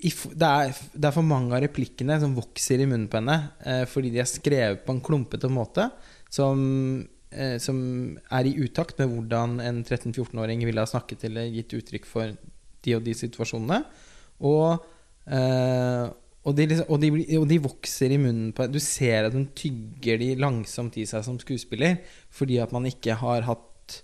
det 0.00 0.46
er, 0.48 0.70
det 0.94 1.04
er, 1.04 1.12
for 1.12 1.26
mange 1.26 1.52
av 1.52 1.60
replikkene 1.60 2.16
som 2.22 2.32
vokser 2.32 2.80
i 2.80 2.86
munnen 2.88 3.08
på 3.10 3.18
henne 3.18 3.34
eh, 3.68 3.82
fordi 3.84 4.12
de 4.14 4.22
er 4.22 4.28
skrevet 4.28 4.84
på 4.86 4.94
en 4.94 5.02
klumpete 5.04 5.50
måte 5.52 5.90
som, 6.32 6.62
eh, 7.28 7.58
som 7.60 7.76
er 8.32 8.48
i 8.48 8.54
utakt 8.64 8.96
med 9.00 9.10
hvordan 9.12 9.58
en 9.60 9.82
13-14-åring 9.84 10.64
ville 10.64 10.80
ha 10.80 10.88
snakket 10.88 11.26
eller 11.28 11.52
gitt 11.52 11.76
uttrykk 11.76 12.08
for 12.08 12.32
de 12.80 12.96
og 12.96 13.04
de 13.04 13.12
situasjonene. 13.12 13.82
Og, 14.48 14.86
eh, 15.28 16.06
og 16.40 16.56
de, 16.56 16.64
liksom, 16.70 16.88
og, 16.88 17.02
de, 17.02 17.10
og 17.36 17.46
de, 17.50 17.58
vokser 17.60 18.14
i 18.14 18.18
munnen 18.20 18.52
på 18.56 18.64
Du 18.72 18.78
ser 18.80 19.28
at 19.28 19.34
hun 19.36 19.50
tygger 19.56 20.20
de 20.22 20.32
langsomt 20.40 20.96
i 20.96 21.04
seg 21.08 21.24
som 21.26 21.36
skuespiller 21.40 21.98
fordi 22.32 22.56
at 22.62 22.72
man 22.72 22.86
ikke 22.88 23.18
har 23.20 23.44
hatt 23.44 23.96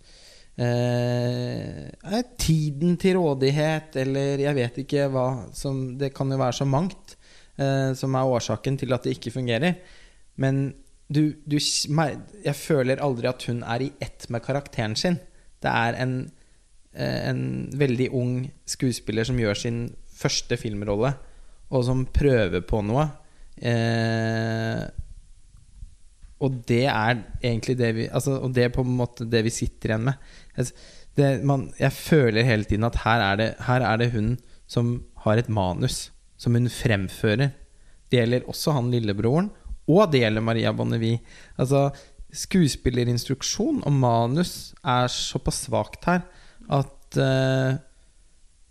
eh, 0.61 2.21
tiden 2.37 2.97
til 3.01 3.17
rådighet, 3.17 3.97
eller 4.03 4.43
jeg 4.45 4.59
vet 4.59 4.81
ikke 4.85 5.07
hva 5.13 5.27
som 5.57 5.97
Det 5.97 6.13
kan 6.17 6.33
jo 6.33 6.41
være 6.41 6.59
så 6.59 6.67
mangt 6.69 7.17
eh, 7.57 7.93
som 7.97 8.17
er 8.17 8.33
årsaken 8.37 8.77
til 8.83 8.93
at 8.93 9.07
det 9.07 9.17
ikke 9.17 9.33
fungerer. 9.39 9.79
Men 10.37 10.75
du, 11.09 11.39
du, 11.47 11.57
Jeg 11.57 12.57
føler 12.59 13.01
aldri 13.01 13.31
at 13.31 13.47
hun 13.49 13.63
er 13.63 13.87
i 13.87 13.93
ett 14.03 14.29
med 14.29 14.45
karakteren 14.45 14.97
sin. 14.99 15.17
Det 15.63 15.73
er 15.73 15.97
en, 16.03 16.19
eh, 16.93 17.31
en 17.31 17.71
veldig 17.73 18.11
ung 18.13 18.51
skuespiller 18.69 19.25
som 19.25 19.41
gjør 19.41 19.57
sin 19.57 19.81
første 20.17 20.57
filmrolle 20.61 21.15
og 21.71 21.85
som 21.87 22.05
prøver 22.15 22.63
på 22.67 22.83
noe. 22.87 23.07
Eh, 23.57 24.83
og 26.45 26.59
det 26.69 26.85
er 26.93 27.23
egentlig 27.41 27.79
det 27.81 27.89
vi 27.97 28.05
altså, 28.13 28.35
Og 28.45 28.51
det 28.53 28.67
er 28.67 28.75
på 28.75 28.83
en 28.85 28.97
måte 28.99 29.25
det 29.25 29.41
vi 29.47 29.53
sitter 29.55 29.95
igjen 29.95 30.11
med. 30.11 30.19
Det, 31.17 31.31
man, 31.49 31.71
jeg 31.81 31.97
føler 31.97 32.45
hele 32.45 32.69
tiden 32.69 32.85
at 32.85 32.99
her 33.07 33.23
er, 33.25 33.39
det, 33.41 33.49
her 33.65 33.85
er 33.89 34.03
det 34.03 34.11
hun 34.13 34.35
som 34.69 34.99
har 35.25 35.41
et 35.41 35.49
manus 35.49 36.11
som 36.37 36.59
hun 36.59 36.69
fremfører. 36.69 37.55
Det 38.11 38.21
gjelder 38.21 38.45
også 38.51 38.75
han 38.77 38.93
lillebroren, 38.93 39.49
og 39.89 40.11
det 40.13 40.21
gjelder 40.21 40.45
Maria 40.45 40.73
Bonnevie. 40.77 41.23
Altså, 41.57 41.89
skuespillerinstruksjon 42.37 43.81
og 43.87 43.95
manus 43.97 44.75
er 44.85 45.09
såpass 45.09 45.65
svakt 45.67 46.05
her 46.11 46.27
at 46.69 47.17
uh, 47.17 47.79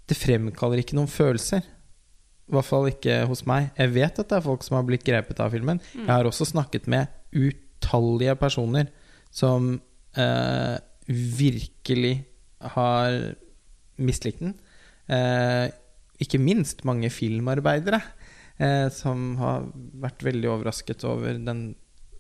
det 0.06 0.18
fremkaller 0.20 0.84
ikke 0.84 0.98
noen 1.00 1.10
følelser. 1.10 1.66
I 2.46 2.54
hvert 2.54 2.68
fall 2.68 2.90
ikke 2.92 3.24
hos 3.30 3.42
meg. 3.50 3.72
Jeg 3.80 3.94
vet 3.96 4.20
at 4.22 4.30
det 4.30 4.38
er 4.38 4.46
folk 4.46 4.66
som 4.66 4.78
har 4.78 4.86
blitt 4.86 5.06
grepet 5.08 5.40
av 5.42 5.54
filmen. 5.56 5.80
Mm. 5.94 6.04
Jeg 6.04 6.12
har 6.12 6.30
også 6.30 6.48
snakket 6.52 6.90
med 6.92 7.10
utallige 7.34 8.36
personer 8.38 8.92
som 9.34 9.74
eh, 10.16 10.76
virkelig 11.10 12.20
har 12.76 13.18
mislikt 13.98 14.44
den. 14.44 14.54
Eh, 15.10 15.72
ikke 16.22 16.40
minst 16.40 16.86
mange 16.88 17.10
filmarbeidere 17.14 18.00
eh, 18.62 18.88
som 18.94 19.34
har 19.42 19.66
vært 20.02 20.24
veldig 20.26 20.52
overrasket 20.54 21.04
over 21.08 21.42
den 21.42 21.68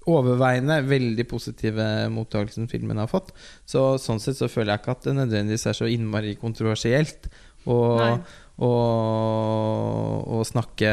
overveiende 0.05 0.79
veldig 0.85 1.25
positive 1.29 1.85
mottakelsen 2.13 2.69
filmen 2.69 2.99
har 3.01 3.09
fått. 3.09 3.31
Så 3.65 3.95
sånn 4.01 4.21
sett 4.21 4.37
så 4.37 4.49
føler 4.51 4.75
jeg 4.75 4.83
ikke 4.83 4.95
at 4.97 5.07
det 5.07 5.15
nødvendigvis 5.17 5.65
er 5.71 5.77
så 5.77 5.89
innmari 5.89 6.35
kontroversielt. 6.37 7.29
Og, 7.65 7.97
og, 7.97 8.35
og 8.63 10.41
snakke 10.47 10.91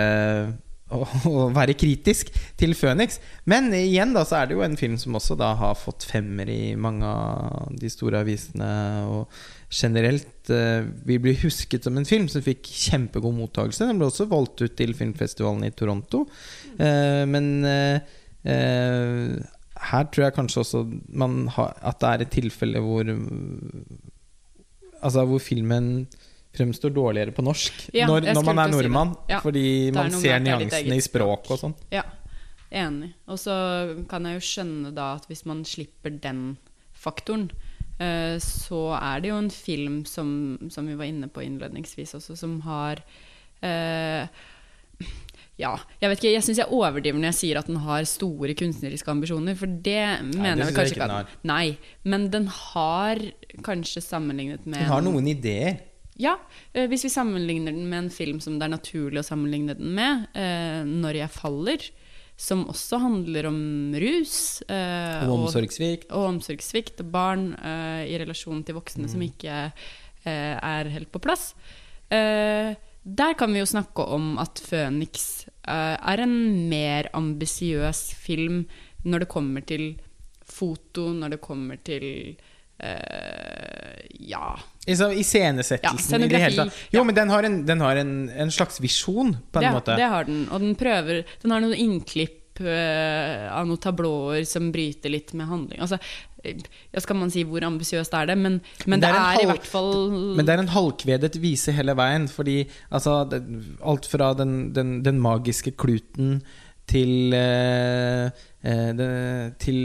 å 0.93 1.49
være 1.55 1.77
kritisk 1.79 2.31
til 2.61 2.75
Phoenix. 2.77 3.19
Men 3.49 3.71
igjen 3.77 4.15
da 4.17 4.25
så 4.29 4.41
er 4.41 4.49
det 4.49 4.57
jo 4.57 4.65
en 4.67 4.79
film 4.79 4.99
som 5.01 5.17
også 5.19 5.37
da 5.41 5.53
har 5.59 5.79
fått 5.79 6.07
femmer 6.09 6.51
i 6.53 6.75
mange 6.77 7.09
av 7.09 7.73
de 7.79 7.91
store 7.93 8.23
avisene. 8.23 8.71
Og 9.09 9.73
generelt 9.73 10.53
eh, 10.53 10.85
vil 11.09 11.23
bli 11.25 11.37
husket 11.45 11.87
som 11.87 11.97
en 11.97 12.09
film 12.09 12.29
som 12.33 12.45
fikk 12.45 12.69
kjempegod 12.69 13.37
mottakelse. 13.39 13.89
Den 13.89 14.01
ble 14.01 14.11
også 14.11 14.29
valgt 14.31 14.65
ut 14.65 14.77
til 14.79 14.95
filmfestivalen 14.99 15.65
i 15.69 15.73
Toronto. 15.77 16.27
Eh, 16.77 17.23
men 17.29 17.53
eh, 17.69 18.19
her 19.93 20.11
tror 20.11 20.27
jeg 20.27 20.37
kanskje 20.37 20.65
også 20.65 20.85
har, 21.57 21.77
at 21.81 22.03
det 22.03 22.11
er 22.11 22.25
et 22.25 22.37
tilfelle 22.41 22.83
hvor 22.83 23.09
Altså 25.03 25.25
hvor 25.27 25.41
filmen 25.43 26.05
fremstår 26.57 26.93
dårligere 26.93 27.33
på 27.33 27.45
norsk 27.45 27.87
ja, 27.97 28.07
når, 28.11 28.29
når 28.37 28.47
man 28.49 28.61
er 28.61 28.73
nordmann. 28.73 29.15
Si 29.17 29.33
ja, 29.33 29.41
fordi 29.45 29.67
man 29.97 30.13
ser 30.15 30.43
nyansene 30.45 30.99
i 30.99 31.05
språk 31.05 31.51
og 31.55 31.61
sånn. 31.63 31.77
Ja, 31.95 32.05
enig. 32.83 33.13
Og 33.31 33.41
så 33.41 33.55
kan 34.11 34.29
jeg 34.29 34.39
jo 34.39 34.47
skjønne 34.51 34.93
da 34.97 35.15
at 35.19 35.29
hvis 35.31 35.47
man 35.49 35.65
slipper 35.69 36.15
den 36.23 36.45
faktoren, 36.93 37.49
eh, 37.99 38.37
så 38.43 38.85
er 39.01 39.23
det 39.23 39.33
jo 39.33 39.41
en 39.41 39.53
film 39.53 40.03
som, 40.09 40.33
som 40.73 40.89
vi 40.89 40.97
var 40.99 41.09
inne 41.09 41.31
på 41.33 41.45
innledningsvis 41.45 42.17
også, 42.21 42.37
som 42.39 42.61
har 42.69 43.01
eh, 43.65 44.43
ja, 45.61 45.73
jeg 46.01 46.11
vet 46.11 46.21
ikke, 46.21 46.33
jeg 46.33 46.45
syns 46.47 46.61
jeg 46.63 46.75
overdriver 46.75 47.21
når 47.21 47.31
jeg 47.31 47.39
sier 47.39 47.61
at 47.61 47.69
den 47.69 47.81
har 47.85 48.05
store 48.09 48.55
kunstneriske 48.59 49.11
ambisjoner, 49.13 49.57
for 49.59 49.71
det 49.71 50.05
mener 50.25 50.63
det 50.63 50.69
jeg 50.71 50.77
kanskje 50.79 50.85
jeg 50.85 50.97
ikke 50.97 51.07
at 51.07 51.13
den 51.13 51.17
har. 51.17 51.33
Nei, 51.49 51.67
men 52.09 52.29
den 52.33 52.49
har 52.51 53.25
kanskje 53.67 54.05
sammenlignet 54.05 54.65
med 54.67 54.81
Den 54.81 54.93
har 54.93 55.05
noen 55.05 55.29
ideer. 55.33 55.81
Ja, 56.23 56.37
eh, 56.73 56.87
hvis 56.91 57.07
vi 57.09 57.11
sammenligner 57.11 57.75
den 57.75 57.89
med 57.91 58.05
en 58.05 58.13
film 58.15 58.39
som 58.43 58.59
det 58.61 58.69
er 58.69 58.77
naturlig 58.77 59.23
å 59.23 59.27
sammenligne 59.27 59.75
den 59.79 59.95
med, 59.97 60.29
eh, 60.39 60.85
'Når 60.87 61.15
jeg 61.19 61.31
faller', 61.35 61.91
som 62.37 62.65
også 62.67 62.99
handler 63.01 63.47
om 63.47 63.93
rus. 63.95 64.63
eh, 64.69 65.27
Og 65.29 65.47
omsorgssvikt. 65.47 66.11
og 66.11 66.29
omsorgssvikt 66.35 67.01
og 67.01 67.11
barn 67.13 67.55
eh, 67.55 68.07
i 68.07 68.19
relasjon 68.19 68.65
til 68.65 68.75
voksne 68.75 69.09
som 69.09 69.21
ikke 69.21 69.73
eh, 70.25 70.57
er 70.63 70.85
helt 70.91 71.11
på 71.13 71.21
plass. 71.21 71.55
Eh, 72.11 72.75
der 73.05 73.35
kan 73.35 73.53
vi 73.53 73.59
jo 73.59 73.67
snakke 73.67 74.07
om 74.07 74.39
at 74.39 74.55
'Føniks' 74.55 75.49
eh, 75.67 75.97
er 76.01 76.21
en 76.21 76.69
mer 76.69 77.09
ambisiøs 77.15 78.15
film 78.15 78.67
når 79.05 79.21
det 79.21 79.29
kommer 79.29 79.67
til 79.67 79.97
foto, 80.45 81.13
når 81.13 81.31
det 81.31 81.41
kommer 81.41 81.77
til 81.83 82.37
eh, 82.81 84.03
ja 84.21 84.57
Iscenesettelsen 84.87 86.21
Ja, 86.21 86.27
i 86.27 86.29
det 86.29 86.43
hele 86.43 86.65
tatt. 86.65 86.79
Jo, 86.91 87.05
men 87.07 87.15
den 87.15 87.31
har 87.31 87.47
en, 87.47 87.61
den 87.67 87.83
har 87.85 87.99
en, 88.01 88.15
en 88.29 88.51
slags 88.51 88.81
visjon, 88.83 89.37
på 89.53 89.61
en 89.61 89.67
det, 89.69 89.75
måte. 89.77 89.97
det 89.99 90.09
har 90.11 90.27
den. 90.27 90.47
Og 90.51 90.63
den 90.65 90.75
prøver 90.79 91.23
Den 91.43 91.55
har 91.55 91.63
noen 91.63 91.79
innklipp 91.79 92.61
uh, 92.61 93.47
av 93.55 93.69
noen 93.69 93.81
tablåer 93.83 94.43
som 94.49 94.73
bryter 94.75 95.13
litt 95.15 95.31
med 95.39 95.47
handling. 95.47 95.79
Altså, 95.85 96.01
ja, 96.43 97.03
skal 97.03 97.21
man 97.21 97.31
si 97.31 97.45
hvor 97.47 97.63
ambisiøst 97.63 98.15
er 98.19 98.33
det? 98.33 98.37
Men, 98.41 98.59
men 98.91 99.03
det, 99.03 99.07
det 99.07 99.13
er 99.13 99.21
det 99.21 99.37
er, 99.37 99.45
i 99.45 99.51
hvert 99.53 99.69
fall 99.71 99.93
Men 100.35 100.49
det 100.49 100.57
er 100.57 100.65
en 100.65 100.75
halvkvedet 100.75 101.39
vise 101.43 101.75
hele 101.77 101.95
veien, 101.99 102.27
fordi 102.27 102.59
altså, 102.91 103.21
det, 103.31 103.45
alt 103.87 104.11
fra 104.11 104.33
den, 104.39 104.73
den, 104.75 104.97
den 105.07 105.23
magiske 105.23 105.77
kluten 105.79 106.41
til 106.91 107.31
uh, 107.39 108.27
uh, 108.67 109.47
Til 109.63 109.79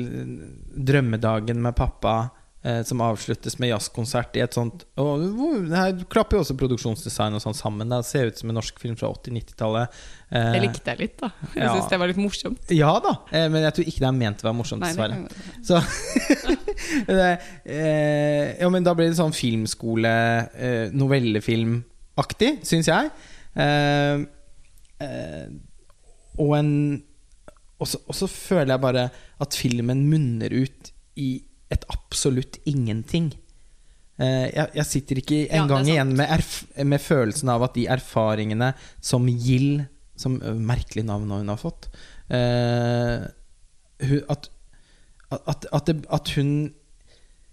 drømmedagen 0.90 1.62
med 1.62 1.78
pappa, 1.78 2.18
eh, 2.64 2.82
som 2.84 3.02
avsluttes 3.06 3.58
med 3.60 3.70
jazzkonsert 3.70 4.36
i 4.38 4.42
et 4.44 4.54
sånt 4.58 4.86
Og 4.98 5.24
her 5.72 5.94
klapper 6.10 6.38
jo 6.38 6.44
også 6.44 6.56
produksjonsdesign 6.58 7.34
og 7.38 7.42
sånn 7.44 7.56
sammen. 7.58 7.90
Det 7.90 8.00
ser 8.06 8.28
ut 8.32 8.38
som 8.42 8.50
en 8.50 8.58
norsk 8.60 8.80
film 8.82 8.96
fra 9.00 9.10
80-90-tallet. 9.14 9.98
Eh, 10.32 10.52
Det 10.58 10.62
likte 10.66 10.92
jeg 10.94 11.00
litt, 11.00 11.18
da. 11.22 11.30
Jeg 11.56 11.64
Ja. 11.64 11.74
syns 11.76 11.90
det 11.90 12.00
var 12.00 12.08
litt 12.08 12.18
morsomt. 12.22 12.72
ja 12.72 13.00
da, 13.00 13.14
eh, 13.32 13.48
men 13.50 13.64
jeg 13.64 13.74
tror 13.78 13.86
ikke 13.92 14.00
det 14.06 14.10
er 14.10 14.18
ment 14.20 14.42
å 14.44 14.48
være 14.50 14.58
morsomt, 14.62 14.84
dessverre. 14.84 15.30
Så 15.64 15.82
eh, 17.08 18.62
Ja, 18.62 18.70
men 18.70 18.84
da 18.84 18.94
blir 18.98 19.10
det 19.12 19.18
sånn 19.20 19.34
filmskole, 19.36 20.14
eh, 20.56 20.90
novellefilmaktig, 20.94 22.58
syns 22.68 22.88
jeg. 22.90 23.12
Eh, 23.56 24.26
eh, 25.02 25.48
og 26.38 26.56
en 26.58 26.74
og 27.80 27.86
så 28.18 28.26
føler 28.26 28.72
jeg 28.74 28.82
bare 28.82 29.04
at 29.40 29.54
filmen 29.54 30.00
munner 30.10 30.50
ut 30.50 30.88
i 31.22 31.44
et 31.74 31.84
absolutt 31.92 32.60
ingenting. 32.70 33.32
Eh, 34.18 34.48
jeg, 34.50 34.70
jeg 34.80 34.88
sitter 34.90 35.22
ikke 35.22 35.40
engang 35.54 35.86
ja, 35.86 35.98
igjen 35.98 36.16
med, 36.18 36.26
erf 36.38 36.52
med 36.82 37.02
følelsen 37.04 37.52
av 37.54 37.68
at 37.68 37.76
de 37.78 37.86
erfaringene 37.94 38.72
som 38.98 39.28
Gill 39.30 39.84
Som 40.18 40.40
merkelig 40.66 41.04
navn 41.06 41.30
hun 41.30 41.52
har 41.52 41.60
fått 41.62 41.86
uh, 42.34 43.28
at, 44.34 44.48
at, 45.30 45.68
at, 45.70 45.84
det, 45.86 46.08
at 46.10 46.32
hun 46.34 46.72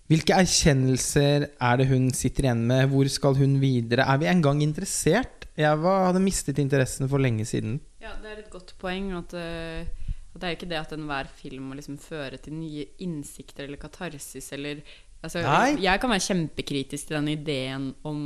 Hvilke 0.08 0.38
erkjennelser 0.40 1.50
er 1.52 1.76
det 1.80 1.90
hun 1.90 2.08
sitter 2.16 2.48
igjen 2.48 2.64
med? 2.68 2.88
Hvor 2.92 3.08
skal 3.12 3.36
hun 3.36 3.58
videre? 3.60 4.04
Er 4.08 4.20
vi 4.20 4.28
engang 4.32 4.62
interessert? 4.64 5.44
Jeg 5.56 5.78
var, 5.80 6.08
hadde 6.10 6.20
mistet 6.20 6.58
interessen 6.60 7.08
for 7.08 7.22
lenge 7.22 7.46
siden. 7.48 7.78
Ja, 8.02 8.12
det 8.20 8.32
er 8.32 8.42
et 8.42 8.50
godt 8.52 8.74
poeng 8.80 9.12
at, 9.16 9.32
eh, 9.38 9.86
at 10.34 10.40
det 10.42 10.46
er 10.48 10.52
jo 10.54 10.58
ikke 10.60 10.68
det 10.72 10.80
at 10.80 10.92
enhver 10.96 11.28
film 11.38 11.68
må 11.70 11.76
liksom 11.78 11.96
føre 12.02 12.38
til 12.42 12.54
nye 12.58 12.86
innsikter 13.04 13.64
eller 13.68 13.78
katarsis 13.78 14.48
eller 14.56 14.80
altså, 15.22 15.42
Nei. 15.46 15.76
Jeg 15.84 16.00
kan 16.02 16.10
være 16.10 16.24
kjempekritisk 16.26 17.08
til 17.08 17.16
den 17.20 17.28
ideen 17.36 17.88
om 18.04 18.20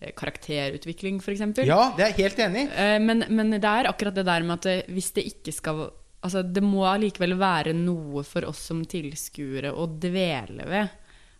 eh, 0.00 0.12
karakterutvikling, 0.16 1.20
f.eks. 1.20 1.40
Ja, 1.68 1.92
det 1.96 2.04
er 2.06 2.12
jeg 2.14 2.18
helt 2.24 2.38
enig 2.46 2.64
i. 2.66 2.70
Eh, 2.72 2.98
Men, 3.04 3.24
men 3.28 3.50
det 3.58 3.64
er 3.68 3.90
akkurat 3.90 4.16
det 4.16 4.24
der 4.26 4.42
med 4.48 4.56
at 4.58 4.68
det, 4.68 4.76
hvis 4.94 5.12
det 5.16 5.26
ikke 5.34 5.52
skal 5.56 5.88
Altså, 6.20 6.42
det 6.44 6.60
må 6.60 6.82
allikevel 6.84 7.32
være 7.40 7.72
noe 7.72 8.20
for 8.28 8.44
oss 8.44 8.58
som 8.68 8.82
tilskuere 8.84 9.70
å 9.72 9.86
dvele 9.88 10.66
ved. 10.68 10.90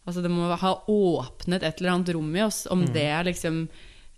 Altså, 0.08 0.22
det 0.24 0.30
må 0.32 0.46
ha 0.56 0.70
åpnet 0.88 1.66
et 1.68 1.82
eller 1.82 1.92
annet 1.98 2.12
rom 2.16 2.30
i 2.32 2.40
oss. 2.46 2.62
Om 2.72 2.86
Mm. 2.86 2.92
det 2.94 3.02
er 3.12 3.26
liksom 3.28 3.58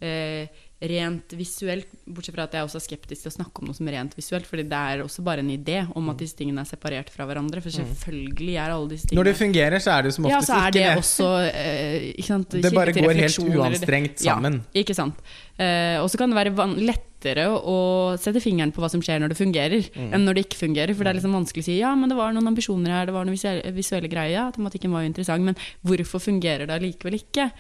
eh, 0.01 0.47
rent 0.83 1.33
visuelt, 1.39 1.87
bortsett 2.11 2.35
fra 2.35 2.47
at 2.49 2.55
jeg 2.57 2.67
også 2.67 2.81
er 2.81 2.85
skeptisk 2.87 3.23
til 3.25 3.31
å 3.31 3.35
snakke 3.37 3.63
om 3.63 3.69
noe 3.71 3.77
som 3.77 3.87
er 3.87 3.95
rent 4.01 4.17
visuelt, 4.19 4.49
fordi 4.49 4.65
det 4.71 4.81
er 4.95 5.03
også 5.05 5.23
bare 5.23 5.45
en 5.45 5.53
idé 5.55 5.79
om 5.95 6.09
at 6.11 6.19
disse 6.19 6.35
tingene 6.39 6.65
er 6.65 6.69
separert 6.71 7.13
fra 7.15 7.27
hverandre. 7.29 7.63
For 7.63 7.71
selvfølgelig 7.77 8.57
er 8.59 8.75
alle 8.75 8.91
disse 8.91 9.07
tingene 9.07 9.21
Når 9.21 9.31
det 9.31 9.37
fungerer, 9.39 9.79
så 9.85 9.95
er 9.95 10.09
det 10.09 10.15
som 10.17 10.27
ja, 10.27 10.41
oftest 10.41 10.57
er 10.57 10.67
ikke 10.67 10.79
det 10.81 11.05
også 11.05 11.29
eh, 11.53 12.09
ikke 12.17 12.29
sant, 12.33 12.59
Det 12.67 12.75
bare 12.75 12.97
går 12.97 13.21
helt 13.23 13.39
uanstrengt 13.47 14.19
sammen. 14.25 14.61
Ja, 14.75 14.83
ikke 14.83 14.97
sant. 14.99 15.23
Eh, 15.63 16.01
og 16.03 16.09
så 16.11 16.19
kan 16.19 16.33
det 16.33 16.41
være 16.41 16.67
lettere 16.83 17.45
å 17.53 17.77
sette 18.19 18.43
fingeren 18.43 18.73
på 18.75 18.83
hva 18.83 18.91
som 18.91 19.03
skjer 19.05 19.21
når 19.23 19.35
det 19.35 19.39
fungerer, 19.39 19.89
Mm. 19.93 20.09
enn 20.17 20.25
når 20.27 20.35
det 20.35 20.45
ikke 20.49 20.59
fungerer. 20.65 20.95
For 20.97 21.05
det 21.05 21.13
er 21.13 21.19
liksom 21.21 21.37
vanskelig 21.37 21.63
å 21.63 21.69
si 21.69 21.79
ja, 21.79 21.95
men 21.95 22.11
det 22.11 22.17
var 22.19 22.33
noen 22.35 22.49
ambisjoner 22.51 22.91
her, 22.91 23.07
det 23.07 23.15
var 23.15 23.25
noen 23.29 23.37
visuelle, 23.37 23.71
visuelle 23.77 24.09
greier, 24.11 24.33
ja, 24.35 24.51
tematikken 24.51 24.91
var 24.91 25.05
jo 25.05 25.13
interessant, 25.13 25.45
men 25.47 25.55
hvorfor 25.87 26.19
fungerer 26.27 26.67
det 26.67 26.75
allikevel 26.75 27.21
ikke? 27.21 27.51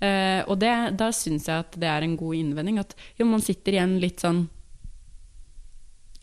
Eh, 0.00 0.40
og 0.48 0.56
det, 0.62 0.70
da 0.96 1.10
syns 1.12 1.46
jeg 1.50 1.60
at 1.66 1.74
det 1.80 1.88
er 1.90 2.06
en 2.06 2.16
god 2.16 2.34
innvending. 2.38 2.78
At 2.80 2.94
jo, 3.18 3.26
man 3.28 3.42
sitter 3.44 3.76
igjen 3.76 3.98
litt 4.00 4.20
sånn 4.24 4.46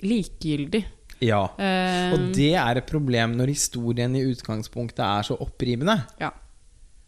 likegyldig. 0.04 0.84
Ja. 1.26 1.44
Eh, 1.58 2.14
Og 2.14 2.28
det 2.38 2.52
er 2.58 2.78
et 2.78 2.90
problem 2.90 3.34
når 3.40 3.49
historien 3.54 4.14
i 4.18 4.26
utgangspunktet 4.30 5.02
er 5.06 5.26
så 5.30 5.38
opprivende. 5.41 5.99
ja. 6.22 6.32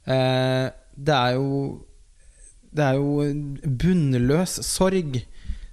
Eh, 0.10 0.70
det 1.00 1.14
er 1.16 1.36
jo 1.36 1.86
Det 2.76 2.84
er 2.86 2.96
jo 2.96 3.24
bunnløs 3.82 4.60
sorg 4.66 5.26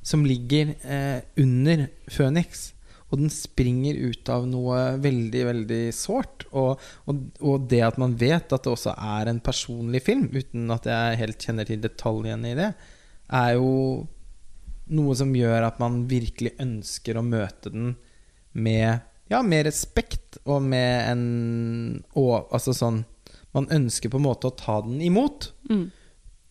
som 0.03 0.25
ligger 0.25 0.71
under 1.37 1.89
Phoenix. 2.09 2.73
Og 3.07 3.21
den 3.21 3.31
springer 3.31 3.95
ut 4.09 4.29
av 4.33 4.49
noe 4.51 4.97
veldig, 5.03 5.43
veldig 5.47 5.83
sårt. 5.95 6.47
Og, 6.51 6.83
og, 7.07 7.23
og 7.39 7.69
det 7.71 7.83
at 7.87 8.01
man 8.03 8.17
vet 8.19 8.51
at 8.51 8.67
det 8.67 8.73
også 8.73 8.97
er 8.97 9.31
en 9.31 9.43
personlig 9.45 10.03
film, 10.09 10.27
uten 10.35 10.73
at 10.75 10.89
jeg 10.91 11.21
helt 11.23 11.47
kjenner 11.47 11.69
til 11.69 11.83
detaljene 11.85 12.51
i 12.51 12.59
det, 12.59 12.71
er 13.37 13.53
jo 13.59 13.71
noe 14.97 15.17
som 15.19 15.35
gjør 15.35 15.69
at 15.69 15.79
man 15.83 16.05
virkelig 16.11 16.55
ønsker 16.63 17.19
å 17.19 17.27
møte 17.27 17.73
den 17.75 17.95
med, 18.57 19.03
ja, 19.31 19.43
med 19.43 19.67
respekt 19.67 20.39
og 20.45 20.63
med 20.65 21.11
en 21.11 21.25
og, 22.15 22.47
Altså 22.55 22.73
sånn 22.77 23.03
Man 23.57 23.67
ønsker 23.73 24.13
på 24.13 24.21
en 24.21 24.27
måte 24.27 24.51
å 24.51 24.55
ta 24.57 24.79
den 24.85 25.01
imot. 25.05 25.51
Mm. 25.71 25.87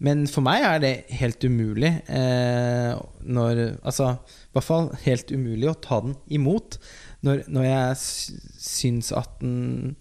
Men 0.04 0.26
for 0.28 0.44
meg 0.44 0.64
er 0.68 0.82
det 0.84 0.94
helt 1.22 1.44
umulig 1.48 1.92
eh, 2.12 2.92
når 3.24 3.62
Altså, 3.88 4.10
i 4.20 4.58
hvert 4.58 4.68
fall 4.68 4.90
helt 5.06 5.32
umulig 5.32 5.70
å 5.72 5.78
ta 5.80 6.02
den 6.04 6.18
imot 6.36 6.76
når, 7.24 7.46
når 7.48 7.64
jeg 7.70 7.96
sy- 8.02 8.42
syns 8.60 9.14
at 9.16 9.38
den 9.40 9.96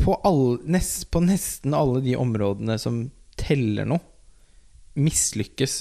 på, 0.00 0.14
all, 0.24 0.58
nest, 0.64 1.08
på 1.12 1.20
nesten 1.24 1.74
alle 1.76 2.00
de 2.04 2.14
områdene 2.16 2.76
som 2.80 3.02
teller 3.40 3.88
noe, 3.88 4.00
mislykkes 5.00 5.74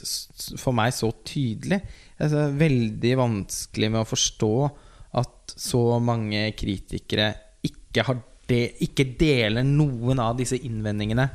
for 0.60 0.76
meg 0.76 0.92
så 0.96 1.10
tydelig. 1.28 1.80
Det 2.20 2.28
er 2.36 2.58
veldig 2.60 3.14
vanskelig 3.20 3.92
med 3.94 4.02
å 4.04 4.10
forstå 4.10 4.52
at 5.20 5.54
så 5.60 5.84
mange 6.04 6.42
kritikere 6.60 7.30
ikke, 7.66 8.04
har 8.10 8.20
de, 8.50 8.60
ikke 8.86 9.08
deler 9.20 9.64
noen 9.68 10.20
av 10.24 10.36
disse 10.40 10.60
innvendingene 10.60 11.30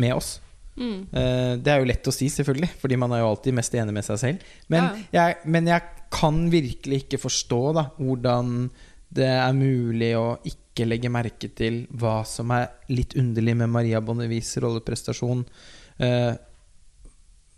med 0.00 0.16
oss. 0.16 0.36
Mm. 0.76 1.00
Eh, 1.12 1.56
Det 1.62 1.68
er 1.72 1.78
jo 1.82 1.88
lett 1.90 2.08
å 2.08 2.12
si, 2.14 2.28
selvfølgelig, 2.32 2.70
fordi 2.80 2.96
man 2.98 3.12
er 3.12 3.20
jo 3.20 3.28
alltid 3.32 3.54
mest 3.54 3.74
enig 3.74 3.92
med 3.92 4.04
seg 4.04 4.18
selv. 4.18 4.38
Men, 4.68 4.84
Ja. 5.12 5.26
jeg, 5.26 5.36
men 5.46 5.66
jeg 5.66 5.82
kan 6.10 6.50
virkelig 6.50 7.04
ikke 7.04 7.20
forstå 7.20 7.60
da, 7.74 7.84
hvordan 7.98 8.70
det 9.12 9.28
er 9.28 9.52
mulig 9.52 10.14
å 10.16 10.38
ikke 10.48 10.86
legge 10.88 11.10
merke 11.12 11.50
til 11.54 11.86
hva 11.92 12.22
som 12.24 12.50
er 12.50 12.70
litt 12.88 13.12
underlig 13.14 13.54
med 13.56 13.68
Maria 13.68 14.00
Bonnevis' 14.00 14.56
rolleprestasjon. 14.60 15.44
eh, 16.00 16.34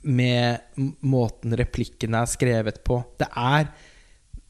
med 0.04 0.60
måten 1.02 1.54
replikkene 1.56 2.20
er 2.20 2.26
skrevet 2.28 2.82
på. 2.84 2.98
Det 3.16 3.28
er 3.34 3.70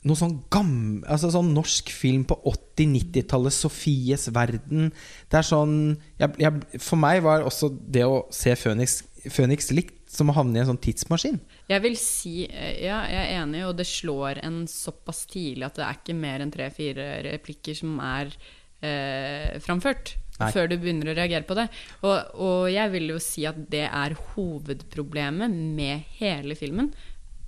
noe 0.04 0.18
sånn 0.18 0.36
gammel 0.52 1.04
Altså 1.10 1.30
sånn 1.32 1.52
norsk 1.56 1.90
film 1.94 2.26
på 2.28 2.36
80-90-tallet, 2.50 3.54
Sofies 3.56 4.28
verden. 4.34 4.90
Det 5.32 5.40
er 5.40 5.46
sånn 5.48 5.76
jeg, 6.20 6.34
jeg, 6.42 6.80
For 6.82 7.00
meg 7.00 7.22
var 7.24 7.46
også 7.46 7.70
det 7.72 8.04
å 8.06 8.24
se 8.34 8.54
Phoenix, 8.58 9.02
Phoenix 9.28 9.70
likt 9.74 10.00
som 10.14 10.30
å 10.30 10.36
havne 10.36 10.60
i 10.60 10.62
en 10.62 10.68
sånn 10.68 10.82
tidsmaskin. 10.82 11.40
Jeg 11.70 11.82
vil 11.82 11.96
si, 11.98 12.34
eh, 12.46 12.84
ja, 12.84 13.00
jeg 13.10 13.22
er 13.24 13.40
enig, 13.40 13.64
og 13.66 13.72
det 13.80 13.88
slår 13.90 14.38
en 14.44 14.60
såpass 14.70 15.24
tidlig 15.30 15.66
at 15.66 15.80
det 15.80 15.86
er 15.88 15.98
ikke 15.98 16.14
mer 16.18 16.44
enn 16.44 16.52
tre-fire 16.54 17.08
replikker 17.26 17.74
som 17.80 17.96
er 18.04 18.30
eh, 18.84 19.56
framført. 19.64 20.14
Nei. 20.34 20.48
før 20.50 20.66
du 20.66 20.74
begynner 20.82 21.12
å 21.12 21.14
reagere 21.14 21.46
på 21.46 21.54
det. 21.54 21.68
Og, 22.02 22.38
og 22.42 22.64
jeg 22.72 22.90
vil 22.90 23.12
jo 23.12 23.20
si 23.22 23.44
at 23.46 23.58
det 23.70 23.84
er 23.86 24.16
hovedproblemet 24.34 25.52
med 25.76 26.08
hele 26.18 26.56
filmen, 26.58 26.90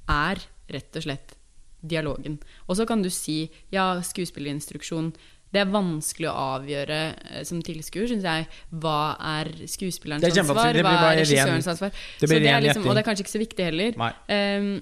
er 0.07 0.39
rett 0.71 0.99
og 0.99 1.07
slett 1.07 1.36
dialogen. 1.81 2.39
Og 2.67 2.79
så 2.79 2.87
kan 2.89 3.03
du 3.05 3.11
si 3.13 3.47
ja, 3.75 3.95
skuespillerinstruksjon. 4.05 5.13
Det 5.55 5.63
er 5.63 5.71
vanskelig 5.71 6.29
å 6.29 6.35
avgjøre 6.57 6.99
eh, 7.15 7.43
som 7.47 7.63
tilskuer, 7.65 8.09
syns 8.11 8.27
jeg. 8.27 8.49
Hva 8.83 9.17
er 9.39 9.53
skuespillerens 9.71 10.27
er 10.27 10.43
ansvar? 10.43 10.81
Hva 10.83 10.97
er 11.13 11.21
regissørens 11.23 11.71
ansvar? 11.73 11.95
det 12.21 12.31
det 12.33 12.51
er 12.51 12.65
liksom, 12.67 12.87
og 12.87 12.97
det 12.97 13.03
er 13.03 13.09
kanskje 13.09 13.27
ikke 13.27 13.37
så 13.37 13.43
viktig 13.45 13.69
heller. 13.71 14.01
Um, 14.29 14.73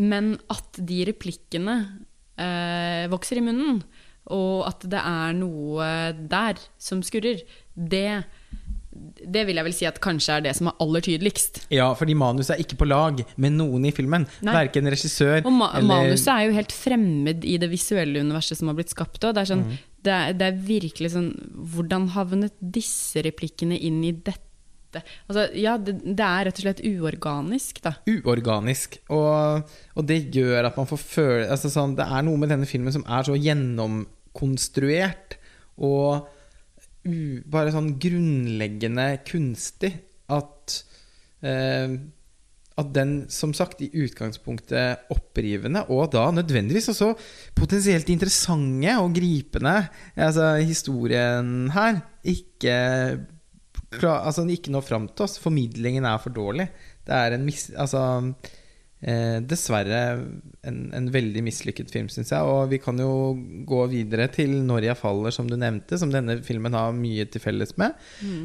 men 0.00 0.32
at 0.50 0.80
de 0.80 1.04
replikkene 1.10 1.76
uh, 2.40 3.04
vokser 3.12 3.38
i 3.38 3.44
munnen, 3.44 3.84
og 4.32 4.64
at 4.70 4.86
det 4.88 5.02
er 5.04 5.36
noe 5.36 5.86
der 6.16 6.62
som 6.80 7.04
skurrer, 7.04 7.44
det, 7.74 8.24
det 9.24 9.42
vil 9.48 9.56
jeg 9.58 9.64
vel 9.66 9.74
si 9.76 9.86
at 9.88 9.98
kanskje 10.04 10.36
er 10.36 10.40
det 10.46 10.52
som 10.58 10.68
er 10.70 10.76
aller 10.84 11.02
tydeligst. 11.04 11.52
Ja, 11.74 11.88
fordi 11.98 12.14
manuset 12.18 12.52
er 12.54 12.60
ikke 12.62 12.78
på 12.82 12.86
lag 12.88 13.14
med 13.40 13.56
noen 13.58 13.82
i 13.88 13.92
filmen. 13.96 14.26
Verken 14.44 14.88
regissør 14.92 15.40
Og 15.44 15.52
ma 15.52 15.70
eller 15.74 15.88
manuset 15.90 16.30
er 16.34 16.42
jo 16.48 16.56
helt 16.58 16.74
fremmed 16.74 17.44
i 17.48 17.56
det 17.62 17.70
visuelle 17.72 18.22
universet 18.24 18.60
som 18.60 18.70
har 18.70 18.78
blitt 18.78 18.92
skapt. 18.94 19.18
også. 19.20 19.34
Det, 19.34 19.42
er 19.44 19.50
sånn, 19.52 19.64
Mm. 19.64 19.76
det, 20.04 20.12
er, 20.14 20.32
det 20.38 20.46
er 20.50 20.58
virkelig 20.68 21.10
sånn 21.14 21.30
Hvordan 21.74 22.08
havnet 22.14 22.54
disse 22.60 23.22
replikkene 23.24 23.78
inn 23.80 24.02
i 24.04 24.12
dette? 24.12 24.40
Altså, 25.26 25.48
ja, 25.58 25.72
det, 25.76 25.96
det 26.04 26.22
er 26.22 26.44
rett 26.46 26.58
og 26.60 26.64
slett 26.68 26.82
uorganisk, 26.86 27.80
da. 27.82 27.96
uorganisk. 28.06 29.00
Og, 29.10 29.64
og 29.98 30.06
det 30.06 30.20
gjør 30.36 30.68
at 30.68 30.76
man 30.78 30.86
får 30.86 31.00
føle 31.02 31.48
altså 31.50 31.66
sånn, 31.72 31.96
Det 31.98 32.06
er 32.06 32.22
noe 32.22 32.38
med 32.38 32.52
denne 32.54 32.68
filmen 32.70 32.94
som 32.94 33.02
er 33.10 33.26
så 33.26 33.34
gjennomkonstruert 33.34 35.34
og 35.82 36.28
u, 37.04 37.40
bare 37.50 37.72
sånn 37.74 37.94
grunnleggende 38.00 39.06
kunstig 39.28 39.92
at 40.32 40.80
eh, 41.44 41.96
at 42.74 42.88
den 42.90 43.12
som 43.30 43.52
sagt 43.54 43.84
i 43.86 43.90
utgangspunktet 44.02 45.06
opprivende, 45.14 45.84
og 45.94 46.10
da 46.14 46.24
nødvendigvis 46.34 46.90
også 46.90 47.12
potensielt 47.54 48.08
interessante 48.10 48.96
og 48.98 49.14
gripende 49.14 49.76
altså 50.18 50.56
historien 50.58 51.70
her, 51.74 52.00
ikke 52.26 52.74
klar, 53.94 54.24
altså 54.26 54.46
ikke 54.50 54.74
når 54.74 54.86
fram 54.88 55.06
til 55.12 55.28
oss. 55.28 55.38
Formidlingen 55.42 56.06
er 56.08 56.18
for 56.18 56.34
dårlig. 56.34 56.66
Det 57.06 57.14
er 57.14 57.36
en 57.36 57.46
mis... 57.46 57.68
Altså 57.78 58.02
eh, 59.04 59.38
Dessverre 59.44 60.00
en, 60.64 60.78
en 60.96 61.10
veldig 61.12 61.42
mislykket 61.44 61.92
film, 61.92 62.08
syns 62.12 62.32
jeg. 62.32 62.48
Og 62.48 62.70
vi 62.72 62.80
kan 62.82 62.98
jo 63.00 63.34
gå 63.68 63.82
videre 63.92 64.28
til 64.32 64.62
'Når 64.64 64.88
jeg 64.88 65.00
faller', 65.00 65.32
som 65.32 65.48
du 65.48 65.56
nevnte, 65.56 65.98
som 65.98 66.10
denne 66.10 66.40
filmen 66.42 66.72
har 66.72 66.92
mye 66.92 67.24
til 67.24 67.40
felles 67.40 67.76
med. 67.78 67.94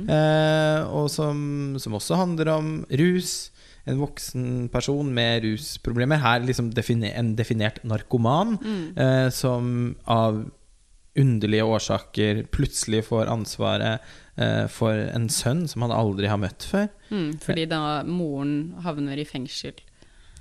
Eh, 0.10 0.82
og 0.88 1.10
som, 1.10 1.76
som 1.80 1.94
også 1.94 2.20
handler 2.20 2.54
om 2.58 2.86
rus. 2.92 3.52
En 3.88 3.98
voksen 3.98 4.70
person 4.70 5.08
med 5.14 5.44
rusproblemer. 5.44 6.20
Her 6.20 6.40
liksom 6.46 6.74
definer, 6.74 7.16
en 7.16 7.36
definert 7.36 7.84
narkoman 7.84 8.60
eh, 8.96 9.30
som 9.30 9.96
av 10.06 10.46
underlige 11.20 11.66
årsaker 11.66 12.44
plutselig 12.54 13.04
får 13.10 13.30
ansvaret 13.32 14.04
eh, 14.38 14.66
for 14.72 14.94
en 14.94 15.28
sønn 15.32 15.66
som 15.68 15.86
han 15.86 15.94
aldri 15.96 16.30
har 16.32 16.40
møtt 16.42 16.66
før. 16.70 16.88
Mm, 17.10 17.32
fordi 17.44 17.66
da 17.72 17.82
moren 18.08 18.76
havner 18.86 19.20
i 19.20 19.28
fengsel. 19.28 19.74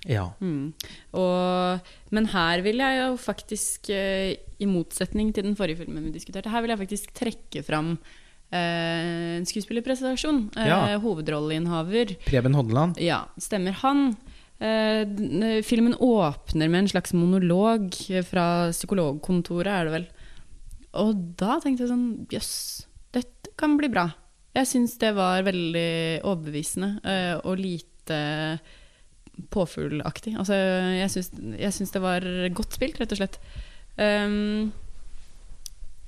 Ja. 0.06 0.28
Mm. 0.40 0.72
Og, 1.18 1.90
men 2.14 2.26
her 2.30 2.62
vil 2.62 2.78
jeg 2.82 3.00
jo 3.00 3.16
faktisk, 3.18 3.90
eh, 3.90 4.36
i 4.62 4.66
motsetning 4.70 5.32
til 5.34 5.44
den 5.48 5.56
forrige 5.58 5.80
filmen 5.82 6.04
vi 6.06 6.14
diskuterte, 6.14 6.50
her 6.52 6.62
vil 6.62 6.70
jeg 6.74 6.78
faktisk 6.84 7.12
trekke 7.18 7.64
fram 7.66 7.96
eh, 8.52 9.38
en 9.38 9.46
skuespillerpresentasjon. 9.48 10.50
Eh, 10.56 10.68
Ja. 10.70 10.98
Hovedrolleinnehaver. 11.02 12.14
Preben 12.28 12.54
Hodland. 12.54 12.98
Ja, 13.02 13.24
stemmer 13.38 13.72
han. 13.82 14.16
Eh, 14.60 15.04
filmen 15.62 15.94
åpner 16.02 16.68
med 16.70 16.80
en 16.84 16.88
slags 16.94 17.12
monolog 17.14 17.94
fra 18.26 18.70
psykologkontoret, 18.74 19.70
er 19.70 19.84
det 19.84 19.92
vel. 19.98 20.06
Og 20.98 21.14
da 21.38 21.58
tenkte 21.62 21.84
jeg 21.84 21.92
sånn 21.92 22.08
Jøss, 22.32 22.86
dette 23.14 23.52
kan 23.60 23.76
bli 23.78 23.90
bra. 23.92 24.08
Jeg 24.56 24.66
syns 24.66 24.96
det 24.98 25.12
var 25.14 25.44
veldig 25.46 26.24
overbevisende 26.26 26.88
eh, 27.04 27.34
og 27.44 27.60
lite 27.60 28.58
påfuglaktig. 29.52 30.34
Altså, 30.38 30.58
jeg 30.98 31.72
syns, 31.72 31.94
det 31.94 32.02
var 32.02 32.26
godt 32.56 32.76
spilt, 32.78 33.00
rett 33.00 33.14
og 33.14 33.20
slett. 33.20 33.40
Um, 33.98 34.70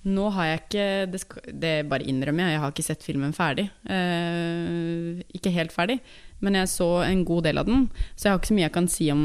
nå 0.01 0.31
har 0.33 0.47
jeg 0.47 0.61
ikke 0.63 0.85
det, 1.13 1.21
det 1.61 1.73
bare 1.91 2.07
innrømmer 2.09 2.47
jeg, 2.47 2.55
jeg 2.55 2.61
har 2.63 2.73
ikke 2.73 2.85
sett 2.87 3.05
filmen 3.05 3.35
ferdig. 3.37 3.67
Uh, 3.85 5.21
ikke 5.37 5.53
helt 5.53 5.75
ferdig, 5.75 5.99
men 6.41 6.57
jeg 6.57 6.71
så 6.73 6.89
en 7.05 7.25
god 7.29 7.45
del 7.51 7.61
av 7.61 7.69
den. 7.69 7.89
Så 8.15 8.27
jeg 8.29 8.33
har 8.33 8.41
ikke 8.41 8.53
så 8.53 8.57
mye 8.57 8.67
jeg 8.67 8.77
kan 8.79 8.89
si 8.89 9.11
om 9.13 9.25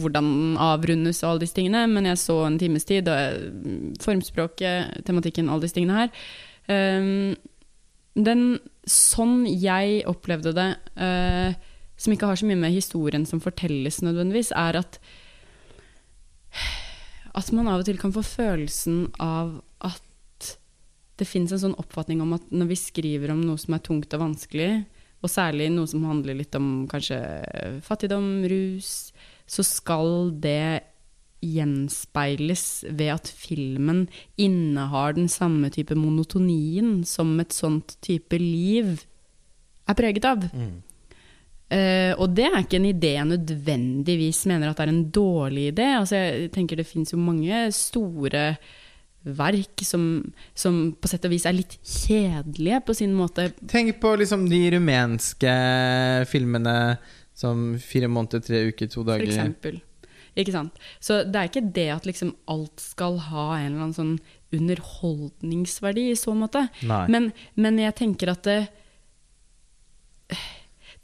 hvordan 0.00 0.30
den 0.30 0.56
avrundes 0.64 1.20
og 1.22 1.34
alle 1.34 1.44
disse 1.44 1.58
tingene, 1.58 1.84
men 1.92 2.08
jeg 2.08 2.22
så 2.22 2.38
en 2.46 2.60
times 2.60 2.88
tid, 2.88 3.10
og 3.12 3.18
eh, 3.18 3.90
formspråket, 4.04 5.04
tematikken, 5.04 5.50
alle 5.52 5.66
disse 5.66 5.76
tingene 5.76 6.00
her. 6.00 6.24
Um, 6.64 7.34
den, 8.14 8.44
sånn 8.88 9.42
jeg 9.48 10.00
opplevde 10.08 10.54
det, 10.56 10.68
eh, 10.96 11.72
som 12.04 12.14
ikke 12.14 12.28
har 12.28 12.40
så 12.40 12.48
mye 12.48 12.60
med 12.60 12.74
historien 12.74 13.24
som 13.28 13.42
fortelles 13.42 14.02
nødvendigvis, 14.04 14.52
er 14.56 14.80
at 14.84 15.00
at 17.34 17.50
man 17.50 17.66
av 17.66 17.82
og 17.82 17.88
til 17.88 17.98
kan 17.98 18.12
få 18.14 18.22
følelsen 18.22 19.08
av 19.18 19.56
at 19.82 20.50
det 21.18 21.26
fins 21.26 21.52
en 21.54 21.62
sånn 21.62 21.78
oppfatning 21.78 22.20
om 22.22 22.34
at 22.36 22.46
når 22.54 22.70
vi 22.70 22.78
skriver 22.78 23.32
om 23.34 23.42
noe 23.42 23.58
som 23.58 23.74
er 23.74 23.82
tungt 23.86 24.14
og 24.14 24.22
vanskelig, 24.22 24.84
og 25.24 25.32
særlig 25.32 25.70
noe 25.72 25.88
som 25.88 26.04
handler 26.06 26.36
litt 26.36 26.54
om 26.58 26.84
kanskje 26.90 27.18
fattigdom, 27.86 28.44
rus, 28.50 29.14
så 29.48 29.64
skal 29.64 30.34
det 30.42 30.84
gjenspeiles 31.44 32.84
ved 32.88 33.10
at 33.14 33.28
filmen 33.28 34.04
innehar 34.40 35.16
den 35.16 35.30
samme 35.32 35.70
type 35.72 35.96
monotonien 35.96 37.02
som 37.08 37.34
et 37.40 37.56
sånt 37.56 37.96
type 38.04 38.36
liv 38.40 38.98
er 39.88 39.98
preget 39.98 40.28
av. 40.28 40.46
Eh, 41.72 42.12
og 42.20 42.34
det 42.36 42.44
er 42.50 42.58
ikke 42.60 42.76
en 42.76 42.90
idé 42.90 43.14
jeg 43.16 43.28
nødvendigvis 43.30 44.44
mener 44.50 44.70
at 44.70 44.78
det 44.78 44.84
er 44.86 44.92
en 44.92 45.04
dårlig 45.14 45.70
idé. 45.72 45.86
Altså, 45.98 46.20
jeg 46.20 46.50
tenker 46.52 46.76
Det 46.76 46.86
fins 46.86 47.14
jo 47.14 47.18
mange 47.18 47.66
store 47.72 48.56
verk 49.24 49.80
som, 49.80 50.20
som 50.52 50.92
på 51.00 51.08
sett 51.08 51.24
og 51.24 51.32
vis 51.32 51.46
er 51.48 51.56
litt 51.56 51.78
kjedelige 51.80 52.82
på 52.84 52.96
sin 52.96 53.14
måte. 53.16 53.48
Tenk 53.70 53.96
på 54.02 54.12
liksom 54.20 54.44
de 54.50 54.60
rumenske 54.76 55.54
filmene 56.28 56.76
som 57.34 57.72
Fire 57.82 58.06
måneder, 58.12 58.44
tre 58.44 58.60
uker, 58.68 58.86
to 58.92 59.02
dager'. 59.02 59.24
For 59.24 59.32
eksempel. 59.32 59.80
Ikke 60.36 60.52
sant? 60.52 60.78
Så 61.00 61.22
det 61.24 61.38
er 61.38 61.48
ikke 61.48 61.72
det 61.74 61.88
at 61.94 62.06
liksom 62.06 62.34
alt 62.50 62.82
skal 62.82 63.18
ha 63.30 63.54
en 63.56 63.72
eller 63.72 63.86
annen 63.86 63.96
sånn 63.96 64.16
underholdningsverdi 64.54 66.10
i 66.10 66.18
så 66.18 66.34
måte. 66.36 66.68
Men, 67.10 67.32
men 67.54 67.78
jeg 67.78 67.94
tenker 67.98 68.34
at 68.34 68.42
det 68.46 68.60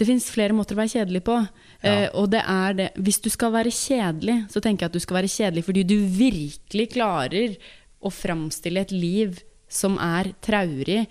det 0.01 0.07
fins 0.09 0.27
flere 0.33 0.55
måter 0.57 0.75
å 0.77 0.81
være 0.81 0.95
kjedelig 0.95 1.21
på. 1.29 1.37
Ja. 1.85 1.91
Eh, 1.93 2.09
og 2.17 2.31
det 2.33 2.41
er 2.49 2.75
det 2.79 2.89
Hvis 2.97 3.21
du 3.25 3.29
skal 3.33 3.53
være 3.53 3.71
kjedelig, 3.73 4.39
så 4.53 4.61
tenker 4.65 4.87
jeg 4.87 4.91
at 4.91 4.97
du 4.97 5.05
skal 5.05 5.19
være 5.21 5.31
kjedelig 5.33 5.65
fordi 5.69 5.85
du 5.89 5.97
virkelig 6.17 6.87
klarer 6.97 7.57
å 8.03 8.11
framstille 8.13 8.81
et 8.81 8.93
liv 8.97 9.43
som 9.69 9.99
er 10.01 10.33
traurig. 10.43 11.05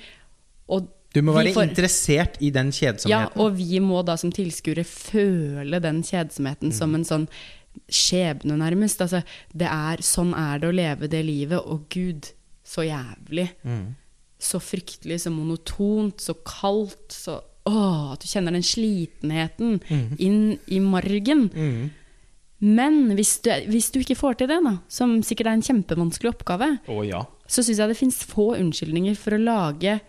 Og 0.69 0.89
Du 1.13 1.21
må 1.25 1.33
være 1.33 1.53
får- 1.55 1.69
interessert 1.69 2.35
i 2.41 2.49
den 2.53 2.69
kjedsomheten. 2.71 3.09
ja, 3.09 3.29
og 3.41 3.55
vi 3.57 3.79
må 3.79 4.03
da 4.05 4.15
som 4.17 4.31
tilskuere 4.33 4.83
føle 4.85 5.79
den 5.81 6.01
kjedsomheten 6.03 6.73
som 6.73 6.93
en 6.95 7.05
sånn 7.05 7.27
skjebne, 7.89 8.57
nærmest. 8.59 9.01
Altså, 9.01 9.23
det 9.55 9.67
er, 9.69 9.97
sånn 10.05 10.33
er 10.37 10.59
det 10.59 10.69
å 10.69 10.75
leve 10.75 11.07
det 11.09 11.23
livet. 11.25 11.59
Å 11.61 11.79
gud, 11.89 12.31
så 12.65 12.83
jævlig. 12.85 13.47
Så 14.39 14.59
fryktelig, 14.63 15.19
så 15.25 15.31
monotont, 15.33 16.21
så 16.23 16.33
kaldt, 16.47 17.09
så 17.11 17.39
Åh, 17.69 18.11
at 18.15 18.25
du 18.25 18.27
kjenner 18.31 18.55
den 18.55 18.65
slitenheten 18.65 19.79
inn 20.17 20.57
i 20.67 20.81
margen. 20.83 21.47
Mm. 21.53 21.89
Men 22.59 22.97
hvis 23.15 23.37
du, 23.45 23.51
hvis 23.71 23.87
du 23.93 24.01
ikke 24.01 24.17
får 24.19 24.41
til 24.41 24.49
det, 24.51 24.59
da, 24.65 24.73
som 24.91 25.19
sikkert 25.23 25.47
er 25.47 25.57
en 25.57 25.63
kjempevanskelig 25.63 26.33
oppgave, 26.33 26.73
oh, 26.91 27.05
ja. 27.07 27.21
så 27.47 27.63
syns 27.63 27.79
jeg 27.79 27.91
det 27.93 27.99
fins 27.99 28.19
få 28.27 28.49
unnskyldninger 28.57 29.15
for 29.19 29.37
å 29.37 29.39
lage 29.39 29.99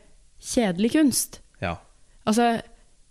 kjedelig 0.40 0.96
kunst. 0.96 1.40
ja. 1.62 1.76
Altså, 2.28 2.60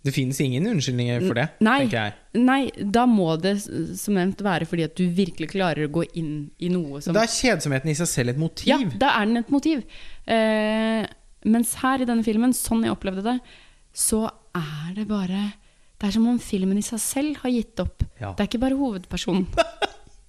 Det 0.04 0.12
finnes 0.14 0.38
ingen 0.40 0.64
unnskyldninger 0.70 1.24
for 1.26 1.36
det, 1.36 1.46
Nei. 1.60 1.80
tenker 1.82 1.96
jeg. 1.98 2.12
Nei, 2.40 2.60
da 2.94 3.02
må 3.10 3.34
det 3.42 3.56
som 3.60 4.14
nevnt 4.16 4.40
være 4.44 4.68
fordi 4.68 4.86
at 4.86 4.94
du 4.96 5.02
virkelig 5.12 5.50
klarer 5.52 5.88
å 5.88 5.92
gå 5.92 6.04
inn 6.16 6.50
i 6.62 6.70
noe 6.72 7.02
som 7.04 7.16
Da 7.16 7.24
er 7.26 7.32
kjedsomheten 7.32 7.90
i 7.90 7.96
seg 7.98 8.08
selv 8.08 8.32
et 8.32 8.40
motiv. 8.40 8.70
Ja, 8.70 8.78
da 9.02 9.10
er 9.18 9.28
den 9.28 9.42
et 9.42 9.50
motiv. 9.52 9.82
Eh, 10.30 11.04
mens 11.44 11.74
her 11.82 12.00
i 12.00 12.08
denne 12.08 12.24
filmen, 12.24 12.54
sånn 12.56 12.86
jeg 12.86 12.94
opplevde 12.94 13.26
det, 13.26 13.36
så 13.92 14.28
er 14.56 14.94
det 14.96 15.06
bare 15.08 15.52
Det 16.00 16.08
er 16.08 16.14
som 16.16 16.28
om 16.30 16.38
filmen 16.40 16.78
i 16.80 16.84
seg 16.84 17.00
selv 17.02 17.42
har 17.42 17.52
gitt 17.52 17.80
opp. 17.82 18.04
Ja. 18.20 18.32
Det 18.32 18.40
er 18.40 18.48
ikke 18.48 18.62
bare 18.62 18.78
hovedpersonen. 18.78 19.46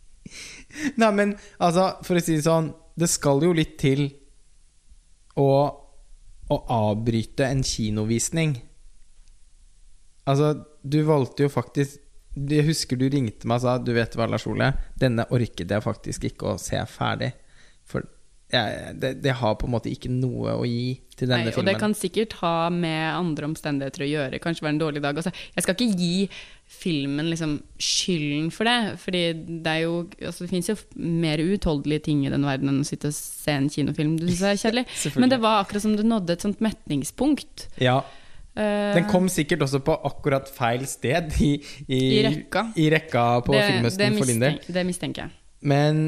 Nei, 1.02 1.11
men 1.15 1.35
altså, 1.60 1.93
for 2.03 2.19
å 2.19 2.23
si 2.23 2.38
det 2.38 2.45
sånn 2.45 2.72
Det 2.95 3.07
skal 3.11 3.43
jo 3.43 3.53
litt 3.56 3.77
til 3.81 4.06
å, 5.39 5.48
å 6.52 6.57
avbryte 6.76 7.48
en 7.48 7.64
kinovisning. 7.64 8.57
Altså, 10.27 10.53
du 10.84 11.02
valgte 11.07 11.48
jo 11.48 11.52
faktisk 11.52 11.99
Jeg 12.35 12.68
husker 12.68 12.99
du 12.99 13.07
ringte 13.11 13.48
meg 13.48 13.61
og 13.61 13.65
sa 13.65 13.77
Du 13.81 13.93
vet 13.95 14.15
hva, 14.15 14.27
Lars 14.30 14.48
Ole, 14.48 14.73
denne 14.99 15.27
orket 15.31 15.72
jeg 15.72 15.84
faktisk 15.84 16.27
ikke 16.31 16.53
å 16.53 16.60
se 16.61 16.80
ferdig. 16.91 17.31
For 17.88 18.06
jeg, 18.51 18.93
det, 19.01 19.11
det 19.23 19.33
har 19.39 19.55
på 19.59 19.67
en 19.67 19.73
måte 19.75 19.91
ikke 19.91 20.09
noe 20.11 20.53
å 20.59 20.65
gi 20.67 20.95
til 21.17 21.29
denne 21.29 21.45
Nei, 21.45 21.51
og 21.51 21.55
filmen. 21.59 21.69
det 21.71 21.81
kan 21.81 21.93
sikkert 21.97 22.33
ha 22.41 22.55
med 22.73 23.03
andre 23.15 23.47
omstendigheter 23.51 24.05
å 24.05 24.09
gjøre. 24.09 24.39
Kanskje 24.43 24.65
være 24.65 24.75
en 24.75 24.81
dårlig 24.81 25.03
dag. 25.05 25.17
Altså, 25.21 25.31
jeg 25.55 25.65
skal 25.65 25.77
ikke 25.77 25.99
gi 26.01 26.29
filmen 26.71 27.27
liksom 27.31 27.57
skylden 27.81 28.47
for 28.55 28.69
det. 28.69 28.77
Fordi 29.03 29.21
det 29.65 29.73
er 29.75 29.81
jo 29.85 29.95
altså, 30.21 30.45
Det 30.45 30.51
fins 30.53 30.71
jo 30.71 30.77
mer 30.95 31.43
uutholdelige 31.43 32.05
ting 32.07 32.23
i 32.25 32.31
den 32.33 32.47
verden 32.47 32.71
enn 32.71 32.81
å 32.83 32.87
sitte 32.87 33.11
og 33.11 33.17
se 33.17 33.51
en 33.57 33.69
kinofilm 33.71 34.15
du 34.19 34.25
syns 34.29 34.43
er 34.53 34.61
kjedelig. 34.65 34.85
Men 35.19 35.33
det 35.35 35.41
var 35.43 35.61
akkurat 35.65 35.85
som 35.85 35.95
det 35.99 36.07
nådde 36.07 36.37
et 36.39 36.47
sånt 36.47 36.63
metningspunkt. 36.63 37.67
Ja, 37.83 38.01
Eh, 38.51 38.93
Den 38.97 39.05
kom 39.07 39.29
sikkert 39.31 39.61
også 39.63 39.79
på 39.79 39.93
akkurat 40.09 40.49
feil 40.51 40.81
sted 40.83 41.31
i, 41.39 41.53
i, 41.87 41.99
I 42.17 42.23
rekka. 42.25 42.65
i 42.75 42.89
rekka 42.91 43.21
på 43.47 43.53
det, 43.55 43.61
filmhøsten 43.69 44.01
det 44.11 44.17
for 44.19 44.27
din 44.27 44.41
del. 44.43 44.57
Det 44.67 44.83
mistenker 44.89 45.21
jeg. 45.23 45.31
Men 45.71 46.01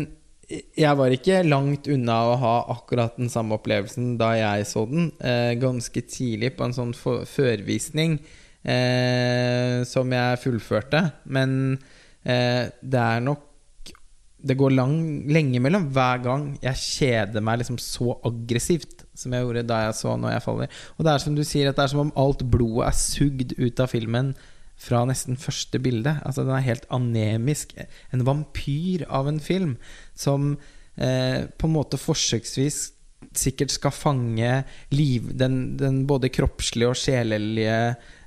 jeg 0.78 0.98
var 1.00 1.14
ikke 1.14 1.42
langt 1.46 1.88
unna 1.92 2.18
å 2.30 2.36
ha 2.42 2.54
akkurat 2.76 3.18
den 3.20 3.32
samme 3.32 3.58
opplevelsen 3.58 4.16
da 4.20 4.34
jeg 4.38 4.68
så 4.70 4.86
den. 4.90 5.10
Eh, 5.24 5.54
ganske 5.62 6.04
tidlig 6.10 6.54
på 6.58 6.68
en 6.68 6.76
sånn 6.76 6.94
førvisning 6.94 8.18
eh, 8.62 9.82
som 9.88 10.14
jeg 10.14 10.42
fullførte. 10.44 11.06
Men 11.26 11.80
eh, 12.24 12.70
det 12.82 13.02
er 13.08 13.26
nok 13.26 13.50
Det 14.44 14.58
går 14.60 14.74
lang, 14.76 14.96
lenge 15.32 15.62
mellom 15.64 15.86
hver 15.96 16.18
gang 16.20 16.42
jeg 16.60 16.76
kjeder 16.76 17.40
meg 17.40 17.62
liksom 17.62 17.78
så 17.80 18.18
aggressivt 18.28 19.06
som 19.16 19.32
jeg 19.32 19.46
gjorde 19.46 19.62
da 19.64 19.78
jeg 19.86 19.94
så 19.96 20.18
'Når 20.18 20.34
jeg 20.34 20.44
faller'. 20.44 20.74
Og 20.98 21.06
det 21.06 21.14
er 21.14 21.18
som 21.24 21.36
du 21.36 21.44
sier, 21.48 21.70
at 21.70 21.78
det 21.78 21.84
er 21.84 21.88
som 21.88 22.02
om 22.02 22.12
alt 22.18 22.44
blodet 22.44 22.88
er 22.90 22.92
sugd 22.92 23.54
ut 23.56 23.80
av 23.80 23.88
filmen 23.88 24.36
fra 24.84 25.04
nesten 25.08 25.38
første 25.40 25.80
bilde. 25.84 26.18
Altså 26.28 26.44
Den 26.44 26.56
er 26.58 26.66
helt 26.66 26.88
anemisk. 26.92 27.72
En 28.14 28.26
vampyr 28.28 29.06
av 29.10 29.30
en 29.32 29.40
film 29.44 29.78
som 30.16 30.58
eh, 30.98 31.46
på 31.58 31.70
en 31.70 31.78
måte 31.78 32.00
forsøksvis 32.02 32.82
sikkert 33.40 33.72
skal 33.72 33.94
fange 33.96 34.58
liv, 34.94 35.32
den, 35.40 35.78
den 35.80 36.04
både 36.10 36.28
kroppslige 36.30 36.90
og 36.92 36.98
sjelelige 37.00 37.78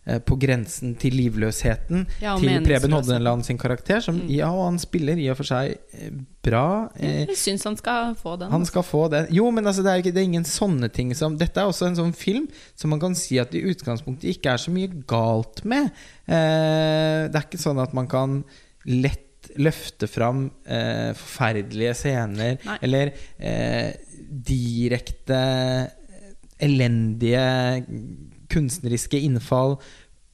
eh, 0.07 0.19
på 0.25 0.39
grensen 0.41 0.95
til 0.99 1.13
livløsheten 1.15 2.07
Ja, 2.23 2.33
til 2.41 2.65
Preben. 2.65 2.95
Hodneland 2.97 3.45
sin 3.47 3.59
karakter. 3.61 4.01
Som, 4.03 4.23
Ja, 4.33 4.49
og 4.51 4.65
han 4.71 4.81
spiller 4.83 5.21
i 5.21 5.29
og 5.31 5.37
for 5.39 5.47
seg 5.53 5.77
eh, 5.93 6.17
bra. 6.47 6.65
Eh, 6.97 7.27
Jeg 7.29 7.37
syns 7.39 7.69
han 7.69 7.77
skal 7.79 8.17
få 8.19 8.39
den. 8.41 8.51
han 8.57 8.65
skal 8.67 8.83
få 8.89 9.05
den. 9.13 9.29
Jo, 9.37 9.51
men 9.53 9.67
altså, 9.69 9.85
det, 9.85 9.93
er 9.93 10.03
ikke, 10.03 10.15
det 10.17 10.25
er 10.25 10.31
ingen 10.33 10.49
sånne 10.49 10.89
ting 10.95 11.13
som 11.19 11.37
Dette 11.39 11.61
er 11.61 11.69
også 11.71 11.91
en 11.93 12.01
sånn 12.01 12.17
film 12.17 12.49
som 12.75 12.91
man 12.97 13.03
kan 13.05 13.15
si 13.19 13.39
at 13.43 13.55
i 13.55 13.63
utgangspunktet 13.69 14.33
ikke 14.33 14.57
er 14.57 14.65
så 14.65 14.73
mye 14.75 14.91
galt 15.13 15.63
med. 15.69 15.93
Eh, 16.27 17.27
det 17.31 17.39
er 17.39 17.47
ikke 17.47 17.63
sånn 17.63 17.81
at 17.83 17.95
man 17.97 18.09
kan 18.11 18.41
lett 18.91 19.23
løfte 19.63 20.09
fram 20.11 20.49
eh, 20.67 21.13
forferdelige 21.15 21.95
scener 21.95 22.57
Nei. 22.67 22.79
eller 22.83 23.13
eh, 23.39 23.93
direkte 24.47 25.39
elendige 26.63 27.47
kunstneriske 28.51 29.21
innfall. 29.23 29.77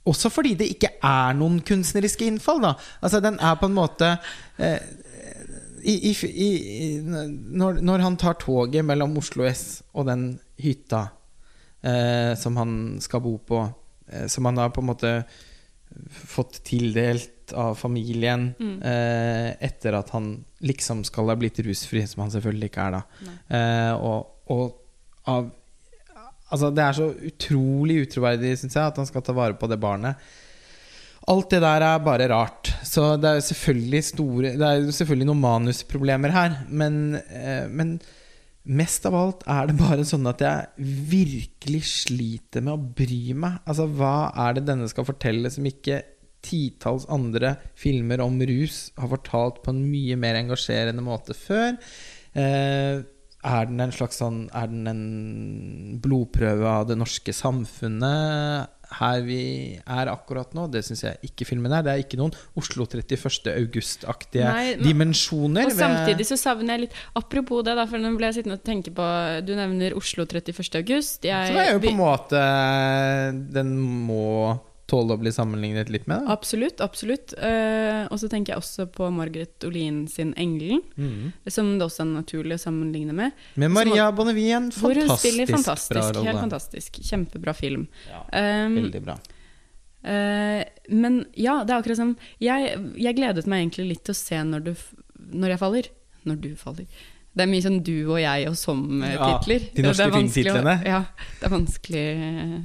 Også 0.09 0.33
fordi 0.33 0.55
det 0.59 0.71
ikke 0.75 0.95
er 1.07 1.37
noen 1.39 1.61
kunstneriske 1.67 2.27
innfall. 2.27 2.63
Da. 2.65 2.73
Altså, 3.03 3.21
den 3.23 3.39
er 3.39 3.59
på 3.61 3.69
en 3.69 3.77
måte 3.77 4.15
eh, 4.59 4.81
i, 5.83 5.95
i, 6.11 6.15
i, 6.31 6.51
når, 7.03 7.83
når 7.83 8.05
han 8.07 8.19
tar 8.19 8.39
toget 8.41 8.87
mellom 8.87 9.17
Oslo 9.19 9.47
S 9.49 9.83
og 9.93 10.07
den 10.11 10.27
hytta 10.63 11.07
eh, 11.83 12.35
som 12.39 12.59
han 12.61 12.77
skal 13.03 13.23
bo 13.25 13.37
på, 13.47 13.65
eh, 14.11 14.29
som 14.31 14.47
han 14.51 14.61
har 14.63 14.71
på 14.75 14.83
en 14.83 14.91
måte 14.93 15.15
fått 16.11 16.61
tildelt 16.67 17.53
av 17.59 17.75
familien 17.77 18.51
eh, 18.81 19.51
etter 19.61 19.97
at 19.99 20.13
han 20.15 20.35
liksom 20.65 21.03
skal 21.05 21.33
ha 21.33 21.37
blitt 21.39 21.61
rusfri, 21.67 22.05
som 22.09 22.25
han 22.25 22.33
selvfølgelig 22.35 22.71
ikke 22.71 22.87
er 22.87 22.97
da. 22.97 23.03
Eh, 23.59 23.93
og, 23.99 24.47
og 24.53 24.79
av 25.31 25.51
Altså, 26.53 26.69
det 26.69 26.83
er 26.85 26.97
så 26.97 27.07
utrolig 27.31 27.95
utroverdig, 28.05 28.51
syns 28.61 28.75
jeg, 28.77 28.85
at 28.85 28.99
han 29.01 29.07
skal 29.09 29.23
ta 29.25 29.33
vare 29.33 29.57
på 29.57 29.65
det 29.71 29.79
barnet. 29.81 30.21
Alt 31.33 31.55
det 31.55 31.63
der 31.63 31.85
er 31.87 32.03
bare 32.05 32.27
rart. 32.29 32.69
Så 32.85 33.15
det 33.17 33.31
er 33.31 33.39
jo 33.39 33.45
selvfølgelig 33.47 34.03
store 34.05 34.51
Det 34.61 34.67
er 34.69 34.83
jo 34.83 34.93
selvfølgelig 34.93 35.29
noen 35.31 35.41
manusproblemer 35.41 36.35
her, 36.35 36.59
men, 36.69 36.99
eh, 37.25 37.65
men 37.71 37.95
mest 38.63 39.07
av 39.09 39.17
alt 39.19 39.45
er 39.51 39.69
det 39.69 39.77
bare 39.81 40.05
sånn 40.07 40.29
at 40.31 40.43
jeg 40.45 40.89
virkelig 41.11 41.83
sliter 41.91 42.65
med 42.65 42.75
å 42.77 42.93
bry 43.01 43.35
meg. 43.35 43.61
Altså, 43.67 43.89
hva 43.91 44.31
er 44.47 44.59
det 44.59 44.67
denne 44.69 44.89
skal 44.91 45.07
fortelle 45.09 45.51
som 45.53 45.67
ikke 45.67 46.03
titalls 46.43 47.07
andre 47.13 47.57
filmer 47.79 48.23
om 48.25 48.41
rus 48.43 48.89
har 48.99 49.11
fortalt 49.13 49.63
på 49.63 49.75
en 49.75 49.83
mye 49.87 50.19
mer 50.19 50.39
engasjerende 50.41 51.05
måte 51.05 51.37
før? 51.39 51.79
Eh, 52.35 53.03
er 53.43 53.67
den 53.67 53.83
en 53.83 53.93
slags 53.93 54.21
sånn 54.23 54.45
Er 54.55 54.69
den 54.71 54.87
en 54.87 55.99
blodprøve 56.01 56.63
av 56.63 56.87
det 56.87 56.95
norske 57.01 57.35
samfunnet 57.35 58.82
her 58.99 59.23
vi 59.27 59.43
er 59.81 60.11
akkurat 60.13 60.53
nå? 60.57 60.67
Det 60.73 60.83
syns 60.87 61.05
jeg 61.07 61.31
ikke 61.31 61.47
filmen 61.49 61.73
er. 61.73 61.85
Det 61.87 61.93
er 61.93 62.03
ikke 62.05 62.21
noen 62.21 62.35
Oslo 62.59 62.87
31. 62.87 63.53
august-aktige 63.55 64.53
dimensjoner. 64.83 65.71
Og 65.71 65.77
samtidig 65.79 66.27
så 66.29 66.39
savner 66.41 66.77
jeg 66.77 66.87
litt 66.87 66.99
Apropos 67.19 67.65
det, 67.67 67.77
da, 67.79 67.87
for 67.89 68.03
nå 68.03 68.13
ble 68.19 68.31
jeg 68.31 68.41
sittende 68.41 68.59
og 68.61 68.67
tenke 68.67 68.93
på 68.95 69.07
Du 69.47 69.55
nevner 69.59 69.97
Oslo 69.99 70.27
31. 70.27 70.69
august. 70.83 71.25
Jeg, 71.25 71.53
Så 71.53 71.63
er 71.63 71.73
jo 71.75 71.83
på 71.83 71.93
en 71.93 72.03
måte 72.03 72.43
Den 73.55 73.75
må 73.79 74.59
tåle 74.93 75.17
å 75.17 75.21
bli 75.21 75.33
sammenlignet 75.35 75.91
litt 75.93 76.07
med. 76.11 76.23
Da. 76.23 76.37
Absolutt. 76.37 76.83
absolutt 76.85 77.35
Eh, 77.41 78.07
Og 78.13 78.21
så 78.21 78.29
tenker 78.29 78.53
jeg 78.53 78.63
også 78.63 78.87
på 78.93 79.09
Margaret 79.15 79.65
Olin 79.67 80.05
sin 80.09 80.35
'Engelen', 80.37 80.83
mm. 80.97 81.33
som 81.49 81.79
det 81.79 81.87
også 81.87 82.05
er 82.05 82.11
naturlig 82.13 82.59
å 82.59 82.63
sammenligne 82.69 83.17
med. 83.17 83.33
Med 83.57 83.71
Maria 83.71 84.11
Bonnevie, 84.13 84.57
en 84.57 84.71
Hvor 84.71 84.95
hun 84.95 85.17
spiller 85.17 85.47
fantastisk 85.51 85.99
bra 85.99 86.09
rolle. 86.13 86.29
Helt 86.29 86.45
fantastisk. 86.47 87.01
Kjempebra 87.03 87.55
film. 87.57 87.87
Ja, 88.11 88.23
Um, 88.33 88.75
veldig 88.77 89.03
bra. 89.05 89.17
Eh, 90.03 90.65
men 90.89 91.25
ja, 91.39 91.63
det 91.65 91.73
er 91.73 91.79
akkurat 91.79 92.01
som 92.01 92.17
jeg, 92.43 92.75
jeg 92.99 93.17
gledet 93.19 93.47
meg 93.47 93.63
egentlig 93.63 93.89
litt 93.93 94.05
til 94.09 94.17
å 94.17 94.19
se 94.19 94.41
når, 94.43 94.65
du, 94.67 94.73
når 95.33 95.55
jeg 95.55 95.63
faller. 95.63 95.91
Når 96.27 96.41
du 96.43 96.51
faller. 96.59 96.87
Det 97.33 97.47
er 97.47 97.49
mye 97.49 97.65
sånn 97.65 97.81
du 97.87 97.95
og 98.13 98.19
jeg 98.21 98.49
og 98.51 98.57
som-titler. 98.61 99.69
de 99.73 99.85
norske 99.87 100.09
filmtitlene. 100.13 100.75
Ja, 100.85 101.05
det 101.41 101.49
er 101.49 101.53
vanskelig 101.55 102.07
eh, 102.13 102.57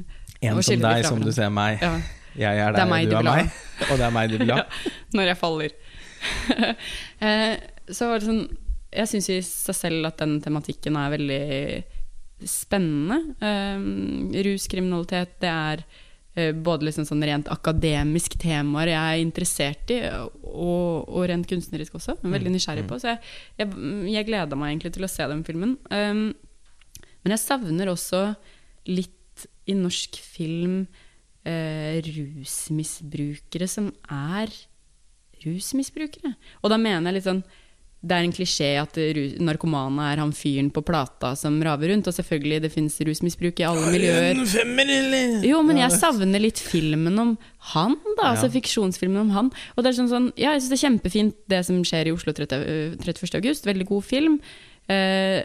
En 0.50 0.62
som 0.62 0.82
deg, 0.84 1.06
som 1.08 1.24
du 1.24 1.32
ser 1.34 1.54
meg. 1.54 1.80
Ja, 1.82 1.96
Jeg 2.38 2.62
er 2.62 2.74
Det 2.76 2.80
deg, 2.80 2.86
er 2.86 2.92
meg 2.92 3.10
du 3.10 3.14
du 3.14 3.18
er 3.20 3.28
meg. 3.28 3.52
Og 3.90 3.94
det 3.98 4.06
er 4.08 4.16
meg 4.16 4.32
du 4.32 4.38
vil 4.42 4.54
ha. 4.54 4.64
når 5.18 5.32
jeg 5.32 5.40
faller. 5.42 5.76
eh, 7.26 7.54
så 7.94 8.10
var 8.10 8.20
det 8.20 8.26
sånn 8.28 8.42
Jeg 8.98 9.10
syns 9.12 9.30
i 9.30 9.38
seg 9.46 9.78
selv 9.78 10.10
at 10.10 10.20
den 10.24 10.40
tematikken 10.44 10.98
er 11.00 11.14
veldig 11.14 11.46
spennende. 12.48 13.18
Um, 13.42 14.30
ruskriminalitet, 14.46 15.40
det 15.42 15.50
er 15.50 15.82
eh, 16.38 16.52
både 16.54 16.86
liksom 16.88 17.08
sånn 17.10 17.24
rent 17.26 17.50
akademisk 17.54 18.38
temaer 18.42 18.92
jeg 18.92 19.00
er 19.02 19.24
interessert 19.24 19.94
i, 19.94 19.98
og, 20.14 21.08
og 21.10 21.26
rent 21.32 21.50
kunstnerisk 21.50 21.98
også. 21.98 22.20
Veldig 22.22 22.54
nysgjerrig 22.54 22.86
på. 22.90 23.00
Så 23.02 23.16
jeg, 23.16 23.34
jeg, 23.58 23.74
jeg 24.14 24.30
gleda 24.30 24.60
meg 24.60 24.76
egentlig 24.76 24.94
til 24.98 25.08
å 25.08 25.12
se 25.12 25.30
den 25.34 25.42
filmen. 25.48 25.76
Um, 25.90 26.30
men 27.26 27.34
jeg 27.34 27.44
savner 27.44 27.90
også 27.92 28.22
litt 28.88 29.48
i 29.68 29.76
norsk 29.76 30.16
film 30.24 30.86
eh, 31.48 32.02
rusmisbrukere 32.06 33.70
som 33.72 33.92
er 34.12 34.52
rusmisbrukere. 35.46 36.36
Og 36.64 36.74
da 36.74 36.80
mener 36.82 37.10
jeg 37.12 37.20
litt 37.20 37.30
sånn 37.30 37.46
det 38.08 38.14
er 38.14 38.28
en 38.28 38.34
klisjé 38.34 38.68
at 38.78 38.98
narkomane 39.42 40.12
er 40.12 40.20
han 40.22 40.32
fyren 40.36 40.68
på 40.74 40.84
plata 40.86 41.32
som 41.40 41.56
raver 41.66 41.90
rundt. 41.92 42.08
Og 42.08 42.14
selvfølgelig, 42.14 42.60
det 42.64 42.70
fins 42.72 43.00
rusmisbruk 43.02 43.58
i 43.60 43.66
alle 43.66 43.90
miljøer. 43.90 44.38
Jo, 45.50 45.64
men 45.66 45.82
jeg 45.82 45.98
savner 45.98 46.44
litt 46.44 46.62
filmen 46.62 47.18
om 47.24 47.34
han, 47.74 47.98
da. 48.14 48.30
Altså 48.36 48.52
fiksjonsfilmen 48.54 49.26
om 49.26 49.34
han. 49.34 49.52
Og 49.76 49.82
det 49.82 49.92
er 49.92 49.98
sånn, 49.98 50.12
sånn 50.14 50.30
Ja, 50.38 50.54
jeg 50.54 50.64
syns 50.64 50.72
det 50.72 50.78
er 50.78 50.86
kjempefint 50.86 51.38
det 51.50 51.64
som 51.68 51.82
skjer 51.90 52.12
i 52.12 52.14
Oslo 52.14 52.36
30, 52.38 53.02
31. 53.02 53.40
august. 53.42 53.66
Veldig 53.68 53.90
god 53.90 54.06
film. 54.06 54.40
Eh, 54.88 55.44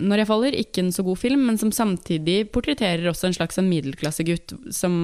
når 0.00 0.22
jeg 0.22 0.28
faller, 0.28 0.54
ikke 0.56 0.80
en 0.80 0.92
så 0.94 1.02
god 1.04 1.18
film, 1.20 1.42
men 1.50 1.58
som 1.60 1.68
samtidig 1.74 2.46
portretterer 2.52 3.04
også 3.10 3.28
en 3.28 3.36
slags 3.36 3.58
sånn 3.58 3.68
middelklassegutt 3.68 4.54
som 4.72 4.94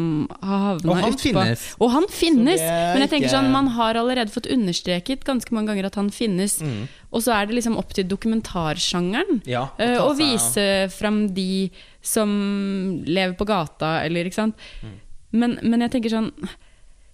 har 0.41 0.63
havna 0.71 0.95
Og 0.95 0.97
han 1.03 1.13
utpå 1.13 1.27
finnes. 1.27 1.67
Og 1.79 1.93
han 1.93 2.09
finnes! 2.09 2.63
Men 2.65 3.05
jeg 3.05 3.11
tenker 3.13 3.29
ikke- 3.29 3.35
sånn, 3.37 3.53
man 3.53 3.69
har 3.77 4.01
allerede 4.01 4.33
fått 4.33 4.49
understreket 4.49 5.25
ganske 5.29 5.53
mange 5.53 5.69
ganger 5.73 5.87
at 5.91 6.01
han 6.01 6.09
finnes. 6.11 6.59
Mm. 6.63 6.89
Og 7.13 7.21
så 7.23 7.37
er 7.37 7.47
det 7.47 7.57
liksom 7.61 7.77
opp 7.77 7.93
til 7.93 8.05
dokumentarsjangeren 8.09 9.43
Ja, 9.45 9.69
å 9.77 9.81
eh, 9.83 9.99
å 10.01 10.17
vise 10.17 10.89
fram 10.91 11.35
de 11.35 11.71
som 12.01 13.05
lever 13.05 13.37
på 13.37 13.47
gata, 13.47 14.03
eller 14.05 14.25
ikke 14.25 14.41
sant. 14.41 14.57
Mm. 14.83 14.97
Men, 15.33 15.59
men 15.63 15.81
jeg 15.81 15.93
tenker 15.93 16.11
sånn 16.11 16.33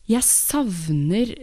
Jeg 0.08 0.22
savner 0.22 1.34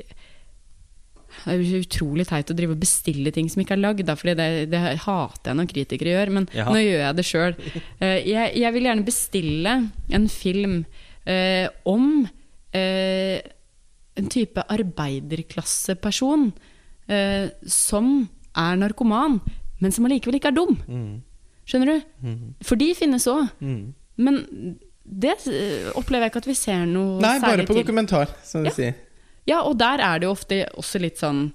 Det 1.45 1.53
er 1.53 1.83
utrolig 1.85 2.25
teit 2.27 2.49
å 2.49 2.55
drive 2.57 2.73
og 2.75 2.79
bestille 2.81 3.31
ting 3.31 3.47
som 3.51 3.61
ikke 3.61 3.75
er 3.77 3.83
lagd, 3.83 4.07
fordi 4.17 4.33
det, 4.39 4.47
det 4.71 4.79
hater 5.05 5.51
jeg 5.51 5.57
når 5.59 5.67
kritikere 5.71 6.13
gjør, 6.15 6.31
men 6.39 6.47
Ja. 6.55 6.65
nå 6.65 6.79
gjør 6.81 7.01
jeg 7.05 7.15
det 7.19 7.25
sjøl. 7.25 7.55
jeg, 8.01 8.55
jeg 8.57 8.73
vil 8.73 8.83
gjerne 8.89 9.05
bestille 9.05 9.75
en 10.19 10.27
film 10.29 10.79
eh, 11.25 11.67
om 11.85 12.27
eh, 12.73 13.39
en 14.17 14.29
type 14.31 14.63
arbeiderklasseperson 14.71 16.51
eh, 17.11 17.49
som 17.67 18.27
er 18.55 18.77
narkoman, 18.79 19.39
men 19.83 19.91
som 19.91 20.05
allikevel 20.07 20.37
ikke 20.39 20.51
er 20.53 20.57
dum. 20.57 20.77
Mm. 20.87 21.15
Skjønner 21.67 21.91
du? 21.91 22.35
For 22.63 22.79
de 22.79 22.91
finnes 22.95 23.25
òg. 23.27 23.49
Mm. 23.59 23.93
Men 24.21 24.37
det 25.05 25.33
eh, 25.51 25.89
opplever 25.97 26.25
jeg 26.27 26.31
ikke 26.33 26.41
at 26.45 26.47
vi 26.49 26.55
ser 26.57 26.85
noe 26.89 27.19
Nei, 27.21 27.35
bare 27.43 27.65
på 27.67 27.73
til. 27.75 27.83
dokumentar, 27.83 28.31
som 28.47 28.63
du 28.65 28.69
Ja. 28.71 28.75
sier. 28.77 28.95
Ja, 29.49 29.61
og 29.61 29.77
der 29.77 30.01
er 30.01 30.19
det 30.19 30.27
jo 30.29 30.33
ofte 30.33 30.63
også 30.73 31.01
litt 31.03 31.21
sånn 31.21 31.47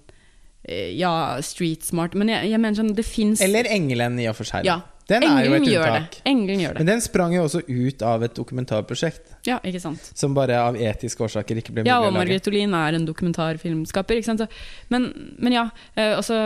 eh, 0.63 0.93
Ja, 0.99 1.41
street 1.43 1.85
smart, 1.87 2.15
men 2.15 2.31
jeg, 2.31 2.53
jeg 2.53 2.63
mener 2.63 2.79
sånn 2.79 2.95
Det 2.95 3.07
fins 3.07 3.43
Eller 3.43 3.67
Engelen, 3.71 4.19
i 4.23 4.29
og 4.31 4.39
for 4.39 4.49
seg. 4.49 4.69
Ja. 4.69 4.81
Den 5.11 5.25
er 5.27 5.43
jo 5.43 5.57
et 5.57 5.65
unntak. 5.67 6.13
det. 6.15 6.21
Engelen 6.31 6.61
gjør 6.63 6.77
det. 6.77 6.83
Men 6.85 6.91
den 6.93 7.01
sprang 7.03 7.33
jo 7.35 7.43
også 7.43 7.65
ut 7.67 8.03
av 8.07 8.23
et 8.23 8.35
dokumentarprosjekt. 8.37 9.33
Ja, 9.49 9.57
ikke 9.67 9.81
sant. 9.83 10.11
Som 10.15 10.37
bare 10.37 10.61
av 10.63 10.77
etiske 10.79 11.25
årsaker 11.27 11.59
ikke 11.59 11.75
ble 11.75 11.83
mulig 11.83 11.91
Ja, 11.91 11.99
og. 12.05 12.13
Margrethe 12.15 12.53
Olin 12.53 12.77
er 12.79 12.95
en 12.95 13.09
dokumentarfilmskaper. 13.09 14.21
Ikke 14.21 14.29
sant? 14.29 14.45
Så, 14.45 14.87
men, 14.95 15.09
men 15.43 15.57
ja, 15.57 15.65
eh, 15.97 16.13
også 16.15 16.37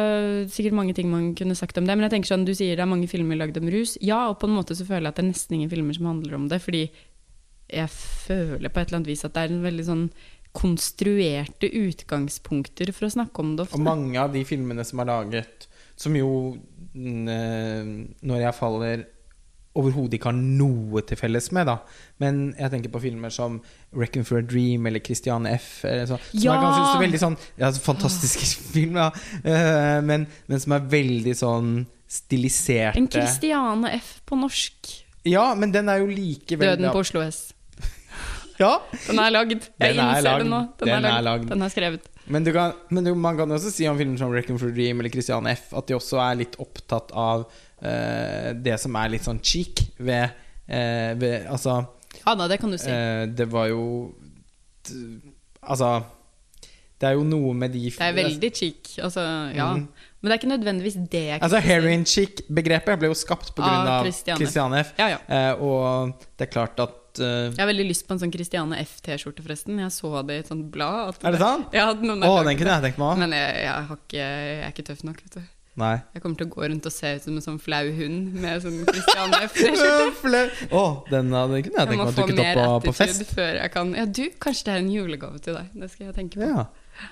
sikkert 0.54 0.78
mange 0.80 0.96
ting 0.96 1.10
man 1.12 1.34
kunne 1.36 1.56
sagt 1.58 1.76
om 1.76 1.84
det. 1.84 1.92
Men 1.92 2.06
jeg 2.08 2.14
tenker 2.16 2.32
sånn, 2.32 2.46
du 2.48 2.54
sier 2.56 2.78
det 2.78 2.86
er 2.86 2.88
mange 2.88 3.10
filmer 3.10 3.36
lagd 3.36 3.60
om 3.60 3.68
rus. 3.68 3.98
Ja, 4.00 4.22
og 4.30 4.38
på 4.40 4.48
en 4.48 4.56
måte 4.56 4.76
så 4.78 4.86
føler 4.88 5.10
jeg 5.10 5.12
at 5.12 5.20
det 5.20 5.26
er 5.26 5.32
nesten 5.34 5.58
ingen 5.58 5.74
filmer 5.74 5.98
som 5.98 6.08
handler 6.14 6.38
om 6.40 6.48
det. 6.48 6.62
Fordi 6.64 6.86
jeg 7.74 7.92
føler 7.92 8.72
på 8.72 8.80
et 8.80 8.88
eller 8.88 9.02
annet 9.02 9.12
vis 9.12 9.28
at 9.28 9.36
det 9.36 9.44
er 9.44 9.52
en 9.52 9.64
veldig 9.68 9.86
sånn 9.90 10.06
konstruerte 10.54 11.68
utgangspunkter 11.68 12.92
for 12.94 13.08
å 13.08 13.14
snakke 13.16 13.42
om 13.42 13.56
det 13.56 13.66
ofte. 13.66 13.78
Og 13.78 13.84
mange 13.86 14.20
av 14.22 14.32
de 14.34 14.44
filmene 14.46 14.84
som 14.86 15.02
er 15.02 15.10
laget, 15.10 15.66
som 15.98 16.14
jo 16.18 16.28
mm, 16.94 17.28
eh, 17.30 17.90
Når 18.26 18.40
jeg 18.42 18.56
faller 18.58 19.04
overhodet 19.74 20.18
ikke 20.18 20.30
har 20.30 20.38
noe 20.38 21.02
til 21.02 21.18
felles 21.18 21.48
med, 21.54 21.66
da. 21.66 21.80
Men 22.22 22.52
jeg 22.54 22.70
tenker 22.70 22.92
på 22.94 23.00
filmer 23.02 23.32
som 23.34 23.56
'Reckon 23.90 24.22
for 24.26 24.38
a 24.38 24.42
Dream' 24.42 24.86
eller 24.86 25.00
'Christian 25.02 25.46
F'. 25.50 25.84
Eller 25.84 26.06
så, 26.06 26.18
som 26.30 26.40
Ja! 26.40 26.54
er 26.54 26.62
ganske 26.62 26.92
så 26.92 27.00
veldig 27.02 27.18
sånn 27.18 27.36
ja, 27.58 27.72
så 27.72 27.80
Fantastisk 27.82 28.60
film, 28.74 28.96
ja. 28.96 29.10
Eh, 29.42 30.00
men, 30.02 30.28
men 30.46 30.60
som 30.60 30.72
er 30.72 30.86
veldig 30.94 31.34
sånn 31.34 31.86
stiliserte 32.06 32.98
En 32.98 33.10
Christiane 33.10 33.90
F. 33.98 34.20
på 34.26 34.38
norsk. 34.38 35.04
Ja, 35.26 35.54
men 35.54 35.72
den 35.72 35.88
er 35.88 35.98
jo 35.98 36.06
likevel 36.06 36.76
Døden 36.76 36.92
på 36.92 37.00
Oslo 37.02 37.22
S. 37.24 37.53
Ja, 38.60 38.78
Den 39.08 39.18
er 39.18 39.30
lagd. 39.34 39.50
Jeg 39.50 39.60
Den 39.78 39.98
er 39.98 40.10
innser 40.14 40.22
lagd. 40.28 40.42
det 40.44 40.50
nå. 40.50 40.60
Den, 40.78 40.88
Den 40.88 40.94
er 40.94 41.08
er 41.08 41.22
lagd. 41.22 41.24
lagd. 41.24 41.48
Den 41.50 41.62
er 41.62 41.72
skrevet. 41.72 42.08
Men, 42.26 42.44
du 42.46 42.52
kan, 42.52 42.72
men 42.88 43.04
du, 43.04 43.14
man 43.14 43.36
kan 43.36 43.50
også 43.50 43.70
si 43.74 43.86
om 43.90 43.98
filmer 43.98 44.16
som 44.18 44.30
'Reckon 44.32 44.58
for 44.58 44.68
a 44.68 44.72
Dream' 44.72 45.00
eller 45.00 45.10
'Christian 45.10 45.46
F' 45.50 45.76
at 45.76 45.86
de 45.88 45.94
også 45.94 46.16
er 46.22 46.38
litt 46.40 46.56
opptatt 46.62 47.10
av 47.12 47.44
uh, 47.50 48.52
det 48.54 48.78
som 48.80 48.94
er 48.96 49.08
litt 49.12 49.26
sånn 49.26 49.42
cheek 49.42 49.82
ved, 49.98 50.30
uh, 50.70 51.12
ved 51.20 51.46
Altså, 51.50 51.84
Ja 52.24 52.34
da, 52.34 52.48
det 52.48 52.60
kan 52.62 52.70
du 52.70 52.78
si. 52.78 52.88
Uh, 52.88 53.26
det 53.26 53.50
var 53.52 53.68
jo 53.68 54.14
Altså 55.64 56.02
Det 57.00 57.08
er 57.10 57.14
jo 57.18 57.24
noe 57.26 57.52
med 57.56 57.72
de 57.74 57.90
Det 57.90 58.00
er 58.00 58.16
veldig 58.16 58.50
chic. 58.54 58.96
Altså, 59.02 59.20
ja. 59.52 59.72
Mm. 59.74 59.88
Men 60.20 60.30
det 60.30 60.32
er 60.32 60.40
ikke 60.40 60.52
nødvendigvis 60.56 60.96
det 61.12 61.24
Altså. 61.42 61.58
Heroin 61.60 62.04
chic-begrepet 62.08 62.98
ble 62.98 63.10
jo 63.10 63.16
skapt 63.18 63.52
pga. 63.56 64.00
Christian 64.38 64.72
F. 64.80 64.94
Ja, 64.98 65.08
ja. 65.12 65.18
Eh, 65.28 65.60
og 65.60 66.14
det 66.38 66.46
er 66.48 66.52
klart 66.52 66.80
at 66.80 66.94
eh, 67.22 67.50
Jeg 67.52 67.60
har 67.60 67.70
veldig 67.70 67.88
lyst 67.88 68.06
på 68.08 68.16
en 68.16 68.22
sånn 68.22 68.32
Christiane 68.34 68.78
F-T-skjorte, 68.82 69.44
forresten. 69.44 69.80
Jeg 69.82 69.94
så 69.94 70.12
det 70.26 70.38
i 70.38 70.44
et 70.44 70.52
sånt 70.52 70.70
blad. 70.74 71.18
Er 71.22 71.36
det 71.36 71.42
sant? 71.42 71.74
Ja, 71.76 71.90
noen 71.94 72.24
Å, 72.24 72.36
er 72.40 72.50
den 72.50 72.60
kunne 72.60 72.78
jeg 72.78 72.88
tenkt 72.88 73.02
meg 73.02 73.10
òg. 73.12 73.20
Men 73.24 73.36
jeg, 73.36 73.58
jeg, 73.64 73.90
har 73.90 74.00
ikke, 74.00 74.22
jeg 74.22 74.62
er 74.62 74.72
ikke 74.72 74.88
tøff 74.90 75.04
nok, 75.06 75.20
vet 75.26 75.38
du. 75.38 75.44
Nei. 75.74 75.94
Jeg 76.14 76.22
kommer 76.22 76.38
til 76.38 76.46
å 76.46 76.50
gå 76.52 76.66
rundt 76.70 76.84
og 76.86 76.92
se 76.94 77.10
ut 77.16 77.24
som 77.24 77.34
en 77.34 77.42
sånn 77.42 77.56
flau 77.58 77.88
hund 77.96 78.36
med 78.38 78.62
sånn 78.62 78.76
Christiane 78.86 79.40
F-T-skjorte. 79.48 80.42
Å, 80.78 80.84
den 81.08 81.34
hadde 81.34 81.62
kunne 81.66 81.80
jeg 81.82 81.90
tenkt 81.90 81.98
meg 81.98 82.06
å 82.06 82.14
dukket 82.20 82.42
opp 82.44 82.60
på, 82.60 82.84
på 82.84 82.94
fest. 83.00 83.24
før 83.34 83.58
jeg 83.58 83.72
kan 83.74 83.90
Ja, 83.98 84.04
du, 84.06 84.22
kanskje 84.42 84.68
det 84.68 84.76
er 84.76 84.84
en 84.84 84.92
julegave 84.94 85.42
til 85.42 85.58
deg. 85.58 85.72
Det 85.82 85.90
skal 85.90 86.06
jeg 86.06 86.16
tenke 86.20 86.38
på. 86.38 86.46
Ja, 86.46 86.68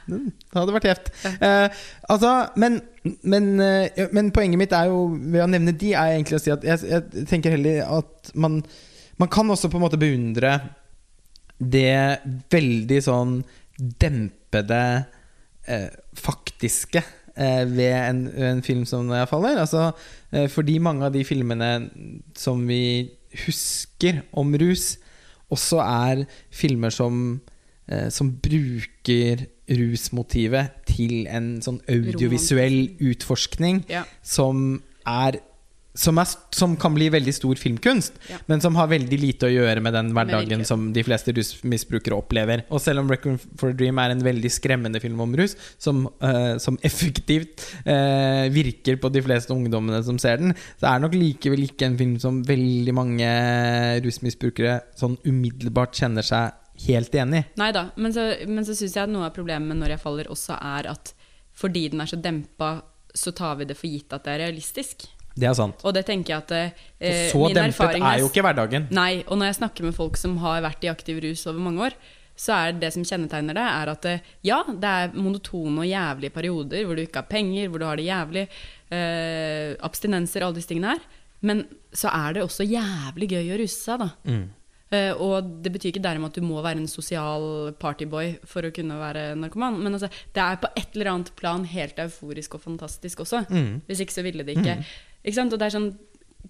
det 0.07 0.21
hadde 0.55 0.77
vært 0.77 0.87
gjevt. 0.87 1.11
Eh, 1.33 1.83
altså, 2.15 2.31
men, 2.63 2.79
men, 3.27 3.51
eh, 3.67 4.07
men 4.15 4.31
poenget 4.35 4.63
mitt 4.63 4.79
er 4.79 4.93
jo 4.93 5.09
ved 5.17 5.43
å 5.43 5.51
nevne 5.51 5.75
de, 5.75 5.91
er 5.99 6.15
egentlig 6.15 6.39
å 6.39 6.45
si 6.45 6.55
at 6.55 6.63
jeg, 6.67 6.87
jeg 6.87 7.27
tenker 7.31 7.57
heller 7.57 7.83
at 7.99 8.31
man 8.39 8.61
Man 9.23 9.31
kan 9.31 9.51
også 9.55 9.71
på 9.71 9.79
en 9.79 9.85
måte 9.87 10.01
beundre 10.01 10.57
det 11.63 12.19
veldig 12.51 12.99
sånn 13.05 13.37
dempede 13.79 14.81
eh, 15.71 15.91
faktiske 16.19 17.03
eh, 17.37 17.63
ved 17.71 17.95
en, 17.95 18.25
en 18.51 18.63
film 18.67 18.83
som 18.89 19.07
Når 19.07 19.21
jeg 19.23 19.31
faller. 19.31 19.61
Altså, 19.63 19.85
eh, 20.35 20.49
fordi 20.51 20.81
mange 20.83 21.07
av 21.07 21.15
de 21.15 21.23
filmene 21.27 21.71
som 22.39 22.65
vi 22.67 23.13
husker 23.47 24.25
om 24.37 24.51
rus, 24.59 24.97
også 25.53 25.79
er 25.85 26.25
filmer 26.53 26.93
som, 26.93 27.41
eh, 27.87 28.09
som 28.11 28.35
bruker 28.43 29.47
rusmotivet 29.73 30.83
til 30.91 31.29
en 31.31 31.55
sånn 31.65 31.79
audiovisuell 31.89 32.97
utforskning 33.01 33.85
Ja. 33.89 34.03
som 34.23 34.83
er 35.07 35.39
som, 35.95 36.17
er, 36.19 36.29
som 36.57 36.75
kan 36.81 36.95
bli 36.95 37.09
veldig 37.13 37.35
stor 37.37 37.59
filmkunst, 37.61 38.17
Ja. 38.31 38.39
men 38.47 38.61
som 38.65 38.77
har 38.77 38.89
veldig 38.89 39.19
lite 39.21 39.49
å 39.49 39.53
gjøre 39.53 39.83
med 39.85 39.93
den 39.93 40.13
hverdagen 40.17 40.65
som 40.65 40.93
de 40.93 41.05
fleste 41.05 41.35
rusmisbrukere 41.37 42.17
opplever. 42.17 42.65
Og 42.71 42.81
selv 42.81 43.03
om 43.03 43.11
'Requiem 43.11 43.39
for 43.57 43.71
a 43.71 43.77
Dream' 43.77 44.01
er 44.01 44.11
en 44.11 44.25
veldig 44.25 44.51
skremmende 44.51 45.01
film 45.01 45.21
om 45.21 45.35
rus, 45.37 45.57
som, 45.79 46.07
uh, 46.23 46.57
som 46.59 46.79
effektivt 46.83 47.67
uh, 47.87 48.49
virker 48.49 48.97
på 48.97 49.13
de 49.13 49.23
fleste 49.23 49.53
ungdommene 49.53 50.03
som 50.05 50.19
ser 50.19 50.39
den, 50.39 50.55
så 50.81 50.89
er 50.89 50.99
det 50.99 51.03
nok 51.03 51.15
likevel 51.15 51.69
ikke 51.69 51.87
en 51.87 51.99
film 51.99 52.19
som 52.19 52.43
veldig 52.43 52.95
mange 52.95 53.29
rusmisbrukere 54.03 54.81
sånn 54.97 55.19
umiddelbart 55.25 55.95
kjenner 55.95 56.23
seg 56.23 56.53
helt 56.89 57.15
enig 57.15 57.43
i. 57.43 57.49
Nei 57.61 57.71
da, 57.75 57.91
men 57.97 58.15
så, 58.15 58.33
men 58.49 58.65
så 58.65 58.75
syns 58.75 58.97
jeg 58.97 59.05
at 59.05 59.13
noe 59.13 59.29
av 59.29 59.35
problemet 59.37 59.69
med 59.69 59.83
Når 59.83 59.95
jeg 59.95 60.03
faller 60.03 60.31
også 60.33 60.57
er 60.57 60.89
at 60.91 61.13
fordi 61.53 61.89
den 61.93 62.01
er 62.01 62.09
så 62.09 62.17
dempa, 62.17 62.81
så 63.15 63.31
tar 63.37 63.59
vi 63.61 63.67
det 63.69 63.77
for 63.77 63.93
gitt 63.93 64.15
at 64.17 64.25
det 64.25 64.33
er 64.33 64.47
realistisk. 64.47 65.05
Det 65.35 65.49
er 65.49 65.55
sant. 65.57 65.85
Og 65.87 65.95
det 65.97 66.05
tenker 66.09 66.35
jeg 66.35 66.45
at 66.45 66.53
eh, 66.57 67.29
Så 67.31 67.41
min 67.41 67.57
dempet 67.57 67.73
erfaring 67.73 68.05
er 68.05 68.21
jo 68.21 68.29
ikke 68.29 68.45
hverdagen. 68.45 68.89
Nei, 68.93 69.23
og 69.27 69.39
når 69.41 69.53
jeg 69.53 69.61
snakker 69.63 69.89
med 69.89 69.97
folk 69.97 70.19
som 70.21 70.37
har 70.43 70.61
vært 70.65 70.85
i 70.85 70.93
aktiv 70.93 71.23
rus 71.25 71.47
over 71.49 71.63
mange 71.65 71.89
år, 71.89 71.97
så 72.43 72.55
er 72.57 72.79
det 72.81 72.93
som 72.95 73.05
kjennetegner 73.07 73.57
det, 73.57 73.65
er 73.65 73.91
at 73.93 74.09
eh, 74.09 74.31
ja, 74.49 74.63
det 74.69 74.93
er 75.03 75.17
monotone 75.17 75.85
og 75.85 75.89
jævlige 75.89 76.35
perioder 76.35 76.87
hvor 76.87 76.99
du 76.99 77.05
ikke 77.05 77.23
har 77.23 77.31
penger, 77.31 77.69
hvor 77.69 77.83
du 77.83 77.89
har 77.89 78.01
det 78.01 78.09
jævlig, 78.09 78.47
eh, 78.93 79.75
abstinenser, 79.85 80.45
alle 80.45 80.59
disse 80.59 80.73
tingene 80.73 80.97
her. 80.97 81.05
Men 81.43 81.65
så 81.93 82.11
er 82.15 82.37
det 82.37 82.45
også 82.45 82.67
jævlig 82.67 83.33
gøy 83.35 83.53
å 83.53 83.61
ruse 83.61 83.79
seg, 83.79 84.05
da. 84.05 84.11
Mm. 84.29 84.51
Uh, 84.93 85.15
og 85.25 85.47
det 85.65 85.71
betyr 85.73 85.89
ikke 85.89 86.03
dermed 86.05 86.29
at 86.29 86.37
du 86.37 86.45
må 86.45 86.61
være 86.61 86.83
en 86.83 86.91
sosial 86.91 87.73
partyboy 87.81 88.35
for 88.49 88.69
å 88.69 88.73
kunne 88.77 88.99
være 89.01 89.31
narkoman. 89.41 89.79
Men 89.81 89.97
altså, 89.97 90.11
det 90.37 90.43
er 90.45 90.61
på 90.61 90.69
et 90.77 90.99
eller 90.99 91.15
annet 91.15 91.31
plan 91.39 91.65
helt 91.69 92.03
euforisk 92.03 92.59
og 92.59 92.65
fantastisk 92.67 93.25
også. 93.25 93.47
Mm. 93.49 93.81
Hvis 93.89 94.05
ikke 94.05 94.17
så 94.19 94.27
ville 94.27 94.45
det 94.45 94.59
ikke. 94.61 94.77
Ikke 95.25 95.35
sant? 95.39 95.53
Og 95.53 95.59
det 95.59 95.67
er 95.69 95.77
sånn 95.79 95.91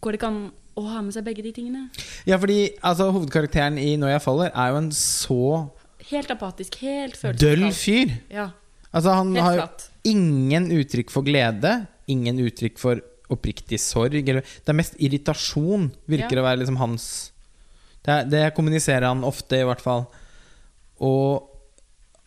Går 0.00 0.12
det 0.14 0.18
ikke 0.20 0.28
an 0.32 0.42
å 0.80 0.82
ha 0.88 1.02
med 1.04 1.12
seg 1.14 1.24
begge 1.26 1.42
de 1.44 1.52
tingene? 1.52 1.82
Ja, 2.26 2.38
fordi 2.40 2.70
altså, 2.82 3.10
hovedkarakteren 3.12 3.76
i 3.78 3.96
'Når 4.00 4.08
jeg 4.14 4.22
faller' 4.24 4.52
er 4.54 4.68
jo 4.72 4.76
en 4.80 4.90
så 4.90 5.70
Helt 6.10 6.30
apatisk, 6.30 6.74
helt 6.82 7.14
døll 7.38 7.70
fyr. 7.72 8.10
Ja, 8.30 8.50
Altså, 8.92 9.12
han 9.14 9.34
helt 9.34 9.44
har 9.44 9.54
flatt. 9.56 9.88
ingen 10.04 10.70
uttrykk 10.70 11.10
for 11.10 11.22
glede, 11.22 11.86
ingen 12.08 12.36
uttrykk 12.38 12.78
for 12.78 13.00
oppriktig 13.30 13.78
sorg. 13.80 14.28
Eller, 14.28 14.42
det 14.42 14.68
er 14.68 14.72
mest 14.72 14.96
irritasjon, 14.98 15.92
virker 16.08 16.32
Ja. 16.36 16.40
å 16.42 16.44
være 16.44 16.58
liksom 16.58 16.76
hans 16.76 17.30
det, 18.04 18.30
det 18.30 18.54
kommuniserer 18.54 19.06
han 19.06 19.22
ofte, 19.22 19.52
i 19.60 19.64
hvert 19.64 19.80
fall. 19.80 20.06
Og 21.00 21.48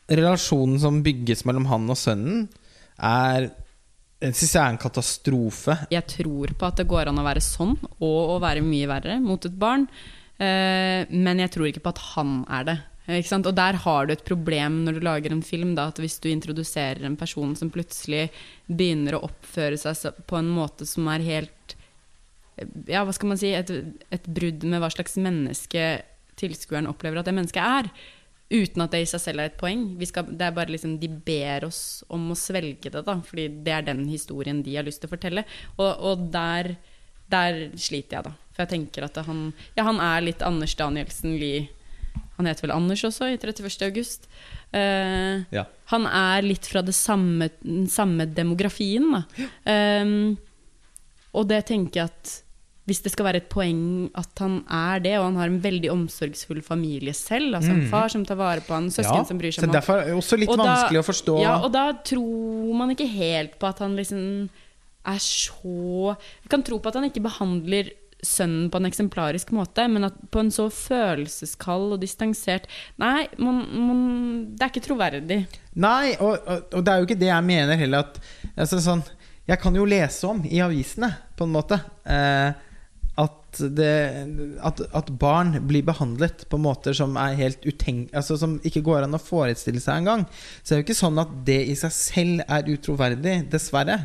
relasjonen 0.09 0.79
som 0.79 1.03
bygges 1.03 1.43
mellom 1.45 1.65
han 1.65 1.89
og 1.89 1.97
sønnen, 1.97 2.47
er 2.97 3.51
Det 4.21 4.31
syns 4.31 4.53
jeg 4.55 4.61
er 4.63 4.73
en 4.73 4.81
katastrofe. 4.81 5.77
Jeg 5.91 6.07
tror 6.07 6.53
på 6.55 6.67
at 6.67 6.79
det 6.79 6.87
går 6.89 7.11
an 7.11 7.19
å 7.19 7.25
være 7.25 7.43
sånn, 7.43 7.75
og 7.99 8.35
å 8.35 8.41
være 8.43 8.63
mye 8.65 8.87
verre 8.89 9.19
mot 9.23 9.47
et 9.47 9.57
barn. 9.59 9.87
Eh, 10.39 11.03
men 11.11 11.41
jeg 11.43 11.51
tror 11.53 11.69
ikke 11.69 11.83
på 11.83 11.95
at 11.95 12.03
han 12.13 12.37
er 12.47 12.69
det. 12.69 12.77
Og 13.05 13.51
der 13.53 13.77
har 13.83 14.07
du 14.07 14.15
et 14.15 14.25
problem 14.25 14.79
når 14.85 14.97
du 14.97 15.05
lager 15.05 15.35
en 15.35 15.43
film. 15.45 15.75
Da, 15.77 15.89
at 15.91 16.01
hvis 16.01 16.17
du 16.23 16.29
introduserer 16.31 17.05
en 17.05 17.19
person 17.19 17.53
som 17.59 17.69
plutselig 17.73 18.29
begynner 18.65 19.17
å 19.17 19.25
oppføre 19.27 19.77
seg 19.77 20.23
på 20.25 20.39
en 20.39 20.49
måte 20.49 20.87
som 20.89 21.07
er 21.13 21.25
helt 21.25 21.75
Ja, 22.87 23.03
hva 23.03 23.13
skal 23.13 23.33
man 23.33 23.39
si? 23.39 23.51
Et, 23.51 23.69
et 24.15 24.27
brudd 24.31 24.63
med 24.63 24.79
hva 24.81 24.89
slags 24.89 25.17
menneske 25.19 26.05
tilskueren 26.39 26.87
opplever 26.87 27.19
at 27.19 27.27
det 27.27 27.35
mennesket 27.35 27.61
er. 27.61 27.89
Uten 28.51 28.83
at 28.83 28.93
det 28.93 29.01
i 29.01 29.07
seg 29.09 29.21
selv 29.23 29.41
er 29.41 29.49
et 29.49 29.57
poeng. 29.57 29.87
Vi 29.97 30.05
skal, 30.05 30.27
det 30.29 30.45
er 30.45 30.53
bare 30.53 30.69
liksom, 30.69 30.99
De 31.01 31.09
ber 31.09 31.65
oss 31.65 32.03
om 32.13 32.27
å 32.29 32.37
svelge 32.37 32.91
det, 32.93 33.01
da, 33.07 33.15
fordi 33.25 33.47
det 33.65 33.73
er 33.73 33.87
den 33.87 34.03
historien 34.05 34.61
de 34.65 34.75
har 34.77 34.85
lyst 34.85 35.01
til 35.01 35.09
å 35.09 35.15
fortelle. 35.15 35.45
Og, 35.79 35.89
og 36.05 36.27
der, 36.33 36.75
der 37.31 37.63
sliter 37.73 38.19
jeg, 38.19 38.27
da. 38.27 38.35
For 38.55 38.63
jeg 38.63 38.73
tenker 38.75 39.07
at 39.07 39.17
han 39.27 39.49
Ja, 39.75 39.83
han 39.83 39.97
er 39.99 40.21
litt 40.23 40.45
Anders 40.45 40.77
Danielsen 40.79 41.33
Lie 41.41 41.65
Han 42.37 42.47
heter 42.47 42.63
vel 42.67 42.75
Anders 42.75 43.03
også, 43.03 43.27
i 43.33 43.35
31. 43.35 43.81
august. 43.89 44.29
Uh, 44.71 45.43
Ja. 45.55 45.65
Han 45.91 46.05
er 46.07 46.45
litt 46.45 46.69
fra 46.69 46.81
det 46.85 46.95
samme, 46.95 47.49
den 47.63 47.89
samme 47.91 48.25
demografien, 48.25 49.05
da. 49.13 49.21
Ehm, 49.69 50.35
og 51.35 51.45
det 51.49 51.65
tenker 51.69 52.01
jeg 52.01 52.09
at 52.09 52.31
hvis 52.85 53.01
det 53.01 53.11
skal 53.15 53.25
være 53.25 53.39
et 53.41 53.49
poeng 53.49 54.11
at 54.13 54.29
han 54.43 54.59
er 54.69 54.99
det, 55.01 55.15
og 55.17 55.23
han 55.25 55.35
har 55.41 55.47
en 55.49 55.59
veldig 55.63 55.89
omsorgsfull 55.89 56.61
familie 56.61 57.13
selv, 57.17 57.55
altså 57.57 57.71
en 57.73 57.79
Mhm. 57.81 57.89
far 57.89 58.07
som 58.13 58.23
tar 58.25 58.35
vare 58.37 58.61
på 58.61 58.73
han, 58.77 58.89
søsken 58.93 59.25
som 59.25 59.37
bryr 59.41 59.51
seg 59.51 59.63
om 59.63 59.69
han 59.71 59.79
derfor 59.81 60.01
er 60.01 60.05
det 60.05 60.13
også 60.19 60.37
litt 60.37 60.49
Og 60.49 60.57
da- 60.57 60.89
å 60.89 61.03
forstå 61.03 61.41
Ja, 61.41 61.57
og 61.65 61.71
da 61.73 61.91
tror 62.03 62.75
man 62.77 62.89
ikke 62.93 63.07
helt 63.09 63.57
på 63.59 63.67
at 63.67 63.79
han 63.79 63.95
liksom 63.97 64.49
er 65.05 65.17
så 65.17 66.15
Vi 66.43 66.49
kan 66.49 66.61
tro 66.63 66.77
på 66.79 66.87
at 66.87 66.95
han 66.95 67.09
ikke 67.09 67.21
behandler 67.25 67.89
sønnen 68.25 68.71
på 68.71 68.77
en 68.77 68.85
eksemplarisk 68.89 69.51
måte, 69.53 69.87
men 69.89 70.03
at 70.05 70.13
på 70.31 70.39
en 70.39 70.49
så 70.49 70.69
følelseskald 70.71 71.93
og 71.93 71.99
distansert 72.01 72.65
Nei, 73.01 73.27
man, 73.37 73.59
man, 73.75 74.55
det 74.55 74.61
er 74.65 74.71
ikke 74.73 74.85
troverdig. 74.87 75.39
Nei, 75.75 76.15
og, 76.19 76.39
og, 76.47 76.63
og 76.73 76.85
det 76.85 76.93
er 76.93 76.97
jo 77.01 77.05
ikke 77.09 77.19
det 77.19 77.29
jeg 77.29 77.43
mener 77.43 77.77
heller 77.77 78.05
at 78.05 78.19
altså, 78.57 78.79
sånn, 78.81 79.03
Jeg 79.47 79.59
kan 79.61 79.75
jo 79.77 79.85
lese 79.85 80.23
om 80.27 80.39
i 80.49 80.57
avisene, 80.57 81.11
på 81.37 81.45
en 81.45 81.51
måte, 81.53 81.77
eh, 82.09 82.53
at, 83.21 83.59
det, 83.77 83.91
at, 84.67 84.81
at 84.91 85.09
barn 85.19 85.53
blir 85.67 85.85
behandlet 85.87 86.43
på 86.51 86.59
måter 86.59 86.95
som 86.97 87.15
er 87.19 87.37
helt 87.39 87.63
utenk... 87.63 88.09
Altså 88.11 88.35
som 88.39 88.57
ikke 88.67 88.83
går 88.83 89.05
an 89.05 89.15
å 89.15 89.21
forestille 89.21 89.79
seg 89.79 90.01
engang. 90.01 90.25
Så 90.59 90.73
det 90.73 90.75
er 90.75 90.81
jo 90.81 90.87
ikke 90.89 90.97
sånn 90.99 91.21
at 91.23 91.31
det 91.47 91.61
i 91.71 91.77
seg 91.79 91.95
selv 91.95 92.43
er 92.43 92.71
utroverdig, 92.73 93.37
dessverre. 93.53 94.01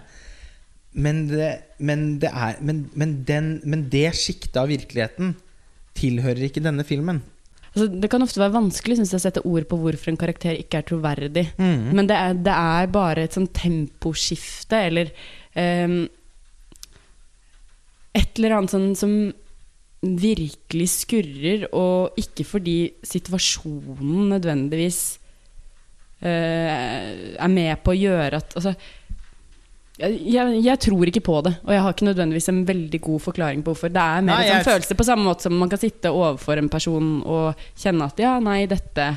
Men 0.95 1.24
det, 1.31 1.51
men 1.82 2.07
det, 2.23 2.31
er, 2.31 2.62
men, 2.66 2.85
men 2.99 3.19
den, 3.27 3.53
men 3.66 3.89
det 3.91 4.09
sjiktet 4.19 4.59
av 4.62 4.70
virkeligheten 4.70 5.35
tilhører 5.99 6.47
ikke 6.47 6.62
denne 6.62 6.87
filmen. 6.87 7.20
Altså, 7.70 7.87
det 8.03 8.11
kan 8.11 8.23
ofte 8.24 8.43
være 8.43 8.57
vanskelig 8.57 8.99
synes 8.99 9.12
jeg, 9.15 9.20
å 9.20 9.27
sette 9.27 9.45
ord 9.47 9.66
på 9.70 9.78
hvorfor 9.78 10.11
en 10.11 10.19
karakter 10.19 10.59
ikke 10.59 10.81
er 10.81 10.87
troverdig. 10.87 11.47
Mm. 11.59 11.91
Men 11.99 12.11
det 12.11 12.16
er, 12.19 12.41
det 12.47 12.55
er 12.55 12.95
bare 12.95 13.27
et 13.27 13.37
sånn 13.37 13.51
temposkifte, 13.55 14.81
eller 14.91 15.12
ehm, 15.59 16.03
Et 18.16 18.39
eller 18.39 18.57
annet 18.57 18.73
sånn 18.74 18.91
som 18.99 19.15
virkelig 20.01 20.89
skurrer, 21.03 21.66
og 21.77 22.16
ikke 22.20 22.47
fordi 22.49 22.78
situasjonen 23.05 24.31
nødvendigvis 24.32 25.01
uh, 26.24 27.37
er 27.37 27.53
med 27.53 27.82
på 27.85 27.93
å 27.93 28.01
gjøre 28.01 28.41
at 28.41 28.57
Altså 28.57 28.73
jeg, 30.01 30.61
jeg, 30.65 30.81
tror 30.81 31.11
ikke 31.11 31.20
på 31.20 31.35
det, 31.45 31.51
og 31.61 31.74
jeg 31.74 31.82
har 31.85 31.93
ikke 31.93 32.07
nødvendigvis 32.09 32.49
en 32.49 32.61
veldig 32.65 33.01
god 33.05 33.20
forklaring 33.20 33.65
på 33.65 33.74
hvorfor. 33.74 33.91
Det 33.93 34.01
er 34.01 34.23
mer 34.24 34.32
Nei, 34.32 34.45
en 34.47 34.49
sånn 34.49 34.57
jeg- 34.57 34.69
følelse 34.70 34.97
på 34.97 35.05
samme 35.05 35.27
måte 35.28 35.45
som 35.45 35.59
man 35.61 35.69
kan 35.69 35.78
sitte 35.82 36.09
overfor 36.09 36.57
en 36.57 36.70
person 36.73 37.11
og 37.20 37.66
kjenne 37.77 38.07
at 38.09 38.23
ja, 38.23 38.39
nei, 38.41 38.65
dette 38.70 39.11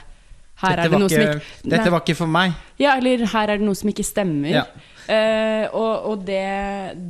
Her 0.60 0.76
Dette, 0.76 0.84
er 0.84 0.90
var 0.90 0.99
noe 0.99 1.10
som 1.10 1.22
ikke, 1.24 1.38
ikke 1.40 1.70
dette 1.72 1.91
var 1.91 2.02
ikke 2.03 2.15
for 2.15 2.28
meg. 2.28 2.52
Ja, 2.78 2.98
eller 2.98 3.24
her 3.26 3.49
er 3.49 3.57
det 3.57 3.65
noe 3.65 3.76
som 3.76 3.90
ikke 3.90 4.03
stemmer. 4.06 4.52
Ja. 4.53 4.65
Eh, 5.11 5.65
og 5.75 6.09
og 6.11 6.25
det, 6.27 6.43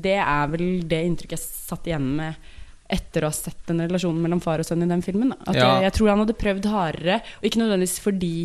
det 0.04 0.18
er 0.20 0.52
vel 0.54 0.68
det 0.90 1.02
inntrykket 1.08 1.38
jeg 1.38 1.44
satt 1.46 1.90
igjen 1.90 2.08
med 2.18 2.52
etter 2.94 3.26
å 3.26 3.32
ha 3.32 3.36
sett 3.36 3.62
den 3.70 3.82
relasjonen 3.82 4.22
mellom 4.22 4.42
far 4.44 4.62
og 4.62 4.68
sønn 4.68 4.84
i 4.86 4.90
den 4.90 5.02
filmen. 5.06 5.34
At 5.48 5.56
Ja. 5.56 5.76
jeg, 5.76 5.88
jeg 5.88 5.96
tror 5.98 6.10
han 6.14 6.22
hadde 6.24 6.38
prøvd 6.38 6.70
hardere, 6.70 7.20
og 7.40 7.48
ikke 7.48 7.62
nødvendigvis 7.64 8.00
fordi 8.04 8.36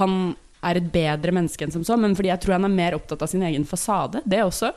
han 0.00 0.34
er 0.64 0.80
et 0.80 0.90
bedre 0.92 1.34
menneske 1.36 1.66
enn 1.66 1.74
som 1.74 1.84
så, 1.84 1.96
men 2.00 2.14
fordi 2.16 2.30
jeg 2.32 2.40
tror 2.40 2.56
han 2.56 2.64
er 2.64 2.72
mer 2.72 2.96
opptatt 2.96 3.22
av 3.22 3.28
sin 3.28 3.42
egen 3.44 3.66
fasade. 3.68 4.22
Det 4.24 4.40
også. 4.40 4.72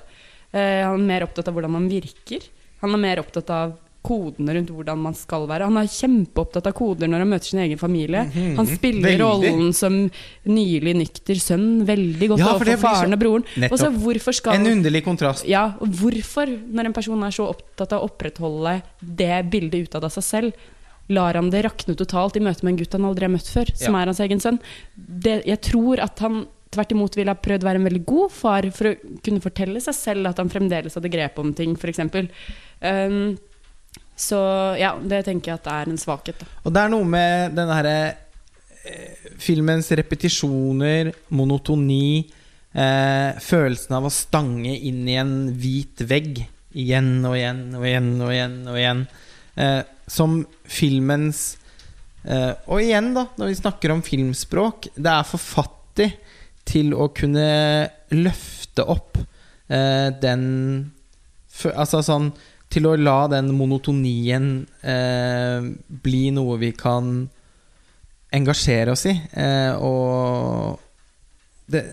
Uh, 0.51 0.83
han 0.83 0.99
er 0.99 1.07
mer 1.07 1.25
opptatt 1.27 1.47
av 1.47 1.55
hvordan 1.55 1.77
han 1.77 1.87
virker. 1.91 2.43
Han 2.83 2.95
er 2.95 3.01
mer 3.01 3.21
opptatt 3.23 3.49
av 3.53 3.77
kodene 4.07 4.55
rundt 4.55 4.71
hvordan 4.71 5.01
man 5.03 5.15
skal 5.19 5.45
være. 5.49 5.67
Han 5.67 5.79
er 5.81 5.89
kjempeopptatt 5.91 6.69
av 6.71 6.75
koder 6.77 7.11
når 7.11 7.25
han 7.25 7.31
møter 7.33 7.51
sin 7.51 7.59
egen 7.65 7.81
familie. 7.81 8.23
Mhm. 8.29 8.55
Han 8.61 8.69
spiller 8.71 9.09
Veldig. 9.09 9.19
rollen 9.21 9.73
som 9.75 9.97
nylig 10.47 10.95
nykter 11.01 11.35
sønn 11.43 11.67
veldig 11.87 12.29
godt 12.33 12.39
Ja, 12.39 12.53
for 12.55 12.65
overfor 12.71 12.81
faren 12.87 13.13
og 13.17 13.19
broren. 13.19 13.45
Nettopp. 13.57 14.33
Skal 14.37 14.53
En 14.55 14.65
underlig 14.77 15.03
kontrast. 15.05 15.45
ja, 15.47 15.73
hvorfor, 15.81 16.47
når 16.71 16.85
en 16.85 16.93
person 16.93 17.23
er 17.23 17.31
så 17.35 17.49
opptatt 17.51 17.93
av 17.93 18.01
å 18.01 18.09
opprettholde 18.09 18.81
det 19.01 19.49
bildet 19.51 19.87
utad 19.89 20.03
av 20.07 20.11
seg 20.15 20.23
selv, 20.23 20.53
lar 21.09 21.33
han 21.39 21.49
det 21.49 21.63
rakne 21.63 21.95
totalt 21.95 22.35
i 22.35 22.39
møte 22.43 22.63
med 22.63 22.73
en 22.73 22.77
gutt 22.81 22.91
han 22.97 23.05
aldri 23.07 23.23
har 23.23 23.31
møtt 23.31 23.47
før, 23.47 23.69
som 23.75 23.93
Ja. 23.95 24.01
er 24.01 24.05
hans 24.11 24.19
egen 24.19 24.39
sønn? 24.43 24.59
Det, 24.97 25.45
jeg 25.45 25.61
tror 25.61 25.99
at 26.03 26.19
han 26.19 26.47
tvert 26.69 26.91
imot 26.91 27.15
ville 27.15 27.29
ha 27.31 27.35
prøvd 27.35 27.63
å 27.63 27.67
være 27.69 27.75
en 27.79 27.85
veldig 27.87 28.05
god 28.05 28.31
far 28.31 28.61
for 28.71 28.89
å 28.91 28.95
kunne 29.23 29.39
fortelle 29.39 29.79
seg 29.79 29.95
selv 29.95 30.27
at 30.27 30.37
han 30.37 30.49
fremdeles 30.49 30.93
hadde 30.95 31.09
grep 31.09 31.39
om 31.39 31.53
ting, 31.53 31.77
f.eks. 31.77 31.99
Um, 32.81 33.37
så 34.17 34.39
ja, 34.79 34.95
det 34.97 35.21
tenker 35.27 35.51
jeg 35.51 35.59
at 35.59 35.67
det 35.67 35.75
er 35.75 35.91
en 35.91 36.01
svakhet. 36.01 36.39
Da. 36.41 36.49
Og 36.65 36.73
det 36.73 36.81
er 36.81 36.89
noe 36.89 37.05
med 37.05 37.53
den 37.57 37.69
herre 37.69 37.97
eh, 38.81 39.29
filmens 39.41 39.91
repetisjoner, 39.99 41.11
monotoni, 41.37 42.25
eh, 42.73 43.37
følelsen 43.45 43.97
av 43.99 44.09
å 44.09 44.13
stange 44.13 44.73
inn 44.73 45.03
i 45.05 45.19
en 45.21 45.35
hvit 45.53 46.01
vegg 46.09 46.41
igjen 46.77 47.21
og 47.25 47.37
igjen 47.37 47.61
og 47.77 47.85
igjen 47.85 48.09
og 48.17 48.33
igjen 48.33 48.57
og 48.65 48.81
igjen. 48.81 49.05
Eh, 49.57 49.79
som 50.07 50.39
filmens 50.69 51.57
eh, 52.23 52.53
Og 52.69 52.79
igjen, 52.79 53.09
da, 53.15 53.25
når 53.39 53.49
vi 53.51 53.61
snakker 53.61 53.93
om 53.93 54.03
filmspråk, 54.05 54.91
det 54.95 55.13
er 55.13 55.25
for 55.27 55.41
fattig 55.41 56.11
til 56.67 56.93
å 56.95 57.09
kunne 57.15 57.47
løfte 58.13 58.85
opp 58.85 59.17
eh, 59.69 60.09
den 60.21 60.45
Altså 61.73 62.03
sånn 62.05 62.27
til 62.77 62.87
å 62.89 62.97
la 62.99 63.23
den 63.31 63.49
monotonien 63.57 64.51
eh, 64.85 65.65
bli 66.05 66.27
noe 66.35 66.59
vi 66.61 66.71
kan 66.77 67.25
engasjere 68.37 68.93
oss 68.93 69.07
i. 69.09 69.15
Eh, 69.33 69.73
og 69.81 70.77
det, 71.71 71.83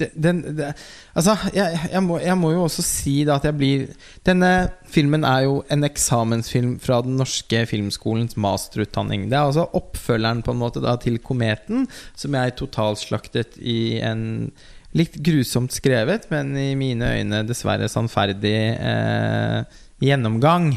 det, 0.00 0.08
den, 0.14 0.40
det 0.56 0.72
Altså, 1.12 1.36
jeg, 1.54 1.78
jeg, 1.92 2.02
må, 2.06 2.16
jeg 2.22 2.38
må 2.40 2.52
jo 2.54 2.64
også 2.64 2.82
si 2.86 3.14
at 3.30 3.44
jeg 3.46 3.58
blir 3.58 3.84
Denne 4.26 4.70
filmen 4.90 5.26
er 5.26 5.44
jo 5.46 5.60
en 5.70 5.86
eksamensfilm 5.86 6.78
fra 6.82 7.02
Den 7.04 7.20
norske 7.20 7.64
filmskolens 7.70 8.38
masterutdanning. 8.40 9.28
Det 9.30 9.38
er 9.38 9.50
altså 9.50 9.68
oppfølgeren 9.76 10.42
på 10.46 10.54
en 10.54 10.62
måte 10.64 10.82
da 10.82 10.96
til 11.02 11.20
Kometen, 11.22 11.86
som 12.18 12.34
jeg 12.38 12.56
totalslaktet 12.58 13.60
i 13.60 14.00
en 14.02 14.52
litt 14.96 15.16
grusomt 15.22 15.74
skrevet, 15.74 16.26
men 16.32 16.52
i 16.58 16.70
mine 16.78 17.12
øyne 17.20 17.44
dessverre 17.46 17.88
sannferdig 17.90 18.56
eh, 18.74 19.60
gjennomgang 20.02 20.72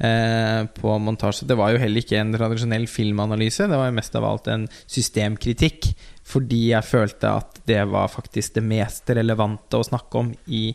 eh, 0.00 0.62
på 0.76 0.96
montasje. 1.04 1.48
Det 1.48 1.58
var 1.60 1.74
jo 1.74 1.82
heller 1.82 2.04
ikke 2.04 2.20
en 2.20 2.32
tradisjonell 2.34 2.86
filmanalyse, 2.90 3.68
det 3.68 3.80
var 3.80 3.90
jo 3.90 3.98
mest 3.98 4.16
av 4.16 4.28
alt 4.28 4.50
en 4.52 4.66
systemkritikk. 4.86 5.92
Fordi 6.30 6.68
jeg 6.70 6.86
følte 6.86 7.32
at 7.40 7.62
det 7.66 7.80
var 7.90 8.10
faktisk 8.12 8.56
det 8.58 8.64
mest 8.64 9.10
relevante 9.16 9.80
å 9.80 9.86
snakke 9.86 10.20
om 10.20 10.30
i, 10.46 10.68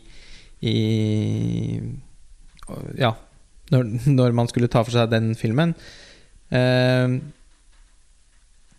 i 0.60 0.76
Ja, 3.00 3.14
når, 3.72 3.88
når 4.18 4.36
man 4.36 4.50
skulle 4.52 4.70
ta 4.70 4.84
for 4.84 4.94
seg 4.94 5.10
den 5.14 5.32
filmen. 5.38 5.74
Eh, 6.54 7.16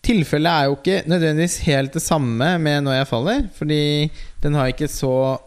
Tilfellet 0.07 0.47
er 0.47 0.69
jo 0.69 0.77
ikke 0.77 1.01
nødvendigvis 1.11 1.57
helt 1.67 1.93
det 1.97 2.01
samme 2.01 2.53
med 2.63 2.83
'Når 2.83 2.93
jeg 2.95 3.07
faller', 3.07 3.49
fordi 3.53 4.11
den 4.43 4.53
har 4.53 4.67
ikke 4.67 4.87
så 4.87 5.39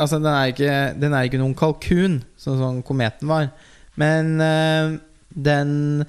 Altså, 0.00 0.16
den 0.18 0.26
er 0.26 0.44
ikke, 0.50 1.00
den 1.00 1.12
er 1.12 1.22
ikke 1.22 1.38
noen 1.38 1.54
kalkun, 1.54 2.24
sånn 2.36 2.58
som 2.58 2.82
kometen 2.82 3.28
var. 3.28 3.52
Men 3.94 4.40
eh, 4.40 4.98
den 5.30 6.04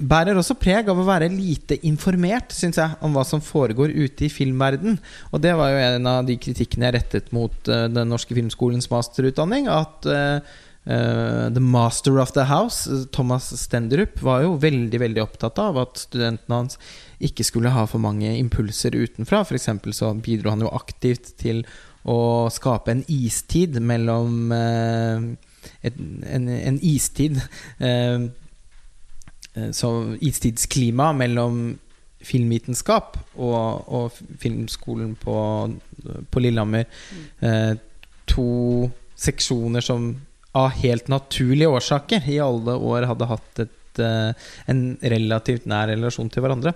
bærer 0.00 0.38
også 0.38 0.56
preg 0.56 0.88
av 0.88 0.98
å 1.00 1.04
være 1.04 1.28
lite 1.32 1.76
informert, 1.88 2.54
syns 2.56 2.78
jeg, 2.80 2.96
om 3.04 3.12
hva 3.12 3.24
som 3.28 3.42
foregår 3.44 3.92
ute 3.92 4.24
i 4.24 4.32
filmverden. 4.32 4.96
Og 5.34 5.42
det 5.44 5.52
var 5.58 5.72
jo 5.72 5.82
en 5.84 6.08
av 6.08 6.24
de 6.28 6.38
kritikkene 6.40 6.88
jeg 6.88 6.96
rettet 6.96 7.30
mot 7.36 7.52
uh, 7.68 7.84
Den 7.92 8.08
norske 8.08 8.36
filmskolens 8.36 8.88
masterutdanning. 8.92 9.68
At 9.68 10.08
eh, 10.08 10.40
eh, 10.86 11.46
The 11.52 11.60
Master 11.60 12.18
of 12.22 12.32
the 12.32 12.46
House, 12.48 12.86
eh, 12.90 13.04
Thomas 13.12 13.50
Stendrup, 13.60 14.20
var 14.22 14.44
jo 14.44 14.56
veldig 14.60 15.00
veldig 15.00 15.22
opptatt 15.22 15.58
av 15.58 15.78
at 15.82 16.00
studentene 16.06 16.62
hans 16.62 16.80
ikke 17.20 17.44
skulle 17.44 17.72
ha 17.74 17.84
for 17.90 18.02
mange 18.02 18.32
impulser 18.38 18.96
utenfra. 18.96 19.44
For 19.44 19.58
eksempel 19.58 19.96
så 19.96 20.12
bidro 20.14 20.54
han 20.54 20.64
jo 20.64 20.72
aktivt 20.72 21.34
til 21.40 21.64
å 22.08 22.48
skape 22.48 22.94
en 22.94 23.04
istid 23.12 23.76
mellom 23.84 24.54
uh, 24.56 25.20
et, 25.84 25.98
en, 26.24 26.46
en 26.48 26.78
istid 26.80 27.36
uh, 27.84 28.30
Så 29.76 29.90
istidsklima 30.24 31.10
mellom 31.12 31.74
filmvitenskap 32.24 33.16
og, 33.36 33.88
og 33.88 34.16
filmskolen 34.40 35.14
på, 35.20 35.36
på 36.30 36.42
Lillehammer. 36.42 36.84
Eh, 37.40 37.72
to 38.28 38.50
seksjoner 39.20 39.84
som 39.84 40.12
av 40.56 40.72
helt 40.80 41.10
naturlige 41.12 41.70
årsaker 41.70 42.26
i 42.30 42.40
alle 42.42 42.74
år 42.74 43.06
hadde 43.10 43.30
hatt 43.30 43.62
et, 43.66 44.02
eh, 44.02 44.32
en 44.66 44.82
relativt 45.02 45.68
nær 45.70 45.92
relasjon 45.92 46.30
til 46.32 46.46
hverandre. 46.46 46.74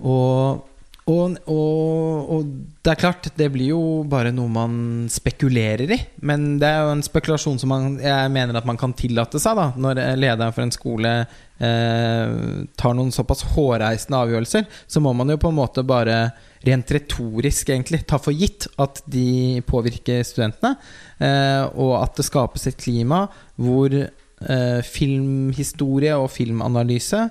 Og, 0.00 0.66
Og, 1.10 1.32
og, 1.50 2.28
og 2.30 2.50
det 2.84 2.90
er 2.92 2.98
klart, 3.00 3.24
det 3.34 3.48
blir 3.50 3.72
jo 3.72 4.04
bare 4.06 4.30
noe 4.30 4.46
man 4.52 5.08
spekulerer 5.10 5.90
i. 5.90 5.98
Men 6.22 6.60
det 6.60 6.68
er 6.68 6.84
jo 6.84 6.92
en 6.92 7.02
spekulasjon 7.02 7.58
som 7.58 7.72
man, 7.72 7.96
jeg 7.98 8.30
mener 8.30 8.54
at 8.54 8.68
man 8.68 8.78
kan 8.78 8.92
tillate 8.94 9.40
seg, 9.42 9.58
da 9.58 9.72
når 9.74 10.02
lederen 10.20 10.54
for 10.54 10.62
en 10.62 10.74
skole 10.74 11.10
eh, 11.24 12.36
tar 12.78 12.94
noen 12.94 13.10
såpass 13.10 13.42
hårreisende 13.56 14.20
avgjørelser. 14.20 14.68
Så 14.86 15.02
må 15.02 15.12
man 15.16 15.32
jo 15.32 15.40
på 15.40 15.50
en 15.50 15.58
måte 15.58 15.82
bare 15.82 16.30
rent 16.66 16.92
retorisk 16.92 17.70
egentlig 17.72 18.02
ta 18.08 18.18
for 18.20 18.36
gitt 18.36 18.66
at 18.80 19.00
de 19.08 19.60
påvirker 19.68 20.24
studentene. 20.26 20.74
Eh, 21.20 21.64
og 21.80 21.94
at 22.02 22.20
det 22.20 22.26
skapes 22.28 22.66
et 22.68 22.80
klima 22.80 23.24
hvor 23.60 23.94
eh, 23.96 24.80
filmhistorie 24.86 26.16
og 26.20 26.30
filmanalyse 26.34 27.22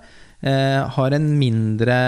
eh, 0.41 0.79
har 0.97 1.17
en 1.17 1.29
mindre 1.37 1.99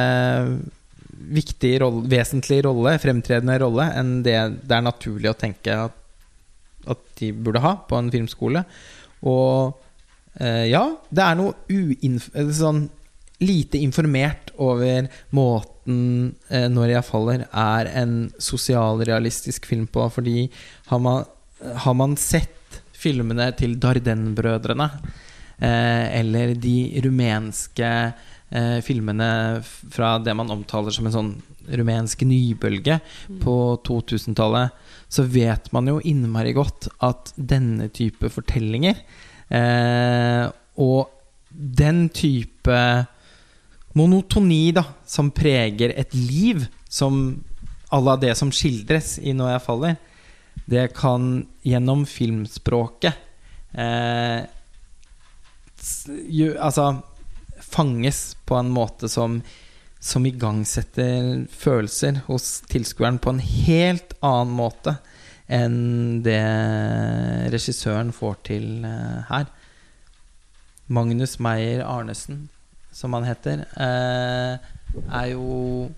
viktig 1.32 1.76
rolle, 1.84 2.08
vesentlig 2.10 2.64
rolle, 2.66 2.96
fremtredende 3.02 3.60
rolle, 3.62 3.86
enn 3.98 4.22
det 4.26 4.38
det 4.66 4.78
er 4.78 4.88
naturlig 4.88 5.30
å 5.30 5.38
tenke 5.38 5.76
at, 5.86 5.98
at 6.90 7.06
de 7.22 7.30
burde 7.38 7.62
ha 7.62 7.76
på 7.86 8.00
en 8.00 8.10
filmskole. 8.14 8.66
Og 9.30 9.78
ja, 10.42 10.82
det 11.12 11.22
er 11.22 11.36
noe 11.36 11.52
uinf 11.70 12.30
sånn 12.56 12.86
lite 13.42 13.82
informert 13.82 14.52
over 14.62 15.10
måten 15.34 16.36
eh, 16.50 16.70
'Når 16.70 16.90
jeg 16.94 17.08
faller' 17.08 17.48
er 17.52 17.90
en 18.02 18.32
sosialrealistisk 18.38 19.66
film 19.66 19.88
på. 19.88 20.10
Fordi 20.12 20.50
har 20.88 21.00
man, 21.00 21.26
har 21.76 21.94
man 21.94 22.16
sett 22.16 22.82
filmene 22.94 23.52
til 23.58 23.80
Darden-brødrene, 23.82 24.90
eh, 25.62 26.20
eller 26.20 26.54
de 26.54 27.02
rumenske 27.04 28.14
eh, 28.52 28.80
filmene 28.86 29.62
fra 29.64 30.18
det 30.20 30.36
man 30.38 30.52
omtaler 30.54 30.94
som 30.94 31.08
en 31.08 31.16
sånn 31.16 31.32
rumensk 31.72 32.24
nybølge 32.26 33.00
mm. 33.00 33.40
på 33.44 33.56
2000-tallet, 33.88 34.72
så 35.12 35.26
vet 35.28 35.72
man 35.76 35.90
jo 35.90 36.00
innmari 36.08 36.54
godt 36.58 36.90
at 37.06 37.34
denne 37.36 37.90
type 37.94 38.30
fortellinger 38.34 39.02
eh, 39.50 40.46
og 40.82 41.10
den 41.52 42.08
type 42.16 42.78
monotoni 43.98 44.72
da, 44.76 44.84
som 45.06 45.32
preger 45.32 45.94
et 45.96 46.14
liv, 46.14 46.66
som 46.90 47.44
à 47.92 48.16
det 48.20 48.38
som 48.38 48.52
skildres 48.52 49.20
i 49.20 49.34
'Når 49.34 49.50
jeg 49.52 49.66
faller', 49.68 49.98
det 50.70 50.94
kan 50.96 51.46
gjennom 51.64 52.06
filmspråket 52.06 53.14
eh, 53.74 54.46
ju, 56.30 56.58
Altså 56.58 57.02
fanges 57.60 58.36
på 58.46 58.56
en 58.56 58.70
måte 58.70 59.10
som, 59.10 59.42
som 60.00 60.26
igangsetter 60.26 61.46
følelser 61.50 62.22
hos 62.28 62.62
tilskueren 62.72 63.20
på 63.20 63.30
en 63.30 63.40
helt 63.40 64.14
annen 64.22 64.56
måte 64.56 64.98
enn 65.52 66.22
det 66.24 66.42
regissøren 67.52 68.14
får 68.16 68.38
til 68.48 68.86
uh, 68.88 69.28
her. 69.28 69.50
Magnus 70.88 71.38
Meyer 71.44 71.84
Arnesen, 71.84 72.50
som 72.92 73.14
han 73.18 73.28
heter, 73.28 73.66
uh, 73.78 74.58
er 75.08 75.28
jo 75.32 75.90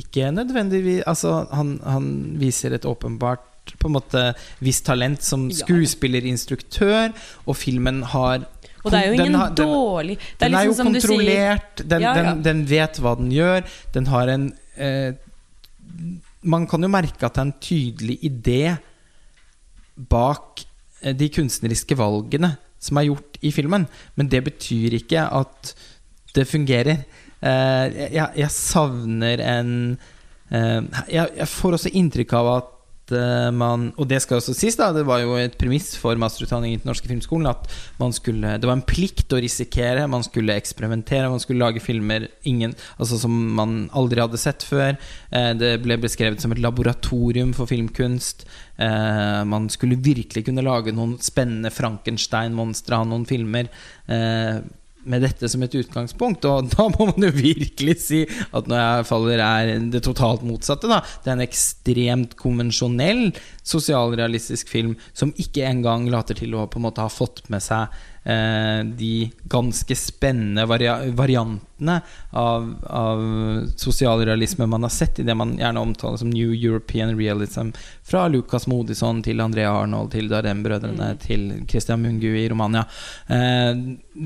ikke 0.00 0.30
nødvendigvis 0.32 1.02
Altså, 1.08 1.46
han, 1.52 1.78
han 1.84 2.06
viser 2.40 2.76
et 2.76 2.84
åpenbart 2.88 3.46
på 3.80 3.88
en 3.88 3.94
måte 3.94 4.22
visst 4.64 4.86
talent 4.88 5.22
som 5.22 5.48
skuespillerinstruktør, 5.52 7.12
og 7.46 7.56
filmen 7.56 8.02
har 8.14 8.46
og 8.80 8.94
det 8.94 8.98
er 8.98 9.06
jo 9.10 9.16
ingen 9.16 9.26
den 9.26 9.36
har, 9.36 9.50
den, 9.52 9.68
dårlig 9.68 10.14
Den 10.40 10.54
er, 10.54 10.62
liksom 10.64 10.86
er 10.86 10.94
jo 10.94 11.00
kontrollert, 11.00 11.82
den, 11.84 12.04
ja, 12.06 12.12
ja. 12.16 12.30
den, 12.44 12.62
vet 12.70 13.00
hva 13.04 13.12
den 13.18 13.28
gjør. 13.34 13.66
Den 13.92 14.06
har 14.08 14.32
en 14.32 14.46
eh, 14.80 15.10
Man 16.40 16.64
kan 16.64 16.80
jo 16.80 16.88
merke 16.88 17.28
at 17.28 17.36
det 17.36 17.42
er 17.42 17.48
en 17.50 17.58
tydelig 17.60 18.16
idé 18.24 18.62
bak 20.08 20.64
eh, 21.02 21.12
de 21.12 21.28
kunstneriske 21.28 21.98
valgene 22.00 22.54
som 22.80 22.96
er 22.96 23.10
gjort 23.10 23.36
i 23.44 23.52
filmen. 23.52 23.84
Men 24.16 24.32
det 24.32 24.40
betyr 24.48 24.96
ikke 25.02 25.26
at 25.28 25.74
det 26.36 26.46
fungerer. 26.48 27.04
Eh, 27.40 28.00
jeg, 28.12 28.26
jeg, 28.36 28.50
savner 28.52 29.40
en 29.40 29.72
eh, 30.52 30.82
jeg, 31.08 31.48
får 31.48 31.78
også 31.78 31.94
inntrykk 31.96 32.36
av 32.40 32.52
at 32.58 32.76
Eh, 33.10 33.50
man 33.54 33.90
Og 33.98 34.08
det 34.10 34.20
skal 34.22 34.38
også 34.38 34.54
sies, 34.56 34.76
da, 34.78 34.90
det 34.94 35.04
var 35.08 35.22
jo 35.22 35.36
et 35.40 35.56
premiss 35.58 35.92
for 35.98 36.18
masterutdanning 36.20 36.74
i 36.74 36.80
den 36.80 36.88
norske 36.88 37.08
filmskolen 37.10 37.48
at 37.50 37.66
skulle, 38.16 38.56
det 38.60 38.68
var 38.68 38.78
en 38.78 38.86
plikt 38.86 39.32
å 39.34 39.40
risikere, 39.42 40.06
man 40.10 40.24
skulle 40.26 40.56
eksperimentere, 40.58 41.30
man 41.30 41.42
skulle 41.42 41.62
lage 41.62 41.82
filmer 41.82 42.28
ingen, 42.48 42.74
altså 42.98 43.18
som 43.20 43.34
man 43.56 43.88
aldri 43.96 44.22
hadde 44.22 44.40
sett 44.40 44.64
før. 44.66 44.96
Det 45.30 45.74
ble 45.84 45.98
beskrevet 46.00 46.40
som 46.42 46.52
et 46.54 46.62
laboratorium 46.62 47.52
for 47.56 47.70
filmkunst. 47.70 48.46
Man 48.78 49.68
skulle 49.72 50.00
virkelig 50.00 50.46
kunne 50.48 50.64
lage 50.64 50.94
noen 50.96 51.18
spennende 51.22 51.72
Frankenstein-monstre 51.74 52.98
av 52.98 53.08
noen 53.10 53.26
filmer 53.28 53.70
med 55.04 55.24
dette 55.24 55.48
som 55.48 55.62
et 55.64 55.74
utgangspunkt. 55.80 56.44
Og 56.48 56.70
da 56.74 56.88
må 56.92 57.08
man 57.12 57.28
jo 57.28 57.32
virkelig 57.36 57.96
si 58.04 58.20
at 58.26 58.70
når 58.70 58.82
jeg 58.82 59.08
faller, 59.10 59.42
er 59.44 59.72
det 59.92 60.02
totalt 60.06 60.44
motsatte. 60.46 60.90
Da. 60.90 61.00
Det 61.22 61.32
er 61.32 61.38
en 61.38 61.46
ekstremt 61.46 62.36
konvensjonell 62.40 63.28
sosialrealistisk 63.62 64.70
film 64.72 64.96
som 65.12 65.34
ikke 65.40 65.66
engang 65.68 66.08
later 66.12 66.38
til 66.38 66.56
å 66.56 66.68
på 66.70 66.80
en 66.80 66.88
måte 66.88 67.04
ha 67.04 67.12
fått 67.12 67.44
med 67.52 67.64
seg 67.64 67.88
de 68.20 69.30
ganske 69.48 69.96
spennende 69.96 70.66
varia 70.68 70.98
variantene 71.16 71.94
av, 72.36 72.66
av 72.84 73.22
sosialrealisme 73.80 74.66
man 74.68 74.84
har 74.84 74.92
sett 74.92 75.18
i 75.18 75.24
det 75.24 75.34
man 75.34 75.54
gjerne 75.58 75.80
omtaler 75.80 76.20
som 76.20 76.30
New 76.30 76.52
European 76.52 77.16
Realism. 77.16 77.72
Fra 78.04 78.26
Lucas 78.28 78.66
Modison 78.66 79.22
til 79.24 79.40
Andrea 79.40 79.72
Arnold 79.72 80.12
til 80.12 80.28
Darem-brødrene 80.28 81.14
mm. 81.14 81.18
til 81.24 81.46
Christian 81.70 82.02
Mungu 82.02 82.28
i 82.28 82.48
Romania. 82.52 82.84
Eh, 83.26 83.72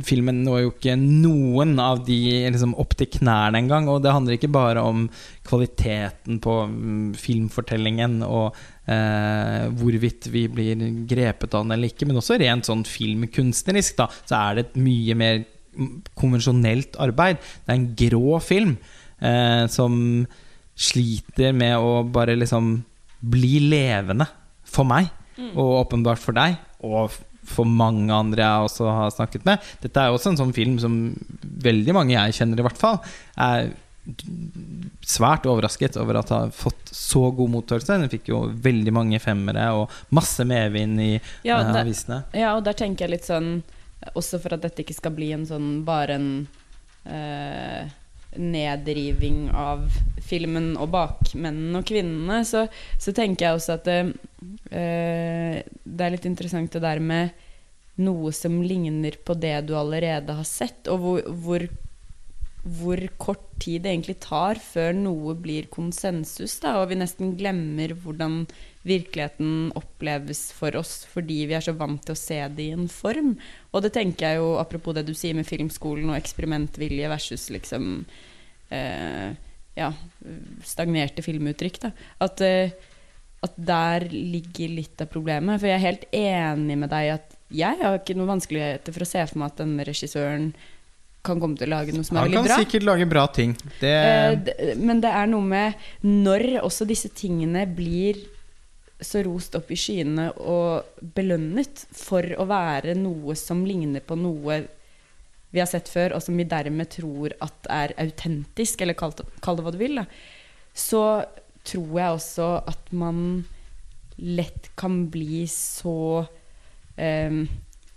filmen 0.02 0.42
når 0.44 0.64
jo 0.64 0.74
ikke 0.74 0.96
noen 0.98 1.78
av 1.82 2.02
de 2.06 2.18
liksom, 2.50 2.74
opp 2.80 2.96
til 2.98 3.10
knærne 3.18 3.60
engang. 3.60 3.88
Og 3.92 4.02
det 4.04 4.14
handler 4.14 4.38
ikke 4.38 4.52
bare 4.54 4.82
om 4.82 5.06
kvaliteten 5.44 6.40
på 6.44 6.58
um, 6.68 7.12
filmfortellingen 7.18 8.22
og 8.24 8.56
eh, 8.90 9.66
hvorvidt 9.78 10.28
vi 10.32 10.46
blir 10.52 10.84
grepet 11.08 11.54
av 11.54 11.64
den 11.64 11.76
eller 11.76 11.92
ikke, 11.92 12.08
men 12.08 12.20
også 12.20 12.38
rent 12.40 12.68
sånn 12.68 12.84
filmkunstnerisk, 12.88 13.98
da, 14.00 14.08
så 14.24 14.40
er 14.40 14.56
det 14.56 14.66
et 14.66 14.80
mye 14.84 15.18
mer 15.18 15.44
konvensjonelt 16.18 16.98
arbeid. 17.02 17.40
Det 17.64 17.72
er 17.72 17.78
en 17.80 17.92
grå 17.98 18.38
film 18.44 18.74
eh, 19.18 19.64
som 19.72 19.94
sliter 20.74 21.54
med 21.54 21.78
å 21.78 22.02
bare 22.10 22.36
liksom 22.38 22.76
bli 23.24 23.58
levende 23.70 24.26
for 24.68 24.86
meg, 24.88 25.08
mm. 25.38 25.54
og 25.54 25.78
åpenbart 25.84 26.20
for 26.20 26.36
deg, 26.36 26.58
og 26.84 27.14
for 27.44 27.68
mange 27.68 28.12
andre 28.14 28.40
jeg 28.40 28.68
også 28.68 28.88
har 28.88 29.12
snakket 29.12 29.44
med. 29.46 29.64
Dette 29.82 30.00
er 30.00 30.12
også 30.12 30.32
en 30.32 30.40
sånn 30.40 30.54
film 30.56 30.78
som 30.80 30.94
veldig 31.64 31.94
mange 31.96 32.16
jeg 32.16 32.38
kjenner, 32.38 32.60
i 32.60 32.66
hvert 32.66 32.80
fall, 32.80 33.00
er 33.36 33.72
svært 35.04 35.46
overrasket 35.48 35.96
over 36.00 36.18
at 36.20 36.28
det 36.28 36.36
har 36.36 36.52
fått 36.54 36.90
så 36.92 37.30
god 37.32 37.52
mottakelse. 37.54 37.96
Den 37.96 38.12
fikk 38.12 38.28
jo 38.32 38.42
veldig 38.66 38.92
mange 38.94 39.20
femmere 39.22 39.70
og 39.78 39.94
masse 40.14 40.44
medvind 40.48 41.00
i 41.00 41.12
ja, 41.46 41.60
uh, 41.62 41.72
avisene. 41.80 42.24
Ja, 42.36 42.54
og 42.56 42.64
der 42.66 42.76
tenker 42.78 43.06
jeg 43.06 43.16
litt 43.16 43.28
sånn 43.28 43.56
Også 44.12 44.40
for 44.42 44.56
at 44.56 44.64
dette 44.66 44.84
ikke 44.84 44.96
skal 44.96 45.14
bli 45.16 45.30
en 45.32 45.46
sånn 45.48 45.68
bare 45.86 46.18
en 46.18 46.28
uh, 47.08 47.84
nedriving 48.34 49.46
av 49.56 49.86
filmen 50.24 50.74
og 50.80 50.90
bakmennene 50.92 51.80
og 51.80 51.86
kvinnene, 51.88 52.42
så, 52.48 52.66
så, 52.98 53.14
tenker 53.14 53.46
jeg 53.46 53.56
også 53.56 53.76
at 53.78 53.88
det, 53.88 53.98
uh, 54.74 55.56
det 55.62 56.04
er 56.04 56.14
litt 56.16 56.28
interessant 56.28 56.72
det 56.74 56.82
der 56.84 57.00
med 57.00 57.44
noe 58.02 58.32
som 58.34 58.58
ligner 58.66 59.14
på 59.22 59.36
det 59.38 59.54
du 59.68 59.76
allerede 59.78 60.34
har 60.34 60.48
sett, 60.48 60.90
og 60.90 61.00
hvor, 61.00 61.28
hvor 61.44 61.66
hvor 62.64 63.00
kort 63.20 63.42
tid 63.60 63.84
det 63.84 63.92
egentlig 63.92 64.16
tar 64.24 64.56
før 64.62 64.94
noe 64.96 65.34
blir 65.36 65.66
konsensus, 65.72 66.56
da, 66.62 66.78
og 66.80 66.88
vi 66.90 66.96
nesten 66.96 67.34
glemmer 67.36 67.92
hvordan 67.92 68.44
virkeligheten 68.84 69.72
oppleves 69.76 70.46
for 70.56 70.76
oss 70.76 71.02
fordi 71.08 71.42
vi 71.48 71.56
er 71.56 71.64
så 71.64 71.72
vant 71.76 72.02
til 72.04 72.16
å 72.16 72.20
se 72.20 72.40
det 72.56 72.68
i 72.68 72.76
en 72.76 72.88
form. 72.88 73.34
Og 73.72 73.84
det 73.84 73.94
tenker 73.96 74.26
jeg 74.26 74.40
jo, 74.40 74.54
apropos 74.60 74.96
det 74.96 75.06
du 75.08 75.14
sier 75.16 75.36
med 75.36 75.48
filmskolen 75.48 76.08
og 76.12 76.18
eksperimentvilje 76.18 77.12
versus 77.12 77.46
liksom 77.52 77.92
eh, 78.72 79.36
ja, 79.76 79.92
stagnerte 80.64 81.24
filmuttrykk, 81.24 81.80
da. 81.84 81.92
At, 82.24 82.44
eh, 82.44 82.72
at 83.44 83.56
der 83.60 84.08
ligger 84.12 84.72
litt 84.72 85.00
av 85.04 85.10
problemet. 85.12 85.60
For 85.60 85.68
jeg 85.68 85.80
er 85.80 85.88
helt 85.88 86.06
enig 86.16 86.78
med 86.80 86.92
deg 86.92 87.16
at 87.18 87.40
jeg 87.54 87.80
har 87.80 87.98
ikke 87.98 88.16
noen 88.16 88.38
vanskeligheter 88.38 88.94
for 88.94 89.04
å 89.04 89.08
se 89.08 89.24
for 89.28 89.40
meg 89.40 89.52
at 89.52 89.60
denne 89.60 89.84
regissøren 89.86 90.54
kan 91.24 91.40
komme 91.40 91.58
til 91.58 91.70
å 91.70 91.76
lage 91.78 91.94
noe 91.96 92.06
som 92.06 92.18
er 92.18 92.28
veldig 92.28 92.36
bra. 92.36 92.44
Han 92.44 92.52
kan 92.52 92.64
sikkert 92.66 92.86
lage 92.86 93.08
bra 93.10 93.24
ting. 93.32 93.56
Det... 93.80 93.94
Eh, 93.94 94.76
men 94.80 95.00
det 95.04 95.10
er 95.10 95.28
noe 95.30 95.48
med 95.48 95.86
når 96.04 96.46
også 96.62 96.86
disse 96.88 97.10
tingene 97.16 97.64
blir 97.70 98.20
så 99.04 99.22
rost 99.26 99.56
opp 99.58 99.72
i 99.74 99.78
skyene 99.78 100.30
og 100.40 101.00
belønnet 101.16 101.84
for 101.96 102.24
å 102.40 102.46
være 102.48 102.94
noe 102.98 103.36
som 103.38 103.64
ligner 103.66 104.04
på 104.04 104.16
noe 104.18 104.62
vi 105.54 105.62
har 105.62 105.70
sett 105.70 105.86
før, 105.86 106.16
og 106.16 106.22
som 106.24 106.34
vi 106.34 106.46
dermed 106.50 106.90
tror 106.90 107.34
at 107.44 107.68
er 107.70 107.92
autentisk, 108.02 108.80
eller 108.82 108.96
kall 108.98 109.12
det, 109.14 109.28
kall 109.44 109.58
det 109.58 109.66
hva 109.66 109.72
du 109.74 109.78
vil. 109.78 110.00
Da. 110.00 110.06
så 110.74 111.02
tror 111.64 111.92
jeg 112.00 112.16
også 112.16 112.48
at 112.72 112.90
man 112.92 113.20
lett 114.18 114.66
kan 114.78 115.04
bli 115.14 115.44
så 115.50 116.24
eh, 116.98 117.38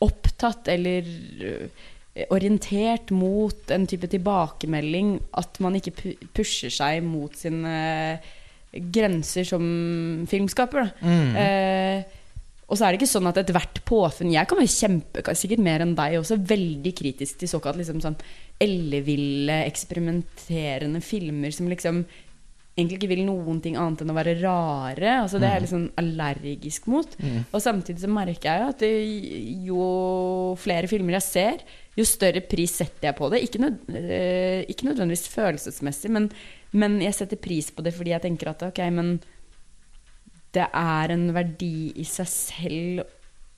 opptatt 0.06 0.70
eller 0.70 1.10
orientert 2.34 3.12
mot 3.14 3.74
en 3.74 3.88
type 3.90 4.10
tilbakemelding 4.12 5.18
at 5.38 5.60
man 5.64 5.78
ikke 5.78 6.16
pusher 6.36 6.74
seg 6.74 7.06
mot 7.06 7.34
sine 7.38 7.78
grenser 8.94 9.48
som 9.48 9.66
filmskaper. 10.30 10.92
Mm. 11.02 11.36
Eh, 11.42 12.16
og 12.68 12.76
så 12.76 12.84
er 12.84 12.94
det 12.94 13.00
ikke 13.00 13.10
sånn 13.10 13.30
at 13.30 13.38
ethvert 13.40 13.80
påfunn 13.88 14.34
Jeg 14.34 14.48
kan 14.50 14.60
være 14.60 14.74
kjempe, 14.74 15.24
sikkert 15.40 15.64
mer 15.64 15.84
enn 15.86 15.96
deg 15.96 16.18
også, 16.20 16.36
veldig 16.50 16.92
kritisk 16.98 17.40
til 17.40 17.52
såkalt 17.52 17.80
liksom 17.80 18.02
sånn 18.04 18.18
elleville, 18.60 19.62
eksperimenterende 19.70 21.00
filmer 21.06 21.54
som 21.56 21.70
liksom 21.72 22.04
egentlig 22.78 23.00
ikke 23.00 23.10
vil 23.10 23.24
noen 23.26 23.62
ting 23.64 23.78
annet 23.80 24.04
enn 24.04 24.12
å 24.14 24.18
være 24.18 24.36
rare. 24.42 25.14
Altså 25.24 25.40
Det 25.42 25.48
er 25.48 25.56
jeg 25.56 25.64
litt 25.64 25.74
sånn 25.74 25.90
allergisk 25.98 26.90
mot. 26.92 27.16
Mm. 27.18 27.40
Og 27.50 27.64
samtidig 27.64 28.04
så 28.04 28.12
merker 28.12 28.52
jeg 28.52 28.62
jo 28.62 28.68
at 28.74 28.84
det, 28.84 28.92
jo 29.66 29.88
flere 30.62 30.92
filmer 30.92 31.18
jeg 31.18 31.26
ser, 31.26 31.64
jo 31.98 32.06
større 32.06 32.44
pris 32.46 32.76
setter 32.80 33.10
jeg 33.10 33.18
på 33.18 33.30
det. 33.34 33.42
Ikke, 33.48 33.62
nød, 33.64 33.80
eh, 33.98 34.62
ikke 34.70 34.90
nødvendigvis 34.90 35.28
følelsesmessig, 35.34 36.12
men, 36.14 36.30
men 36.78 37.00
jeg 37.02 37.18
setter 37.18 37.42
pris 37.42 37.72
på 37.74 37.86
det 37.86 37.96
fordi 37.98 38.14
jeg 38.14 38.26
tenker 38.28 38.52
at 38.54 38.66
ok, 38.70 38.82
men 38.94 39.18
det 40.56 40.68
er 40.68 41.14
en 41.14 41.30
verdi 41.36 41.92
i 41.98 42.06
seg 42.08 42.30
selv 42.32 43.06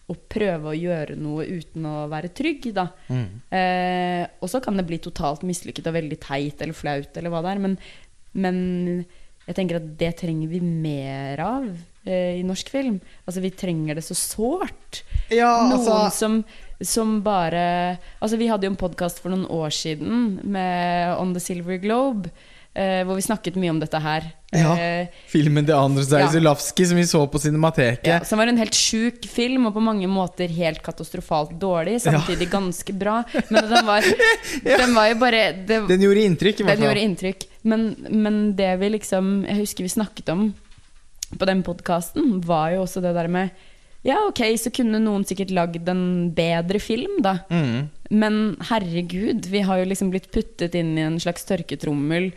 å 0.10 0.16
prøve 0.32 0.72
å 0.72 0.78
gjøre 0.78 1.16
noe 1.20 1.46
uten 1.46 1.86
å 1.86 2.08
være 2.10 2.32
trygg, 2.34 2.72
da. 2.74 2.88
Mm. 3.14 3.28
Eh, 3.54 4.24
og 4.42 4.50
så 4.50 4.62
kan 4.64 4.80
det 4.80 4.88
bli 4.90 4.98
totalt 5.04 5.46
mislykket 5.46 5.90
og 5.92 5.98
veldig 6.00 6.18
teit 6.24 6.64
eller 6.64 6.78
flaut, 6.78 7.12
eller 7.14 7.34
hva 7.34 7.44
det 7.46 7.52
er. 7.52 7.62
Men, 7.68 7.76
men 8.42 8.58
jeg 9.46 9.58
tenker 9.58 9.78
at 9.78 9.92
det 10.00 10.12
trenger 10.24 10.50
vi 10.50 10.64
mer 10.66 11.44
av 11.46 11.68
eh, 12.10 12.40
i 12.40 12.46
norsk 12.48 12.72
film. 12.74 12.98
Altså, 13.26 13.44
vi 13.46 13.54
trenger 13.54 14.00
det 14.00 14.06
så 14.08 14.18
sårt. 14.18 15.04
Ja, 15.30 15.52
Noen 15.70 15.78
altså 15.78 16.00
som, 16.16 16.42
som 16.82 17.20
bare 17.24 17.98
Altså, 18.22 18.38
vi 18.40 18.48
hadde 18.48 18.68
jo 18.68 18.74
en 18.74 18.80
podkast 18.80 19.20
for 19.24 19.34
noen 19.34 19.48
år 19.52 19.74
siden 19.76 20.40
med 20.44 21.18
On 21.20 21.34
the 21.36 21.42
Silver 21.44 21.80
Globe, 21.82 22.32
eh, 22.74 23.02
hvor 23.08 23.18
vi 23.20 23.26
snakket 23.26 23.58
mye 23.60 23.74
om 23.74 23.82
dette 23.82 24.00
her. 24.00 24.30
Ja. 24.56 24.72
Eh, 24.80 25.08
filmen 25.30 25.66
til 25.68 25.76
Andrzej 25.76 26.24
Ja. 26.24 26.30
Zulavsky 26.32 26.86
som 26.90 26.98
vi 26.98 27.06
så 27.06 27.22
på 27.30 27.42
Cinemateket. 27.42 28.08
Ja, 28.08 28.20
som 28.26 28.40
var 28.40 28.48
en 28.48 28.58
helt 28.58 28.74
sjuk 28.74 29.28
film, 29.30 29.68
og 29.70 29.76
på 29.76 29.84
mange 29.84 30.08
måter 30.10 30.50
helt 30.50 30.82
katastrofalt 30.86 31.54
dårlig. 31.60 32.00
Samtidig 32.02 32.50
ganske 32.50 32.94
bra. 32.94 33.24
Men 33.50 33.70
den 33.70 33.86
var, 33.86 34.08
den 34.64 34.96
var 34.96 35.12
jo 35.12 35.20
bare 35.22 35.44
det, 35.54 35.84
Den 35.92 36.02
gjorde 36.08 36.26
inntrykk, 36.26 36.62
i 36.62 36.64
hvert 36.64 36.78
fall. 36.78 36.82
Den 36.82 36.90
gjorde 36.90 37.06
inntrykk. 37.10 37.46
Men, 37.64 37.90
men 38.10 38.36
det 38.56 38.72
vi 38.80 38.88
liksom 38.94 39.44
Jeg 39.44 39.58
husker 39.66 39.84
vi 39.84 39.90
snakket 39.92 40.30
om 40.32 40.54
på 41.38 41.46
den 41.46 41.60
podkasten, 41.62 42.40
var 42.42 42.72
jo 42.74 42.86
også 42.88 43.04
det 43.04 43.12
der 43.14 43.28
med 43.30 43.50
Ja, 44.08 44.22
ok, 44.30 44.42
så 44.56 44.72
kunne 44.72 45.02
noen 45.04 45.26
sikkert 45.28 45.52
lagd 45.52 45.90
en 45.92 46.32
bedre 46.36 46.80
film, 46.80 47.18
da. 47.24 47.42
Mm. 47.52 47.90
Men 48.10 48.40
herregud, 48.70 49.50
vi 49.52 49.64
har 49.68 49.82
jo 49.82 49.90
liksom 49.90 50.14
blitt 50.14 50.30
puttet 50.32 50.78
inn 50.80 50.96
i 50.98 51.04
en 51.04 51.20
slags 51.20 51.44
tørketrommel. 51.50 52.32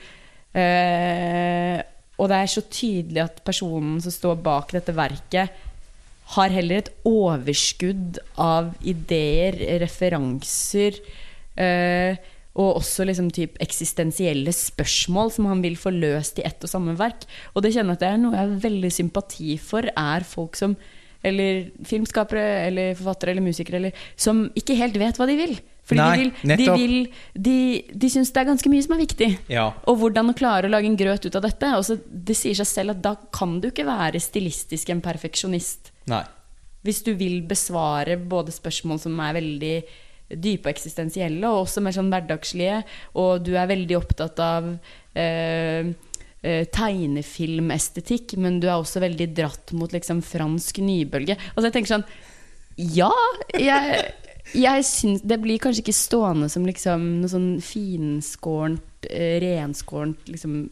Eh, 0.59 1.79
og 2.19 2.29
det 2.31 2.39
er 2.39 2.51
så 2.51 2.65
tydelig 2.67 3.23
at 3.25 3.41
personen 3.47 4.01
som 4.03 4.15
står 4.15 4.43
bak 4.43 4.75
dette 4.75 4.95
verket, 4.97 5.63
har 6.33 6.55
heller 6.55 6.81
et 6.81 6.93
overskudd 7.09 8.19
av 8.41 8.71
ideer, 8.89 9.57
referanser 9.83 10.97
eh, 11.61 12.17
og 12.53 12.79
også 12.79 13.05
liksom 13.09 13.29
typ 13.35 13.59
eksistensielle 13.65 14.53
spørsmål 14.55 15.33
som 15.35 15.49
han 15.51 15.63
vil 15.65 15.77
få 15.81 15.93
løst 15.95 16.41
i 16.41 16.47
ett 16.47 16.63
og 16.65 16.73
samme 16.73 16.95
verk. 16.99 17.27
Og 17.53 17.65
det 17.65 17.73
kjenner 17.75 17.95
jeg 17.95 18.01
at 18.01 18.05
det 18.05 18.11
er 18.11 18.21
noe 18.23 18.37
jeg 18.37 18.45
har 18.45 18.65
veldig 18.67 18.93
sympati 18.93 19.57
for, 19.61 19.89
er 19.89 20.29
folk 20.29 20.59
som 20.61 20.77
eller 21.23 21.69
filmskapere 21.87 22.47
eller 22.67 22.97
forfattere 22.99 23.35
eller 23.35 23.45
musikere 23.45 23.79
eller, 23.79 24.03
som 24.17 24.45
ikke 24.59 24.77
helt 24.79 24.99
vet 25.01 25.21
hva 25.21 25.29
de 25.31 25.39
vil. 25.39 25.55
Fordi 25.83 25.99
Nei, 25.99 26.11
de, 26.15 26.23
vil, 26.23 26.59
de, 26.59 26.67
vil, 26.77 26.95
de, 27.47 27.57
de 28.05 28.11
syns 28.13 28.31
det 28.31 28.43
er 28.43 28.51
ganske 28.53 28.71
mye 28.71 28.85
som 28.85 28.95
er 28.95 29.03
viktig. 29.03 29.29
Ja. 29.51 29.65
Og 29.91 29.99
hvordan 30.03 30.31
å 30.31 30.37
klare 30.39 30.69
å 30.69 30.73
lage 30.73 30.87
en 30.91 30.99
grøt 30.99 31.27
ut 31.27 31.39
av 31.39 31.43
dette. 31.47 31.73
Også, 31.79 31.99
det 32.07 32.37
sier 32.39 32.55
seg 32.59 32.69
selv 32.71 32.95
at 32.95 33.03
da 33.03 33.17
kan 33.35 33.59
du 33.63 33.69
ikke 33.73 33.89
være 33.89 34.23
stilistisk 34.23 34.93
en 34.95 35.03
perfeksjonist. 35.03 35.91
Nei. 36.11 36.23
Hvis 36.87 37.03
du 37.07 37.13
vil 37.19 37.43
besvare 37.47 38.17
både 38.19 38.55
spørsmål 38.55 39.03
som 39.03 39.19
er 39.23 39.37
veldig 39.39 39.75
dype 40.43 40.71
eksistensielle, 40.71 41.43
og 41.51 41.67
også 41.67 41.83
mer 41.85 41.95
sånn 41.95 42.11
hverdagslige, 42.13 42.81
og 43.21 43.43
du 43.45 43.53
er 43.59 43.69
veldig 43.71 43.99
opptatt 43.99 44.39
av 44.43 44.71
eh, 45.19 45.93
eh, 46.43 46.65
tegnefilmestetikk, 46.75 48.37
men 48.43 48.61
du 48.63 48.69
er 48.69 48.77
også 48.77 49.03
veldig 49.03 49.29
dratt 49.37 49.73
mot 49.79 49.93
liksom 49.95 50.23
fransk 50.27 50.83
nybølge. 50.85 51.39
Altså 51.55 51.69
jeg 51.69 51.77
tenker 51.79 51.95
sånn 51.95 52.07
Ja, 52.97 53.13
jeg, 53.59 54.05
jeg 54.57 54.87
syns 54.89 55.25
Det 55.29 55.39
blir 55.43 55.61
kanskje 55.63 55.85
ikke 55.85 55.97
stående 55.97 56.49
som 56.53 56.67
liksom 56.69 57.09
noe 57.23 57.33
sånn 57.33 57.51
finskårent, 57.65 59.09
eh, 59.11 59.37
renskårent, 59.45 60.25
liksom 60.31 60.65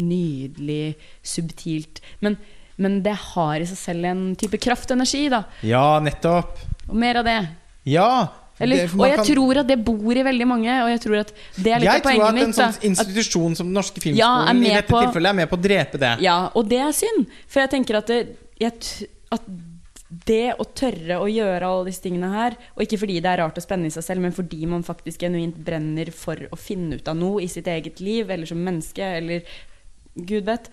nydelig, 0.00 0.94
subtilt. 1.26 1.98
Men, 2.22 2.36
men 2.78 3.00
det 3.02 3.16
har 3.32 3.58
i 3.58 3.66
seg 3.66 3.80
selv 3.80 4.06
en 4.06 4.20
type 4.38 4.60
kraftenergi, 4.62 5.24
da. 5.32 5.42
Ja, 5.66 5.98
nettopp. 6.02 6.60
Og 6.86 6.94
mer 6.98 7.18
av 7.22 7.26
det. 7.26 7.40
Ja. 7.90 8.12
Eller, 8.60 8.76
Det- 8.76 8.92
og 8.94 9.06
jeg 9.08 9.16
kan- 9.16 9.24
tror 9.26 9.56
at 9.62 9.66
det 9.66 9.78
bor 9.84 10.12
i 10.12 10.22
veldig 10.22 10.46
mange, 10.46 10.68
og 10.84 10.88
jeg 10.90 11.00
tror 11.00 11.20
at 11.20 11.32
det 11.56 11.72
er 11.72 11.78
litt 11.80 11.88
jeg 11.88 11.96
av 11.96 12.02
tror 12.02 12.24
at 12.28 12.36
en 12.44 12.52
sånn 12.52 12.82
institusjon 12.90 13.56
som 13.56 13.66
Den 13.66 13.74
norske 13.74 14.00
filmskolen 14.00 14.18
Ja, 14.18 14.52
i 14.52 14.74
dette 14.74 14.86
på- 14.92 15.00
tilfellet 15.06 15.30
er 15.30 15.32
med 15.40 15.48
på 15.50 15.56
å 15.56 15.62
drepe 15.62 15.98
det. 15.98 16.20
Ja, 16.20 16.50
og 16.54 16.68
det 16.68 16.78
er 16.78 16.92
synd. 16.92 17.26
For 17.48 17.60
jeg 17.60 17.70
tenker 17.70 17.96
at 17.96 18.06
det, 18.06 18.36
jeg, 18.60 18.72
at 19.32 19.40
det 20.26 20.54
å 20.58 20.64
tørre 20.74 21.20
å 21.22 21.26
gjøre 21.30 21.62
alle 21.62 21.84
disse 21.86 22.02
tingene 22.02 22.30
her, 22.32 22.56
og 22.76 22.82
ikke 22.84 22.98
fordi 22.98 23.20
det 23.22 23.26
er 23.30 23.38
rart 23.38 23.56
og 23.56 23.62
spennende 23.62 23.86
i 23.86 23.94
seg 23.94 24.02
selv, 24.04 24.20
men 24.20 24.32
fordi 24.32 24.66
man 24.66 24.82
faktisk 24.82 25.20
genuint 25.20 25.56
brenner 25.64 26.10
for 26.12 26.34
å 26.36 26.58
finne 26.58 26.96
ut 26.96 27.08
av 27.08 27.16
noe 27.16 27.40
i 27.42 27.46
sitt 27.46 27.64
eget 27.66 28.00
liv, 28.00 28.28
eller 28.28 28.44
som 28.44 28.58
menneske, 28.58 28.98
eller 28.98 29.42
gud 30.16 30.44
vet 30.44 30.68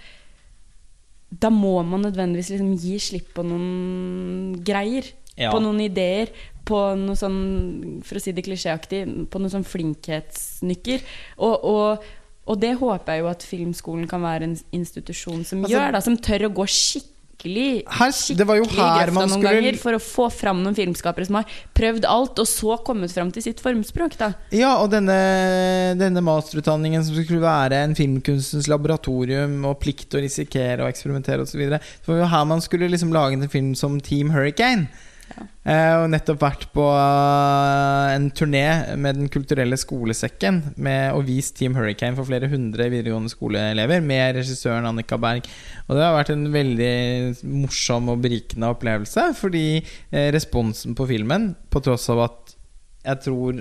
Da 1.30 1.50
må 1.50 1.86
man 1.86 2.04
nødvendigvis 2.04 2.50
liksom 2.56 2.78
gi 2.80 2.98
slipp 2.98 3.34
på 3.36 3.44
noen 3.44 4.64
greier. 4.64 5.04
Ja. 5.38 5.52
På 5.54 5.62
noen 5.64 5.80
ideer. 5.86 6.32
På 6.68 6.82
noe 7.00 7.16
sånn, 7.16 8.02
for 8.04 8.20
å 8.20 8.22
si 8.22 8.34
det 8.36 8.44
klisjéaktig, 8.44 9.04
på 9.32 9.40
noe 9.40 9.50
sånn 9.54 9.64
flinkhetsnykker. 9.64 11.04
Og, 11.40 11.64
og, 11.64 12.08
og 12.48 12.60
det 12.60 12.74
håper 12.80 13.14
jeg 13.14 13.24
jo 13.24 13.30
at 13.32 13.46
Filmskolen 13.48 14.08
kan 14.12 14.24
være 14.26 14.50
en 14.50 14.58
institusjon 14.76 15.46
som 15.48 15.64
Altså- 15.64 15.76
gjør, 15.78 15.92
da. 15.96 16.02
Som 16.04 16.18
tør 16.18 16.50
å 16.50 16.56
gå 16.58 16.66
skikkelig 16.68 17.14
skikkelig 17.38 17.84
her 17.94 18.10
grøfta 18.10 19.14
man 19.14 19.30
noen 19.30 19.30
skulle- 19.38 19.52
ganger 19.62 19.76
for 19.78 19.94
å 19.94 20.00
få 20.02 20.26
fram 20.34 20.64
noen 20.64 20.74
filmskapere 20.74 21.28
som 21.28 21.36
har 21.36 21.46
prøvd 21.78 22.04
alt, 22.10 22.40
og 22.40 22.48
så 22.50 22.78
kommet 22.84 23.12
fram 23.14 23.32
til 23.32 23.44
sitt 23.44 23.60
formspråk. 23.62 24.18
da 24.18 24.34
Ja, 24.52 24.82
og 24.82 24.90
denne, 24.90 25.94
denne 26.00 26.20
masterutdanningen 26.26 27.04
som 27.06 27.14
skulle 27.14 27.40
være 27.46 27.74
en 27.84 27.94
filmkunstens 27.94 28.68
laboratorium 28.68 29.64
og 29.70 29.80
plikt 29.80 30.10
å 30.18 30.20
risikere 30.20 30.82
og 30.82 30.90
eksperimentere 30.90 31.42
osv. 31.46 31.60
Det 31.70 31.80
var 32.08 32.18
jo 32.18 32.26
her 32.26 32.46
man 32.46 32.60
skulle 32.60 32.90
liksom 32.90 33.14
lage 33.14 33.34
en 33.34 33.48
film 33.48 33.76
som 33.76 34.00
Team 34.02 34.32
Hurricane. 34.32 34.88
Eh, 35.68 35.94
og 36.00 36.08
nettopp 36.14 36.40
vært 36.40 36.66
på 36.72 36.84
eh, 36.96 38.14
en 38.16 38.30
turné 38.32 38.64
med 38.96 39.20
Den 39.20 39.32
kulturelle 39.32 39.78
skolesekken 39.80 40.62
med, 40.80 41.12
og 41.12 41.26
vist 41.28 41.58
Team 41.60 41.76
Hurricane 41.76 42.16
for 42.16 42.30
flere 42.30 42.48
hundre 42.52 42.88
videregående 42.94 43.32
skoleelever 43.34 44.04
med 44.06 44.40
regissøren 44.40 44.88
Annika 44.88 45.20
Berg. 45.20 45.48
Og 45.88 45.98
det 45.98 46.06
har 46.06 46.16
vært 46.16 46.32
en 46.34 46.46
veldig 46.54 46.94
morsom 47.52 48.14
og 48.14 48.22
berikende 48.24 48.72
opplevelse, 48.72 49.30
fordi 49.40 49.66
eh, 49.82 50.30
responsen 50.36 50.96
på 50.98 51.10
filmen, 51.10 51.52
på 51.70 51.84
tross 51.84 52.08
av 52.14 52.28
at 52.30 52.56
jeg 53.08 53.24
tror 53.24 53.60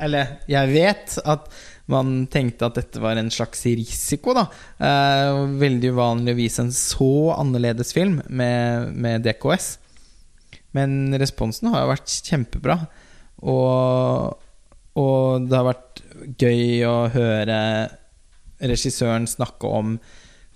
Eller 0.00 0.30
jeg 0.48 0.68
vet 0.70 1.16
at 1.28 1.48
man 1.92 2.22
tenkte 2.32 2.70
at 2.70 2.78
dette 2.78 3.02
var 3.02 3.18
en 3.20 3.28
slags 3.30 3.66
risiko, 3.68 4.32
da. 4.32 4.46
Veldig 5.60 5.90
uvanlig 5.92 6.32
å 6.32 6.38
vise 6.38 6.64
en 6.64 6.72
så 6.72 7.34
annerledes 7.36 7.92
film 7.92 8.22
med, 8.32 8.94
med 8.96 9.26
DKS. 9.26 9.74
Men 10.74 11.14
responsen 11.20 11.70
har 11.72 11.84
jo 11.84 11.92
vært 11.92 12.14
kjempebra. 12.28 12.78
Og, 13.44 14.36
og 15.00 15.48
det 15.48 15.58
har 15.58 15.68
vært 15.68 16.04
gøy 16.40 16.84
å 16.88 16.96
høre 17.14 17.58
regissøren 18.64 19.26
snakke 19.28 19.70
om 19.80 19.96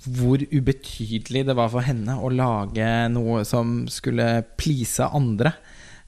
hvor 0.07 0.41
ubetydelig 0.55 1.43
det 1.49 1.57
var 1.59 1.73
for 1.73 1.83
henne 1.83 2.15
å 2.23 2.31
lage 2.31 2.87
noe 3.11 3.43
som 3.49 3.83
skulle 3.91 4.45
please 4.61 5.05
andre. 5.05 5.53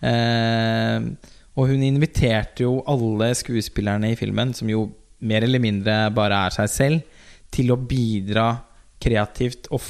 Eh, 0.01 1.11
og 1.59 1.73
hun 1.73 1.83
inviterte 1.85 2.65
jo 2.65 2.79
alle 2.89 3.33
skuespillerne 3.37 4.13
i 4.13 4.19
filmen, 4.19 4.55
som 4.57 4.71
jo 4.71 4.87
mer 5.27 5.45
eller 5.45 5.63
mindre 5.63 6.07
bare 6.17 6.47
er 6.47 6.55
seg 6.55 6.71
selv, 6.73 7.19
til 7.51 7.75
å 7.75 7.81
bidra 7.83 8.53
kreativt 9.03 9.67
og 9.75 9.83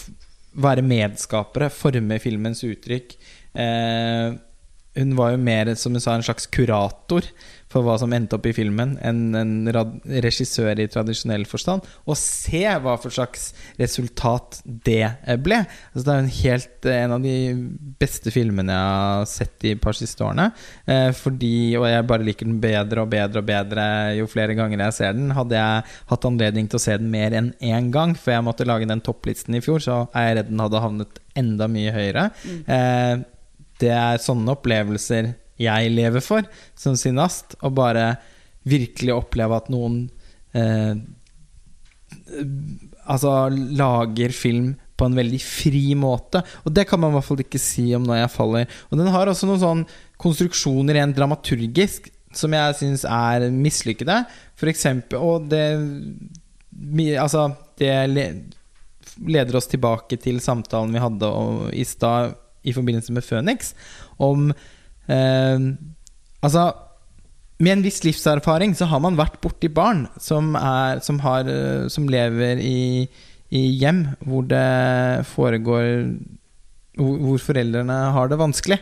være 0.60 0.82
medskapere, 0.82 1.68
forme 1.70 2.18
filmens 2.22 2.64
uttrykk. 2.66 3.14
Eh, 3.54 4.38
hun 4.98 5.14
var 5.14 5.32
jo 5.32 5.38
mer 5.40 5.70
som 5.78 5.94
hun 5.94 6.02
sa, 6.02 6.16
en 6.16 6.24
slags 6.26 6.48
kurator 6.50 7.26
for 7.70 7.86
hva 7.86 7.94
som 8.00 8.10
endte 8.10 8.34
opp 8.34 8.48
i 8.50 8.54
filmen, 8.54 8.96
enn 9.06 9.36
en 9.38 9.70
regissør 9.70 10.80
i 10.82 10.88
tradisjonell 10.90 11.44
forstand. 11.46 11.86
Og 12.10 12.18
se 12.18 12.64
hva 12.66 12.96
for 12.98 13.14
slags 13.14 13.52
resultat 13.78 14.58
det 14.66 15.04
eh, 15.06 15.38
ble. 15.38 15.60
Altså, 15.92 16.02
det 16.02 16.10
er 16.16 16.24
en, 16.24 16.32
helt, 16.40 16.90
eh, 16.90 16.98
en 17.04 17.14
av 17.14 17.22
de 17.22 17.36
beste 18.02 18.34
filmene 18.34 18.74
jeg 18.74 18.90
har 18.90 19.30
sett 19.30 19.56
de 19.62 19.76
par 19.78 19.94
siste 19.94 20.26
årene. 20.26 20.50
Eh, 20.90 21.12
fordi, 21.14 21.54
og 21.78 21.86
jeg 21.92 22.10
bare 22.10 22.26
liker 22.26 22.50
den 22.50 22.58
bedre 22.62 23.06
og 23.06 23.14
bedre 23.14 23.44
og 23.44 23.50
bedre 23.54 23.88
jo 24.18 24.26
flere 24.34 24.58
ganger 24.58 24.88
jeg 24.88 24.98
ser 24.98 25.18
den. 25.20 25.30
Hadde 25.38 25.60
jeg 25.62 25.90
hatt 26.10 26.30
anledning 26.32 26.66
til 26.66 26.82
å 26.82 26.86
se 26.88 26.98
den 26.98 27.14
mer 27.14 27.38
enn 27.38 27.54
én 27.62 27.94
gang, 27.94 28.18
for 28.18 28.34
jeg 28.34 28.50
måtte 28.50 28.66
lage 28.66 28.90
den 28.90 29.06
topplisten 29.06 29.54
i 29.54 29.62
fjor, 29.62 29.78
så 29.86 30.02
er 30.10 30.32
jeg 30.32 30.40
redd 30.40 30.50
den 30.56 30.66
hadde 30.66 30.88
havnet 30.88 31.28
enda 31.38 31.70
mye 31.70 31.94
høyere. 31.94 32.32
Eh, 32.66 33.20
det 33.80 33.92
er 33.94 34.22
sånne 34.22 34.54
opplevelser 34.56 35.32
jeg 35.60 35.92
lever 35.92 36.24
for 36.24 36.46
som 36.78 36.96
sinast. 36.98 37.56
Å 37.60 37.72
bare 37.72 38.14
virkelig 38.68 39.16
oppleve 39.16 39.56
at 39.60 39.72
noen 39.72 40.04
eh, 40.56 40.94
Altså 43.10 43.30
lager 43.50 44.30
film 44.34 44.72
på 44.98 45.06
en 45.08 45.16
veldig 45.16 45.38
fri 45.42 45.96
måte. 45.98 46.42
Og 46.62 46.74
det 46.74 46.84
kan 46.86 47.00
man 47.00 47.10
i 47.10 47.16
hvert 47.16 47.26
fall 47.26 47.42
ikke 47.42 47.60
si 47.62 47.88
om 47.96 48.04
når 48.06 48.20
jeg 48.20 48.32
faller. 48.34 48.74
Og 48.90 49.00
den 49.00 49.10
har 49.10 49.30
også 49.30 49.48
noen 49.48 49.62
sånn 49.62 49.84
konstruksjoner 50.20 50.98
rent 50.98 51.16
dramaturgisk 51.16 52.10
som 52.36 52.54
jeg 52.54 52.76
syns 52.78 53.06
er 53.08 53.48
mislykkede. 53.50 54.20
For 54.58 54.70
eksempel 54.70 55.18
Og 55.18 55.48
det 55.50 55.64
Altså, 57.20 57.48
det 57.76 57.90
leder 59.20 59.56
oss 59.58 59.68
tilbake 59.68 60.16
til 60.22 60.38
samtalen 60.40 60.94
vi 60.94 61.02
hadde 61.02 61.30
i 61.76 61.84
stad 61.84 62.36
i 62.62 62.74
forbindelse 62.76 63.14
med 63.16 63.26
Phoenix, 63.26 63.74
om 64.18 64.50
eh, 65.08 65.58
Altså 66.40 66.62
med 67.60 67.74
en 67.74 67.82
viss 67.84 68.00
livserfaring 68.06 68.72
så 68.76 68.88
har 68.88 69.02
man 69.04 69.18
vært 69.18 69.36
borti 69.44 69.68
barn 69.68 70.06
som, 70.16 70.54
er, 70.56 71.02
som, 71.04 71.18
har, 71.20 71.44
eh, 71.44 71.88
som 71.92 72.08
lever 72.08 72.60
i, 72.64 73.04
i 73.52 73.64
hjem 73.82 74.06
hvor 74.24 74.46
det 74.48 75.26
foregår 75.28 76.06
hvor, 77.00 77.38
foreldrene 77.40 77.98
har 78.14 78.30
det 78.30 78.40
vanskelig. 78.40 78.80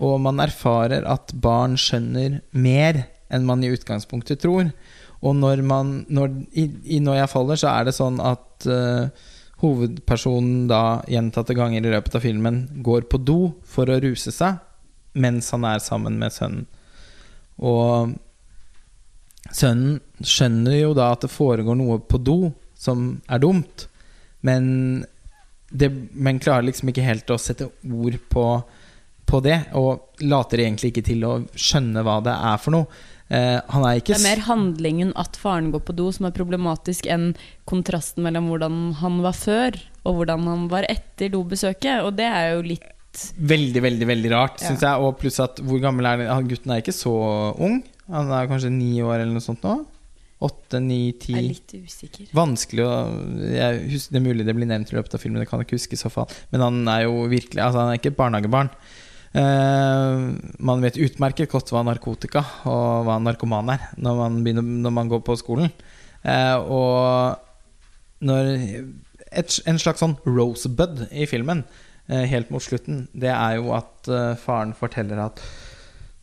Og 0.00 0.18
man 0.22 0.42
erfarer 0.42 1.06
at 1.08 1.32
barn 1.42 1.76
skjønner 1.78 2.40
mer 2.50 3.04
enn 3.30 3.46
man 3.46 3.62
i 3.64 3.70
utgangspunktet 3.74 4.42
tror. 4.42 4.70
Og 5.20 5.36
når 5.36 5.62
man 5.66 6.00
når, 6.08 6.34
i, 6.56 6.66
i 6.96 7.00
Når 7.04 7.20
jeg 7.20 7.30
faller, 7.30 7.60
så 7.60 7.72
er 7.74 7.88
det 7.88 7.96
sånn 7.96 8.20
at 8.24 8.66
eh, 8.70 9.28
hovedpersonen 9.60 10.66
da 10.70 11.00
gjentatte 11.10 11.54
ganger 11.56 11.84
i 11.84 11.92
løpet 11.92 12.16
av 12.16 12.24
filmen 12.24 12.62
går 12.84 13.06
på 13.10 13.20
do 13.20 13.38
for 13.68 13.90
å 13.90 14.00
ruse 14.02 14.32
seg 14.32 14.60
mens 15.20 15.50
han 15.50 15.66
er 15.66 15.80
sammen 15.82 16.18
med 16.20 16.32
sønnen. 16.32 16.66
Og 17.60 18.14
sønnen 19.50 19.98
skjønner 20.22 20.78
jo 20.78 20.92
da 20.96 21.10
at 21.14 21.26
det 21.26 21.32
foregår 21.32 21.76
noe 21.78 21.98
på 22.00 22.20
do 22.22 22.52
som 22.80 23.18
er 23.28 23.42
dumt, 23.42 23.88
men, 24.46 24.64
det, 25.68 25.90
men 26.12 26.40
klarer 26.40 26.68
liksom 26.68 26.92
ikke 26.92 27.04
helt 27.04 27.32
å 27.34 27.40
sette 27.40 27.68
ord 27.68 28.16
på, 28.32 28.44
på 29.28 29.40
det, 29.44 29.58
og 29.76 30.22
later 30.24 30.62
egentlig 30.64 30.94
ikke 30.94 31.08
til 31.10 31.26
å 31.28 31.34
skjønne 31.52 32.04
hva 32.06 32.20
det 32.24 32.36
er 32.36 32.62
for 32.62 32.76
noe. 32.78 33.02
Eh, 33.30 33.60
han 33.70 33.84
er 33.86 34.00
ikke 34.00 34.10
Det 34.16 34.18
er 34.18 34.26
mer 34.26 34.42
handlingen 34.48 35.12
at 35.18 35.36
faren 35.38 35.70
går 35.70 35.84
på 35.86 35.94
do 35.94 36.08
som 36.12 36.26
er 36.26 36.34
problematisk, 36.34 37.06
enn 37.06 37.32
kontrasten 37.70 38.24
mellom 38.26 38.48
hvordan 38.50 38.80
han 38.98 39.20
var 39.22 39.36
før, 39.38 39.78
og 40.04 40.16
hvordan 40.18 40.48
han 40.50 40.64
var 40.72 40.88
etter 40.90 41.30
dobesøket. 41.30 42.02
Og 42.02 42.16
det 42.18 42.26
er 42.26 42.56
jo 42.56 42.64
litt 42.72 42.88
Veldig, 43.10 43.80
veldig 43.82 44.06
veldig 44.06 44.30
rart, 44.30 44.60
Ja. 44.62 44.68
syns 44.70 44.82
jeg. 44.86 45.00
Og 45.02 45.16
pluss 45.18 45.40
at 45.42 45.56
hvor 45.66 45.80
gammel 45.82 46.06
er 46.06 46.28
han? 46.30 46.46
Gutten 46.46 46.70
er 46.70 46.78
ikke 46.78 46.94
så 46.94 47.10
ung. 47.58 47.80
Han 48.06 48.30
er 48.30 48.46
kanskje 48.46 48.70
ni 48.70 49.00
år 49.02 49.16
eller 49.20 49.32
noe 49.34 49.42
sånt 49.42 49.62
nå. 49.66 49.84
Åtte, 50.40 50.78
ni, 50.80 51.12
ti. 51.18 51.34
er 51.34 51.42
litt 51.42 51.74
usikker. 51.74 52.30
Vanskelig 52.32 52.84
å 52.86 52.94
jeg 53.50 53.90
husker, 53.90 54.12
Det 54.14 54.20
er 54.20 54.24
mulig 54.24 54.46
det 54.46 54.54
blir 54.56 54.66
nevnt 54.70 54.92
i 54.92 54.96
løpet 54.96 55.14
av 55.18 55.20
filmen, 55.20 55.42
det 55.42 55.48
kan 55.50 55.58
jeg 55.60 55.66
ikke 55.66 55.80
huske 55.80 55.98
i 55.98 56.00
så 56.00 56.08
fall. 56.10 56.30
Men 56.52 56.60
han 56.64 56.88
er 56.88 57.02
jo 57.08 57.26
virkelig 57.28 57.60
Altså, 57.60 57.82
han 57.82 57.90
er 57.92 57.98
ikke 57.98 58.12
et 58.14 58.16
barnehagebarn. 58.16 58.70
Eh, 59.30 60.22
man 60.58 60.82
vet 60.82 60.98
utmerket 60.98 61.52
godt 61.52 61.70
hva 61.70 61.84
narkotika 61.86 62.42
og 62.66 63.06
hva 63.06 63.20
narkoman 63.22 63.70
er 63.76 63.84
når 63.94 64.16
man, 64.18 64.40
begynner, 64.42 64.66
når 64.86 64.96
man 64.96 65.12
går 65.12 65.22
på 65.26 65.38
skolen. 65.38 65.70
Eh, 66.26 66.56
og 66.58 67.38
når 68.26 68.50
et, 69.30 69.60
En 69.70 69.78
slags 69.78 70.02
sånn 70.02 70.16
rosebud 70.26 71.06
i 71.14 71.28
filmen, 71.30 71.62
eh, 72.10 72.26
helt 72.26 72.50
mot 72.50 72.62
slutten, 72.62 73.06
det 73.14 73.30
er 73.30 73.60
jo 73.60 73.70
at 73.76 74.10
faren 74.42 74.74
forteller 74.74 75.20
at 75.22 75.42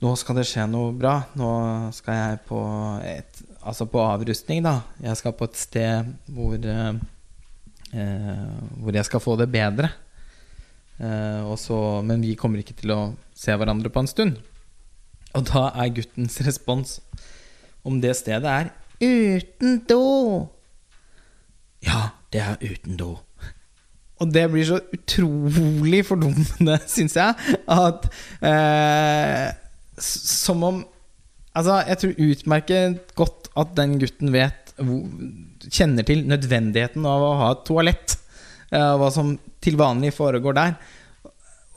nå 0.04 0.12
skal 0.20 0.38
det 0.38 0.46
skje 0.46 0.68
noe 0.70 0.92
bra. 0.94 1.16
Nå 1.40 1.52
skal 1.98 2.20
jeg 2.22 2.42
på 2.50 2.64
et 3.06 3.44
Altså 3.68 3.84
på 3.84 4.00
avrustning, 4.00 4.62
da. 4.64 4.78
Jeg 5.04 5.18
skal 5.20 5.34
på 5.36 5.44
et 5.44 5.58
sted 5.60 6.12
hvor 6.32 6.56
eh, 6.56 6.94
Hvor 8.80 8.96
jeg 8.96 9.08
skal 9.10 9.24
få 9.24 9.36
det 9.36 9.50
bedre. 9.52 9.90
Eh, 10.98 11.56
så, 11.62 12.02
men 12.06 12.24
vi 12.26 12.36
kommer 12.40 12.62
ikke 12.64 12.78
til 12.78 12.94
å 12.96 13.02
se 13.38 13.54
hverandre 13.54 13.92
på 13.94 14.02
en 14.04 14.10
stund. 14.10 14.40
Og 15.38 15.46
da 15.50 15.68
er 15.78 15.94
guttens 15.94 16.40
respons 16.46 16.98
om 17.88 18.02
det 18.02 18.16
stedet 18.18 18.50
er 18.50 18.74
uten 19.02 19.82
do. 19.88 20.48
Ja, 21.86 22.10
det 22.34 22.42
er 22.42 22.58
uten 22.64 22.98
do. 23.00 23.14
Og 24.18 24.32
det 24.34 24.48
blir 24.50 24.66
så 24.66 24.80
utrolig 24.96 26.02
fordummende, 26.08 26.80
syns 26.96 27.18
jeg, 27.20 27.58
at 27.70 28.08
eh, 28.42 29.50
Som 30.02 30.64
om 30.66 30.86
Altså, 31.58 31.80
jeg 31.90 31.98
tror 31.98 32.20
utmerket 32.22 33.14
godt 33.18 33.48
at 33.58 33.72
den 33.78 33.96
gutten 33.98 34.30
vet 34.34 34.74
Kjenner 34.78 36.06
til 36.06 36.20
nødvendigheten 36.30 37.06
av 37.10 37.24
å 37.26 37.32
ha 37.40 37.48
et 37.56 37.64
toalett. 37.66 38.18
eh, 38.70 38.94
hva 39.00 39.08
som 39.14 39.32
til 39.68 39.80
vanlig 39.80 40.16
foregår 40.16 40.58
der. 40.58 40.76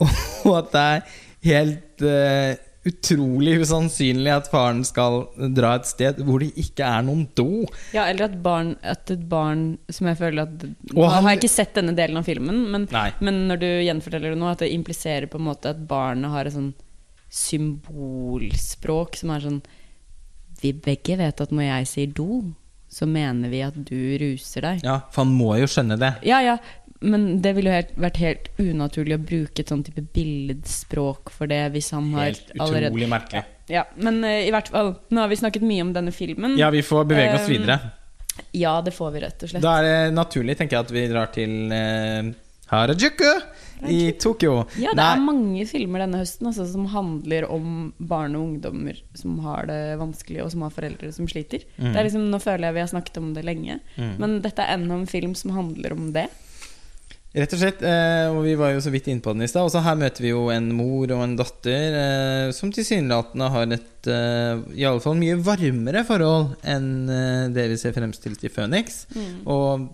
Og 0.46 0.56
at 0.56 0.72
det 0.72 0.88
er 0.88 1.14
helt 1.50 2.04
uh, 2.06 2.52
utrolig 2.88 3.58
usannsynlig 3.60 4.30
at 4.32 4.48
faren 4.48 4.80
skal 4.88 5.26
dra 5.56 5.74
et 5.76 5.88
sted 5.88 6.20
hvor 6.24 6.40
det 6.40 6.50
ikke 6.60 6.86
er 6.86 7.04
noen 7.04 7.26
do. 7.36 7.66
Ja, 7.92 8.06
eller 8.06 8.30
at, 8.30 8.38
barn, 8.44 8.72
at 8.80 9.12
et 9.12 9.26
barn 9.28 9.74
som 9.92 10.08
jeg 10.08 10.20
føler 10.20 10.46
at 10.46 10.64
Nå 10.94 11.08
har 11.10 11.26
jeg 11.28 11.42
ikke 11.42 11.52
sett 11.52 11.74
denne 11.76 11.96
delen 11.96 12.20
av 12.20 12.28
filmen, 12.28 12.62
men, 12.72 12.86
men 13.20 13.42
når 13.50 13.60
du 13.60 13.68
gjenforteller 13.68 14.32
det 14.32 14.40
nå, 14.40 14.48
at 14.48 14.64
det 14.64 14.72
impliserer 14.72 15.28
på 15.30 15.40
en 15.40 15.48
måte 15.50 15.74
at 15.74 15.82
barnet 15.90 16.32
har 16.32 16.48
et 16.48 16.56
sånn 16.56 16.72
symbolspråk 17.30 19.20
som 19.20 19.30
er 19.30 19.44
sånn 19.44 19.60
Vi 20.60 20.72
begge 20.74 21.14
vet 21.20 21.44
at 21.44 21.52
når 21.54 21.68
jeg 21.68 21.90
sier 21.92 22.16
do, 22.16 22.40
så 22.90 23.06
mener 23.06 23.52
vi 23.52 23.60
at 23.62 23.76
du 23.76 24.18
ruser 24.18 24.64
deg. 24.66 24.80
Ja, 24.82 24.96
For 25.14 25.22
han 25.22 25.36
må 25.36 25.54
jo 25.60 25.68
skjønne 25.70 25.96
det. 26.00 26.10
Ja, 26.26 26.40
ja, 26.42 26.56
men 27.00 27.40
det 27.42 27.54
ville 27.56 27.70
jo 27.70 27.76
helt, 27.78 27.92
vært 27.96 28.18
helt 28.20 28.48
unaturlig 28.60 29.14
å 29.16 29.22
bruke 29.24 29.62
et 29.62 29.70
sånn 29.72 29.84
type 29.86 30.02
billedspråk 30.14 31.30
for 31.32 31.48
det 31.50 31.62
hvis 31.74 31.90
han 31.96 32.10
har 32.16 32.28
Helt 32.30 32.52
allerede 32.58 32.90
utrolig 32.92 33.08
merkelig. 33.12 33.44
Ja, 33.70 33.84
men 33.96 34.22
eh, 34.26 34.42
i 34.48 34.52
hvert 34.52 34.68
fall 34.72 34.92
Nå 35.14 35.22
har 35.22 35.30
vi 35.30 35.38
snakket 35.38 35.62
mye 35.64 35.84
om 35.86 35.92
denne 35.94 36.12
filmen. 36.12 36.56
Ja, 36.58 36.68
vi 36.74 36.82
får 36.82 37.06
bevege 37.08 37.34
oss 37.38 37.46
Um, 37.48 37.54
videre. 37.54 37.78
Ja, 38.56 38.80
det 38.82 38.92
får 38.96 39.10
vi 39.14 39.20
rett 39.24 39.42
og 39.44 39.50
slett. 39.52 39.62
Da 39.64 39.78
er 39.80 39.86
det 39.86 40.14
naturlig, 40.16 40.56
tenker 40.58 40.78
jeg, 40.78 40.86
at 40.88 40.92
vi 40.94 41.02
drar 41.10 41.30
til 41.34 41.72
eh, 41.76 42.30
Harajuku 42.70 43.26
i 43.90 44.12
Tokyo. 44.20 44.52
Ja, 44.80 44.92
det 44.94 45.02
er 45.02 45.16
Nei, 45.18 45.24
mange 45.26 45.64
filmer 45.68 46.04
denne 46.04 46.20
høsten 46.22 46.46
altså, 46.50 46.66
som 46.70 46.84
handler 46.92 47.46
om 47.50 47.90
barn 47.98 48.36
og 48.38 48.44
ungdommer 48.46 49.00
som 49.18 49.38
har 49.44 49.66
det 49.70 49.80
vanskelig, 50.00 50.42
og 50.44 50.52
som 50.54 50.62
har 50.66 50.74
foreldre 50.74 51.10
som 51.16 51.28
sliter. 51.30 51.64
Mm. 51.78 51.90
Det 51.90 51.96
er 51.98 52.06
liksom, 52.08 52.28
nå 52.32 52.40
føler 52.44 52.68
jeg 52.68 52.76
vi 52.78 52.84
har 52.84 52.92
snakket 52.92 53.18
om 53.22 53.32
det 53.36 53.44
lenge, 53.48 53.80
Mm. 53.96 54.14
men 54.22 54.38
dette 54.44 54.62
er 54.62 54.76
enda 54.76 54.94
en 55.00 55.08
film 55.10 55.34
som 55.34 55.50
handler 55.56 55.92
om 55.96 56.12
det. 56.16 56.28
Rett 57.30 57.52
og 57.54 57.60
slett, 57.60 57.82
eh, 57.86 58.26
og 58.26 58.40
vi 58.42 58.56
var 58.58 58.72
jo 58.74 58.80
så 58.82 58.90
vidt 58.90 59.06
inne 59.06 59.22
på 59.22 59.30
den 59.30 59.44
i 59.44 59.48
stad. 59.50 59.62
Også 59.68 59.84
her 59.84 59.98
møter 59.98 60.24
vi 60.24 60.32
jo 60.32 60.48
en 60.50 60.64
mor 60.74 61.12
og 61.14 61.20
en 61.22 61.36
datter 61.38 61.94
eh, 61.94 62.46
som 62.56 62.72
tilsynelatende 62.74 63.50
har 63.54 63.74
et 63.76 64.08
eh, 64.10 64.62
i 64.74 64.86
alle 64.88 65.02
fall 65.04 65.14
mye 65.20 65.36
varmere 65.46 66.02
forhold 66.08 66.56
enn 66.66 66.88
eh, 67.06 67.44
det 67.54 67.68
vi 67.70 67.76
ser 67.78 67.94
fremstilt 67.94 68.42
i 68.42 68.50
Phoenix. 68.50 69.04
Og 69.46 69.86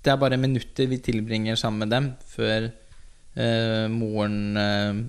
det 0.00 0.14
er 0.14 0.22
bare 0.22 0.40
minutter 0.40 0.88
vi 0.88 0.96
tilbringer 1.04 1.60
sammen 1.60 1.84
med 1.84 1.92
dem 1.92 2.06
før 2.32 2.70
eh, 3.36 3.86
moren 3.92 4.40
eh, 4.56 5.04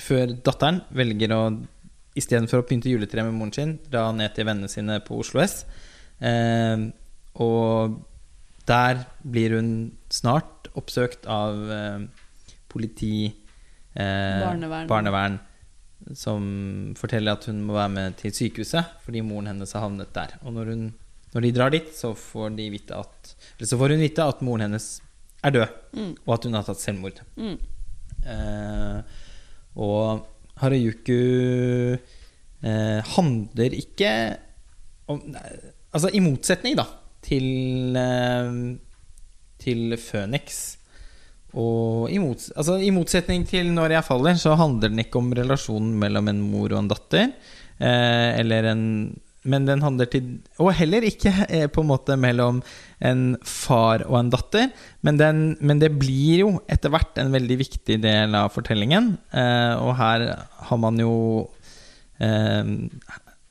Før 0.00 0.30
datteren 0.40 0.78
velger 0.96 1.34
å 1.36 1.40
istedenfor 2.16 2.62
å 2.62 2.64
pynte 2.64 2.88
juletreet 2.88 3.26
med 3.28 3.36
moren 3.36 3.52
sin, 3.52 3.74
dra 3.92 4.06
ned 4.16 4.32
til 4.32 4.48
vennene 4.48 4.72
sine 4.72 4.96
på 5.04 5.18
Oslo 5.20 5.42
S. 5.44 5.66
Og 7.44 7.98
der 8.68 9.04
blir 9.24 9.58
hun 9.58 9.68
snart 10.12 10.68
oppsøkt 10.78 11.24
av 11.30 11.62
eh, 11.72 12.02
politi, 12.72 13.14
eh, 13.96 14.42
Barnevern. 14.42 14.86
barnevern, 14.90 15.38
som 16.18 16.42
forteller 16.98 17.36
at 17.38 17.44
hun 17.48 17.60
må 17.64 17.76
være 17.76 17.92
med 17.94 18.16
til 18.18 18.32
sykehuset 18.34 18.96
fordi 19.04 19.20
moren 19.22 19.52
hennes 19.52 19.72
har 19.76 19.84
havnet 19.86 20.10
der. 20.16 20.32
Og 20.42 20.52
når, 20.56 20.72
hun, 20.74 20.84
når 21.34 21.44
de 21.46 21.52
drar 21.56 21.70
dit, 21.74 21.88
så 21.96 22.10
får, 22.18 22.56
de 22.58 22.66
vite 22.74 22.96
at, 22.98 23.34
så 23.62 23.78
får 23.78 23.94
hun 23.94 24.02
vite 24.02 24.24
at 24.26 24.42
moren 24.44 24.66
hennes 24.68 24.88
er 25.44 25.50
død, 25.56 25.78
Mm. 25.92 26.12
og 26.26 26.34
at 26.34 26.44
hun 26.48 26.54
har 26.56 26.62
tatt 26.66 26.80
selvmord. 26.80 27.18
Mm. 27.36 27.56
Eh, 28.22 29.02
og 29.76 30.26
Harajuku 30.62 31.16
eh, 32.62 33.00
handler 33.16 33.74
ikke 33.74 34.12
om 35.10 35.20
Altså 35.92 36.08
i 36.16 36.20
motsetning, 36.24 36.76
da, 36.78 36.86
til 37.26 37.96
eh, 38.00 38.54
til 39.62 39.96
Phoenix. 40.00 40.62
Og 41.52 42.08
i, 42.08 42.16
mots 42.20 42.48
altså, 42.56 42.78
i 42.80 42.88
motsetning 42.94 43.44
til 43.48 43.68
Når 43.76 43.98
jeg 43.98 44.06
faller, 44.06 44.38
så 44.40 44.54
handler 44.56 44.88
den 44.88 45.02
ikke 45.02 45.20
om 45.20 45.34
relasjonen 45.36 45.92
mellom 46.00 46.30
en 46.32 46.40
mor 46.48 46.72
og 46.72 46.80
en 46.80 46.88
datter. 46.88 47.34
Eh, 47.76 48.40
eller 48.40 48.70
en 48.70 48.84
Men 49.44 49.66
den 49.66 49.82
handler 49.82 50.06
til 50.06 50.38
Og 50.62 50.72
heller 50.78 51.04
ikke 51.04 51.32
eh, 51.50 51.66
på 51.68 51.82
en 51.82 51.90
måte 51.90 52.16
mellom 52.16 52.62
en 53.02 53.36
far 53.44 54.06
og 54.06 54.16
en 54.20 54.30
datter. 54.32 54.70
Men, 55.02 55.18
den, 55.18 55.42
men 55.60 55.82
det 55.82 55.90
blir 55.98 56.44
jo 56.44 56.52
etter 56.70 56.92
hvert 56.94 57.18
en 57.18 57.34
veldig 57.34 57.58
viktig 57.58 57.98
del 58.00 58.36
av 58.38 58.52
fortellingen. 58.54 59.16
Eh, 59.34 59.74
og 59.82 59.96
her 59.98 60.24
har 60.70 60.80
man 60.80 61.00
jo 61.02 61.50
eh, 62.22 62.64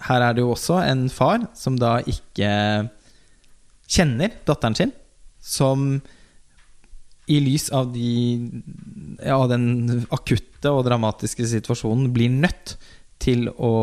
Her 0.02 0.26
er 0.26 0.34
det 0.34 0.42
jo 0.42 0.56
også 0.56 0.80
en 0.88 1.06
far 1.14 1.46
som 1.54 1.76
da 1.78 2.00
ikke 2.02 2.50
kjenner 3.92 4.32
datteren 4.48 4.80
sin. 4.80 4.96
Som 5.42 6.02
i 7.32 7.40
lys 7.40 7.70
av 7.70 7.92
de, 7.94 8.12
ja, 9.24 9.38
den 9.48 9.66
akutte 10.12 10.72
og 10.74 10.86
dramatiske 10.88 11.46
situasjonen 11.48 12.10
blir 12.14 12.34
nødt 12.34 12.76
til 13.22 13.48
å 13.52 13.76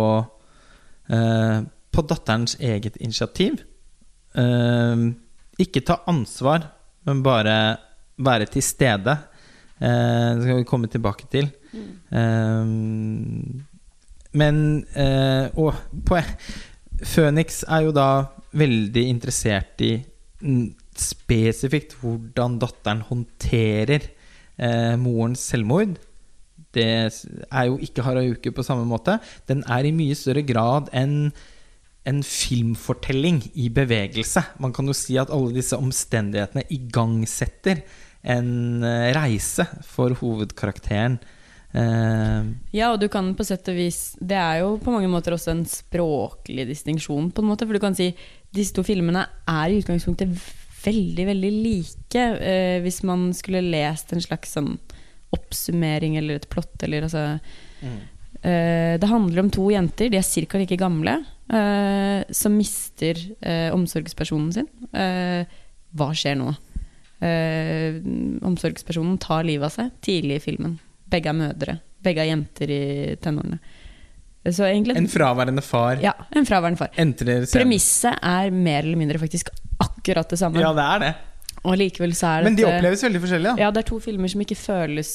eh, 1.08 1.58
På 1.88 2.04
datterens 2.04 2.58
eget 2.60 2.98
initiativ 3.00 3.62
eh, 4.36 5.06
ikke 5.58 5.82
ta 5.82 5.96
ansvar, 6.10 6.68
men 7.08 7.22
bare 7.24 7.54
være 8.22 8.46
til 8.52 8.62
stede. 8.62 9.16
Eh, 9.80 10.28
det 10.36 10.44
skal 10.44 10.60
vi 10.60 10.68
komme 10.68 10.90
tilbake 10.92 11.26
til. 11.32 11.48
Mm. 11.68 13.64
men 14.40 14.56
Og 15.60 15.74
Phoenix 17.02 17.60
er 17.68 17.82
jo 17.84 17.92
da 17.92 18.06
veldig 18.56 19.04
interessert 19.10 19.84
i 19.84 19.92
spesifikt 21.02 21.96
hvordan 22.00 22.58
datteren 22.62 23.04
håndterer 23.08 24.08
eh, 24.58 24.94
morens 25.00 25.44
selvmord. 25.50 25.96
Det 26.74 26.88
er 26.88 27.68
jo 27.68 27.78
ikke 27.82 28.04
Harajuku 28.04 28.50
på 28.54 28.64
samme 28.66 28.84
måte. 28.88 29.18
Den 29.48 29.64
er 29.66 29.86
i 29.88 29.94
mye 29.94 30.16
større 30.18 30.44
grad 30.46 30.90
en, 30.96 31.30
en 32.08 32.20
filmfortelling 32.22 33.40
i 33.54 33.70
bevegelse. 33.72 34.44
Man 34.60 34.74
kan 34.76 34.86
jo 34.90 34.96
si 34.96 35.16
at 35.20 35.32
alle 35.34 35.54
disse 35.56 35.78
omstendighetene 35.78 36.66
igangsetter 36.74 37.82
en 38.28 38.84
eh, 38.84 39.10
reise 39.16 39.66
for 39.86 40.14
hovedkarakteren. 40.20 41.18
Uh, 41.68 42.48
ja, 42.72 42.88
og 42.94 42.96
du 43.02 43.10
kan 43.12 43.26
på 43.36 43.44
sett 43.44 43.66
og 43.68 43.76
vis 43.76 44.14
Det 44.16 44.38
er 44.40 44.62
jo 44.62 44.70
på 44.80 44.88
mange 44.88 45.10
måter 45.12 45.34
også 45.36 45.50
en 45.52 45.66
språklig 45.68 46.64
distinksjon, 46.70 47.28
på 47.28 47.44
en 47.44 47.50
måte. 47.50 47.68
For 47.68 47.76
du 47.76 47.82
kan 47.82 47.96
si 47.96 48.08
disse 48.56 48.72
to 48.76 48.84
filmene 48.86 49.26
er 49.44 49.68
i 49.68 49.82
utgangspunktet 49.82 50.32
veldig, 50.84 51.26
veldig 51.32 51.50
like. 51.54 52.26
Eh, 52.38 52.78
hvis 52.84 53.02
man 53.06 53.28
skulle 53.36 53.64
lest 53.64 54.12
en 54.14 54.22
slags 54.24 54.54
sånn 54.56 54.76
oppsummering 55.34 56.16
eller 56.16 56.38
et 56.38 56.48
plott 56.48 56.82
eller 56.86 57.04
altså 57.04 57.24
mm. 57.84 57.96
eh, 58.40 58.94
Det 59.00 59.10
handler 59.10 59.42
om 59.42 59.50
to 59.52 59.66
jenter, 59.74 60.08
de 60.08 60.20
er 60.20 60.46
ca. 60.48 60.60
like 60.60 60.78
gamle, 60.80 61.18
eh, 61.52 62.22
som 62.30 62.56
mister 62.56 63.20
eh, 63.40 63.68
omsorgspersonen 63.74 64.54
sin. 64.56 64.70
Eh, 64.92 65.44
hva 65.98 66.10
skjer 66.16 66.38
nå? 66.40 66.54
Eh, 67.24 67.98
omsorgspersonen 68.46 69.18
tar 69.20 69.44
livet 69.48 69.68
av 69.68 69.74
seg 69.74 70.00
tidlig 70.04 70.40
i 70.40 70.46
filmen. 70.50 70.78
Begge 71.08 71.32
er 71.32 71.38
mødre. 71.38 71.78
Begge 72.04 72.24
er 72.24 72.32
jenter 72.32 72.72
i 72.72 72.82
tenårene. 73.20 73.60
Egentlig, 74.48 74.94
en 74.96 75.08
fraværende 75.10 75.60
far. 75.60 75.98
Ja, 76.00 76.14
en 76.32 76.46
fraværende 76.48 76.78
far. 76.80 76.92
Premisset 77.52 78.14
er 78.24 78.54
mer 78.54 78.86
eller 78.86 78.96
mindre 78.96 79.20
faktisk 79.20 79.50
akkurat 79.82 80.30
det 80.30 80.38
samme. 80.40 80.60
Ja, 80.62 80.72
det 80.76 80.84
er 80.84 81.04
det. 81.04 81.12
Og 81.66 81.76
likevel 81.78 82.14
så 82.16 82.32
er 82.32 82.42
det 82.42 82.50
Men 82.50 82.58
de 82.58 82.66
oppleves 82.68 83.04
veldig 83.04 83.22
forskjellig, 83.22 83.50
da. 83.50 83.62
Ja, 83.64 83.70
det 83.74 83.82
er 83.82 83.88
to 83.90 83.98
filmer 84.02 84.30
som 84.30 84.42
ikke 84.44 84.58
føles 84.58 85.12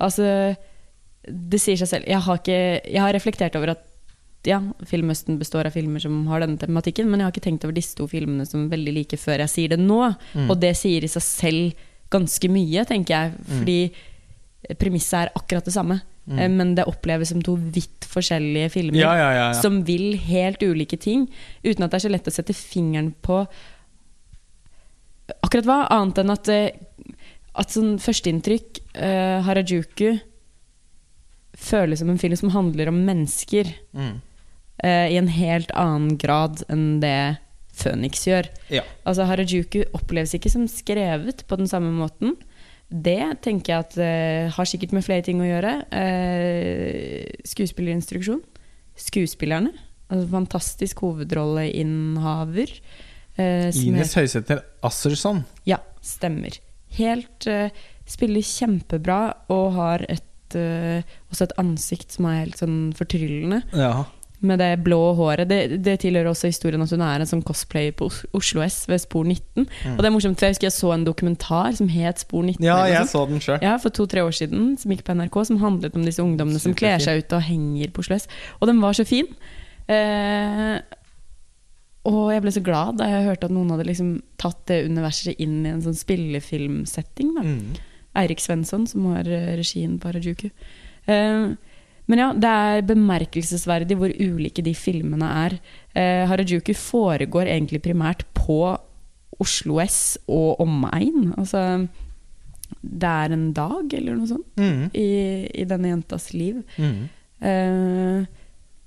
Altså, 0.00 0.24
det 1.28 1.58
sier 1.60 1.76
seg 1.76 1.88
selv. 1.90 2.06
Jeg 2.08 2.24
har, 2.24 2.38
ikke, 2.40 2.60
jeg 2.88 3.02
har 3.04 3.12
reflektert 3.12 3.56
over 3.58 3.74
at 3.74 3.82
ja, 4.48 4.56
Filmhøsten 4.88 5.36
består 5.36 5.68
av 5.68 5.74
filmer 5.76 6.00
som 6.00 6.22
har 6.30 6.40
denne 6.40 6.56
tematikken, 6.56 7.10
men 7.10 7.20
jeg 7.20 7.28
har 7.28 7.34
ikke 7.34 7.44
tenkt 7.44 7.66
over 7.66 7.76
disse 7.76 7.92
to 7.98 8.06
filmene 8.08 8.46
som 8.48 8.70
veldig 8.70 8.94
like 8.96 9.18
før 9.20 9.42
jeg 9.44 9.52
sier 9.52 9.74
det 9.74 9.80
nå. 9.82 9.98
Mm. 10.32 10.46
Og 10.46 10.54
det 10.62 10.72
sier 10.80 11.04
i 11.04 11.10
seg 11.12 11.26
selv 11.26 11.82
ganske 12.10 12.48
mye, 12.48 12.86
tenker 12.88 13.16
jeg. 13.16 13.34
Mm. 13.36 13.50
Fordi 13.58 13.76
mm. 13.90 14.78
premisset 14.80 15.18
er 15.18 15.34
akkurat 15.36 15.68
det 15.68 15.74
samme. 15.76 15.98
Mm. 16.30 16.38
Eh, 16.38 16.50
men 16.56 16.72
det 16.78 16.88
oppleves 16.88 17.34
som 17.34 17.42
to 17.44 17.58
vidt 17.60 18.08
forskjellige 18.10 18.72
filmer 18.72 19.00
ja, 19.00 19.12
ja, 19.18 19.28
ja, 19.36 19.46
som 19.60 19.82
vil 19.86 20.14
helt 20.24 20.62
ulike 20.64 20.98
ting. 21.00 21.28
Uten 21.66 21.84
at 21.84 21.92
det 21.92 22.00
er 22.00 22.06
så 22.06 22.12
lett 22.12 22.32
å 22.32 22.34
sette 22.34 22.56
fingeren 22.56 23.12
på 23.24 23.42
akkurat 25.44 25.68
hva, 25.68 25.78
annet 25.92 26.20
enn 26.22 26.32
at, 26.34 26.50
eh, 26.52 27.20
at 27.60 27.74
sånn 27.74 27.96
førsteinntrykk 28.02 28.80
uh, 28.94 29.40
Harajuku 29.46 30.18
føles 31.60 32.00
som 32.00 32.10
en 32.12 32.20
film 32.20 32.38
som 32.38 32.52
handler 32.54 32.90
om 32.90 33.00
mennesker. 33.06 33.72
Mm. 33.96 34.18
Uh, 34.80 35.06
I 35.12 35.18
en 35.20 35.30
helt 35.32 35.72
annen 35.76 36.16
grad 36.20 36.62
enn 36.72 37.00
det 37.02 37.40
Phoenix 37.80 38.24
gjør. 38.28 38.48
Ja. 38.72 38.84
Altså 39.08 39.26
Harajuku 39.28 39.82
oppleves 39.96 40.34
ikke 40.36 40.52
som 40.52 40.68
skrevet 40.70 41.44
på 41.48 41.58
den 41.60 41.68
samme 41.70 41.92
måten. 41.94 42.36
Det 42.90 43.22
tenker 43.44 43.72
jeg 43.72 43.84
at 43.84 43.98
uh, 44.00 44.56
har 44.56 44.68
sikkert 44.68 44.94
med 44.96 45.06
flere 45.06 45.26
ting 45.26 45.42
å 45.42 45.48
gjøre. 45.48 45.76
Uh, 45.94 47.28
skuespillerinstruksjon. 47.46 48.42
Skuespillerne. 48.98 49.74
Altså 50.10 50.26
fantastisk 50.32 51.04
hovedrolleinnehaver. 51.06 52.72
Uh, 53.40 53.86
Ines 53.86 54.14
Høysæter 54.18 54.62
Assersson. 54.86 55.44
Ja, 55.68 55.80
stemmer. 56.04 56.58
Helt 56.98 57.48
uh, 57.48 57.68
Spiller 58.10 58.42
kjempebra 58.42 59.20
og 59.54 59.66
har 59.76 60.06
et, 60.10 60.56
uh, 60.58 61.02
også 61.30 61.46
et 61.46 61.58
ansikt 61.62 62.16
som 62.16 62.26
er 62.30 62.42
helt 62.42 62.58
sånn 62.58 62.80
fortryllende. 62.98 63.62
Ja. 63.76 64.08
Med 64.40 64.58
det 64.58 64.70
blå 64.82 64.98
håret. 65.18 65.50
Det, 65.50 65.82
det, 65.84 65.98
tilhører 66.00 66.30
også 66.30 66.48
historien 66.48 66.80
at 66.82 66.92
hun 66.94 67.04
er 67.04 67.20
en 67.20 67.28
sånn 67.28 67.44
cosplayer 67.44 67.92
på 67.96 68.08
Oslo 68.36 68.64
S 68.64 68.82
ved 68.88 69.02
Spor 69.02 69.28
19. 69.28 69.66
Mm. 69.68 69.94
Og 69.94 70.00
det 70.00 70.08
er 70.08 70.14
morsomt, 70.14 70.40
for 70.40 70.48
jeg 70.48 70.56
husker 70.56 70.68
jeg 70.70 70.76
så 70.78 70.92
en 70.94 71.04
dokumentar 71.06 71.76
som 71.76 71.90
het 71.92 72.24
Spor 72.24 72.46
19. 72.46 72.64
Ja, 72.64 72.80
jeg 72.88 73.06
så 73.12 73.26
den 73.28 73.44
selv. 73.44 73.62
Ja, 73.66 73.76
For 73.82 73.94
to-tre 73.94 74.24
år 74.24 74.34
siden, 74.34 74.72
som 74.80 74.94
gikk 74.94 75.04
på 75.06 75.14
NRK, 75.20 75.42
som 75.52 75.60
handlet 75.62 75.98
om 75.98 76.08
disse 76.08 76.24
ungdommene 76.24 76.62
som 76.62 76.74
kler 76.74 77.04
seg 77.04 77.20
ut 77.20 77.36
og 77.36 77.44
henger 77.46 77.92
på 77.92 78.02
Oslo 78.02 78.16
S. 78.16 78.26
Og 78.58 78.72
den 78.72 78.80
var 78.82 78.96
så 78.96 79.06
fin. 79.06 79.28
Eh, 79.90 80.80
og 82.08 82.30
jeg 82.32 82.42
ble 82.44 82.52
så 82.54 82.62
glad 82.64 83.00
da 83.00 83.08
jeg 83.10 83.26
hørte 83.26 83.48
at 83.50 83.52
noen 83.52 83.72
hadde 83.74 83.88
liksom 83.88 84.12
tatt 84.40 84.60
det 84.70 84.84
universet 84.88 85.40
inn 85.42 85.58
i 85.66 85.72
en 85.74 85.82
sånn 85.84 85.98
spillefilmsetting. 85.98 87.34
Mm. 87.36 87.58
Eirik 88.20 88.40
Svensson, 88.42 88.86
som 88.88 89.10
har 89.12 89.28
eh, 89.28 89.52
regien 89.58 89.98
på 90.00 90.08
Harajuku. 90.08 90.48
Uh, 91.04 91.52
men 92.10 92.22
ja, 92.22 92.30
det 92.34 92.50
er 92.50 92.86
bemerkelsesverdig 92.88 93.98
hvor 94.00 94.14
ulike 94.16 94.64
de 94.66 94.72
filmene 94.74 95.28
er. 95.44 95.58
Uh, 95.92 96.24
Harajuku 96.30 96.72
foregår 96.74 97.52
egentlig 97.52 97.82
primært 97.84 98.24
på 98.34 98.62
Oslo 99.40 99.78
S 99.84 100.18
og 100.28 100.60
omegn. 100.64 101.34
Altså 101.36 101.86
Det 102.80 103.12
er 103.12 103.36
en 103.36 103.50
dag, 103.52 103.92
eller 103.92 104.16
noe 104.16 104.30
sånt, 104.30 104.48
mm. 104.56 104.90
i, 104.96 105.08
i, 105.52 105.68
denne 105.68 105.92
jentas 105.92 106.32
liv. 106.32 106.64
Mm. 106.80 107.00
Uh, 107.44 108.39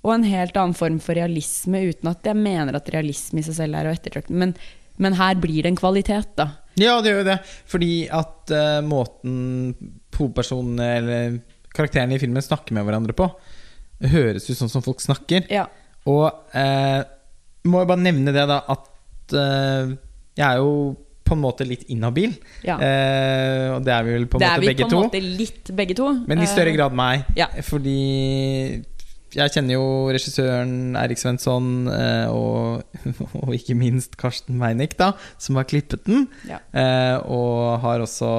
og 0.04 0.12
en 0.18 0.26
helt 0.28 0.58
annen 0.60 0.76
form 0.76 1.00
for 1.04 1.16
realisme, 1.16 1.86
uten 1.90 2.12
at 2.12 2.28
jeg 2.28 2.40
mener 2.40 2.76
at 2.76 2.90
realisme 2.92 3.40
i 3.40 3.46
seg 3.46 3.56
selv 3.62 3.80
er 3.80 3.88
å 3.88 3.94
ettertrakte. 3.96 4.36
Men, 4.36 4.52
men, 5.00 5.16
her 5.20 5.40
blir 5.40 5.64
det 5.64 5.72
en 5.72 5.80
kvalitet, 5.80 6.34
da. 6.40 6.50
Ja, 6.76 6.98
det 7.00 7.14
gjør 7.14 7.22
jo 7.22 7.30
det. 7.30 7.40
Fordi 7.72 7.92
at 8.12 8.52
uh, 8.52 8.80
måten 8.86 9.38
hovedpersonene 10.18 10.90
eller 11.00 11.40
karakterene 11.74 12.18
i 12.18 12.22
filmen 12.22 12.44
snakker 12.44 12.76
med 12.76 12.86
hverandre 12.86 13.16
på, 13.18 13.30
høres 14.14 14.50
ut 14.50 14.60
sånn 14.60 14.72
som 14.72 14.84
folk 14.86 15.02
snakker. 15.02 15.48
Ja. 15.54 15.70
Og 16.12 16.28
uh, 16.28 17.00
må 17.64 17.82
jeg 17.82 17.92
bare 17.94 18.04
nevne 18.04 18.36
det, 18.36 18.46
da, 18.50 18.60
at 18.76 19.38
uh, 19.40 19.96
jeg 20.36 20.46
er 20.50 20.60
jo 20.60 20.76
på 21.24 21.38
en 21.38 21.44
måte 21.46 21.66
litt 21.68 21.88
inhabil. 21.94 22.34
Ja. 22.68 22.76
Uh, 22.76 23.68
og 23.78 23.86
det 23.88 23.94
er 23.96 24.04
vi 24.04 24.18
vel 24.18 24.28
på 24.28 24.42
en 24.42 24.44
måte 24.44 24.66
begge 24.68 24.68
to. 24.68 24.68
Det 24.68 24.68
er 24.68 24.68
vi 24.68 24.84
på 24.84 24.98
en 25.00 25.06
måte 25.08 25.22
litt 25.44 25.78
begge 25.78 25.96
to. 25.98 26.10
Men 26.28 26.44
i 26.44 26.50
større 26.52 26.74
grad 26.76 26.98
meg. 26.98 27.30
Ja. 27.40 27.48
Fordi 27.64 28.02
jeg 29.34 29.53
kjenner 29.56 29.78
jo 29.78 29.88
regissøren 30.14 30.98
Erik 31.00 31.22
Svensson, 31.22 31.90
eh, 31.92 32.30
og, 32.30 32.84
og, 33.42 33.52
ikke 33.56 33.78
minst 33.78 34.18
Karsten 34.20 34.60
Meinick, 34.62 34.98
da, 35.00 35.14
som 35.42 35.60
har 35.60 35.68
klippet 35.70 36.06
den. 36.08 36.28
Ja. 36.50 36.62
Eh, 36.72 37.18
og 37.32 37.80
har 37.84 38.03
også 38.03 38.30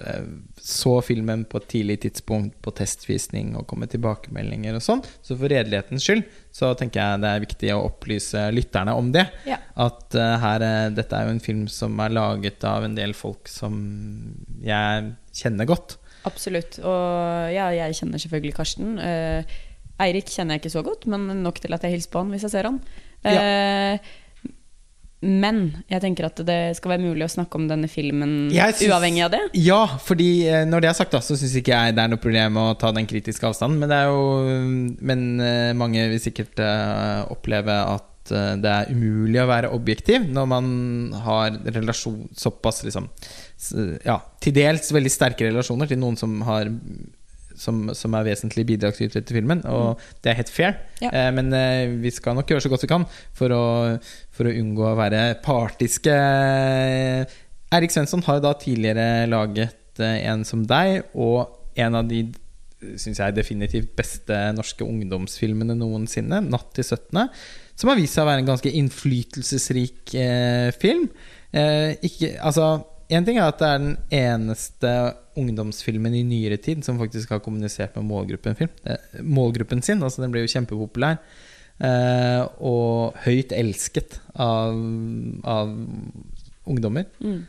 eh, 0.00 0.30
så 0.60 0.94
filmen 1.04 1.44
på 1.48 1.60
et 1.60 1.68
tidlig 1.74 1.98
tidspunkt 2.06 2.56
på 2.64 2.72
testvisning 2.76 3.54
og 3.58 3.68
kom 3.70 3.84
med 3.84 3.92
tilbakemeldinger 3.92 4.78
og 4.78 4.84
sånn. 4.84 5.04
Så 5.20 5.36
for 5.36 5.52
redelighetens 5.52 6.06
skyld 6.06 6.24
så 6.56 6.72
tenker 6.78 7.02
jeg 7.02 7.22
det 7.22 7.32
er 7.32 7.44
viktig 7.44 7.74
å 7.74 7.84
opplyse 7.90 8.48
lytterne 8.56 8.96
om 8.96 9.12
det. 9.14 9.28
Ja. 9.48 9.60
At 9.86 10.16
uh, 10.16 10.38
her, 10.42 10.64
dette 10.96 11.18
er 11.18 11.28
jo 11.28 11.36
en 11.36 11.44
film 11.44 11.66
som 11.70 12.00
er 12.02 12.16
laget 12.16 12.64
av 12.66 12.86
en 12.86 12.96
del 12.96 13.12
folk 13.16 13.50
som 13.52 13.76
jeg 14.64 15.12
kjenner 15.36 15.68
godt. 15.68 15.98
Absolutt. 16.26 16.80
Og 16.82 17.54
ja, 17.54 17.70
jeg 17.76 17.96
kjenner 18.00 18.22
selvfølgelig 18.22 18.54
Karsten. 18.58 18.94
Eh, 18.98 19.56
Eirik 20.02 20.28
kjenner 20.28 20.56
jeg 20.56 20.64
ikke 20.66 20.76
så 20.76 20.84
godt, 20.84 21.06
men 21.08 21.28
nok 21.44 21.60
til 21.62 21.72
at 21.76 21.84
jeg 21.86 21.96
hilser 21.96 22.12
på 22.12 22.22
han 22.24 22.32
hvis 22.34 22.46
jeg 22.48 22.56
ser 22.56 22.68
han. 22.68 22.80
Ja. 23.24 23.42
Eh, 23.42 24.14
men 25.24 25.60
jeg 25.88 26.02
tenker 26.04 26.28
at 26.28 26.40
det 26.44 26.76
skal 26.76 26.92
være 26.92 27.06
mulig 27.06 27.24
å 27.24 27.32
snakke 27.32 27.56
om 27.56 27.64
denne 27.70 27.88
filmen 27.88 28.50
synes, 28.52 28.82
uavhengig 28.84 29.24
av 29.24 29.32
det. 29.32 29.40
Ja, 29.58 29.80
fordi 30.04 30.28
eh, 30.44 30.66
når 30.68 30.84
det 30.84 30.90
er 30.90 30.98
sagt, 30.98 31.14
da, 31.16 31.22
så 31.24 31.38
syns 31.38 31.56
ikke 31.56 31.72
jeg 31.72 31.96
det 31.96 32.04
er 32.04 32.12
noe 32.12 32.20
problem 32.20 32.60
å 32.60 32.66
ta 32.78 32.92
den 32.94 33.08
kritiske 33.08 33.48
avstanden. 33.48 33.80
Men, 33.80 33.90
det 33.90 34.02
er 34.02 34.12
jo, 34.12 35.00
men 35.08 35.24
eh, 35.40 35.72
mange 35.78 36.04
vil 36.12 36.20
sikkert 36.22 36.60
eh, 36.62 37.24
oppleve 37.32 37.80
at 37.96 38.12
det 38.26 38.66
er 38.66 38.88
umulig 38.90 39.38
å 39.38 39.46
være 39.46 39.68
objektiv 39.70 40.24
når 40.34 40.46
man 40.50 40.70
har 41.22 41.60
relasjon 41.76 42.24
såpass 42.34 42.80
liksom 42.82 43.04
Ja, 44.04 44.20
til 44.42 44.54
dels 44.56 44.92
veldig 44.94 45.12
sterke 45.12 45.48
relasjoner 45.48 45.90
til 45.90 46.00
noen 46.02 46.18
som 46.20 46.38
har 46.46 46.70
som, 47.56 47.86
som 47.96 48.14
er 48.16 48.26
vesentlige 48.26 48.68
bidragsytere 48.68 49.24
til 49.24 49.38
filmen, 49.38 49.62
og 49.64 50.00
det 50.20 50.32
er 50.32 50.38
helt 50.42 50.52
fair. 50.52 50.74
Ja. 51.00 51.08
Eh, 51.08 51.30
men 51.32 51.48
eh, 51.56 51.88
vi 52.02 52.12
skal 52.12 52.36
nok 52.36 52.50
gjøre 52.52 52.66
så 52.66 52.70
godt 52.72 52.84
vi 52.84 52.90
kan 52.90 53.06
for 53.36 53.54
å, 53.56 53.64
for 54.36 54.48
å 54.48 54.52
unngå 54.52 54.84
å 54.90 54.96
være 54.98 55.22
partiske. 55.44 56.16
Erik 57.76 57.94
Svensson 57.94 58.24
har 58.28 58.42
da 58.44 58.52
tidligere 58.60 59.26
laget 59.30 60.02
eh, 60.02 60.26
en 60.30 60.44
som 60.44 60.66
deg, 60.68 61.08
og 61.16 61.48
en 61.80 61.98
av 61.98 62.10
de 62.10 62.26
syns 63.00 63.18
jeg 63.22 63.34
definitivt 63.36 63.94
beste 63.96 64.36
norske 64.54 64.84
ungdomsfilmene 64.84 65.74
noensinne, 65.78 66.42
'Natt 66.44 66.74
til 66.76 66.84
17.', 66.84 67.30
som 67.76 67.90
har 67.90 67.98
vist 67.98 68.16
seg 68.16 68.24
å 68.24 68.28
være 68.30 68.44
en 68.44 68.52
ganske 68.52 68.72
innflytelsesrik 68.72 70.14
eh, 70.16 70.68
film. 70.76 71.08
Eh, 71.52 71.96
ikke, 72.04 72.36
altså, 72.40 72.84
en 73.08 73.26
ting 73.26 73.38
er 73.38 73.46
at 73.46 73.60
det 73.60 73.68
er 73.68 73.82
den 73.82 73.96
eneste 74.18 74.92
ungdomsfilmen 75.38 76.14
i 76.16 76.24
nyere 76.26 76.58
tid 76.62 76.84
som 76.84 76.98
faktisk 76.98 77.34
har 77.34 77.42
kommunisert 77.44 77.96
med 77.98 78.08
målgruppen, 78.08 78.56
film. 78.58 78.72
Eh, 78.84 79.20
målgruppen 79.22 79.82
sin. 79.84 80.02
Altså, 80.02 80.22
den 80.24 80.32
ble 80.34 80.42
jo 80.44 80.52
kjempepopulær. 80.54 81.20
Eh, 81.76 82.42
og 82.64 83.18
høyt 83.26 83.52
elsket 83.52 84.18
av, 84.32 84.78
av 85.44 85.74
ungdommer. 86.66 87.06
Mm. 87.20 87.42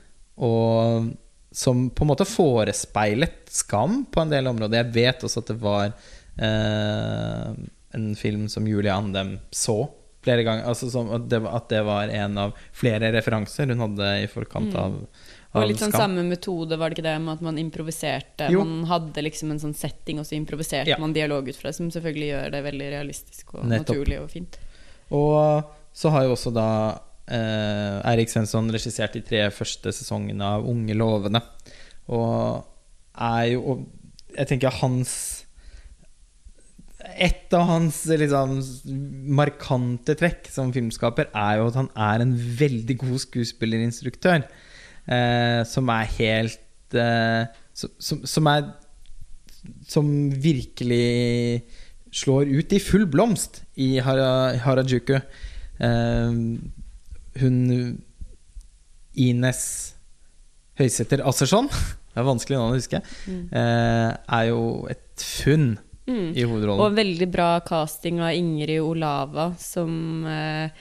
Og 0.45 1.14
som 1.58 1.88
på 1.90 2.03
en 2.03 2.11
måte 2.11 2.27
forespeilet 2.27 3.48
Skam 3.50 4.03
på 4.11 4.22
en 4.22 4.34
del 4.34 4.50
områder. 4.52 4.84
Jeg 4.84 4.94
vet 4.98 5.24
også 5.26 5.42
at 5.42 5.53
det 5.53 5.61
var 5.64 5.86
eh, 5.90 7.53
en 7.98 8.10
film 8.19 8.45
som 8.52 8.68
Julie 8.68 8.94
Andem 8.94 9.38
så 9.50 9.86
flere 10.27 10.44
ganger. 10.45 10.68
Altså 10.68 10.92
som, 10.92 11.10
at, 11.16 11.26
det, 11.32 11.40
at 11.48 11.69
det 11.72 11.82
var 11.88 12.11
en 12.14 12.38
av 12.42 12.53
flere 12.76 13.11
referanser 13.16 13.72
hun 13.72 13.86
hadde 13.86 14.11
i 14.26 14.30
forkant 14.30 14.76
av, 14.77 15.00
Og 15.58 15.68
litt 15.72 15.82
sånn 15.82 15.92
samme 15.95 16.24
metode, 16.27 16.77
var 16.80 16.90
det 16.90 16.98
ikke 16.98 17.08
det 17.08 17.16
med 17.22 17.34
at 17.38 17.42
man 17.45 17.58
improviserte? 17.61 18.50
Jo. 18.53 18.64
Man 18.64 18.86
hadde 18.90 19.24
liksom 19.26 19.52
en 19.52 19.60
sånn 19.60 19.76
setting, 19.76 20.19
og 20.22 20.26
så 20.30 20.36
improviserte 20.38 20.90
Ja. 20.94 20.98
man 21.02 21.14
dialog 21.14 21.48
ut 21.48 21.56
fra 21.56 21.69
det, 21.72 21.76
som 21.76 21.90
selvfølgelig 21.92 22.30
gjør 22.34 22.52
det 22.52 22.64
veldig 22.64 22.90
realistisk 22.94 23.53
og 23.56 23.66
Nettopp. 23.66 23.95
naturlig 23.95 24.22
og 24.22 24.30
fint. 24.32 24.58
Og 25.11 25.64
så 25.94 26.11
har 26.11 26.24
jo 26.27 26.36
også 26.36 26.53
da 26.53 26.69
eh, 27.27 28.02
Eirik 28.11 28.30
Svensson 28.30 28.69
regissert 28.72 29.14
de 29.14 29.22
tre 29.22 29.50
første 29.52 29.92
sesongene 29.92 30.42
av 30.44 30.68
Unge 30.68 30.94
lovende. 30.95 31.42
Og 32.08 32.64
er 33.19 33.52
jo 33.53 33.61
og 33.72 33.88
Jeg 34.38 34.48
tenker 34.48 34.69
hans 34.82 35.44
Et 37.18 37.53
av 37.56 37.64
hans 37.69 38.06
liksom, 38.06 38.60
markante 39.38 40.14
trekk 40.19 40.50
som 40.52 40.72
filmskaper 40.76 41.30
er 41.34 41.58
jo 41.61 41.68
at 41.72 41.77
han 41.80 41.90
er 41.95 42.22
en 42.22 42.34
veldig 42.36 42.98
god 43.00 43.22
skuespillerinstruktør. 43.24 44.44
Eh, 45.08 45.61
som 45.64 45.88
er 45.94 46.10
helt 46.18 46.95
eh, 47.00 47.45
som, 47.72 48.26
som, 48.27 48.48
er 48.52 48.66
Som 49.88 50.10
virkelig 50.36 51.64
slår 52.11 52.52
ut 52.52 52.74
i 52.76 52.80
full 52.84 53.06
blomst 53.08 53.61
i 53.80 53.98
Hara, 54.03 54.58
Harajuku. 54.64 55.16
Eh, 55.80 56.38
hun 57.38 57.58
Ines 59.18 59.64
Høysæter 60.77 61.24
Assersson, 61.26 61.69
det 62.14 62.22
er 62.22 62.27
vanskelig 62.27 62.58
navn 62.60 62.76
å 62.76 62.77
huske, 62.77 63.02
eh, 63.27 64.10
er 64.14 64.50
jo 64.52 64.64
et 64.92 65.27
funn 65.42 65.76
Mm. 66.08 66.30
i 66.40 66.44
hovedrollen. 66.48 66.80
Og 66.80 66.94
veldig 66.95 67.27
bra 67.27 67.48
casting 67.68 68.22
av 68.24 68.32
Ingrid 68.32 68.80
Olava 68.80 69.50
som 69.60 70.24
eh, 70.24 70.72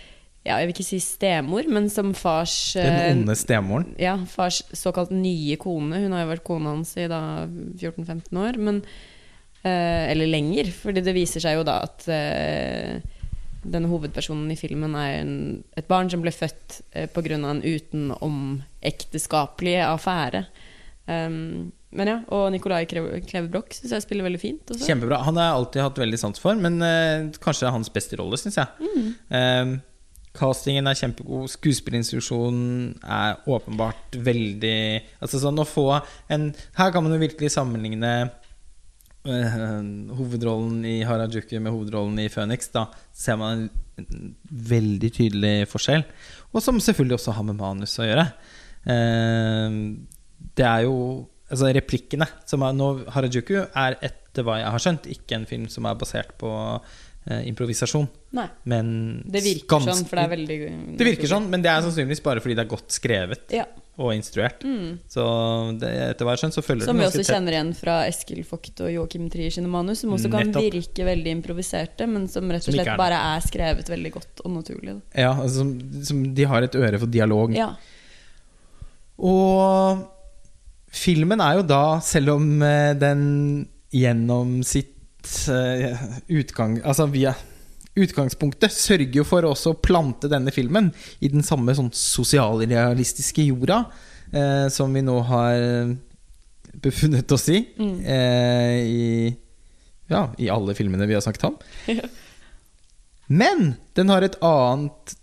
ja, 0.46 0.58
Jeg 0.60 0.66
vil 0.68 0.74
ikke 0.76 0.84
si 0.86 0.98
stemor, 1.02 1.64
men 1.68 1.88
som 1.92 2.14
fars 2.16 2.72
Den 2.78 2.94
eh, 2.94 3.12
onde 3.16 3.34
stemoren. 3.38 3.86
ja, 4.00 4.16
fars 4.30 4.62
såkalt 4.72 5.10
nye 5.14 5.56
kone. 5.60 5.96
Hun 6.04 6.12
har 6.14 6.20
jo 6.24 6.32
vært 6.34 6.46
kona 6.46 6.68
hans 6.76 6.90
i 6.96 6.98
14-15 7.08 8.40
år, 8.42 8.54
men 8.62 8.76
eh, 9.66 10.04
Eller 10.12 10.26
lenger, 10.30 10.66
fordi 10.72 11.00
det 11.04 11.14
viser 11.16 11.40
seg 11.44 11.52
jo 11.58 11.64
da 11.66 11.76
at 11.88 12.00
eh, 12.12 12.92
denne 13.66 13.88
hovedpersonen 13.90 14.52
i 14.54 14.58
filmen 14.58 14.94
er 14.98 15.12
en, 15.24 15.34
et 15.76 15.88
barn 15.90 16.10
som 16.12 16.22
ble 16.22 16.32
født 16.34 16.68
eh, 16.94 17.08
pga. 17.10 17.34
en 17.40 17.62
utenomekteskapelig 17.66 19.76
affære. 19.88 20.42
Um, 21.06 21.72
men 21.96 22.06
ja, 22.10 22.16
Og 22.34 22.48
Nicolai 22.52 22.84
Kleve 22.90 23.48
Broch 23.50 23.70
syns 23.76 23.92
jeg 23.94 24.02
spiller 24.04 24.26
veldig 24.26 24.40
fint. 24.42 24.64
Også. 24.70 24.86
Kjempebra. 24.88 25.16
Han 25.26 25.36
har 25.38 25.44
jeg 25.48 25.58
alltid 25.60 25.80
hatt 25.86 26.00
veldig 26.02 26.18
sans 26.20 26.38
for, 26.42 26.54
men 26.60 26.74
eh, 26.84 27.18
kanskje 27.42 27.72
hans 27.72 27.90
beste 27.92 28.14
rolle, 28.20 28.36
syns 28.40 28.56
jeg. 28.60 28.68
Mm. 28.82 29.06
Eh, 29.38 29.66
castingen 30.36 30.88
er 30.88 30.98
kjempegod. 30.98 31.50
Skuespillerinstruksjonen 31.52 32.96
er 33.02 33.38
åpenbart 33.50 34.16
veldig 34.26 34.78
Altså 35.24 35.40
sånn 35.42 35.62
å 35.62 35.68
få 35.68 35.88
en 36.32 36.50
Her 36.78 36.92
kan 36.94 37.04
man 37.04 37.14
jo 37.16 37.22
virkelig 37.22 37.52
sammenligne 37.54 38.12
eh, 39.26 39.60
hovedrollen 40.18 40.82
i 40.88 40.98
Harajuku 41.06 41.58
med 41.60 41.72
hovedrollen 41.74 42.18
i 42.22 42.28
Phoenix. 42.32 42.70
Da 42.74 42.88
ser 43.14 43.38
man 43.40 43.68
en, 43.98 44.34
veldig 44.46 45.12
tydelig 45.16 45.54
forskjell. 45.72 46.04
Og 46.52 46.62
som 46.64 46.82
selvfølgelig 46.82 47.18
også 47.20 47.36
har 47.36 47.48
med 47.48 47.58
manus 47.60 47.96
å 48.00 48.06
gjøre. 48.08 48.28
Eh, 48.92 49.80
det 50.56 50.68
er 50.68 50.84
jo 50.88 51.00
Altså 51.46 51.68
replikkene 51.70 52.26
som 52.42 52.64
er 52.66 52.72
nå 52.74 52.86
Harajuku 53.14 53.54
er 53.62 53.94
etter 54.02 54.42
hva 54.42 54.56
jeg 54.58 54.70
har 54.74 54.82
skjønt 54.82 55.04
ikke 55.12 55.36
en 55.36 55.44
film 55.46 55.68
som 55.70 55.86
er 55.86 55.98
basert 56.00 56.32
på 56.40 56.48
improvisasjon. 57.26 58.06
Nei, 58.38 58.44
Men 58.70 59.22
det 59.26 59.40
virker 59.42 59.80
sånn, 59.82 60.04
for 60.06 60.14
det 60.20 60.24
er 60.26 60.30
veldig 60.36 60.58
Det 60.98 61.06
virker 61.08 61.26
sånn, 61.30 61.48
men 61.50 61.62
det 61.64 61.70
er 61.72 61.82
sannsynligvis 61.82 62.22
bare 62.22 62.42
fordi 62.44 62.54
det 62.54 62.62
er 62.66 62.70
godt 62.70 62.94
skrevet 62.94 63.50
Ja. 63.56 63.64
og 63.98 64.12
instruert. 64.14 64.62
Mm. 64.62 64.98
Så 65.10 65.24
det, 65.80 65.90
etter 66.12 66.24
hva 66.28 66.34
jeg 66.36 66.42
skjønner, 66.44 66.54
så 66.58 66.62
følger 66.66 66.84
Som 66.86 67.00
det 67.00 67.06
vi 67.06 67.08
også 67.10 67.24
kjenner 67.32 67.56
igjen 67.56 67.72
fra 67.74 67.96
Eskil 68.06 68.44
Vogt 68.46 68.80
og 68.84 68.92
Joakim 68.92 69.26
Trier 69.32 69.50
sine 69.50 69.66
manus, 69.72 70.00
som 70.04 70.10
også 70.14 70.30
kan 70.30 70.46
Nettopp. 70.52 70.68
virke 70.70 71.06
veldig 71.08 71.32
improviserte, 71.40 72.06
men 72.06 72.28
som 72.28 72.46
rett 72.52 72.68
og 72.68 72.74
slett 72.76 72.92
er 72.94 73.00
bare 73.00 73.18
er 73.34 73.40
skrevet 73.46 73.88
veldig 73.90 74.12
godt 74.20 74.44
og 74.44 74.52
naturlig. 74.60 74.94
da. 75.00 75.22
Ja, 75.26 75.32
altså, 75.34 75.64
som, 75.64 76.04
som 76.04 76.22
de 76.34 76.44
har 76.44 76.62
et 76.62 76.74
øre 76.78 76.98
for 77.00 77.06
dialog. 77.10 77.56
Ja. 77.56 77.72
Og 79.18 80.04
filmen 80.92 81.40
er 81.40 81.58
jo 81.60 81.64
da, 81.66 81.82
selv 82.04 82.36
om 82.36 82.62
eh, 82.62 82.92
den 83.00 83.68
gjennom 83.96 84.58
sitt 84.66 84.92
eh, 85.52 85.92
utgang 86.38 86.78
Altså 86.84 87.06
via 87.12 87.32
utgangspunktet 87.96 88.74
sørger 88.74 89.14
jo 89.20 89.24
for 89.24 89.46
også 89.48 89.72
å 89.72 89.78
plante 89.80 90.28
denne 90.28 90.52
filmen 90.52 90.90
i 91.24 91.30
den 91.32 91.44
samme 91.46 91.72
sånn 91.76 91.88
sosialrealistiske 91.96 93.46
jorda 93.46 93.78
eh, 94.32 94.66
som 94.72 94.92
vi 94.92 95.00
nå 95.06 95.14
har 95.30 95.94
befunnet 96.82 97.32
oss 97.32 97.48
i 97.48 97.62
Mm. 97.78 97.94
eh, 98.04 98.78
i 98.84 99.36
ja, 100.12 100.26
i 100.38 100.46
alle 100.52 100.74
filmene 100.78 101.06
vi 101.08 101.16
har 101.16 101.22
snakket 101.24 101.48
om. 101.48 101.56
Men 103.40 103.72
den 103.98 104.12
har 104.12 104.22
et 104.22 104.36
annet 104.44 105.16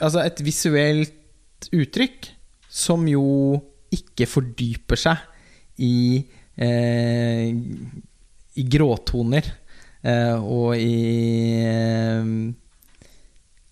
Altså 0.00 0.22
et 0.22 0.38
visuelt 0.40 1.66
uttrykk 1.74 2.30
som 2.72 3.02
jo 3.10 3.58
ikke 3.92 4.24
fordyper 4.30 4.96
seg 4.96 5.18
i 5.84 6.22
eh, 6.56 7.50
I 8.56 8.64
gråtoner 8.68 9.46
eh, 10.02 10.36
og 10.36 10.76
i 10.76 10.96
eh, 11.64 12.26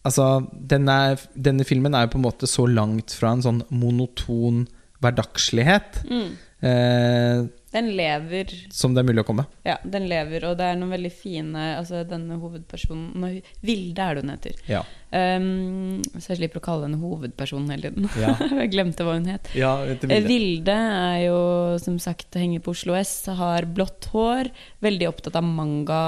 Altså, 0.00 0.40
den 0.50 0.88
er, 0.88 1.20
denne 1.36 1.64
filmen 1.68 1.92
er 1.92 2.06
jo 2.06 2.14
på 2.14 2.18
en 2.20 2.24
måte 2.24 2.48
så 2.48 2.64
langt 2.64 3.12
fra 3.12 3.34
en 3.36 3.42
sånn 3.44 3.58
monoton 3.68 4.62
hverdagslighet 5.04 5.98
Mm. 6.08 6.30
eh, 6.64 7.42
Den 7.70 7.92
lever 7.94 8.50
som 8.74 8.94
det 8.96 9.02
er 9.02 9.06
mulig 9.06 9.22
å 9.22 9.26
komme. 9.28 9.44
Ja, 9.66 9.76
den 9.86 10.08
lever, 10.10 10.48
og 10.48 10.56
det 10.58 10.66
er 10.66 10.78
noen 10.78 10.90
veldig 10.96 11.12
fine 11.14 11.66
Altså, 11.76 12.02
denne 12.08 12.38
hovedpersonen 12.40 13.36
Vilde 13.62 14.06
er 14.06 14.18
det 14.18 14.24
hun 14.24 14.32
heter. 14.32 14.56
Ja. 14.70 14.80
Um, 15.10 16.00
så 16.16 16.32
jeg 16.32 16.40
slipper 16.40 16.58
å 16.58 16.64
kalle 16.64 16.88
henne 16.88 16.98
hovedpersonen 17.02 17.70
hele 17.70 17.90
tiden. 17.90 18.08
Ja. 18.18 18.32
jeg 18.62 18.72
glemte 18.74 19.06
hva 19.06 19.14
hun 19.18 19.28
het. 19.30 19.52
ja 19.54 19.76
Vilde. 19.86 20.20
Vilde 20.26 20.76
er 20.76 21.20
jo 21.28 21.38
som 21.82 22.00
sagt 22.02 22.38
henger 22.38 22.64
på 22.64 22.74
Oslo 22.74 22.98
S, 22.98 23.14
har 23.38 23.68
blått 23.70 24.10
hår, 24.14 24.50
veldig 24.82 25.10
opptatt 25.12 25.38
av 25.38 25.46
manga 25.46 26.02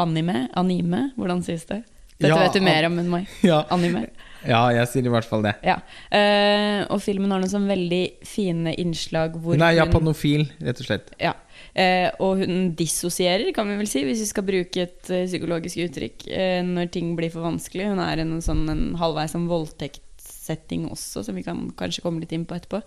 anime. 0.00 0.46
Anime, 0.60 1.08
hvordan 1.16 1.40
sies 1.46 1.64
det? 1.70 1.82
Dette 2.22 2.38
vet 2.38 2.60
du 2.60 2.64
mer 2.64 2.86
om 2.86 3.00
enn 3.00 3.10
meg. 3.10 3.32
Ja, 3.46 3.64
Anime. 3.74 4.06
Ja, 4.48 4.60
jeg 4.74 4.88
sier 4.90 5.06
i 5.06 5.12
hvert 5.12 5.28
fall 5.28 5.44
det. 5.46 5.54
Ja. 5.66 5.78
Eh, 6.10 6.82
og 6.92 7.02
filmen 7.04 7.30
har 7.32 7.42
noen 7.42 7.52
sånn 7.52 7.68
veldig 7.70 8.02
fine 8.26 8.74
innslag 8.80 9.38
hvor 9.38 9.56
er 9.56 9.78
japanofil, 9.78 10.46
rett 10.64 10.82
og 10.82 10.88
slett. 10.88 11.14
Ja. 11.22 11.34
Eh, 11.72 12.08
og 12.22 12.42
hun 12.42 12.72
dissosierer, 12.76 13.52
kan 13.56 13.70
vi 13.70 13.78
vel 13.80 13.90
si, 13.90 14.04
hvis 14.06 14.24
vi 14.24 14.28
skal 14.28 14.46
bruke 14.48 14.84
et 14.84 15.12
uh, 15.12 15.24
psykologisk 15.28 15.84
uttrykk, 15.86 16.28
eh, 16.28 16.60
når 16.66 16.92
ting 16.92 17.14
blir 17.18 17.32
for 17.32 17.46
vanskelig. 17.46 17.90
Hun 17.92 18.02
er 18.02 18.24
en 18.24 18.36
sånn 18.44 18.66
en 18.72 18.84
halvveis 19.00 19.36
sånn 19.36 19.48
voldtektssetting 19.50 20.88
også, 20.90 21.24
som 21.26 21.38
vi 21.38 21.46
kan 21.46 21.68
kanskje 21.78 22.04
komme 22.04 22.24
litt 22.24 22.34
inn 22.36 22.48
på 22.48 22.58
etterpå. 22.58 22.82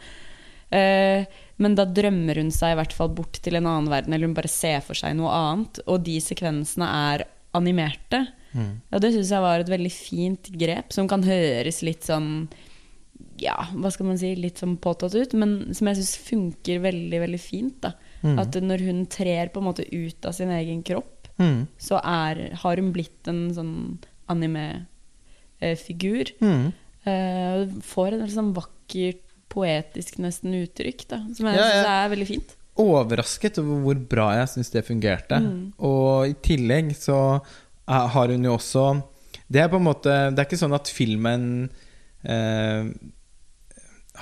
Eh, 0.75 1.25
men 1.61 1.75
da 1.77 1.85
drømmer 1.87 2.39
hun 2.41 2.51
seg 2.53 2.73
i 2.73 2.79
hvert 2.79 2.95
fall 2.95 3.11
bort 3.15 3.39
til 3.43 3.57
en 3.57 3.67
annen 3.69 3.91
verden, 3.91 4.15
eller 4.15 4.29
hun 4.29 4.37
bare 4.37 4.51
ser 4.51 4.81
for 4.85 4.97
seg 4.97 5.15
noe 5.17 5.33
annet. 5.33 5.81
Og 5.85 6.03
de 6.05 6.17
sekvensene 6.23 6.89
er 7.11 7.25
animerte. 7.55 8.25
Og 8.55 9.01
det 9.01 9.11
syns 9.13 9.31
jeg 9.35 9.41
var 9.41 9.59
et 9.59 9.69
veldig 9.69 9.91
fint 9.91 10.49
grep, 10.57 10.93
som 10.95 11.07
kan 11.11 11.23
høres 11.23 11.81
litt 11.83 12.03
sånn 12.07 12.47
ja, 13.39 13.55
hva 13.75 13.89
skal 13.91 14.05
man 14.07 14.17
si, 14.19 14.29
litt 14.39 14.59
sånn 14.61 14.77
påtatt 14.79 15.15
ut, 15.15 15.33
men 15.35 15.73
som 15.75 15.87
jeg 15.87 15.97
syns 15.99 16.13
funker 16.23 16.79
veldig, 16.83 17.19
veldig 17.19 17.39
fint. 17.39 17.81
da. 17.83 17.91
At 18.39 18.55
når 18.63 18.79
hun 18.87 19.05
trer 19.11 19.49
på 19.51 19.59
en 19.59 19.67
måte 19.67 19.83
ut 19.91 20.25
av 20.25 20.31
sin 20.33 20.49
egen 20.55 20.83
kropp, 20.83 21.11
Mm. 21.37 21.65
så 21.77 21.97
er, 21.99 22.53
har 22.55 22.77
hun 22.79 22.93
blitt 22.95 23.27
en 23.27 23.49
sånn 23.53 23.99
anime-figur. 25.59 26.31
Mm. 26.41 26.69
Uh, 27.05 27.65
får 27.85 28.15
et 28.17 28.31
sånn 28.33 28.53
vakkert, 28.55 29.21
poetisk 29.51 30.17
nesten 30.23 30.55
uttrykk, 30.57 31.03
da, 31.11 31.19
som 31.35 31.45
jeg 31.47 31.55
Ja, 31.55 31.63
synes 31.63 31.75
syns 31.75 31.91
er 31.91 32.09
veldig 32.15 32.27
fint. 32.27 32.55
Overrasket 32.81 33.59
over 33.61 33.83
hvor 33.85 33.99
bra 34.09 34.25
jeg 34.39 34.47
syns 34.51 34.71
det 34.73 34.83
fungerte. 34.87 35.37
Mm. 35.39 35.73
Og 35.79 36.27
i 36.27 36.33
tillegg 36.43 36.89
så 36.97 37.19
har 37.85 38.31
hun 38.33 38.45
jo 38.45 38.55
også 38.57 38.85
Det 39.47 39.61
er 39.61 39.69
på 39.69 39.77
en 39.77 39.85
måte 39.85 40.13
Det 40.33 40.41
er 40.41 40.47
ikke 40.47 40.57
sånn 40.57 40.73
at 40.77 40.89
filmen 40.89 41.69
eh, 42.25 42.87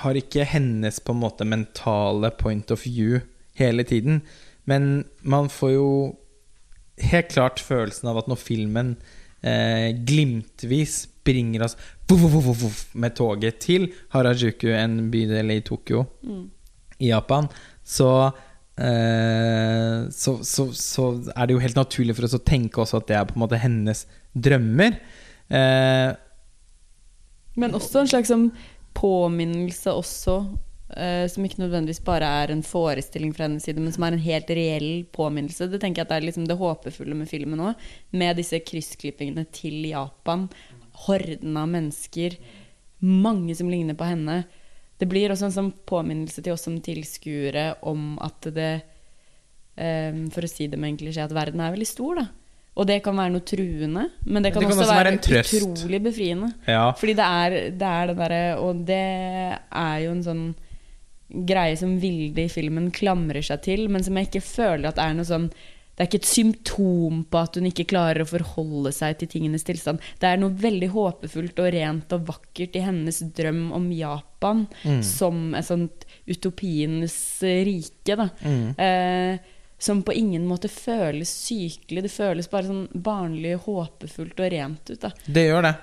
har 0.02 0.18
ikke 0.18 0.44
hennes 0.50 0.98
på 1.00 1.14
en 1.14 1.22
måte 1.22 1.46
mentale 1.46 2.30
point 2.34 2.70
of 2.74 2.82
view 2.84 3.20
hele 3.54 3.84
tiden. 3.86 4.22
Men 4.66 5.04
man 5.22 5.48
får 5.48 5.70
jo 5.76 5.88
helt 6.98 7.30
klart 7.30 7.62
følelsen 7.62 8.10
av 8.10 8.18
at 8.18 8.30
når 8.30 8.40
filmen 8.42 8.96
eh, 9.42 9.94
glimtvis 9.94 11.04
bringer 11.24 11.64
oss 11.66 11.76
vuff, 12.10 12.24
vuff, 12.26 12.50
vuff, 12.62 12.80
med 12.94 13.14
toget 13.16 13.60
til 13.64 13.88
Harajuku, 14.12 14.68
en 14.74 15.10
bydel 15.12 15.54
i 15.56 15.60
Tokyo 15.64 16.04
Mm. 16.24 16.50
i 16.98 17.08
Japan, 17.08 17.48
så, 17.84 18.32
eh, 18.80 20.10
så, 20.10 20.36
så, 20.42 21.06
er 21.34 21.46
det 21.46 21.56
jo 21.56 21.62
helt 21.62 21.78
naturlig 21.78 22.16
for 22.16 22.26
oss 22.26 22.36
å 22.38 22.42
tenke 22.42 22.82
også 22.82 23.00
at 23.00 23.08
det 23.10 23.18
er 23.18 23.28
på 23.28 23.36
en 23.36 23.44
måte 23.44 23.60
hennes 23.62 24.04
drømmer. 24.34 24.98
Eh, 25.48 26.10
Men 27.60 27.76
også 27.78 28.02
en 28.02 28.10
slags 28.10 28.32
sånn 28.32 28.48
påminnelse 28.94 29.92
også, 29.94 30.36
eh, 30.96 31.26
som 31.30 31.46
ikke 31.46 31.62
nødvendigvis 31.62 32.02
bare 32.06 32.28
er 32.42 32.52
en 32.54 32.64
forestilling 32.66 33.34
fra 33.34 33.48
hennes 33.48 33.66
side, 33.66 33.82
men 33.82 33.94
som 33.94 34.06
er 34.06 34.16
en 34.16 34.26
helt 34.26 34.50
reell 34.50 34.90
påminnelse. 35.14 35.70
Det 35.70 35.80
tenker 35.82 36.02
jeg 36.02 36.08
at 36.08 36.14
det 36.14 36.18
er 36.20 36.28
liksom 36.28 36.48
det 36.50 36.58
håpefulle 36.58 37.18
med 37.18 37.30
filmen 37.30 37.62
òg, 37.70 37.86
med 38.12 38.38
disse 38.40 38.60
kryssklippingene 38.62 39.46
til 39.54 39.86
Japan. 39.90 40.48
Horden 41.06 41.56
av 41.58 41.70
mennesker, 41.70 42.38
mange 43.04 43.54
som 43.58 43.70
ligner 43.70 43.98
på 43.98 44.06
henne. 44.08 44.44
Det 45.04 45.10
blir 45.10 45.32
også 45.34 45.50
en 45.50 45.52
sånn 45.52 45.72
påminnelse 45.84 46.40
til 46.40 46.54
oss 46.54 46.62
som 46.64 46.78
tilskuere 46.80 47.74
om 47.84 48.14
at 48.24 48.48
det 48.56 48.70
um, 49.76 50.22
For 50.32 50.46
å 50.46 50.48
si 50.48 50.64
det 50.72 50.80
med 50.80 50.94
en 50.94 50.96
klisjé, 51.02 51.26
at 51.26 51.34
verden 51.36 51.60
er 51.60 51.74
veldig 51.74 51.88
stor, 51.90 52.22
da. 52.22 52.24
Og 52.74 52.88
det 52.88 52.96
kan 53.04 53.14
være 53.20 53.34
noe 53.36 53.44
truende, 53.46 54.06
men 54.24 54.42
det 54.42 54.50
kan, 54.54 54.64
Det 54.64 54.70
kan 54.72 54.80
også, 54.80 54.94
være 54.96 55.12
være, 55.20 55.42
utrolig 55.44 56.00
befriende. 56.08 56.48
ja. 56.66 56.88
Fordi 56.96 57.14
det 57.20 57.26
er 57.44 57.58
det, 57.76 57.90
er 57.90 58.08
det 58.10 58.16
derre 58.18 58.40
Og 58.64 58.80
det 58.88 59.02
er 59.60 59.98
jo 60.06 60.14
en 60.16 60.24
sånn 60.24 60.46
greie 61.44 61.76
som 61.76 61.94
Vilde 62.00 62.46
i 62.48 62.52
filmen 62.52 62.88
klamrer 62.94 63.44
seg 63.44 63.62
til, 63.66 63.86
men 63.92 64.04
som 64.06 64.16
jeg 64.16 64.30
ikke 64.30 64.44
føler 64.46 64.88
at 64.88 64.98
er 65.02 65.14
noe 65.18 65.28
sånn 65.28 65.50
Det 65.94 66.02
er 66.02 66.08
ikke 66.08 66.22
et 66.24 66.26
symptom 66.28 67.20
på 67.30 67.40
at 67.40 67.56
hun 67.58 67.68
ikke 67.70 67.86
klarer 67.92 68.24
å 68.24 68.28
forholde 68.28 68.90
seg 68.94 69.20
til 69.20 69.30
tingenes 69.30 69.66
tilstand. 69.66 70.02
Det 70.18 70.26
er 70.26 70.40
noe 70.42 70.50
veldig 70.58 70.90
håpefullt 70.90 71.60
og 71.62 71.70
rent 71.76 72.14
og 72.16 72.26
vakkert 72.32 72.74
i 72.74 72.82
hennes 72.82 73.20
drøm 73.36 73.68
om 73.76 73.86
Japan 73.94 74.64
som 75.06 75.54
et 75.54 75.68
sånt 75.68 76.06
utopienes 76.26 77.16
rike, 77.42 78.18
da. 78.18 78.28
Mm. 78.42 78.66
Eh, 78.74 79.52
som 79.84 80.02
på 80.02 80.14
ingen 80.16 80.46
måte 80.48 80.70
føles 80.72 81.30
sykelig. 81.44 82.06
Det 82.06 82.12
føles 82.12 82.50
bare 82.50 82.70
sånn 82.70 82.86
barnlig, 82.94 83.56
håpefullt 83.66 84.38
og 84.40 84.54
rent 84.54 84.90
ut. 84.90 85.00
Da. 85.02 85.10
Det 85.26 85.48
gjør 85.48 85.66
det. 85.68 85.74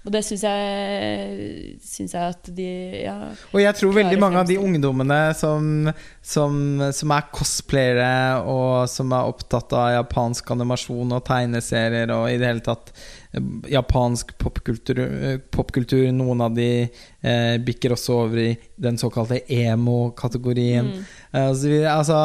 Og 0.00 0.14
det 0.14 0.22
syns 0.24 0.46
jeg, 0.48 1.78
syns 1.84 2.14
jeg 2.16 2.34
at 2.34 2.46
de 2.56 2.68
ja, 3.02 3.16
Og 3.52 3.60
jeg 3.60 3.76
tror 3.76 3.98
veldig 3.98 4.16
mange 4.16 4.30
mange 4.30 4.42
av 4.42 4.48
de 4.48 4.58
ungdommene 4.60 5.18
som, 5.36 5.90
som, 6.22 6.54
som 6.94 7.14
er 7.14 7.28
cosplayere, 7.34 8.42
og 8.48 8.88
som 8.90 9.12
er 9.16 9.30
opptatt 9.30 9.74
av 9.76 9.94
japansk 9.98 10.52
animasjon 10.54 11.16
og 11.16 11.24
tegneserier 11.26 12.12
og 12.14 12.28
i 12.30 12.38
det 12.40 12.50
hele 12.50 12.64
tatt 12.64 12.92
eh, 12.94 13.50
japansk 13.74 14.36
popkultur, 14.40 15.02
eh, 15.04 15.40
popkultur 15.52 16.06
Noen 16.14 16.44
av 16.46 16.54
de 16.56 16.70
eh, 16.86 17.56
bikker 17.64 17.96
også 17.96 18.20
over 18.24 18.44
i 18.44 18.50
den 18.80 18.98
såkalte 19.00 19.42
emo-kategorien. 19.46 20.94
Mm. 20.94 21.08
Og 21.46 21.56
så 21.56 21.70
videre. 21.70 21.96
altså 21.96 22.20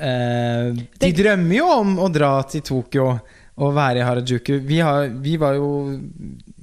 eh, 0.00 0.84
De 1.02 1.12
drømmer 1.22 1.58
jo 1.60 1.72
om 1.80 1.98
å 2.02 2.12
dra 2.12 2.38
til 2.50 2.64
Tokyo 2.66 3.10
og 3.56 3.72
være 3.76 4.02
i 4.02 4.04
Harajuku. 4.04 4.58
Vi, 4.68 4.78
har, 4.84 5.08
vi 5.24 5.36
var 5.40 5.54
jo 5.56 5.68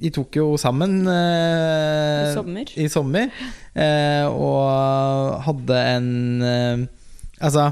i 0.04 0.10
Tokyo 0.14 0.52
sammen 0.60 1.00
eh, 1.10 2.30
I 2.30 2.34
sommer. 2.36 2.70
i 2.78 2.86
sommer, 2.92 3.32
eh, 3.74 4.26
og 4.30 5.40
hadde 5.48 5.80
en 5.96 6.12
eh, 6.42 6.84
Altså, 7.44 7.64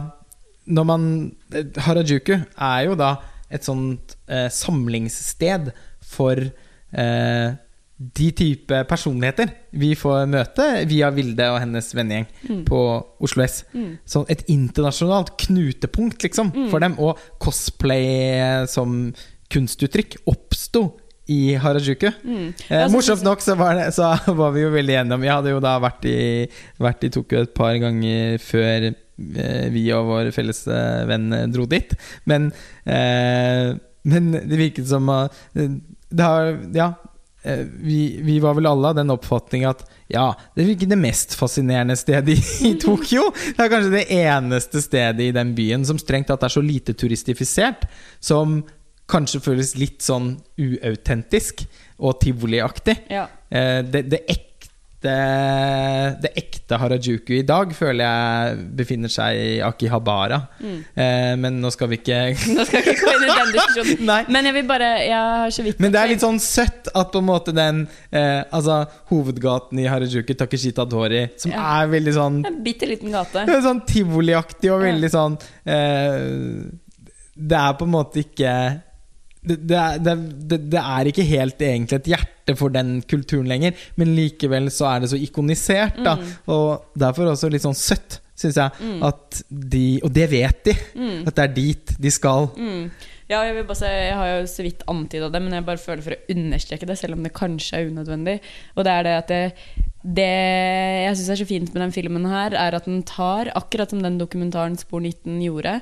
når 0.66 0.84
man 0.84 1.04
Harajuku 1.86 2.34
er 2.34 2.80
jo 2.88 2.96
da 2.98 3.14
et 3.52 3.64
sånt 3.64 4.16
eh, 4.26 4.48
samlingssted 4.50 5.70
for 6.02 6.34
eh, 6.42 7.54
de 7.98 8.30
type 8.34 8.78
personligheter 8.90 9.50
vi 9.78 9.92
får 9.94 10.24
møte 10.26 10.64
via 10.90 11.10
Vilde 11.14 11.44
og 11.52 11.60
hennes 11.62 11.92
vennegjeng 11.94 12.26
Mm. 12.48 12.64
på 12.66 12.78
Oslo 13.22 13.44
S. 13.44 13.60
Mm. 13.74 13.98
Sånn 14.08 14.26
et 14.32 14.42
internasjonalt 14.50 15.36
knutepunkt, 15.38 16.22
liksom, 16.24 16.50
for 16.70 16.80
dem. 16.82 16.96
Og 16.98 17.18
cosplay 17.38 18.66
som 18.66 19.12
kunstuttrykk 19.52 20.16
oppsto 20.26 20.98
i 21.30 21.54
Harajuku. 21.54 22.08
Mm. 22.26 22.48
Eh, 22.68 22.88
morsomt 22.90 23.22
nok 23.22 23.40
så 23.44 23.54
var, 23.56 23.76
det, 23.78 23.92
så 23.94 24.10
var 24.40 24.50
vi 24.56 24.64
jo 24.64 24.72
veldig 24.74 24.96
enige 25.04 25.14
om 25.14 25.22
Jeg 25.22 25.36
hadde 25.36 25.52
jo 25.54 25.60
da 25.62 25.76
vært 25.80 26.04
i, 26.10 26.18
vært 26.82 27.04
i 27.06 27.12
Tokyo 27.14 27.44
et 27.44 27.54
par 27.54 27.76
ganger 27.78 28.38
før 28.42 28.88
eh, 28.90 29.68
vi 29.70 29.84
og 29.94 30.08
vår 30.10 30.32
felles 30.34 30.64
eh, 30.66 31.04
venn 31.06 31.30
dro 31.54 31.68
dit. 31.70 31.94
Men, 32.26 32.50
eh, 32.84 33.70
men 34.10 34.32
det 34.34 34.58
virket 34.58 34.88
som 34.90 35.06
uh, 35.08 35.28
det 35.54 36.26
har, 36.26 36.56
Ja. 36.74 36.90
Eh, 37.42 37.64
Vi, 37.64 38.20
vi 38.24 38.38
var 38.42 38.56
vel 38.58 38.68
alle 38.70 38.92
av 38.92 38.98
den 38.98 39.12
oppfatning 39.14 39.66
at 39.68 39.84
ja, 40.12 40.32
det 40.54 40.64
er 40.64 40.74
ikke 40.74 40.90
det 40.90 41.00
mest 41.00 41.36
fascinerende 41.38 41.96
stedet 41.96 42.36
i, 42.66 42.74
Tokyo. 42.82 43.30
Det 43.32 43.64
er 43.64 43.72
kanskje 43.72 43.94
det 43.96 44.06
eneste 44.18 44.82
stedet 44.84 45.28
i 45.28 45.34
den 45.34 45.54
byen 45.56 45.86
som 45.88 46.00
strengt 46.00 46.28
tatt 46.32 46.44
er 46.44 46.52
så 46.52 46.62
lite 46.64 46.96
turistifisert. 46.98 47.86
Som 48.20 48.60
kanskje 49.12 49.42
føles 49.44 49.74
litt 49.80 50.04
sånn 50.04 50.34
uautentisk 50.60 51.64
og 52.02 52.20
tivoliaktig. 52.22 52.96
Ja. 53.12 53.26
Eh, 53.52 53.80
det, 53.86 54.06
det 54.12 54.22
Det 55.02 56.30
ekte 56.38 56.78
Harajuku 56.80 57.32
i 57.38 57.42
dag 57.46 57.72
føler 57.76 58.04
jeg 58.06 58.66
befinner 58.78 59.10
seg 59.12 59.36
i 59.36 59.48
Akihabara. 59.64 60.38
Mm. 60.62 60.76
Eh, 60.94 61.32
men 61.42 61.58
nå 61.62 61.70
skal 61.74 61.90
vi 61.92 61.98
ikke 62.00 62.20
Nå 62.56 62.64
skal 62.68 62.82
vi 62.86 62.94
ikke 62.94 63.06
gå 63.06 63.14
inn 63.16 63.24
i 63.26 63.32
den 63.38 63.52
diskusjonen. 63.56 64.28
Men 64.36 64.48
jeg 64.48 64.54
vil 64.58 64.68
bare 64.70 64.90
Jeg 65.04 65.16
har 65.42 65.50
så 65.54 65.64
vidt 65.66 65.80
Men 65.82 65.92
det 65.94 66.00
er 66.02 66.10
litt 66.12 66.22
sånn 66.24 66.38
søtt 66.42 66.88
at 66.94 67.10
på 67.12 67.20
en 67.22 67.28
måte 67.28 67.54
den 67.56 67.82
eh, 68.10 68.42
Altså 68.54 68.78
hovedgaten 69.10 69.80
i 69.82 69.88
Harajuku, 69.90 70.34
Takeshita 70.38 70.86
Dori, 70.88 71.24
som 71.40 71.52
Ja. 71.54 71.64
er 71.82 71.90
veldig 71.92 72.14
sånn 72.16 72.38
En 72.48 72.62
bitte 72.64 72.88
liten 72.88 73.12
gate. 73.14 73.44
det 73.48 73.58
Sånn 73.66 73.82
tivoliaktig 73.88 74.70
og 74.72 74.80
Ja. 74.82 74.86
veldig 74.92 75.10
sånn 75.12 75.36
eh, 75.66 76.70
Det 77.36 77.58
er 77.58 77.76
på 77.78 77.86
en 77.88 77.94
måte 77.98 78.22
ikke 78.24 78.54
det, 79.42 79.56
det, 79.66 79.76
er, 79.78 80.18
det, 80.22 80.58
det, 80.70 80.80
er 80.80 81.08
ikke 81.10 81.26
helt 81.26 81.62
egentlig 81.66 81.98
et 81.98 82.10
hjerte 82.12 82.54
for 82.58 82.74
den 82.74 83.00
kulturen 83.10 83.48
lenger, 83.50 83.78
men 83.98 84.14
likevel 84.16 84.70
så 84.70 84.92
er 84.92 85.02
det 85.02 85.12
så 85.12 85.18
ikonisert, 85.18 85.98
da. 86.02 86.14
Mm. 86.18 86.34
Og 86.54 86.98
derfor 86.98 87.32
også 87.32 87.50
litt 87.50 87.64
sånn 87.64 87.78
søtt, 87.78 88.20
syns 88.38 88.58
jeg, 88.58 88.92
at 89.06 89.42
de 89.50 89.86
Og 90.02 90.10
det 90.14 90.24
vet 90.32 90.62
de! 90.66 90.76
Mm. 90.98 91.18
At 91.28 91.36
det 91.36 91.44
er 91.44 91.56
dit 91.56 91.92
de 92.02 92.12
skal. 92.14 92.48
Mm. 92.56 92.86
Ja, 93.30 93.40
jeg, 93.46 93.54
vil 93.56 93.66
bare 93.68 93.78
si, 93.78 93.88
jeg 93.88 94.16
har 94.18 94.30
jo 94.30 94.46
så 94.50 94.64
vidt 94.66 94.82
antyda 94.90 95.28
det, 95.32 95.40
men 95.40 95.54
jeg 95.56 95.64
bare 95.66 95.80
føler 95.80 96.04
for 96.04 96.16
å 96.16 96.34
understreke 96.34 96.88
det, 96.88 96.98
selv 97.00 97.16
om 97.16 97.24
det 97.24 97.32
kanskje 97.36 97.78
er 97.78 97.90
unødvendig. 97.92 98.38
Og 98.76 98.86
det 98.86 98.94
er 98.94 99.06
det 99.06 99.14
at 99.16 99.32
det, 99.32 99.42
det 100.18 100.32
jeg 101.06 101.18
syns 101.18 101.30
er 101.32 101.40
så 101.40 101.48
fint 101.48 101.72
med 101.72 101.84
den 101.86 101.94
filmen 101.94 102.28
her, 102.28 102.56
er 102.58 102.76
at 102.76 102.88
den 102.90 103.00
tar, 103.08 103.52
akkurat 103.58 103.94
som 103.94 104.02
den 104.04 104.18
dokumentaren 104.20 104.76
Spor 104.80 105.00
19 105.00 105.38
gjorde, 105.46 105.78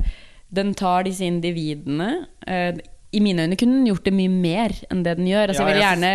den 0.55 0.73
tar 0.79 1.07
disse 1.07 1.27
individene, 1.27 2.27
eh, 2.47 2.79
i 3.13 3.21
mine 3.21 3.43
øyne 3.47 3.57
kunne 3.59 3.79
den 3.81 3.87
gjort 3.91 4.05
det 4.07 4.13
mye 4.15 4.31
mer 4.31 4.75
enn 4.91 5.03
det 5.03 5.17
den 5.19 5.27
gjør. 5.27 5.49
Altså, 5.51 5.65
jeg 5.67 5.75
ville 5.75 5.87
gjerne 5.89 6.13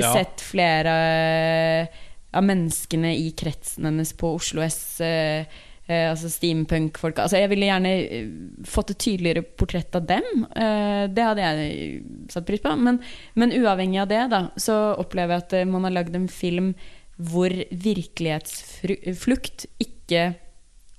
Ja. 0.00 0.12
sett 0.14 0.40
flere 0.40 0.94
eh, 1.12 1.86
av 2.32 2.44
menneskene 2.44 3.10
i 3.16 3.30
kretsen 3.36 3.84
hennes 3.88 4.12
på 4.16 4.30
Oslo 4.38 4.62
S. 4.64 5.00
eh, 5.00 5.44
eh, 5.88 6.10
altså 6.10 6.28
steampunk-folka. 6.32 7.22
Altså, 7.26 7.38
jeg 7.40 7.48
ville 7.52 7.68
gjerne 7.68 7.92
fått 8.68 8.90
et 8.94 8.98
tydeligere 8.98 9.42
portrett 9.42 9.94
av 9.96 10.06
dem. 10.08 10.46
Det 10.52 11.24
hadde 11.24 11.44
jeg 11.44 12.02
satt 12.32 12.46
pris 12.48 12.60
på. 12.64 12.74
Men, 12.76 13.00
men 13.34 13.52
uavhengig 13.56 14.00
av 14.02 14.08
det, 14.08 14.22
da, 14.32 14.42
så 14.56 14.76
opplever 15.00 15.38
jeg 15.38 15.44
at 15.46 15.68
man 15.68 15.84
har 15.88 15.96
lagd 15.96 16.16
en 16.16 16.28
film 16.28 16.74
hvor 17.18 17.50
virkelighetsflukt 18.48 19.66
ikke 19.82 20.34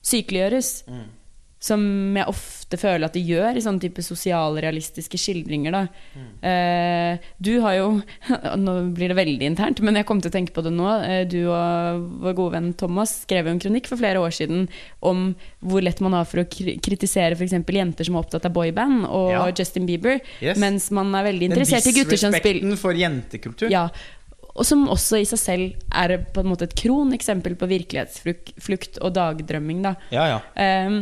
sykeliggjøres. 0.06 0.84
Som 1.60 2.16
jeg 2.16 2.24
ofte 2.32 2.78
føler 2.80 3.04
at 3.10 3.16
de 3.18 3.20
gjør 3.28 3.58
i 3.60 3.62
sånne 3.66 3.82
type 3.84 4.00
sosialrealistiske 4.06 5.18
skildringer. 5.20 5.74
Da. 5.76 5.82
Eh, 6.48 7.26
du 7.44 7.50
har 7.66 7.74
jo 7.76 7.88
Nå 8.64 8.76
blir 8.96 9.12
det 9.12 9.18
veldig 9.18 9.50
internt, 9.50 9.82
men 9.84 10.00
jeg 10.00 10.08
kom 10.08 10.22
til 10.24 10.32
å 10.32 10.36
tenke 10.38 10.54
på 10.56 10.64
det 10.64 10.72
nå. 10.72 10.88
Eh, 11.04 11.26
du 11.28 11.42
og 11.52 12.06
vår 12.24 12.38
gode 12.38 12.54
venn 12.56 12.70
Thomas 12.80 13.18
skrev 13.26 13.50
jo 13.50 13.56
en 13.58 13.60
kronikk 13.60 13.90
for 13.92 14.00
flere 14.00 14.22
år 14.24 14.32
siden 14.36 14.70
om 15.04 15.34
hvor 15.60 15.84
lett 15.84 16.00
man 16.06 16.16
har 16.16 16.30
for 16.30 16.46
å 16.46 16.48
kri 16.48 16.78
kritisere 16.80 17.36
f.eks. 17.36 17.58
jenter 17.60 18.08
som 18.08 18.16
er 18.16 18.24
opptatt 18.24 18.48
av 18.48 18.56
boyband 18.56 19.04
og 19.10 19.34
Ja. 19.36 19.44
Justin 19.52 19.86
Bieber, 19.90 20.22
Yes. 20.40 20.58
mens 20.62 20.88
man 20.96 21.12
er 21.16 21.28
veldig 21.28 21.52
interessert 21.52 21.86
i 21.92 21.92
gutter 22.00 22.16
som 22.18 22.32
spiller 22.32 22.62
disrespekten 22.62 22.78
for 22.80 22.96
jentekultur. 22.96 23.70
ja, 23.74 23.90
og 24.56 24.66
som 24.66 24.88
også 24.92 25.20
i 25.22 25.28
seg 25.28 25.40
selv 25.40 25.94
er 25.96 26.18
på 26.34 26.42
en 26.42 26.50
måte 26.52 26.64
et 26.68 26.76
kroneksempel 26.76 27.56
på 27.60 27.68
virkelighetsflukt 27.70 29.00
og 29.04 29.14
dagdrømming. 29.16 29.84
Da. 29.86 29.96
ja. 30.16 30.26
ja. 30.34 30.40
Ehm, 30.56 31.02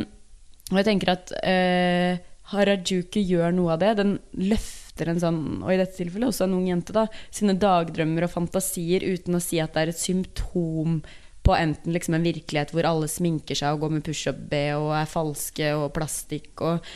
og 0.72 0.80
jeg 0.82 0.88
tenker 0.90 1.14
at 1.14 1.32
eh, 1.48 2.20
Harajuku 2.52 3.22
gjør 3.22 3.54
noe 3.56 3.76
av 3.76 3.82
det. 3.84 3.94
Den 4.00 4.18
løfter 4.40 5.12
en 5.12 5.22
sånn, 5.22 5.42
og 5.62 5.72
i 5.72 5.80
dette 5.80 5.98
tilfellet 6.00 6.32
også 6.32 6.48
en 6.48 6.58
ung 6.58 6.68
jente, 6.70 6.96
da, 6.96 7.06
sine 7.34 7.56
dagdrømmer 7.60 8.28
og 8.28 8.34
fantasier 8.34 9.06
uten 9.08 9.38
å 9.38 9.44
si 9.44 9.62
at 9.64 9.76
det 9.76 9.86
er 9.86 9.94
et 9.94 10.02
symptom 10.02 11.02
på 11.48 11.56
enten 11.56 11.96
liksom 11.96 12.18
en 12.18 12.26
virkelighet 12.28 12.74
hvor 12.76 12.88
alle 12.90 13.08
sminker 13.08 13.56
seg 13.56 13.76
og 13.76 13.86
går 13.86 13.94
med 13.96 14.04
pushup-B 14.04 14.64
og 14.76 14.90
er 14.98 15.12
falske 15.12 15.70
og 15.78 15.94
plastikk, 15.96 16.52
og, 16.60 16.88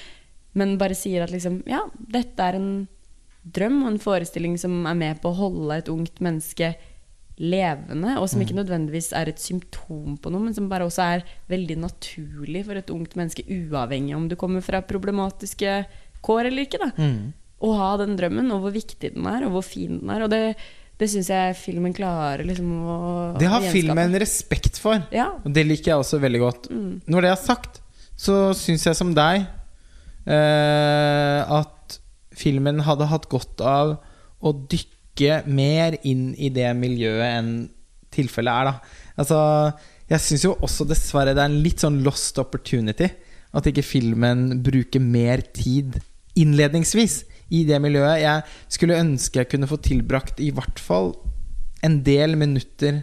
men 0.60 0.76
bare 0.80 0.98
sier 0.98 1.24
at 1.24 1.32
liksom 1.32 1.62
Ja, 1.70 1.86
dette 2.12 2.44
er 2.44 2.58
en 2.60 2.72
drøm 3.42 3.80
og 3.86 3.94
en 3.94 4.02
forestilling 4.04 4.58
som 4.60 4.84
er 4.90 4.98
med 4.98 5.22
på 5.24 5.32
å 5.32 5.38
holde 5.38 5.80
et 5.80 5.92
ungt 5.92 6.20
menneske 6.24 6.74
levende, 7.42 8.14
og 8.22 8.28
som 8.30 8.42
ikke 8.44 8.54
nødvendigvis 8.60 9.12
er 9.18 9.32
et 9.32 9.42
symptom 9.42 10.18
på 10.22 10.30
noe, 10.30 10.44
men 10.46 10.54
som 10.54 10.68
bare 10.70 10.86
også 10.86 11.02
er 11.18 11.24
veldig 11.50 11.80
naturlig 11.82 12.62
for 12.68 12.78
et 12.78 12.92
ungt 12.94 13.16
menneske, 13.18 13.46
uavhengig 13.50 14.14
om 14.18 14.28
du 14.30 14.36
kommer 14.38 14.62
fra 14.62 14.84
problematiske 14.86 15.80
kår 16.22 16.52
eller 16.52 16.68
ikke. 16.68 16.82
da. 16.84 16.92
Mm. 17.02 17.32
Å 17.62 17.72
ha 17.78 17.90
den 18.02 18.14
drømmen, 18.18 18.52
og 18.54 18.62
hvor 18.68 18.74
viktig 18.76 19.14
den 19.16 19.26
er, 19.30 19.48
og 19.48 19.56
hvor 19.58 19.66
fin 19.66 20.00
den 20.02 20.14
er. 20.14 20.24
Og 20.26 20.32
det, 20.34 20.42
det 21.02 21.10
syns 21.10 21.30
jeg 21.34 21.58
filmen 21.58 21.94
klarer 21.98 22.46
liksom 22.46 22.70
å 22.86 23.00
Det 23.42 23.50
har 23.50 23.62
gjenskape. 23.66 23.74
filmen 23.80 24.16
respekt 24.22 24.78
for. 24.82 25.02
Ja. 25.14 25.32
Og 25.42 25.50
det 25.54 25.66
liker 25.70 25.96
jeg 25.96 26.06
også 26.06 26.22
veldig 26.22 26.42
godt. 26.46 26.70
Mm. 26.74 26.94
Når 27.10 27.26
det 27.26 27.34
er 27.34 27.42
sagt, 27.42 27.82
så 28.22 28.40
syns 28.58 28.86
jeg 28.86 28.98
som 28.98 29.14
deg 29.18 29.48
eh, 30.30 31.42
at 31.58 32.00
filmen 32.38 32.82
hadde 32.86 33.10
hatt 33.12 33.28
godt 33.30 33.62
av 33.66 33.98
å 34.42 34.54
dykke 34.54 34.98
mer 35.46 35.98
inn 36.08 36.32
i 36.36 36.50
det 36.54 36.70
miljøet 36.78 37.28
enn 37.28 37.52
tilfellet 38.12 38.52
er, 38.52 38.70
da. 38.70 39.02
Altså, 39.22 39.40
jeg 40.12 40.24
syns 40.26 40.46
jo 40.48 40.56
også 40.66 40.88
dessverre 40.90 41.36
det 41.36 41.44
er 41.44 41.52
en 41.52 41.62
litt 41.64 41.84
sånn 41.84 42.02
lost 42.06 42.40
opportunity. 42.42 43.08
At 43.56 43.68
ikke 43.68 43.84
filmen 43.84 44.62
bruker 44.64 45.04
mer 45.04 45.44
tid 45.56 46.00
innledningsvis 46.40 47.22
i 47.52 47.64
det 47.68 47.80
miljøet. 47.84 48.22
Jeg 48.24 48.72
skulle 48.72 49.00
ønske 49.00 49.42
jeg 49.42 49.52
kunne 49.52 49.70
få 49.70 49.80
tilbrakt 49.84 50.40
i 50.44 50.52
hvert 50.56 50.80
fall 50.80 51.14
en 51.86 52.00
del 52.06 52.38
minutter 52.40 53.02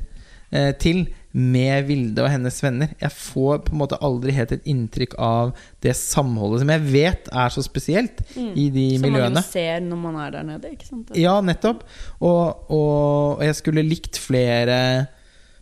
eh, 0.53 0.73
til 0.81 1.07
med 1.39 1.86
Vilde 1.86 2.25
og 2.25 2.31
hennes 2.33 2.57
venner. 2.65 2.92
Jeg 2.99 3.15
får 3.15 3.62
på 3.67 3.75
en 3.75 3.81
måte 3.83 3.99
aldri 4.05 4.34
helt 4.34 4.52
et 4.57 4.67
inntrykk 4.68 5.15
av 5.23 5.52
det 5.84 5.94
samholdet 5.97 6.65
som 6.65 6.73
jeg 6.75 6.86
vet 6.91 7.31
er 7.31 7.55
så 7.55 7.62
spesielt 7.65 8.23
i 8.36 8.68
de 8.75 8.89
Som 8.99 9.15
man 9.15 9.39
jo 9.39 9.42
ser 9.47 9.84
når 9.86 10.02
man 10.02 10.18
er 10.25 10.34
der 10.34 10.49
nede. 10.49 10.73
ikke 10.75 10.89
sant? 10.89 11.12
Ja, 11.18 11.39
nettopp. 11.44 11.84
Og, 12.18 12.70
og 12.75 13.44
jeg 13.47 13.58
skulle 13.60 13.86
likt 13.86 14.18
flere 14.20 14.81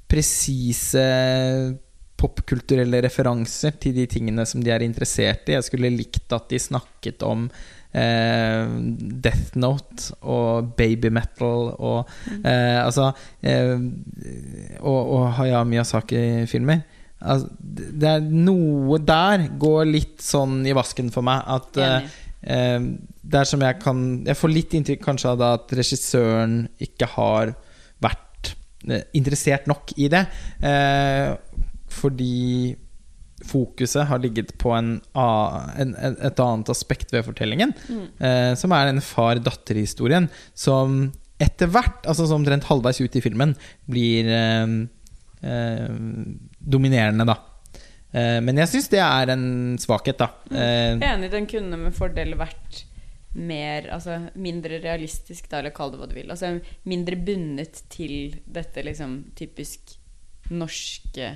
presise 0.08 1.02
popkulturelle 2.16 3.02
referanser 3.04 3.74
til 3.80 3.92
de 3.98 4.06
tingene 4.08 4.46
som 4.48 4.62
de 4.64 4.72
er 4.72 4.84
interessert 4.86 5.48
i. 5.50 5.56
Jeg 5.58 5.66
skulle 5.68 5.92
likt 5.92 6.32
at 6.32 6.48
de 6.48 6.60
snakket 6.62 7.24
om 7.26 7.50
eh, 7.96 8.74
Death 9.26 9.56
Note 9.60 10.18
og 10.22 10.74
baby 10.78 11.10
metal 11.14 11.72
og 11.76 12.12
eh, 12.42 12.78
Altså 12.82 13.10
eh, 13.42 13.74
Og, 14.80 15.00
og 15.00 15.24
Haya 15.40 15.64
Miyazaki-filmer. 15.64 16.84
Altså, 17.16 17.48
det 17.58 18.08
er 18.10 18.28
noe 18.28 19.00
der 19.00 19.48
går 19.58 19.88
litt 19.88 20.20
sånn 20.22 20.60
i 20.68 20.74
vasken 20.76 21.08
for 21.14 21.24
meg. 21.26 21.42
At 21.56 21.80
eh, 21.80 22.14
Eh, 22.46 22.80
det 23.26 23.40
er 23.40 23.48
som 23.48 23.62
jeg 23.64 23.80
kan 23.82 24.02
Jeg 24.26 24.38
får 24.38 24.52
litt 24.52 24.74
inntrykk 24.78 25.02
kanskje 25.02 25.32
av 25.32 25.44
at 25.48 25.72
regissøren 25.74 26.60
ikke 26.82 27.08
har 27.16 27.54
vært 28.04 28.52
eh, 28.86 29.06
interessert 29.18 29.66
nok 29.70 29.94
i 29.98 30.10
det. 30.12 30.26
Eh, 30.62 31.32
fordi 31.96 32.76
fokuset 33.44 34.06
har 34.08 34.18
ligget 34.22 34.54
på 34.58 34.70
en, 34.72 34.94
en, 35.12 35.94
et 36.00 36.40
annet 36.40 36.70
aspekt 36.72 37.12
ved 37.12 37.26
fortellingen. 37.26 37.74
Eh, 38.18 38.54
som 38.56 38.72
er 38.72 38.88
den 38.88 39.02
far-datter-historien 39.04 40.30
som 40.56 41.12
etter 41.42 41.68
hvert, 41.68 42.00
altså 42.08 42.24
som 42.24 42.40
omtrent 42.40 42.64
halvveis 42.70 43.02
ut 43.02 43.18
i 43.18 43.20
filmen, 43.20 43.52
blir 43.92 44.30
eh, 44.32 44.72
eh, 45.44 45.90
dominerende, 46.58 47.26
da. 47.28 47.36
Eh, 48.16 48.38
men 48.40 48.56
jeg 48.62 48.72
syns 48.72 48.88
det 48.94 49.02
er 49.04 49.34
en 49.34 49.46
svakhet, 49.82 50.16
da. 50.22 50.30
Eh, 50.48 50.94
Jeg 50.96 51.02
er 51.04 51.16
enig, 51.18 51.32
den 51.34 51.48
kunne 51.50 51.76
med 51.84 51.96
fordel 51.96 52.32
vært 52.40 52.84
mer, 53.36 53.90
altså 53.92 54.30
mindre 54.40 54.78
realistisk, 54.80 55.50
da, 55.52 55.60
eller 55.60 55.74
kall 55.76 55.92
det 55.92 56.00
hva 56.00 56.08
du 56.08 56.14
vil. 56.16 56.30
Altså 56.32 56.54
mindre 56.88 57.18
bundet 57.20 57.82
til 57.92 58.38
dette 58.48 58.80
liksom 58.86 59.18
typisk 59.36 59.98
norske 60.56 61.34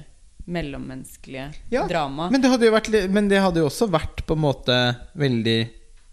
mellommenneskelige 0.50 1.48
Ja, 1.72 1.86
drama. 1.90 2.28
Men 2.32 2.42
det, 2.42 2.50
hadde 2.52 2.68
jo 2.68 2.74
vært, 2.74 2.90
men 3.14 3.28
det 3.30 3.40
hadde 3.42 3.62
jo 3.62 3.68
også 3.70 3.88
vært 3.90 4.24
på 4.26 4.36
en 4.36 4.42
måte 4.44 4.76
veldig 5.18 5.58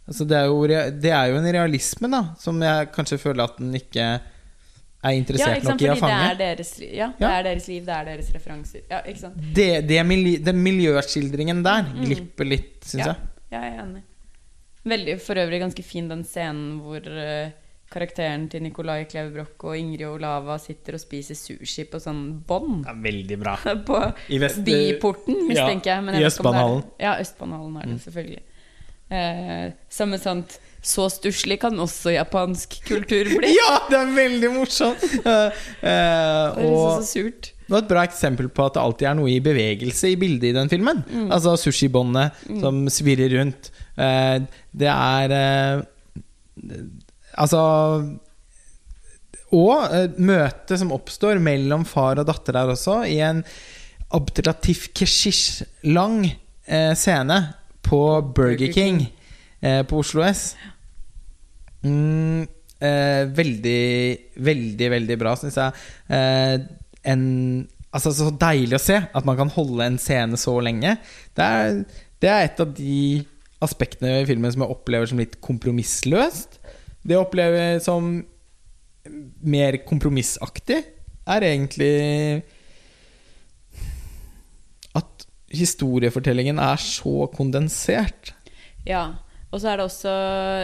altså 0.07 0.25
det, 0.30 0.38
er 0.40 0.48
jo, 0.48 0.90
det 1.03 1.11
er 1.11 1.32
jo 1.33 1.40
en 1.41 1.49
realisme 1.57 2.09
da 2.14 2.22
som 2.40 2.61
jeg 2.64 2.90
kanskje 2.95 3.19
føler 3.19 3.43
at 3.49 3.57
den 3.59 3.74
ikke 3.75 4.06
er 4.07 5.14
ja, 5.14 5.14
interessert 5.14 5.64
sant, 5.64 5.74
nok 5.74 5.83
i 5.85 5.90
å 5.91 5.95
fange. 5.99 6.19
det 6.19 6.27
er 6.33 6.40
deres, 6.57 6.72
ja, 6.82 7.07
det 7.19 7.27
er 7.30 7.43
deres 7.48 7.67
liv, 7.72 7.83
det 7.85 7.93
er 7.95 8.07
deres 8.09 8.30
referanser. 8.33 8.82
Ja, 8.90 9.01
ikke 9.07 9.22
sant? 9.27 9.41
Det, 9.56 9.67
det 9.88 9.99
miljø, 10.07 10.38
den 10.43 10.61
miljøskildringen 10.66 11.61
der 11.66 11.91
glipper 12.01 12.48
litt, 12.49 12.80
syns 12.83 13.03
Ja. 13.06 13.14
jeg. 13.14 13.33
Ja, 13.53 13.61
jeg 13.64 13.75
er 13.77 13.83
enig. 13.85 14.01
Veldig 14.88 15.14
for 15.24 15.40
øvrig 15.40 15.59
ganske 15.61 15.83
fin 15.85 16.09
den 16.11 16.24
scenen 16.27 16.80
hvor 16.83 17.03
eh, 17.07 17.53
karakteren 17.90 18.49
til 18.51 18.61
Nicolai 18.66 19.06
Klevebrok 19.07 19.64
og 19.69 19.77
Ingrid 19.80 20.03
Olava 20.09 20.57
sitter 20.59 20.98
og 20.98 21.01
spiser 21.01 21.38
sushi 21.40 21.85
på 21.88 22.01
sånn 22.03 22.43
bånd. 22.48 22.83
Ja, 22.85 22.93
veldig 23.03 23.38
bra. 23.40 23.56
På 23.88 24.01
I 24.30 24.40
vest- 24.43 24.59
Byporten, 24.67 25.43
mistenker 25.48 25.93
jeg. 25.95 26.03
Men 26.03 26.16
i 26.16 26.19
jeg 26.19 26.25
det 26.25 26.27
er- 26.27 26.33
Østbanehallen. 26.35 26.82
Mm. 26.83 26.93
Ja, 27.06 27.14
Østbanehallen 27.24 27.77
er 27.82 27.91
det, 27.93 27.99
selvfølgelig. 28.03 28.43
Eh, 29.09 29.67
samme 29.90 30.17
et 30.19 30.24
sånt 30.25 30.57
Så 30.83 31.06
stusslig 31.09 31.56
kan 31.61 31.77
også 31.80 32.11
japansk 32.11 32.75
kultur 32.85 33.24
bli. 33.40 33.53
Ja, 33.56 33.77
det 33.90 33.98
er 34.01 34.11
veldig 34.16 34.49
morsomt! 34.56 35.03
Eh, 35.27 35.48
eh, 35.82 36.56
Det 36.57 36.64
er 36.64 36.72
og 36.72 37.01
så 37.01 37.07
surt. 37.07 37.53
Det 37.67 37.72
var 37.74 37.82
et 37.83 37.90
bra 37.90 38.03
eksempel 38.07 38.48
på 38.51 38.66
at 38.67 38.75
det 38.77 38.83
alltid 38.83 39.07
er 39.09 39.16
noe 39.19 39.32
i 39.32 39.40
bevegelse 39.43 40.11
i 40.14 40.16
bildet 40.19 40.51
i 40.51 40.56
den 40.56 40.69
filmen. 40.72 41.01
Mm. 41.07 41.25
Altså 41.35 41.56
sushibåndet 41.59 42.43
som 42.61 42.83
svirrer 42.91 43.33
rundt. 43.40 43.72
Eh, 43.99 44.40
det 44.72 44.88
er 44.91 45.83
Altså 47.38 47.61
Og 49.56 49.83
eh, 49.93 50.09
møtet 50.17 50.80
som 50.82 50.93
oppstår 50.95 51.40
mellom 51.43 51.85
far 51.88 52.19
og 52.19 52.27
datter 52.27 52.57
der 52.57 52.74
også, 52.74 53.03
i 53.07 53.19
en 53.24 53.43
Abdelatif 54.16 54.88
Keshish 54.95 55.64
lang 55.83 56.25
eh, 56.27 56.93
scene 56.95 57.40
på 57.88 58.01
Burger 58.35 58.72
King 58.72 59.01
eh, 59.61 59.82
på 59.88 59.99
Oslo 59.99 60.24
S. 60.27 60.53
Mm, 61.83 62.48
eh, 62.80 63.24
veldig, 63.38 63.83
veldig, 64.48 64.91
veldig 64.95 65.17
bra, 65.19 65.35
syns 65.40 65.59
jeg. 65.59 65.88
Eh, 66.11 66.56
en, 67.11 67.24
altså, 67.91 68.14
så 68.16 68.32
deilig 68.32 68.80
å 68.80 68.83
se 68.83 68.99
at 68.99 69.27
man 69.27 69.40
kan 69.40 69.51
holde 69.56 69.88
en 69.88 69.99
scene 70.01 70.40
så 70.40 70.57
lenge. 70.64 70.98
Det 71.38 71.48
er, 71.48 71.82
det 72.24 72.32
er 72.32 72.48
et 72.48 72.64
av 72.64 72.72
de 72.77 73.01
aspektene 73.64 74.22
i 74.22 74.27
filmen 74.30 74.53
som 74.53 74.64
jeg 74.64 74.75
opplever 74.75 75.09
som 75.09 75.22
litt 75.22 75.40
kompromissløst. 75.43 76.59
Det 77.08 77.16
å 77.16 77.24
oppleve 77.24 77.77
som 77.84 78.18
mer 79.48 79.80
kompromissaktig, 79.88 80.82
er 81.27 81.44
egentlig 81.44 81.94
at 84.98 85.27
historiefortellingen 85.53 86.60
er 86.60 86.82
så 86.82 87.30
kondensert. 87.36 88.34
Ja. 88.88 89.24
Og 89.48 89.61
så 89.64 89.72
er 89.72 89.80
det 89.80 89.86
også 89.88 90.14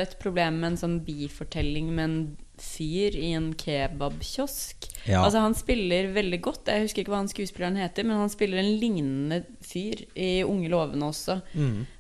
et 0.03 0.17
problem 0.19 0.59
med 0.59 0.73
en 0.73 0.81
sånn 0.81 0.97
bifortelling 1.05 1.93
med 1.95 2.03
en 2.03 2.17
fyr 2.59 3.15
i 3.15 3.31
en 3.37 3.53
kebabkiosk. 3.55 4.89
Ja. 5.05 5.19
Altså 5.25 5.39
Han 5.43 5.53
spiller 5.55 6.07
veldig 6.15 6.37
godt. 6.41 6.69
Jeg 6.71 6.85
husker 6.85 7.01
ikke 7.03 7.11
hva 7.11 7.17
han 7.19 7.27
skuespilleren 7.31 7.75
heter, 7.75 8.05
men 8.07 8.15
han 8.21 8.29
spiller 8.31 8.61
en 8.61 8.69
lignende 8.79 9.41
fyr 9.65 10.05
i 10.15 10.43
Unge 10.47 10.69
lovende 10.71 11.09
også. 11.09 11.35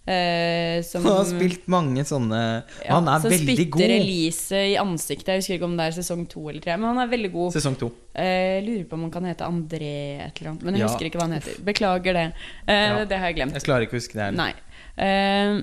Eh, 0.07 0.81
som, 0.87 1.03
Han 1.07 1.17
har 1.19 1.27
spilt 1.27 1.67
mange 1.71 2.03
sånne 2.07 2.39
ja, 2.83 2.93
Han 2.95 3.07
er 3.11 3.21
så 3.23 3.31
veldig 3.31 3.55
spytter 3.57 3.69
god. 3.75 3.93
Elise 3.97 4.61
i 4.71 4.77
ansiktet. 4.79 5.33
Jeg 5.33 5.43
husker 5.43 5.57
ikke 5.59 5.67
om 5.69 5.75
det 5.79 5.89
er 5.89 5.97
sesong 5.99 6.23
to 6.31 6.45
eller 6.51 6.63
tre, 6.63 6.77
men 6.79 6.89
han 6.93 7.03
er 7.05 7.11
veldig 7.11 7.31
god. 7.35 7.53
Sesong 7.57 7.77
to. 7.79 7.91
Eh, 8.15 8.59
lurer 8.65 8.87
på 8.87 8.97
om 8.99 9.05
han 9.07 9.13
kan 9.17 9.27
hete 9.27 9.47
André 9.47 9.93
et 10.29 10.39
eller 10.41 10.53
annet, 10.53 10.63
men 10.67 10.75
jeg 10.79 10.85
Ja. 10.85 10.89
husker 10.91 11.09
ikke 11.09 11.19
hva 11.21 11.27
han 11.29 11.37
heter. 11.39 11.59
Beklager 11.63 12.13
det. 12.19 12.25
Eh. 12.67 13.03
Det 13.09 13.19
har 13.19 13.27
jeg 13.31 13.39
glemt. 13.41 13.53
Jeg 13.59 13.67
klarer 13.67 13.87
ikke 13.87 13.97
å 13.97 14.01
huske 14.03 14.19
det 14.19 14.27
her. 14.29 14.35
Nei. 14.39 14.51
Eh, 14.95 15.61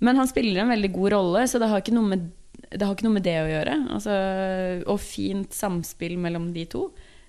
men 0.00 0.16
han 0.20 0.28
spiller 0.30 0.62
en 0.62 0.68
veldig 0.70 0.92
god 0.94 1.12
rolle, 1.16 1.46
så 1.50 1.58
det 1.58 1.68
har 1.68 1.80
ikke 1.82 1.96
noe 1.96 2.06
med 2.16 2.28
det, 2.70 2.82
har 2.84 2.94
ikke 2.94 3.06
noe 3.06 3.16
med 3.16 3.26
det 3.26 3.36
å 3.40 3.48
gjøre. 3.48 3.76
Altså, 3.96 4.16
og 4.88 5.00
fint 5.02 5.54
samspill 5.56 6.18
mellom 6.20 6.50
de 6.56 6.66
to. 6.70 6.88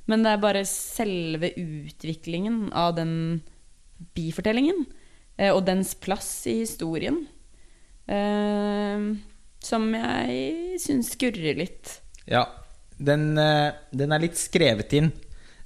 Men 0.09 0.26
det 0.26 0.34
er 0.34 0.43
bare 0.43 0.66
selve 0.68 1.51
utviklingen 1.59 2.69
av 2.74 2.95
den 2.98 3.14
bifortellingen 4.16 4.85
eh, 5.38 5.51
og 5.51 5.66
dens 5.68 5.92
plass 6.00 6.30
i 6.50 6.61
historien 6.61 7.22
eh, 8.09 9.03
som 9.59 9.90
jeg 9.93 10.80
syns 10.82 11.14
skurrer 11.14 11.59
litt. 11.59 12.00
Ja, 12.30 12.45
den, 12.98 13.34
eh, 13.38 13.76
den 13.92 14.16
er 14.16 14.24
litt 14.24 14.40
skrevet 14.40 14.95
inn. 14.98 15.11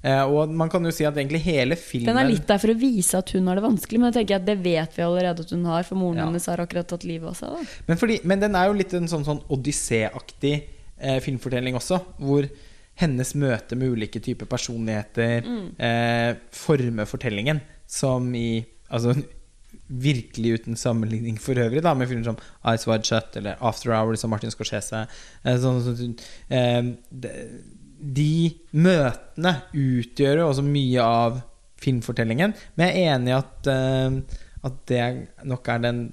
Eh, 0.04 0.22
Og 0.28 0.50
man 0.52 0.68
kan 0.68 0.84
jo 0.84 0.90
si 0.92 1.06
at 1.08 1.16
egentlig 1.16 1.40
hele 1.46 1.76
filmen 1.80 2.10
Den 2.12 2.18
er 2.20 2.28
litt 2.28 2.46
der 2.50 2.58
for 2.60 2.68
å 2.74 2.76
vise 2.76 3.16
at 3.16 3.30
hun 3.32 3.46
har 3.48 3.56
det 3.56 3.64
vanskelig, 3.64 3.98
men 4.02 4.10
jeg 4.12 4.18
tenker 4.20 4.36
at 4.36 4.44
det 4.44 4.58
vet 4.62 4.98
vi 4.98 5.02
allerede 5.06 5.40
at 5.46 5.50
hun 5.56 5.64
har, 5.64 5.82
for 5.88 5.96
moren 5.96 6.18
Ja. 6.20 6.26
hennes 6.28 6.46
har 6.50 6.60
akkurat 6.60 6.86
tatt 6.92 7.04
livet 7.08 7.28
av 7.30 7.38
seg. 7.38 7.72
Men, 7.88 7.96
fordi, 7.96 8.20
men 8.24 8.40
den 8.44 8.54
er 8.60 8.66
jo 8.68 8.76
litt 8.76 8.92
en 8.94 9.08
sånn, 9.08 9.24
sånn 9.24 9.40
odyssé-aktig 9.48 10.54
eh, 11.00 11.20
filmfortelling 11.24 11.74
også, 11.80 12.02
hvor 12.20 12.48
hennes 13.00 13.32
møte 13.34 13.74
med 13.80 13.90
ulike 13.96 14.20
typer 14.22 14.46
personligheter 14.46 15.40
eh, 15.78 16.36
former 16.52 17.08
fortellingen, 17.10 17.60
som 17.88 18.28
i 18.34 18.64
Altså 18.94 19.14
virkelig 19.88 20.60
uten 20.60 20.76
sammenligning 20.78 21.36
for 21.40 21.58
øvrig, 21.58 21.82
da, 21.82 21.92
med 21.98 22.06
filmer 22.08 22.24
som 22.28 22.36
Eyes 22.64 22.84
Wide 22.86 23.04
Shut 23.08 23.36
eller 23.40 23.56
After 23.60 23.90
Hours 23.92 24.22
av 24.24 24.30
Martin 24.30 24.52
Scorsese. 24.52 25.00
Eh, 25.44 25.56
sånn, 25.60 25.80
sånn, 25.82 26.14
eh, 26.48 26.82
de, 27.10 27.32
de 27.98 28.54
møtene 28.72 29.54
utgjør 29.72 30.42
jo 30.42 30.48
også 30.50 30.64
mye 30.66 31.04
av 31.04 31.38
filmfortellingen, 31.84 32.54
men 32.74 32.88
jeg 32.88 33.04
er 33.04 33.16
enig 33.16 33.32
i 33.32 33.36
at, 33.36 33.70
uh, 33.70 34.42
at 34.64 34.78
det 34.90 35.06
nok 35.44 35.72
er 35.74 35.82
den 35.84 36.04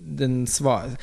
den 0.00 0.46
svare 0.46 0.96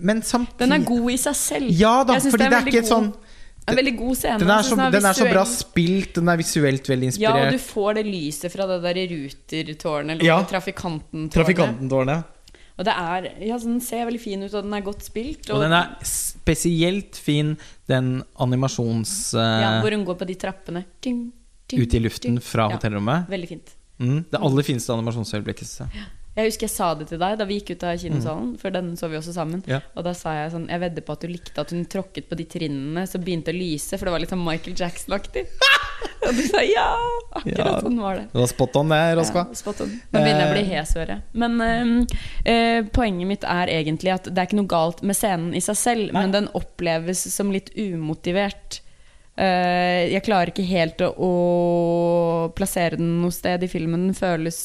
Men 0.00 0.22
samtidig 0.22 0.64
Den 0.64 0.72
er 0.80 0.84
god 0.86 1.10
i 1.12 1.16
seg 1.20 1.36
selv. 1.36 1.68
Ja 1.70 2.02
da, 2.06 2.16
for 2.18 2.40
det 2.40 2.48
er, 2.48 2.54
veldig 2.56 2.72
ikke 2.72 2.80
et 2.82 2.90
sånn 2.90 3.10
Det 3.12 3.68
er 3.68 3.74
en 3.74 3.78
veldig 3.78 3.92
god 3.98 4.16
scene. 4.16 4.38
den 4.40 4.50
er, 4.50 4.64
så, 4.64 4.72
så, 4.72 4.80
er 4.80 4.94
den 4.96 5.06
er 5.10 5.18
så 5.18 5.28
bra 5.28 5.44
spilt, 5.50 6.14
den 6.16 6.32
er 6.32 6.40
visuelt 6.40 6.88
veldig 6.88 7.10
inspirert. 7.10 7.36
Ja, 7.36 7.44
og 7.44 7.52
du 7.52 7.60
får 7.60 7.98
det 7.98 8.04
lyset 8.08 8.54
fra 8.54 8.66
det 8.70 8.78
der 8.86 9.00
rutertårnet, 9.12 10.12
eller 10.14 10.24
Ja. 10.24 10.38
trafikantentårnet. 10.48 11.34
Trafikantentårnet. 11.36 12.34
Og 12.78 12.86
det 12.86 12.94
er 12.94 13.28
Ja, 13.42 13.56
den 13.58 13.80
ser 13.82 14.06
veldig 14.06 14.20
fin 14.22 14.44
ut, 14.44 14.52
og 14.52 14.62
den 14.62 14.76
er 14.76 14.84
godt 14.86 15.02
spilt. 15.08 15.48
Og 15.50 15.62
den 15.64 15.74
er 15.74 15.96
spesielt 16.06 17.18
fin, 17.18 17.56
den 17.90 18.12
animasjons... 18.38 19.34
Uh, 19.34 19.42
ja, 19.42 19.72
Hvor 19.82 19.96
hun 19.96 20.06
går 20.06 20.20
på 20.20 20.28
de 20.28 20.38
trappene. 20.38 20.84
Ting, 21.02 21.26
ting, 21.66 21.82
ute 21.82 21.98
i 21.98 22.04
luften 22.04 22.36
ting. 22.36 22.44
fra 22.44 22.68
Ja, 22.68 22.78
hotellrommet. 22.78 23.26
Veldig 23.32 23.50
fint. 23.50 23.74
Mm, 23.98 24.22
det 24.30 24.38
aller 24.46 24.66
fineste 24.66 24.94
animasjonsøyeblikket. 24.94 25.74
synes 25.74 26.06
jeg. 26.38 26.52
Husker 26.52 26.66
jeg 26.68 26.72
sa 26.74 26.88
det 26.98 27.08
til 27.10 27.20
deg 27.22 27.36
da 27.40 27.46
vi 27.48 27.58
gikk 27.60 27.74
ut 27.76 27.84
av 27.88 27.98
kinosalen, 28.00 28.52
for 28.60 28.74
den 28.74 28.92
så 29.00 29.10
vi 29.12 29.18
også 29.18 29.34
sammen. 29.36 29.62
Ja. 29.68 29.80
Og 29.98 30.06
da 30.06 30.14
sa 30.16 30.34
jeg 30.38 30.52
sånn 30.54 30.68
Jeg 30.70 30.80
vedder 30.84 31.04
på 31.06 31.14
at 31.16 31.24
du 31.24 31.28
likte 31.32 31.62
at 31.62 31.74
hun 31.74 31.84
tråkket 31.90 32.28
på 32.30 32.38
de 32.38 32.46
trinnene 32.48 33.04
så 33.10 33.20
begynte 33.22 33.52
å 33.52 33.58
lyse, 33.58 33.98
for 33.98 34.08
det 34.08 34.14
var 34.14 34.22
litt 34.24 34.32
sånn 34.34 34.44
Michael 34.46 34.76
Jackson-aktig. 34.78 35.44
og 36.28 36.32
du 36.38 36.42
sa 36.46 36.62
ja! 36.66 36.88
Akkurat 37.38 37.66
Ja. 37.68 37.78
sånn 37.84 38.00
var 38.00 38.16
det. 38.20 38.26
Det 38.32 38.40
var 38.40 38.50
spot 38.50 38.76
on, 38.80 38.88
det, 38.94 39.00
Roskva. 39.18 39.46
Ja, 39.50 39.60
spot 39.60 39.80
on. 39.84 39.94
Nå 40.12 40.22
begynner 40.22 40.44
jeg 40.44 40.50
å 40.50 40.56
bli 40.56 40.66
hes, 40.72 40.94
hører. 40.98 41.22
Men 41.44 41.60
eh, 41.64 42.18
eh, 42.54 42.80
poenget 42.94 43.28
mitt 43.30 43.44
er 43.46 43.68
egentlig 43.74 44.14
at 44.14 44.28
det 44.30 44.38
er 44.38 44.48
ikke 44.48 44.60
noe 44.62 44.70
galt 44.70 45.02
med 45.06 45.18
scenen 45.18 45.54
i 45.58 45.62
seg 45.64 45.76
selv, 45.78 46.12
Nei. 46.12 46.22
men 46.22 46.34
den 46.34 46.50
oppleves 46.58 47.26
som 47.34 47.50
litt 47.54 47.70
umotivert. 47.76 48.80
Uh, 49.38 50.08
jeg 50.10 50.24
klarer 50.26 50.50
ikke 50.50 50.64
helt 50.66 50.98
å, 51.06 51.12
å 51.14 52.48
plassere 52.58 52.96
den 52.98 53.20
noe 53.22 53.30
sted 53.30 53.62
i 53.62 53.68
filmen. 53.70 54.08
Den 54.08 54.16
føles 54.18 54.58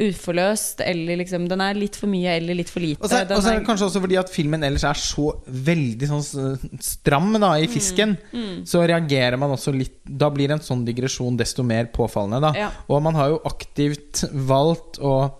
uforløst, 0.00 0.80
eller 0.84 1.20
liksom 1.20 1.46
Den 1.50 1.60
er 1.64 1.78
litt 1.78 1.96
for 1.98 2.10
mye 2.10 2.36
eller 2.38 2.56
litt 2.56 2.70
for 2.72 2.80
lite. 2.80 3.02
Og 3.04 3.10
så 3.10 3.20
er 3.20 3.28
er 3.28 3.60
det 3.60 3.66
kanskje 3.66 3.88
også 3.90 4.02
fordi 4.02 4.18
at 4.20 4.32
filmen 4.32 4.64
ellers 4.64 4.84
er 4.88 4.98
så 4.98 5.26
veldig 5.46 6.08
sånn 6.10 6.80
stram 6.80 7.32
da, 7.36 7.50
Mm, 7.50 7.64
i 7.64 7.68
fisken. 7.68 8.16
Så 8.64 8.82
reagerer 8.86 9.36
man 9.38 9.50
også 9.50 9.74
litt 9.76 9.98
Da 10.04 10.30
blir 10.30 10.50
en 10.50 10.62
sånn 10.64 10.84
digresjon 10.86 11.36
desto 11.36 11.62
mer 11.62 11.90
påfallende. 11.92 12.40
Da. 12.40 12.52
Ja. 12.58 12.70
Og 12.88 13.02
man 13.02 13.14
har 13.14 13.28
jo 13.34 13.42
aktivt 13.44 14.24
valgt 14.32 14.98
å 14.98 15.32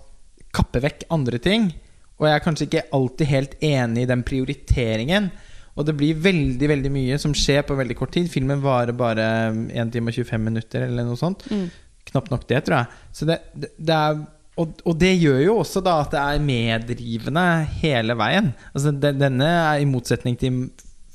kappe 0.52 0.80
vekk 0.82 1.06
andre 1.10 1.38
ting. 1.38 1.72
Og 2.20 2.26
jeg 2.28 2.36
er 2.36 2.44
kanskje 2.44 2.66
ikke 2.68 2.88
alltid 2.92 3.26
helt 3.30 3.54
enig 3.64 4.02
i 4.04 4.10
den 4.10 4.22
prioriteringen. 4.22 5.30
Og 5.78 5.86
det 5.86 5.94
blir 5.96 6.18
veldig 6.20 6.68
veldig 6.68 6.90
mye 6.92 7.18
som 7.22 7.32
skjer 7.36 7.62
på 7.64 7.76
veldig 7.78 7.96
kort 7.96 8.12
tid. 8.12 8.28
Filmen 8.30 8.60
varer 8.60 8.92
bare 8.96 9.24
1 9.70 9.92
time 9.94 10.10
og 10.10 10.18
25 10.18 10.44
minutter, 10.44 10.84
eller 10.88 11.06
noe 11.06 11.16
sånt. 11.16 11.46
Mm. 11.48 11.70
Knapt 12.10 12.32
nok 12.32 12.46
det, 12.50 12.64
tror 12.66 12.82
jeg. 12.82 13.00
Så 13.16 13.28
det, 13.28 13.38
det, 13.54 13.70
det 13.78 13.96
er, 13.96 14.20
og, 14.58 14.80
og 14.84 14.96
det 15.00 15.12
gjør 15.20 15.40
jo 15.44 15.58
også 15.62 15.82
da 15.84 16.00
at 16.02 16.14
det 16.14 16.20
er 16.20 16.42
meddrivende 16.44 17.44
hele 17.80 18.16
veien. 18.18 18.50
Altså 18.74 18.92
den, 18.92 19.20
Denne 19.20 19.46
er 19.46 19.82
i 19.82 19.88
motsetning 19.88 20.36
til 20.40 20.64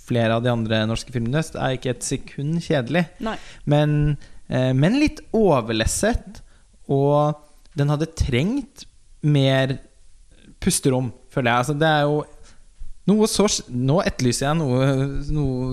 flere 0.06 0.38
av 0.38 0.46
de 0.46 0.52
andre 0.54 0.84
norske 0.90 1.14
filmene 1.14 1.42
er 1.42 1.76
ikke 1.76 1.96
et 1.96 2.06
sekund 2.06 2.60
kjedelig. 2.64 3.06
Men, 3.70 4.16
eh, 4.50 4.72
men 4.78 5.00
litt 5.02 5.22
overlesset. 5.36 6.42
Og 6.92 7.36
den 7.78 7.90
hadde 7.92 8.12
trengt 8.18 8.86
mer 9.26 9.78
pusterom, 10.62 11.12
føler 11.34 11.52
jeg. 11.52 11.64
Altså, 11.66 11.78
det 11.82 11.90
er 11.90 12.06
jo 12.06 12.24
noe 13.06 13.30
så 13.30 13.46
Nå 13.70 14.00
etterlyser 14.02 14.48
jeg 14.48 14.58
noe, 14.58 14.86
noe 15.30 15.66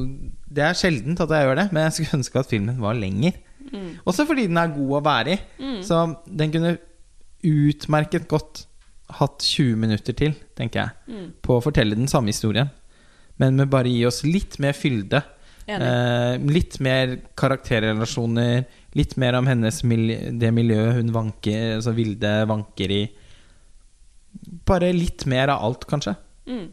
Det 0.52 0.65
er 0.66 0.76
sjeldent 0.76 1.20
at 1.24 1.31
jeg 1.32 1.47
gjør 1.47 1.60
det, 1.62 1.68
men 1.73 1.86
jeg 1.86 1.94
skulle 1.97 2.18
ønske 2.20 2.41
at 2.42 2.50
filmen 2.50 2.81
var 2.82 2.99
lenger. 2.99 3.36
Også 4.05 4.26
fordi 4.28 4.49
den 4.50 4.58
er 4.60 4.73
god 4.74 4.97
å 4.99 5.05
være 5.05 5.36
i. 5.36 5.39
Så 5.86 6.00
den 6.28 6.52
kunne 6.52 6.74
utmerket 7.42 8.28
godt 8.30 8.66
hatt 9.18 9.44
20 9.44 9.76
minutter 9.76 10.16
til, 10.16 10.34
tenker 10.56 10.84
jeg, 10.84 11.28
på 11.44 11.58
å 11.58 11.64
fortelle 11.64 11.98
den 11.98 12.10
samme 12.10 12.32
historien. 12.32 12.70
Men 13.40 13.58
med 13.58 13.70
bare 13.72 13.90
gi 13.90 14.04
oss 14.08 14.22
litt 14.24 14.58
mer 14.62 14.76
fylde. 14.76 15.22
Eh, 15.66 16.36
litt 16.52 16.78
mer 16.84 17.16
karakterrelasjoner. 17.38 18.64
Litt 18.98 19.16
mer 19.20 19.38
om 19.38 19.48
hennes 19.48 19.82
miljø, 19.88 20.18
det 20.36 20.52
miljøet 20.54 20.98
hun 20.98 21.12
vanker, 21.14 21.76
altså 21.78 21.94
Vilde 21.96 22.32
vanker 22.50 22.92
i. 22.92 23.02
Bare 24.68 24.92
litt 24.96 25.26
mer 25.30 25.52
av 25.54 25.64
alt, 25.68 25.86
kanskje. 25.88 26.16
Mm. 26.48 26.66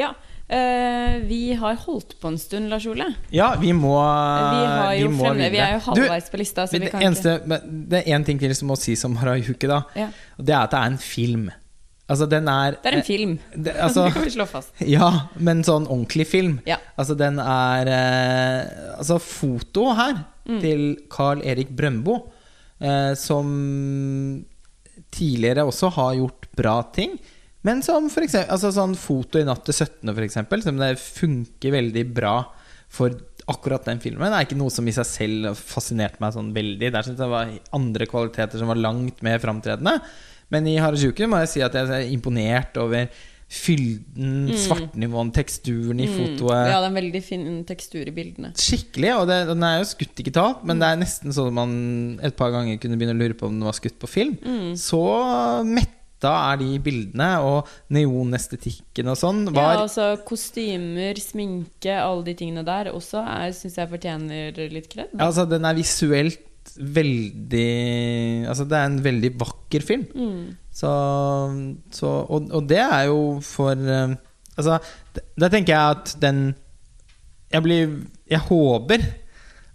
Ja. 0.00 0.12
Eh, 0.48 1.20
vi 1.28 1.52
har 1.54 1.74
holdt 1.86 2.16
på 2.20 2.28
en 2.32 2.38
stund, 2.38 2.68
Lars 2.68 2.86
Ole. 2.86 3.06
Ja, 3.30 3.54
vi 3.60 3.72
må 3.72 3.94
Vi, 4.00 5.02
vi, 5.02 5.08
må 5.08 5.24
fremme, 5.24 5.50
vi 5.50 5.58
er 5.62 5.74
jo 5.78 5.80
halvveis 5.90 6.30
på 6.30 6.40
lista, 6.40 6.66
så 6.66 6.78
vi 6.78 6.86
det, 6.88 6.92
eneste, 7.00 7.38
det 7.90 8.02
er 8.02 8.14
én 8.18 8.24
ting 8.26 8.38
til 8.42 8.54
som 8.54 8.68
må 8.72 8.76
sies 8.76 9.04
om 9.08 9.16
Harajuki, 9.16 9.66
da. 9.70 9.82
ja. 9.96 10.08
Det 10.38 10.54
er 10.54 10.62
at 10.64 10.70
det 10.74 10.78
er 10.82 10.92
en 10.92 10.98
film. 10.98 11.50
Altså, 12.12 12.26
den 12.28 12.48
er 12.50 12.74
Det 12.82 12.90
er 12.90 12.96
en 12.98 13.02
film. 13.06 13.38
det, 13.56 13.72
altså, 13.80 14.04
det 14.08 14.12
kan 14.18 14.24
vi 14.26 14.30
slå 14.34 14.44
fast. 14.50 14.72
Ja, 14.84 15.08
men 15.38 15.62
sånn 15.64 15.86
ordentlig 15.86 16.26
film. 16.28 16.58
Ja. 16.68 16.76
Altså, 16.98 17.14
den 17.16 17.38
er 17.40 17.88
eh, 17.88 18.98
Altså, 18.98 19.18
fotoet 19.22 19.96
her 19.96 20.22
Mm. 20.42 20.56
til 20.58 20.80
Carl 21.08 21.38
Erik 21.46 21.68
Brøndbo, 21.70 22.16
eh, 22.82 23.12
som 23.14 24.42
tidligere 25.14 25.62
også 25.68 25.90
har 25.94 26.16
gjort 26.18 26.48
bra 26.58 26.80
ting, 26.94 27.12
men 27.66 27.82
som 27.86 28.08
for 28.10 28.26
eksempel 28.26 28.50
Altså 28.54 28.72
sånn 28.74 28.96
foto 28.98 29.38
i 29.40 29.46
natt 29.46 29.62
til 29.68 29.76
17., 29.76 30.10
for 30.10 30.24
eksempel, 30.26 30.64
som 30.64 30.80
det 30.80 30.96
funker 31.00 31.76
veldig 31.76 32.04
bra 32.14 32.36
for 32.92 33.14
akkurat 33.50 33.86
den 33.88 34.00
filmen. 34.02 34.28
Det 34.30 34.38
er 34.38 34.46
ikke 34.46 34.60
noe 34.60 34.72
som 34.72 34.86
i 34.86 34.94
seg 34.94 35.08
selv 35.08 35.58
fascinerte 35.58 36.22
meg 36.22 36.34
sånn 36.34 36.52
veldig. 36.54 36.92
Der 36.94 37.06
syntes 37.06 37.22
jeg 37.22 37.26
det 37.26 37.34
var 37.34 37.52
andre 37.78 38.08
kvaliteter 38.10 38.60
som 38.60 38.70
var 38.70 38.80
langt 38.80 39.22
mer 39.24 39.42
framtredende. 39.42 39.98
Men 40.52 40.68
i 40.68 40.78
Harajuku 40.82 41.24
må 41.30 41.40
jeg 41.42 41.52
si 41.54 41.62
at 41.64 41.76
jeg 41.78 41.90
er 41.90 42.10
imponert 42.12 42.76
over 42.80 43.08
fylden, 43.52 44.48
svartnivåen, 44.56 45.32
teksturen 45.36 45.98
i 46.00 46.06
fotoet. 46.08 46.54
Mm. 46.56 46.68
Ja, 46.70 46.78
det 46.78 46.86
er 46.86 46.86
en 46.88 46.96
veldig 46.96 47.22
fin 47.24 47.42
tekstur 47.68 48.08
i 48.08 48.14
bildene. 48.16 48.52
Skikkelig, 48.56 49.10
og 49.18 49.26
det, 49.28 49.42
den 49.50 49.66
er 49.68 49.80
jo 49.80 49.90
skutt 49.90 50.14
digitalt, 50.16 50.62
men 50.68 50.80
det 50.80 50.88
er 50.88 51.02
nesten 51.02 51.34
sånn 51.36 51.50
at 51.50 51.58
man 51.58 51.74
et 52.24 52.38
par 52.38 52.54
ganger 52.54 52.80
kunne 52.80 52.96
begynne 53.00 53.16
å 53.16 53.20
lure 53.20 53.36
på 53.36 53.50
om 53.50 53.58
den 53.58 53.68
var 53.68 53.76
skutt 53.76 53.98
på 54.00 54.08
film. 54.08 54.38
Mm. 54.40 54.72
Så 54.80 55.02
metta 56.22 56.52
er 56.52 56.60
de 56.60 56.78
bildene, 56.82 57.30
og 57.42 57.68
neonestetikken 57.92 59.10
og 59.10 59.18
sånn 59.18 59.42
Ja, 59.50 59.82
altså 59.82 60.16
Kostymer, 60.24 61.18
sminke, 61.18 61.96
alle 61.98 62.24
de 62.28 62.34
tingene 62.38 62.64
der 62.64 62.92
også 62.92 63.24
syns 63.56 63.78
jeg 63.78 63.90
fortjener 63.90 64.52
litt 64.70 64.88
kred. 64.90 65.12
Altså, 65.18 65.46
den 65.46 65.64
er 65.64 65.74
visuelt 65.74 66.48
veldig 66.78 68.46
Altså, 68.46 68.64
det 68.70 68.76
er 68.78 68.86
en 68.86 69.00
veldig 69.02 69.32
vakker 69.34 69.82
film. 69.82 70.04
Mm. 70.14 70.52
Så, 70.70 70.92
så 71.90 72.10
og, 72.22 72.52
og 72.54 72.68
det 72.70 72.78
er 72.78 73.08
jo 73.10 73.40
for 73.42 73.72
eh, 73.74 74.14
Altså, 74.52 74.76
da 75.40 75.48
tenker 75.48 75.72
jeg 75.72 75.96
at 75.96 76.10
den 76.20 76.54
Jeg 77.52 77.64
blir 77.64 77.94
Jeg 78.28 78.44
håper 78.46 79.04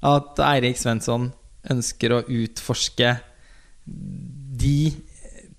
at 0.08 0.40
Eirik 0.46 0.78
Svensson 0.78 1.32
ønsker 1.74 2.14
å 2.14 2.20
utforske 2.30 3.16
de 3.88 4.94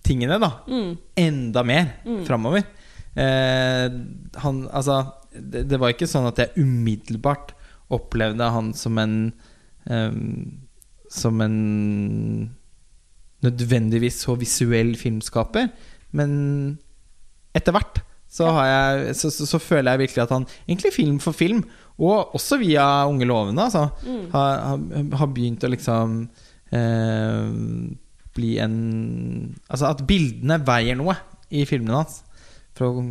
tingene, 0.09 0.39
da, 0.43 0.51
Mm. 0.69 0.97
enda 1.20 1.62
mer 1.69 1.93
framover. 2.27 2.65
Eh, 3.19 3.89
han 4.43 4.59
Altså, 4.73 4.99
det, 5.35 5.67
det 5.69 5.78
var 5.81 5.93
ikke 5.95 6.09
sånn 6.09 6.28
at 6.31 6.39
jeg 6.43 6.65
umiddelbart 6.65 7.53
opplevde 7.95 8.47
han 8.53 8.73
som 8.77 8.99
en 9.01 9.15
eh, 9.89 10.12
Som 11.11 11.41
en 11.41 11.57
nødvendigvis 13.43 14.17
så 14.27 14.35
visuell 14.39 14.97
filmskaper, 14.99 15.69
men 16.19 16.78
etter 17.55 17.73
hvert 17.77 18.01
så, 18.28 18.49
har 18.53 18.67
jeg, 18.69 19.15
så, 19.17 19.31
så, 19.33 19.47
så 19.49 19.61
føler 19.62 19.95
jeg 19.95 20.03
virkelig 20.03 20.23
at 20.27 20.33
han, 20.35 20.45
egentlig 20.67 20.91
film 20.93 21.20
for 21.23 21.33
film, 21.33 21.62
og 22.03 22.35
også 22.37 22.59
via 22.61 22.85
Unge 23.09 23.25
lovende, 23.31 23.62
altså, 23.65 23.87
har, 24.35 24.59
har, 24.67 24.83
har 25.23 25.31
begynt 25.33 25.65
å 25.65 25.70
liksom 25.73 26.19
eh, 26.75 27.47
bli 28.39 28.55
en 28.62 28.78
Altså 29.68 29.91
at 29.91 30.05
bildene 30.08 30.60
veier 30.65 30.99
noe 30.99 31.17
i 31.50 31.65
filmene 31.68 32.00
hans. 32.00 32.23
For 32.78 32.89
å 32.89 33.05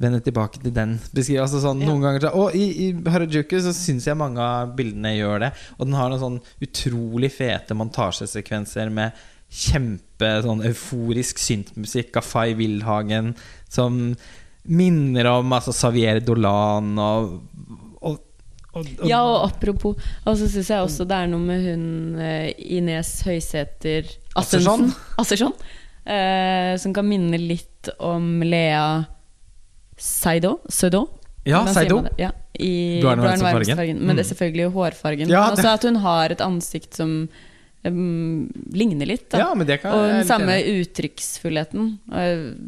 vende 0.00 0.20
tilbake 0.24 0.60
til 0.62 0.74
den. 0.74 0.96
Altså 1.38 1.60
sånn, 1.62 1.82
Ja. 1.82 1.90
Noen 1.90 2.02
ganger 2.02 2.26
så, 2.26 2.32
Og 2.34 2.54
i, 2.58 2.64
i 2.88 3.10
Harajuku 3.10 3.56
så 3.62 3.74
syns 3.76 4.08
jeg 4.08 4.18
mange 4.18 4.42
av 4.42 4.74
bildene 4.76 5.14
gjør 5.14 5.46
det. 5.46 5.52
Og 5.78 5.86
den 5.86 5.98
har 5.98 6.10
noen 6.10 6.22
sånn 6.22 6.40
utrolig 6.66 7.30
fete 7.34 7.76
montasjesekvenser 7.78 8.90
med 8.94 9.12
kjempe 9.54 10.30
sånn 10.42 10.64
euforisk 10.66 11.38
syntmusikk 11.38 12.16
av 12.18 12.26
Fay 12.26 12.56
Wildhagen 12.58 13.34
som 13.70 14.16
minner 14.64 15.28
om 15.28 15.52
altså, 15.52 15.74
Xavier 15.76 16.18
Dolan 16.24 16.96
og, 16.98 17.36
og, 18.74 18.86
og, 19.00 19.08
Ja, 19.08 19.20
og 19.24 19.44
apropos 19.50 19.96
Og 20.26 20.36
så 20.40 20.48
syns 20.50 20.68
jeg 20.70 20.82
også 20.84 21.06
det 21.08 21.16
er 21.16 21.26
noe 21.32 21.40
med 21.40 21.64
hun 21.66 22.18
eh, 22.20 22.52
Ines 22.58 23.22
Høysæter 23.26 24.08
Assersson. 24.36 24.88
Assersson. 25.18 25.52
eh, 26.06 26.76
som 26.82 26.92
kan 26.96 27.06
minne 27.08 27.38
litt 27.38 27.88
om 27.98 28.40
Lea 28.42 29.04
Seido. 29.96 30.58
Seido? 30.68 31.04
Ja, 31.46 31.60
Seido. 31.70 32.00
Ja, 32.18 32.30
I 32.58 33.00
fargen. 33.04 33.98
Men 34.00 34.16
det 34.16 34.16
Mm. 34.16 34.18
er 34.18 34.28
selvfølgelig 34.30 34.72
hårfargen. 34.72 35.28
Ja, 35.28 35.42
Men 35.50 35.58
også 35.58 35.74
at 35.74 35.82
hun 35.84 35.96
har 35.96 36.30
et 36.32 36.40
ansikt 36.40 36.94
som 36.94 37.28
um, 37.84 38.50
ligner 38.72 39.06
litt. 39.06 39.28
Da. 39.30 39.38
Ja, 39.38 39.54
men 39.54 39.66
det 39.68 39.82
kan 39.82 39.92
og 39.92 40.08
den 40.08 40.24
samme 40.26 40.56
enig 40.56 40.86
uttrykksfullheten. 40.88 41.98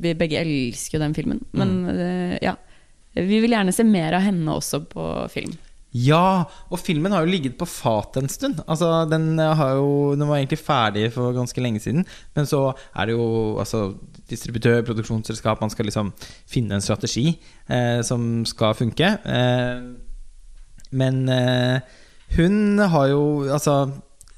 Vi 0.03 0.13
begge 0.15 0.39
elsker 0.43 0.99
jo 0.99 1.05
den 1.07 1.15
filmen. 1.15 1.41
Men 1.53 1.87
Mm. 1.87 2.39
ja. 2.43 2.55
Vi 3.17 3.41
vil 3.41 3.51
gjerne 3.51 3.73
se 3.73 3.83
mer 3.83 4.13
av 4.13 4.21
henne 4.21 4.47
også 4.53 4.83
på 4.87 5.31
film. 5.33 5.57
Ja, 6.05 6.45
og 6.69 6.81
filmen 6.83 7.15
har 7.15 7.25
jo 7.25 7.31
ligget 7.33 7.55
på 7.61 7.67
fatet 7.71 8.23
en 8.25 8.29
stund. 8.33 8.59
Altså, 8.69 8.89
den, 9.09 9.39
har 9.39 9.77
jo, 9.79 10.15
den 10.19 10.29
var 10.29 10.37
egentlig 10.41 10.59
ferdig 10.61 11.07
for 11.15 11.33
ganske 11.37 11.63
lenge 11.65 11.81
siden. 11.81 12.05
Men 12.37 12.49
så 12.51 12.61
er 12.93 13.07
det 13.09 13.15
jo 13.17 13.29
altså, 13.63 13.85
distributør, 14.29 14.83
produksjonsselskap 14.89 15.61
Man 15.63 15.71
skal 15.73 15.87
liksom 15.89 16.11
finne 16.51 16.75
en 16.77 16.85
strategi 16.85 17.29
eh, 17.71 18.01
som 18.07 18.43
skal 18.51 18.75
funke. 18.79 19.13
Eh, 19.25 19.87
men 20.97 21.23
eh, 21.33 21.81
hun 22.37 22.79
har 22.79 23.09
jo 23.13 23.23
Altså, 23.53 23.79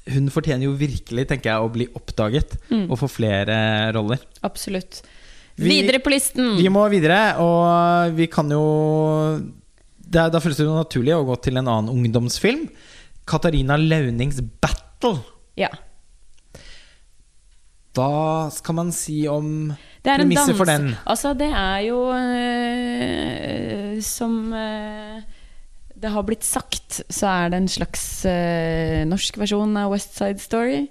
hun 0.09 0.29
fortjener 0.33 0.65
jo 0.65 0.71
virkelig, 0.77 1.27
tenker 1.29 1.51
jeg, 1.51 1.61
å 1.61 1.69
bli 1.73 1.85
oppdaget 1.97 2.55
Mm. 2.71 2.87
og 2.89 2.97
få 3.01 3.07
flere 3.09 3.57
roller. 3.93 4.21
Absolutt. 4.45 5.01
Vi- 5.59 5.69
Videre 5.81 5.99
på 5.99 6.09
listen! 6.13 6.55
Vi 6.57 6.69
må 6.71 6.85
videre, 6.89 7.35
og 7.37 8.15
vi 8.15 8.25
kan 8.31 8.49
jo 8.49 8.61
det, 10.09 10.31
Da 10.33 10.41
føles 10.41 10.57
det 10.59 10.65
jo 10.67 10.77
naturlig 10.77 11.13
å 11.15 11.25
gå 11.27 11.35
til 11.45 11.59
en 11.59 11.67
annen 11.67 11.91
ungdomsfilm. 11.93 12.67
Katarina 13.29 13.77
Launings 13.77 14.41
'Battle'. 14.41 15.21
Ja. 15.59 15.69
Hva 17.97 18.49
skal 18.53 18.75
man 18.77 18.91
si 18.95 19.27
om 19.27 19.73
premisset 20.05 20.55
for 20.57 20.69
den? 20.69 20.95
Altså, 21.09 21.33
det 21.33 21.49
er 21.49 21.79
jo 21.89 22.13
øh, 22.13 24.01
Som 24.05 24.53
øh, 24.53 25.21
det 25.99 26.11
har 26.13 26.23
blitt 26.23 26.45
sagt, 26.47 27.01
så 27.11 27.27
er 27.27 27.49
det 27.51 27.57
en 27.59 27.67
slags 27.67 28.25
øh, 28.25 29.03
norsk 29.09 29.37
versjon 29.41 29.77
av 29.77 29.91
West 29.91 30.15
Side 30.15 30.39
Story. 30.39 30.87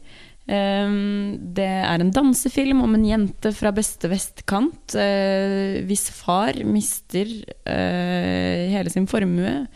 Um, 0.49 1.35
det 1.53 1.67
er 1.69 2.01
en 2.01 2.13
dansefilm 2.15 2.79
om 2.81 2.95
en 2.97 3.05
jente 3.05 3.51
fra 3.53 3.69
beste 3.77 4.09
vestkant 4.09 4.95
eh, 4.97 5.83
hvis 5.85 6.07
far 6.17 6.57
mister 6.65 7.29
eh, 7.69 8.65
hele 8.73 8.89
sin 8.89 9.05
formue 9.11 9.67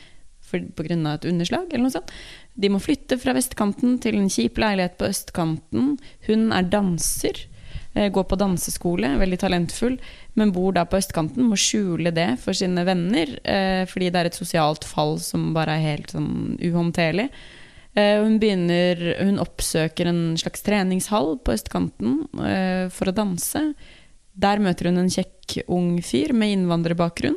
pga. 0.49 0.97
et 1.13 1.29
underslag 1.29 1.69
eller 1.69 1.85
noe 1.85 1.93
sånt. 1.93 2.09
De 2.57 2.73
må 2.73 2.81
flytte 2.81 3.21
fra 3.21 3.37
vestkanten 3.37 3.99
til 4.01 4.17
en 4.17 4.33
kjip 4.33 4.57
leilighet 4.65 4.97
på 4.97 5.13
østkanten. 5.13 5.95
Hun 6.25 6.49
er 6.57 6.73
danser, 6.73 7.45
eh, 7.93 8.09
går 8.09 8.25
på 8.33 8.41
danseskole, 8.41 9.13
veldig 9.21 9.45
talentfull, 9.45 10.01
men 10.41 10.57
bor 10.57 10.73
da 10.73 10.87
på 10.89 11.03
østkanten, 11.05 11.53
må 11.53 11.61
skjule 11.61 12.17
det 12.17 12.31
for 12.41 12.57
sine 12.57 12.89
venner, 12.89 13.37
fordi 13.93 14.09
det 14.09 14.21
er 14.21 14.33
et 14.33 14.41
sosialt 14.41 14.89
fall 14.89 15.19
som 15.21 15.51
bare 15.53 15.77
er 15.77 15.91
helt 15.91 16.17
sånn 16.17 16.57
uhåndterlig. 16.65 17.29
Eh, 17.95 18.23
Hun, 18.23 18.39
begynner, 18.41 19.01
hun 19.21 19.39
oppsøker 19.43 20.09
en 20.09 20.23
slags 20.41 20.63
treningshall 20.65 21.35
på 21.45 21.53
østkanten 21.53 22.23
eh, 22.41 22.87
for 22.89 23.11
å 23.11 23.17
danse. 23.17 23.75
Der 24.33 24.63
møter 24.65 24.89
hun 24.89 25.03
en 25.03 25.11
kjekk 25.13 25.59
ung 25.69 25.99
fyr 26.01 26.33
med 26.33 26.55
innvandrerbakgrunn. 26.57 27.37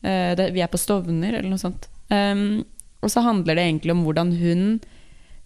Eh, 0.00 0.32
vi 0.54 0.62
er 0.64 0.70
på 0.72 0.80
Stovner, 0.80 1.36
eller 1.36 1.50
noe 1.52 1.60
sånt. 1.60 1.90
Um, 2.08 2.62
og 3.02 3.10
så 3.12 3.20
handler 3.26 3.58
det 3.58 3.64
egentlig 3.66 3.92
om 3.92 4.04
hvordan 4.06 4.30
hun 4.40 4.62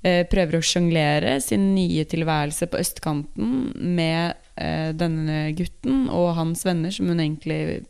prøver 0.00 0.56
å 0.56 0.64
sjonglere 0.64 1.34
sin 1.44 1.74
nye 1.74 2.06
tilværelse 2.08 2.64
på 2.72 2.78
østkanten 2.80 3.74
med 3.76 4.38
denne 4.96 5.50
gutten 5.58 6.06
og 6.08 6.30
hans 6.38 6.62
venner, 6.64 6.88
som 6.94 7.10
hun 7.12 7.20
egentlig 7.20 7.82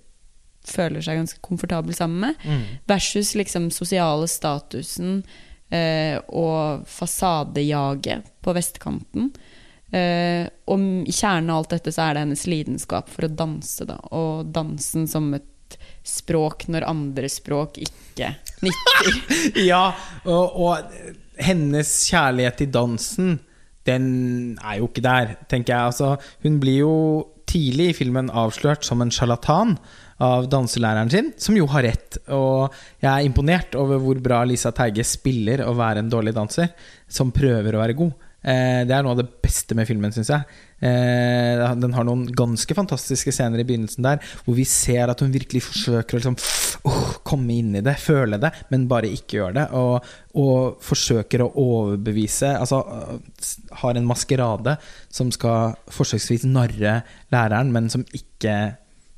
føler 0.67 1.05
seg 1.07 1.20
ganske 1.20 1.39
komfortabel 1.47 1.94
sammen 1.94 2.25
med, 2.25 2.35
Mm. 2.43 2.65
versus 2.91 3.36
liksom 3.39 3.70
sosiale 3.70 4.27
statusen 4.27 5.23
og 5.71 6.83
fasadejaget 6.91 8.27
på 8.43 8.55
vestkanten. 8.57 9.29
Eh, 9.91 10.47
og 10.71 10.83
i 11.07 11.15
kjernen 11.15 11.51
av 11.51 11.63
alt 11.63 11.73
dette 11.75 11.93
så 11.95 12.05
er 12.05 12.15
det 12.15 12.25
hennes 12.25 12.45
lidenskap 12.51 13.11
for 13.11 13.27
å 13.27 13.33
danse, 13.35 13.87
da. 13.89 13.99
Og 14.15 14.51
dansen 14.55 15.09
som 15.11 15.33
et 15.35 15.47
språk 16.07 16.67
når 16.71 16.87
andre 16.89 17.31
språk 17.31 17.81
ikke 17.83 18.33
nytter. 18.65 19.11
Ja, 19.71 19.91
og, 20.25 20.57
og 20.61 21.41
hennes 21.41 21.91
kjærlighet 22.11 22.61
til 22.61 22.73
dansen, 22.75 23.39
den 23.89 24.07
er 24.61 24.79
jo 24.79 24.91
ikke 24.91 25.05
der, 25.05 25.35
tenker 25.51 25.75
jeg. 25.75 25.93
Altså, 25.93 26.15
hun 26.45 26.61
blir 26.63 26.83
jo 26.85 26.95
tidlig 27.51 27.91
i 27.91 27.97
filmen 28.05 28.31
avslørt 28.31 28.87
som 28.87 29.03
en 29.03 29.11
sjarlatan 29.11 29.75
av 30.21 30.49
danselæreren 30.53 31.11
sin, 31.13 31.31
som 31.41 31.57
jo 31.57 31.67
har 31.73 31.87
rett. 31.89 32.21
Og 32.37 32.73
jeg 33.01 33.11
er 33.11 33.27
imponert 33.27 33.77
over 33.81 34.01
hvor 34.03 34.21
bra 34.23 34.43
Lisa 34.49 34.73
Teige 34.77 35.07
spiller 35.09 35.65
å 35.65 35.77
være 35.79 36.05
en 36.05 36.11
dårlig 36.13 36.35
danser, 36.37 36.75
som 37.09 37.33
prøver 37.35 37.77
å 37.77 37.83
være 37.83 37.97
god. 37.99 38.27
Eh, 38.41 38.83
det 38.89 38.95
er 38.97 39.05
noe 39.05 39.13
av 39.13 39.21
det 39.21 39.29
beste 39.45 39.77
med 39.77 39.89
filmen, 39.89 40.13
syns 40.15 40.31
jeg. 40.33 40.61
Eh, 40.81 41.61
den 41.77 41.93
har 41.93 42.07
noen 42.09 42.25
ganske 42.33 42.77
fantastiske 42.77 43.35
scener 43.37 43.61
i 43.61 43.67
begynnelsen 43.69 44.07
der, 44.07 44.21
hvor 44.47 44.57
vi 44.57 44.65
ser 44.69 45.13
at 45.13 45.21
hun 45.21 45.33
virkelig 45.35 45.67
forsøker 45.67 46.17
å 46.17 46.21
liksom, 46.21 46.39
oh, 46.89 47.11
komme 47.27 47.59
inn 47.61 47.75
i 47.77 47.85
det, 47.85 47.99
føle 48.01 48.41
det, 48.41 48.53
men 48.73 48.89
bare 48.91 49.13
ikke 49.13 49.43
gjøre 49.43 49.57
det. 49.59 49.67
Og, 49.77 50.13
og 50.41 50.81
forsøker 50.85 51.45
å 51.45 51.51
overbevise 51.61 52.55
Altså 52.61 52.81
øh, 52.81 53.17
har 53.83 53.99
en 53.99 54.09
maskerade 54.09 54.77
som 55.13 55.33
skal 55.35 55.77
forsøksvis 55.93 56.49
narre 56.49 57.01
læreren, 57.33 57.73
men 57.77 57.93
som 57.93 58.07
ikke 58.17 58.57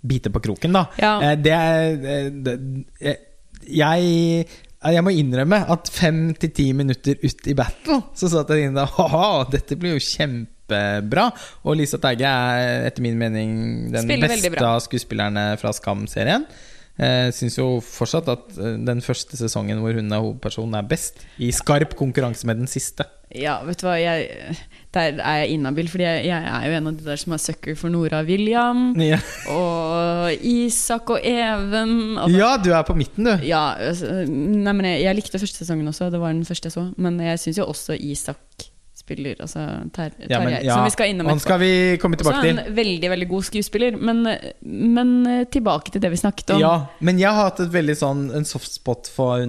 biter 0.03 0.35
på 0.35 0.43
kroken, 0.43 0.75
da. 0.77 0.87
Ja. 1.01 1.15
Eh, 1.23 1.39
det 1.39 1.55
er 1.55 2.11
eh, 2.17 2.29
det, 2.45 2.59
eh, 3.01 3.25
Jeg 3.63 4.47
jeg 4.83 5.05
må 5.07 5.13
innrømme 5.15 5.61
at 5.71 5.87
fem 5.95 6.33
til 6.43 6.51
ti 6.51 6.65
minutter 6.75 7.21
ut 7.23 7.47
i 7.47 7.55
battle, 7.55 8.01
så 8.19 8.27
satt 8.33 8.51
jeg 8.51 8.67
inne 8.67 8.81
der 8.81 8.91
Haha, 8.97 9.45
dette 9.53 9.79
blir 9.79 9.95
jo 9.95 10.03
kjempebra. 10.03 11.29
Og 11.63 11.79
Lisa 11.79 12.01
Teige 12.03 12.27
er 12.27 12.89
etter 12.89 13.05
min 13.05 13.21
mening 13.21 13.55
den 13.95 14.09
Spiller 14.09 14.33
beste 14.33 14.67
av 14.67 14.83
skuespillerne 14.83 15.53
fra 15.63 15.71
Skam-serien. 15.77 16.49
Eh, 17.01 17.31
syns 17.33 17.55
jo 17.57 17.79
fortsatt 17.81 18.27
at 18.29 18.59
eh, 18.59 18.75
den 18.85 19.01
første 19.05 19.39
sesongen 19.39 19.81
hvor 19.81 19.97
hun 19.97 20.13
er 20.13 20.21
hovedpersonen, 20.21 20.77
er 20.77 20.91
best. 20.91 21.23
I 21.41 21.49
skarp 21.55 21.95
konkurranse 21.97 22.49
med 22.49 22.61
den 22.61 22.69
siste. 22.71 23.07
Ja, 23.33 23.61
vet 23.65 23.81
du 23.81 23.87
hva, 23.87 23.95
jeg, 23.97 24.59
der 24.93 25.21
er 25.25 25.37
jeg 25.43 25.55
inhabil, 25.57 25.89
fordi 25.89 26.05
jeg, 26.05 26.25
jeg 26.29 26.49
er 26.53 26.67
jo 26.69 26.77
en 26.77 26.91
av 26.91 26.97
de 26.99 27.05
der 27.07 27.21
som 27.23 27.33
er 27.33 27.41
sucker 27.41 27.77
for 27.81 27.89
Nora 27.95 28.21
William. 28.29 28.91
Ja, 29.01 29.19
Og 29.53 30.45
Isak 30.45 31.11
og 31.15 31.21
Even. 31.25 32.19
Altså, 32.19 32.37
ja 32.39 32.51
du 32.61 32.71
er 32.77 32.83
på 32.89 32.97
midten, 32.99 33.25
du. 33.25 33.47
Ja, 33.49 33.62
altså, 33.89 34.12
nei, 34.29 34.73
men 34.77 34.85
jeg, 34.91 35.03
jeg 35.07 35.19
likte 35.23 35.41
første 35.41 35.65
sesongen 35.65 35.89
også, 35.89 36.11
det 36.12 36.21
var 36.21 36.35
den 36.35 36.45
første 36.49 36.69
jeg 36.69 36.77
så. 36.77 36.87
Men 37.01 37.19
jeg 37.25 37.41
syns 37.43 37.59
jo 37.62 37.67
også 37.73 37.97
Isak 37.99 38.69
spiller 39.03 39.41
altså 39.43 39.59
Ter 39.95 40.12
Ja, 40.31 40.39
men, 40.45 40.53
ja, 40.62 40.77
som 40.77 40.85
vi 40.87 40.93
skal 40.95 41.11
innom 41.11 41.27
han 41.27 41.41
skal 41.43 41.59
vi 41.59 41.71
komme 41.99 42.19
tilbake 42.21 42.43
til. 42.45 42.59
en 42.61 42.77
veldig, 42.77 43.09
veldig 43.11 43.29
god 43.33 43.47
skuespiller. 43.49 43.97
Men, 43.99 44.21
men 44.62 45.15
eh, 45.27 45.45
tilbake 45.51 45.91
til 45.95 46.05
det 46.05 46.12
vi 46.12 46.21
snakket 46.21 46.55
om. 46.55 46.61
Ja, 46.62 46.75
men 47.03 47.19
jeg 47.19 47.33
har 47.33 47.49
hatt 47.51 47.65
et 47.65 47.73
veldig 47.75 47.97
sånn 47.99 48.27
en 48.37 48.47
softspot 48.47 49.11
for 49.11 49.43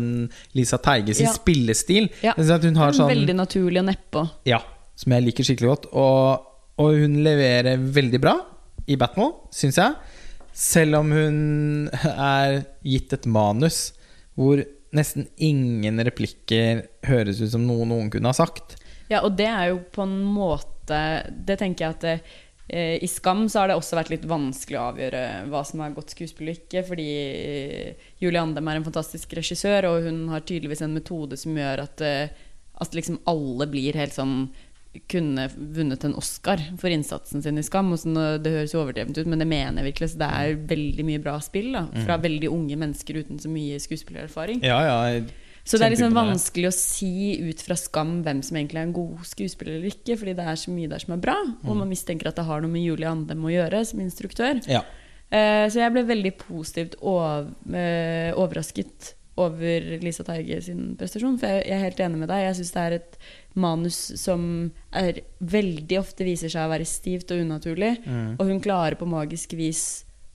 Lisa 0.58 0.80
Teige 0.82 1.14
sin 1.20 1.28
Ja. 1.30 1.36
spillestil. 1.36 2.10
Ja. 2.26 2.34
At 2.34 2.66
hun 2.66 2.80
har 2.82 2.96
sånn 2.98 3.12
Veldig 3.12 3.36
naturlig 3.38 3.84
og 3.84 3.92
nedpå. 3.92 4.26
Ja, 4.50 4.64
som 5.00 5.16
jeg 5.16 5.26
liker 5.26 5.48
skikkelig 5.48 5.72
godt. 5.72 5.90
Og, 5.98 6.46
og 6.82 7.00
hun 7.04 7.20
leverer 7.26 7.82
veldig 7.82 8.22
bra 8.22 8.38
i 8.90 8.98
Batman, 9.00 9.34
syns 9.54 9.80
jeg. 9.80 9.98
Selv 10.54 11.02
om 11.02 11.12
hun 11.16 11.38
er 12.14 12.62
gitt 12.86 13.16
et 13.16 13.28
manus 13.30 13.92
hvor 14.38 14.62
nesten 14.94 15.28
ingen 15.42 16.02
replikker 16.06 16.86
høres 17.08 17.42
ut 17.42 17.52
som 17.54 17.66
noe 17.66 17.86
noen 17.90 18.10
kunne 18.14 18.30
ha 18.30 18.38
sagt. 18.38 18.78
Ja, 19.10 19.24
og 19.26 19.36
det 19.38 19.50
er 19.50 19.74
jo 19.74 19.82
på 19.94 20.06
en 20.06 20.16
måte 20.26 20.96
Det 21.28 21.58
tenker 21.60 21.86
jeg 21.86 21.96
at 21.96 22.06
eh, 22.68 22.98
i 23.04 23.08
Skam 23.08 23.46
så 23.52 23.62
har 23.62 23.70
det 23.70 23.78
også 23.78 23.96
vært 23.96 24.12
litt 24.12 24.26
vanskelig 24.28 24.80
å 24.80 24.88
avgjøre 24.92 25.22
hva 25.52 25.62
som 25.68 25.84
er 25.84 25.94
godt 25.96 26.12
skuespill 26.12 26.52
og 26.52 26.58
ikke, 26.58 26.84
fordi 26.88 27.08
eh, 27.22 28.10
Julie 28.20 28.42
Andem 28.42 28.68
er 28.68 28.80
en 28.80 28.88
fantastisk 28.88 29.36
regissør, 29.38 29.88
og 29.88 30.10
hun 30.10 30.26
har 30.34 30.44
tydeligvis 30.44 30.84
en 30.84 30.96
metode 30.98 31.40
som 31.40 31.56
gjør 31.56 31.86
at, 31.86 32.04
eh, 32.04 32.50
at 32.84 32.98
liksom 32.98 33.22
alle 33.32 33.70
blir 33.72 34.00
helt 34.00 34.16
sånn 34.16 34.38
kunne 35.10 35.48
vunnet 35.56 36.04
en 36.06 36.16
Oscar 36.16 36.62
for 36.80 36.94
innsatsen 36.94 37.44
sin 37.44 37.58
i 37.58 37.66
Skam. 37.66 37.92
Og 37.96 38.04
det 38.44 38.54
høres 38.54 38.76
jo 38.76 38.82
overdrevent 38.84 39.18
ut, 39.18 39.30
men 39.30 39.42
det 39.42 39.50
mener 39.50 39.82
jeg 39.82 39.92
virkelig. 39.92 40.14
Så 40.14 40.22
det 40.22 40.30
er 40.40 40.60
veldig 40.74 41.06
mye 41.08 41.24
bra 41.24 41.38
spill 41.44 41.72
da, 41.76 41.86
fra 42.06 42.20
veldig 42.22 42.52
unge 42.54 42.78
mennesker 42.80 43.24
uten 43.24 43.42
så 43.42 43.52
mye 43.52 43.80
skuespillererfaring. 43.82 44.64
Ja, 44.66 44.80
ja, 44.86 44.98
Så 45.64 45.80
det 45.80 45.88
er 45.88 45.96
liksom 45.96 46.18
vanskelig 46.18 46.70
å 46.70 46.76
si 46.76 47.40
ut 47.50 47.62
fra 47.66 47.78
Skam 47.80 48.20
hvem 48.26 48.44
som 48.46 48.60
egentlig 48.60 48.82
er 48.82 48.90
en 48.90 48.98
god 48.98 49.24
skuespiller 49.28 49.78
eller 49.78 49.94
ikke, 49.94 50.18
fordi 50.20 50.36
det 50.38 50.50
er 50.50 50.60
så 50.60 50.74
mye 50.76 50.92
der 50.92 51.06
som 51.06 51.16
er 51.16 51.24
bra, 51.24 51.38
og 51.64 51.78
man 51.80 51.90
mistenker 51.90 52.30
at 52.30 52.38
det 52.40 52.46
har 52.50 52.62
noe 52.62 52.74
med 52.74 52.84
Julie 52.84 53.10
Andem 53.10 53.48
å 53.48 53.54
gjøre 53.54 53.86
som 53.88 54.04
instruktør. 54.04 54.62
ja. 54.68 54.84
Uh, 55.34 55.66
så 55.72 55.80
jeg 55.82 55.94
ble 55.96 56.04
veldig 56.06 56.32
positivt 56.38 56.96
over, 57.02 57.48
uh, 57.74 58.36
overrasket 58.38 59.16
over 59.42 59.86
Lisa 60.04 60.22
Teige 60.28 60.60
sin 60.62 60.92
prestasjon, 61.00 61.40
for 61.42 61.50
jeg, 61.50 61.64
jeg 61.66 61.78
er 61.80 61.88
helt 61.88 62.02
enig 62.06 62.20
med 62.22 62.30
deg. 62.30 62.44
Jeg 62.44 62.58
syns 62.60 62.74
det 62.76 62.84
er 62.84 62.96
et 63.00 63.16
manus 63.60 63.98
som 64.20 64.72
er 64.96 65.22
veldig 65.40 66.00
ofte 66.00 66.26
viser 66.26 66.50
seg 66.52 66.66
å 66.66 66.72
være 66.72 66.88
stivt 66.90 67.32
og 67.36 67.44
unaturlig, 67.44 67.92
og 68.40 68.48
hun 68.50 68.62
klarer 68.64 68.98
på 69.00 69.06
magisk 69.10 69.54
vis 69.60 69.84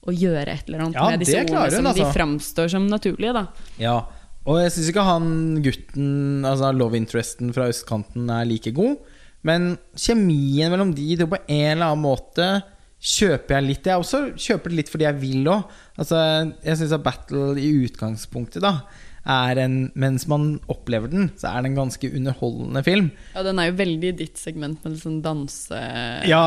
å 0.09 0.15
gjøre 0.15 0.53
et 0.55 0.69
eller 0.71 0.87
annet 0.87 0.97
Ja, 1.01 1.09
med 1.11 1.21
disse 1.25 1.41
ordene 1.43 1.65
hun, 1.65 1.75
som 1.75 1.89
de 1.89 1.93
altså. 1.93 2.13
framstår 2.15 2.71
som 2.77 2.87
naturlige, 2.89 3.35
da. 3.37 3.47
ja. 3.83 3.99
Og 4.49 4.63
jeg 4.63 4.71
syns 4.73 4.87
ikke 4.89 5.03
han 5.05 5.25
gutten, 5.61 6.45
altså 6.49 6.71
love 6.73 6.97
interesten 6.97 7.51
fra 7.53 7.67
østkanten, 7.69 8.31
er 8.33 8.47
like 8.49 8.71
god. 8.73 8.95
Men 9.45 9.75
kjemien 9.99 10.73
mellom 10.73 10.95
de 10.97 11.19
to 11.21 11.27
på 11.29 11.37
en 11.43 11.75
eller 11.75 11.91
annen 11.91 12.01
måte 12.07 12.47
kjøper 12.99 13.59
jeg 13.59 13.67
litt. 13.67 13.91
Jeg 13.91 14.01
også 14.01 14.23
kjøper 14.41 14.73
det 14.73 14.79
litt 14.81 14.93
fordi 14.95 15.05
jeg 15.05 15.19
vil 15.21 15.51
òg. 15.53 15.75
Altså, 16.01 16.23
jeg 16.65 16.81
syns 16.81 16.95
at 16.97 17.05
Battle 17.05 17.51
i 17.61 17.69
utgangspunktet 17.85 18.65
da 18.65 18.73
er 19.28 19.58
en 19.62 19.74
Mens 19.94 20.24
man 20.31 20.58
opplever 20.73 21.10
den, 21.12 21.31
så 21.36 21.50
er 21.52 21.62
det 21.62 21.70
en 21.73 21.76
ganske 21.78 22.08
underholdende 22.16 22.82
film. 22.86 23.10
Ja, 23.34 23.42
den 23.47 23.58
er 23.60 23.68
jo 23.70 23.76
veldig 23.78 24.08
i 24.12 24.16
ditt 24.24 24.39
segment 24.40 24.82
med 24.84 24.94
liksom 24.97 25.18
danse 25.24 25.81
Ja, 26.28 26.42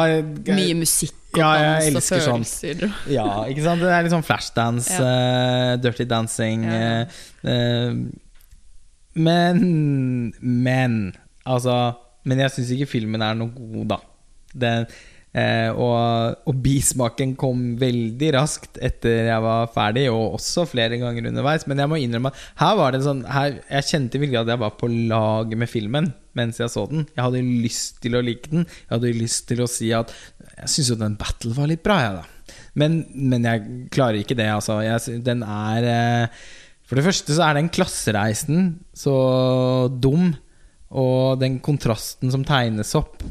Mye 0.50 0.76
musikk 0.80 1.14
og 1.36 1.40
Ja, 1.40 1.52
dans 1.78 1.86
og 1.86 1.96
elsker 2.02 2.24
sånt. 2.26 2.50
følelser. 2.50 2.94
Ja, 3.14 3.28
ikke 3.48 3.64
sant? 3.64 3.80
Det 3.86 3.92
er 3.94 4.04
litt 4.04 4.12
sånn 4.16 4.26
flashdance, 4.28 4.98
eh, 5.00 5.76
dirty 5.84 6.06
dancing 6.10 6.66
Ja. 6.66 7.06
eh, 7.46 7.94
Men 9.16 10.34
Men 10.42 11.14
Altså 11.46 11.76
Men 12.26 12.38
jeg 12.44 12.52
syns 12.54 12.72
ikke 12.76 12.88
filmen 12.92 13.22
er 13.26 13.34
noe 13.36 13.50
god, 13.56 13.88
da. 13.96 13.98
Den, 14.54 14.86
eh, 15.38 15.70
og, 15.72 16.42
og 16.50 16.58
bismaken 16.64 17.36
kom 17.40 17.64
veldig 17.82 18.32
raskt 18.36 18.80
etter 18.84 19.30
jeg 19.30 19.46
var 19.46 19.70
ferdig, 19.74 20.08
og 20.14 20.38
også 20.40 20.66
flere 20.70 21.00
ganger 21.02 21.30
underveis. 21.32 21.68
Men 21.70 21.84
jeg 21.84 21.92
må 21.92 22.02
innrømme 22.02 22.34
at 22.34 22.42
her 22.64 22.80
var 22.80 22.96
det 22.96 23.04
sånn 23.06 23.24
her, 23.30 23.62
Jeg 23.70 23.90
kjente 23.90 24.22
virkelig 24.22 24.44
at 24.44 24.54
jeg 24.54 24.64
var 24.64 24.76
på 24.80 24.92
lag 24.92 25.56
med 25.58 25.72
filmen 25.72 26.12
mens 26.38 26.62
jeg 26.62 26.72
så 26.72 26.86
den. 26.88 27.08
Jeg 27.12 27.26
hadde 27.26 27.42
lyst 27.44 27.98
til 28.04 28.16
å 28.16 28.22
like 28.24 28.48
den. 28.52 28.64
Jeg 28.64 28.94
hadde 28.94 29.16
lyst 29.18 29.50
til 29.50 29.64
å 29.64 29.68
si 29.68 29.90
at 29.96 30.14
jeg 30.62 30.72
syns 30.72 30.92
jo 30.94 31.00
den 31.00 31.18
battle 31.20 31.52
var 31.58 31.68
litt 31.68 31.84
bra, 31.84 31.98
jeg, 32.06 32.22
da. 32.22 32.56
Men, 32.80 33.02
men 33.12 33.48
jeg 33.48 33.90
klarer 33.92 34.22
ikke 34.22 34.38
det, 34.40 34.48
altså. 34.54 34.80
Jeg, 34.86 35.20
den 35.26 35.44
er 35.44 35.88
eh, 35.92 36.40
For 36.88 37.00
det 37.00 37.06
første 37.08 37.36
så 37.36 37.50
er 37.50 37.60
den 37.60 37.72
klassereisen 37.74 38.72
så 38.96 39.16
dum, 39.92 40.32
og 40.92 41.40
den 41.40 41.60
kontrasten 41.64 42.32
som 42.34 42.44
tegnes 42.48 42.92
opp 43.00 43.24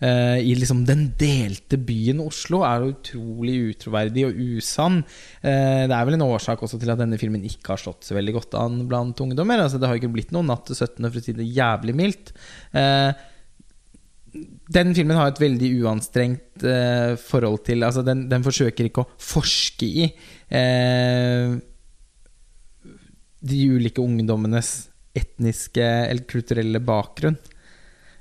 eh, 0.00 0.38
i 0.42 0.54
liksom 0.58 0.84
den 0.88 1.06
delte 1.18 1.78
byen 1.80 2.20
Oslo, 2.24 2.62
er 2.66 2.88
utrolig 2.90 3.56
utroverdig 3.72 4.26
og 4.28 4.40
usann. 4.56 5.02
Uh, 5.44 5.84
det 5.86 5.94
er 5.94 6.08
vel 6.08 6.18
en 6.18 6.26
årsak 6.26 6.64
også 6.64 6.80
til 6.82 6.92
at 6.92 7.00
denne 7.00 7.18
filmen 7.20 7.44
ikke 7.46 7.74
har 7.74 7.82
slått 7.82 8.08
så 8.08 8.16
veldig 8.16 8.34
godt 8.36 8.58
an 8.60 8.82
blant 8.90 9.22
ungdommer. 9.24 9.62
Altså, 9.62 9.80
det 9.80 9.90
har 9.90 10.00
ikke 10.00 10.12
blitt 10.14 10.34
noen 10.36 10.50
natt 10.52 10.66
til 10.68 10.78
17., 10.78 11.00
for 11.06 11.20
å 11.20 11.24
si 11.24 11.36
det 11.36 11.48
jævlig 11.48 11.96
mildt. 11.98 12.34
Uh, 12.76 13.12
den 14.76 14.92
filmen 14.96 15.16
har 15.16 15.30
et 15.30 15.40
veldig 15.40 15.70
uanstrengt 15.80 16.64
forhold 17.22 17.62
til 17.64 17.86
Altså, 17.86 18.02
den, 18.04 18.26
den 18.28 18.42
forsøker 18.44 18.84
ikke 18.84 19.06
å 19.06 19.12
forske 19.22 19.86
i 19.86 20.10
de 23.46 23.60
ulike 23.72 24.02
ungdommenes 24.02 24.74
etniske 25.16 25.84
eller 25.84 26.28
kulturelle 26.28 26.82
bakgrunn. 26.84 27.38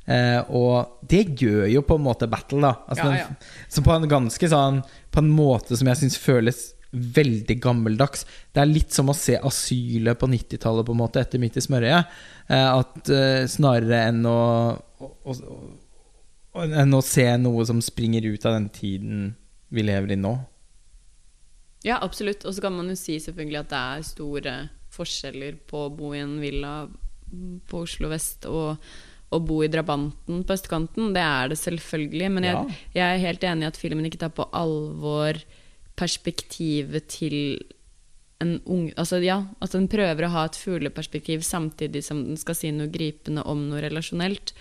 Eh, 0.05 0.39
og 0.53 1.01
det 1.09 1.23
gjør 1.41 1.65
jo 1.71 1.81
på 1.85 1.97
en 1.97 2.05
måte 2.05 2.29
Battle, 2.29 2.61
da. 2.61 2.73
Altså, 2.85 3.09
Ja, 3.09 3.23
ja. 3.23 3.53
Så 3.69 3.81
på 3.81 3.93
en 3.95 4.05
ganske 4.05 4.49
sånn 4.51 4.83
På 5.09 5.23
en 5.23 5.31
måte 5.33 5.73
som 5.73 5.87
jeg 5.89 5.97
syns 5.97 6.17
føles 6.21 6.59
veldig 6.95 7.57
gammeldags. 7.59 8.25
Det 8.53 8.61
er 8.61 8.69
litt 8.69 8.93
som 8.95 9.09
å 9.11 9.15
se 9.17 9.35
asylet 9.35 10.19
på 10.19 10.29
90-tallet, 10.31 10.85
på 10.87 10.93
en 10.93 11.01
måte, 11.01 11.19
etter 11.19 11.41
Midt 11.41 11.57
i 11.59 11.63
smørøyet. 11.63 12.13
Eh, 12.47 12.69
at 12.71 13.09
eh, 13.11 13.47
snarere 13.51 14.05
enn 14.11 14.21
å, 14.29 14.39
å, 15.03 15.09
å, 15.35 16.63
enn 16.63 16.95
å 16.95 17.01
se 17.03 17.25
noe 17.41 17.65
som 17.67 17.81
springer 17.83 18.23
ut 18.29 18.47
av 18.47 18.55
den 18.55 18.69
tiden 18.71 19.25
vi 19.75 19.83
lever 19.83 20.15
i 20.15 20.19
nå. 20.19 20.37
Ja, 21.83 21.99
absolutt. 22.01 22.45
Og 22.47 22.55
så 22.55 22.63
kan 22.63 22.77
man 22.77 22.89
jo 22.93 22.95
si 22.95 23.19
selvfølgelig 23.19 23.59
at 23.65 23.73
det 23.73 23.81
er 23.81 24.07
store 24.07 24.55
forskjeller 24.95 25.59
på 25.67 25.85
å 25.85 25.91
bo 25.93 26.13
i 26.15 26.23
en 26.23 26.39
villa 26.39 26.77
på 27.67 27.83
Oslo 27.83 28.09
vest 28.13 28.47
og 28.47 28.79
å 29.35 29.43
bo 29.45 29.61
i 29.65 29.69
drabanten 29.71 30.43
på 30.47 30.55
østkanten. 30.55 31.13
Det 31.15 31.21
er 31.23 31.51
det 31.51 31.57
selvfølgelig. 31.61 32.31
Men 32.31 32.43
jeg, 32.47 32.55
Ja. 32.55 32.65
jeg 32.95 33.05
er 33.15 33.25
helt 33.27 33.41
enig 33.51 33.63
i 33.63 33.71
at 33.73 33.77
filmen 33.79 34.05
ikke 34.09 34.21
tar 34.23 34.33
på 34.35 34.47
alvor 34.51 35.39
perspektivet 35.95 37.07
til 37.07 37.35
en 38.43 38.57
ung 38.67 38.89
Altså 38.99 39.21
ja, 39.23 39.37
at 39.63 39.71
den 39.71 39.87
prøver 39.87 40.27
å 40.27 40.31
ha 40.33 40.45
et 40.45 40.57
fugleperspektiv 40.59 41.43
samtidig 41.47 42.03
som 42.03 42.23
den 42.25 42.37
skal 42.39 42.57
si 42.57 42.71
noe 42.75 42.91
gripende 42.91 43.45
om 43.47 43.69
noe 43.69 43.79
relasjonelt. 43.85 44.51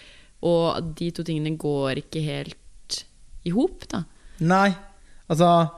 Og 0.46 0.94
de 0.98 1.10
to 1.10 1.24
tingene 1.26 1.56
går 1.58 2.04
ikke 2.04 2.22
helt 2.22 3.00
i 3.44 3.50
hop, 3.50 3.86
da. 3.90 4.04
Nei, 4.40 4.70
altså 5.28 5.70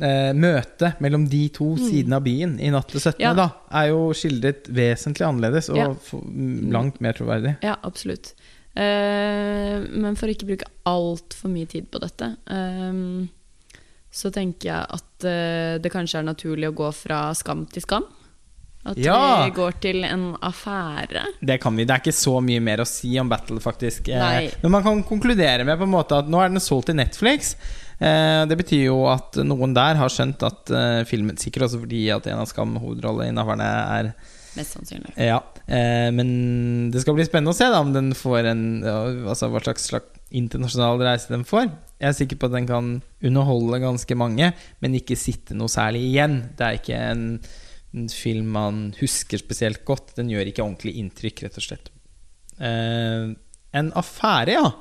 eh, 0.00 0.32
Møtet 0.32 1.00
mellom 1.04 1.26
de 1.28 1.48
to 1.52 1.74
sidene 1.76 2.16
av 2.16 2.24
byen 2.24 2.58
i 2.60 2.70
natt 2.70 2.88
til 2.88 3.00
17. 3.00 3.18
Mm. 3.18 3.24
Ja. 3.26 3.34
da 3.34 3.48
er 3.82 3.88
jo 3.92 4.12
skildret 4.16 4.68
vesentlig 4.72 5.26
annerledes 5.28 5.68
og 5.70 5.76
Ja. 5.76 5.90
langt 6.72 7.00
mer 7.00 7.12
troverdig. 7.12 7.56
Ja, 7.62 7.76
absolutt. 7.82 8.32
Eh, 8.74 9.78
men 9.92 10.16
for 10.16 10.26
å 10.28 10.32
ikke 10.34 10.48
bruke 10.48 10.70
altfor 10.88 11.52
mye 11.52 11.68
tid 11.68 11.90
på 11.92 12.00
dette, 12.00 12.30
eh, 12.48 13.28
så 14.12 14.30
tenker 14.32 14.68
jeg 14.70 14.86
at 14.96 15.24
eh, 15.28 15.78
det 15.82 15.92
kanskje 15.92 16.18
er 16.20 16.26
naturlig 16.28 16.68
å 16.70 16.76
gå 16.76 16.90
fra 16.96 17.30
skam 17.38 17.66
til 17.72 17.84
skam. 17.84 18.04
At 18.84 18.98
Ja. 18.98 19.44
vi 19.46 19.52
går 19.54 19.76
til 19.80 20.02
en 20.04 20.32
affære. 20.42 21.22
Det 21.40 21.60
kan 21.62 21.76
vi, 21.76 21.84
det 21.84 21.94
er 21.94 22.00
ikke 22.02 22.16
så 22.18 22.40
mye 22.42 22.60
mer 22.60 22.78
å 22.82 22.86
si 22.88 23.12
om 23.20 23.28
Battle, 23.30 23.60
faktisk. 23.62 24.08
Nei. 24.08 24.50
Men 24.62 24.72
man 24.72 24.82
kan 24.82 25.04
konkludere 25.06 25.64
med 25.64 25.78
på 25.78 25.84
en 25.86 25.92
måte 25.94 26.18
at 26.18 26.26
nå 26.28 26.40
er 26.42 26.48
den 26.50 26.58
solgt 26.58 26.86
til 26.90 26.96
Netflix. 26.98 27.54
Eh, 27.98 28.42
det 28.48 28.58
betyr 28.60 28.86
jo 28.86 29.00
at 29.10 29.40
noen 29.44 29.74
der 29.76 29.98
har 30.00 30.12
skjønt 30.12 30.42
at 30.46 30.72
eh, 30.74 31.02
filmen 31.08 31.38
Sikkert 31.40 31.68
også 31.68 31.82
fordi 31.82 32.06
at 32.14 32.26
en 32.30 32.40
av 32.42 32.48
Skam-hovedrolleinnehaverne 32.50 33.68
er 33.98 34.14
Mest 34.52 34.74
sannsynlig. 34.76 35.14
Ja, 35.16 35.38
eh, 35.64 36.10
men 36.12 36.90
det 36.92 37.00
skal 37.00 37.16
bli 37.16 37.24
spennende 37.24 37.54
å 37.54 37.56
se 37.56 37.70
da 37.72 37.78
om 37.80 37.94
den 37.94 38.10
får 38.12 38.50
en 38.50 38.64
Altså 38.84 39.48
hva 39.48 39.62
slags, 39.64 39.86
slags 39.88 40.20
internasjonal 40.32 41.00
reise 41.00 41.32
den 41.32 41.46
får. 41.48 41.70
Jeg 42.00 42.08
er 42.08 42.16
sikker 42.16 42.40
på 42.40 42.48
at 42.48 42.56
den 42.56 42.68
kan 42.68 42.92
underholde 43.24 43.80
ganske 43.82 44.16
mange, 44.18 44.50
men 44.82 44.98
ikke 44.98 45.18
sitte 45.18 45.56
noe 45.56 45.72
særlig 45.72 46.02
igjen. 46.08 46.38
Det 46.58 46.66
er 46.66 46.78
ikke 46.78 47.00
en, 47.12 47.24
en 47.92 48.08
film 48.12 48.48
man 48.56 48.82
husker 48.98 49.40
spesielt 49.40 49.84
godt. 49.88 50.14
Den 50.16 50.32
gjør 50.32 50.48
ikke 50.50 50.64
ordentlig 50.64 50.96
inntrykk, 51.00 51.44
rett 51.46 51.60
og 51.60 51.66
slett. 51.66 51.92
Eh, 52.58 53.32
en 53.78 53.92
affære, 53.98 54.56
ja. 54.56 54.72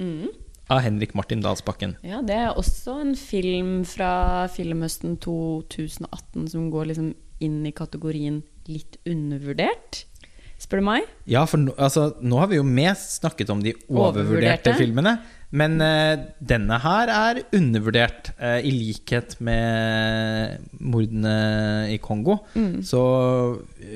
Mm. 0.00 0.28
Av 0.70 0.80
Henrik 0.84 1.16
Martin 1.18 1.42
Dalsbakken. 1.42 1.96
Ja, 2.06 2.20
det 2.22 2.36
er 2.36 2.52
også 2.54 3.00
en 3.02 3.16
film 3.18 3.80
fra 3.88 4.46
filmhøsten 4.54 5.16
2018 5.22 6.46
som 6.52 6.68
går 6.70 6.92
liksom 6.92 7.10
inn 7.42 7.58
i 7.66 7.72
kategorien 7.74 8.42
litt 8.70 9.00
undervurdert. 9.08 10.04
spør 10.60 10.82
du 10.82 10.84
meg. 10.84 11.06
Ja, 11.24 11.46
for 11.48 11.56
nå, 11.62 11.72
altså, 11.80 12.10
nå 12.20 12.36
har 12.36 12.50
vi 12.50 12.58
jo 12.58 12.64
mest 12.68 13.16
snakket 13.22 13.48
om 13.50 13.62
de 13.64 13.72
overvurderte, 13.88 13.96
Overvurderte. 13.96 14.74
filmene. 14.76 15.14
Men 15.50 15.80
uh, 15.82 16.20
denne 16.38 16.76
her 16.84 17.10
er 17.10 17.40
undervurdert, 17.56 18.30
uh, 18.38 18.60
i 18.60 18.70
likhet 18.70 19.38
med 19.40 20.60
mordene 20.78 21.88
i 21.90 21.96
Kongo. 21.98 22.42
Mm. 22.54 22.82
Så 22.86 23.00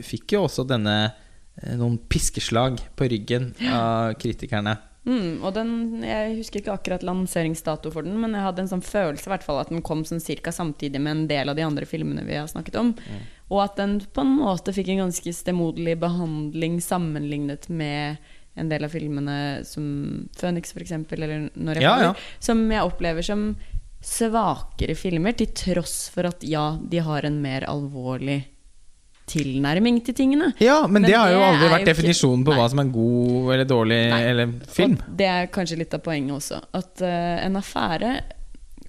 fikk 0.09 0.35
jo 0.35 0.47
også 0.49 0.65
denne 0.67 0.97
eh, 1.05 1.77
noen 1.79 2.01
piskeslag 2.11 2.81
på 2.97 3.11
ryggen 3.13 3.53
av 3.69 4.17
kritikerne. 4.19 4.79
Mm, 5.05 5.43
og 5.45 5.53
den, 5.53 6.03
Jeg 6.03 6.37
husker 6.39 6.63
ikke 6.63 6.73
akkurat 6.73 7.03
lanseringsdato 7.05 7.91
for 7.93 8.07
den, 8.07 8.17
men 8.21 8.33
jeg 8.33 8.47
hadde 8.47 8.65
en 8.65 8.71
sånn 8.71 8.85
følelse 8.85 9.29
i 9.29 9.33
hvert 9.35 9.45
fall 9.45 9.61
at 9.61 9.73
den 9.73 9.85
kom 9.85 10.05
sånn 10.09 10.23
cirka 10.23 10.53
samtidig 10.55 11.01
med 11.01 11.13
en 11.13 11.27
del 11.29 11.53
av 11.53 11.59
de 11.59 11.67
andre 11.67 11.85
filmene 11.89 12.25
vi 12.25 12.39
har 12.39 12.49
snakket 12.49 12.79
om. 12.81 12.95
Og 13.53 13.61
at 13.67 13.77
den 13.77 13.99
på 14.01 14.25
en 14.25 14.33
måte 14.39 14.73
fikk 14.73 14.95
en 14.95 15.05
ganske 15.05 15.35
stemoderlig 15.37 15.99
behandling 16.01 16.81
sammenlignet 16.81 17.69
med 17.69 18.17
en 18.55 18.71
del 18.71 18.87
av 18.87 18.95
filmene 18.95 19.37
som 19.67 19.85
Phoenix, 20.39 20.73
f.eks., 20.73 20.95
eller 21.13 21.51
Når 21.53 21.75
jeg 21.75 21.83
Ja, 21.83 21.95
ja. 22.01 22.15
som 22.39 22.63
jeg 22.71 22.87
opplever 22.87 23.23
som 23.23 23.57
svakere 24.05 24.95
filmer, 24.95 25.33
til 25.33 25.49
tross 25.53 26.09
for 26.13 26.29
at 26.29 26.45
ja, 26.45 26.79
de 26.81 26.99
har 26.99 27.25
en 27.25 27.41
mer 27.43 27.65
alvorlig 27.69 28.45
tilnærming 29.31 30.01
til 30.05 30.17
tingene. 30.17 30.51
Ja, 30.61 30.83
men, 30.87 31.03
Men 31.03 31.11
det 31.11 31.17
har 31.17 31.33
jo 31.33 31.43
aldri 31.47 31.69
vært 31.73 31.89
definisjonen 31.89 32.45
på 32.45 32.53
Nei. 32.53 32.59
hva 32.61 32.69
som 32.73 32.83
er 32.83 32.91
god 32.93 33.53
eller 33.55 33.69
dårlig 33.69 34.01
Nei. 34.13 34.23
eller 34.31 34.55
film. 34.77 34.97
Og 35.01 35.17
det 35.21 35.29
er 35.31 35.51
kanskje 35.55 35.79
litt 35.81 35.97
av 35.97 36.03
poenget 36.05 36.37
også. 36.37 36.61
At 36.77 37.05
uh, 37.05 37.37
en 37.45 37.61
affære 37.61 38.15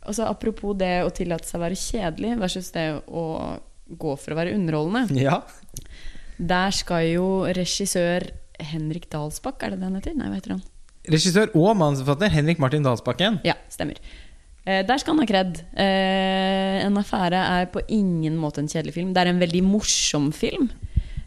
altså 0.05 0.27
Apropos 0.29 0.75
det 0.77 0.99
å 1.01 1.09
tillate 1.13 1.47
seg 1.49 1.57
å 1.57 1.63
være 1.63 1.79
kjedelig 1.81 2.35
versus 2.37 2.67
det 2.75 2.85
å 3.09 3.25
gå 3.85 4.15
for 4.21 4.33
å 4.33 4.37
være 4.37 4.53
underholdende. 4.57 5.17
Ja. 5.17 5.39
Der 6.37 6.75
skal 6.75 7.07
jo 7.09 7.27
regissør 7.47 8.27
Henrik 8.61 9.09
Dalsbakk, 9.11 9.63
er 9.63 9.73
det 9.73 9.81
det 9.81 9.89
han 9.89 9.97
heter? 9.99 10.15
Nei, 10.17 10.29
hva 10.29 10.39
heter 10.39 10.55
han? 10.57 10.63
Regissør 11.11 11.51
og 11.53 11.75
manusforfatter 11.77 12.31
Henrik 12.33 12.61
Martin 12.61 12.85
Dalsbakken. 12.85 13.39
Ja, 13.45 13.57
stemmer. 13.69 13.99
Eh, 14.65 14.81
der 14.87 14.97
skal 14.97 15.13
han 15.13 15.21
ha 15.21 15.27
kred. 15.29 15.59
Eh, 15.77 16.85
en 16.85 16.97
affære 16.97 17.37
er 17.61 17.65
på 17.73 17.81
ingen 17.93 18.37
måte 18.41 18.59
en 18.63 18.67
kjedelig 18.71 18.93
film. 18.95 19.13
Det 19.13 19.21
er 19.21 19.29
en 19.33 19.39
veldig 19.43 19.61
morsom 19.63 20.31
film. 20.33 20.69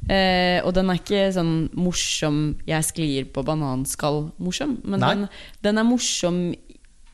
Eh, 0.08 0.58
og 0.64 0.72
den 0.74 0.88
er 0.90 0.98
ikke 0.98 1.32
sånn 1.36 1.68
morsom 1.76 2.56
'jeg 2.66 2.82
sklir 2.84 3.24
på 3.32 3.44
bananskall'-morsom. 3.44 4.78
Men 4.84 5.00
den, 5.00 5.28
den 5.62 5.78
er 5.78 5.84
morsom 5.84 6.54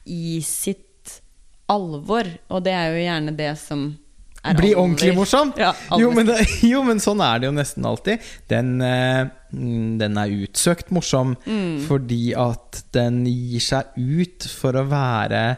i 0.07 0.41
sitt 0.41 1.20
alvor, 1.69 2.25
og 2.51 2.62
det 2.65 2.73
er 2.73 2.93
jo 2.93 3.05
gjerne 3.05 3.36
det 3.36 3.53
som 3.59 3.97
er 4.44 4.55
Blir 4.55 4.75
aller- 4.75 4.83
ordentlig 4.83 5.15
morsom? 5.17 5.53
Ja, 5.57 5.73
jo, 5.99 6.11
men 6.12 6.27
det, 6.27 6.36
jo, 6.73 6.83
men 6.85 6.99
sånn 7.01 7.20
er 7.25 7.39
det 7.41 7.47
jo 7.49 7.53
nesten 7.57 7.85
alltid. 7.89 8.20
Den, 8.49 8.81
eh, 8.85 9.25
mm, 9.53 9.99
den 9.99 10.19
er 10.19 10.28
utsøkt 10.44 10.91
morsom 10.93 11.36
Mm. 11.47 11.81
fordi 11.89 12.35
at 12.36 12.83
den 12.93 13.25
gir 13.27 13.61
seg 13.61 13.85
ut 13.97 14.44
for 14.61 14.73
å 14.73 14.86
være 14.89 15.57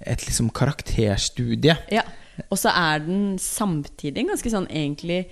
et 0.00 0.26
liksom 0.26 0.50
karakterstudie. 0.54 1.76
Ja. 1.92 2.04
Og 2.50 2.58
så 2.58 2.72
er 2.74 3.04
den 3.04 3.36
samtidig 3.38 4.26
ganske 4.28 4.50
sånn 4.50 4.68
egentlig 4.72 5.24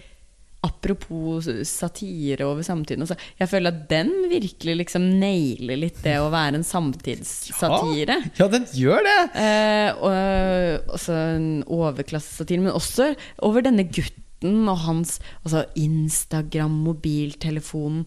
Apropos 0.63 1.49
satire 1.67 2.45
over 2.47 2.63
samtiden. 2.63 3.03
Altså, 3.03 3.17
jeg 3.41 3.49
føler 3.51 3.73
at 3.73 3.81
den 3.91 4.13
virkelig 4.31 4.77
liksom 4.79 5.09
nailer 5.19 5.81
litt 5.81 5.99
det 6.05 6.13
å 6.23 6.29
være 6.31 6.61
en 6.61 6.67
samtidssatire. 6.67 8.21
Ja, 8.39 8.47
den 8.47 8.69
gjør 8.71 9.03
det! 9.03 9.17
Eh, 9.43 9.89
og 9.99 10.95
også 10.95 11.17
en 11.33 11.49
overklassesatire, 11.67 12.63
men 12.63 12.79
også 12.79 13.09
over 13.43 13.67
denne 13.67 13.89
gutten 13.91 14.71
og 14.71 14.79
hans 14.85 15.17
altså 15.43 15.65
Instagram, 15.83 16.79
mobiltelefonen. 16.87 18.07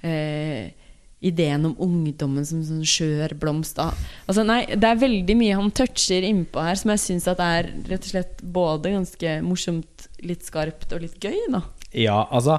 Eh, 0.00 0.72
ideen 1.20 1.66
om 1.68 1.76
ungdommen 1.84 2.46
som 2.48 2.62
sånn 2.64 2.84
skjør 2.86 3.34
blomst. 3.40 3.80
Altså, 3.80 4.44
nei, 4.46 4.62
det 4.72 4.88
er 4.88 5.02
veldig 5.02 5.36
mye 5.36 5.58
han 5.58 5.72
toucher 5.76 6.24
innpå 6.26 6.62
her 6.64 6.78
som 6.80 6.94
jeg 6.94 7.02
syns 7.04 7.28
er 7.30 7.68
rett 7.90 8.06
og 8.06 8.12
slett 8.14 8.40
både 8.40 8.94
ganske 8.94 9.34
morsomt, 9.44 10.08
litt 10.24 10.46
skarpt 10.48 10.94
og 10.96 11.04
litt 11.04 11.20
gøy. 11.20 11.36
da 11.52 11.64
Ja, 11.92 12.22
altså 12.30 12.58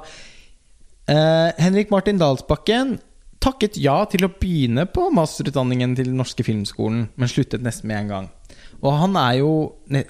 eh, 1.10 1.50
Henrik 1.58 1.90
Martin 1.90 2.20
Dalsbakken 2.22 2.98
takket 3.42 3.78
ja 3.82 3.96
til 4.06 4.26
å 4.26 4.30
begynne 4.30 4.86
på 4.86 5.08
masterutdanningen 5.14 5.96
til 5.98 6.12
Den 6.12 6.20
norske 6.20 6.46
filmskolen, 6.46 7.08
men 7.18 7.30
sluttet 7.30 7.64
nesten 7.64 7.90
med 7.90 8.04
en 8.04 8.12
gang. 8.12 8.30
Og 8.82 8.94
han 8.98 9.18
er 9.18 9.36
jo 9.38 9.50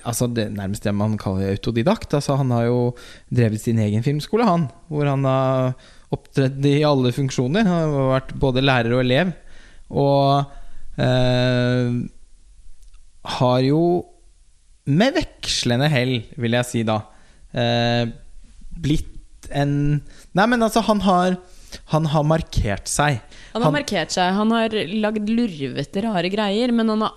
altså 0.08 0.28
det 0.32 0.46
nærmest 0.52 0.84
det 0.84 0.94
man 0.96 1.18
kaller 1.20 1.52
autodidakt. 1.52 2.14
Altså 2.16 2.38
han 2.40 2.52
har 2.54 2.70
jo 2.70 2.78
drevet 3.28 3.60
sin 3.60 3.80
egen 3.84 4.04
filmskole, 4.04 4.46
han. 4.48 4.70
Hvor 4.88 5.08
han 5.08 5.26
har 5.28 5.74
opptredd 6.12 6.64
i 6.68 6.80
alle 6.86 7.12
funksjoner. 7.14 7.68
Han 7.68 7.94
har 7.96 8.10
vært 8.16 8.34
både 8.40 8.64
lærer 8.64 8.96
og 8.96 9.04
elev. 9.04 9.32
Og 9.92 11.00
eh, 11.00 11.94
har 13.36 13.64
jo 13.66 13.82
med 14.90 15.14
vekslende 15.14 15.88
hell, 15.92 16.16
vil 16.42 16.58
jeg 16.58 16.68
si 16.68 16.84
da, 16.86 16.98
eh, 17.54 18.04
blitt 18.82 19.10
en 19.52 19.74
Nei, 20.32 20.46
men 20.48 20.62
altså, 20.64 20.80
han 20.86 21.02
har 21.04 21.36
Han 21.92 22.06
har 22.08 22.24
markert 22.24 22.88
seg. 22.88 23.20
Han 23.54 23.64
har 23.64 23.72
markert 23.72 24.12
seg. 24.12 24.32
Han 24.36 24.50
har 24.52 24.74
lagd 24.92 25.28
lurvete, 25.28 26.02
rare 26.04 26.28
greier, 26.32 26.72
men 26.72 26.90
han 26.92 27.04
har, 27.04 27.14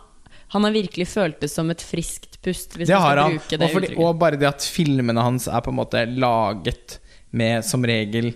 han 0.53 0.67
har 0.67 0.71
virkelig 0.71 1.07
følt 1.11 1.41
det 1.43 1.49
som 1.51 1.67
et 1.73 1.83
friskt 1.83 2.37
pust, 2.43 2.77
hvis 2.77 2.87
det 2.87 2.95
har 2.95 3.19
han. 3.19 3.35
det 3.49 3.59
Og, 3.59 3.73
fordi, 3.73 3.89
og 3.99 4.15
bare 4.21 4.39
det 4.39 4.47
at 4.47 4.63
filmene 4.63 5.25
hans 5.25 5.49
er 5.51 5.63
på 5.65 5.73
en 5.73 5.79
måte 5.81 6.05
laget 6.07 6.99
med 7.35 7.67
som 7.67 7.83
regel 7.83 8.31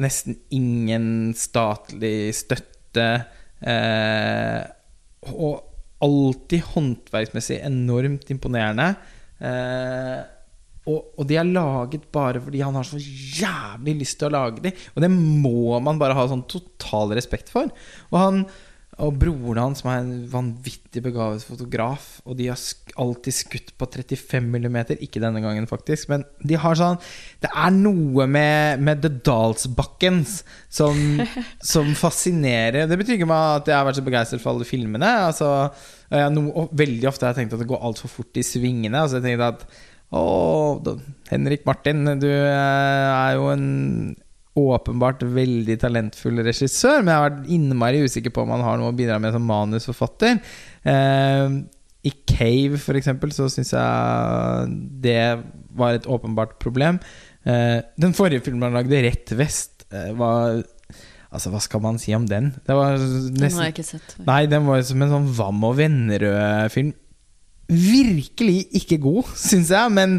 nesten 0.00 0.38
ingen 0.54 1.32
statlig 1.36 2.32
støtte. 2.36 3.08
Eh, 3.60 4.60
og 5.32 5.60
alltid 6.02 6.64
håndverksmessig 6.72 7.60
enormt 7.66 8.30
imponerende. 8.34 8.88
Eh, 9.42 10.20
og, 10.90 11.12
og 11.14 11.26
de 11.30 11.36
er 11.38 11.46
laget 11.46 12.08
bare 12.14 12.40
fordi 12.42 12.62
han 12.64 12.74
har 12.74 12.86
så 12.86 12.98
jævlig 12.98 14.00
lyst 14.00 14.18
til 14.18 14.30
å 14.30 14.34
lage 14.34 14.64
de. 14.64 14.74
Og 14.96 15.04
det 15.04 15.12
må 15.12 15.78
man 15.84 16.00
bare 16.00 16.16
ha 16.18 16.26
sånn 16.30 16.46
total 16.50 17.14
respekt 17.18 17.52
for. 17.52 17.70
Og 18.10 18.18
han 18.18 18.44
og 19.00 19.14
broren 19.16 19.56
hans, 19.56 19.80
som 19.80 19.88
er 19.88 20.02
en 20.02 20.24
vanvittig 20.28 21.00
begavet 21.00 21.44
fotograf, 21.48 22.18
og 22.28 22.36
de 22.36 22.50
har 22.50 22.60
alltid 23.00 23.34
skutt 23.34 23.70
på 23.80 23.88
35 23.88 24.50
mm. 24.52 24.76
Ikke 24.98 25.22
denne 25.22 25.40
gangen, 25.40 25.64
faktisk, 25.70 26.10
men 26.12 26.26
de 26.44 26.58
har 26.60 26.76
sånn 26.76 26.98
Det 27.40 27.48
er 27.48 27.72
noe 27.72 28.26
med, 28.28 28.82
med 28.84 29.00
The 29.00 29.08
Dalsbakkens 29.24 30.42
som, 30.68 31.22
som 31.72 31.88
fascinerer. 31.96 32.84
Det 32.90 32.98
betyr 33.00 33.16
ikke 33.16 33.38
at 33.38 33.72
jeg 33.72 33.78
har 33.78 33.88
vært 33.88 34.00
så 34.02 34.04
begeistret 34.04 34.44
for 34.44 34.52
alle 34.52 34.68
filmene. 34.68 35.14
Altså, 35.30 35.48
jeg, 36.12 36.34
no, 36.36 36.50
og 36.52 36.76
veldig 36.76 37.08
ofte 37.08 37.24
har 37.24 37.32
jeg 37.32 37.46
tenkt 37.46 37.56
at 37.56 37.64
det 37.64 37.70
går 37.72 37.88
altfor 37.88 38.12
fort 38.12 38.36
i 38.36 38.44
svingene. 38.44 39.00
Altså, 39.00 39.22
jeg 39.22 39.30
tenkte 39.30 39.54
at 39.54 39.66
å, 40.12 40.76
Henrik 41.32 41.64
Martin, 41.64 42.04
du 42.20 42.28
eh, 42.28 43.08
er 43.08 43.38
jo 43.38 43.48
en 43.54 43.66
åpenbart 44.58 45.22
veldig 45.24 45.78
talentfull 45.80 46.42
regissør, 46.44 47.00
men 47.00 47.12
jeg 47.12 47.20
har 47.20 47.28
vært 47.30 47.52
innmari 47.56 48.02
usikker 48.04 48.34
på 48.34 48.44
om 48.44 48.52
han 48.52 48.64
har 48.66 48.80
noe 48.80 48.92
å 48.92 48.96
bidra 48.96 49.16
med 49.22 49.32
som 49.32 49.46
manusforfatter. 49.48 50.42
Eh, 50.84 51.54
I 52.04 52.12
Cave, 52.28 52.80
for 52.82 52.98
eksempel, 52.98 53.32
så 53.32 53.48
syns 53.52 53.72
jeg 53.72 54.76
det 55.04 55.22
var 55.72 55.96
et 55.96 56.08
åpenbart 56.10 56.58
problem. 56.60 57.00
Eh, 57.48 57.80
den 57.96 58.12
forrige 58.16 58.44
filmen 58.44 58.68
han 58.68 58.76
lagde, 58.76 59.00
Rett 59.06 59.32
vest, 59.38 59.86
eh, 59.90 60.12
var 60.18 60.62
Altså, 61.32 61.48
hva 61.48 61.62
skal 61.64 61.80
man 61.80 61.96
si 61.96 62.12
om 62.12 62.26
den? 62.28 62.50
Det 62.66 62.74
var 62.76 62.98
Den 63.00 63.54
har 63.56 63.70
jeg 63.70 63.72
ikke 63.72 63.86
sett. 63.88 64.18
Nei, 64.26 64.42
den 64.52 64.66
var 64.66 64.82
som 64.84 65.00
en 65.00 65.14
sånn 65.14 65.30
Vam 65.32 65.62
og 65.64 65.78
Vennerød-film. 65.78 66.90
Virkelig 67.72 68.66
ikke 68.82 68.98
god, 69.00 69.30
syns 69.40 69.70
jeg, 69.72 69.94
men, 69.96 70.18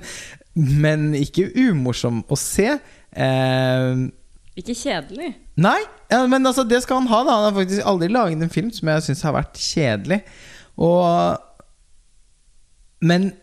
men 0.58 1.12
ikke 1.14 1.52
umorsom 1.54 2.24
å 2.26 2.40
se. 2.40 2.80
Eh, 3.14 3.92
Ikke 4.60 4.76
kjedelig. 4.78 5.32
nei, 5.58 5.80
ja, 6.12 6.26
men 6.30 6.46
altså, 6.46 6.64
det 6.68 6.84
skal 6.84 7.02
han 7.02 7.10
ha. 7.10 7.24
da 7.26 7.38
Han 7.40 7.48
har 7.48 7.58
faktisk 7.58 7.88
aldri 7.90 8.12
laget 8.12 8.44
en 8.44 8.54
film 8.54 8.70
som 8.74 8.92
jeg 8.92 9.06
syns 9.08 9.26
har 9.26 9.34
vært 9.34 9.58
kjedelig. 9.58 10.20
Og 10.78 11.42
men, 13.04 13.34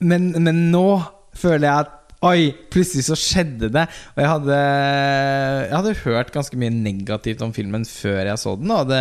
men, 0.00 0.30
men 0.40 0.64
nå 0.72 0.88
føler 1.36 1.68
jeg 1.68 1.84
at 1.88 2.00
Oi, 2.24 2.54
plutselig 2.72 3.02
så 3.04 3.16
skjedde 3.20 3.68
det. 3.68 3.82
Og 4.14 4.20
jeg 4.22 4.30
hadde, 4.30 4.58
jeg 5.68 5.74
hadde 5.74 5.98
hørt 6.06 6.30
ganske 6.32 6.56
mye 6.56 6.72
negativt 6.72 7.42
om 7.44 7.52
filmen 7.52 7.84
før 7.84 8.30
jeg 8.30 8.40
så 8.40 8.54
den, 8.56 8.70
og 8.72 8.80
hadde 8.86 9.00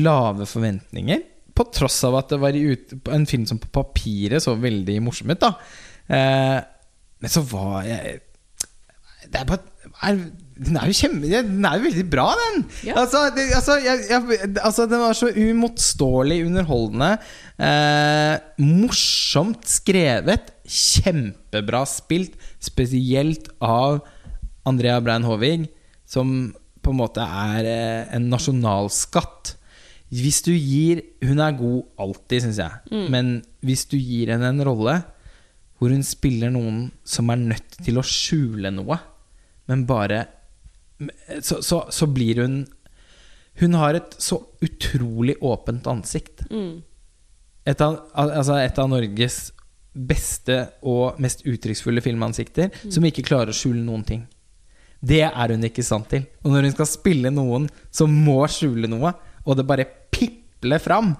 lave 0.00 0.46
forventninger. 0.48 1.20
På 1.52 1.66
tross 1.72 1.98
av 2.08 2.16
at 2.16 2.32
det 2.32 2.38
var 2.40 2.56
en 2.56 3.28
film 3.28 3.44
som 3.48 3.60
på 3.60 3.68
papiret 3.74 4.44
så 4.44 4.56
veldig 4.56 4.96
morsom 5.04 5.34
ut. 5.34 5.44
da 5.44 5.52
eh, 6.08 6.56
Men 7.20 7.32
så 7.32 7.44
var 7.52 7.84
jeg 7.84 8.18
Det 9.26 9.40
er 9.40 9.48
bare 9.48 9.75
er, 10.04 10.18
Den 10.56 10.76
er 10.76 10.90
jo 10.90 10.96
kjempe 10.96 11.30
Den 11.30 11.64
er 11.64 11.78
jo 11.78 11.86
veldig 11.86 12.04
bra, 12.12 12.26
den! 12.40 12.64
Ja. 12.84 12.98
Altså, 13.02 13.26
det, 13.36 13.46
altså, 13.56 13.78
jeg, 13.84 14.04
jeg, 14.10 14.50
altså, 14.62 14.86
den 14.90 15.02
var 15.04 15.16
så 15.16 15.30
uimotståelig 15.32 16.38
underholdende. 16.48 17.10
Eh, 17.60 18.36
morsomt 18.64 19.64
skrevet. 19.70 20.52
Kjempebra 20.66 21.84
spilt. 21.88 22.36
Spesielt 22.60 23.50
av 23.64 24.02
Andrea 24.66 25.00
Brein 25.00 25.26
Håvig. 25.26 25.68
som 26.06 26.54
på 26.82 26.92
en 26.94 27.00
måte 27.00 27.24
er 27.24 27.66
eh, 27.66 28.14
en 28.16 28.28
nasjonalskatt. 28.30 29.56
Hvis 30.14 30.38
du 30.46 30.52
gir 30.54 31.00
Hun 31.26 31.40
er 31.42 31.56
god 31.58 31.82
alltid, 31.98 32.44
syns 32.44 32.60
jeg. 32.62 33.06
Men 33.10 33.40
hvis 33.66 33.88
du 33.90 33.96
gir 33.98 34.30
henne 34.34 34.52
en 34.52 34.64
rolle 34.66 35.00
hvor 35.76 35.92
hun 35.92 36.04
spiller 36.06 36.48
noen 36.54 36.86
som 37.04 37.28
er 37.28 37.36
nødt 37.36 37.74
til 37.84 37.98
å 38.00 38.04
skjule 38.06 38.70
noe, 38.72 38.96
men 39.66 39.86
bare 39.86 40.26
Så, 41.42 41.60
så, 41.62 41.82
så 41.90 42.06
blir 42.06 42.38
hun 42.40 42.66
Hun 43.60 43.74
har 43.74 43.94
et 43.94 44.14
så 44.18 44.38
utrolig 44.64 45.36
åpent 45.40 45.86
ansikt. 45.86 46.44
Et 47.66 47.80
av, 47.80 47.98
altså 48.14 48.56
et 48.60 48.78
av 48.78 48.88
Norges 48.88 49.52
beste 49.96 50.58
og 50.84 51.16
mest 51.24 51.40
uttrykksfulle 51.48 52.02
filmansikter, 52.04 52.68
som 52.92 53.04
ikke 53.08 53.24
klarer 53.24 53.48
å 53.48 53.56
skjule 53.56 53.80
noen 53.80 54.04
ting. 54.04 54.26
Det 55.00 55.22
er 55.24 55.54
hun 55.54 55.64
ikke 55.64 55.80
i 55.80 55.86
stand 55.88 56.04
til. 56.10 56.26
Og 56.44 56.52
når 56.52 56.68
hun 56.68 56.74
skal 56.76 56.90
spille 56.90 57.32
noen 57.32 57.66
som 57.90 58.12
må 58.12 58.42
skjule 58.52 58.88
noe, 58.92 59.14
og 59.46 59.56
det 59.56 59.66
bare 59.66 59.88
pipler 60.12 60.78
fram, 60.84 61.14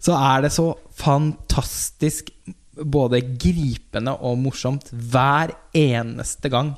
så 0.00 0.12
er 0.20 0.44
det 0.44 0.52
så 0.52 0.68
fantastisk 1.00 2.28
både 2.76 3.20
gripende 3.40 4.14
og 4.20 4.38
morsomt 4.44 4.92
hver 4.92 5.56
eneste 5.76 6.52
gang. 6.52 6.74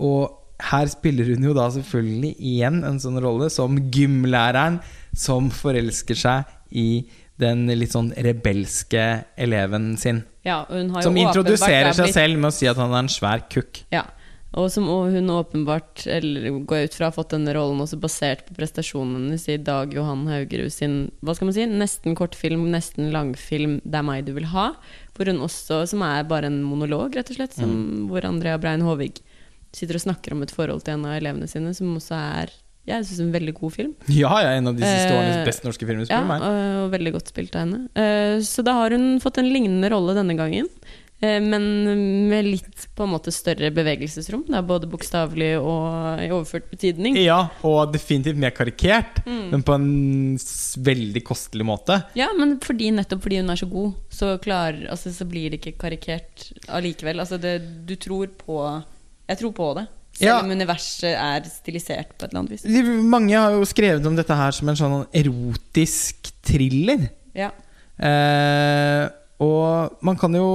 Og 0.00 0.39
her 0.68 0.90
spiller 0.92 1.32
hun 1.32 1.48
jo 1.48 1.54
da 1.56 1.68
selvfølgelig 1.74 2.34
igjen 2.52 2.82
en 2.86 3.00
sånn 3.02 3.20
rolle 3.22 3.50
som 3.52 3.78
gymlæreren 3.92 4.80
som 5.16 5.50
forelsker 5.54 6.18
seg 6.18 6.56
i 6.70 7.04
den 7.40 7.64
litt 7.72 7.94
sånn 7.96 8.12
rebelske 8.20 9.24
eleven 9.40 9.94
sin. 10.00 10.22
Ja, 10.44 10.62
Som 11.04 11.18
introduserer 11.20 11.90
er 11.90 11.96
seg 11.96 12.12
selv 12.14 12.40
med 12.40 12.50
å 12.50 12.54
si 12.54 12.68
at 12.68 12.78
han 12.80 12.92
er 12.92 13.04
en 13.04 13.12
svær 13.12 13.44
kukk. 13.52 13.82
Ja, 13.92 14.04
og 14.58 14.66
som 14.74 14.88
hun 14.88 15.30
åpenbart, 15.30 16.06
eller 16.10 16.48
går 16.66 16.80
jeg 16.80 16.90
ut 16.90 16.96
fra, 16.96 17.08
har 17.08 17.14
fått 17.14 17.34
denne 17.36 17.52
rollen 17.54 17.82
også 17.84 18.00
basert 18.02 18.42
på 18.48 18.56
prestasjonen 18.56 19.28
hennes 19.28 19.44
i 19.46 19.58
Dag 19.62 19.94
Johan 19.94 20.24
Haugerud 20.26 20.74
sin 20.74 20.96
hva 21.22 21.36
skal 21.36 21.50
man 21.50 21.56
si, 21.56 21.66
nesten 21.70 22.18
kortfilm, 22.18 22.64
nesten 22.72 23.12
langfilm 23.14 23.78
'Det 23.84 24.00
er 24.00 24.06
meg 24.06 24.26
du 24.26 24.32
vil 24.34 24.50
ha', 24.50 24.74
hvor 25.14 25.30
hun 25.30 25.44
også, 25.46 25.86
som 25.86 26.02
er 26.02 26.24
bare 26.24 26.50
en 26.50 26.62
monolog, 26.66 27.14
rett 27.14 27.30
og 27.30 27.36
slett, 27.36 27.54
som, 27.54 28.08
hvor 28.10 28.26
Andrea 28.26 28.58
Brein 28.58 28.82
Håvig 28.82 29.22
sitter 29.72 29.94
og 29.98 30.04
snakker 30.06 30.32
om 30.34 30.42
et 30.42 30.50
forhold 30.54 30.82
til 30.84 30.94
en 30.98 31.06
av 31.06 31.18
elevene 31.20 31.48
sine, 31.50 31.74
som 31.76 31.94
også 31.96 32.16
er 32.40 32.50
jeg 32.88 33.04
synes 33.06 33.20
en 33.20 33.32
veldig 33.34 33.52
god 33.54 33.72
film. 33.74 33.90
Ja, 34.08 34.30
ja, 34.42 34.54
en 34.56 34.66
av 34.66 34.74
de 34.74 34.82
siste 34.82 35.12
Eh, 35.12 35.18
årenes 35.18 35.44
beste 35.46 35.66
norske 35.68 35.86
filmer. 35.86 36.08
Ja, 36.10 36.22
og, 36.24 36.88
veldig 36.90 37.12
godt 37.12 37.28
spilt 37.30 37.54
av 37.54 37.60
henne. 37.66 37.82
Eh, 37.94 38.40
så 38.42 38.64
da 38.66 38.72
har 38.80 38.90
hun 38.96 39.20
fått 39.22 39.38
en 39.38 39.50
lignende 39.52 39.90
rolle 39.92 40.14
denne 40.16 40.34
gangen. 40.34 40.66
eh, 41.22 41.38
Men 41.38 41.62
med 42.30 42.46
litt 42.48 42.86
på 42.96 43.04
en 43.04 43.10
måte 43.12 43.30
større 43.30 43.70
bevegelsesrom. 43.70 44.46
Det 44.48 44.56
er 44.56 44.62
både 44.66 44.88
bokstavelig 44.90 45.60
og 45.60 46.22
i 46.24 46.30
overført 46.32 46.70
betydning. 46.72 47.14
Ja, 47.20 47.50
og 47.62 47.92
definitivt 47.92 48.36
mer 48.40 48.50
karikert, 48.56 49.22
Mm. 49.26 49.50
men 49.52 49.62
på 49.62 49.74
en 49.74 50.38
veldig 50.82 51.22
kostelig 51.22 51.66
måte. 51.68 52.02
Ja, 52.16 52.28
men 52.36 52.58
fordi, 52.58 52.90
nettopp 52.90 53.22
fordi 53.22 53.36
hun 53.42 53.50
er 53.50 53.56
så 53.60 53.68
god, 53.70 53.92
så, 54.10 54.38
klar, 54.40 54.72
altså, 54.88 55.12
så 55.12 55.28
blir 55.28 55.50
det 55.50 55.60
ikke 55.60 55.76
karikert 55.78 56.52
allikevel. 56.66 57.20
Altså, 57.20 57.38
det, 57.38 57.86
du 57.86 57.94
tror 57.96 58.26
på 58.40 58.82
Jeg 59.30 59.38
tror 59.40 59.52
på 59.56 59.70
det. 59.78 59.86
Selv 60.20 60.26
Ja. 60.28 60.40
om 60.42 60.50
universet 60.50 61.14
er 61.14 61.44
stilisert 61.48 62.16
på 62.18 62.26
et 62.26 62.32
eller 62.32 62.40
annet 62.42 62.50
vis. 62.56 62.62
De- 62.66 63.02
Mange 63.14 63.38
har 63.38 63.54
jo 63.54 63.62
skrevet 63.64 64.04
om 64.10 64.16
dette 64.18 64.34
her 64.36 64.50
som 64.52 64.68
en 64.68 64.76
sånn 64.76 65.06
erotisk 65.16 66.32
thriller. 66.44 67.06
Ja. 67.34 67.52
Eh, 68.00 69.08
og 69.40 69.96
man 70.02 70.18
kan 70.20 70.34
jo 70.36 70.50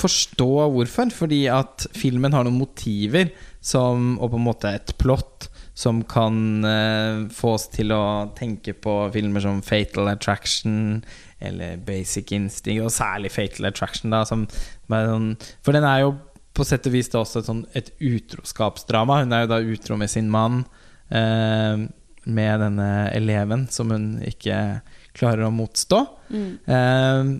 forstå 0.00 0.48
hvorfor, 0.72 1.10
fordi 1.12 1.42
at 1.52 1.86
filmen 1.92 2.32
har 2.32 2.46
noen 2.46 2.56
motiver 2.58 3.30
som, 3.60 4.14
og 4.18 4.30
på 4.32 4.38
en 4.40 4.46
måte 4.46 4.72
et 4.74 4.94
plott 4.98 5.48
som 5.76 6.02
kan 6.08 6.64
eh, 6.64 7.26
få 7.32 7.54
oss 7.56 7.68
til 7.72 7.92
å 7.94 8.32
tenke 8.36 8.72
på 8.74 8.94
filmer 9.14 9.40
som 9.44 9.60
Fatal 9.64 10.08
Attraction 10.12 11.02
eller 11.40 11.76
Basic 11.84 12.32
Instinct, 12.36 12.82
og 12.84 12.90
særlig 12.92 13.30
Fatal 13.32 13.66
Attraction. 13.70 14.10
Da, 14.12 14.24
som, 14.28 14.46
sånn, 14.90 15.30
for 15.62 15.72
den 15.76 15.84
er 15.88 16.02
jo 16.06 16.10
på 16.56 16.66
sett 16.66 16.86
og 16.88 16.94
vis 16.94 17.10
da 17.12 17.22
også 17.22 17.40
et, 17.40 17.48
sånn, 17.48 17.64
et 17.78 17.90
utroskapsdrama. 18.02 19.20
Hun 19.22 19.34
er 19.34 19.44
jo 19.44 19.50
da 19.52 19.60
utro 19.74 19.98
med 20.00 20.10
sin 20.12 20.30
mann, 20.32 20.64
eh, 21.08 21.86
med 22.30 22.64
denne 22.64 22.88
eleven 23.16 23.66
som 23.72 23.92
hun 23.94 24.08
ikke 24.26 24.80
klarer 25.16 25.46
å 25.46 25.54
motstå. 25.54 26.00
Mm. 26.30 26.50
Eh, 26.66 27.30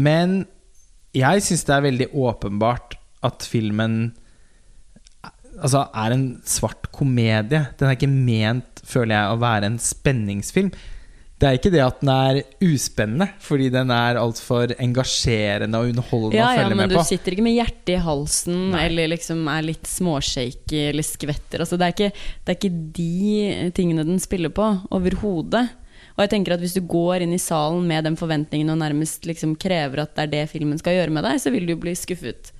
men 0.00 0.40
jeg 1.16 1.44
syns 1.46 1.66
det 1.66 1.76
er 1.76 1.86
veldig 1.88 2.10
åpenbart 2.14 2.96
at 3.26 3.46
filmen 3.48 4.12
altså, 5.60 5.86
er 5.94 6.14
en 6.14 6.26
svart 6.48 6.90
komedie. 6.94 7.64
Den 7.78 7.88
er 7.88 7.98
ikke 7.98 8.10
ment, 8.10 8.82
føler 8.86 9.16
jeg, 9.16 9.34
å 9.34 9.42
være 9.42 9.70
en 9.70 9.80
spenningsfilm. 9.82 10.70
Det 11.40 11.48
er 11.48 11.56
ikke 11.56 11.70
det 11.72 11.80
at 11.80 12.00
den 12.02 12.10
er 12.12 12.38
uspennende, 12.60 13.30
fordi 13.40 13.70
den 13.72 13.88
er 13.94 14.18
altfor 14.20 14.74
engasjerende 14.76 15.78
og 15.78 15.88
underholdende 15.88 16.36
Ja, 16.36 16.50
å 16.50 16.52
ja, 16.58 16.66
følge 16.66 16.76
men 16.76 16.92
du 16.92 16.98
sitter 17.08 17.36
ikke 17.36 17.46
med 17.46 17.56
hjertet 17.56 17.94
i 17.94 18.00
halsen 18.04 18.74
eller 18.76 19.08
liksom 19.14 19.48
er 19.48 19.64
litt 19.70 19.88
småshaky 19.88 20.82
eller 20.90 21.06
skvetter. 21.06 21.64
Altså, 21.64 21.80
det, 21.80 21.88
er 21.88 21.96
ikke, 21.96 22.26
det 22.44 22.52
er 22.52 22.58
ikke 22.58 22.72
de 23.00 23.72
tingene 23.78 24.04
den 24.04 24.20
spiller 24.20 24.52
på 24.52 24.68
overhodet. 24.92 25.64
Og 26.12 26.26
jeg 26.26 26.34
tenker 26.34 26.58
at 26.58 26.60
hvis 26.60 26.76
du 26.76 26.82
går 26.84 27.24
inn 27.24 27.32
i 27.32 27.40
salen 27.40 27.86
med 27.88 28.04
den 28.04 28.20
forventningen 28.20 28.74
og 28.74 28.82
nærmest 28.82 29.24
liksom 29.24 29.56
krever 29.56 30.04
at 30.04 30.12
det 30.18 30.26
er 30.26 30.32
det 30.34 30.46
filmen 30.52 30.76
skal 30.80 30.98
gjøre 30.98 31.16
med 31.16 31.24
deg, 31.24 31.40
så 31.40 31.52
vil 31.54 31.64
du 31.64 31.78
bli 31.80 31.96
skuffet. 31.96 32.52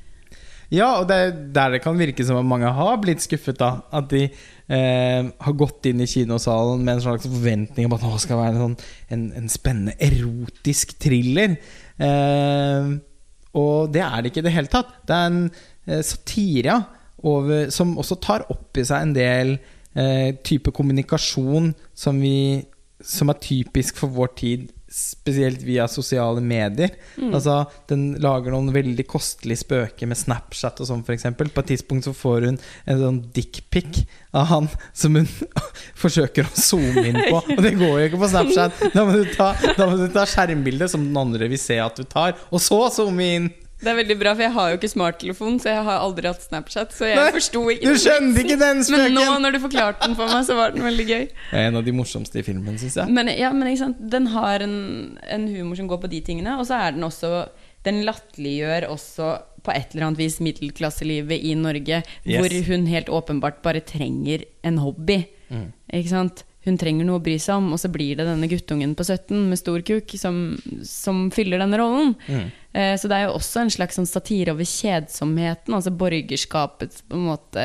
Ja, 0.70 1.00
og 1.00 1.08
det 1.10 1.16
er 1.18 1.31
der 1.55 1.74
det 1.74 1.82
kan 1.82 1.99
virke 1.99 2.24
som 2.26 2.39
at 2.39 2.47
mange 2.47 2.70
har 2.70 2.99
blitt 3.02 3.24
skuffet. 3.24 3.58
da 3.58 3.82
At 3.92 4.10
de 4.12 4.23
eh, 4.31 5.23
har 5.26 5.58
gått 5.58 5.86
inn 5.90 6.00
i 6.00 6.08
kinosalen 6.10 6.84
med 6.84 6.97
en 6.97 7.05
slags 7.08 7.26
forventning 7.26 7.89
om 7.89 7.97
at 7.97 8.07
det 8.07 8.23
skal 8.23 8.39
være 8.39 8.55
en, 8.55 8.62
sånn, 8.65 8.76
en, 9.10 9.24
en 9.42 9.50
spennende 9.50 9.97
erotisk 9.99 10.94
thriller. 11.02 11.58
Eh, 11.99 12.94
og 13.58 13.90
det 13.90 14.05
er 14.07 14.23
det 14.23 14.31
ikke 14.31 14.44
i 14.44 14.47
det 14.47 14.55
hele 14.55 14.70
tatt. 14.70 14.94
Det 15.08 15.16
er 15.16 15.31
en 15.32 15.42
eh, 15.50 16.02
satire 16.07 16.78
over, 17.26 17.68
som 17.74 17.99
også 17.99 18.20
tar 18.23 18.47
opp 18.52 18.78
i 18.78 18.86
seg 18.86 19.08
en 19.08 19.16
del 19.16 19.57
eh, 19.99 20.36
type 20.47 20.73
kommunikasjon 20.76 21.73
som, 21.99 22.20
vi, 22.23 22.62
som 23.02 23.32
er 23.32 23.42
typisk 23.42 23.99
for 24.00 24.15
vår 24.15 24.34
tid, 24.39 24.68
spesielt 24.91 25.62
via 25.62 25.86
sosiale 25.89 26.43
medier. 26.43 26.91
Altså, 27.31 27.60
Den 27.89 28.17
lager 28.23 28.51
noen 28.55 28.73
veldig 28.75 29.07
kostelige 29.09 29.62
spøker 29.62 30.10
med 30.10 30.19
Snapchat 30.19 30.83
og 30.83 30.89
sånn, 30.89 31.05
f.eks. 31.07 31.28
På 31.39 31.62
et 31.62 31.70
tidspunkt 31.70 32.09
så 32.09 32.15
får 32.17 32.49
hun 32.49 32.59
en 32.91 33.02
sånn 33.05 33.20
dickpic 33.36 34.02
av 34.35 34.49
han 34.51 34.69
som 34.93 35.15
hun 35.19 35.31
forsøker 36.02 36.49
å 36.49 36.55
zoome 36.59 37.07
inn 37.07 37.20
på. 37.23 37.39
Og 37.57 37.62
det 37.62 37.77
går 37.78 37.94
jo 37.94 38.10
ikke 38.10 38.23
på 38.25 38.33
Snapchat. 38.35 38.85
Da 38.97 39.07
må 39.07 39.15
du 39.20 39.25
ta, 39.31 39.52
da 39.78 39.89
må 39.91 39.99
du 40.01 40.09
ta 40.12 40.27
skjermbildet 40.28 40.91
som 40.93 41.07
den 41.07 41.23
andre 41.23 41.51
vil 41.52 41.60
se 41.60 41.78
at 41.83 41.99
du 41.99 42.07
tar, 42.10 42.35
og 42.51 42.62
så 42.62 42.83
zoome 42.99 43.35
inn. 43.39 43.51
Det 43.81 43.89
er 43.89 43.97
veldig 43.97 44.17
bra, 44.20 44.34
for 44.36 44.44
jeg 44.44 44.52
har 44.52 44.73
jo 44.73 44.76
ikke 44.76 44.91
smarttelefon, 44.92 45.55
så 45.62 45.70
jeg 45.73 45.84
har 45.86 46.02
aldri 46.05 46.28
hatt 46.28 46.42
Snapchat. 46.44 46.92
Så 46.92 47.07
jeg 47.09 47.17
Nei, 47.17 47.31
forsto 47.33 47.62
ikke 47.73 47.89
Du 47.94 48.00
skjønte 48.02 48.42
ikke 48.44 48.59
den 48.60 48.83
spøken! 48.84 49.07
Men 49.07 49.15
nå, 49.17 49.39
når 49.41 49.57
du 49.57 49.60
forklarte 49.62 50.05
den 50.05 50.17
for 50.18 50.28
meg, 50.28 50.44
så 50.44 50.57
var 50.59 50.75
den 50.75 50.84
veldig 50.84 51.07
gøy. 51.09 51.25
Det 51.33 51.62
er 51.62 51.70
en 51.70 51.78
av 51.81 51.86
de 51.86 51.94
morsomste 51.97 52.42
i 52.42 52.44
filmen, 52.44 52.76
syns 52.83 52.99
jeg. 53.00 53.15
Men, 53.17 53.33
ja, 53.33 53.49
men 53.57 53.70
ikke 53.73 53.83
sant? 53.86 54.02
den 54.12 54.28
har 54.34 54.60
en, 54.67 54.76
en 55.33 55.49
humor 55.49 55.81
som 55.81 55.89
går 55.89 56.02
på 56.05 56.10
de 56.12 56.20
tingene, 56.28 56.59
og 56.60 56.68
så 56.68 56.76
er 56.83 56.97
den 56.99 57.09
også 57.09 57.33
Den 57.89 58.02
latterliggjør 58.05 58.91
også 58.92 59.31
på 59.65 59.73
et 59.73 59.94
eller 59.94 60.10
annet 60.10 60.20
vis 60.20 60.36
middelklasselivet 60.44 61.41
i 61.49 61.55
Norge, 61.57 62.02
Yes. 62.26 62.36
hvor 62.41 62.52
hun 62.68 62.86
helt 62.86 63.09
åpenbart 63.09 63.62
bare 63.65 63.81
trenger 63.81 64.44
en 64.65 64.76
hobby. 64.84 65.23
Mm. 65.49 65.70
Ikke 65.97 66.12
sant? 66.12 66.44
Hun 66.66 66.76
trenger 66.76 67.06
noe 67.08 67.16
å 67.16 67.24
bry 67.24 67.39
seg 67.40 67.56
om, 67.56 67.70
og 67.72 67.78
så 67.80 67.89
blir 67.89 68.18
det 68.18 68.26
denne 68.28 68.48
guttungen 68.50 68.90
på 68.94 69.05
17 69.06 69.47
med 69.48 69.56
stor 69.56 69.80
kuk 69.80 70.12
som, 70.20 70.58
som 70.84 71.30
fyller 71.32 71.62
denne 71.62 71.78
rollen. 71.80 72.10
Mm. 72.28 72.50
Eh, 72.76 72.92
så 73.00 73.08
det 73.08 73.16
er 73.16 73.22
jo 73.24 73.39
også 73.39 73.62
en 73.62 73.72
slags 73.72 73.97
sånn 73.97 74.08
satire 74.10 74.52
over 74.52 74.68
kjedsomheten, 74.68 75.72
altså 75.72 75.90
borgerskapets 75.97 77.00
på 77.08 77.16
en 77.16 77.24
måte 77.30 77.64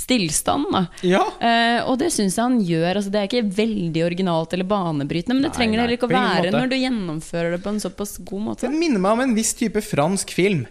stillstand. 0.00 0.66
Ja. 1.06 1.22
Eh, 1.38 1.78
og 1.86 2.00
det 2.00 2.10
syns 2.14 2.34
jeg 2.38 2.42
han 2.42 2.58
gjør. 2.66 2.98
Altså, 2.98 3.12
det 3.14 3.20
er 3.20 3.28
ikke 3.30 3.54
veldig 3.60 4.02
originalt 4.08 4.56
eller 4.56 4.68
banebrytende, 4.70 5.36
men 5.38 5.46
det 5.46 5.52
Nei, 5.52 5.58
trenger 5.60 5.78
det 5.78 5.84
heller 5.84 5.98
ikke 5.98 6.10
å 6.10 6.14
være 6.16 6.52
når 6.56 6.72
du 6.72 6.76
gjennomfører 6.80 7.56
det 7.56 7.62
på 7.64 7.72
en 7.74 7.80
såpass 7.82 8.16
god 8.26 8.44
måte. 8.48 8.66
Den 8.66 8.80
minner 8.80 9.02
meg 9.02 9.16
om 9.18 9.24
en 9.28 9.36
viss 9.38 9.52
type 9.58 9.82
fransk 9.86 10.34
film. 10.34 10.66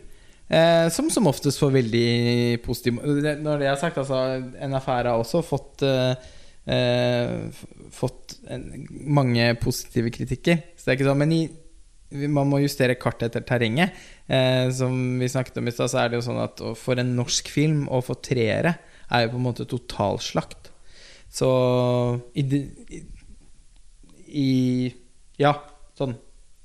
Eh, 0.50 0.88
som 0.90 1.12
som 1.14 1.28
oftest 1.30 1.62
får 1.62 1.72
veldig 1.76 2.64
positiv 2.66 2.96
det- 3.22 3.38
Når 3.38 3.60
det 3.60 3.68
er 3.70 3.76
sagt, 3.78 3.98
altså 4.02 4.42
NFR 4.58 5.06
har 5.06 5.20
også 5.22 5.44
fått 5.46 5.84
eh, 5.86 6.16
eh, 6.70 7.64
Fått 7.96 8.38
en, 8.52 8.68
mange 8.90 9.48
positive 9.62 10.12
kritikker. 10.14 10.62
Så 10.76 10.86
det 10.86 10.94
er 10.94 11.00
ikke 11.00 11.10
sånn 11.10 11.22
Men 11.24 11.36
i, 11.36 11.42
man 12.30 12.50
må 12.50 12.62
justere 12.64 12.98
kartet 13.00 13.30
etter 13.30 13.46
terrenget. 13.50 13.98
Eh, 14.28 14.70
som 14.76 14.94
vi 15.22 15.30
snakket 15.30 15.60
om 15.62 15.70
i 15.70 15.76
stad, 15.76 15.92
så 15.92 16.04
er 16.04 16.12
det 16.12 16.20
jo 16.20 16.28
sånn 16.30 16.42
at 16.44 16.64
for 16.80 17.02
en 17.02 17.16
norsk 17.18 17.50
film 17.52 17.88
å 17.90 18.02
få 18.06 18.18
treere 18.24 18.78
er 19.10 19.26
jo 19.26 19.34
på 19.34 19.40
en 19.42 19.48
måte 19.48 19.68
totalslakt. 19.70 20.72
Så 21.30 21.50
i, 22.38 22.46
i, 22.46 23.04
i 24.30 24.50
Ja, 25.38 25.54
sånn 25.98 26.16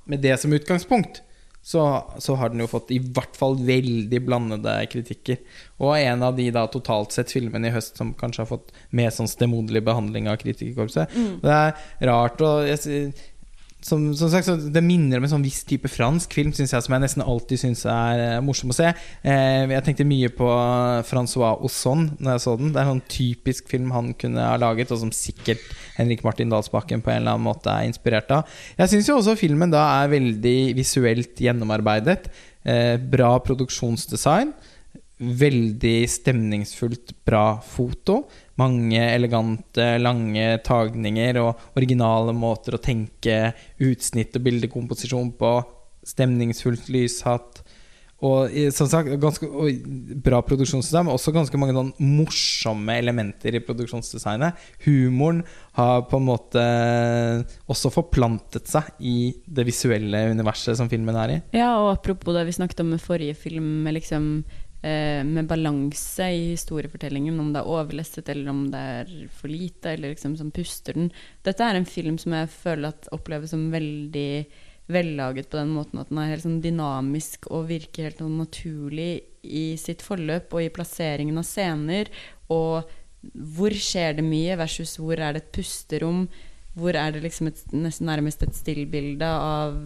Med 0.09 0.23
det 0.25 0.39
som 0.41 0.53
utgangspunkt 0.57 1.21
så, 1.65 1.83
så 2.19 2.35
har 2.37 2.51
den 2.53 2.61
jo 2.61 2.69
fått 2.69 2.91
i 2.93 2.99
hvert 3.01 3.37
fall 3.41 3.55
veldig 3.65 4.19
blandede 4.27 4.75
kritikker. 4.93 5.39
Og 5.81 5.95
en 5.97 6.25
av 6.27 6.37
de 6.37 6.51
da 6.53 6.67
totalt 6.69 7.15
sett 7.17 7.33
filmene 7.33 7.71
i 7.71 7.73
høst 7.73 7.97
som 7.97 8.11
kanskje 8.21 8.43
har 8.43 8.51
fått 8.51 8.75
mest 8.93 9.23
sånn 9.23 9.31
stemoderlig 9.33 9.81
behandling 9.87 10.29
av 10.29 10.37
kritikerkorpset. 10.43 11.17
Mm. 11.17 11.39
det 11.41 11.55
er 11.57 12.11
rart 12.11 12.45
å 12.45 12.51
jeg, 12.69 13.15
som, 13.85 14.07
som 14.17 14.31
sagt, 14.33 14.49
Det 14.73 14.83
minner 14.85 15.21
om 15.21 15.27
en 15.27 15.33
sånn 15.35 15.45
viss 15.45 15.61
type 15.69 15.91
fransk 15.93 16.33
film 16.37 16.55
synes 16.57 16.73
jeg, 16.73 16.87
som 16.87 16.95
jeg 16.97 17.05
nesten 17.05 17.25
alltid 17.25 17.61
syns 17.61 17.85
er 17.91 18.23
eh, 18.23 18.41
morsom 18.45 18.73
å 18.73 18.77
se. 18.77 18.91
Eh, 19.21 19.65
jeg 19.75 19.85
tenkte 19.85 20.07
mye 20.09 20.31
på 20.33 20.49
Francois 21.09 21.59
Ausson 21.59 22.07
når 22.17 22.37
jeg 22.37 22.45
så 22.47 22.57
den. 22.61 22.73
Det 22.73 22.81
er 22.81 22.89
en 22.89 22.95
sånn 22.95 23.05
typisk 23.13 23.69
film 23.73 23.93
han 23.95 24.13
kunne 24.19 24.49
ha 24.49 24.57
laget, 24.61 24.95
og 24.95 25.03
som 25.03 25.13
sikkert 25.15 25.63
Henrik 25.99 26.25
Martin 26.25 26.53
Dalsbakken 26.53 27.05
på 27.05 27.13
en 27.13 27.21
eller 27.23 27.37
annen 27.37 27.49
måte 27.51 27.73
er 27.73 27.91
inspirert 27.91 28.33
av. 28.35 28.49
Jeg 28.81 28.95
syns 28.95 29.13
også 29.13 29.37
filmen 29.39 29.73
da 29.75 29.85
er 30.01 30.13
veldig 30.15 30.59
visuelt 30.81 31.45
gjennomarbeidet. 31.45 32.31
Eh, 32.65 32.97
bra 32.97 33.35
produksjonsdesign. 33.45 34.55
Veldig 35.15 36.09
stemningsfullt, 36.11 37.13
bra 37.25 37.61
foto. 37.63 38.25
Mange 38.59 38.99
elegante, 38.99 39.93
lange 40.03 40.59
tagninger 40.67 41.39
og 41.39 41.79
originale 41.79 42.35
måter 42.35 42.75
å 42.75 42.83
tenke 42.83 43.53
utsnitt 43.79 44.35
og 44.35 44.47
bildekomposisjon 44.49 45.31
på. 45.39 45.55
Stemningsfullt 46.05 46.91
lyshatt. 46.93 47.63
Og 48.25 48.53
som 48.73 48.89
sagt, 48.89 49.11
ganske 49.21 49.47
bra 50.25 50.39
produksjonsdesign, 50.47 51.05
men 51.07 51.17
også 51.17 51.33
ganske 51.35 51.59
mange 51.61 51.75
sånn 51.77 51.91
morsomme 52.01 52.95
elementer 52.97 53.57
i 53.59 53.61
produksjonsdesignet. 53.65 54.57
Humoren 54.87 55.43
har 55.77 56.07
på 56.09 56.21
en 56.21 56.29
måte 56.31 56.63
også 57.69 57.93
forplantet 57.93 58.71
seg 58.71 58.89
i 59.05 59.35
det 59.45 59.67
visuelle 59.69 60.23
universet 60.33 60.79
som 60.79 60.89
filmen 60.89 61.19
er 61.21 61.35
i. 61.35 61.39
Ja, 61.59 61.75
og 61.83 61.91
apropos 61.99 62.37
det 62.39 62.47
vi 62.49 62.57
snakket 62.57 62.81
om 62.85 62.95
med 62.95 63.05
forrige 63.05 63.37
film, 63.45 63.91
liksom, 63.93 64.31
med 64.85 65.47
balanse 65.49 66.27
i 66.29 66.43
historiefortellingen, 66.51 67.39
om 67.41 67.55
det 67.55 67.63
er 67.63 67.71
overlesset 67.73 68.29
eller 68.29 68.51
om 68.53 68.67
det 68.69 68.83
er 68.99 69.13
for 69.33 69.49
lite, 69.49 69.95
eller 69.95 70.13
liksom 70.13 70.35
som 70.37 70.51
puster 70.53 70.99
den. 70.99 71.07
Dette 71.47 71.65
er 71.65 71.79
en 71.79 71.89
film 71.89 72.19
som 72.21 72.35
jeg 72.37 72.51
føler 72.53 72.91
at 72.93 73.09
oppleves 73.17 73.55
som 73.55 73.71
veldig 73.73 74.29
vellaget 74.93 75.49
på 75.49 75.57
den 75.57 75.73
måten 75.73 76.01
at 76.01 76.11
den 76.11 76.21
er 76.21 76.35
helt 76.35 76.45
sånn 76.45 76.61
dynamisk 76.65 77.49
og 77.49 77.71
virker 77.71 78.11
helt 78.11 78.21
sånn 78.21 78.37
naturlig 78.37 79.13
i 79.45 79.65
sitt 79.81 80.05
forløp 80.05 80.53
og 80.53 80.67
i 80.67 80.73
plasseringen 80.73 81.41
av 81.41 81.47
scener. 81.49 82.11
Og 82.53 82.85
hvor 83.57 83.73
skjer 83.73 84.19
det 84.19 84.27
mye, 84.27 84.59
versus 84.61 84.99
hvor 85.01 85.17
er 85.17 85.37
det 85.37 85.45
et 85.45 85.55
pusterom? 85.57 86.27
Hvor 86.77 86.97
er 86.99 87.15
det 87.15 87.25
liksom 87.25 87.49
et, 87.49 87.65
nesten 87.73 88.09
nærmest 88.11 88.45
et 88.45 88.57
stillbilde 88.57 89.29
av 89.29 89.79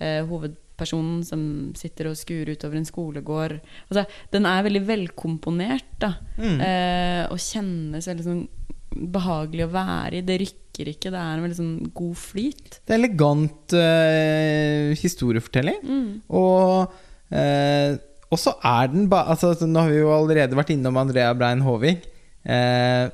eh, 0.00 0.22
hovedpersonen 0.24 0.66
som 0.88 1.42
sitter 1.78 2.10
og 2.10 2.18
skuer 2.18 2.52
utover 2.54 2.80
en 2.80 2.88
skolegård. 2.88 3.58
Altså, 3.88 4.06
den 4.32 4.48
er 4.48 4.64
veldig 4.66 4.82
velkomponert, 4.88 5.92
da. 6.02 6.14
Mm. 6.38 6.58
Eh, 6.64 7.22
og 7.30 7.40
kjennes 7.42 8.08
veldig 8.10 8.26
sånn 8.26 8.44
behagelig 8.90 9.66
å 9.68 9.72
være 9.74 10.18
i. 10.18 10.26
Det 10.26 10.38
rykker 10.42 10.92
ikke, 10.94 11.12
det 11.12 11.20
er 11.20 11.32
en 11.36 11.44
veldig 11.46 11.58
sånn 11.58 11.74
god 11.94 12.16
flyt. 12.18 12.80
Det 12.84 12.94
er 12.94 13.02
elegant 13.02 13.76
eh, 13.78 14.92
historiefortelling. 15.00 15.82
Mm. 15.86 16.14
Og 16.40 16.96
eh, 17.34 17.98
og 18.30 18.38
så 18.38 18.54
er 18.62 18.90
den 18.92 19.08
ba 19.10 19.24
altså, 19.32 19.54
Nå 19.66 19.82
har 19.82 19.90
vi 19.90 20.02
jo 20.02 20.12
allerede 20.14 20.58
vært 20.58 20.70
innom 20.74 20.98
Andrea 21.00 21.32
Brein 21.34 21.64
Håvik. 21.66 22.06
Eh, 22.46 23.06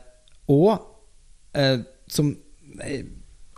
og 0.53 0.73
eh, 1.57 1.81
som 2.07 2.35
eh, 2.85 3.03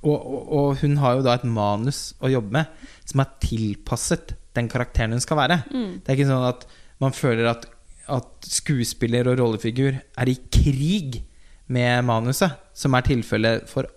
og, 0.05 0.15
og, 0.15 0.43
og 0.55 0.83
hun 0.83 0.99
har 1.03 1.19
jo 1.19 1.25
da 1.27 1.35
et 1.39 1.47
manus 1.49 2.13
å 2.23 2.31
jobbe 2.31 2.55
med 2.55 2.87
som 3.09 3.23
er 3.25 3.33
tilpasset 3.43 4.37
den 4.59 4.71
karakteren 4.71 5.15
hun 5.15 5.23
skal 5.23 5.41
være. 5.41 5.61
Mm. 5.73 5.91
Det 6.03 6.13
er 6.13 6.19
ikke 6.19 6.31
sånn 6.31 6.49
at 6.49 6.67
man 7.03 7.15
føler 7.15 7.51
at, 7.51 7.67
at 8.11 8.49
skuespiller 8.49 9.31
og 9.31 9.39
rollefigur 9.41 9.99
er 9.99 10.31
i 10.31 10.39
krig 10.55 11.23
med 11.69 12.07
manuset, 12.09 12.57
som 12.77 12.97
er 12.97 13.07
tilfellet 13.07 13.69
for 13.71 13.89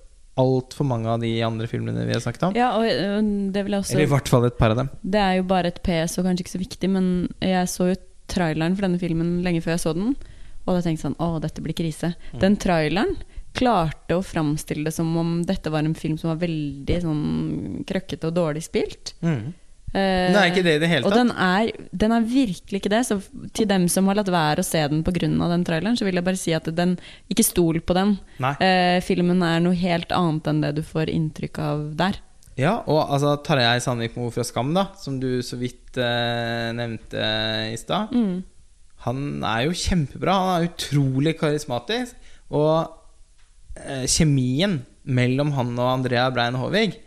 altfor 0.41 0.87
mange 0.87 1.09
av 1.11 1.21
de 1.21 1.31
andre 1.43 1.67
filmene 1.69 2.05
vi 2.07 2.15
har 2.15 2.23
snakket 2.23 2.47
om. 2.49 2.57
Ja, 2.57 2.71
også 2.77 3.95
Eller 3.95 4.05
i 4.05 4.11
hvert 4.11 4.31
fall 4.31 4.47
et 4.47 4.57
par 4.59 4.73
av 4.73 4.79
dem. 4.79 4.91
Det 5.03 5.21
er 5.21 5.39
jo 5.39 5.47
bare 5.49 5.71
et 5.71 5.81
PS 5.85 6.17
og 6.19 6.27
kanskje 6.27 6.45
ikke 6.45 6.55
så 6.55 6.61
viktig, 6.61 6.91
men 6.91 7.09
jeg 7.43 7.71
så 7.71 7.91
jo 7.91 7.97
traileren 8.31 8.77
for 8.77 8.87
denne 8.87 9.01
filmen 9.01 9.41
lenge 9.45 9.63
før 9.63 9.75
jeg 9.75 9.83
så 9.83 9.95
den, 9.97 10.13
og 10.61 10.77
da 10.77 10.79
tenkte 10.79 10.93
jeg 10.93 11.03
sånn 11.09 11.19
Å, 11.19 11.41
dette 11.43 11.63
blir 11.65 11.75
krise. 11.75 12.13
Den 12.39 12.55
traileren 12.61 13.17
klarte 13.53 14.15
å 14.17 14.23
framstille 14.23 14.85
det 14.87 14.93
som 14.95 15.09
om 15.19 15.41
dette 15.47 15.71
var 15.73 15.83
en 15.83 15.95
film 15.97 16.17
som 16.17 16.31
var 16.33 16.39
veldig 16.43 16.99
sånn 17.03 17.23
krøkkete 17.87 18.29
og 18.29 18.37
dårlig 18.37 18.63
spilt. 18.63 19.13
Mm. 19.21 19.53
Eh, 19.91 20.31
Den 20.31 20.37
er 20.39 20.47
ikke 20.53 20.63
det 20.63 20.75
i 20.77 20.79
det 20.79 20.87
hele 20.87 21.03
Og 21.05 21.11
tatt. 21.11 21.19
den 21.19 21.31
er, 21.35 21.71
den 21.91 22.13
er 22.15 22.21
virkelig 22.23 22.79
ikke 22.79 22.91
det. 22.93 23.01
Så 23.09 23.17
til 23.51 23.67
dem 23.67 23.89
som 23.91 24.07
har 24.07 24.15
latt 24.15 24.31
være 24.31 24.63
å 24.63 24.67
se 24.67 24.79
den 24.87 25.03
pga. 25.03 25.19
den 25.51 25.65
traileren, 25.67 25.97
så 25.99 26.05
vil 26.07 26.15
jeg 26.15 26.23
bare 26.23 26.39
si 26.39 26.53
at 26.55 26.63
den 26.75 26.97
ikke 27.29 27.43
stol 27.43 27.81
på 27.81 27.93
den. 27.93 28.17
Eh, 28.39 29.01
filmen 29.03 29.43
er 29.43 29.59
noe 29.59 29.75
helt 29.75 30.11
annet 30.15 30.47
enn 30.47 30.61
det 30.61 30.75
du 30.75 30.81
får 30.81 31.09
inntrykk 31.11 31.59
av 31.59 31.95
der. 31.97 32.21
Ja, 32.57 32.83
og 32.87 33.09
altså 33.09 33.35
Tarjei 33.43 33.79
Sandvik 33.79 34.15
Moe 34.15 34.29
fra 34.31 34.43
Skam, 34.43 34.73
da 34.75 34.89
som 34.99 35.19
du 35.19 35.41
så 35.41 35.57
vidt 35.57 35.97
eh, 35.97 36.71
nevnte 36.75 37.71
i 37.71 37.77
stad. 37.79 38.11
Mm. 38.11 38.43
Han 39.05 39.43
er 39.43 39.65
jo 39.65 39.71
kjempebra. 39.75 40.33
Han 40.39 40.63
er 40.63 40.69
utrolig 40.69 41.35
karismatisk. 41.39 42.15
Og 42.51 42.91
eh, 43.79 44.05
kjemien 44.09 44.81
mellom 45.03 45.53
han 45.55 45.73
og 45.79 45.87
Andrea 45.95 46.27
Brein 46.33 46.57
Håvig, 46.59 46.99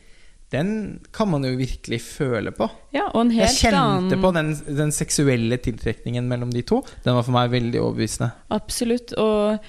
den 0.55 1.01
kan 1.15 1.31
man 1.31 1.45
jo 1.47 1.55
virkelig 1.59 2.01
føle 2.05 2.53
på. 2.55 2.69
Ja, 2.95 3.09
og 3.11 3.25
en 3.25 3.33
helt 3.35 3.49
Jeg 3.49 3.73
kjente 3.73 3.81
annen 3.81 4.23
på 4.23 4.31
den, 4.37 4.53
den 4.79 4.93
seksuelle 4.95 5.59
tiltrekningen 5.63 6.29
mellom 6.31 6.53
de 6.55 6.63
to. 6.67 6.83
Den 7.07 7.17
var 7.17 7.27
for 7.27 7.35
meg 7.35 7.51
veldig 7.55 7.81
overbevisende. 7.81 8.31
Absolutt. 8.55 9.17
Og, 9.19 9.65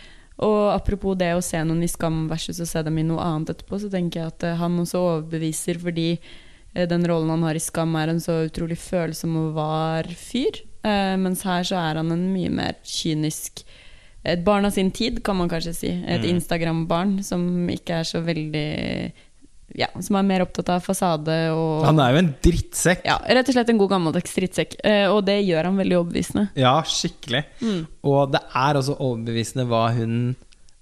og 0.46 0.60
apropos 0.76 1.18
det 1.18 1.32
å 1.34 1.44
se 1.46 1.62
noen 1.66 1.86
i 1.86 1.90
Skam 1.90 2.26
versus 2.30 2.62
å 2.62 2.70
se 2.70 2.84
dem 2.86 3.00
i 3.02 3.08
noe 3.08 3.24
annet 3.24 3.56
etterpå, 3.56 3.80
så 3.82 3.90
tenker 3.94 4.22
jeg 4.22 4.34
at 4.36 4.46
eh, 4.46 4.60
han 4.62 4.78
også 4.84 5.02
overbeviser 5.08 5.82
fordi 5.82 6.12
eh, 6.20 6.86
den 6.92 7.08
rollen 7.10 7.34
han 7.34 7.48
har 7.48 7.58
i 7.58 7.64
Skam, 7.64 7.98
er 7.98 8.14
en 8.14 8.22
så 8.22 8.44
utrolig 8.46 8.78
følsom 8.82 9.40
og 9.42 9.58
var 9.58 10.12
fyr. 10.20 10.64
Mens 10.86 11.40
her 11.48 11.64
så 11.66 11.80
er 11.82 11.98
han 11.98 12.14
en 12.14 12.28
mye 12.30 12.52
mer 12.54 12.76
kynisk 12.86 13.64
Et 14.26 14.42
barn 14.44 14.66
av 14.66 14.72
sin 14.74 14.90
tid, 14.92 15.20
kan 15.24 15.38
man 15.38 15.50
kanskje 15.52 15.74
si. 15.76 15.88
Et 16.08 16.22
Mm. 16.22 16.30
Instagram-barn 16.36 17.24
som 17.24 17.68
ikke 17.70 18.00
er 18.02 18.04
så 18.10 18.22
veldig 18.26 19.12
Ja, 19.76 19.88
som 20.00 20.16
er 20.16 20.24
mer 20.24 20.44
opptatt 20.46 20.70
av 20.70 20.84
fasade 20.86 21.34
og 21.52 21.84
Han 21.86 22.00
er 22.00 22.12
jo 22.14 22.18
en 22.22 22.36
drittsekk. 22.42 23.02
ja, 23.04 23.18
Rett 23.28 23.50
og 23.50 23.54
slett 23.56 23.70
en 23.70 23.78
god 23.82 23.90
gammeldags 23.90 24.34
drittsekk. 24.36 24.76
Eh, 24.86 25.08
og 25.12 25.26
det 25.26 25.40
gjør 25.46 25.64
han 25.66 25.76
veldig 25.78 25.98
overbevisende. 26.00 26.50
Ja, 26.56 26.82
skikkelig. 26.84 27.44
Og 28.04 28.32
det 28.32 28.42
er 28.56 28.74
også 28.80 28.96
overbevisende 29.00 29.66
hva 29.68 29.90
hun 29.98 30.36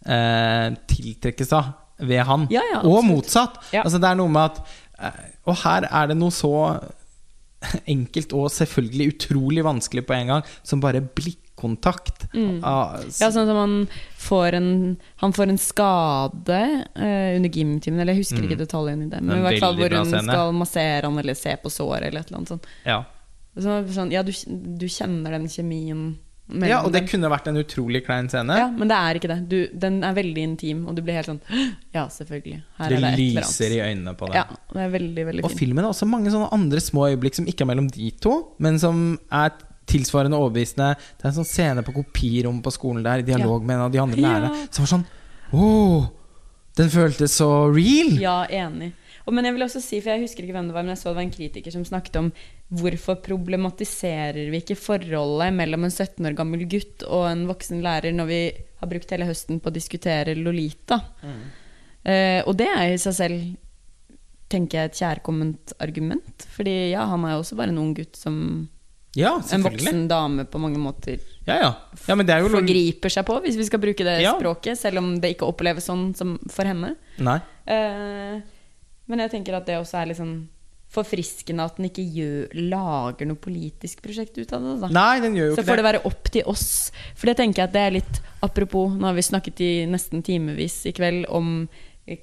eh, 0.05 0.75
tiltrekkes 0.91 1.53
av 1.53 1.73
ved 1.99 2.19
han. 2.27 2.47
Ja, 2.51 2.61
ja, 2.73 2.81
og 2.83 3.03
motsatt. 3.07 3.55
Ja. 3.73 3.83
Altså 3.83 3.99
det 4.03 4.09
er 4.11 4.15
noe 4.19 4.29
med 4.29 4.51
at 4.51 4.61
eh, 4.99 5.23
Og 5.47 5.55
her 5.63 5.87
er 5.89 6.07
det 6.07 6.17
noe 6.17 6.29
så 6.31 6.51
enkelt 7.87 8.33
og 8.35 8.49
selvfølgelig 8.51 9.13
utrolig 9.15 9.63
vanskelig 9.63 10.05
på 10.05 10.13
en 10.19 10.27
gang 10.27 10.43
som 10.63 10.81
bare 10.83 11.01
blikkontakt. 11.01 11.39
Av- 11.63 12.27
Mm. 12.33 12.59
Ja, 12.61 13.29
sånn 13.31 13.45
som 13.47 13.55
han 13.57 13.87
får 14.17 14.53
en, 14.57 14.97
han 15.21 15.33
får 15.33 15.49
en 15.49 15.57
skade 15.61 16.59
uh, 16.97 17.35
under 17.37 17.49
gymtimen, 17.49 17.99
eller 18.01 18.13
jeg 18.13 18.23
husker 18.23 18.43
ikke 18.47 18.57
detaljene 18.65 19.05
i 19.05 19.09
det. 19.09 19.21
Men 19.21 19.37
i 19.37 19.41
hvert 19.47 19.59
fall 19.63 19.75
hvor 19.77 19.89
hun 19.97 20.11
skal 20.27 20.53
massere 20.53 21.03
han 21.05 21.17
eller 21.19 21.33
se 21.37 21.55
på 21.63 21.69
såret 21.73 22.07
eller 22.09 22.21
et 22.21 22.27
eller 22.31 22.37
annet 22.43 22.49
sånt. 22.55 22.65
ja. 22.85 23.03
Så, 23.53 23.69
sånn, 23.93 24.09
ja, 24.11 24.23
du, 24.25 24.31
du 24.81 24.87
kjenner 24.89 25.29
den 25.35 25.43
kjemien 25.45 26.15
ja, 26.65 26.79
og 26.83 26.91
det 26.91 27.03
dem. 27.03 27.07
kunne 27.07 27.29
vært 27.29 27.45
en 27.47 27.55
utrolig 27.61 28.01
klein 28.03 28.25
scene. 28.27 28.55
Ja, 28.57 28.65
men 28.67 28.89
det 28.89 28.97
er 28.97 29.15
ikke 29.19 29.29
det. 29.29 29.37
Du, 29.47 29.67
den 29.77 29.99
er 30.03 30.13
veldig 30.17 30.41
intim, 30.43 30.87
og 30.89 30.95
du 30.97 31.03
blir 31.05 31.13
helt 31.19 31.29
sånn 31.29 31.39
Ja, 31.93 32.07
selvfølgelig. 32.09 32.63
Her 32.79 32.89
det 32.89 32.97
det 32.99 33.11
lyser 33.19 33.75
i 33.77 33.79
øynene 33.85 34.15
på 34.17 34.27
deg. 34.31 34.35
Ja, 34.41 34.57
det 34.73 34.81
er 34.87 34.89
veldig, 34.89 35.25
veldig 35.29 35.43
fint. 35.45 35.51
Og 35.51 35.59
filmen 35.61 35.85
har 35.85 35.93
også 35.93 36.07
mange 36.09 36.33
sånne 36.33 36.49
andre 36.51 36.81
små 36.81 37.05
øyeblikk 37.13 37.35
som 37.37 37.45
ikke 37.45 37.61
er 37.61 37.69
mellom 37.69 37.87
de 37.93 38.09
to, 38.25 38.33
men 38.59 38.79
som 38.81 39.19
er 39.31 39.53
tilsvarende 39.89 40.39
overbevisende. 40.39 40.93
Det 41.17 41.25
er 41.27 41.31
en 41.31 41.37
sånn 41.41 41.49
scene 41.49 41.83
på 41.85 41.93
kopirommet 41.99 42.63
på 42.65 42.73
skolen 42.75 43.03
der, 43.05 43.23
i 43.23 43.27
dialog 43.27 43.63
med 43.65 43.75
en 43.77 43.85
av 43.87 43.93
de 43.93 44.01
andre 44.03 44.19
Ja. 44.21 44.27
lærerne, 44.27 44.67
som 44.71 44.85
var 44.85 44.91
sånn 44.95 45.05
oh, 45.53 46.09
den 46.77 46.89
føltes 46.89 47.35
så 47.37 47.49
real! 47.69 48.15
Ja, 48.21 48.37
enig. 48.49 48.93
Og, 49.23 49.31
men 49.35 49.45
jeg 49.45 49.55
vil 49.55 49.63
også 49.63 49.79
si, 49.79 50.01
for 50.01 50.11
jeg 50.11 50.25
husker 50.25 50.43
ikke 50.43 50.55
hvem 50.57 50.67
det 50.67 50.75
var, 50.75 50.83
men 50.83 50.95
jeg 50.95 50.99
så 51.03 51.11
det 51.11 51.15
var 51.19 51.23
en 51.27 51.31
kritiker 51.31 51.71
som 51.71 51.85
snakket 51.87 52.17
om 52.19 52.31
hvorfor 52.73 53.19
problematiserer 53.23 54.49
vi 54.51 54.59
ikke 54.63 54.75
forholdet 54.79 55.53
mellom 55.55 55.85
en 55.85 55.93
17 55.93 56.25
år 56.27 56.35
gammel 56.35 56.65
gutt 56.67 57.05
og 57.05 57.27
en 57.29 57.45
voksen 57.47 57.83
lærer 57.85 58.15
når 58.15 58.27
vi 58.31 58.39
har 58.81 58.89
brukt 58.91 59.13
hele 59.13 59.27
høsten 59.29 59.61
på 59.63 59.69
å 59.69 59.75
diskutere 59.75 60.35
Lolita. 60.35 60.97
Eh, 62.03 62.41
og 62.43 62.57
det 62.59 62.67
er 62.67 62.91
i 62.91 62.99
seg 62.99 63.15
selv, 63.15 63.45
tenker 64.51 64.81
jeg, 64.81 64.91
et 64.91 64.99
kjærkomment 64.99 65.73
argument. 65.81 66.47
Fordi 66.57 66.91
ja, 66.91 67.05
han 67.07 67.23
er 67.23 67.37
jo 67.37 67.43
også 67.45 67.55
bare 67.61 67.71
en 67.71 67.79
ung 67.79 67.93
gutt 67.95 68.19
som 68.19 68.35
Ja, 69.15 69.35
en 69.53 69.61
voksen 69.65 70.07
dame 70.09 70.45
på 70.49 70.57
mange 70.61 70.79
måter 70.81 71.19
Ja, 71.45 71.57
ja. 71.59 71.69
ja, 72.07 72.15
men 72.17 72.25
det 72.25 72.33
er 72.33 72.41
jo 72.41 72.49
forgriper 72.49 73.11
seg 73.13 73.25
på, 73.27 73.35
hvis 73.43 73.59
vi 73.59 73.67
skal 73.67 73.81
bruke 73.83 74.05
det 74.07 74.15
språket, 74.25 74.79
selv 74.79 75.01
om 75.03 75.11
det 75.21 75.35
ikke 75.35 75.45
oppleves 75.51 75.85
sånn 75.89 76.07
som 76.17 76.37
for 76.49 76.65
henne. 76.65 76.95
Eh, 77.19 78.41
men 79.05 79.23
jeg 79.25 79.33
tenker 79.35 79.57
at 79.59 79.67
det 79.69 79.77
også 79.81 79.99
er 80.01 80.09
litt 80.09 80.17
sånn 80.21 80.35
forfriskende 80.93 81.65
at 81.65 81.77
den 81.79 81.87
ikke 81.89 82.03
gjør, 82.05 82.51
lager 82.69 83.25
noe 83.29 83.39
politisk 83.41 84.01
prosjekt 84.05 84.37
ut 84.37 84.51
av 84.53 84.61
det. 84.65 84.73
da. 84.83 84.89
Nei, 84.93 85.19
den 85.23 85.37
gjør 85.37 85.47
jo 85.51 85.55
Så 85.57 85.63
får 85.65 85.79
det 85.79 85.81
det. 85.81 85.87
være 85.89 86.01
opp 86.09 86.29
til 86.35 86.49
oss. 86.51 86.67
For 87.17 87.29
det 87.31 87.37
tenker 87.39 87.63
jeg 87.63 87.69
at 87.71 87.73
det 87.73 87.81
er 87.87 87.95
litt 87.97 88.19
Apropos, 88.45 88.91
nå 88.93 89.07
har 89.07 89.15
vi 89.17 89.23
snakket 89.25 89.61
i 89.63 89.71
nesten 89.89 90.21
timevis 90.25 90.81
i 90.89 90.91
kveld 90.93 91.25
om 91.33 91.67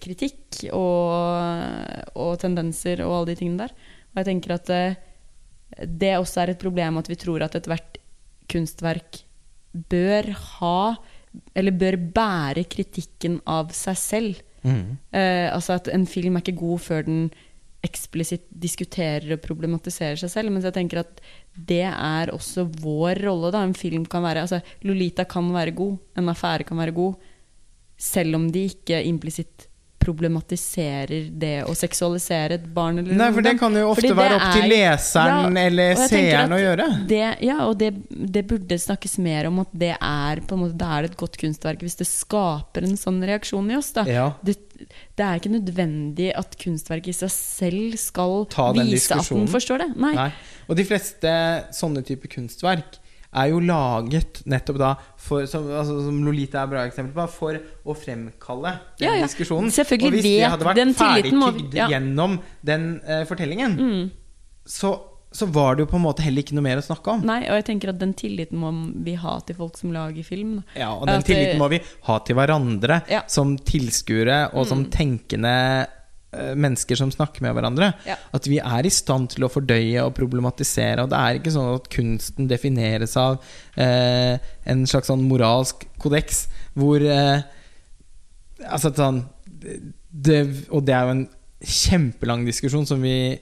kritikk 0.05 0.67
og, 0.77 2.12
og 2.15 2.35
tendenser 2.43 3.01
og 3.07 3.15
alle 3.23 3.31
de 3.33 3.39
tingene 3.41 3.65
der. 3.67 3.73
Og 4.12 4.20
jeg 4.20 4.28
tenker 4.28 4.55
at 4.59 4.70
eh, 4.75 4.99
det 5.86 6.17
også 6.18 6.42
er 6.42 6.52
et 6.52 6.60
problem 6.60 6.99
at 7.00 7.09
vi 7.10 7.18
tror 7.20 7.44
at 7.47 7.57
ethvert 7.59 8.00
kunstverk 8.50 9.23
bør 9.91 10.33
ha 10.34 10.97
Eller 11.55 11.70
bør 11.70 11.94
bære 12.10 12.65
kritikken 12.67 13.36
av 13.47 13.68
seg 13.70 13.97
selv. 13.97 14.41
Mm. 14.67 14.99
Eh, 15.15 15.47
altså 15.55 15.76
at 15.78 15.86
en 15.94 16.02
film 16.10 16.34
er 16.34 16.42
ikke 16.42 16.59
god 16.59 16.83
før 16.83 17.05
den 17.07 17.20
eksplisitt 17.86 18.49
diskuterer 18.50 19.36
og 19.36 19.44
problematiserer 19.44 20.18
seg 20.18 20.33
selv. 20.33 20.50
Mens 20.50 20.67
jeg 20.67 20.75
tenker 20.75 21.05
at 21.05 21.23
det 21.55 21.84
er 21.86 22.34
også 22.34 22.67
vår 22.83 23.23
rolle. 23.23 23.52
da 23.55 23.62
En 23.62 23.78
film 23.78 24.05
kan 24.10 24.26
være 24.26 24.42
altså 24.42 24.60
Lolita 24.83 25.25
kan 25.25 25.52
være 25.55 25.76
god, 25.78 25.97
en 26.18 26.34
affære 26.34 26.67
kan 26.67 26.83
være 26.83 26.97
god, 26.99 27.15
selv 27.97 28.34
om 28.34 28.50
de 28.50 28.67
ikke 28.73 29.05
implisitt 29.07 29.70
problematiserer 30.11 31.29
det 31.41 31.53
å 31.69 31.75
seksualisere 31.77 32.59
et 32.59 32.67
barn 32.75 32.99
eller 33.03 33.17
Nei, 33.17 33.29
for 33.35 33.47
det 33.47 33.55
kan 33.61 33.75
jo 33.77 33.91
ofte 33.93 34.13
være 34.17 34.37
opp 34.39 34.47
til 34.57 34.65
er- 34.67 34.73
leseren 34.73 35.57
Ja, 35.57 35.65
eller 35.67 36.01
seeren 36.11 36.55
å 36.57 36.61
gjøre. 36.61 36.87
Det, 37.11 37.23
ja, 37.47 37.59
og 37.67 37.77
det, 37.81 37.93
det 38.11 38.45
burde 38.51 38.79
snakkes 38.79 39.19
mer 39.23 39.49
om 39.51 39.61
at 39.65 39.73
det 39.73 39.93
er 39.97 40.43
på 40.47 40.57
en 40.57 40.65
måte, 40.65 40.79
det 40.81 40.91
er 40.97 41.11
et 41.11 41.17
godt 41.21 41.39
kunstverk 41.41 41.85
hvis 41.87 41.99
det 42.01 42.09
skaper 42.11 42.87
en 42.89 42.97
sånn 43.01 43.21
reaksjon 43.25 43.71
i 43.71 43.77
oss. 43.79 43.93
Da. 43.97 44.07
Ja. 44.11 44.27
Det, 44.43 44.57
det 45.17 45.27
er 45.27 45.41
ikke 45.41 45.53
nødvendig 45.53 46.33
at 46.39 46.57
kunstverket 46.61 47.15
i 47.15 47.19
seg 47.23 47.33
selv 47.35 48.01
skal 48.01 48.47
vise 48.79 49.15
at 49.17 49.29
den 49.31 49.51
forstår 49.51 49.85
det. 49.85 49.91
Nei. 50.01 50.15
Nei. 50.17 50.31
Og 50.71 50.79
de 50.79 50.87
fleste 50.87 51.31
sånne 51.75 52.05
typer 52.07 52.31
kunstverk 52.33 53.01
er 53.33 53.50
jo 53.52 53.60
laget 53.62 54.41
nettopp 54.50 54.78
da 54.81 54.89
for, 55.20 55.44
som, 55.47 55.68
altså, 55.70 56.00
som 56.09 56.17
Lolita 56.26 56.62
er 56.62 56.67
et 56.67 56.73
bra 56.73 56.86
eksempel 56.89 57.15
på, 57.15 57.26
for 57.31 57.59
å 57.86 57.94
fremkalle 57.94 58.73
den 58.99 59.07
Ja, 59.07 59.12
ja. 59.20 59.28
diskusjonen. 59.28 59.70
Og 59.70 60.10
hvis 60.10 60.25
det 60.26 60.49
hadde 60.50 60.67
vært 60.67 60.97
ferdigtygd 60.99 61.76
ja. 61.78 61.86
gjennom 61.92 62.41
den 62.67 62.89
uh, 63.07 63.23
fortellingen, 63.28 63.76
Mm. 63.81 64.10
så, 64.67 64.91
så 65.31 65.47
var 65.47 65.76
det 65.78 65.84
jo 65.84 65.91
på 65.92 65.97
en 66.00 66.05
måte 66.09 66.25
heller 66.26 66.42
ikke 66.42 66.57
noe 66.59 66.67
mer 66.67 66.81
å 66.83 66.84
snakke 66.84 67.15
om. 67.15 67.23
Nei, 67.26 67.44
og 67.47 67.55
jeg 67.60 67.68
tenker 67.70 67.92
at 67.94 68.00
den 68.02 68.12
tilliten 68.18 68.59
må 68.59 68.73
vi 69.07 69.15
ha 69.23 69.36
til 69.47 69.57
folk 69.60 69.78
som 69.78 69.92
lager 69.94 70.26
film. 70.26 70.59
Ja, 70.75 70.91
og 70.97 71.07
den 71.07 71.23
At 71.23 71.28
tilliten 71.31 71.62
må 71.62 71.68
vi 71.70 71.78
ha 72.09 72.18
til 72.26 72.34
hverandre. 72.41 73.00
Mm. 73.07 73.31
som 73.31 73.55
tilskuere 73.59 74.41
og 74.59 74.67
som 74.67 74.84
tenkende 74.91 75.55
eh, 75.55 75.97
mennesker 76.31 76.99
som 76.99 77.10
snakker 77.10 77.42
med 77.42 77.57
hverandre. 77.57 77.91
Ja. 78.07 78.17
At 78.36 78.47
vi 78.47 78.60
er 78.62 78.86
i 78.86 78.92
stand 78.94 79.33
til 79.34 79.47
å 79.47 79.50
fordøye 79.50 80.05
og 80.05 80.15
problematisere. 80.15 81.02
Og 81.02 81.10
det 81.10 81.18
er 81.18 81.41
ikke 81.41 81.55
sånn 81.55 81.75
at 81.75 81.89
kunsten 81.92 82.50
defineres 82.50 83.17
av 83.20 83.41
eh, 83.75 84.36
en 84.70 84.86
slags 84.91 85.10
sånn 85.10 85.26
moralsk 85.26 85.86
kodeks 86.02 86.47
hvor 86.78 87.02
eh, 87.02 87.41
Altså 88.60 88.91
sånn 88.92 89.23
det, 89.49 90.41
Og 90.68 90.83
det 90.84 90.92
er 90.92 91.07
jo 91.07 91.12
en 91.15 91.28
kjempelang 91.65 92.42
diskusjon 92.44 92.84
som 92.89 93.00
vi 93.00 93.39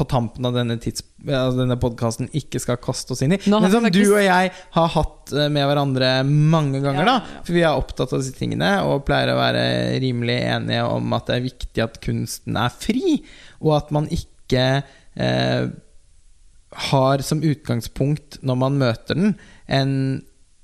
på 0.00 0.06
tampen 0.08 0.48
av 0.48 0.56
denne, 0.56 0.78
tids, 0.80 1.04
altså 1.26 1.58
denne 1.58 1.76
podkasten 1.80 2.30
ikke 2.36 2.60
skal 2.62 2.78
kaste 2.80 3.12
oss 3.12 3.20
inn 3.24 3.34
i. 3.36 3.40
Nå 3.52 3.60
Men 3.60 3.72
som 3.72 3.84
du 3.92 4.00
og 4.06 4.22
jeg 4.22 4.52
har 4.76 4.88
hatt 4.94 5.34
eh, 5.34 5.50
med 5.52 5.68
hverandre 5.68 6.12
mange 6.24 6.80
ganger. 6.80 7.04
Ja, 7.04 7.18
da. 7.18 7.42
For 7.44 7.56
vi 7.58 7.64
er 7.66 7.76
opptatt 7.76 8.14
av 8.16 8.22
disse 8.22 8.36
tingene 8.38 8.72
og 8.88 9.04
pleier 9.08 9.34
å 9.34 9.40
være 9.40 9.66
rimelig 10.00 10.38
enige 10.54 10.86
om 10.88 11.12
at 11.16 11.28
det 11.28 11.36
er 11.36 11.46
viktig 11.50 11.84
at 11.84 12.00
kunsten 12.04 12.56
er 12.60 12.72
fri, 12.72 13.20
og 13.60 13.76
at 13.76 13.92
man 13.94 14.08
ikke 14.14 14.64
eh, 14.80 15.68
har 16.88 17.26
som 17.26 17.44
utgangspunkt 17.44 18.40
når 18.46 18.60
man 18.62 18.80
møter 18.80 19.18
den, 19.18 19.36
en, 19.68 19.92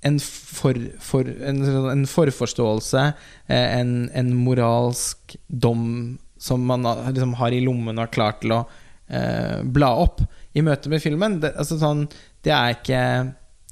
en, 0.07 0.19
for, 0.23 0.81
for, 1.03 1.29
en, 1.29 1.61
en 1.93 2.07
forforståelse, 2.09 3.05
eh, 3.51 3.69
en, 3.83 3.99
en 4.17 4.33
moralsk 4.47 5.37
dom 5.49 6.17
som 6.41 6.65
man 6.69 6.87
liksom 6.87 7.37
har 7.41 7.53
i 7.53 7.63
lommen 7.65 7.97
og 7.97 8.07
er 8.07 8.13
klar 8.13 8.41
til 8.41 8.57
å 8.57 8.65
eh, 9.09 9.63
bla 9.63 9.93
opp 10.03 10.23
i 10.57 10.65
møte 10.65 10.93
med 10.93 11.03
filmen. 11.05 11.41
Det, 11.43 11.53
altså 11.59 11.79
sånn, 11.81 12.07
det 12.45 12.55
er 12.55 12.77
ikke 12.77 13.01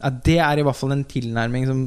ja, 0.00 0.10
Det 0.10 0.38
er 0.42 0.60
i 0.60 0.64
hvert 0.66 0.78
fall 0.78 0.94
en 0.96 1.06
tilnærming 1.08 1.68
som, 1.68 1.84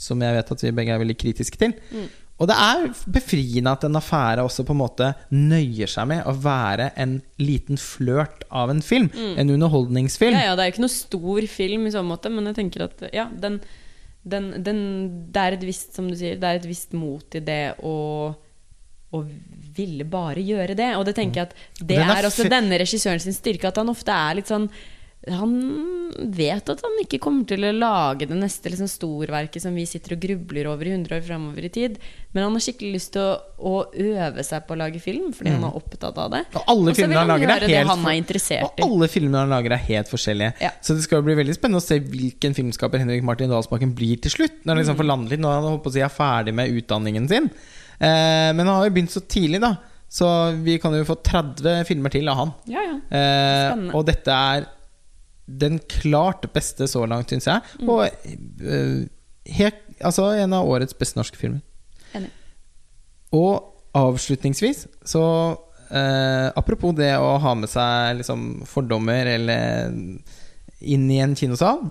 som 0.00 0.24
jeg 0.24 0.36
vet 0.36 0.56
at 0.56 0.64
vi 0.66 0.74
begge 0.76 0.96
er 0.96 1.02
veldig 1.02 1.18
kritiske 1.20 1.60
til. 1.60 1.76
Mm. 1.94 2.08
Og 2.40 2.48
det 2.48 2.56
er 2.56 2.86
befriende 3.12 3.72
at 3.76 3.82
en 3.84 3.98
affære 4.00 4.44
også 4.46 4.64
på 4.64 4.72
en 4.72 4.80
måte 4.80 5.10
nøyer 5.34 5.90
seg 5.92 6.08
med 6.08 6.24
å 6.24 6.32
være 6.40 6.88
en 7.00 7.18
liten 7.40 7.76
flørt 7.80 8.46
av 8.48 8.72
en 8.72 8.80
film. 8.84 9.10
En 9.12 9.52
underholdningsfilm. 9.52 10.32
Mm. 10.32 10.40
Ja, 10.40 10.46
ja, 10.48 10.54
det 10.56 10.64
er 10.64 10.70
jo 10.70 10.74
ikke 10.74 10.86
noe 10.86 10.94
stor 10.94 11.48
film 11.52 11.84
i 11.84 11.92
så 11.92 12.04
måte, 12.06 12.32
men 12.32 12.48
jeg 12.48 12.56
tenker 12.62 12.86
at 12.86 13.04
ja, 13.12 13.26
den, 13.44 13.60
den, 14.24 14.54
den 14.64 14.80
Det 15.28 15.42
er 15.42 15.58
et 15.58 15.66
visst, 15.68 15.92
som 15.96 16.08
du 16.08 16.16
sier, 16.16 16.40
det 16.40 16.48
er 16.48 16.62
et 16.62 16.70
visst 16.70 16.96
mot 16.96 17.36
i 17.36 17.44
det 17.44 17.62
å 17.84 17.96
å 19.14 19.24
ville 19.76 20.06
bare 20.08 20.42
gjøre 20.44 20.76
det. 20.78 20.92
Og 20.98 21.04
det 21.08 21.16
tenker 21.18 21.42
jeg 21.42 21.50
at 21.50 21.84
det 21.86 22.00
er 22.00 22.28
også 22.28 22.48
denne 22.50 22.78
regissøren 22.80 23.22
sin 23.22 23.36
styrke, 23.36 23.70
at 23.70 23.80
han 23.80 23.92
ofte 23.92 24.14
er 24.14 24.40
litt 24.40 24.50
sånn 24.50 24.70
han 25.28 25.50
vet 26.32 26.70
at 26.72 26.80
han 26.80 26.94
ikke 27.02 27.18
kommer 27.20 27.44
til 27.44 27.66
å 27.68 27.72
lage 27.76 28.24
det 28.24 28.36
neste 28.38 28.70
liksom, 28.72 28.88
storverket 28.88 29.60
som 29.60 29.74
vi 29.76 29.82
sitter 29.88 30.14
og 30.14 30.22
grubler 30.22 30.68
over 30.70 30.88
i 30.88 30.94
100 30.94 31.12
år 31.18 31.24
framover 31.26 31.66
i 31.66 31.70
tid. 31.72 31.98
Men 32.32 32.46
han 32.46 32.54
har 32.56 32.62
skikkelig 32.64 32.94
lyst 32.94 33.12
til 33.12 33.26
å, 33.26 33.34
å 33.60 33.74
øve 33.92 34.44
seg 34.46 34.64
på 34.64 34.72
å 34.72 34.78
lage 34.80 35.02
film, 35.04 35.28
fordi 35.36 35.52
han 35.52 35.66
er 35.68 35.76
opptatt 35.76 36.16
av 36.16 36.30
det. 36.32 36.40
Mm. 36.48 36.56
Og 36.56 36.72
alle 36.72 36.94
filmene 36.96 37.18
han 37.18 37.34
han 37.34 37.34
lager, 37.34 37.52
er 37.52 37.74
helt 37.74 37.92
han 37.92 38.06
er 38.08 38.64
Og 38.64 38.80
alle 38.86 39.10
filmene 39.12 39.42
han 39.44 39.52
lager, 39.52 39.74
er 39.76 39.84
helt 39.90 40.12
forskjellige. 40.14 40.54
Ja. 40.64 40.72
Så 40.80 40.96
det 40.96 41.04
skal 41.04 41.20
jo 41.20 41.28
bli 41.28 41.36
veldig 41.42 41.58
spennende 41.58 41.82
å 41.82 41.84
se 41.84 42.00
hvilken 42.00 42.56
filmskaper 42.56 43.04
Henrik 43.04 43.26
Martin 43.26 43.52
Dalsbakken 43.52 43.92
blir 43.98 44.22
til 44.24 44.32
slutt. 44.38 44.62
Når 44.64 44.72
han 44.72 44.82
liksom 44.84 44.96
Mm. 44.96 45.02
får 45.02 45.10
landet 45.12 45.30
litt 45.36 45.44
Når 45.44 45.52
han 45.52 45.68
holdt 45.68 45.84
på 45.84 45.92
å 45.92 45.98
si 45.98 46.00
er 46.00 46.08
ferdig 46.08 46.54
med 46.56 46.72
utdanningen 46.80 47.28
sin. 47.28 47.52
Eh, 48.00 48.50
men 48.56 48.64
han 48.64 48.74
har 48.78 48.88
jo 48.88 48.96
begynt 48.96 49.14
så 49.14 49.22
tidlig, 49.22 49.60
da. 49.62 49.74
Så 50.10 50.26
vi 50.64 50.78
kan 50.82 50.94
jo 50.96 51.06
få 51.06 51.14
30 51.22 51.84
filmer 51.86 52.10
til 52.10 52.28
av 52.32 52.38
han. 52.40 52.52
Ja, 52.70 52.82
ja. 52.82 52.96
Eh, 53.14 53.82
og 53.94 54.08
dette 54.08 54.34
er 54.34 54.66
den 55.50 55.78
klart 55.90 56.46
beste 56.54 56.88
så 56.90 57.04
langt, 57.06 57.30
syns 57.30 57.46
jeg. 57.46 57.62
Mm. 57.80 57.90
Og 57.92 58.04
eh, 58.06 59.04
helt, 59.60 59.82
altså 60.00 60.30
en 60.34 60.56
av 60.56 60.68
årets 60.70 60.96
beste 60.98 61.18
norske 61.18 61.38
filmer. 61.38 61.62
Enig. 62.16 62.30
Og 63.36 63.66
avslutningsvis 63.94 64.84
så 65.06 65.22
eh, 65.90 66.48
Apropos 66.58 66.94
det 66.98 67.12
å 67.18 67.36
ha 67.42 67.54
med 67.58 67.70
seg 67.70 68.20
liksom 68.20 68.64
fordommer 68.66 69.30
eller 69.36 69.94
inn 70.80 71.06
i 71.10 71.20
en 71.22 71.36
kinosal, 71.38 71.84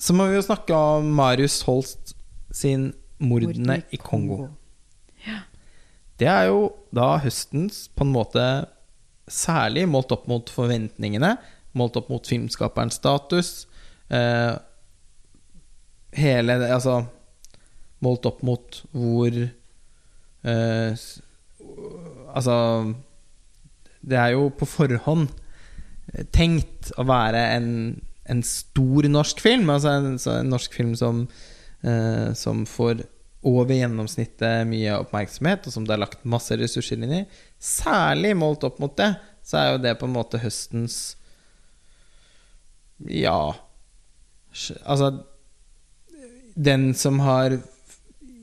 så 0.00 0.14
må 0.16 0.28
vi 0.30 0.38
jo 0.38 0.46
snakke 0.46 0.74
om 0.74 1.10
Marius 1.18 1.60
Holst 1.66 2.14
sin 2.54 2.92
'Mordene 3.20 3.82
i 3.92 3.98
Kongo'. 4.00 4.48
Det 6.20 6.28
er 6.28 6.50
jo 6.50 6.68
da 6.92 7.14
høstens 7.24 7.86
på 7.96 8.04
en 8.06 8.14
måte 8.14 8.44
Særlig 9.30 9.84
målt 9.86 10.10
opp 10.10 10.24
mot 10.26 10.48
forventningene, 10.50 11.36
målt 11.78 11.94
opp 12.00 12.08
mot 12.10 12.26
filmskaperens 12.26 12.96
status. 12.98 13.50
Eh, 14.10 14.56
hele 16.18 16.56
Altså 16.66 16.96
målt 18.02 18.26
opp 18.26 18.42
mot 18.42 18.80
hvor 18.90 19.36
eh, 19.38 21.04
Altså 22.34 22.56
Det 24.02 24.18
er 24.18 24.34
jo 24.34 24.48
på 24.50 24.66
forhånd 24.66 25.30
eh, 26.10 26.26
tenkt 26.34 26.90
å 26.98 27.06
være 27.06 27.44
en, 27.54 27.70
en 28.26 28.42
stor 28.42 29.06
norsk 29.14 29.46
film. 29.46 29.70
Altså 29.70 29.94
en, 29.94 30.18
en 30.18 30.52
norsk 30.56 30.74
film 30.74 30.96
som, 30.98 31.28
eh, 31.86 32.34
som 32.34 32.66
får 32.66 33.06
over 33.46 33.72
gjennomsnittet 33.72 34.68
mye 34.68 34.98
oppmerksomhet, 35.00 35.64
og 35.64 35.72
som 35.72 35.86
det 35.88 35.94
er 35.96 36.02
lagt 36.02 36.26
masse 36.28 36.56
ressurser 36.60 37.00
inn 37.00 37.14
i. 37.22 37.24
Særlig 37.56 38.34
målt 38.36 38.66
opp 38.68 38.80
mot 38.82 38.92
det, 38.98 39.14
så 39.46 39.60
er 39.60 39.72
jo 39.72 39.82
det 39.86 39.96
på 40.00 40.08
en 40.08 40.14
måte 40.14 40.40
høstens 40.42 41.16
Ja 43.08 43.54
Altså 44.84 45.06
Den 46.52 46.90
som 46.94 47.22
har 47.24 47.56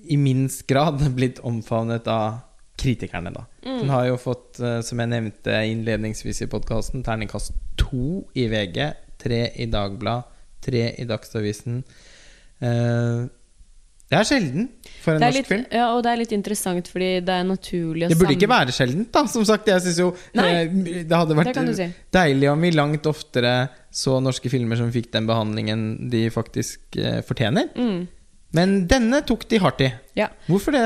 i 0.08 0.17
minst 0.17 0.66
grad 0.67 1.03
blitt 1.17 1.43
omfavnet 1.45 2.08
av 2.09 2.40
kritikerne, 2.77 3.34
da. 3.34 3.43
Den 3.66 3.90
har 3.90 4.06
jo 4.08 4.19
fått, 4.22 4.59
eh, 4.61 4.80
som 4.85 5.01
jeg 5.01 5.09
nevnte 5.09 5.56
innledningsvis 5.66 6.43
i 6.45 6.48
podkasten, 6.50 7.01
terningkast 7.03 7.56
to 7.80 8.22
i 8.38 8.45
VG, 8.51 8.77
tre 9.17 9.40
i 9.58 9.66
Dagbladet, 9.69 10.30
tre 10.64 10.84
i 10.93 11.08
Dagsavisen. 11.09 11.82
Eh, 12.61 13.26
det 14.08 14.16
er 14.16 14.27
sjelden 14.27 14.68
for 15.03 15.18
en 15.18 15.24
norsk 15.26 15.36
litt, 15.36 15.48
film. 15.50 15.64
ja, 15.76 15.88
og 15.92 16.03
det 16.06 16.11
er 16.14 16.19
litt 16.22 16.34
interessant, 16.36 16.88
fordi 16.92 17.10
det 17.27 17.34
er 17.34 17.48
naturlig 17.48 18.08
å 18.08 18.11
Det 18.14 18.18
burde 18.19 18.36
ikke 18.38 18.50
være 18.52 18.76
sjeldent, 18.76 19.10
da. 19.11 19.24
Som 19.27 19.44
sagt, 19.48 19.68
jeg 19.68 19.84
synes 19.84 20.00
jo 20.00 20.11
Nei, 20.38 20.45
eh, 20.61 20.77
det 21.03 21.11
hadde 21.11 21.36
vært 21.36 21.58
det 21.58 21.74
si. 21.76 21.88
deilig 22.16 22.48
om 22.53 22.64
vi 22.64 22.72
langt 22.72 23.10
oftere 23.10 23.56
så 23.92 24.22
norske 24.24 24.52
filmer 24.52 24.80
som 24.80 24.94
fikk 24.94 25.10
den 25.11 25.27
behandlingen 25.27 25.82
de 26.11 26.27
faktisk 26.32 26.95
eh, 27.02 27.19
fortjener. 27.27 27.68
Mm. 27.76 28.06
Men 28.56 28.77
denne 28.88 29.19
tok 29.27 29.44
de 29.52 29.60
hardt 29.60 29.84
i. 29.84 29.92
Ja. 30.16 30.30
Hvorfor 30.48 30.77
det? 30.77 30.86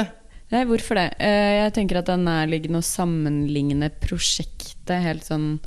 Nei, 0.51 0.63
hvorfor 0.67 0.97
det? 0.97 1.05
Eh, 1.21 1.61
Jeg 1.61 1.75
tenker 1.77 2.01
at 2.01 2.09
det 2.09 2.17
er 2.17 2.25
nærliggende 2.25 2.81
å 2.81 2.87
sammenligne 2.89 3.91
prosjektet 4.01 4.97
helt 5.05 5.23
sånn 5.29 5.59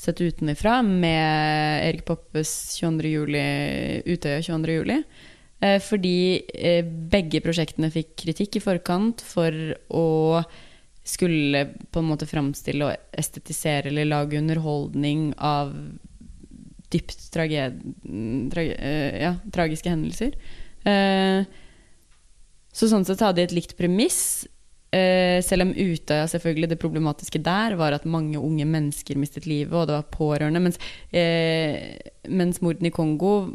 sett 0.00 0.22
utenfra, 0.22 0.78
med 0.86 1.84
Erik 1.90 2.06
Poppes 2.08 2.78
22. 2.78 3.10
Juli, 3.18 3.42
Utøya 4.06 4.40
22. 4.40 4.78
juli. 4.78 4.96
Eh, 5.60 5.76
fordi 5.84 6.40
eh, 6.56 6.84
begge 6.84 7.42
prosjektene 7.44 7.90
fikk 7.92 8.14
kritikk 8.22 8.56
i 8.56 8.64
forkant 8.64 9.20
for 9.24 9.52
å 9.92 10.06
skulle 11.04 11.64
på 11.92 12.00
en 12.00 12.08
måte 12.08 12.28
framstille 12.28 12.86
og 12.86 13.18
estetisere 13.18 13.90
eller 13.90 14.08
lage 14.08 14.38
underholdning 14.40 15.30
av 15.36 15.72
dypt 16.90 17.26
trage, 17.34 17.66
trage, 18.52 18.76
eh, 18.76 19.20
ja, 19.24 19.34
tragiske 19.52 19.92
hendelser. 19.92 20.36
Så 22.72 22.88
sånn 22.88 23.04
sett 23.04 23.20
hadde 23.20 23.42
de 23.42 23.44
et 23.50 23.52
likt 23.54 23.76
premiss. 23.78 24.46
Eh, 24.90 25.38
selv 25.46 25.68
om 25.68 25.70
Utøya 25.70 26.24
selvfølgelig 26.26 26.72
det 26.72 26.80
problematiske 26.82 27.38
der 27.46 27.76
var 27.78 27.94
at 27.94 28.08
mange 28.10 28.40
unge 28.42 28.64
mennesker 28.66 29.18
mistet 29.22 29.46
livet, 29.46 29.72
og 29.72 29.86
det 29.86 29.94
var 29.94 30.08
pårørende. 30.10 30.62
Mens, 30.64 30.80
eh, 31.12 31.94
mens 32.26 32.58
mordene 32.60 32.90
i 32.90 32.94
Kongo 32.94 33.50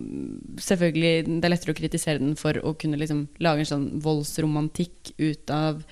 Selvfølgelig, 0.55 1.25
det 1.27 1.43
er 1.43 1.51
lettere 1.51 1.73
å 1.75 1.77
kritisere 1.77 2.19
den 2.19 2.37
for 2.39 2.55
å 2.55 2.71
kunne 2.79 2.95
liksom 2.95 3.27
lage 3.43 3.65
en 3.65 3.71
sånn 3.73 3.87
voldsromantikk 3.99 5.11
ut 5.19 5.51
av 5.51 5.83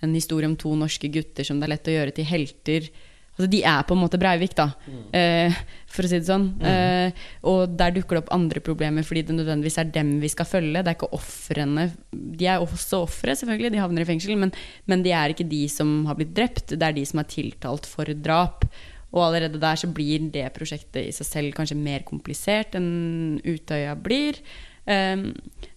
en 0.00 0.14
historie 0.14 0.48
om 0.48 0.56
to 0.56 0.72
norske 0.74 1.10
gutter 1.12 1.44
som 1.44 1.60
det 1.60 1.68
er 1.68 1.74
lett 1.74 1.90
å 1.90 1.96
gjøre 1.96 2.16
til 2.16 2.24
helter. 2.24 2.88
Altså, 3.36 3.50
de 3.52 3.60
er 3.68 3.82
på 3.84 3.92
en 3.92 4.00
måte 4.00 4.18
Breivik, 4.20 4.54
da, 4.56 4.70
eh, 5.12 5.52
for 5.92 6.06
å 6.06 6.08
si 6.08 6.16
det 6.16 6.28
sånn. 6.28 6.46
Eh, 6.64 7.12
og 7.44 7.76
der 7.76 7.92
dukker 7.92 8.16
det 8.16 8.22
opp 8.24 8.32
andre 8.32 8.62
problemer 8.64 9.04
fordi 9.04 9.26
det 9.28 9.36
nødvendigvis 9.36 9.76
er 9.82 9.90
dem 9.92 10.14
vi 10.22 10.30
skal 10.32 10.48
følge. 10.48 10.80
Det 10.80 10.88
er 10.88 10.96
ikke 10.96 11.12
ofrene. 11.12 11.90
De 12.10 12.48
er 12.48 12.64
også 12.64 13.02
ofre, 13.04 13.36
selvfølgelig, 13.36 13.74
de 13.74 13.82
havner 13.82 14.06
i 14.06 14.08
fengsel, 14.08 14.38
men, 14.40 14.54
men 14.88 15.04
de 15.04 15.12
er 15.12 15.34
ikke 15.34 15.48
de 15.48 15.66
som 15.68 16.06
har 16.08 16.16
blitt 16.16 16.32
drept, 16.36 16.72
det 16.72 16.82
er 16.82 16.96
de 16.96 17.04
som 17.04 17.20
er 17.20 17.28
tiltalt 17.28 17.88
for 17.88 18.08
drap. 18.24 18.64
Og 19.12 19.22
allerede 19.28 19.60
der 19.60 19.76
så 19.76 19.88
blir 19.92 20.30
det 20.32 20.48
prosjektet 20.56 21.04
i 21.04 21.12
seg 21.14 21.28
selv 21.28 21.56
kanskje 21.56 21.78
mer 21.78 22.04
komplisert 22.08 22.74
enn 22.76 23.38
Utøya 23.44 23.94
blir. 24.00 24.40
Um, 24.86 25.32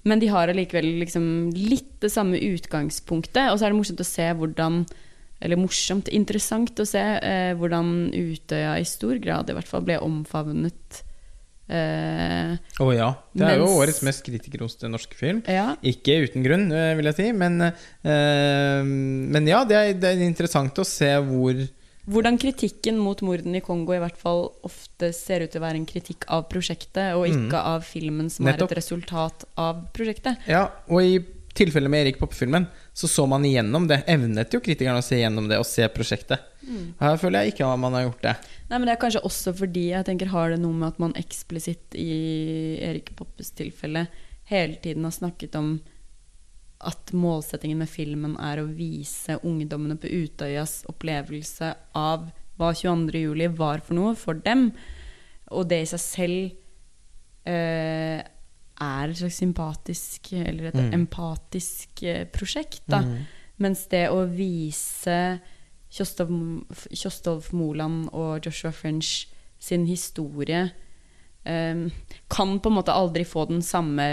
men 0.05 0.21
de 0.21 0.29
har 0.29 0.51
allikevel 0.51 0.85
liksom 1.01 1.49
litt 1.55 1.95
det 2.03 2.11
samme 2.13 2.39
utgangspunktet. 2.39 3.49
Og 3.49 3.59
så 3.59 3.67
er 3.67 3.73
det 3.73 3.79
morsomt 3.79 4.03
å 4.03 4.07
se 4.07 4.27
hvordan 4.37 4.83
Eller 5.41 5.55
morsomt, 5.59 6.09
interessant 6.11 6.79
å 6.79 6.85
se 6.87 6.99
eh, 6.99 7.53
hvordan 7.55 8.09
Utøya 8.11 8.73
i 8.79 8.87
stor 8.87 9.19
grad 9.23 9.49
i 9.49 9.55
hvert 9.55 9.69
fall 9.69 9.85
ble 9.87 9.95
omfavnet. 10.03 11.03
Eh, 11.69 12.55
oh, 12.81 12.89
ja. 12.95 13.11
Det 13.37 13.45
er 13.45 13.59
jo 13.61 13.67
årets 13.77 14.01
mest 14.01 14.23
kritikerroste 14.25 14.89
norske 14.89 15.15
film. 15.15 15.43
ja. 15.47 15.75
Ikke 15.85 16.17
uten 16.25 16.41
grunn, 16.43 16.71
eh, 16.73 16.95
vil 16.97 17.11
jeg 17.11 17.19
si, 17.19 17.27
men, 17.31 17.61
eh, 17.61 18.81
men 18.83 19.47
ja, 19.47 19.63
det 19.69 19.77
er, 19.77 19.93
det 19.93 20.15
er 20.15 20.23
interessant 20.25 20.81
å 20.81 20.87
se 20.87 21.11
hvor 21.29 21.67
Hvordan 22.09 22.39
kritikken 22.41 22.97
mot 22.97 23.19
mordene 23.21 23.59
i 23.59 23.61
Kongo 23.61 23.93
i 23.93 23.99
hvert 24.01 24.17
fall 24.17 24.47
ofte 24.65 25.11
ser 25.13 25.43
ut 25.43 25.51
til 25.53 25.61
å 25.61 25.65
være 25.67 25.77
en 25.77 25.85
kritikk 25.85 26.23
av 26.33 26.47
prosjektet, 26.49 27.11
og 27.13 27.27
ikke 27.29 27.59
av 27.75 27.83
filmen 27.85 28.31
som 28.33 28.47
Mm. 28.47 28.55
Nettopp. 28.55 28.71
er 28.71 28.73
et 28.73 28.79
resultat 28.81 29.45
av 29.61 29.83
prosjektet. 29.93 30.37
Ja, 30.49 30.71
og 30.89 31.03
i 31.05 31.19
tilfellet 31.57 31.91
med 31.91 32.05
Erik 32.05 32.19
Poppe-filmen 32.19 32.67
så 32.93 33.07
så 33.07 33.25
man 33.29 33.45
igjennom 33.47 33.87
det. 33.89 34.03
Evnet 34.11 34.53
jo 34.53 34.61
kritikerne 34.63 35.01
å 35.01 35.05
se 35.05 35.17
igjennom 35.19 35.49
det 35.49 35.59
og 35.59 35.67
se 35.67 35.87
prosjektet. 35.93 36.45
Her 36.99 37.17
føler 37.17 37.43
jeg 37.45 37.55
ikke 37.55 37.67
at 37.67 37.81
man 37.81 37.95
har 37.97 38.05
gjort 38.05 38.25
det. 38.25 38.33
Nei, 38.69 38.77
men 38.77 38.87
Det 38.87 38.95
er 38.95 39.01
kanskje 39.01 39.25
også 39.25 39.53
fordi 39.57 39.85
jeg 39.91 40.05
tenker 40.05 40.33
har 40.33 40.51
det 40.53 40.59
noe 40.61 40.75
med 40.75 40.91
at 40.91 40.99
man 41.01 41.15
eksplisitt 41.17 41.97
i 41.97 42.77
Erik 42.85 43.15
Poppes 43.17 43.51
tilfelle 43.57 44.07
hele 44.49 44.77
tiden 44.81 45.05
har 45.05 45.15
snakket 45.15 45.57
om 45.57 45.79
at 46.79 47.11
målsettingen 47.11 47.81
med 47.81 47.91
filmen 47.91 48.37
er 48.39 48.61
å 48.61 48.69
vise 48.71 49.35
ungdommene 49.43 49.97
på 49.99 50.07
Utøyas 50.07 50.83
opplevelse 50.87 51.73
av 51.97 52.29
hva 52.59 52.71
22. 52.75 53.19
juli 53.19 53.49
var 53.51 53.83
for 53.83 53.97
noe 53.97 54.15
for 54.19 54.39
dem. 54.45 54.69
Og 55.51 55.67
det 55.67 55.81
i 55.83 55.89
seg 55.89 56.03
selv 56.03 57.49
eh, 57.49 58.21
er 58.81 59.09
et 59.11 59.17
slags 59.19 59.37
sympatisk 59.41 60.31
eller 60.33 60.69
et 60.71 60.75
Mm. 60.79 60.93
empatisk 61.01 62.03
eh, 62.03 62.25
prosjekt. 62.25 62.81
Da. 62.87 63.01
Mens 63.59 63.85
det 63.91 64.05
å 64.09 64.21
vise 64.29 65.39
Kjostolf, 65.91 66.87
Kjostolf 66.93 67.51
Moland 67.53 68.09
og 68.13 68.45
Joshua 68.45 68.71
French 68.71 69.27
sin 69.59 69.85
historie 69.89 70.71
um, 71.45 71.89
kan 72.29 72.59
på 72.61 72.69
en 72.69 72.75
måte 72.77 72.93
aldri 72.93 73.25
få 73.25 73.47
den 73.49 73.61
samme 73.65 74.05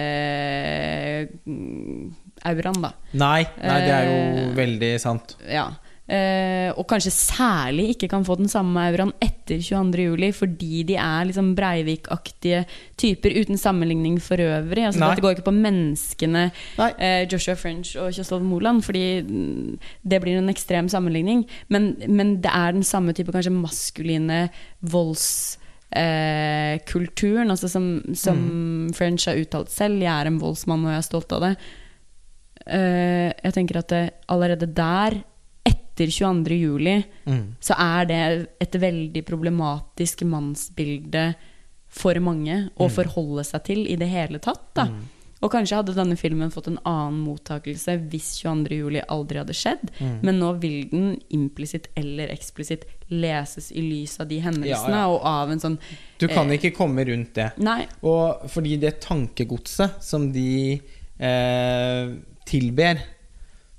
mm, 1.47 2.15
auraen, 2.49 2.81
da. 2.83 2.91
Nei, 3.13 3.43
nei, 3.61 3.79
det 3.85 3.93
er 3.95 4.07
jo 4.09 4.17
Eh, 4.47 4.55
veldig 4.57 4.91
sant. 5.03 5.37
Ja. 5.49 5.69
Eh, 6.07 6.71
og 6.79 6.85
kanskje 6.87 7.11
særlig 7.11 7.89
ikke 7.97 8.09
kan 8.13 8.25
få 8.27 8.37
den 8.39 8.47
samme 8.47 8.79
auraen 8.79 9.11
etter 9.19 9.59
22. 9.59 10.05
juli, 10.07 10.29
fordi 10.31 10.85
de 10.87 10.95
er 11.03 11.27
liksom 11.27 11.49
Breivik-aktige 11.59 12.61
typer 12.99 13.35
uten 13.41 13.59
sammenligning 13.59 14.21
for 14.23 14.39
øvrig. 14.39 14.85
Altså, 14.87 15.01
Nei. 15.03 15.11
dette 15.11 15.25
går 15.25 15.35
ikke 15.35 15.49
på 15.49 15.57
menneskene 15.57 16.45
eh, 16.79 17.27
Joshua 17.27 17.57
French 17.59 17.97
og 17.99 18.15
Kjøstolv 18.15 18.47
Moland, 18.47 18.85
fordi 18.87 19.23
mm, 19.27 19.79
det 20.07 20.23
blir 20.23 20.39
en 20.39 20.53
ekstrem 20.53 20.89
sammenligning. 20.89 21.43
Men, 21.69 21.97
men 22.07 22.37
det 22.45 22.55
er 22.55 22.77
den 22.79 22.87
samme 22.87 23.13
type 23.13 23.35
kanskje 23.35 23.55
maskuline 23.55 24.49
voldskulturen, 24.81 25.63
Uh, 25.97 26.77
kulturen, 26.85 27.49
altså 27.49 27.69
som, 27.71 28.03
som 28.15 28.37
Mm. 28.37 28.93
French 28.93 29.29
har 29.29 29.39
uttalt 29.39 29.71
selv. 29.71 30.03
'Jeg 30.03 30.11
er 30.21 30.27
en 30.27 30.41
voldsmann, 30.41 30.85
og 30.85 30.91
jeg 30.91 30.99
er 30.99 31.07
stolt 31.07 31.33
av 31.33 31.41
det'. 31.41 31.57
Eh, 32.67 33.33
jeg 33.45 33.55
tenker 33.55 33.79
at 33.79 33.89
det, 33.89 34.11
allerede 34.29 34.67
der, 34.67 35.23
etter 35.97 36.11
22. 36.13 36.57
juli, 36.61 37.05
Mm. 37.27 37.57
så 37.61 37.75
er 37.79 38.05
det 38.07 38.49
et 38.61 38.73
veldig 38.73 39.25
problematisk 39.25 40.23
mannsbilde 40.29 41.35
for 41.89 42.15
mange 42.21 42.71
å 42.79 42.91
forholde 42.91 43.45
seg 43.45 43.65
til 43.65 43.87
i 43.89 43.97
det 43.97 44.09
hele 44.09 44.39
tatt. 44.39 44.75
Da. 44.75 44.89
Og 45.43 45.51
kanskje 45.53 45.77
hadde 45.77 45.95
denne 45.95 46.17
filmen 46.17 46.51
fått 46.51 46.69
en 46.69 46.79
annen 46.85 47.21
mottakelse 47.25 47.95
hvis 48.11 48.43
22. 48.43 48.77
juli 48.77 49.01
aldri 49.09 49.39
hadde 49.39 49.55
skjedd, 49.57 49.91
men 50.23 50.39
nå 50.41 50.53
vil 50.61 50.89
den 50.91 51.21
implisitt 51.31 51.89
eller 51.97 52.29
eksplisitt 52.29 52.85
leses 53.11 53.71
i 53.73 53.81
lys 53.81 54.19
av 54.21 54.29
de 54.29 54.41
hendelsene 54.41 54.91
Ja, 54.97 55.05
ja. 55.05 55.09
og 55.09 55.21
av 55.25 55.51
en 55.51 55.61
sånn 55.61 55.79
Du 56.19 56.27
kan 56.29 56.51
eh, 56.51 56.57
ikke 56.59 56.75
komme 56.77 57.05
rundt 57.07 57.35
det. 57.35 57.53
Nei. 57.59 57.87
Og 58.03 58.49
fordi 58.51 58.77
det 58.81 59.01
tankegodset 59.01 60.03
som 60.03 60.33
de 60.33 60.81
eh, 61.19 62.15
tilber, 62.47 62.99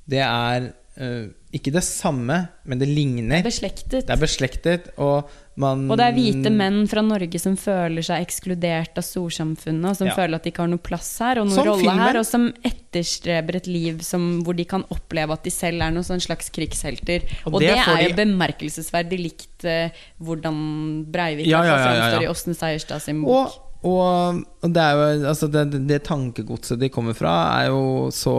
det 0.07 0.21
er 0.23 0.71
eh, 0.97 1.27
ikke 1.59 1.73
det 1.75 1.83
samme, 1.83 2.47
men 2.65 2.79
det 2.79 2.87
ligner. 2.87 3.43
Beslektet. 3.45 4.05
Det 4.07 4.13
er 4.15 4.21
beslektet, 4.21 4.87
og 4.97 5.29
man 5.57 5.87
Og 5.89 5.97
det 5.97 6.05
er 6.05 6.13
hvite 6.13 6.51
menn 6.53 6.83
fra 6.87 7.01
Norge 7.01 7.39
som 7.41 7.55
føler 7.57 8.05
seg 8.05 8.21
ekskludert 8.21 8.97
av 9.01 9.03
storsamfunnet, 9.07 9.89
og 9.89 9.95
som 9.97 10.07
Ja. 10.07 10.13
føler 10.13 10.35
at 10.37 10.43
de 10.43 10.51
ikke 10.51 10.61
har 10.61 10.69
noe 10.69 10.77
plass 10.85 11.09
her, 11.19 11.39
og 11.41 11.47
noen 11.47 11.55
Som 11.55 11.65
rolle 11.65 11.81
filmen. 11.81 11.99
her, 12.05 12.17
og 12.21 12.25
som 12.29 12.53
etterstreber 12.63 13.55
et 13.57 13.67
liv 13.67 14.01
som, 14.05 14.43
hvor 14.45 14.55
de 14.55 14.65
kan 14.65 14.83
oppleve 14.93 15.33
at 15.33 15.43
de 15.43 15.49
selv 15.49 15.81
er 15.81 15.91
noen 15.91 16.05
sånn 16.05 16.21
slags 16.21 16.49
krigshelter. 16.53 17.25
Og 17.47 17.55
Og, 17.55 17.59
det 17.61 17.69
det, 17.73 17.77
er 17.77 17.89
er 17.89 17.97
de- 18.03 18.09
jo 18.09 18.15
bemerkelsesverdig 18.21 19.19
likt 19.23 19.65
uh, 19.65 19.89
hvordan 20.21 21.05
Breivik 21.11 21.47
Ja, 21.47 21.63
ja, 21.65 21.77
framstår 21.81 22.23
i 22.23 22.29
Åsne 22.31 22.53
Seierstad 22.55 23.01
sin 23.01 23.23
bok. 23.23 23.49
Og, 23.83 24.43
og, 24.63 24.73
det 24.73 24.77
er 24.81 24.93
jo 24.93 25.27
Altså, 25.29 25.49
det, 25.51 25.71
det, 25.71 25.87
det 25.87 26.03
tankegodset 26.03 26.79
de 26.79 26.89
kommer 26.89 27.13
fra, 27.17 27.63
er 27.63 27.67
jo 27.69 28.09
så 28.13 28.37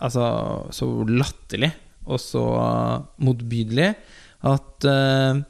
Altså 0.00 0.24
så 0.74 0.88
latterlig 1.08 1.70
og 2.10 2.20
så 2.22 2.42
motbydelig 3.20 3.90
at 4.48 4.86
uh, 4.88 5.40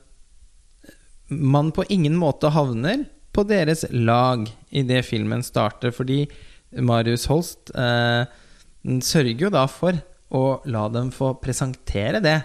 man 1.30 1.70
på 1.72 1.86
ingen 1.94 2.16
måte 2.18 2.50
havner 2.50 3.04
på 3.30 3.44
deres 3.46 3.84
lag 3.94 4.48
idet 4.74 5.04
filmen 5.06 5.44
starter, 5.46 5.94
fordi 5.94 6.24
Marius 6.82 7.28
Holst 7.30 7.70
uh, 7.78 8.26
sørger 8.82 9.46
jo 9.46 9.52
da 9.54 9.66
for 9.70 9.94
å 10.30 10.44
la 10.70 10.86
dem 10.90 11.10
få 11.14 11.34
presentere 11.42 12.22
det 12.22 12.38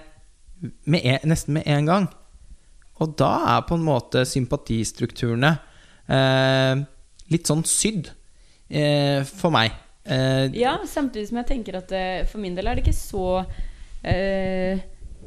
med 0.89 1.05
en, 1.05 1.29
nesten 1.29 1.57
med 1.57 1.67
en 1.69 1.89
gang. 1.89 2.07
Og 3.03 3.15
da 3.19 3.31
er 3.55 3.65
på 3.67 3.77
en 3.77 3.85
måte 3.85 4.23
sympatistrukturene 4.27 5.51
eh, 6.07 6.83
litt 7.33 7.49
sånn 7.49 7.65
sydd 7.67 8.09
eh, 8.69 9.21
for 9.27 9.53
meg. 9.53 9.75
Eh, 10.05 10.51
Ja, 10.53 10.77
samtidig 10.85 11.29
som 11.29 11.39
jeg 11.41 11.49
tenker 11.49 11.79
at 11.79 11.91
uh, 11.91 12.25
for 12.29 12.41
min 12.41 12.55
del 12.57 12.67
er 12.69 12.77
det 12.77 12.85
ikke 12.85 12.97
så 12.97 13.41
uh, 13.41 14.83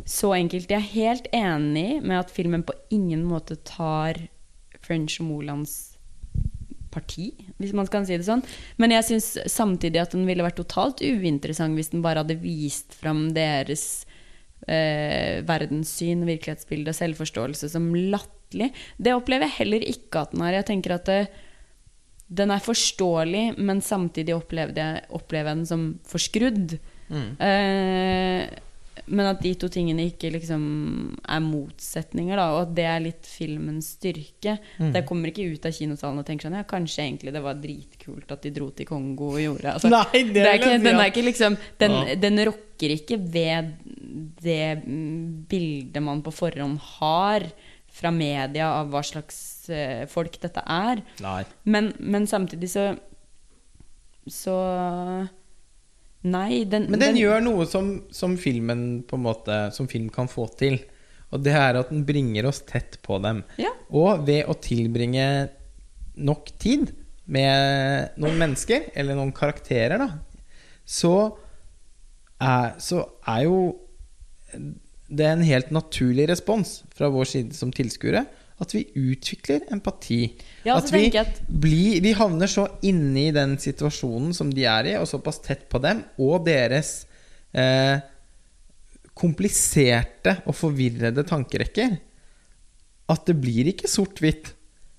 så 0.07 0.33
enkelt. 0.37 0.71
Jeg 0.71 0.79
er 0.79 0.93
helt 0.95 1.27
enig 1.35 2.03
med 2.05 2.21
at 2.21 2.31
filmen 2.31 2.63
på 2.63 2.77
ingen 2.95 3.25
måte 3.27 3.59
tar 3.67 4.21
French 4.79 5.19
Molands 5.21 5.99
parti, 6.95 7.33
hvis 7.59 7.75
man 7.77 7.91
kan 7.91 8.07
si 8.07 8.17
det 8.17 8.29
sånn. 8.29 8.45
Men 8.79 8.95
jeg 8.95 9.09
syns 9.09 9.33
samtidig 9.51 10.01
at 10.01 10.15
den 10.15 10.23
ville 10.29 10.47
vært 10.47 10.61
totalt 10.63 11.03
uinteressant 11.03 11.75
hvis 11.77 11.91
den 11.93 12.05
bare 12.07 12.23
hadde 12.23 12.39
vist 12.41 12.95
fram 12.97 13.29
deres 13.37 14.07
verdenssyn, 14.69 16.27
virkelighetsbilde 16.29 16.93
og 16.93 16.97
selvforståelse 16.99 17.69
som 17.73 17.87
latterlig. 17.95 18.73
Det 18.99 19.15
opplever 19.17 19.47
jeg 19.47 19.59
heller 19.63 19.87
ikke 19.87 20.25
at 20.25 20.35
den 20.35 20.43
er. 20.45 20.57
Jeg 20.59 20.69
tenker 20.69 20.97
at 20.97 21.07
det, 21.09 21.21
den 22.29 22.53
er 22.53 22.61
forståelig, 22.61 23.45
men 23.57 23.81
samtidig 23.85 24.37
opplevde 24.37 24.85
jeg, 24.85 25.05
opplever 25.17 25.53
jeg 25.53 25.57
den 25.57 25.69
som 25.69 25.85
forskrudd. 26.09 26.79
Mm. 27.09 27.29
Eh, 27.41 28.59
men 29.09 29.29
at 29.31 29.41
de 29.41 29.55
to 29.57 29.71
tingene 29.73 30.05
ikke 30.11 30.29
liksom 30.35 30.63
er 31.25 31.41
motsetninger, 31.41 32.37
da, 32.37 32.49
og 32.53 32.61
at 32.67 32.75
det 32.77 32.87
er 32.89 33.05
litt 33.07 33.29
filmens 33.29 33.95
styrke. 33.97 34.59
Mm. 34.77 34.91
Jeg 34.97 35.07
kommer 35.09 35.33
ikke 35.33 35.47
ut 35.55 35.69
av 35.69 35.73
kinosalen 35.77 36.21
og 36.21 36.29
tenker 36.29 36.49
sånn 36.49 36.59
Ja, 36.59 36.67
kanskje 36.69 37.07
egentlig 37.07 37.33
det 37.33 37.45
var 37.45 37.61
dritkult 37.63 38.35
at 38.35 38.45
de 38.45 38.53
dro 38.55 38.69
til 38.77 38.89
Kongo 38.89 39.33
og 39.35 39.41
gjorde 39.43 39.73
altså, 39.73 39.93
Nei, 39.93 40.25
det 40.29 40.35
det 40.37 40.45
er 40.45 40.61
ikke, 40.61 40.75
Den 40.85 41.01
er 41.01 41.13
ikke 41.13 41.25
liksom 41.25 41.59
Den, 41.81 41.97
Ja. 41.97 42.19
den 42.27 42.45
rokker 42.51 42.95
ikke 42.99 43.19
ved 43.19 43.73
det 44.43 44.83
mm, 44.85 45.47
bildet 45.51 46.03
man 46.05 46.21
på 46.23 46.35
forhånd 46.35 46.79
har 46.99 47.49
fra 47.99 48.13
media 48.15 48.69
av 48.77 48.93
hva 48.93 49.03
slags 49.03 49.58
folk 50.11 50.39
dette 50.43 50.63
er. 50.65 51.03
Men, 51.65 51.93
men 51.99 52.27
samtidig 52.31 52.71
så 52.73 52.91
Så 54.29 54.55
Nei, 56.29 56.65
den 56.67 56.89
Men 56.91 57.01
den 57.01 57.19
gjør 57.21 57.43
noe 57.45 57.67
som, 57.71 57.91
som 58.11 58.35
filmen 58.41 59.05
på 59.07 59.17
en 59.17 59.23
måte 59.23 59.59
Som 59.73 59.87
film 59.91 60.09
kan 60.13 60.31
få 60.31 60.49
til. 60.59 60.81
Og 61.31 61.45
det 61.45 61.55
er 61.55 61.79
at 61.79 61.93
den 61.93 62.07
bringer 62.09 62.49
oss 62.49 62.63
tett 62.67 62.99
på 63.05 63.21
dem. 63.23 63.45
Ja. 63.61 63.71
Og 63.93 64.25
ved 64.27 64.49
å 64.49 64.57
tilbringe 64.65 65.27
nok 66.19 66.51
tid 66.59 66.91
med 67.29 68.17
noen 68.17 68.39
mennesker, 68.41 68.89
eller 68.97 69.19
noen 69.19 69.35
karakterer, 69.37 70.01
da, 70.01 70.09
så 70.89 71.13
er, 72.41 72.73
så 72.81 73.03
er 73.29 73.45
jo 73.45 73.59
det 75.09 75.25
er 75.25 75.37
en 75.37 75.45
helt 75.45 75.71
naturlig 75.73 76.29
respons 76.29 76.79
fra 76.97 77.09
vår 77.13 77.29
side 77.29 77.57
som 77.57 77.73
tilskuere. 77.73 78.25
At 78.59 78.73
vi 78.75 78.81
utvikler 78.99 79.69
empati. 79.71 80.21
Ja, 80.67 80.77
at 80.81 80.91
vi, 80.93 81.05
at- 81.17 81.43
blir, 81.47 82.01
vi 82.03 82.13
havner 82.19 82.51
så 82.51 82.65
inne 82.83 83.29
i 83.29 83.35
den 83.35 83.57
situasjonen 83.63 84.33
som 84.35 84.51
de 84.51 84.65
er 84.67 84.89
i, 84.91 84.97
og 84.99 85.07
såpass 85.07 85.39
tett 85.45 85.69
på 85.71 85.79
dem, 85.85 86.01
og 86.19 86.43
deres 86.49 87.05
eh, 87.55 88.01
kompliserte 89.19 90.37
og 90.49 90.55
forvirrede 90.59 91.25
tankerekker, 91.27 91.97
at 93.09 93.27
det 93.29 93.37
blir 93.41 93.71
ikke 93.73 93.89
sort-hvitt. 93.91 94.53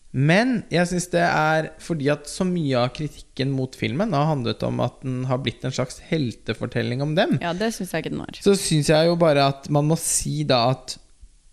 Men 0.09 0.63
jeg 0.73 0.87
syns 0.89 1.05
det 1.13 1.21
er 1.21 1.67
fordi 1.85 2.07
at 2.09 2.25
så 2.31 2.41
mye 2.47 2.79
av 2.81 2.87
kritikken 2.97 3.51
mot 3.53 3.75
filmen 3.77 4.15
har 4.17 4.25
handlet 4.31 4.63
om 4.65 4.79
at 4.81 4.95
den 5.03 5.19
har 5.29 5.37
blitt 5.45 5.61
en 5.67 5.75
slags 5.75 5.99
heltefortelling 6.09 7.03
om 7.05 7.11
dem 7.13 7.35
Ja, 7.43 7.51
det 7.53 7.69
synes 7.75 7.91
jeg 7.93 8.01
ikke 8.07 8.15
den 8.15 8.23
var. 8.23 8.39
så 8.41 8.55
syns 8.57 8.89
jeg 8.89 9.05
jo 9.11 9.13
bare 9.21 9.43
at 9.51 9.69
man 9.69 9.85
må 9.91 9.99
si 10.01 10.39
da 10.49 10.63
at 10.71 10.95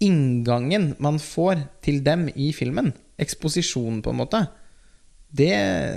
inngangen 0.02 0.94
man 1.02 1.18
får 1.22 1.66
til 1.84 2.02
dem 2.04 2.28
i 2.34 2.52
filmen, 2.56 2.92
eksposisjonen 3.20 4.02
på 4.04 4.12
en 4.12 4.20
måte, 4.20 4.42
det, 5.36 5.52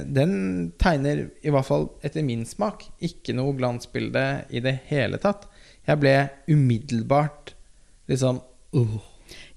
den 0.09 0.33
tegner 0.81 1.27
i 1.45 1.51
hvert 1.53 1.67
fall 1.67 1.87
etter 2.03 2.25
min 2.25 2.45
smak 2.49 2.87
ikke 3.05 3.35
noe 3.37 3.53
glansbilde 3.55 4.25
i 4.49 4.61
det 4.63 4.75
hele 4.89 5.19
tatt. 5.21 5.45
Jeg 5.87 6.01
ble 6.01 6.15
umiddelbart 6.49 7.53
liksom 8.09 8.41
uh, 8.75 8.97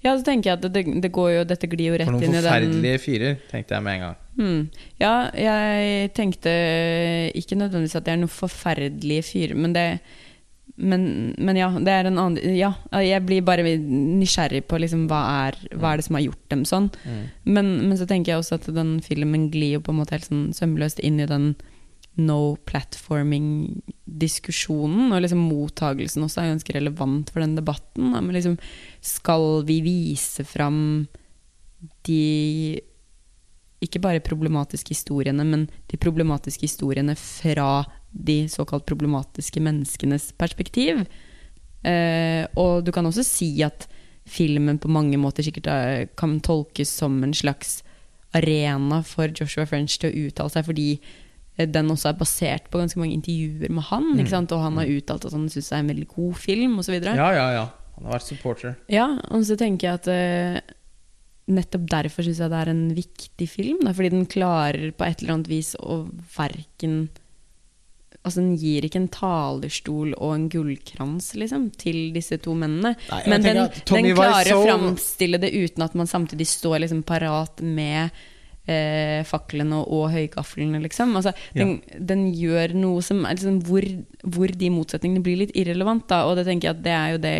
Ja, 0.05 0.13
så 0.13 0.23
tenker 0.25 0.51
jeg 0.51 0.59
at 0.59 0.67
det, 0.73 0.83
det 1.01 1.09
går 1.13 1.29
jo 1.31 1.43
Dette 1.49 1.67
glir 1.69 1.91
jo 1.91 1.97
rett 1.99 2.09
inn 2.09 2.15
i 2.15 2.19
den 2.21 2.29
For 2.29 2.37
noen 2.37 2.45
forferdelige 2.45 3.01
fyrer, 3.03 3.39
tenkte 3.51 3.75
jeg 3.75 3.85
med 3.85 3.97
en 3.97 4.05
gang. 4.05 4.19
Hmm. 4.37 4.61
Ja, 5.01 5.15
jeg 5.37 6.11
tenkte 6.17 6.53
ikke 7.37 7.57
nødvendigvis 7.59 7.97
at 7.99 8.07
det 8.07 8.15
er 8.15 8.21
noen 8.23 8.33
forferdelige 8.33 9.25
fyrer, 9.29 9.57
men 9.57 9.75
det 9.75 9.87
men, 10.75 11.35
men 11.37 11.57
ja, 11.57 11.69
det 11.77 11.93
er 11.93 12.07
en 12.09 12.17
annen 12.17 12.55
Ja, 12.57 12.71
jeg 12.97 13.21
blir 13.27 13.43
bare 13.45 13.75
nysgjerrig 13.77 14.63
på 14.65 14.79
liksom 14.81 15.05
hva 15.11 15.21
er, 15.45 15.53
hva 15.77 15.93
er 15.93 15.97
det 15.99 16.05
som 16.07 16.17
har 16.17 16.25
gjort 16.25 16.45
dem 16.49 16.63
sånn. 16.65 16.89
Men, 17.45 17.65
men 17.85 17.97
så 17.99 18.07
tenker 18.09 18.33
jeg 18.33 18.41
også 18.41 18.57
at 18.57 18.65
den 18.73 18.97
filmen 19.05 19.51
glir 19.53 19.77
jo 19.77 19.83
på 19.85 19.91
en 19.93 19.99
måte 20.01 20.15
helt 20.17 20.29
sånn 20.29 20.47
sømløst 20.57 20.99
inn 21.05 21.21
i 21.21 21.29
den 21.29 21.53
no 22.17 22.57
platforming-diskusjonen. 22.69 25.13
Og 25.13 25.21
liksom 25.21 25.41
mottagelsen 25.45 26.23
også 26.25 26.41
er 26.41 26.53
ganske 26.55 26.75
relevant 26.77 27.29
for 27.33 27.39
den 27.45 27.55
debatten. 27.57 28.05
Men 28.15 28.33
liksom, 28.33 28.55
skal 29.05 29.45
vi 29.69 29.77
vise 29.85 30.43
fram 30.47 30.79
de 32.07 32.23
ikke 33.83 33.99
bare 34.01 34.23
problematiske 34.23 34.95
historiene, 34.95 35.43
men 35.43 35.69
de 35.91 35.97
problematiske 35.99 36.63
historiene 36.65 37.15
fra 37.19 37.83
de 38.13 38.43
såkalt 38.51 38.85
problematiske 38.89 39.61
menneskenes 39.63 40.31
perspektiv. 40.37 41.03
Eh, 41.83 42.45
og 42.55 42.85
du 42.85 42.93
kan 42.95 43.05
også 43.09 43.25
si 43.27 43.49
at 43.65 43.87
filmen 44.29 44.79
på 44.79 44.91
mange 44.91 45.17
måter 45.19 45.43
sikkert 45.43 45.67
eh, 45.67 46.05
kan 46.19 46.37
tolkes 46.45 46.91
som 47.01 47.17
en 47.25 47.35
slags 47.35 47.81
arena 48.33 49.01
for 49.05 49.33
Joshua 49.35 49.65
French 49.69 49.99
til 49.99 50.09
å 50.09 50.27
uttale 50.27 50.53
seg, 50.53 50.67
fordi 50.69 50.87
eh, 51.57 51.67
den 51.69 51.91
også 51.91 52.13
er 52.13 52.19
basert 52.21 52.69
på 52.71 52.81
ganske 52.81 53.01
mange 53.01 53.17
intervjuer 53.17 53.73
med 53.73 53.87
han. 53.89 54.13
Sant? 54.29 54.53
Og 54.55 54.63
han 54.63 54.79
har 54.79 54.93
uttalt 54.93 55.27
at 55.27 55.35
han 55.35 55.49
syns 55.51 55.69
det 55.69 55.77
er 55.77 55.83
en 55.83 55.91
veldig 55.93 56.11
god 56.13 56.37
film, 56.45 56.77
osv. 56.81 56.95
Ja, 57.03 57.31
ja, 57.35 57.49
ja. 57.57 57.65
Han 57.97 58.07
har 58.07 58.17
vært 58.17 58.29
supporter. 58.31 58.79
Ja, 58.89 59.09
og 59.29 59.43
så 59.45 59.57
tenker 59.59 59.89
jeg 59.89 60.01
at 60.01 60.07
eh, 60.09 60.77
nettopp 61.53 61.89
derfor 61.91 62.25
syns 62.25 62.39
jeg 62.41 62.53
det 62.53 62.61
er 62.61 62.71
en 62.71 62.85
viktig 62.95 63.49
film. 63.51 63.83
Da, 63.83 63.93
fordi 63.93 64.13
den 64.15 64.29
klarer 64.29 64.95
på 64.95 65.07
et 65.07 65.21
eller 65.21 65.37
annet 65.37 65.51
vis 65.51 65.73
å 65.83 66.05
verken 66.37 67.05
Altså, 68.23 68.39
den 68.39 68.53
gir 68.55 68.85
ikke 68.87 69.01
en 69.01 69.09
talerstol 69.11 70.13
og 70.15 70.29
en 70.31 70.45
gullkrans, 70.51 71.33
liksom, 71.35 71.65
til 71.75 72.13
disse 72.15 72.37
to 72.39 72.53
mennene. 72.55 72.93
Nei, 73.09 73.23
Men 73.27 73.43
den, 73.43 73.57
den 73.89 74.07
klarer 74.15 74.53
å 74.55 74.61
Wiseau- 74.61 74.67
framstille 74.69 75.41
det 75.43 75.51
uten 75.51 75.83
at 75.83 75.97
man 75.99 76.07
samtidig 76.07 76.47
står 76.47 76.85
liksom 76.85 77.01
parat 77.03 77.59
med 77.59 78.15
eh, 78.63 79.23
faklene 79.27 79.81
og, 79.81 79.91
og 79.91 80.05
høygaflene, 80.13 80.79
liksom. 80.85 81.15
Altså, 81.19 81.33
den, 81.55 81.81
den 81.99 82.29
gjør 82.31 82.75
noe 82.79 83.03
som 83.03 83.25
er 83.27 83.35
liksom 83.35 83.59
hvor, 83.67 83.87
hvor 84.23 84.53
de 84.63 84.71
motsetningene 84.71 85.23
blir 85.25 85.41
litt 85.43 85.55
irrelevant, 85.59 86.07
da. 86.07 86.23
Og 86.29 86.37
det 86.39 86.47
tenker 86.47 86.69
jeg 86.71 86.77
at 86.77 86.85
det 86.85 86.95
er 86.95 87.15
jo 87.17 87.23
det 87.27 87.37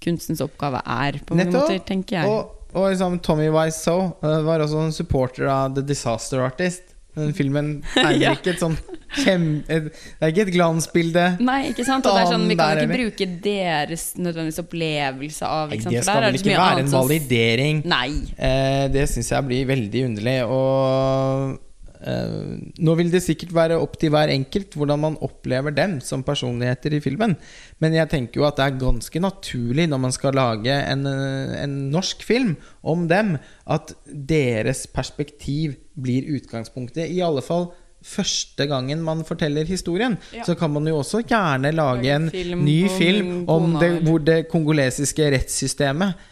kunstens 0.00 0.40
oppgave 0.42 0.80
er, 0.82 1.20
på 1.26 1.36
mange 1.36 1.52
måter, 1.54 1.78
tenker 1.86 2.22
jeg. 2.22 2.30
Og, 2.30 2.70
og 2.74 2.90
liksom 2.90 3.18
Tommy 3.24 3.50
Wiseau 3.52 4.08
uh, 4.24 4.40
var 4.46 4.62
også 4.64 4.86
en 4.86 4.94
supporter 4.96 5.46
av 5.52 5.74
The 5.76 5.84
Disaster 5.86 6.42
Artist. 6.42 6.96
Den 7.16 7.32
filmen 7.34 7.70
er 7.98 8.12
Ja. 8.20 8.32
ikke 8.38 8.52
et 8.54 8.60
sånn 8.62 8.76
kjem... 9.24 9.46
Et, 9.68 9.88
det 9.90 10.26
er 10.28 10.30
ikke 10.34 10.44
et 10.46 10.52
glansbilde. 10.54 11.24
Nei, 11.42 11.58
ikke 11.72 11.84
sant? 11.88 12.06
Og 12.06 12.14
det 12.14 12.22
er 12.22 12.30
sånn, 12.30 12.44
Vi 12.50 12.56
kan 12.60 12.78
ikke 12.84 12.92
bruke 13.00 13.26
deres 13.46 14.04
nødvendigvis 14.20 14.60
opplevelse 14.62 15.48
av 15.48 15.74
ikke 15.74 15.88
sant? 15.88 15.96
det 15.96 16.04
skal 16.06 16.22
vel 16.28 16.38
ikke 16.38 16.58
være 16.60 16.84
en 16.84 16.92
validering. 16.94 17.82
Nei. 17.90 18.10
Eh, 18.38 18.84
det 18.94 19.08
syns 19.10 19.32
jeg 19.34 19.48
blir 19.50 19.66
veldig 19.72 20.04
underlig. 20.12 20.36
Og 20.46 21.58
nå 22.00 22.94
vil 22.96 23.10
det 23.12 23.20
sikkert 23.24 23.52
være 23.52 23.76
opp 23.80 23.98
til 24.00 24.12
hver 24.14 24.32
enkelt 24.32 24.72
hvordan 24.78 25.02
man 25.02 25.18
opplever 25.20 25.74
dem 25.76 25.98
som 26.04 26.24
personligheter 26.24 26.96
i 26.96 27.02
filmen. 27.04 27.36
Men 27.82 27.96
jeg 27.96 28.08
tenker 28.12 28.40
jo 28.40 28.46
at 28.48 28.56
det 28.56 28.66
er 28.66 28.80
ganske 28.80 29.20
naturlig 29.20 29.86
når 29.90 30.00
man 30.06 30.16
skal 30.16 30.36
lage 30.38 30.72
en, 30.72 31.04
eh, 31.06 31.58
en 31.64 31.76
norsk 31.92 32.24
film 32.24 32.56
om 32.82 33.06
dem, 33.10 33.36
at 33.68 33.92
deres 34.06 34.86
perspektiv 34.88 35.76
blir 36.00 36.28
utgangspunktet. 36.38 37.10
I 37.10 37.20
alle 37.26 37.44
fall 37.44 37.70
første 38.00 38.64
gangen 38.66 39.02
man 39.04 39.24
forteller 39.28 39.68
historien. 39.68 40.16
Ja. 40.32 40.44
Så 40.48 40.56
kan 40.56 40.72
man 40.72 40.86
jo 40.88 41.02
også 41.02 41.20
gjerne 41.20 41.72
lage 41.74 42.14
en 42.14 42.30
film 42.32 42.64
ny 42.64 42.88
film 42.96 43.44
om 43.48 43.76
det, 43.80 43.92
hvor 44.06 44.22
det 44.24 44.48
kongolesiske 44.48 45.28
rettssystemet 45.34 46.14
eh, 46.16 46.29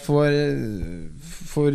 for, 0.00 0.30
for 1.50 1.74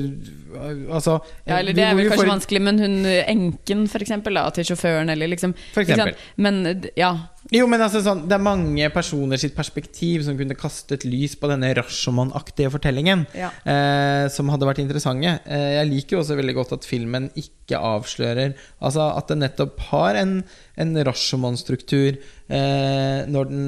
Altså 0.56 1.18
Ja, 1.46 1.58
eller 1.60 1.76
det 1.76 1.84
er 1.84 1.96
vel 1.98 2.08
kanskje 2.10 2.24
får- 2.24 2.30
vanskelig, 2.32 2.62
men 2.64 2.80
hun 2.80 2.94
enken, 3.06 3.88
for 3.92 4.00
eksempel, 4.00 4.34
da, 4.40 4.46
til 4.56 4.64
sjåføren, 4.70 5.10
eller 5.12 5.28
liksom 5.28 5.54
For 5.74 5.84
eksempel. 5.84 6.16
Men 6.38 6.62
ja. 6.96 7.10
Jo, 7.54 7.68
men 7.70 7.80
altså 7.84 8.00
sånn, 8.02 8.24
Det 8.28 8.34
er 8.34 8.42
mange 8.42 8.88
personer 8.90 9.38
sitt 9.38 9.54
perspektiv 9.56 10.24
som 10.26 10.38
kunne 10.40 10.56
kastet 10.58 11.04
lys 11.06 11.36
på 11.38 11.50
denne 11.52 11.74
Rashomon-aktige 11.78 12.72
fortellingen. 12.74 13.26
Ja. 13.38 13.52
Eh, 13.68 14.28
som 14.34 14.50
hadde 14.50 14.66
vært 14.66 14.80
interessante. 14.82 15.36
Eh, 15.46 15.76
jeg 15.84 15.92
liker 15.92 16.18
jo 16.18 16.24
også 16.24 16.40
veldig 16.40 16.56
godt 16.56 16.74
at 16.80 16.88
filmen 16.88 17.30
ikke 17.36 17.78
avslører 17.78 18.56
Altså 18.82 19.10
at 19.18 19.28
det 19.28 19.38
nettopp 19.44 19.80
har 19.92 20.16
en, 20.16 20.40
en 20.78 20.96
Rashomon-struktur 21.06 22.16
eh, 22.50 23.26
når 23.28 23.52
den 23.52 23.68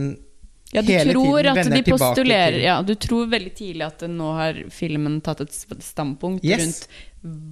Ja, 0.76 0.82
du 0.84 0.92
hele 0.92 1.14
tror 1.16 1.48
at 1.48 1.70
de 1.72 1.82
postulerer 1.88 2.52
til- 2.58 2.64
Ja, 2.66 2.82
du 2.84 2.94
tror 2.96 3.28
veldig 3.32 3.54
tidlig 3.56 3.86
at 3.86 4.02
nå 4.12 4.34
har 4.36 4.54
filmen 4.70 5.22
tatt 5.24 5.42
et 5.42 5.52
standpunkt 5.84 6.44
Yes. 6.44 6.60
rundt 6.60 6.88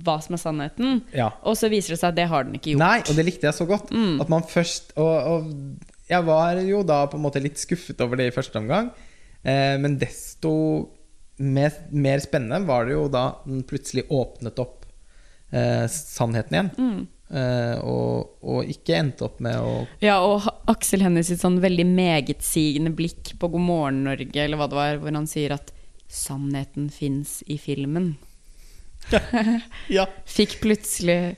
hva 0.06 0.22
som 0.22 0.36
er 0.36 0.38
sannheten, 0.38 1.02
Ja. 1.14 1.30
og 1.44 1.56
så 1.56 1.70
viser 1.70 1.90
det 1.96 2.00
seg 2.00 2.10
at 2.10 2.16
det 2.16 2.28
har 2.30 2.44
den 2.44 2.54
ikke 2.56 2.74
gjort. 2.76 2.80
Nei, 2.84 3.00
og 3.00 3.16
det 3.16 3.26
likte 3.26 3.48
jeg 3.48 3.54
så 3.54 3.66
godt. 3.68 3.90
Mm. 3.92 4.20
At 4.22 4.30
man 4.30 4.44
først 4.44 4.92
og, 4.98 5.16
og 5.28 5.54
jeg 6.10 6.24
var 6.26 6.56
jo 6.62 6.84
da 6.84 7.06
på 7.08 7.16
en 7.16 7.24
måte 7.24 7.42
litt 7.42 7.58
skuffet 7.58 8.00
over 8.02 8.16
det 8.18 8.28
i 8.32 8.36
første 8.36 8.56
omgang. 8.60 8.92
Eh, 9.44 9.78
men 9.78 9.98
desto 9.98 10.90
mer, 11.40 11.72
mer 11.92 12.20
spennende 12.20 12.66
var 12.66 12.86
det 12.86 12.94
jo 12.94 13.08
da 13.12 13.36
den 13.46 13.64
plutselig 13.64 14.06
åpnet 14.10 14.60
opp 14.60 14.86
eh, 15.52 15.88
sannheten 15.88 16.52
igjen. 16.52 16.72
Mm. 16.78 17.08
Eh, 17.26 17.78
og, 17.82 18.36
og 18.46 18.68
ikke 18.70 19.00
endte 19.00 19.26
opp 19.26 19.40
med 19.42 19.58
å 19.58 19.72
Ja, 20.04 20.20
og 20.22 20.46
Aksel 20.70 21.02
Hennie 21.02 21.26
sitt 21.26 21.42
sånn 21.42 21.58
veldig 21.64 21.88
megetsigende 21.90 22.92
blikk 22.94 23.34
på 23.42 23.50
God 23.56 23.66
morgen 23.66 24.04
Norge, 24.06 24.38
eller 24.44 24.62
hva 24.62 24.68
det 24.70 24.78
var, 24.78 25.00
hvor 25.02 25.16
han 25.18 25.26
sier 25.30 25.56
at 25.58 25.74
'sannheten 26.06 26.92
fins 26.94 27.42
i 27.50 27.58
filmen'. 27.58 28.16
Ja. 29.98 30.06
Fikk 30.26 30.60
plutselig 30.64 31.36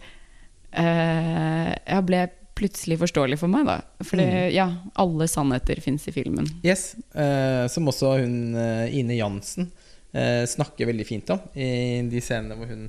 eh, 0.71 1.71
Jeg 1.75 2.03
ble 2.07 2.21
plutselig 2.57 2.97
forståelig 3.01 3.37
for 3.39 3.51
meg, 3.51 3.67
da. 3.67 3.79
For 4.01 4.19
mm. 4.19 4.49
ja, 4.55 4.67
alle 4.99 5.27
sannheter 5.29 5.81
fins 5.83 6.07
i 6.09 6.13
filmen. 6.15 6.47
Yes, 6.65 6.95
eh, 7.13 7.67
Som 7.71 7.89
også 7.91 8.17
hun 8.21 8.55
eh, 8.57 8.95
Ine 8.97 9.19
Jansen 9.19 9.69
eh, 10.11 10.43
snakker 10.49 10.89
veldig 10.89 11.07
fint 11.07 11.29
om 11.35 11.43
i 11.55 12.01
de 12.09 12.23
scenene 12.23 12.57
hvor 12.57 12.71
hun 12.71 12.87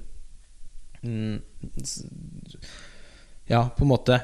mm, 1.02 1.36
Ja, 3.49 3.65
på 3.73 3.85
en 3.85 3.93
måte 3.93 4.20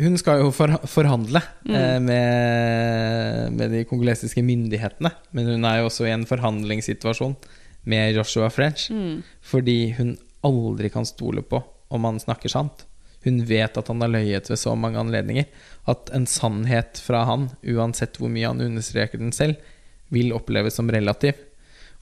Hun 0.00 0.16
skal 0.20 0.40
jo 0.40 0.52
for, 0.54 0.72
forhandle 0.88 1.42
eh, 1.68 1.98
med, 2.00 3.52
med 3.52 3.74
de 3.74 3.82
kongolesiske 3.84 4.40
myndighetene. 4.46 5.10
Men 5.36 5.50
hun 5.50 5.66
er 5.68 5.80
jo 5.80 5.90
også 5.90 6.06
i 6.08 6.14
en 6.14 6.24
forhandlingssituasjon 6.28 7.34
med 7.90 8.14
Joshua 8.16 8.48
French. 8.48 8.88
Fordi 9.44 9.92
hun 9.98 10.14
aldri 10.46 10.88
kan 10.88 11.04
stole 11.04 11.44
på 11.44 11.60
om 11.92 12.06
han 12.08 12.20
snakker 12.22 12.52
sant. 12.52 12.86
Hun 13.24 13.42
vet 13.44 13.76
at 13.76 13.88
han 13.92 14.00
har 14.00 14.12
løyet 14.14 14.48
ved 14.48 14.56
så 14.56 14.72
mange 14.78 15.00
anledninger. 15.00 15.48
At 15.90 16.08
en 16.16 16.26
sannhet 16.30 17.00
fra 17.04 17.26
han, 17.28 17.50
uansett 17.60 18.16
hvor 18.16 18.32
mye 18.32 18.48
han 18.48 18.64
understreker 18.64 19.20
den 19.20 19.34
selv, 19.36 19.60
vil 20.08 20.32
oppleves 20.32 20.78
som 20.80 20.88
relativ. 20.90 21.36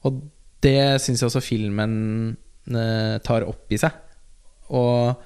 Og 0.07 0.21
det 0.63 1.01
syns 1.03 1.21
jeg 1.21 1.29
også 1.29 1.43
filmen 1.43 1.93
eh, 2.71 3.17
tar 3.25 3.47
opp 3.47 3.75
i 3.75 3.79
seg. 3.81 3.91
Og 4.71 5.19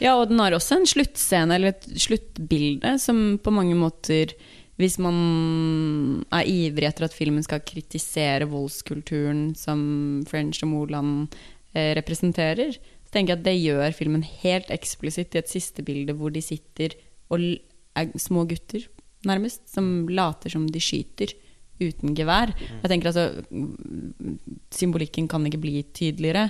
Ja, 0.00 0.16
og 0.16 0.30
den 0.30 0.40
har 0.40 0.56
også 0.56 0.80
en 0.80 0.88
sluttscene, 0.88 1.56
eller 1.56 1.74
et 1.74 1.86
sluttbilde, 2.00 2.96
som 3.02 3.38
på 3.42 3.52
mange 3.54 3.76
måter 3.76 4.34
Hvis 4.80 4.96
man 4.96 6.24
er 6.32 6.46
ivrig 6.48 6.86
etter 6.88 7.04
at 7.04 7.12
filmen 7.12 7.44
skal 7.44 7.60
kritisere 7.60 8.48
voldskulturen 8.48 9.50
som 9.52 10.22
French 10.24 10.62
og 10.64 10.70
Moland 10.72 11.34
eh, 11.74 11.92
representerer, 11.98 12.72
så 13.04 13.12
tenker 13.12 13.34
jeg 13.34 13.40
at 13.42 13.44
det 13.44 13.60
gjør 13.60 13.92
filmen 13.92 14.24
helt 14.24 14.70
eksplisitt 14.72 15.36
i 15.36 15.42
et 15.42 15.52
siste 15.52 15.84
bilde 15.84 16.16
hvor 16.16 16.32
de 16.32 16.40
sitter 16.40 16.96
og 17.28 17.44
er 17.92 18.16
små 18.16 18.46
gutter, 18.48 18.86
nærmest, 19.28 19.66
som 19.68 20.08
later 20.08 20.56
som 20.56 20.64
de 20.64 20.80
skyter 20.80 21.36
uten 21.80 22.14
gevær. 22.16 22.52
Jeg 22.82 22.92
tenker 22.92 23.10
altså 23.10 23.44
mm, 23.50 24.38
Symbolikken 24.74 25.28
kan 25.28 25.46
ikke 25.48 25.60
bli 25.62 25.82
tydeligere. 25.96 26.48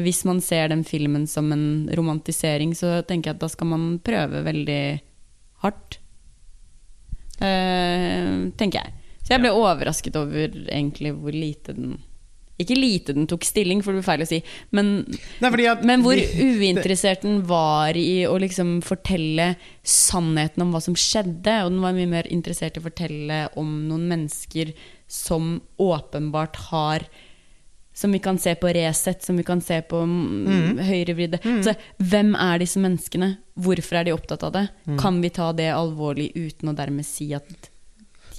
Hvis 0.00 0.22
man 0.24 0.40
ser 0.40 0.70
den 0.72 0.84
filmen 0.88 1.26
som 1.28 1.50
en 1.52 1.90
romantisering, 1.96 2.72
så 2.76 3.02
tenker 3.04 3.30
jeg 3.30 3.36
at 3.36 3.42
da 3.42 3.50
skal 3.52 3.68
man 3.74 3.98
prøve 4.04 4.40
veldig 4.46 4.84
hardt. 5.64 5.98
Eh, 7.42 8.48
tenker 8.56 8.78
jeg. 8.78 8.94
Så 9.22 9.34
jeg 9.34 9.42
ble 9.42 9.52
overrasket 9.54 10.16
over 10.18 10.56
egentlig 10.64 11.12
hvor 11.14 11.34
lite 11.34 11.74
den 11.76 12.00
Ikke 12.60 12.76
lite 12.76 13.14
den 13.16 13.26
tok 13.26 13.42
stilling, 13.46 13.80
for 13.82 13.90
det 13.90 14.02
blir 14.02 14.06
feil 14.06 14.22
å 14.22 14.28
si, 14.28 14.38
men, 14.76 14.90
Nei, 15.42 15.50
at 15.66 15.80
men 15.88 16.02
hvor 16.04 16.14
uinteressert 16.14 17.24
den 17.24 17.40
var 17.48 17.96
i 17.98 18.22
å 18.28 18.36
liksom 18.38 18.76
fortelle 18.86 19.54
sannheten 19.82 20.62
om 20.62 20.70
hva 20.70 20.82
som 20.84 20.94
skjedde. 20.94 21.56
Og 21.64 21.72
den 21.72 21.80
var 21.82 21.96
mye 21.96 22.10
mer 22.12 22.28
interessert 22.30 22.76
i 22.76 22.82
å 22.82 22.86
fortelle 22.86 23.40
om 23.58 23.72
noen 23.88 24.04
mennesker 24.12 24.74
som 25.10 25.56
åpenbart 25.80 26.60
har 26.68 27.08
som 27.94 28.12
vi 28.12 28.18
kan 28.24 28.38
se 28.40 28.54
på 28.56 28.70
Resett, 28.72 29.22
som 29.22 29.36
vi 29.36 29.42
kan 29.44 29.60
se 29.60 29.80
på 29.84 29.98
mm, 30.06 30.78
høyrevridde. 30.86 31.40
Altså, 31.44 31.74
hvem 32.00 32.34
er 32.40 32.62
disse 32.62 32.80
menneskene? 32.80 33.34
Hvorfor 33.60 33.98
er 34.00 34.04
de 34.08 34.14
opptatt 34.16 34.42
av 34.48 34.52
det? 34.54 34.62
Kan 35.00 35.20
vi 35.20 35.28
ta 35.30 35.50
det 35.52 35.68
alvorlig 35.74 36.30
uten 36.34 36.72
å 36.72 36.76
dermed 36.78 37.04
si 37.04 37.28
at 37.36 37.48
de 37.52 37.68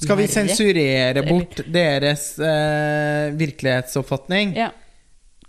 Skal 0.08 0.18
vi 0.18 0.26
sensurere 0.28 1.14
rett? 1.22 1.30
bort 1.30 1.62
deres 1.72 2.34
eh, 2.42 3.30
virkelighetsoppfatning? 3.38 4.56
Ja. 4.58 4.72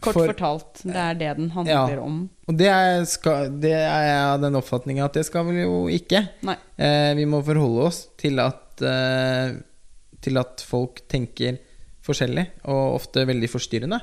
Kort 0.04 0.18
For- 0.18 0.26
fortalt, 0.34 0.82
det 0.84 0.96
er 1.00 1.14
det 1.14 1.36
den 1.38 1.48
Ja. 1.48 1.54
handler 1.86 1.98
om. 2.02 2.28
Og 2.46 2.56
det 2.58 2.66
er, 2.68 3.04
skal, 3.08 3.48
det 3.58 3.72
er 3.72 4.02
jeg 4.04 4.24
av 4.34 4.40
den 4.42 4.54
oppfatninga 4.60 5.04
at 5.06 5.14
det 5.16 5.24
skal 5.24 5.46
vi 5.48 5.62
jo 5.62 5.86
ikke. 5.88 6.26
Nei. 6.44 6.56
Eh, 6.76 7.14
vi 7.16 7.24
må 7.24 7.40
forholde 7.42 7.86
oss 7.88 8.08
til 8.20 8.38
at, 8.38 8.82
eh, 8.84 9.54
til 10.20 10.36
at 10.36 10.60
folk 10.60 11.00
tenker 11.08 11.56
forskjellig, 12.04 12.46
og 12.70 12.98
ofte 13.00 13.24
veldig 13.28 13.50
forstyrrende. 13.50 14.00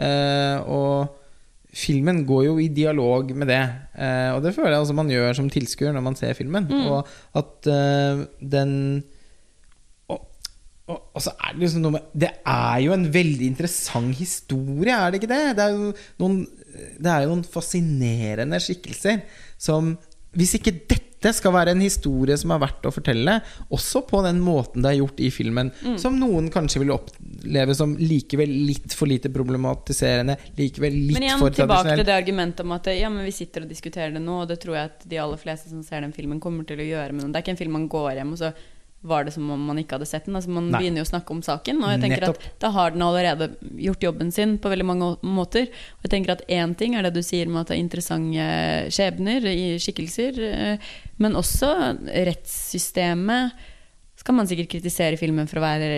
Eh, 0.00 0.58
og 0.72 1.18
filmen 1.72 2.22
går 2.28 2.46
jo 2.48 2.58
i 2.60 2.68
dialog 2.72 3.32
med 3.36 3.48
det. 3.52 3.62
Eh, 3.96 4.30
og 4.34 4.42
det 4.44 4.54
føler 4.56 4.74
jeg 4.76 4.84
også 4.84 4.96
man 4.96 5.12
gjør 5.12 5.38
som 5.38 5.50
tilskuer 5.52 5.94
når 5.94 6.04
man 6.04 6.18
ser 6.18 6.36
filmen. 6.38 6.68
Og 6.92 7.08
at 7.38 7.72
eh, 7.72 8.24
den 8.40 8.76
og 10.92 11.22
så 11.22 11.30
er 11.38 11.54
det 11.54 11.62
liksom 11.62 11.84
noe 11.84 11.94
med 11.94 12.08
Det 12.24 12.28
er 12.48 12.78
jo 12.84 12.92
en 12.92 13.06
veldig 13.14 13.46
interessant 13.48 14.16
historie, 14.18 14.92
er 14.92 15.12
det 15.12 15.22
ikke 15.22 15.30
det? 15.30 15.44
Det 15.56 15.64
er 15.64 15.76
jo 15.76 15.92
noen, 16.20 16.34
det 16.98 17.12
er 17.12 17.24
jo 17.24 17.30
noen 17.30 17.46
fascinerende 17.48 18.60
skikkelser 18.60 19.22
som 19.56 19.94
Hvis 20.36 20.56
ikke 20.58 20.74
dette 20.90 21.11
skal 21.36 21.54
være 21.54 21.74
en 21.76 21.82
historie 21.84 22.34
som 22.40 22.50
er 22.54 22.60
verdt 22.64 22.88
å 22.88 22.92
fortelle, 22.94 23.38
også 23.70 24.02
på 24.08 24.22
den 24.26 24.40
måten 24.42 24.82
det 24.82 24.90
er 24.90 24.98
gjort 24.98 25.22
i 25.22 25.30
filmen, 25.34 25.70
som 26.00 26.18
noen 26.18 26.50
kanskje 26.52 26.82
vil 26.82 26.94
oppleve 26.96 27.76
som 27.78 27.94
likevel 28.00 28.50
litt 28.68 28.96
for 28.98 29.10
lite 29.10 29.30
problematiserende, 29.32 30.36
likevel 30.58 30.98
litt 30.98 31.18
Men 31.18 31.28
igjen 31.28 31.42
for 31.42 31.54
tilbake 31.54 31.96
til 31.96 32.06
det 32.08 32.16
argumentet 32.16 32.64
om 32.66 32.74
at 32.74 32.90
ja, 32.96 33.10
men 33.12 33.26
vi 33.28 33.34
sitter 33.36 33.66
og 33.66 33.72
diskuterer 33.72 34.14
det 34.14 34.22
nå, 34.24 34.42
og 34.42 34.50
det 34.50 34.58
tror 34.62 34.78
jeg 34.78 34.90
at 34.90 35.08
de 35.08 35.22
aller 35.22 35.40
fleste 35.40 35.70
som 35.70 35.86
ser 35.86 36.02
den 36.04 36.14
filmen, 36.16 36.40
kommer 36.42 36.66
til 36.66 36.82
å 36.82 36.86
gjøre. 36.86 37.14
Men 37.14 37.30
det 37.30 37.38
er 37.38 37.46
ikke 37.46 37.54
en 37.54 37.62
film 37.62 37.76
man 37.78 37.90
går 37.92 38.16
hjem, 38.18 38.34
og 38.34 38.42
så 38.42 38.52
var 39.02 39.24
det 39.26 39.32
som 39.34 39.48
om 39.50 39.64
man 39.66 39.78
ikke 39.80 39.96
hadde 39.98 40.06
sett 40.06 40.26
den. 40.28 40.36
Altså 40.38 40.48
Man 40.54 40.68
Nei. 40.70 40.78
begynner 40.78 41.02
jo 41.02 41.06
å 41.08 41.10
snakke 41.10 41.34
om 41.34 41.40
saken, 41.42 41.80
og 41.82 41.90
jeg 41.90 42.00
tenker 42.04 42.20
Nettopp. 42.22 42.44
at 42.46 42.60
da 42.62 42.70
har 42.70 42.90
den 42.94 43.02
allerede 43.02 43.48
gjort 43.82 44.04
jobben 44.06 44.30
sin 44.32 44.58
på 44.62 44.70
veldig 44.70 44.86
mange 44.86 45.08
måter. 45.26 45.66
Og 45.98 46.06
jeg 46.06 46.12
tenker 46.14 46.32
at 46.36 46.44
én 46.48 46.76
ting 46.78 46.94
er 46.94 47.02
det 47.02 47.14
du 47.16 47.22
sier 47.26 47.50
med 47.50 47.62
at 47.64 47.72
det 47.72 47.76
er 47.78 47.82
interessante 47.82 48.46
skjebner 48.94 49.44
i 49.50 49.76
skikkelser, 49.82 50.38
eh, 50.52 50.76
men 51.18 51.34
også 51.34 51.72
rettssystemet. 52.30 53.52
Skal 54.22 54.36
man 54.38 54.46
sikkert 54.46 54.70
kritisere 54.70 55.18
filmen 55.18 55.48
for 55.50 55.58
å 55.58 55.64
være 55.64 55.88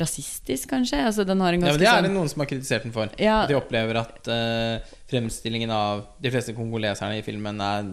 rasistisk, 0.00 0.66
kanskje? 0.72 0.98
Altså, 1.06 1.22
den 1.28 1.38
har 1.44 1.54
en 1.54 1.60
Ja, 1.62 1.70
men 1.70 1.78
det 1.78 1.86
er 1.86 2.02
det 2.02 2.10
sånn- 2.10 2.14
noen 2.16 2.28
som 2.28 2.40
har 2.40 2.46
kritisert 2.50 2.82
den 2.82 2.92
for. 2.92 3.08
Ja. 3.22 3.46
De 3.46 3.54
opplever 3.54 4.00
at 4.00 4.26
uh, 4.26 4.80
fremstillingen 5.06 5.70
av 5.70 6.06
de 6.20 6.30
fleste 6.30 6.54
kongoleserne 6.56 7.18
i 7.18 7.22
filmen 7.22 7.60
er 7.60 7.86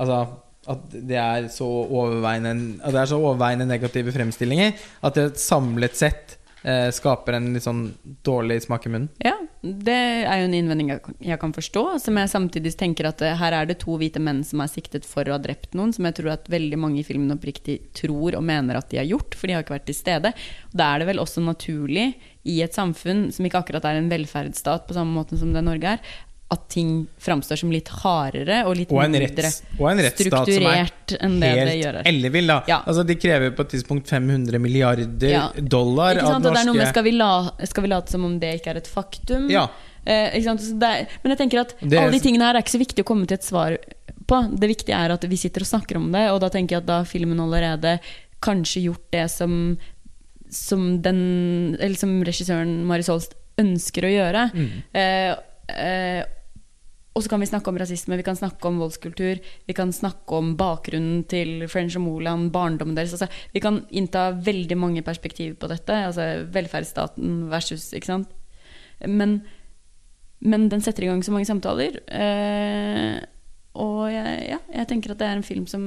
Altså 0.00 0.16
at 0.70 0.84
det 0.94 1.18
er 1.20 1.48
så 1.52 1.66
overveiende 1.66 2.52
er 2.90 3.08
så 3.10 3.18
overveiende 3.18 3.66
negative 3.68 4.14
fremstillinger 4.14 4.76
at 5.06 5.18
det 5.18 5.32
samlet 5.40 5.98
sett 5.98 6.36
eh, 6.64 6.88
skaper 6.94 7.38
en 7.38 7.52
litt 7.54 7.64
sånn 7.64 7.86
dårlig 8.26 8.60
smak 8.66 8.86
i 8.86 8.92
munnen. 8.92 9.08
Ja, 9.24 9.36
det 9.62 9.96
er 10.24 10.40
jo 10.40 10.48
en 10.48 10.56
innvending 10.56 10.90
jeg 11.20 11.38
kan- 11.40 11.52
forstå. 11.52 12.00
Som 12.00 12.16
jeg 12.16 12.32
samtidig 12.32 12.76
tenker 12.76 13.08
at 13.08 13.22
eh, 13.22 13.36
her 13.36 13.52
er 13.52 13.66
det 13.66 13.78
to 13.80 13.96
hvite 13.98 14.20
menn 14.20 14.42
som 14.44 14.60
er 14.60 14.72
siktet 14.72 15.04
for 15.08 15.24
å 15.24 15.36
ha 15.36 15.38
drept 15.38 15.74
noen, 15.74 15.92
som 15.92 16.04
jeg 16.04 16.14
tror 16.20 16.32
at 16.32 16.48
veldig 16.48 16.78
mange 16.78 17.00
i 17.00 17.06
filmen 17.06 17.32
oppriktig 17.36 17.80
tror 17.96 18.36
og 18.36 18.44
mener 18.44 18.76
at 18.76 18.90
de 18.90 18.98
har 19.00 19.08
gjort, 19.08 19.34
for 19.34 19.46
de 19.46 19.54
har 19.54 19.64
ikke 19.64 19.78
vært 19.78 19.88
til 19.90 19.98
stede. 19.98 20.34
Da 20.72 20.94
er 20.94 21.00
det 21.00 21.10
vel 21.10 21.22
også 21.22 21.44
naturlig 21.44 22.14
i 22.44 22.62
et 22.64 22.72
samfunn 22.76 23.28
som 23.32 23.44
ikke 23.44 23.60
akkurat 23.60 23.84
er 23.84 24.00
en 24.00 24.08
velferdsstat 24.08 24.86
på 24.88 24.96
samme 24.96 25.12
måte 25.12 25.36
som 25.38 25.52
det 25.52 25.64
Norge 25.64 25.96
er, 25.96 26.00
at 26.50 26.64
ting 26.72 27.06
framstår 27.22 27.60
som 27.60 27.70
litt 27.70 27.88
hardere 28.02 28.64
og 28.66 28.74
litt 28.74 28.90
Og 28.90 28.98
mindre 29.04 29.28
retts, 29.28 29.60
og 29.78 29.84
en 29.92 30.00
er 30.02 30.08
strukturert 30.10 31.14
enn 31.20 31.36
det 31.38 31.50
det 31.68 31.76
gjør 31.78 32.00
ellevill. 32.10 32.50
Ja. 32.66 32.80
Altså, 32.80 33.04
de 33.06 33.14
krever 33.22 33.52
på 33.54 33.66
et 33.66 33.76
tidspunkt 33.76 34.10
500 34.10 34.58
milliarder 34.62 35.30
Ja. 35.30 35.44
dollar 35.54 36.18
av 36.18 36.40
norske 36.40 36.50
det 36.50 36.58
er 36.58 36.66
noe 36.66 36.80
med 36.80 36.90
skal 36.90 37.06
vi, 37.06 37.12
la, 37.14 37.30
skal 37.70 37.86
vi 37.86 37.92
late 37.92 38.10
som 38.16 38.26
om 38.26 38.34
det 38.42 38.56
ikke 38.58 38.74
er 38.74 38.80
et 38.82 38.90
faktum? 38.90 39.46
Ja. 39.52 39.68
Eh, 40.04 40.40
er, 40.40 41.06
men 41.22 41.34
jeg 41.34 41.38
tenker 41.38 41.60
at 41.60 41.74
Det 41.78 41.98
alle 42.00 42.16
de 42.16 42.22
tingene 42.24 42.48
her 42.48 42.56
er 42.56 42.64
ikke 42.64 42.74
så 42.74 42.82
viktig 42.82 43.04
å 43.04 43.08
komme 43.12 43.28
til 43.30 43.38
et 43.38 43.46
svar 43.46 43.76
på. 44.26 44.40
Det 44.50 44.70
viktige 44.70 44.96
er 44.96 45.14
at 45.14 45.26
vi 45.28 45.38
sitter 45.38 45.62
og 45.62 45.70
snakker 45.70 46.00
om 46.00 46.10
det, 46.14 46.26
og 46.32 46.40
da 46.42 46.50
tenker 46.50 46.76
jeg 46.78 46.82
at 46.84 46.90
da 46.90 46.98
har 47.02 47.10
filmen 47.10 47.40
allerede 47.42 47.98
kanskje 48.42 48.86
gjort 48.88 49.06
det 49.12 49.26
som, 49.30 49.54
som, 50.50 51.02
den, 51.04 51.76
eller 51.78 51.98
som 52.00 52.18
regissøren 52.26 52.80
Mari 52.88 53.04
Solst 53.06 53.36
ønsker 53.60 54.06
å 54.08 54.12
gjøre. 54.14 54.46
Mm. 54.56 54.70
Eh, 54.96 55.32
eh, 55.76 56.22
og 57.10 57.24
så 57.24 57.30
kan 57.32 57.42
vi 57.42 57.48
snakke 57.50 57.72
om 57.72 57.78
rasisme, 57.80 58.16
vi 58.20 58.24
kan 58.26 58.38
snakke 58.38 58.68
om 58.68 58.78
voldskultur, 58.78 59.40
vi 59.66 59.74
kan 59.74 59.90
snakke 59.92 60.36
om 60.36 60.52
bakgrunnen 60.58 61.24
til 61.30 61.66
French 61.68 61.98
og 61.98 62.04
Moland, 62.04 62.52
barndommen 62.54 62.94
deres. 62.94 63.16
Altså, 63.16 63.26
vi 63.50 63.62
kan 63.62 63.80
innta 63.90 64.28
veldig 64.46 64.76
mange 64.78 65.02
perspektiver 65.02 65.56
på 65.58 65.70
dette. 65.72 65.96
Altså 66.06 66.46
velferdsstaten 66.54 67.48
versus 67.50 67.90
Ikke 67.98 68.12
sant? 68.12 68.30
Men, 69.06 69.40
men 70.38 70.68
den 70.70 70.84
setter 70.84 71.04
i 71.06 71.10
gang 71.10 71.24
så 71.26 71.34
mange 71.34 71.48
samtaler. 71.50 71.98
Eh, 72.06 73.18
og 73.80 74.04
jeg, 74.12 74.36
ja, 74.52 74.60
jeg 74.78 74.90
tenker 74.92 75.14
at 75.14 75.18
det 75.18 75.26
er 75.26 75.40
en 75.40 75.46
film 75.46 75.66
som 75.70 75.82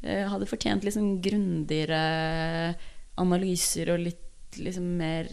eh, 0.00 0.24
hadde 0.24 0.48
fortjent 0.48 0.86
litt 0.86 0.96
sånn 0.96 1.18
grundigere 1.24 2.72
analyser 3.20 3.92
og 3.92 4.06
litt 4.06 4.56
liksom 4.56 4.88
mer 5.02 5.28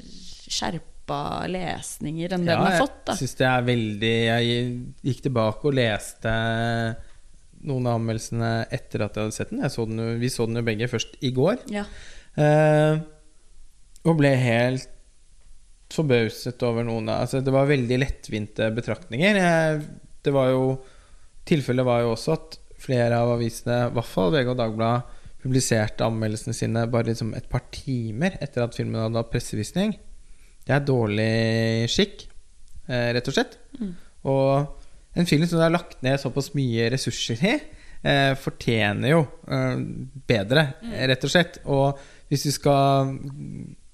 skjerpa 1.05 1.47
lesninger 1.47 2.33
enn 2.33 2.45
det 2.45 2.55
den 2.55 2.65
har 2.65 2.79
fått. 2.79 3.05
da 3.05 3.13
Jeg 3.13 3.25
syns 3.25 3.37
det 3.37 3.47
er 3.47 3.65
veldig 3.65 4.15
Jeg 4.25 4.65
gikk 5.03 5.21
tilbake 5.23 5.67
og 5.67 5.75
leste 5.75 6.31
noen 7.65 7.87
av 7.87 7.99
anmeldelsene 7.99 8.67
etter 8.69 9.01
at 9.05 9.15
jeg 9.15 9.25
hadde 9.25 9.35
sett 9.35 9.49
den. 9.51 9.69
Så 9.69 9.85
den 9.85 9.99
jo, 9.99 10.17
vi 10.19 10.29
så 10.29 10.45
den 10.45 10.57
jo 10.57 10.65
begge 10.65 10.87
først 10.87 11.17
i 11.21 11.31
går. 11.33 11.63
Ja. 11.73 11.85
Eh, 12.37 12.99
og 14.05 14.17
ble 14.19 14.35
helt 14.37 14.91
forbauset 15.93 16.61
over 16.65 16.83
noen 16.83 17.07
av 17.09 17.21
altså, 17.23 17.39
Det 17.41 17.53
var 17.53 17.69
veldig 17.69 17.97
lettvinte 18.01 18.69
betraktninger. 18.75 19.35
Jeg, 19.37 19.81
det 20.25 20.33
var 20.33 20.51
jo 20.51 20.75
Tilfellet 21.45 21.85
var 21.85 22.01
jo 22.01 22.15
også 22.15 22.33
at 22.33 22.55
flere 22.81 23.19
av 23.21 23.35
avisene, 23.35 23.83
i 23.85 23.93
hvert 23.93 24.09
fall 24.09 24.31
VG 24.33 24.47
og 24.49 24.57
Dagbladet, 24.57 25.19
publiserte 25.43 26.01
anmeldelsene 26.01 26.57
sine 26.57 26.87
bare 26.89 27.11
liksom 27.11 27.35
et 27.37 27.45
par 27.45 27.61
timer 27.69 28.33
etter 28.41 28.63
at 28.65 28.73
filmen 28.73 28.97
hadde 28.97 29.21
hatt 29.21 29.29
pressevisning. 29.29 29.93
Det 30.65 30.73
er 30.73 30.85
dårlig 30.85 31.89
skikk, 31.93 32.25
eh, 32.89 33.11
rett 33.13 33.27
og 33.29 33.35
slett. 33.37 33.57
Og 34.25 34.81
en 35.15 35.29
film 35.29 35.45
som 35.47 35.59
det 35.61 35.67
er 35.67 35.75
lagt 35.75 36.01
ned 36.03 36.19
såpass 36.19 36.51
mye 36.57 36.89
ressurser 36.91 37.43
i, 37.45 37.53
eh, 38.03 38.33
fortjener 38.39 39.13
jo 39.13 39.21
eh, 39.47 39.77
bedre, 40.27 40.65
rett 41.11 41.23
og 41.23 41.31
slett. 41.31 41.61
Og 41.65 41.99
hvis 42.31 42.47
vi 42.49 42.55
skal 42.55 43.13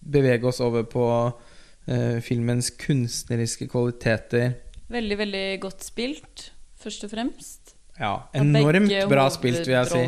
bevege 0.01 0.47
oss 0.47 0.61
over 0.63 0.87
på 0.89 1.05
eh, 1.87 2.19
filmens 2.25 2.71
kunstneriske 2.81 3.69
kvaliteter 3.71 4.55
Veldig, 4.91 5.17
veldig 5.21 5.45
godt 5.63 5.85
spilt, 5.87 6.49
først 6.75 7.05
og 7.07 7.13
fremst. 7.13 7.69
Ja, 7.95 8.25
enormt 8.35 8.91
bra 9.07 9.29
spilt, 9.31 9.61
vil 9.63 9.77
jeg 9.77 9.87
si. 9.87 10.01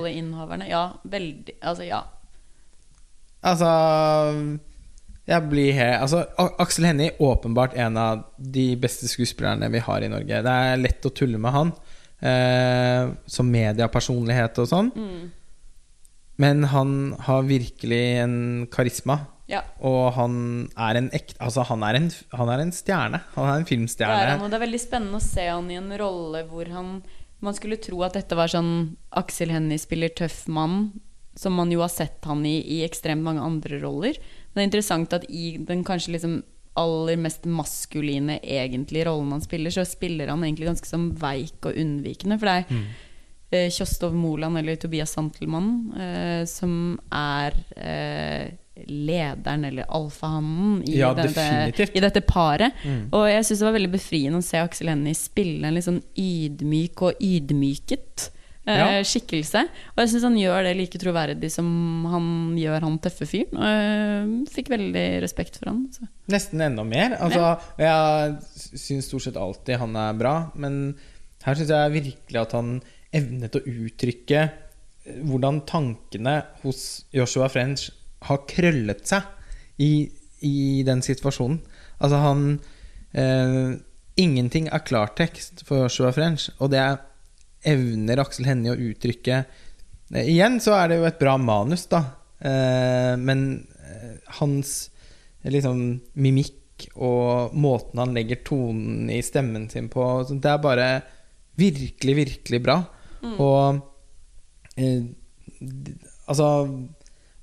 Ja, 0.68 0.82
veldig 1.08 1.54
Altså, 1.62 1.86
ja. 1.88 2.02
Altså 3.48 3.70
Jeg 5.30 5.48
blir 5.48 5.72
helt 5.78 6.02
Altså, 6.04 6.26
Aksel 6.60 6.90
Hennie 6.90 7.14
åpenbart 7.24 7.78
en 7.80 7.98
av 8.00 8.26
de 8.38 8.74
beste 8.80 9.08
skuespillerne 9.08 9.70
vi 9.72 9.80
har 9.86 10.04
i 10.04 10.10
Norge. 10.12 10.42
Det 10.44 10.56
er 10.68 10.82
lett 10.82 11.06
å 11.08 11.14
tulle 11.16 11.40
med 11.40 11.56
han. 11.56 11.72
Eh, 12.24 13.14
som 13.28 13.50
mediepersonlighet 13.52 14.60
og 14.64 14.68
sånn. 14.72 14.92
Mm. 14.96 15.32
Men 16.44 16.64
han 16.74 16.92
har 17.28 17.46
virkelig 17.48 18.02
en 18.24 18.36
karisma. 18.74 19.20
Ja. 19.52 19.60
Og 19.84 20.14
han 20.16 20.36
er 20.80 20.98
en 21.02 21.10
ekte 21.14 21.36
Altså, 21.44 21.66
han 21.68 21.84
er 21.84 21.98
en, 22.00 22.06
han 22.32 22.52
er 22.54 22.64
en 22.64 22.72
stjerne. 22.76 23.20
Han 23.36 23.48
er 23.50 23.58
en 23.58 23.64
Det 23.64 23.68
er, 23.68 23.72
filmstjerne. 23.74 24.30
han, 24.32 24.42
og 24.46 24.50
det 24.52 24.58
er 24.58 24.66
veldig 24.66 24.82
spennende 24.82 25.20
å 25.20 25.26
se 25.26 25.48
han 25.50 25.68
i 25.72 25.80
en 25.80 25.92
rolle 26.00 26.46
hvor 26.48 26.72
han 26.72 26.94
Man 27.44 27.54
skulle 27.58 27.76
tro 27.76 28.00
at 28.08 28.16
dette 28.16 28.38
var 28.40 28.48
sånn 28.48 28.96
Aksel 29.20 29.52
Hennie 29.52 29.78
spiller 29.78 30.14
tøff 30.16 30.46
mann, 30.48 30.94
som 31.36 31.52
man 31.60 31.72
jo 31.74 31.82
har 31.84 31.92
sett 31.92 32.24
han 32.24 32.46
i 32.48 32.62
i 32.78 32.84
ekstremt 32.86 33.22
mange 33.26 33.44
andre 33.44 33.82
roller. 33.84 34.16
Det 34.54 34.62
er 34.62 34.68
interessant 34.70 35.14
at 35.14 35.24
i 35.30 35.58
den 35.58 35.84
kanskje 35.84 36.14
liksom 36.16 36.44
aller 36.76 37.18
mest 37.22 37.44
maskuline 37.46 38.40
egentlige 38.42 39.06
rollen 39.06 39.32
han 39.32 39.42
spiller, 39.42 39.70
så 39.74 39.84
spiller 39.86 40.28
han 40.32 40.42
egentlig 40.44 40.68
ganske 40.72 40.88
som 40.90 41.12
veik 41.22 41.66
og 41.70 41.76
unnvikende. 41.78 42.40
For 42.40 42.46
det 42.50 42.56
er 42.58 42.74
Mm. 42.74 42.86
eh, 43.52 43.70
Kjostov 43.70 44.14
Moland 44.18 44.58
eller 44.58 44.76
Tobias 44.76 45.12
Santelmann 45.14 45.94
eh, 45.96 46.46
som 46.46 47.00
er 47.12 47.54
eh, 47.78 48.52
lederen 48.88 49.66
eller 49.66 49.86
alfahannen 49.90 50.82
i, 50.90 50.98
Ja, 50.98 51.14
dette- 51.14 51.92
i 51.96 52.00
dette 52.02 52.22
paret. 52.22 52.74
Mm. 52.84 53.10
Og 53.14 53.28
jeg 53.30 53.44
syns 53.46 53.60
det 53.60 53.68
var 53.68 53.78
veldig 53.80 53.92
befriende 53.92 54.40
å 54.40 54.44
se 54.44 54.58
Aksel 54.58 54.90
Hennie 54.90 55.14
spille 55.14 55.68
en 55.68 55.76
litt 55.76 55.86
sånn 55.86 56.02
ydmyk 56.18 57.02
og 57.06 57.14
ydmyket 57.22 58.30
eh, 58.70 59.00
skikkelse. 59.08 59.64
Og 59.94 60.02
jeg 60.04 60.12
syns 60.14 60.26
han 60.28 60.40
gjør 60.40 60.68
det 60.68 60.74
like 60.80 61.02
troverdig 61.02 61.50
som 61.54 61.68
han 62.12 62.28
gjør 62.60 62.88
han 62.88 62.98
tøffe 63.04 63.28
fyren. 63.30 63.60
Og 63.60 63.70
jeg 63.70 64.56
fikk 64.56 64.74
veldig 64.74 65.06
respekt 65.24 65.60
for 65.60 65.72
han. 65.72 65.86
Så. 65.94 66.08
Nesten 66.32 66.64
enda 66.64 66.86
mer. 66.88 67.18
Altså, 67.20 67.56
Jeg 67.82 68.80
syns 68.80 69.10
stort 69.10 69.28
sett 69.28 69.40
alltid 69.40 69.82
han 69.82 69.96
er 70.00 70.20
bra, 70.20 70.36
men 70.56 70.96
her 71.44 71.60
syns 71.60 71.74
jeg 71.74 71.96
virkelig 71.98 72.44
at 72.44 72.56
han 72.56 72.76
evnet 73.14 73.58
å 73.60 73.64
uttrykke 73.68 74.42
eh, 74.44 75.22
hvordan 75.28 75.64
tankene 75.70 76.40
hos 76.64 77.04
Joshua 77.14 77.50
French 77.52 77.90
har 78.24 78.46
krøllet 78.50 79.04
seg 79.10 79.28
i, 79.84 80.08
i 80.46 80.84
den 80.88 81.04
situasjonen. 81.06 81.60
Altså, 82.00 82.22
han 82.24 82.46
eh, 83.12 83.82
Ingenting 84.14 84.68
er 84.70 84.84
klartekst 84.86 85.64
for 85.66 85.88
Joshua 85.88 86.12
French, 86.14 86.52
og 86.62 86.70
det 86.70 86.84
evner 87.70 88.22
Aksel 88.24 88.48
Hennie 88.50 88.74
å 88.74 88.80
uttrykke 88.92 89.44
Eh, 90.14 90.30
Igjen 90.34 90.60
så 90.64 90.76
er 90.78 90.92
det 90.92 91.00
jo 91.00 91.08
et 91.08 91.22
bra 91.22 91.38
manus, 91.42 91.88
da. 91.92 92.04
Eh, 92.44 93.14
men 93.20 93.48
eh, 93.88 94.18
hans 94.40 94.76
liksom 95.44 95.80
mimikk 96.20 96.88
og 96.98 97.54
måten 97.56 98.02
han 98.02 98.16
legger 98.16 98.42
tonen 98.46 99.10
i 99.14 99.22
stemmen 99.24 99.70
sin 99.72 99.90
på, 99.94 100.04
det 100.32 100.50
er 100.50 100.64
bare 100.64 100.88
virkelig, 101.60 102.16
virkelig 102.24 102.62
bra. 102.64 102.80
Og 103.38 103.84
eh, 104.78 105.04
Altså 106.24 106.46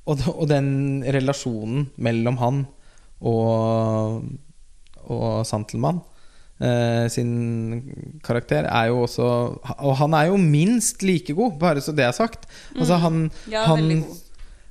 og, 0.08 0.22
og 0.32 0.46
den 0.48 1.02
relasjonen 1.04 1.90
mellom 2.00 2.38
han 2.40 2.62
og, 3.28 4.24
og 5.04 5.26
Santelmann 5.46 6.00
eh, 6.60 7.08
sin 7.08 8.20
karakter 8.22 8.66
er 8.68 8.88
jo 8.90 9.02
også 9.06 9.26
Og 9.78 9.96
han 9.98 10.14
er 10.14 10.26
jo 10.30 10.36
minst 10.36 11.02
like 11.02 11.34
god, 11.34 11.58
bare 11.58 11.80
så 11.80 11.92
det 11.96 12.04
er 12.04 12.12
sagt. 12.16 12.46
Altså 12.76 12.98
han, 13.00 13.30
Ja, 13.50 13.64
han 13.66 13.88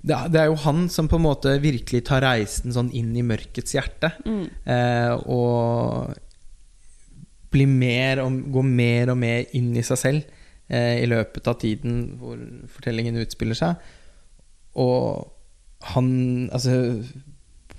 det, 0.01 0.15
er- 0.15 0.29
det 0.31 0.39
er 0.39 0.45
jo 0.47 0.55
han 0.63 0.87
som 0.89 1.07
på 1.11 1.17
en 1.19 1.25
måte 1.25 1.57
virkelig 1.61 2.05
tar 2.07 2.21
reisen 2.23 2.71
sånn 2.71 2.91
inn 2.95 3.11
i 3.17 3.21
mørkets 3.25 3.73
hjerte. 3.75 4.13
Mm. 4.25 4.45
Eh, 4.65 5.13
og 5.27 6.13
blir 7.51 7.67
mer 7.67 8.21
og, 8.23 8.37
går 8.53 8.63
mer 8.69 9.09
og 9.11 9.17
mer 9.17 9.45
inn 9.57 9.71
i 9.75 9.81
seg 9.83 9.97
selv 9.97 10.21
eh, 10.69 11.01
i 11.01 11.07
løpet 11.09 11.47
av 11.49 11.57
tiden 11.59 12.17
hvor 12.21 12.37
fortellingen 12.69 13.17
utspiller 13.23 13.57
seg. 13.57 13.75
Og 14.79 15.33
han 15.95 16.09
Altså 16.53 16.73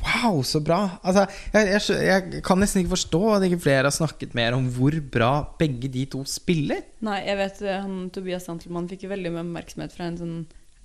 Wow, 0.01 0.41
så 0.47 0.61
bra! 0.65 0.79
Altså, 1.05 1.27
jeg, 1.53 1.67
jeg, 1.75 1.99
jeg 2.09 2.43
kan 2.47 2.59
nesten 2.62 2.81
ikke 2.83 2.95
forstå 2.97 3.20
at 3.37 3.45
ikke 3.47 3.61
flere 3.67 3.85
har 3.89 3.95
snakket 3.95 4.33
mer 4.39 4.57
om 4.57 4.69
hvor 4.73 4.97
bra 5.12 5.33
begge 5.61 5.91
de 5.93 6.07
to 6.12 6.23
spiller. 6.29 6.81
Nei, 7.05 7.19
jeg 7.27 7.37
vet 7.41 7.61
eh, 7.69 7.81
han 7.85 8.09
Tobias 8.15 8.47
Santelmann 8.49 8.89
fikk 8.91 9.05
jo 9.07 9.12
veldig 9.12 9.33
mye 9.35 9.45
oppmerksomhet 9.45 9.93
fra 9.97 10.09
en 10.09 10.17
sånn 10.20 10.37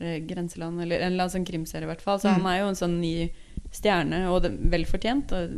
eh, 0.04 0.18
Grenseland, 0.28 0.82
eller 0.84 1.00
en 1.00 1.14
eller 1.14 1.26
annen 1.28 1.36
sånn 1.38 1.48
krimserie 1.48 1.88
i 1.88 1.92
hvert 1.94 2.04
fall. 2.04 2.20
Så 2.20 2.28
Mm. 2.34 2.42
han 2.42 2.50
er 2.52 2.60
jo 2.60 2.72
en 2.74 2.82
sånn 2.82 2.98
ny 3.00 3.14
stjerne, 3.76 4.20
og 4.32 4.50
vel 4.72 4.84
fortjent. 4.88 5.32
Og 5.36 5.56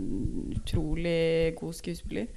utrolig 0.57 1.55
god 1.59 1.75
skuespiller. 1.77 2.27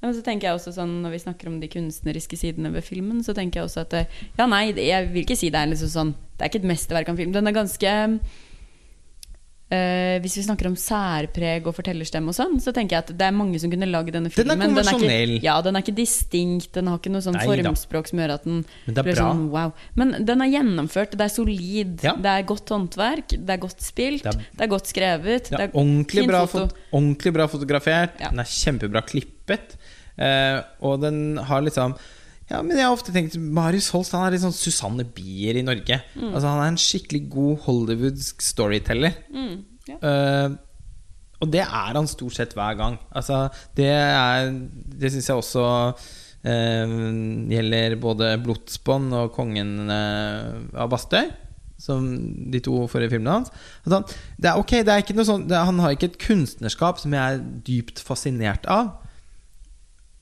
Men 0.00 0.14
så 0.16 0.22
tenker 0.24 0.48
jeg 0.48 0.56
også 0.56 0.72
sånn, 0.72 0.94
Når 1.04 1.10
vi 1.12 1.18
snakker 1.20 1.48
om 1.50 1.58
de 1.60 1.68
kunstneriske 1.68 2.36
sidene 2.40 2.70
ved 2.72 2.84
filmen, 2.86 3.18
så 3.24 3.34
tenker 3.36 3.60
jeg 3.60 3.66
også 3.68 3.82
at 3.84 3.96
Ja, 4.38 4.46
nei, 4.48 4.70
jeg 4.72 5.10
vil 5.12 5.24
ikke 5.26 5.36
si 5.36 5.50
det 5.52 5.60
er 5.60 5.68
liksom 5.68 5.90
sånn 5.92 6.12
Det 6.38 6.46
er 6.46 6.48
ikke 6.48 6.62
et 6.62 6.70
mesterverk 6.70 7.10
av 7.12 7.16
film. 7.20 7.32
Den 7.36 7.46
er 7.50 7.52
ganske 7.52 7.92
eh, 9.70 10.18
Hvis 10.20 10.36
vi 10.36 10.42
snakker 10.46 10.66
om 10.66 10.74
særpreg 10.76 11.66
og 11.66 11.74
fortellerstemme 11.76 12.28
og 12.32 12.34
sånn, 12.36 12.56
så 12.60 12.72
tenker 12.74 12.96
jeg 12.96 13.04
at 13.04 13.12
det 13.18 13.26
er 13.28 13.34
mange 13.36 13.58
som 13.62 13.70
kunne 13.70 13.86
lagd 13.90 14.12
denne 14.12 14.30
filmen. 14.32 14.58
Den 14.58 14.60
er 14.60 14.82
konvensjonell. 14.82 15.34
ikke, 15.38 15.44
ja, 15.46 15.56
den 15.62 15.76
er 15.78 15.84
ikke 15.84 15.94
distinkt, 15.96 16.72
den 16.74 16.86
har 16.90 16.98
ikke 16.98 17.12
noe 17.14 17.22
sånn 17.24 17.38
Nei 17.38 17.46
da. 17.46 17.70
formspråk 17.70 18.10
som 18.10 18.18
gjør 18.22 18.34
at 18.34 18.44
den 18.44 18.58
Men 18.86 18.94
det 18.94 18.98
er 18.98 19.02
blir 19.08 19.14
bra. 19.20 19.28
Sånn, 19.30 19.44
wow. 19.50 19.72
Men 19.94 20.14
den 20.26 20.40
er 20.42 20.52
gjennomført, 20.56 21.10
det 21.16 21.20
er 21.28 21.34
solid, 21.34 22.00
Ja. 22.02 22.14
det 22.16 22.26
er 22.34 22.42
godt 22.50 22.68
håndverk, 22.68 23.28
det 23.46 23.50
er 23.50 23.58
godt 23.58 23.80
spilt, 23.80 24.22
Det 24.22 24.32
det 24.36 24.60
er- 24.60 24.64
er, 24.64 24.68
godt 24.68 24.86
skrevet. 24.86 25.50
Det 25.50 25.60
er 25.60 25.70
ordentlig, 25.74 26.26
bra 26.26 26.46
foto. 26.46 26.68
ordentlig 26.92 27.32
bra 27.32 27.46
fotografert. 27.46 28.18
Ja. 28.20 28.30
Den 28.30 28.40
er 28.40 28.44
kjempebra 28.44 29.02
klippet. 29.06 29.76
uh, 30.20 30.62
og 30.82 31.00
den 31.00 31.36
har 31.38 31.62
liksom 31.62 31.94
Ja, 32.50 32.60
men 32.66 32.74
jeg 32.74 32.82
har 32.82 32.96
ofte 32.96 33.12
tenkt 33.14 33.36
Marius 33.38 33.92
Holst 33.94 34.14
han 34.16 34.24
er 34.26 34.34
litt 34.34 34.42
sånn 34.42 34.56
Susanne 34.56 35.04
Bier 35.06 35.60
i 35.60 35.66
Norge. 35.66 36.00
Mm. 36.16 36.32
Altså 36.32 36.46
Han 36.48 36.62
er 36.64 36.72
en 36.72 36.80
skikkelig 36.82 37.22
god 37.30 37.60
hollywoodsk 37.66 38.42
storyteller. 38.42 39.14
Mm, 39.30 39.52
ja. 39.92 39.98
uh, 40.02 40.56
og 41.40 41.52
det 41.54 41.62
er 41.62 41.94
han 41.96 42.08
stort 42.10 42.36
sett 42.36 42.56
hver 42.56 42.74
gang. 42.76 42.98
Altså, 43.16 43.46
det 43.78 43.88
er 43.88 44.50
Det 44.50 45.12
syns 45.12 45.30
jeg 45.30 45.38
også 45.40 45.62
uh, 45.94 46.96
gjelder 47.54 47.96
både 48.02 48.34
'Blodsbånd' 48.42 49.14
og 49.16 49.30
'Kongen 49.36 49.88
eh, 49.88 50.50
av 50.74 50.90
Bastøy'. 50.90 51.30
Som 51.80 52.10
de 52.52 52.60
to 52.60 52.82
forrige 52.92 53.14
filmene 53.14 53.38
hans. 53.38 53.48
At 53.86 53.94
han, 53.94 54.04
det 54.36 54.50
er 54.50 54.58
ok, 54.60 54.72
det 54.84 54.92
er 54.92 55.00
ikke 55.00 55.14
noe 55.16 55.24
sånn, 55.24 55.46
det, 55.48 55.56
Han 55.56 55.78
har 55.80 55.94
ikke 55.94 56.10
et 56.10 56.18
kunstnerskap 56.20 57.00
som 57.00 57.14
jeg 57.16 57.38
er 57.38 57.40
dypt 57.64 58.02
fascinert 58.04 58.68
av. 58.68 58.98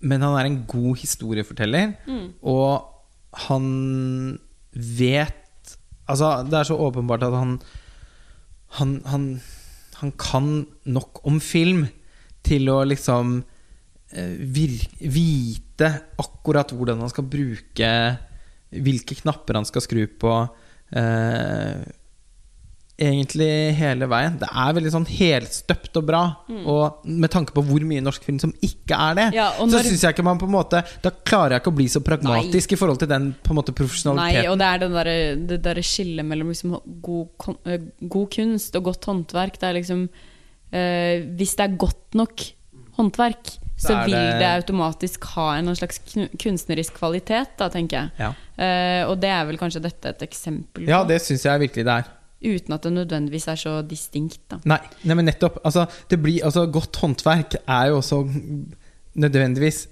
Men 0.00 0.22
han 0.22 0.36
er 0.38 0.46
en 0.46 0.60
god 0.70 0.96
historieforteller, 1.00 1.96
Mm. 2.06 2.32
og 2.42 2.84
han 3.48 4.38
vet 4.72 5.34
Altså, 6.08 6.42
det 6.48 6.54
er 6.56 6.64
så 6.64 6.76
åpenbart 6.80 7.22
at 7.26 7.34
han 7.36 7.58
han, 8.78 9.02
han, 9.06 9.40
han 10.00 10.12
kan 10.12 10.66
nok 10.86 11.20
om 11.28 11.36
film 11.40 11.86
til 12.44 12.68
å 12.72 12.78
liksom 12.84 13.42
eh, 14.12 14.34
vir, 14.40 14.74
vite 15.00 15.90
akkurat 16.20 16.72
hvordan 16.72 17.00
han 17.04 17.12
skal 17.12 17.24
bruke 17.28 17.90
Hvilke 18.72 19.16
knapper 19.22 19.56
han 19.56 19.64
skal 19.64 19.80
skru 19.80 20.02
på. 20.20 20.32
Eh, 20.92 21.84
egentlig 22.98 23.48
hele 23.78 24.08
veien. 24.10 24.34
Det 24.40 24.48
er 24.50 24.72
veldig 24.74 24.90
sånn 24.90 25.06
helstøpt 25.06 25.98
og 26.00 26.06
bra. 26.08 26.22
Og 26.66 27.04
med 27.06 27.30
tanke 27.30 27.54
på 27.54 27.62
hvor 27.62 27.84
mye 27.86 28.02
norsk 28.02 28.24
film 28.26 28.40
som 28.42 28.52
ikke 28.60 28.96
er 28.98 29.14
det, 29.14 29.26
Mm. 29.28 29.34
Ja, 29.36 29.46
når... 29.60 29.70
så 29.78 29.82
syns 29.86 30.02
jeg 30.02 30.14
ikke 30.16 30.24
man 30.26 30.38
på 30.40 30.46
en 30.48 30.54
måte 30.54 30.80
Da 31.02 31.10
klarer 31.10 31.56
jeg 31.56 31.62
ikke 31.62 31.72
å 31.72 31.76
bli 31.78 31.86
så 31.92 32.00
pragmatisk 32.04 32.72
i 32.74 32.78
forhold 32.80 32.98
til 32.98 33.08
den 33.10 33.30
på 33.44 33.52
en 33.52 33.58
måte 33.60 33.74
Nei, 34.16 34.46
og 34.48 34.58
det 34.58 34.66
er 34.66 34.78
den 34.82 34.92
der, 34.96 35.10
det 35.52 35.58
der 35.62 35.80
skillet 35.82 36.26
mellom 36.26 36.48
liksom 36.48 36.74
god, 37.02 37.28
eh, 37.66 37.78
god 38.00 38.30
kunst 38.34 38.74
og 38.76 38.84
godt 38.90 39.04
håndverk. 39.10 39.58
Det 39.60 39.68
er 39.68 39.78
liksom 39.78 40.08
øh, 40.72 41.16
Hvis 41.38 41.54
det 41.56 41.64
er 41.66 41.76
godt 41.76 42.14
nok 42.18 42.42
håndverk, 42.98 43.58
så 43.78 43.94
vil 44.04 44.10
det- 44.16 44.40
det 44.40 44.48
automatisk 44.56 45.24
ha 45.36 45.52
en 45.58 45.74
slags 45.76 46.00
kunstnerisk 46.42 46.94
kvalitet, 46.98 47.56
da, 47.58 47.68
tenker 47.68 47.96
jeg. 47.96 48.10
Ja, 48.18 48.32
Uh, 48.58 49.06
og 49.12 49.20
det 49.22 49.28
er 49.30 49.44
vel 49.46 49.56
kanskje 49.56 49.78
dette 49.80 50.08
et 50.08 50.22
eksempel 50.26 50.82
på. 50.82 50.88
ja 50.88 51.04
det 51.04 51.20
syns 51.22 51.44
jeg 51.44 51.60
virkelig 51.60 51.84
det 51.86 51.92
er. 51.94 52.08
Uten 52.38 52.74
at 52.76 52.84
det 52.86 52.92
nødvendigvis 52.94 53.48
er 53.50 53.58
så 53.58 53.74
distinkt, 53.82 54.40
da. 54.50 54.60
Nei, 54.70 54.78
nei 55.02 55.16
men 55.18 55.26
nettopp. 55.26 55.58
Altså, 55.66 55.88
blir, 56.12 56.44
altså, 56.46 56.66
godt 56.70 57.00
håndverk 57.02 57.58
er 57.64 57.88
jo 57.90 57.98
også 57.98 58.20
nødvendigvis 59.18 59.88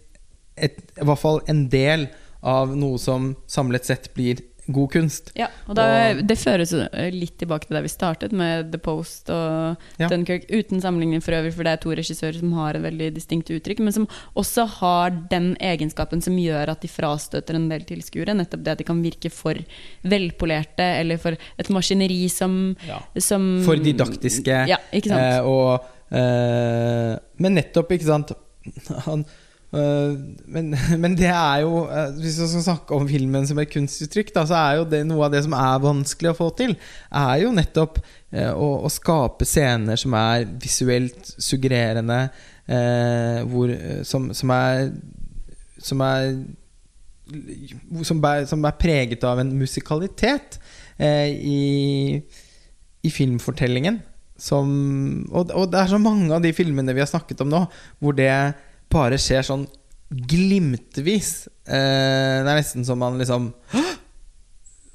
et, 0.57 0.79
i 0.95 1.05
hvert 1.05 1.21
fall 1.21 1.43
en 1.51 1.67
del 1.73 2.07
av 2.47 2.71
noe 2.79 3.01
som 3.03 3.33
samlet 3.51 3.89
sett 3.89 4.13
blir 4.15 4.45
god 4.69 4.91
kunst. 4.91 5.31
Ja, 5.39 5.47
og 5.69 5.77
da, 5.77 6.11
Og- 6.11 6.27
Det 6.27 6.37
føres 6.39 6.73
litt 7.13 7.39
tilbake 7.39 7.67
til 7.69 7.77
der 7.77 7.83
vi 7.83 7.89
startet, 7.89 8.33
med 8.33 8.73
The 8.73 8.79
Post 8.79 9.31
og 9.31 9.77
Ja. 9.99 10.09
Dunkerque. 10.09 10.47
Uten 10.51 10.81
sammenligning 10.81 11.23
for 11.23 11.33
øvrig, 11.33 11.53
for 11.55 11.63
det 11.63 11.73
er 11.73 11.77
to 11.83 11.91
regissører 11.91 12.39
som 12.39 12.53
har 12.53 12.75
et 12.75 12.83
veldig 12.83 13.15
distinkt 13.15 13.49
uttrykk, 13.51 13.79
men 13.81 13.93
som 13.93 14.09
også 14.37 14.67
har 14.69 15.11
den 15.31 15.57
egenskapen 15.61 16.21
som 16.23 16.35
gjør 16.37 16.69
at 16.69 16.81
de 16.81 16.89
frastøter 16.89 17.55
en 17.55 17.69
del 17.69 17.81
tilskuere. 17.83 18.35
Nettopp 18.35 18.63
det 18.65 18.69
at 18.73 18.79
de 18.79 18.85
kan 18.85 19.03
virke 19.03 19.31
for 19.31 19.55
velpolerte, 20.05 20.81
eller 21.01 21.17
for 21.19 21.37
et 21.59 21.69
maskineri 21.71 22.29
som, 22.31 22.77
Ja. 22.87 23.01
som 23.19 23.63
For 23.65 23.77
didaktiske. 23.77 24.67
Ja, 24.69 24.77
ikke 24.93 25.09
sant. 25.09 25.21
Eh, 25.21 25.41
og, 25.47 25.85
eh, 26.13 27.19
men 27.39 27.55
nettopp, 27.55 27.91
ikke 27.93 28.05
sant 28.09 28.33
Han, 29.07 29.25
men, 29.75 30.71
men 31.03 31.17
det 31.19 31.29
er 31.29 31.63
jo 31.65 31.83
eh, 31.91 32.13
Hvis 32.21 32.39
vi 32.39 32.49
skal 32.53 32.65
snakke 32.69 32.95
om 32.97 33.09
filmen 33.09 33.47
som 33.49 33.59
et 33.61 33.73
kunstuttrykk, 33.73 34.33
da, 34.35 34.45
så 34.49 34.59
er 34.61 34.77
jo 34.81 34.87
det 34.91 35.03
noe 35.09 35.27
av 35.27 35.35
det 35.35 35.43
som 35.47 35.57
er 35.59 35.83
vanskelig 35.83 36.33
å 36.33 36.39
få 36.39 36.51
til, 36.59 36.77
er 37.11 37.41
jo 37.43 37.55
nettopp 37.55 37.99
eh, 38.01 38.53
å, 38.53 38.71
å 38.87 38.93
skape 38.93 39.49
scener 39.49 39.99
som 40.01 40.15
er 40.19 40.47
visuelt 40.63 41.35
suggererende, 41.35 42.21
eh, 42.71 43.43
hvor, 43.51 43.73
eh, 43.75 44.05
som, 44.07 44.31
som 44.37 44.55
er 44.55 44.89
Som 45.77 46.01
er 46.01 46.31
som 48.07 48.21
er, 48.23 48.45
som 48.47 48.65
er 48.65 48.77
preget 48.79 49.25
av 49.27 49.41
en 49.43 49.49
musikalitet 49.59 50.61
eh, 50.97 51.33
i, 51.35 52.21
i 53.03 53.11
filmfortellingen. 53.11 53.99
Som, 54.39 54.69
og, 55.33 55.51
og 55.57 55.71
det 55.73 55.81
er 55.81 55.91
så 55.91 55.99
mange 55.99 56.29
av 56.35 56.45
de 56.45 56.53
filmene 56.55 56.95
vi 56.95 57.03
har 57.03 57.09
snakket 57.11 57.41
om 57.43 57.51
nå, 57.51 57.65
hvor 57.99 58.17
det 58.17 58.31
bare 58.93 59.19
skjer 59.21 59.47
sånn 59.47 59.67
glimtvis. 60.31 61.31
Eh, 61.67 62.43
det 62.43 62.51
er 62.51 62.59
nesten 62.61 62.87
som 62.87 63.01
man 63.03 63.19
liksom 63.21 63.53
«Hå!» 63.75 63.85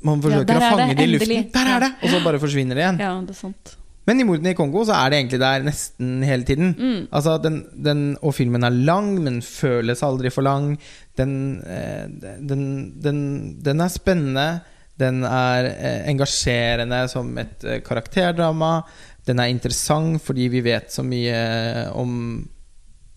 Man 0.02 0.18
forsøker 0.18 0.58
ja, 0.58 0.58
å 0.58 0.78
fange 0.80 0.96
det, 0.96 0.98
det 0.98 1.04
i 1.06 1.12
luften. 1.12 1.44
Der 1.54 1.68
er 1.76 1.84
det! 1.84 1.92
Og 2.02 2.10
så 2.10 2.20
bare 2.24 2.40
forsvinner 2.42 2.74
det 2.74 2.82
igjen. 2.82 2.96
Ja, 3.04 3.12
det 3.22 3.36
er 3.36 3.38
sant. 3.38 3.76
Men 4.10 4.18
i 4.18 4.26
mordene 4.26 4.56
i 4.56 4.58
Kongo 4.58 4.82
så 4.88 4.96
er 4.98 5.12
det 5.12 5.20
egentlig 5.20 5.40
der 5.44 5.66
nesten 5.68 6.24
hele 6.26 6.48
tiden. 6.48 6.72
Mm. 6.74 7.02
Altså 7.14 7.36
den, 7.38 7.60
den, 7.86 8.02
og 8.26 8.34
filmen 8.34 8.66
er 8.66 8.74
lang, 8.90 9.12
men 9.22 9.44
føles 9.46 10.02
aldri 10.06 10.32
for 10.34 10.46
lang. 10.48 10.74
Den, 11.20 11.36
eh, 11.62 12.08
den, 12.42 12.64
den, 13.04 13.20
den 13.62 13.86
er 13.86 13.94
spennende. 13.94 14.48
Den 15.02 15.22
er 15.28 15.70
eh, 15.70 16.02
engasjerende 16.10 17.04
som 17.14 17.30
et 17.42 17.62
eh, 17.64 17.84
karakterdrama. 17.86 18.80
Den 19.28 19.40
er 19.40 19.54
interessant 19.54 20.18
fordi 20.26 20.50
vi 20.50 20.64
vet 20.66 20.90
så 20.94 21.06
mye 21.06 21.38
om 21.94 22.18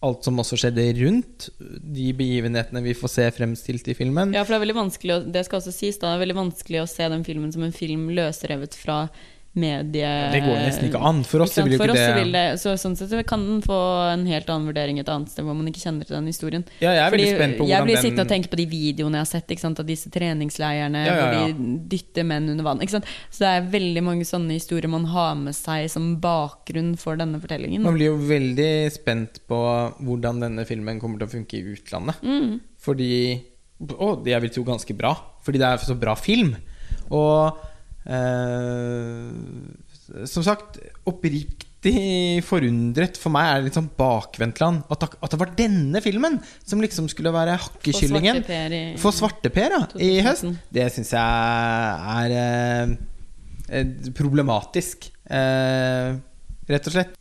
alt 0.04 0.26
som 0.26 0.40
også 0.40 0.58
skjedde 0.60 0.86
rundt 1.00 1.48
de 1.58 2.10
begivenhetene 2.16 2.82
vi 2.84 2.96
får 2.98 3.12
se 3.14 3.28
fremstilt 3.36 3.88
i 3.90 3.96
filmen. 3.98 4.34
Ja, 4.36 4.44
for 4.44 4.54
det 4.54 4.60
er 4.60 4.64
veldig 4.66 4.80
vanskelig 4.82 5.16
å, 5.16 5.20
Det 5.34 5.44
skal 5.46 5.60
også 5.60 5.74
sies 5.74 5.98
da, 6.00 6.12
det 6.12 6.18
er 6.18 6.24
veldig 6.26 6.40
vanskelig 6.42 6.82
å 6.82 6.90
se 6.90 7.08
den 7.12 7.24
filmen 7.26 7.54
som 7.54 7.64
en 7.66 7.74
film 7.74 8.10
løsrevet 8.16 8.76
fra 8.78 9.04
medie... 9.54 10.10
Det 10.32 10.40
går 10.42 10.56
nesten 10.58 10.88
ikke 10.88 11.00
an. 11.08 11.20
For 11.26 11.44
oss 11.44 11.54
vil 11.58 11.74
jo 11.74 11.78
ikke 11.78 11.94
det 11.94 12.06
vil 12.18 12.32
det 12.34 12.44
så 12.62 12.74
Sånn 12.80 12.96
sett 12.98 13.12
så 13.12 13.20
kan 13.26 13.42
den 13.46 13.60
få 13.64 13.76
en 14.10 14.24
helt 14.26 14.48
annen 14.50 14.68
vurdering 14.68 14.98
et 15.00 15.10
annet 15.10 15.30
sted 15.30 15.46
hvor 15.46 15.56
man 15.56 15.68
ikke 15.70 15.82
kjenner 15.84 16.08
til 16.08 16.16
den 16.16 16.28
historien. 16.30 16.64
Ja, 16.82 16.92
jeg 16.96 17.02
er 17.04 17.14
veldig 17.14 17.28
spent 17.36 17.56
på 17.58 17.68
jeg 17.68 17.70
hvordan 17.70 17.88
blir 17.88 17.98
den 17.98 18.04
sittende 18.04 18.26
og 18.26 18.32
tenke 18.32 18.50
på 18.52 18.58
de 18.60 18.66
videoene 18.70 19.20
jeg 19.20 19.26
har 19.26 19.30
sett 19.30 19.54
sant, 19.62 19.80
av 19.80 19.88
disse 19.88 20.10
treningsleirene 20.12 21.04
Ja, 21.04 21.06
ja, 21.06 21.14
ja. 21.14 21.24
hvor 21.24 21.54
de 21.54 21.68
dytter 21.94 22.26
menn 22.28 22.50
under 22.52 22.66
vann. 22.66 22.82
Så 22.90 23.00
det 23.40 23.50
er 23.50 23.68
veldig 23.74 24.04
mange 24.06 24.28
sånne 24.28 24.58
historier 24.58 24.90
man 24.90 25.06
har 25.12 25.34
med 25.38 25.56
seg 25.56 25.86
som 25.92 26.14
bakgrunn 26.22 26.94
for 27.00 27.20
denne 27.20 27.40
fortellingen. 27.42 27.84
Man 27.86 27.98
blir 27.98 28.12
jo 28.12 28.18
veldig 28.26 28.72
spent 28.94 29.44
på 29.50 29.60
hvordan 30.02 30.42
denne 30.42 30.66
filmen 30.68 31.00
kommer 31.02 31.22
til 31.22 31.30
å 31.30 31.34
funke 31.38 31.60
i 31.60 31.76
utlandet. 31.76 32.22
Mm. 32.26 32.58
Fordi 32.84 33.12
Å, 33.84 34.08
jeg 34.24 34.40
vil 34.44 34.52
tro 34.54 34.62
ganske 34.66 34.94
bra. 34.96 35.12
Fordi 35.44 35.60
det 35.60 35.68
er 35.68 35.82
så 35.82 35.96
bra 35.98 36.14
film. 36.16 36.54
Og 37.12 37.64
eh, 38.06 39.30
Som 40.28 40.42
sagt, 40.44 40.78
oppriktig 41.08 42.42
forundret. 42.44 43.16
For 43.20 43.32
meg 43.32 43.46
er 43.48 43.58
det 43.60 43.64
litt 43.70 43.78
sånn 43.78 43.90
bakvendtland. 43.98 44.84
At, 44.92 45.06
at 45.22 45.30
det 45.34 45.40
var 45.40 45.52
denne 45.56 46.00
filmen 46.04 46.38
som 46.64 46.80
liksom 46.84 47.08
skulle 47.12 47.32
være 47.34 47.56
hakkekyllingen. 47.60 48.42
For 48.44 48.44
svarteper 48.44 48.72
i- 48.72 48.96
For 49.00 49.12
ja. 49.72 49.82
I 49.96 50.20
2015. 50.20 50.24
høst. 50.28 50.46
Det 50.72 50.86
syns 50.92 51.10
jeg 51.16 51.24
er 52.14 52.30
eh, 53.72 53.84
problematisk. 54.16 55.10
Eh, 55.28 56.16
rett 56.68 56.88
og 56.88 56.96
slett. 56.98 57.14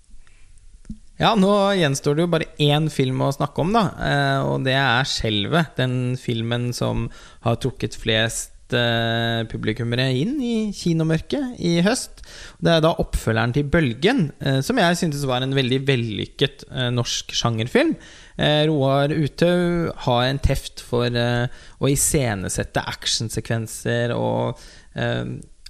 Ja, 1.22 1.36
nå 1.40 1.52
gjenstår 1.78 2.16
det 2.18 2.24
jo 2.26 2.32
bare 2.34 2.50
én 2.60 2.90
film 2.92 3.22
å 3.22 3.30
snakke 3.32 3.62
om, 3.62 3.72
da. 3.72 3.84
eh, 4.02 4.40
Og 4.44 4.64
det 4.66 4.74
er 4.74 5.04
'Skjelvet'. 5.06 5.76
Den 5.78 6.18
filmen 6.18 6.74
som 6.74 7.10
har 7.42 7.56
trukket 7.58 7.96
flest 7.96 8.50
eh, 8.78 9.44
publikummere 9.50 10.10
inn 10.18 10.36
i 10.44 10.56
kinomørket 10.76 11.62
i 11.64 11.78
høst. 11.86 12.24
Det 12.64 12.72
er 12.74 12.84
da 12.84 12.94
oppfølgeren 13.02 13.54
til 13.56 13.70
'Bølgen', 13.70 14.32
eh, 14.42 14.60
som 14.62 14.78
jeg 14.78 15.00
syntes 15.00 15.26
var 15.30 15.44
en 15.44 15.56
veldig 15.56 15.82
vellykket 15.88 16.66
eh, 16.72 16.90
norsk 16.94 17.34
sjangerfilm. 17.34 17.96
Eh, 18.38 18.66
Roar 18.70 19.14
Uthaug 19.14 19.94
har 20.08 20.24
en 20.28 20.40
teft 20.40 20.82
for 20.82 21.08
å 21.08 21.90
iscenesette 21.90 22.82
actionsekvenser 22.82 24.16
og 24.16 24.60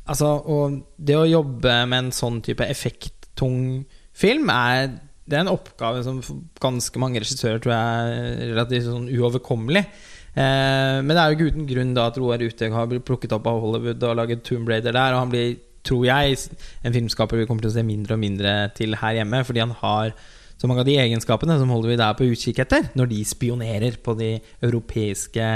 Altså, 0.03 0.27
og 0.51 0.81
det 0.99 1.15
å 1.15 1.23
jobbe 1.23 1.85
med 1.87 1.97
en 1.97 2.11
sånn 2.11 2.41
type 2.43 2.65
effekttung 2.67 3.85
film 4.11 4.49
er 4.51 4.89
det 5.23 5.37
er 5.37 5.45
en 5.45 5.53
oppgave 5.53 6.01
som 6.03 6.19
ganske 6.61 6.99
mange 6.99 7.21
regissører 7.23 7.61
tror 7.63 7.71
jeg 7.71 8.15
er 8.17 8.49
relativt 8.51 8.89
sånn 8.89 9.07
uoverkommelig. 9.07 9.85
Eh, 10.33 10.99
men 11.05 11.13
det 11.13 11.19
er 11.21 11.29
jo 11.29 11.37
ikke 11.37 11.51
uten 11.53 11.67
grunn 11.69 11.93
da 11.97 12.07
at 12.09 12.17
Roar 12.17 12.41
Uthaug 12.41 12.77
har 12.77 12.87
blitt 12.89 13.05
plukket 13.07 13.35
opp 13.35 13.49
av 13.49 13.59
Hollywood 13.61 14.05
og 14.09 14.17
laget 14.17 14.45
Tomb 14.47 14.69
Raider 14.69 14.95
der. 14.95 15.15
Og 15.15 15.25
han 15.25 15.33
blir, 15.33 15.57
tror 15.85 16.07
jeg, 16.09 16.39
en 16.83 16.95
filmskaper 16.95 17.41
vi 17.41 17.49
kommer 17.49 17.65
til 17.65 17.73
å 17.73 17.77
se 17.77 17.85
mindre 17.85 18.17
og 18.17 18.23
mindre 18.23 18.55
til 18.77 18.97
her 19.01 19.19
hjemme. 19.19 19.43
Fordi 19.45 19.63
han 19.63 19.75
har 19.83 20.15
så 20.57 20.69
mange 20.69 20.83
av 20.85 20.87
de 20.87 20.97
egenskapene 21.01 21.57
som 21.59 21.71
Hollywood 21.73 22.01
er 22.01 22.17
på 22.17 22.29
utkikk 22.31 22.63
etter 22.63 22.85
når 22.97 23.09
de 23.11 23.23
spionerer 23.27 23.97
på 24.03 24.15
de 24.15 24.35
europeiske, 24.63 25.47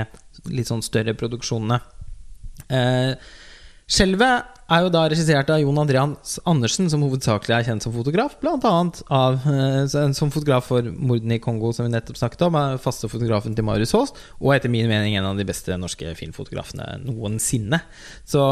litt 0.52 0.70
sånn 0.70 0.84
større 0.86 1.16
produksjonene. 1.18 1.80
Eh, 2.68 3.14
Skjelvet 3.88 4.58
er 4.68 4.82
jo 4.84 4.90
da 4.92 5.06
regissert 5.08 5.48
av 5.54 5.62
Jon 5.62 5.78
Andreas 5.80 6.34
Andersen, 6.50 6.90
som 6.92 7.06
hovedsakelig 7.06 7.54
er 7.56 7.68
kjent 7.70 7.86
som 7.86 7.94
fotograf, 7.96 8.34
blant 8.42 8.66
annet 8.68 9.00
av, 9.08 9.38
eh, 9.48 9.88
som 9.88 10.34
fotograf 10.34 10.68
for 10.68 10.84
mordene 10.92 11.38
i 11.38 11.40
Kongo, 11.40 11.72
som 11.72 11.88
vi 11.88 11.94
nettopp 11.94 12.20
snakket 12.20 12.44
om, 12.50 12.58
er 12.60 12.84
faste 12.84 13.08
fotografen 13.08 13.56
til 13.56 13.64
Marius 13.64 13.96
Aas, 13.96 14.12
og 14.42 14.52
etter 14.58 14.68
min 14.68 14.92
mening 14.92 15.16
en 15.16 15.30
av 15.32 15.40
de 15.40 15.48
beste 15.48 15.72
norske 15.80 16.12
filmfotografene 16.20 17.00
noensinne. 17.06 17.80
Så 18.28 18.44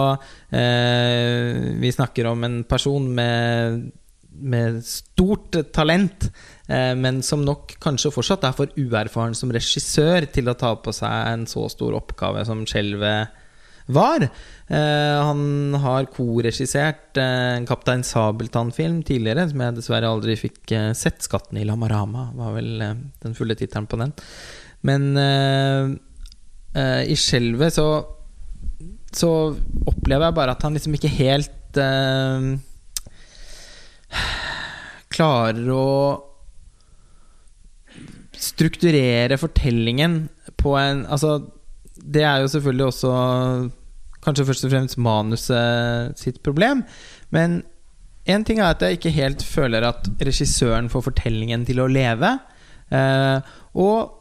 eh, 0.56 1.76
vi 1.84 1.92
snakker 1.92 2.32
om 2.32 2.48
en 2.48 2.62
person 2.64 3.12
med, 3.12 3.92
med 4.40 4.82
stort 4.88 5.60
talent, 5.76 6.32
eh, 6.70 6.94
men 6.96 7.20
som 7.28 7.44
nok 7.44 7.76
kanskje 7.84 8.16
fortsatt 8.16 8.48
er 8.48 8.56
for 8.56 8.72
uerfaren 8.80 9.36
som 9.36 9.52
regissør 9.52 10.32
til 10.32 10.48
å 10.48 10.56
ta 10.56 10.78
på 10.80 10.96
seg 10.96 11.34
en 11.34 11.44
så 11.44 11.68
stor 11.68 12.00
oppgave 12.00 12.48
som 12.48 12.64
Skjelvet 12.64 13.44
var. 13.86 14.26
Eh, 14.68 15.18
han 15.22 15.76
har 15.84 16.08
koregissert 16.14 17.18
eh, 17.22 17.56
en 17.58 17.68
Kaptein 17.70 18.04
Sabeltann-film 18.06 19.02
tidligere, 19.06 19.48
som 19.52 19.62
jeg 19.62 19.78
dessverre 19.78 20.10
aldri 20.10 20.38
fikk 20.40 20.74
eh, 20.74 20.92
sett. 20.98 21.22
'Skatten 21.22 21.60
i 21.62 21.66
Lamarama' 21.68 22.32
var 22.38 22.56
vel 22.58 22.72
den 22.82 23.38
fulle 23.38 23.58
tittelen 23.58 23.88
på 23.90 24.00
den. 24.02 24.14
Men 24.86 25.18
i 26.76 27.16
skjelvet 27.16 27.74
så 27.74 27.88
Så 29.16 29.56
opplever 29.88 30.26
jeg 30.28 30.36
bare 30.36 30.52
at 30.52 30.64
han 30.66 30.74
liksom 30.76 30.98
ikke 30.98 31.08
helt 31.08 31.78
eh, 31.80 32.58
klarer 35.16 35.70
å 35.72 35.86
strukturere 38.36 39.38
fortellingen 39.40 40.26
på 40.60 40.76
en 40.80 41.06
Altså, 41.08 41.38
det 42.06 42.24
er 42.26 42.42
jo 42.44 42.52
selvfølgelig 42.54 42.86
også 42.92 43.14
kanskje 44.26 44.46
først 44.48 44.66
og 44.68 44.74
fremst 44.74 45.00
manuset 45.02 46.20
sitt 46.20 46.42
problem. 46.46 46.84
Men 47.34 47.62
én 48.30 48.46
ting 48.46 48.62
er 48.62 48.74
at 48.74 48.84
jeg 48.84 49.00
ikke 49.00 49.16
helt 49.16 49.46
føler 49.46 49.86
at 49.86 50.08
regissøren 50.22 50.90
får 50.90 51.08
fortellingen 51.10 51.66
til 51.68 51.82
å 51.82 51.90
leve. 51.90 52.32
Eh, 52.94 53.52
og 53.82 54.14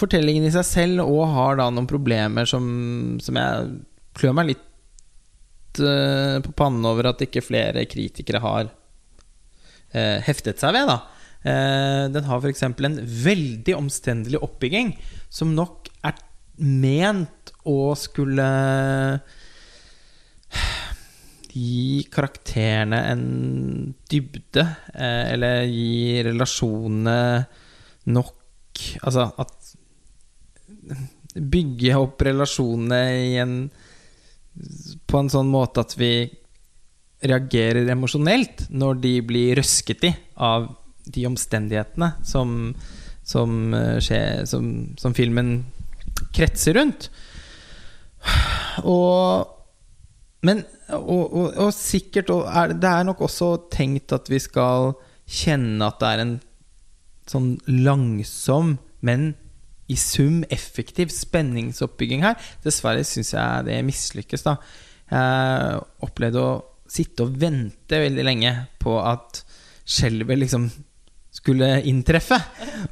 fortellingen 0.00 0.46
i 0.48 0.52
seg 0.54 0.66
selv 0.68 1.04
òg 1.06 1.24
har 1.34 1.60
da 1.60 1.68
noen 1.72 1.88
problemer 1.90 2.48
som, 2.48 2.66
som 3.20 3.36
jeg 3.40 3.70
klør 4.16 4.36
meg 4.36 4.52
litt 4.52 5.80
eh, 5.80 6.36
på 6.44 6.56
pannen 6.56 6.84
over 6.88 7.12
at 7.12 7.24
ikke 7.24 7.44
flere 7.44 7.88
kritikere 7.88 8.42
har 8.44 8.68
eh, 8.68 10.20
heftet 10.24 10.60
seg 10.60 10.76
ved. 10.76 10.92
da 10.92 11.00
Eh, 11.40 12.04
den 12.12 12.26
har 12.28 12.42
f.eks. 12.42 12.62
en 12.62 12.98
veldig 13.24 13.74
omstendelig 13.78 14.42
oppbygging, 14.44 14.92
som 15.32 15.54
nok 15.56 15.79
ment 16.60 17.52
å 17.68 17.92
skulle 17.98 18.48
gi 21.50 22.04
karakterene 22.12 23.00
en 23.10 23.24
dybde, 24.10 24.64
eh, 24.94 25.32
eller 25.34 25.64
gi 25.66 26.22
relasjonene 26.26 27.16
nok 28.10 28.36
Altså 29.04 29.26
at 29.36 29.56
Bygge 31.36 31.96
opp 32.00 32.22
relasjonene 32.24 33.00
en 33.42 33.52
på 35.06 35.18
en 35.20 35.28
sånn 35.30 35.50
måte 35.52 35.82
at 35.84 35.92
vi 35.98 36.24
reagerer 37.28 37.90
emosjonelt 37.92 38.64
når 38.72 39.02
de 39.02 39.12
blir 39.28 39.58
røsket 39.60 40.06
i 40.08 40.12
av 40.40 40.66
de 41.04 41.26
omstendighetene 41.28 42.08
som, 42.26 42.72
som, 43.22 43.74
eh, 43.76 43.98
skjer, 44.02 44.46
som, 44.48 44.64
som 44.98 45.14
filmen 45.16 45.52
kretser 46.36 46.78
rundt. 46.78 47.08
Og 48.84 49.56
Men 50.44 50.62
og, 50.88 51.34
og, 51.36 51.46
og 51.60 51.72
sikkert 51.76 52.30
og 52.32 52.46
er, 52.48 52.72
Det 52.72 52.88
er 52.88 53.04
nok 53.04 53.20
også 53.26 53.68
tenkt 53.72 54.12
at 54.16 54.30
vi 54.30 54.38
skal 54.40 54.94
kjenne 55.30 55.86
at 55.86 56.00
det 56.00 56.08
er 56.08 56.22
en 56.24 56.32
sånn 57.30 57.50
langsom, 57.70 58.72
men 59.06 59.34
i 59.90 59.94
sum 59.98 60.40
effektiv 60.50 61.12
spenningsoppbygging 61.14 62.24
her. 62.24 62.34
Dessverre 62.64 63.04
syns 63.06 63.30
jeg 63.36 63.66
det 63.68 63.78
mislykkes, 63.86 64.42
da. 64.46 64.56
Jeg 65.10 65.84
opplevde 66.06 66.42
å 66.42 66.58
sitte 66.90 67.26
og 67.26 67.38
vente 67.38 68.02
veldig 68.02 68.26
lenge 68.26 68.52
på 68.82 68.96
at 69.02 69.44
skjelvet 69.86 70.42
liksom 70.42 70.66
skulle 71.40 71.80
inntreffe. 71.88 72.38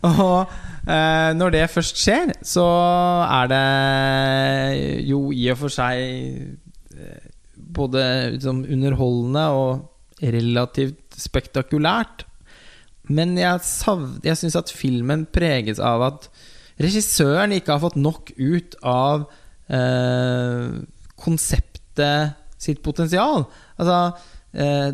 Og 0.08 0.48
eh, 0.88 1.30
når 1.36 1.54
det 1.54 1.66
først 1.72 2.00
skjer, 2.00 2.32
så 2.42 2.66
er 3.28 3.52
det 3.52 3.64
jo 5.08 5.28
i 5.34 5.48
og 5.52 5.60
for 5.64 5.74
seg 5.74 6.96
eh, 6.96 7.28
både 7.78 8.02
liksom, 8.36 8.64
underholdende 8.64 9.44
og 9.54 10.24
relativt 10.24 11.18
spektakulært. 11.18 12.24
Men 13.08 13.36
jeg, 13.40 13.64
savn, 13.64 14.18
jeg 14.24 14.36
syns 14.36 14.58
at 14.58 14.72
filmen 14.74 15.24
preges 15.32 15.80
av 15.80 16.04
at 16.04 16.28
regissøren 16.78 17.54
ikke 17.56 17.74
har 17.74 17.82
fått 17.82 17.98
nok 17.98 18.32
ut 18.36 18.76
av 18.86 19.28
eh, 19.72 20.74
konseptet 21.18 22.36
sitt 22.58 22.82
potensial. 22.84 23.46
Altså 23.78 23.98
eh, 24.52 24.90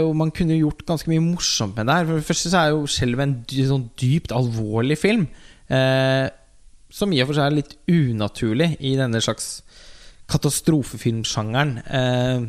jo, 0.00 0.12
Man 0.16 0.32
kunne 0.34 0.56
gjort 0.58 0.84
ganske 0.88 1.10
mye 1.10 1.22
morsomt 1.22 1.76
med 1.76 1.88
det 1.88 1.98
her. 1.98 2.08
For 2.08 2.20
det 2.20 2.28
første 2.28 2.52
så 2.52 2.60
er 2.60 2.72
jo 2.72 2.88
skjelvet 2.90 3.26
en 3.26 3.36
dy, 3.48 3.66
sånn 3.68 3.90
dypt 4.00 4.34
alvorlig 4.34 4.98
film. 5.00 5.28
Eh, 5.68 6.26
som 6.94 7.12
i 7.12 7.20
og 7.22 7.30
for 7.30 7.38
seg 7.38 7.48
er 7.48 7.58
litt 7.58 7.76
unaturlig 7.90 8.74
i 8.80 8.94
denne 8.98 9.20
slags 9.24 9.58
katastrofefilmsjangeren. 10.30 11.76
Eh, 11.84 12.46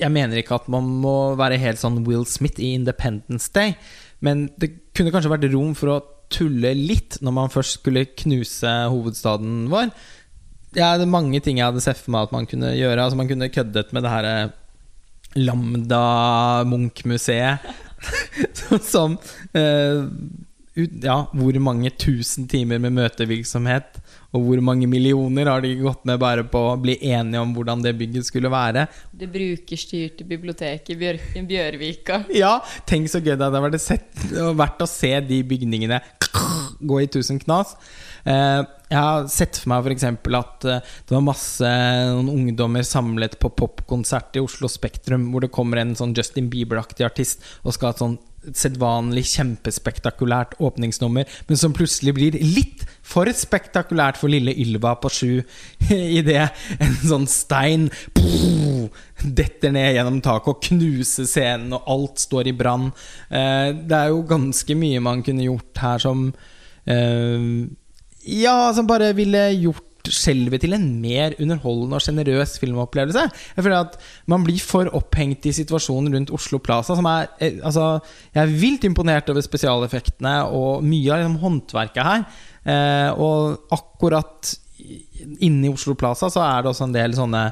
jeg 0.00 0.10
mener 0.10 0.40
ikke 0.40 0.58
at 0.58 0.68
man 0.72 0.88
må 1.02 1.36
være 1.38 1.60
helt 1.62 1.80
sånn 1.80 2.02
Will 2.08 2.26
Smith 2.26 2.58
i 2.58 2.72
Independence 2.74 3.52
Day, 3.54 3.76
men 4.24 4.48
det 4.58 4.72
kunne 4.96 5.12
kanskje 5.14 5.30
vært 5.30 5.50
rom 5.52 5.74
for 5.78 5.92
å 5.92 6.02
tulle 6.32 6.72
litt 6.74 7.20
når 7.22 7.34
man 7.36 7.52
først 7.52 7.78
skulle 7.78 8.08
knuse 8.18 8.72
hovedstaden 8.90 9.66
vår. 9.70 9.92
Ja, 10.76 10.96
det 10.98 11.06
er 11.06 11.12
mange 11.12 11.38
ting 11.44 11.60
jeg 11.60 11.68
hadde 11.68 11.84
sett 11.84 12.00
for 12.00 12.12
meg 12.12 12.26
at 12.26 12.34
man 12.34 12.48
kunne 12.50 12.74
gjøre. 12.76 12.98
Altså 13.00 13.16
Man 13.16 13.28
kunne 13.30 13.52
køddet 13.52 13.92
med 13.96 14.04
det 14.04 14.12
her 14.12 14.26
eh, 14.28 14.54
Lambda 15.36 16.64
Munch-museet. 16.68 17.58
som 18.92 19.18
eh, 19.56 20.04
Ja, 20.76 21.22
hvor 21.32 21.58
mange 21.62 21.90
tusen 21.96 22.48
timer 22.48 22.78
med 22.78 22.92
møtevirksomhet 22.98 23.96
og 24.36 24.44
hvor 24.44 24.62
mange 24.64 24.88
millioner 24.90 25.48
har 25.50 25.64
de 25.64 25.72
gått 25.80 26.04
med 26.08 26.20
bare 26.20 26.44
på 26.48 26.60
å 26.72 26.76
bli 26.80 26.98
enige 27.08 27.42
om 27.42 27.54
hvordan 27.56 27.84
det 27.84 27.96
bygget 27.98 28.28
skulle 28.28 28.52
være? 28.52 28.86
Det 29.16 29.28
brukerstyrte 29.32 30.26
biblioteket 30.28 30.92
i 30.92 30.98
Bjør 31.00 31.20
Bjørvika. 31.48 32.22
Ja, 32.36 32.58
tenk 32.88 33.08
så 33.12 33.22
gøy 33.22 33.34
det 33.34 33.46
hadde 33.48 33.64
vært, 33.64 33.80
sett, 33.82 34.10
vært 34.56 34.84
å 34.84 34.90
se 34.90 35.14
de 35.24 35.40
bygningene 35.46 36.02
gå 36.90 37.00
i 37.00 37.08
tusen 37.10 37.40
knas. 37.42 37.74
Eh, 38.26 38.60
jeg 38.90 38.98
har 38.98 39.26
sett 39.30 39.58
for 39.60 39.72
meg 39.72 39.86
f.eks. 39.86 40.06
at 40.10 40.66
eh, 40.68 40.94
det 41.06 41.14
var 41.14 41.26
masse 41.26 41.72
noen 42.12 42.30
ungdommer 42.32 42.86
samlet 42.86 43.38
på 43.42 43.52
popkonsert 43.58 44.38
i 44.38 44.42
Oslo 44.42 44.70
Spektrum, 44.70 45.30
hvor 45.32 45.46
det 45.46 45.52
kommer 45.54 45.82
en 45.82 45.94
sånn 45.98 46.14
Justin 46.16 46.50
Bieber-aktig 46.52 47.06
artist 47.06 47.44
og 47.62 47.74
skal 47.74 47.90
ha 47.90 47.96
et 47.96 48.02
sånn 48.02 48.18
sedvanlig 48.54 49.24
kjempespektakulært 49.32 50.56
åpningsnummer, 50.62 51.26
men 51.48 51.60
som 51.60 51.74
plutselig 51.76 52.14
blir 52.16 52.38
litt 52.40 52.84
for 53.06 53.30
spektakulært 53.32 54.20
for 54.20 54.32
lille 54.32 54.54
Ylva 54.62 54.94
på 55.00 55.12
sju 55.12 55.32
idet 56.20 56.48
en 56.78 56.98
sånn 57.02 57.28
stein 57.30 57.88
detter 59.16 59.72
ned 59.74 59.94
gjennom 59.96 60.20
taket 60.24 60.52
og 60.52 60.66
knuser 60.68 61.26
scenen, 61.28 61.74
og 61.76 61.88
alt 61.90 62.22
står 62.22 62.50
i 62.50 62.56
brann. 62.56 62.90
Eh, 63.30 63.72
det 63.74 63.96
er 63.96 64.12
jo 64.12 64.26
ganske 64.28 64.76
mye 64.78 65.02
man 65.02 65.24
kunne 65.26 65.48
gjort 65.48 65.82
her 65.86 66.06
som 66.06 66.28
Uh, 66.86 67.66
ja, 68.22 68.72
som 68.74 68.86
bare 68.86 69.08
ville 69.18 69.40
gjort 69.58 69.82
skjelvet 70.12 70.62
til 70.64 70.76
en 70.76 70.86
mer 71.02 71.36
underholdende 71.42 71.98
og 71.98 72.04
sjenerøs 72.04 72.56
filmopplevelse. 72.62 73.24
Jeg 73.56 73.64
føler 73.66 73.78
at 73.78 73.96
Man 74.26 74.44
blir 74.44 74.60
for 74.62 74.90
opphengt 74.96 75.46
i 75.46 75.54
situasjonen 75.54 76.14
rundt 76.14 76.34
Oslo 76.34 76.58
Plaza. 76.58 76.96
Som 76.96 77.06
er, 77.10 77.28
eh, 77.40 77.58
altså, 77.62 78.00
jeg 78.34 78.42
er 78.42 78.58
vilt 78.60 78.84
imponert 78.84 79.30
over 79.30 79.44
spesialeffektene 79.44 80.36
og 80.50 80.84
mye 80.84 81.12
av 81.12 81.22
liksom, 81.22 81.40
håndverket 81.42 82.02
her. 82.02 82.26
Eh, 82.66 83.10
og 83.14 83.72
akkurat 83.74 84.54
inni 85.40 85.70
Oslo 85.72 85.94
Plaza 85.94 86.30
så 86.30 86.42
er 86.44 86.62
det 86.62 86.70
også 86.70 86.86
en 86.88 86.96
del 86.96 87.16
sånne 87.16 87.50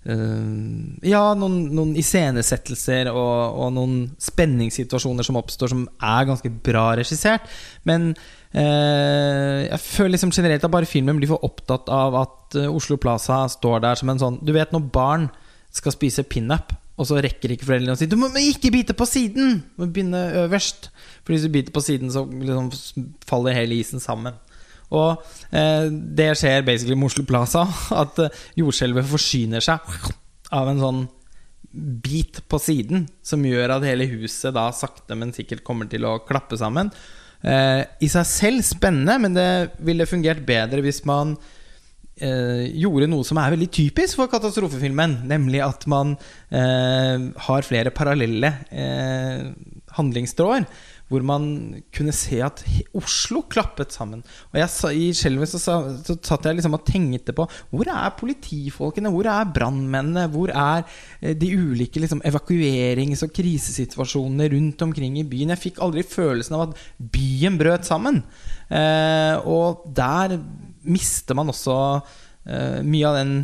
Uh, 0.00 0.96
ja, 1.04 1.34
noen, 1.36 1.66
noen 1.76 1.90
iscenesettelser 2.00 3.10
og, 3.12 3.58
og, 3.60 3.66
noen 3.76 3.96
spenningssituasjoner 4.16 5.26
som 5.26 5.36
oppstår, 5.36 5.74
som 5.74 5.82
er 6.00 6.28
ganske 6.30 6.52
bra 6.64 6.86
regissert. 6.96 7.44
Men 7.84 8.14
jeg 8.50 9.78
føler 9.84 10.16
liksom 10.16 10.32
generelt 10.34 10.64
at 10.66 10.72
bare 10.72 10.88
filmen 10.88 11.20
blir 11.20 11.30
for 11.30 11.44
opptatt 11.46 11.86
av 11.94 12.16
at 12.18 12.56
uh, 12.58 12.66
Oslo 12.74 12.96
Plaza 12.98 13.44
står 13.52 13.84
der 13.84 14.00
som 14.00 14.10
en 14.10 14.18
sånn 14.18 14.38
Du 14.42 14.50
vet 14.56 14.72
når 14.74 14.88
barn 14.90 15.28
skal 15.70 15.94
spise 15.94 16.24
pinup, 16.26 16.72
og 16.98 17.06
så 17.06 17.20
rekker 17.22 17.54
ikke 17.54 17.68
foreldrene 17.68 17.94
å 17.94 18.00
si 18.00 18.08
'Du 18.10 18.18
må 18.18 18.26
ikke 18.34 18.72
bite 18.74 18.96
på 18.98 19.06
siden!' 19.06 19.60
Du 19.62 19.84
må 19.84 19.86
begynne 19.86 20.24
øverst. 20.42 20.90
For 21.22 21.32
hvis 21.32 21.46
du 21.46 21.52
biter 21.54 21.70
på 21.70 21.84
siden, 21.84 22.10
så 22.10 22.24
liksom 22.26 22.72
faller 23.22 23.54
hele 23.54 23.78
isen 23.78 24.02
sammen. 24.02 24.34
Og 24.90 25.22
uh, 25.54 25.86
det 25.86 26.32
skjer 26.34 26.66
basically 26.66 26.98
med 26.98 27.12
Oslo 27.12 27.22
Plaza. 27.24 27.68
At 28.02 28.18
jordskjelvet 28.58 29.06
forsyner 29.06 29.62
seg 29.62 29.78
av 30.50 30.68
en 30.68 30.82
sånn 30.82 31.00
bit 31.70 32.42
på 32.50 32.58
siden, 32.58 33.06
som 33.22 33.44
gjør 33.46 33.76
at 33.76 33.84
hele 33.86 34.08
huset 34.10 34.50
da 34.56 34.64
sakte, 34.74 35.14
men 35.14 35.30
sikkert 35.30 35.62
kommer 35.62 35.86
til 35.86 36.02
å 36.02 36.16
klappe 36.26 36.58
sammen. 36.58 36.90
Eh, 37.40 37.82
I 38.04 38.10
seg 38.12 38.28
selv 38.28 38.66
spennende, 38.66 39.16
men 39.22 39.36
det 39.36 39.48
ville 39.86 40.08
fungert 40.08 40.42
bedre 40.46 40.82
hvis 40.84 41.02
man 41.08 41.36
eh, 42.20 42.66
gjorde 42.82 43.08
noe 43.10 43.26
som 43.26 43.40
er 43.40 43.54
veldig 43.54 43.70
typisk 43.72 44.20
for 44.20 44.32
katastrofefilmen. 44.32 45.22
Nemlig 45.30 45.62
at 45.64 45.86
man 45.90 46.16
eh, 46.52 47.28
har 47.48 47.68
flere 47.68 47.94
parallelle 47.96 48.54
eh, 48.70 49.50
handlingstråder 49.96 50.68
hvor 51.10 51.24
man 51.26 51.44
kunne 51.94 52.14
se 52.14 52.38
at 52.44 52.62
Oslo 52.96 53.42
klappet 53.50 53.90
sammen. 53.94 54.22
Og 54.52 54.60
jeg, 54.60 54.70
I 54.94 55.08
skjelvet 55.16 55.50
så, 55.50 55.58
så, 55.58 56.14
satt 56.14 56.46
jeg 56.46 56.60
liksom 56.60 56.76
og 56.78 56.84
tenkte 56.86 57.34
på 57.36 57.46
hvor 57.72 57.90
er 57.90 58.14
politifolkene, 58.18 59.10
hvor 59.10 59.26
er 59.30 59.50
brannmennene, 59.50 60.28
hvor 60.30 60.52
er 60.54 60.84
eh, 61.18 61.34
de 61.38 61.50
ulike 61.58 62.02
liksom, 62.02 62.22
evakuerings- 62.26 63.24
og 63.26 63.34
krisesituasjonene 63.34 64.50
rundt 64.54 64.86
omkring 64.86 65.18
i 65.18 65.26
byen? 65.26 65.50
Jeg 65.56 65.64
fikk 65.66 65.82
aldri 65.82 66.06
følelsen 66.06 66.58
av 66.58 66.68
at 66.68 66.84
byen 67.12 67.58
brøt 67.58 67.90
sammen. 67.90 68.22
Eh, 68.70 69.34
og 69.50 69.82
der 69.96 70.38
mister 70.86 71.34
man 71.38 71.50
også 71.50 71.74
eh, 72.46 72.80
mye 72.86 73.08
av 73.08 73.18
den 73.22 73.40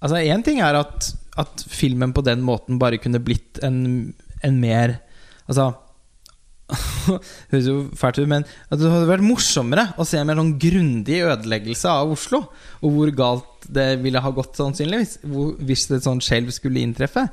Altså 0.00 0.16
Én 0.16 0.40
ting 0.40 0.62
er 0.64 0.78
at, 0.78 1.10
at 1.36 1.62
filmen 1.68 2.14
på 2.16 2.22
den 2.24 2.40
måten 2.40 2.78
bare 2.80 2.96
kunne 2.96 3.20
blitt 3.20 3.58
en, 3.60 4.14
en 4.40 4.56
mer 4.56 4.94
Altså 5.44 5.66
høres 7.50 7.68
jo 7.68 7.76
fælt 7.98 8.20
ut, 8.20 8.28
men 8.30 8.44
at 8.44 8.80
det 8.80 8.90
hadde 8.92 9.08
vært 9.10 9.26
morsommere 9.26 9.88
å 10.00 10.06
se 10.08 10.20
en 10.20 10.28
mer 10.28 10.38
sånn 10.40 10.54
grundig 10.62 11.20
ødeleggelse 11.26 11.90
av 11.92 12.12
Oslo. 12.14 12.44
Og 12.80 12.94
hvor 12.94 13.12
galt 13.16 13.68
det 13.70 13.88
ville 14.02 14.22
ha 14.22 14.32
gått, 14.34 14.56
sannsynligvis, 14.58 15.18
hvis 15.66 15.88
et 15.90 16.06
sånt 16.06 16.24
skjelv 16.24 16.52
skulle 16.54 16.82
inntreffe. 16.82 17.26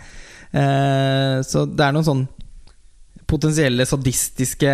Eh, 0.52 1.38
så 1.46 1.66
det 1.70 1.86
er 1.86 1.96
noen 1.96 2.08
sånn 2.08 2.26
potensielle 3.28 3.88
sadistiske 3.88 4.72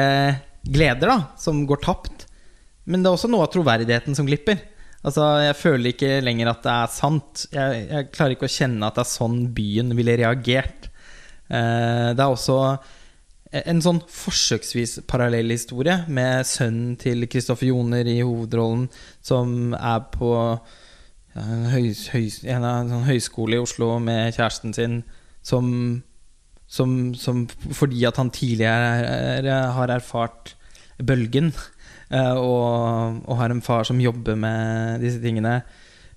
gleder 0.63 1.09
da 1.09 1.17
som 1.41 1.63
går 1.67 1.81
tapt. 1.83 2.27
Men 2.89 3.03
det 3.03 3.09
er 3.09 3.17
også 3.17 3.31
noe 3.31 3.47
av 3.47 3.53
troverdigheten 3.53 4.15
som 4.17 4.27
glipper. 4.27 4.59
Altså, 5.03 5.23
Jeg 5.43 5.59
føler 5.59 5.91
ikke 5.91 6.21
lenger 6.23 6.51
at 6.51 6.63
det 6.63 6.73
er 6.73 6.91
sant. 6.91 7.45
Jeg, 7.51 7.85
jeg 7.89 8.09
klarer 8.15 8.35
ikke 8.35 8.47
å 8.47 8.57
kjenne 8.57 8.87
at 8.87 8.99
det 8.99 9.03
er 9.03 9.11
sånn 9.11 9.39
byen 9.55 9.95
ville 9.97 10.17
reagert. 10.19 10.89
Eh, 11.49 12.11
det 12.15 12.23
er 12.23 12.29
også 12.29 12.59
en 13.53 13.81
sånn 13.85 13.99
forsøksvis 14.09 15.03
parallell 15.09 15.53
historie 15.53 15.99
med 16.09 16.47
sønnen 16.49 16.95
til 17.01 17.27
Kristoffer 17.29 17.69
Joner 17.69 18.07
i 18.09 18.21
hovedrollen, 18.23 18.87
som 19.21 19.75
er 19.77 19.99
på 20.13 20.31
en, 20.41 21.67
høy, 21.69 21.91
høy, 22.13 22.25
en, 22.49 22.65
en 22.65 22.89
sånn 22.89 23.05
høyskole 23.05 23.59
i 23.59 23.61
Oslo 23.61 23.91
med 24.01 24.33
kjæresten 24.33 24.73
sin, 24.73 24.97
som, 25.45 25.69
som, 26.65 27.13
som 27.19 27.45
fordi 27.77 28.03
at 28.09 28.17
han 28.21 28.33
tidligere 28.33 29.61
har 29.77 29.93
erfart 29.93 30.55
bølgen, 31.03 31.51
eh, 32.09 32.33
og, 32.33 33.21
og 33.27 33.39
har 33.41 33.53
en 33.53 33.63
far 33.65 33.85
som 33.89 34.01
jobber 34.01 34.37
med 34.39 35.03
disse 35.05 35.21
tingene, 35.21 35.59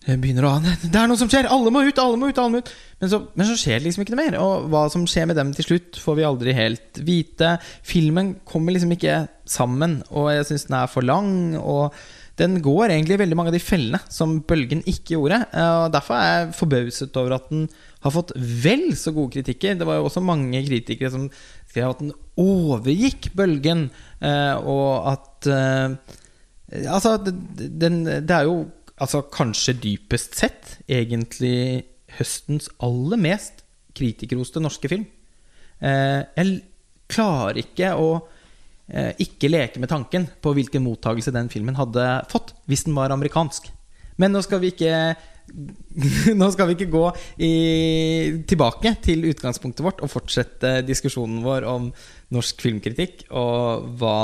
begynner 0.07 0.47
å 0.47 0.53
Det 0.63 0.95
er 0.95 1.09
noe 1.11 1.19
som 1.19 1.31
skjer! 1.31 1.49
Alle 1.51 1.73
må 1.75 1.83
ut! 1.87 1.99
alle 1.99 2.19
må 2.21 2.31
ut, 2.31 2.39
alle 2.39 2.53
må 2.55 2.61
ut 2.63 2.75
men 3.01 3.11
så, 3.13 3.19
men 3.37 3.49
så, 3.49 3.57
skjer 3.61 3.81
det 3.81 3.89
liksom 3.89 4.05
ikke 4.05 4.15
noe 4.15 4.23
mer. 4.23 4.37
Og 4.41 4.69
hva 4.73 4.87
som 4.93 5.03
skjer 5.11 5.27
med 5.29 5.37
dem 5.37 5.51
til 5.57 5.67
slutt, 5.67 5.99
får 6.01 6.15
vi 6.17 6.25
aldri 6.25 6.55
helt 6.57 7.01
vite. 7.05 7.57
Filmen 7.85 8.37
kommer 8.49 8.73
liksom 8.73 8.95
ikke 8.95 9.27
sammen, 9.51 9.99
og 10.09 10.31
jeg 10.33 10.47
syns 10.49 10.69
den 10.69 10.79
er 10.79 10.89
for 10.89 11.05
lang. 11.05 11.35
Og 11.61 11.97
den 12.41 12.57
går 12.65 12.95
egentlig 12.95 13.19
i 13.19 13.21
veldig 13.25 13.37
mange 13.37 13.53
av 13.53 13.57
de 13.57 13.65
fellene 13.65 14.01
som 14.13 14.39
Bølgen 14.49 14.81
ikke 14.89 15.17
gjorde. 15.17 15.43
Og 15.53 15.91
Derfor 15.93 16.17
er 16.17 16.31
jeg 16.31 16.57
forbauset 16.61 17.21
over 17.21 17.37
at 17.37 17.51
den 17.53 17.67
har 18.07 18.15
fått 18.15 18.33
vel 18.37 18.89
så 18.97 19.13
gode 19.17 19.37
kritikker. 19.37 19.77
Det 19.77 19.89
var 19.89 20.01
jo 20.01 20.07
også 20.09 20.25
mange 20.25 20.63
kritikere 20.65 21.13
som 21.13 21.29
skrev 21.67 21.91
at 21.91 22.05
den 22.05 22.15
overgikk 22.41 23.33
Bølgen, 23.37 23.89
eh, 24.21 24.55
og 24.63 25.11
at 25.13 25.51
eh, 25.53 26.23
Altså, 26.67 27.13
den, 27.23 28.01
det 28.05 28.33
er 28.35 28.49
jo 28.49 28.65
altså 29.03 29.23
kanskje 29.33 29.77
dypest 29.83 30.39
sett 30.39 30.79
egentlig 30.89 31.85
høstens 32.17 32.71
aller 32.83 33.21
mest 33.21 33.63
kritikerroste 33.97 34.63
norske 34.63 34.91
film. 34.93 35.07
Eh, 35.81 36.23
jeg 36.37 36.59
klarer 37.13 37.61
ikke 37.61 37.93
å 38.01 38.09
eh, 38.89 39.13
ikke 39.23 39.51
leke 39.53 39.83
med 39.83 39.93
tanken 39.93 40.29
på 40.43 40.55
hvilken 40.57 40.85
mottagelse 40.85 41.35
den 41.35 41.51
filmen 41.53 41.79
hadde 41.79 42.05
fått 42.33 42.55
hvis 42.71 42.87
den 42.89 42.97
var 42.97 43.15
amerikansk. 43.15 43.71
Men 44.21 44.33
nå 44.33 44.43
skal 44.45 44.63
vi 44.63 44.73
ikke 44.73 44.93
nå 46.41 46.49
skal 46.51 46.67
vi 46.69 46.75
ikke 46.75 46.91
gå 46.91 47.05
i, 47.39 47.51
tilbake 48.51 48.97
til 49.05 49.29
utgangspunktet 49.31 49.85
vårt 49.87 50.01
og 50.03 50.11
fortsette 50.11 50.81
diskusjonen 50.87 51.45
vår 51.45 51.67
om 51.71 51.87
norsk 52.35 52.65
filmkritikk 52.65 53.29
og 53.31 53.87
hva, 54.01 54.17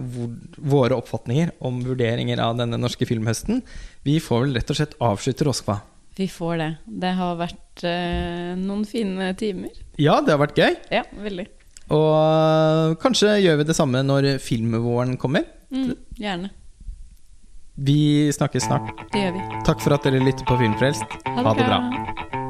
hvor, 0.00 0.30
våre 0.56 0.96
oppfatninger 0.96 1.52
om 1.68 1.82
vurderinger 1.84 2.40
av 2.40 2.56
denne 2.60 2.80
norske 2.80 3.04
filmhøsten. 3.08 3.60
Vi 4.04 4.18
får 4.20 4.44
vel 4.44 4.56
rett 4.58 4.70
og 4.70 4.76
slett 4.78 4.96
avslutte 5.00 5.46
Roskva. 5.48 5.78
Vi 6.14 6.28
får 6.30 6.58
det. 6.60 6.70
Det 7.02 7.12
har 7.18 7.38
vært 7.40 7.84
eh, 7.88 8.52
noen 8.60 8.84
fine 8.86 9.32
timer. 9.40 9.72
Ja, 9.98 10.20
det 10.20 10.34
har 10.34 10.42
vært 10.44 10.60
gøy. 10.60 10.76
Ja, 10.92 11.02
veldig. 11.24 11.46
Og 11.94 12.94
kanskje 13.02 13.34
gjør 13.42 13.58
vi 13.60 13.66
det 13.68 13.76
samme 13.76 14.04
når 14.06 14.34
filmvåren 14.44 15.16
kommer. 15.20 15.48
Mm, 15.74 15.96
gjerne. 16.20 16.52
Vi 17.74 18.30
snakkes 18.32 18.68
snart. 18.68 18.92
Det 19.10 19.24
gjør 19.24 19.36
vi. 19.40 19.44
Takk 19.66 19.82
for 19.82 19.96
at 19.96 20.06
dere 20.06 20.22
lytter 20.22 20.46
på 20.46 20.60
Filmfrelst. 20.60 21.20
Ha 21.26 21.58
det 21.58 21.66
bra. 21.66 22.43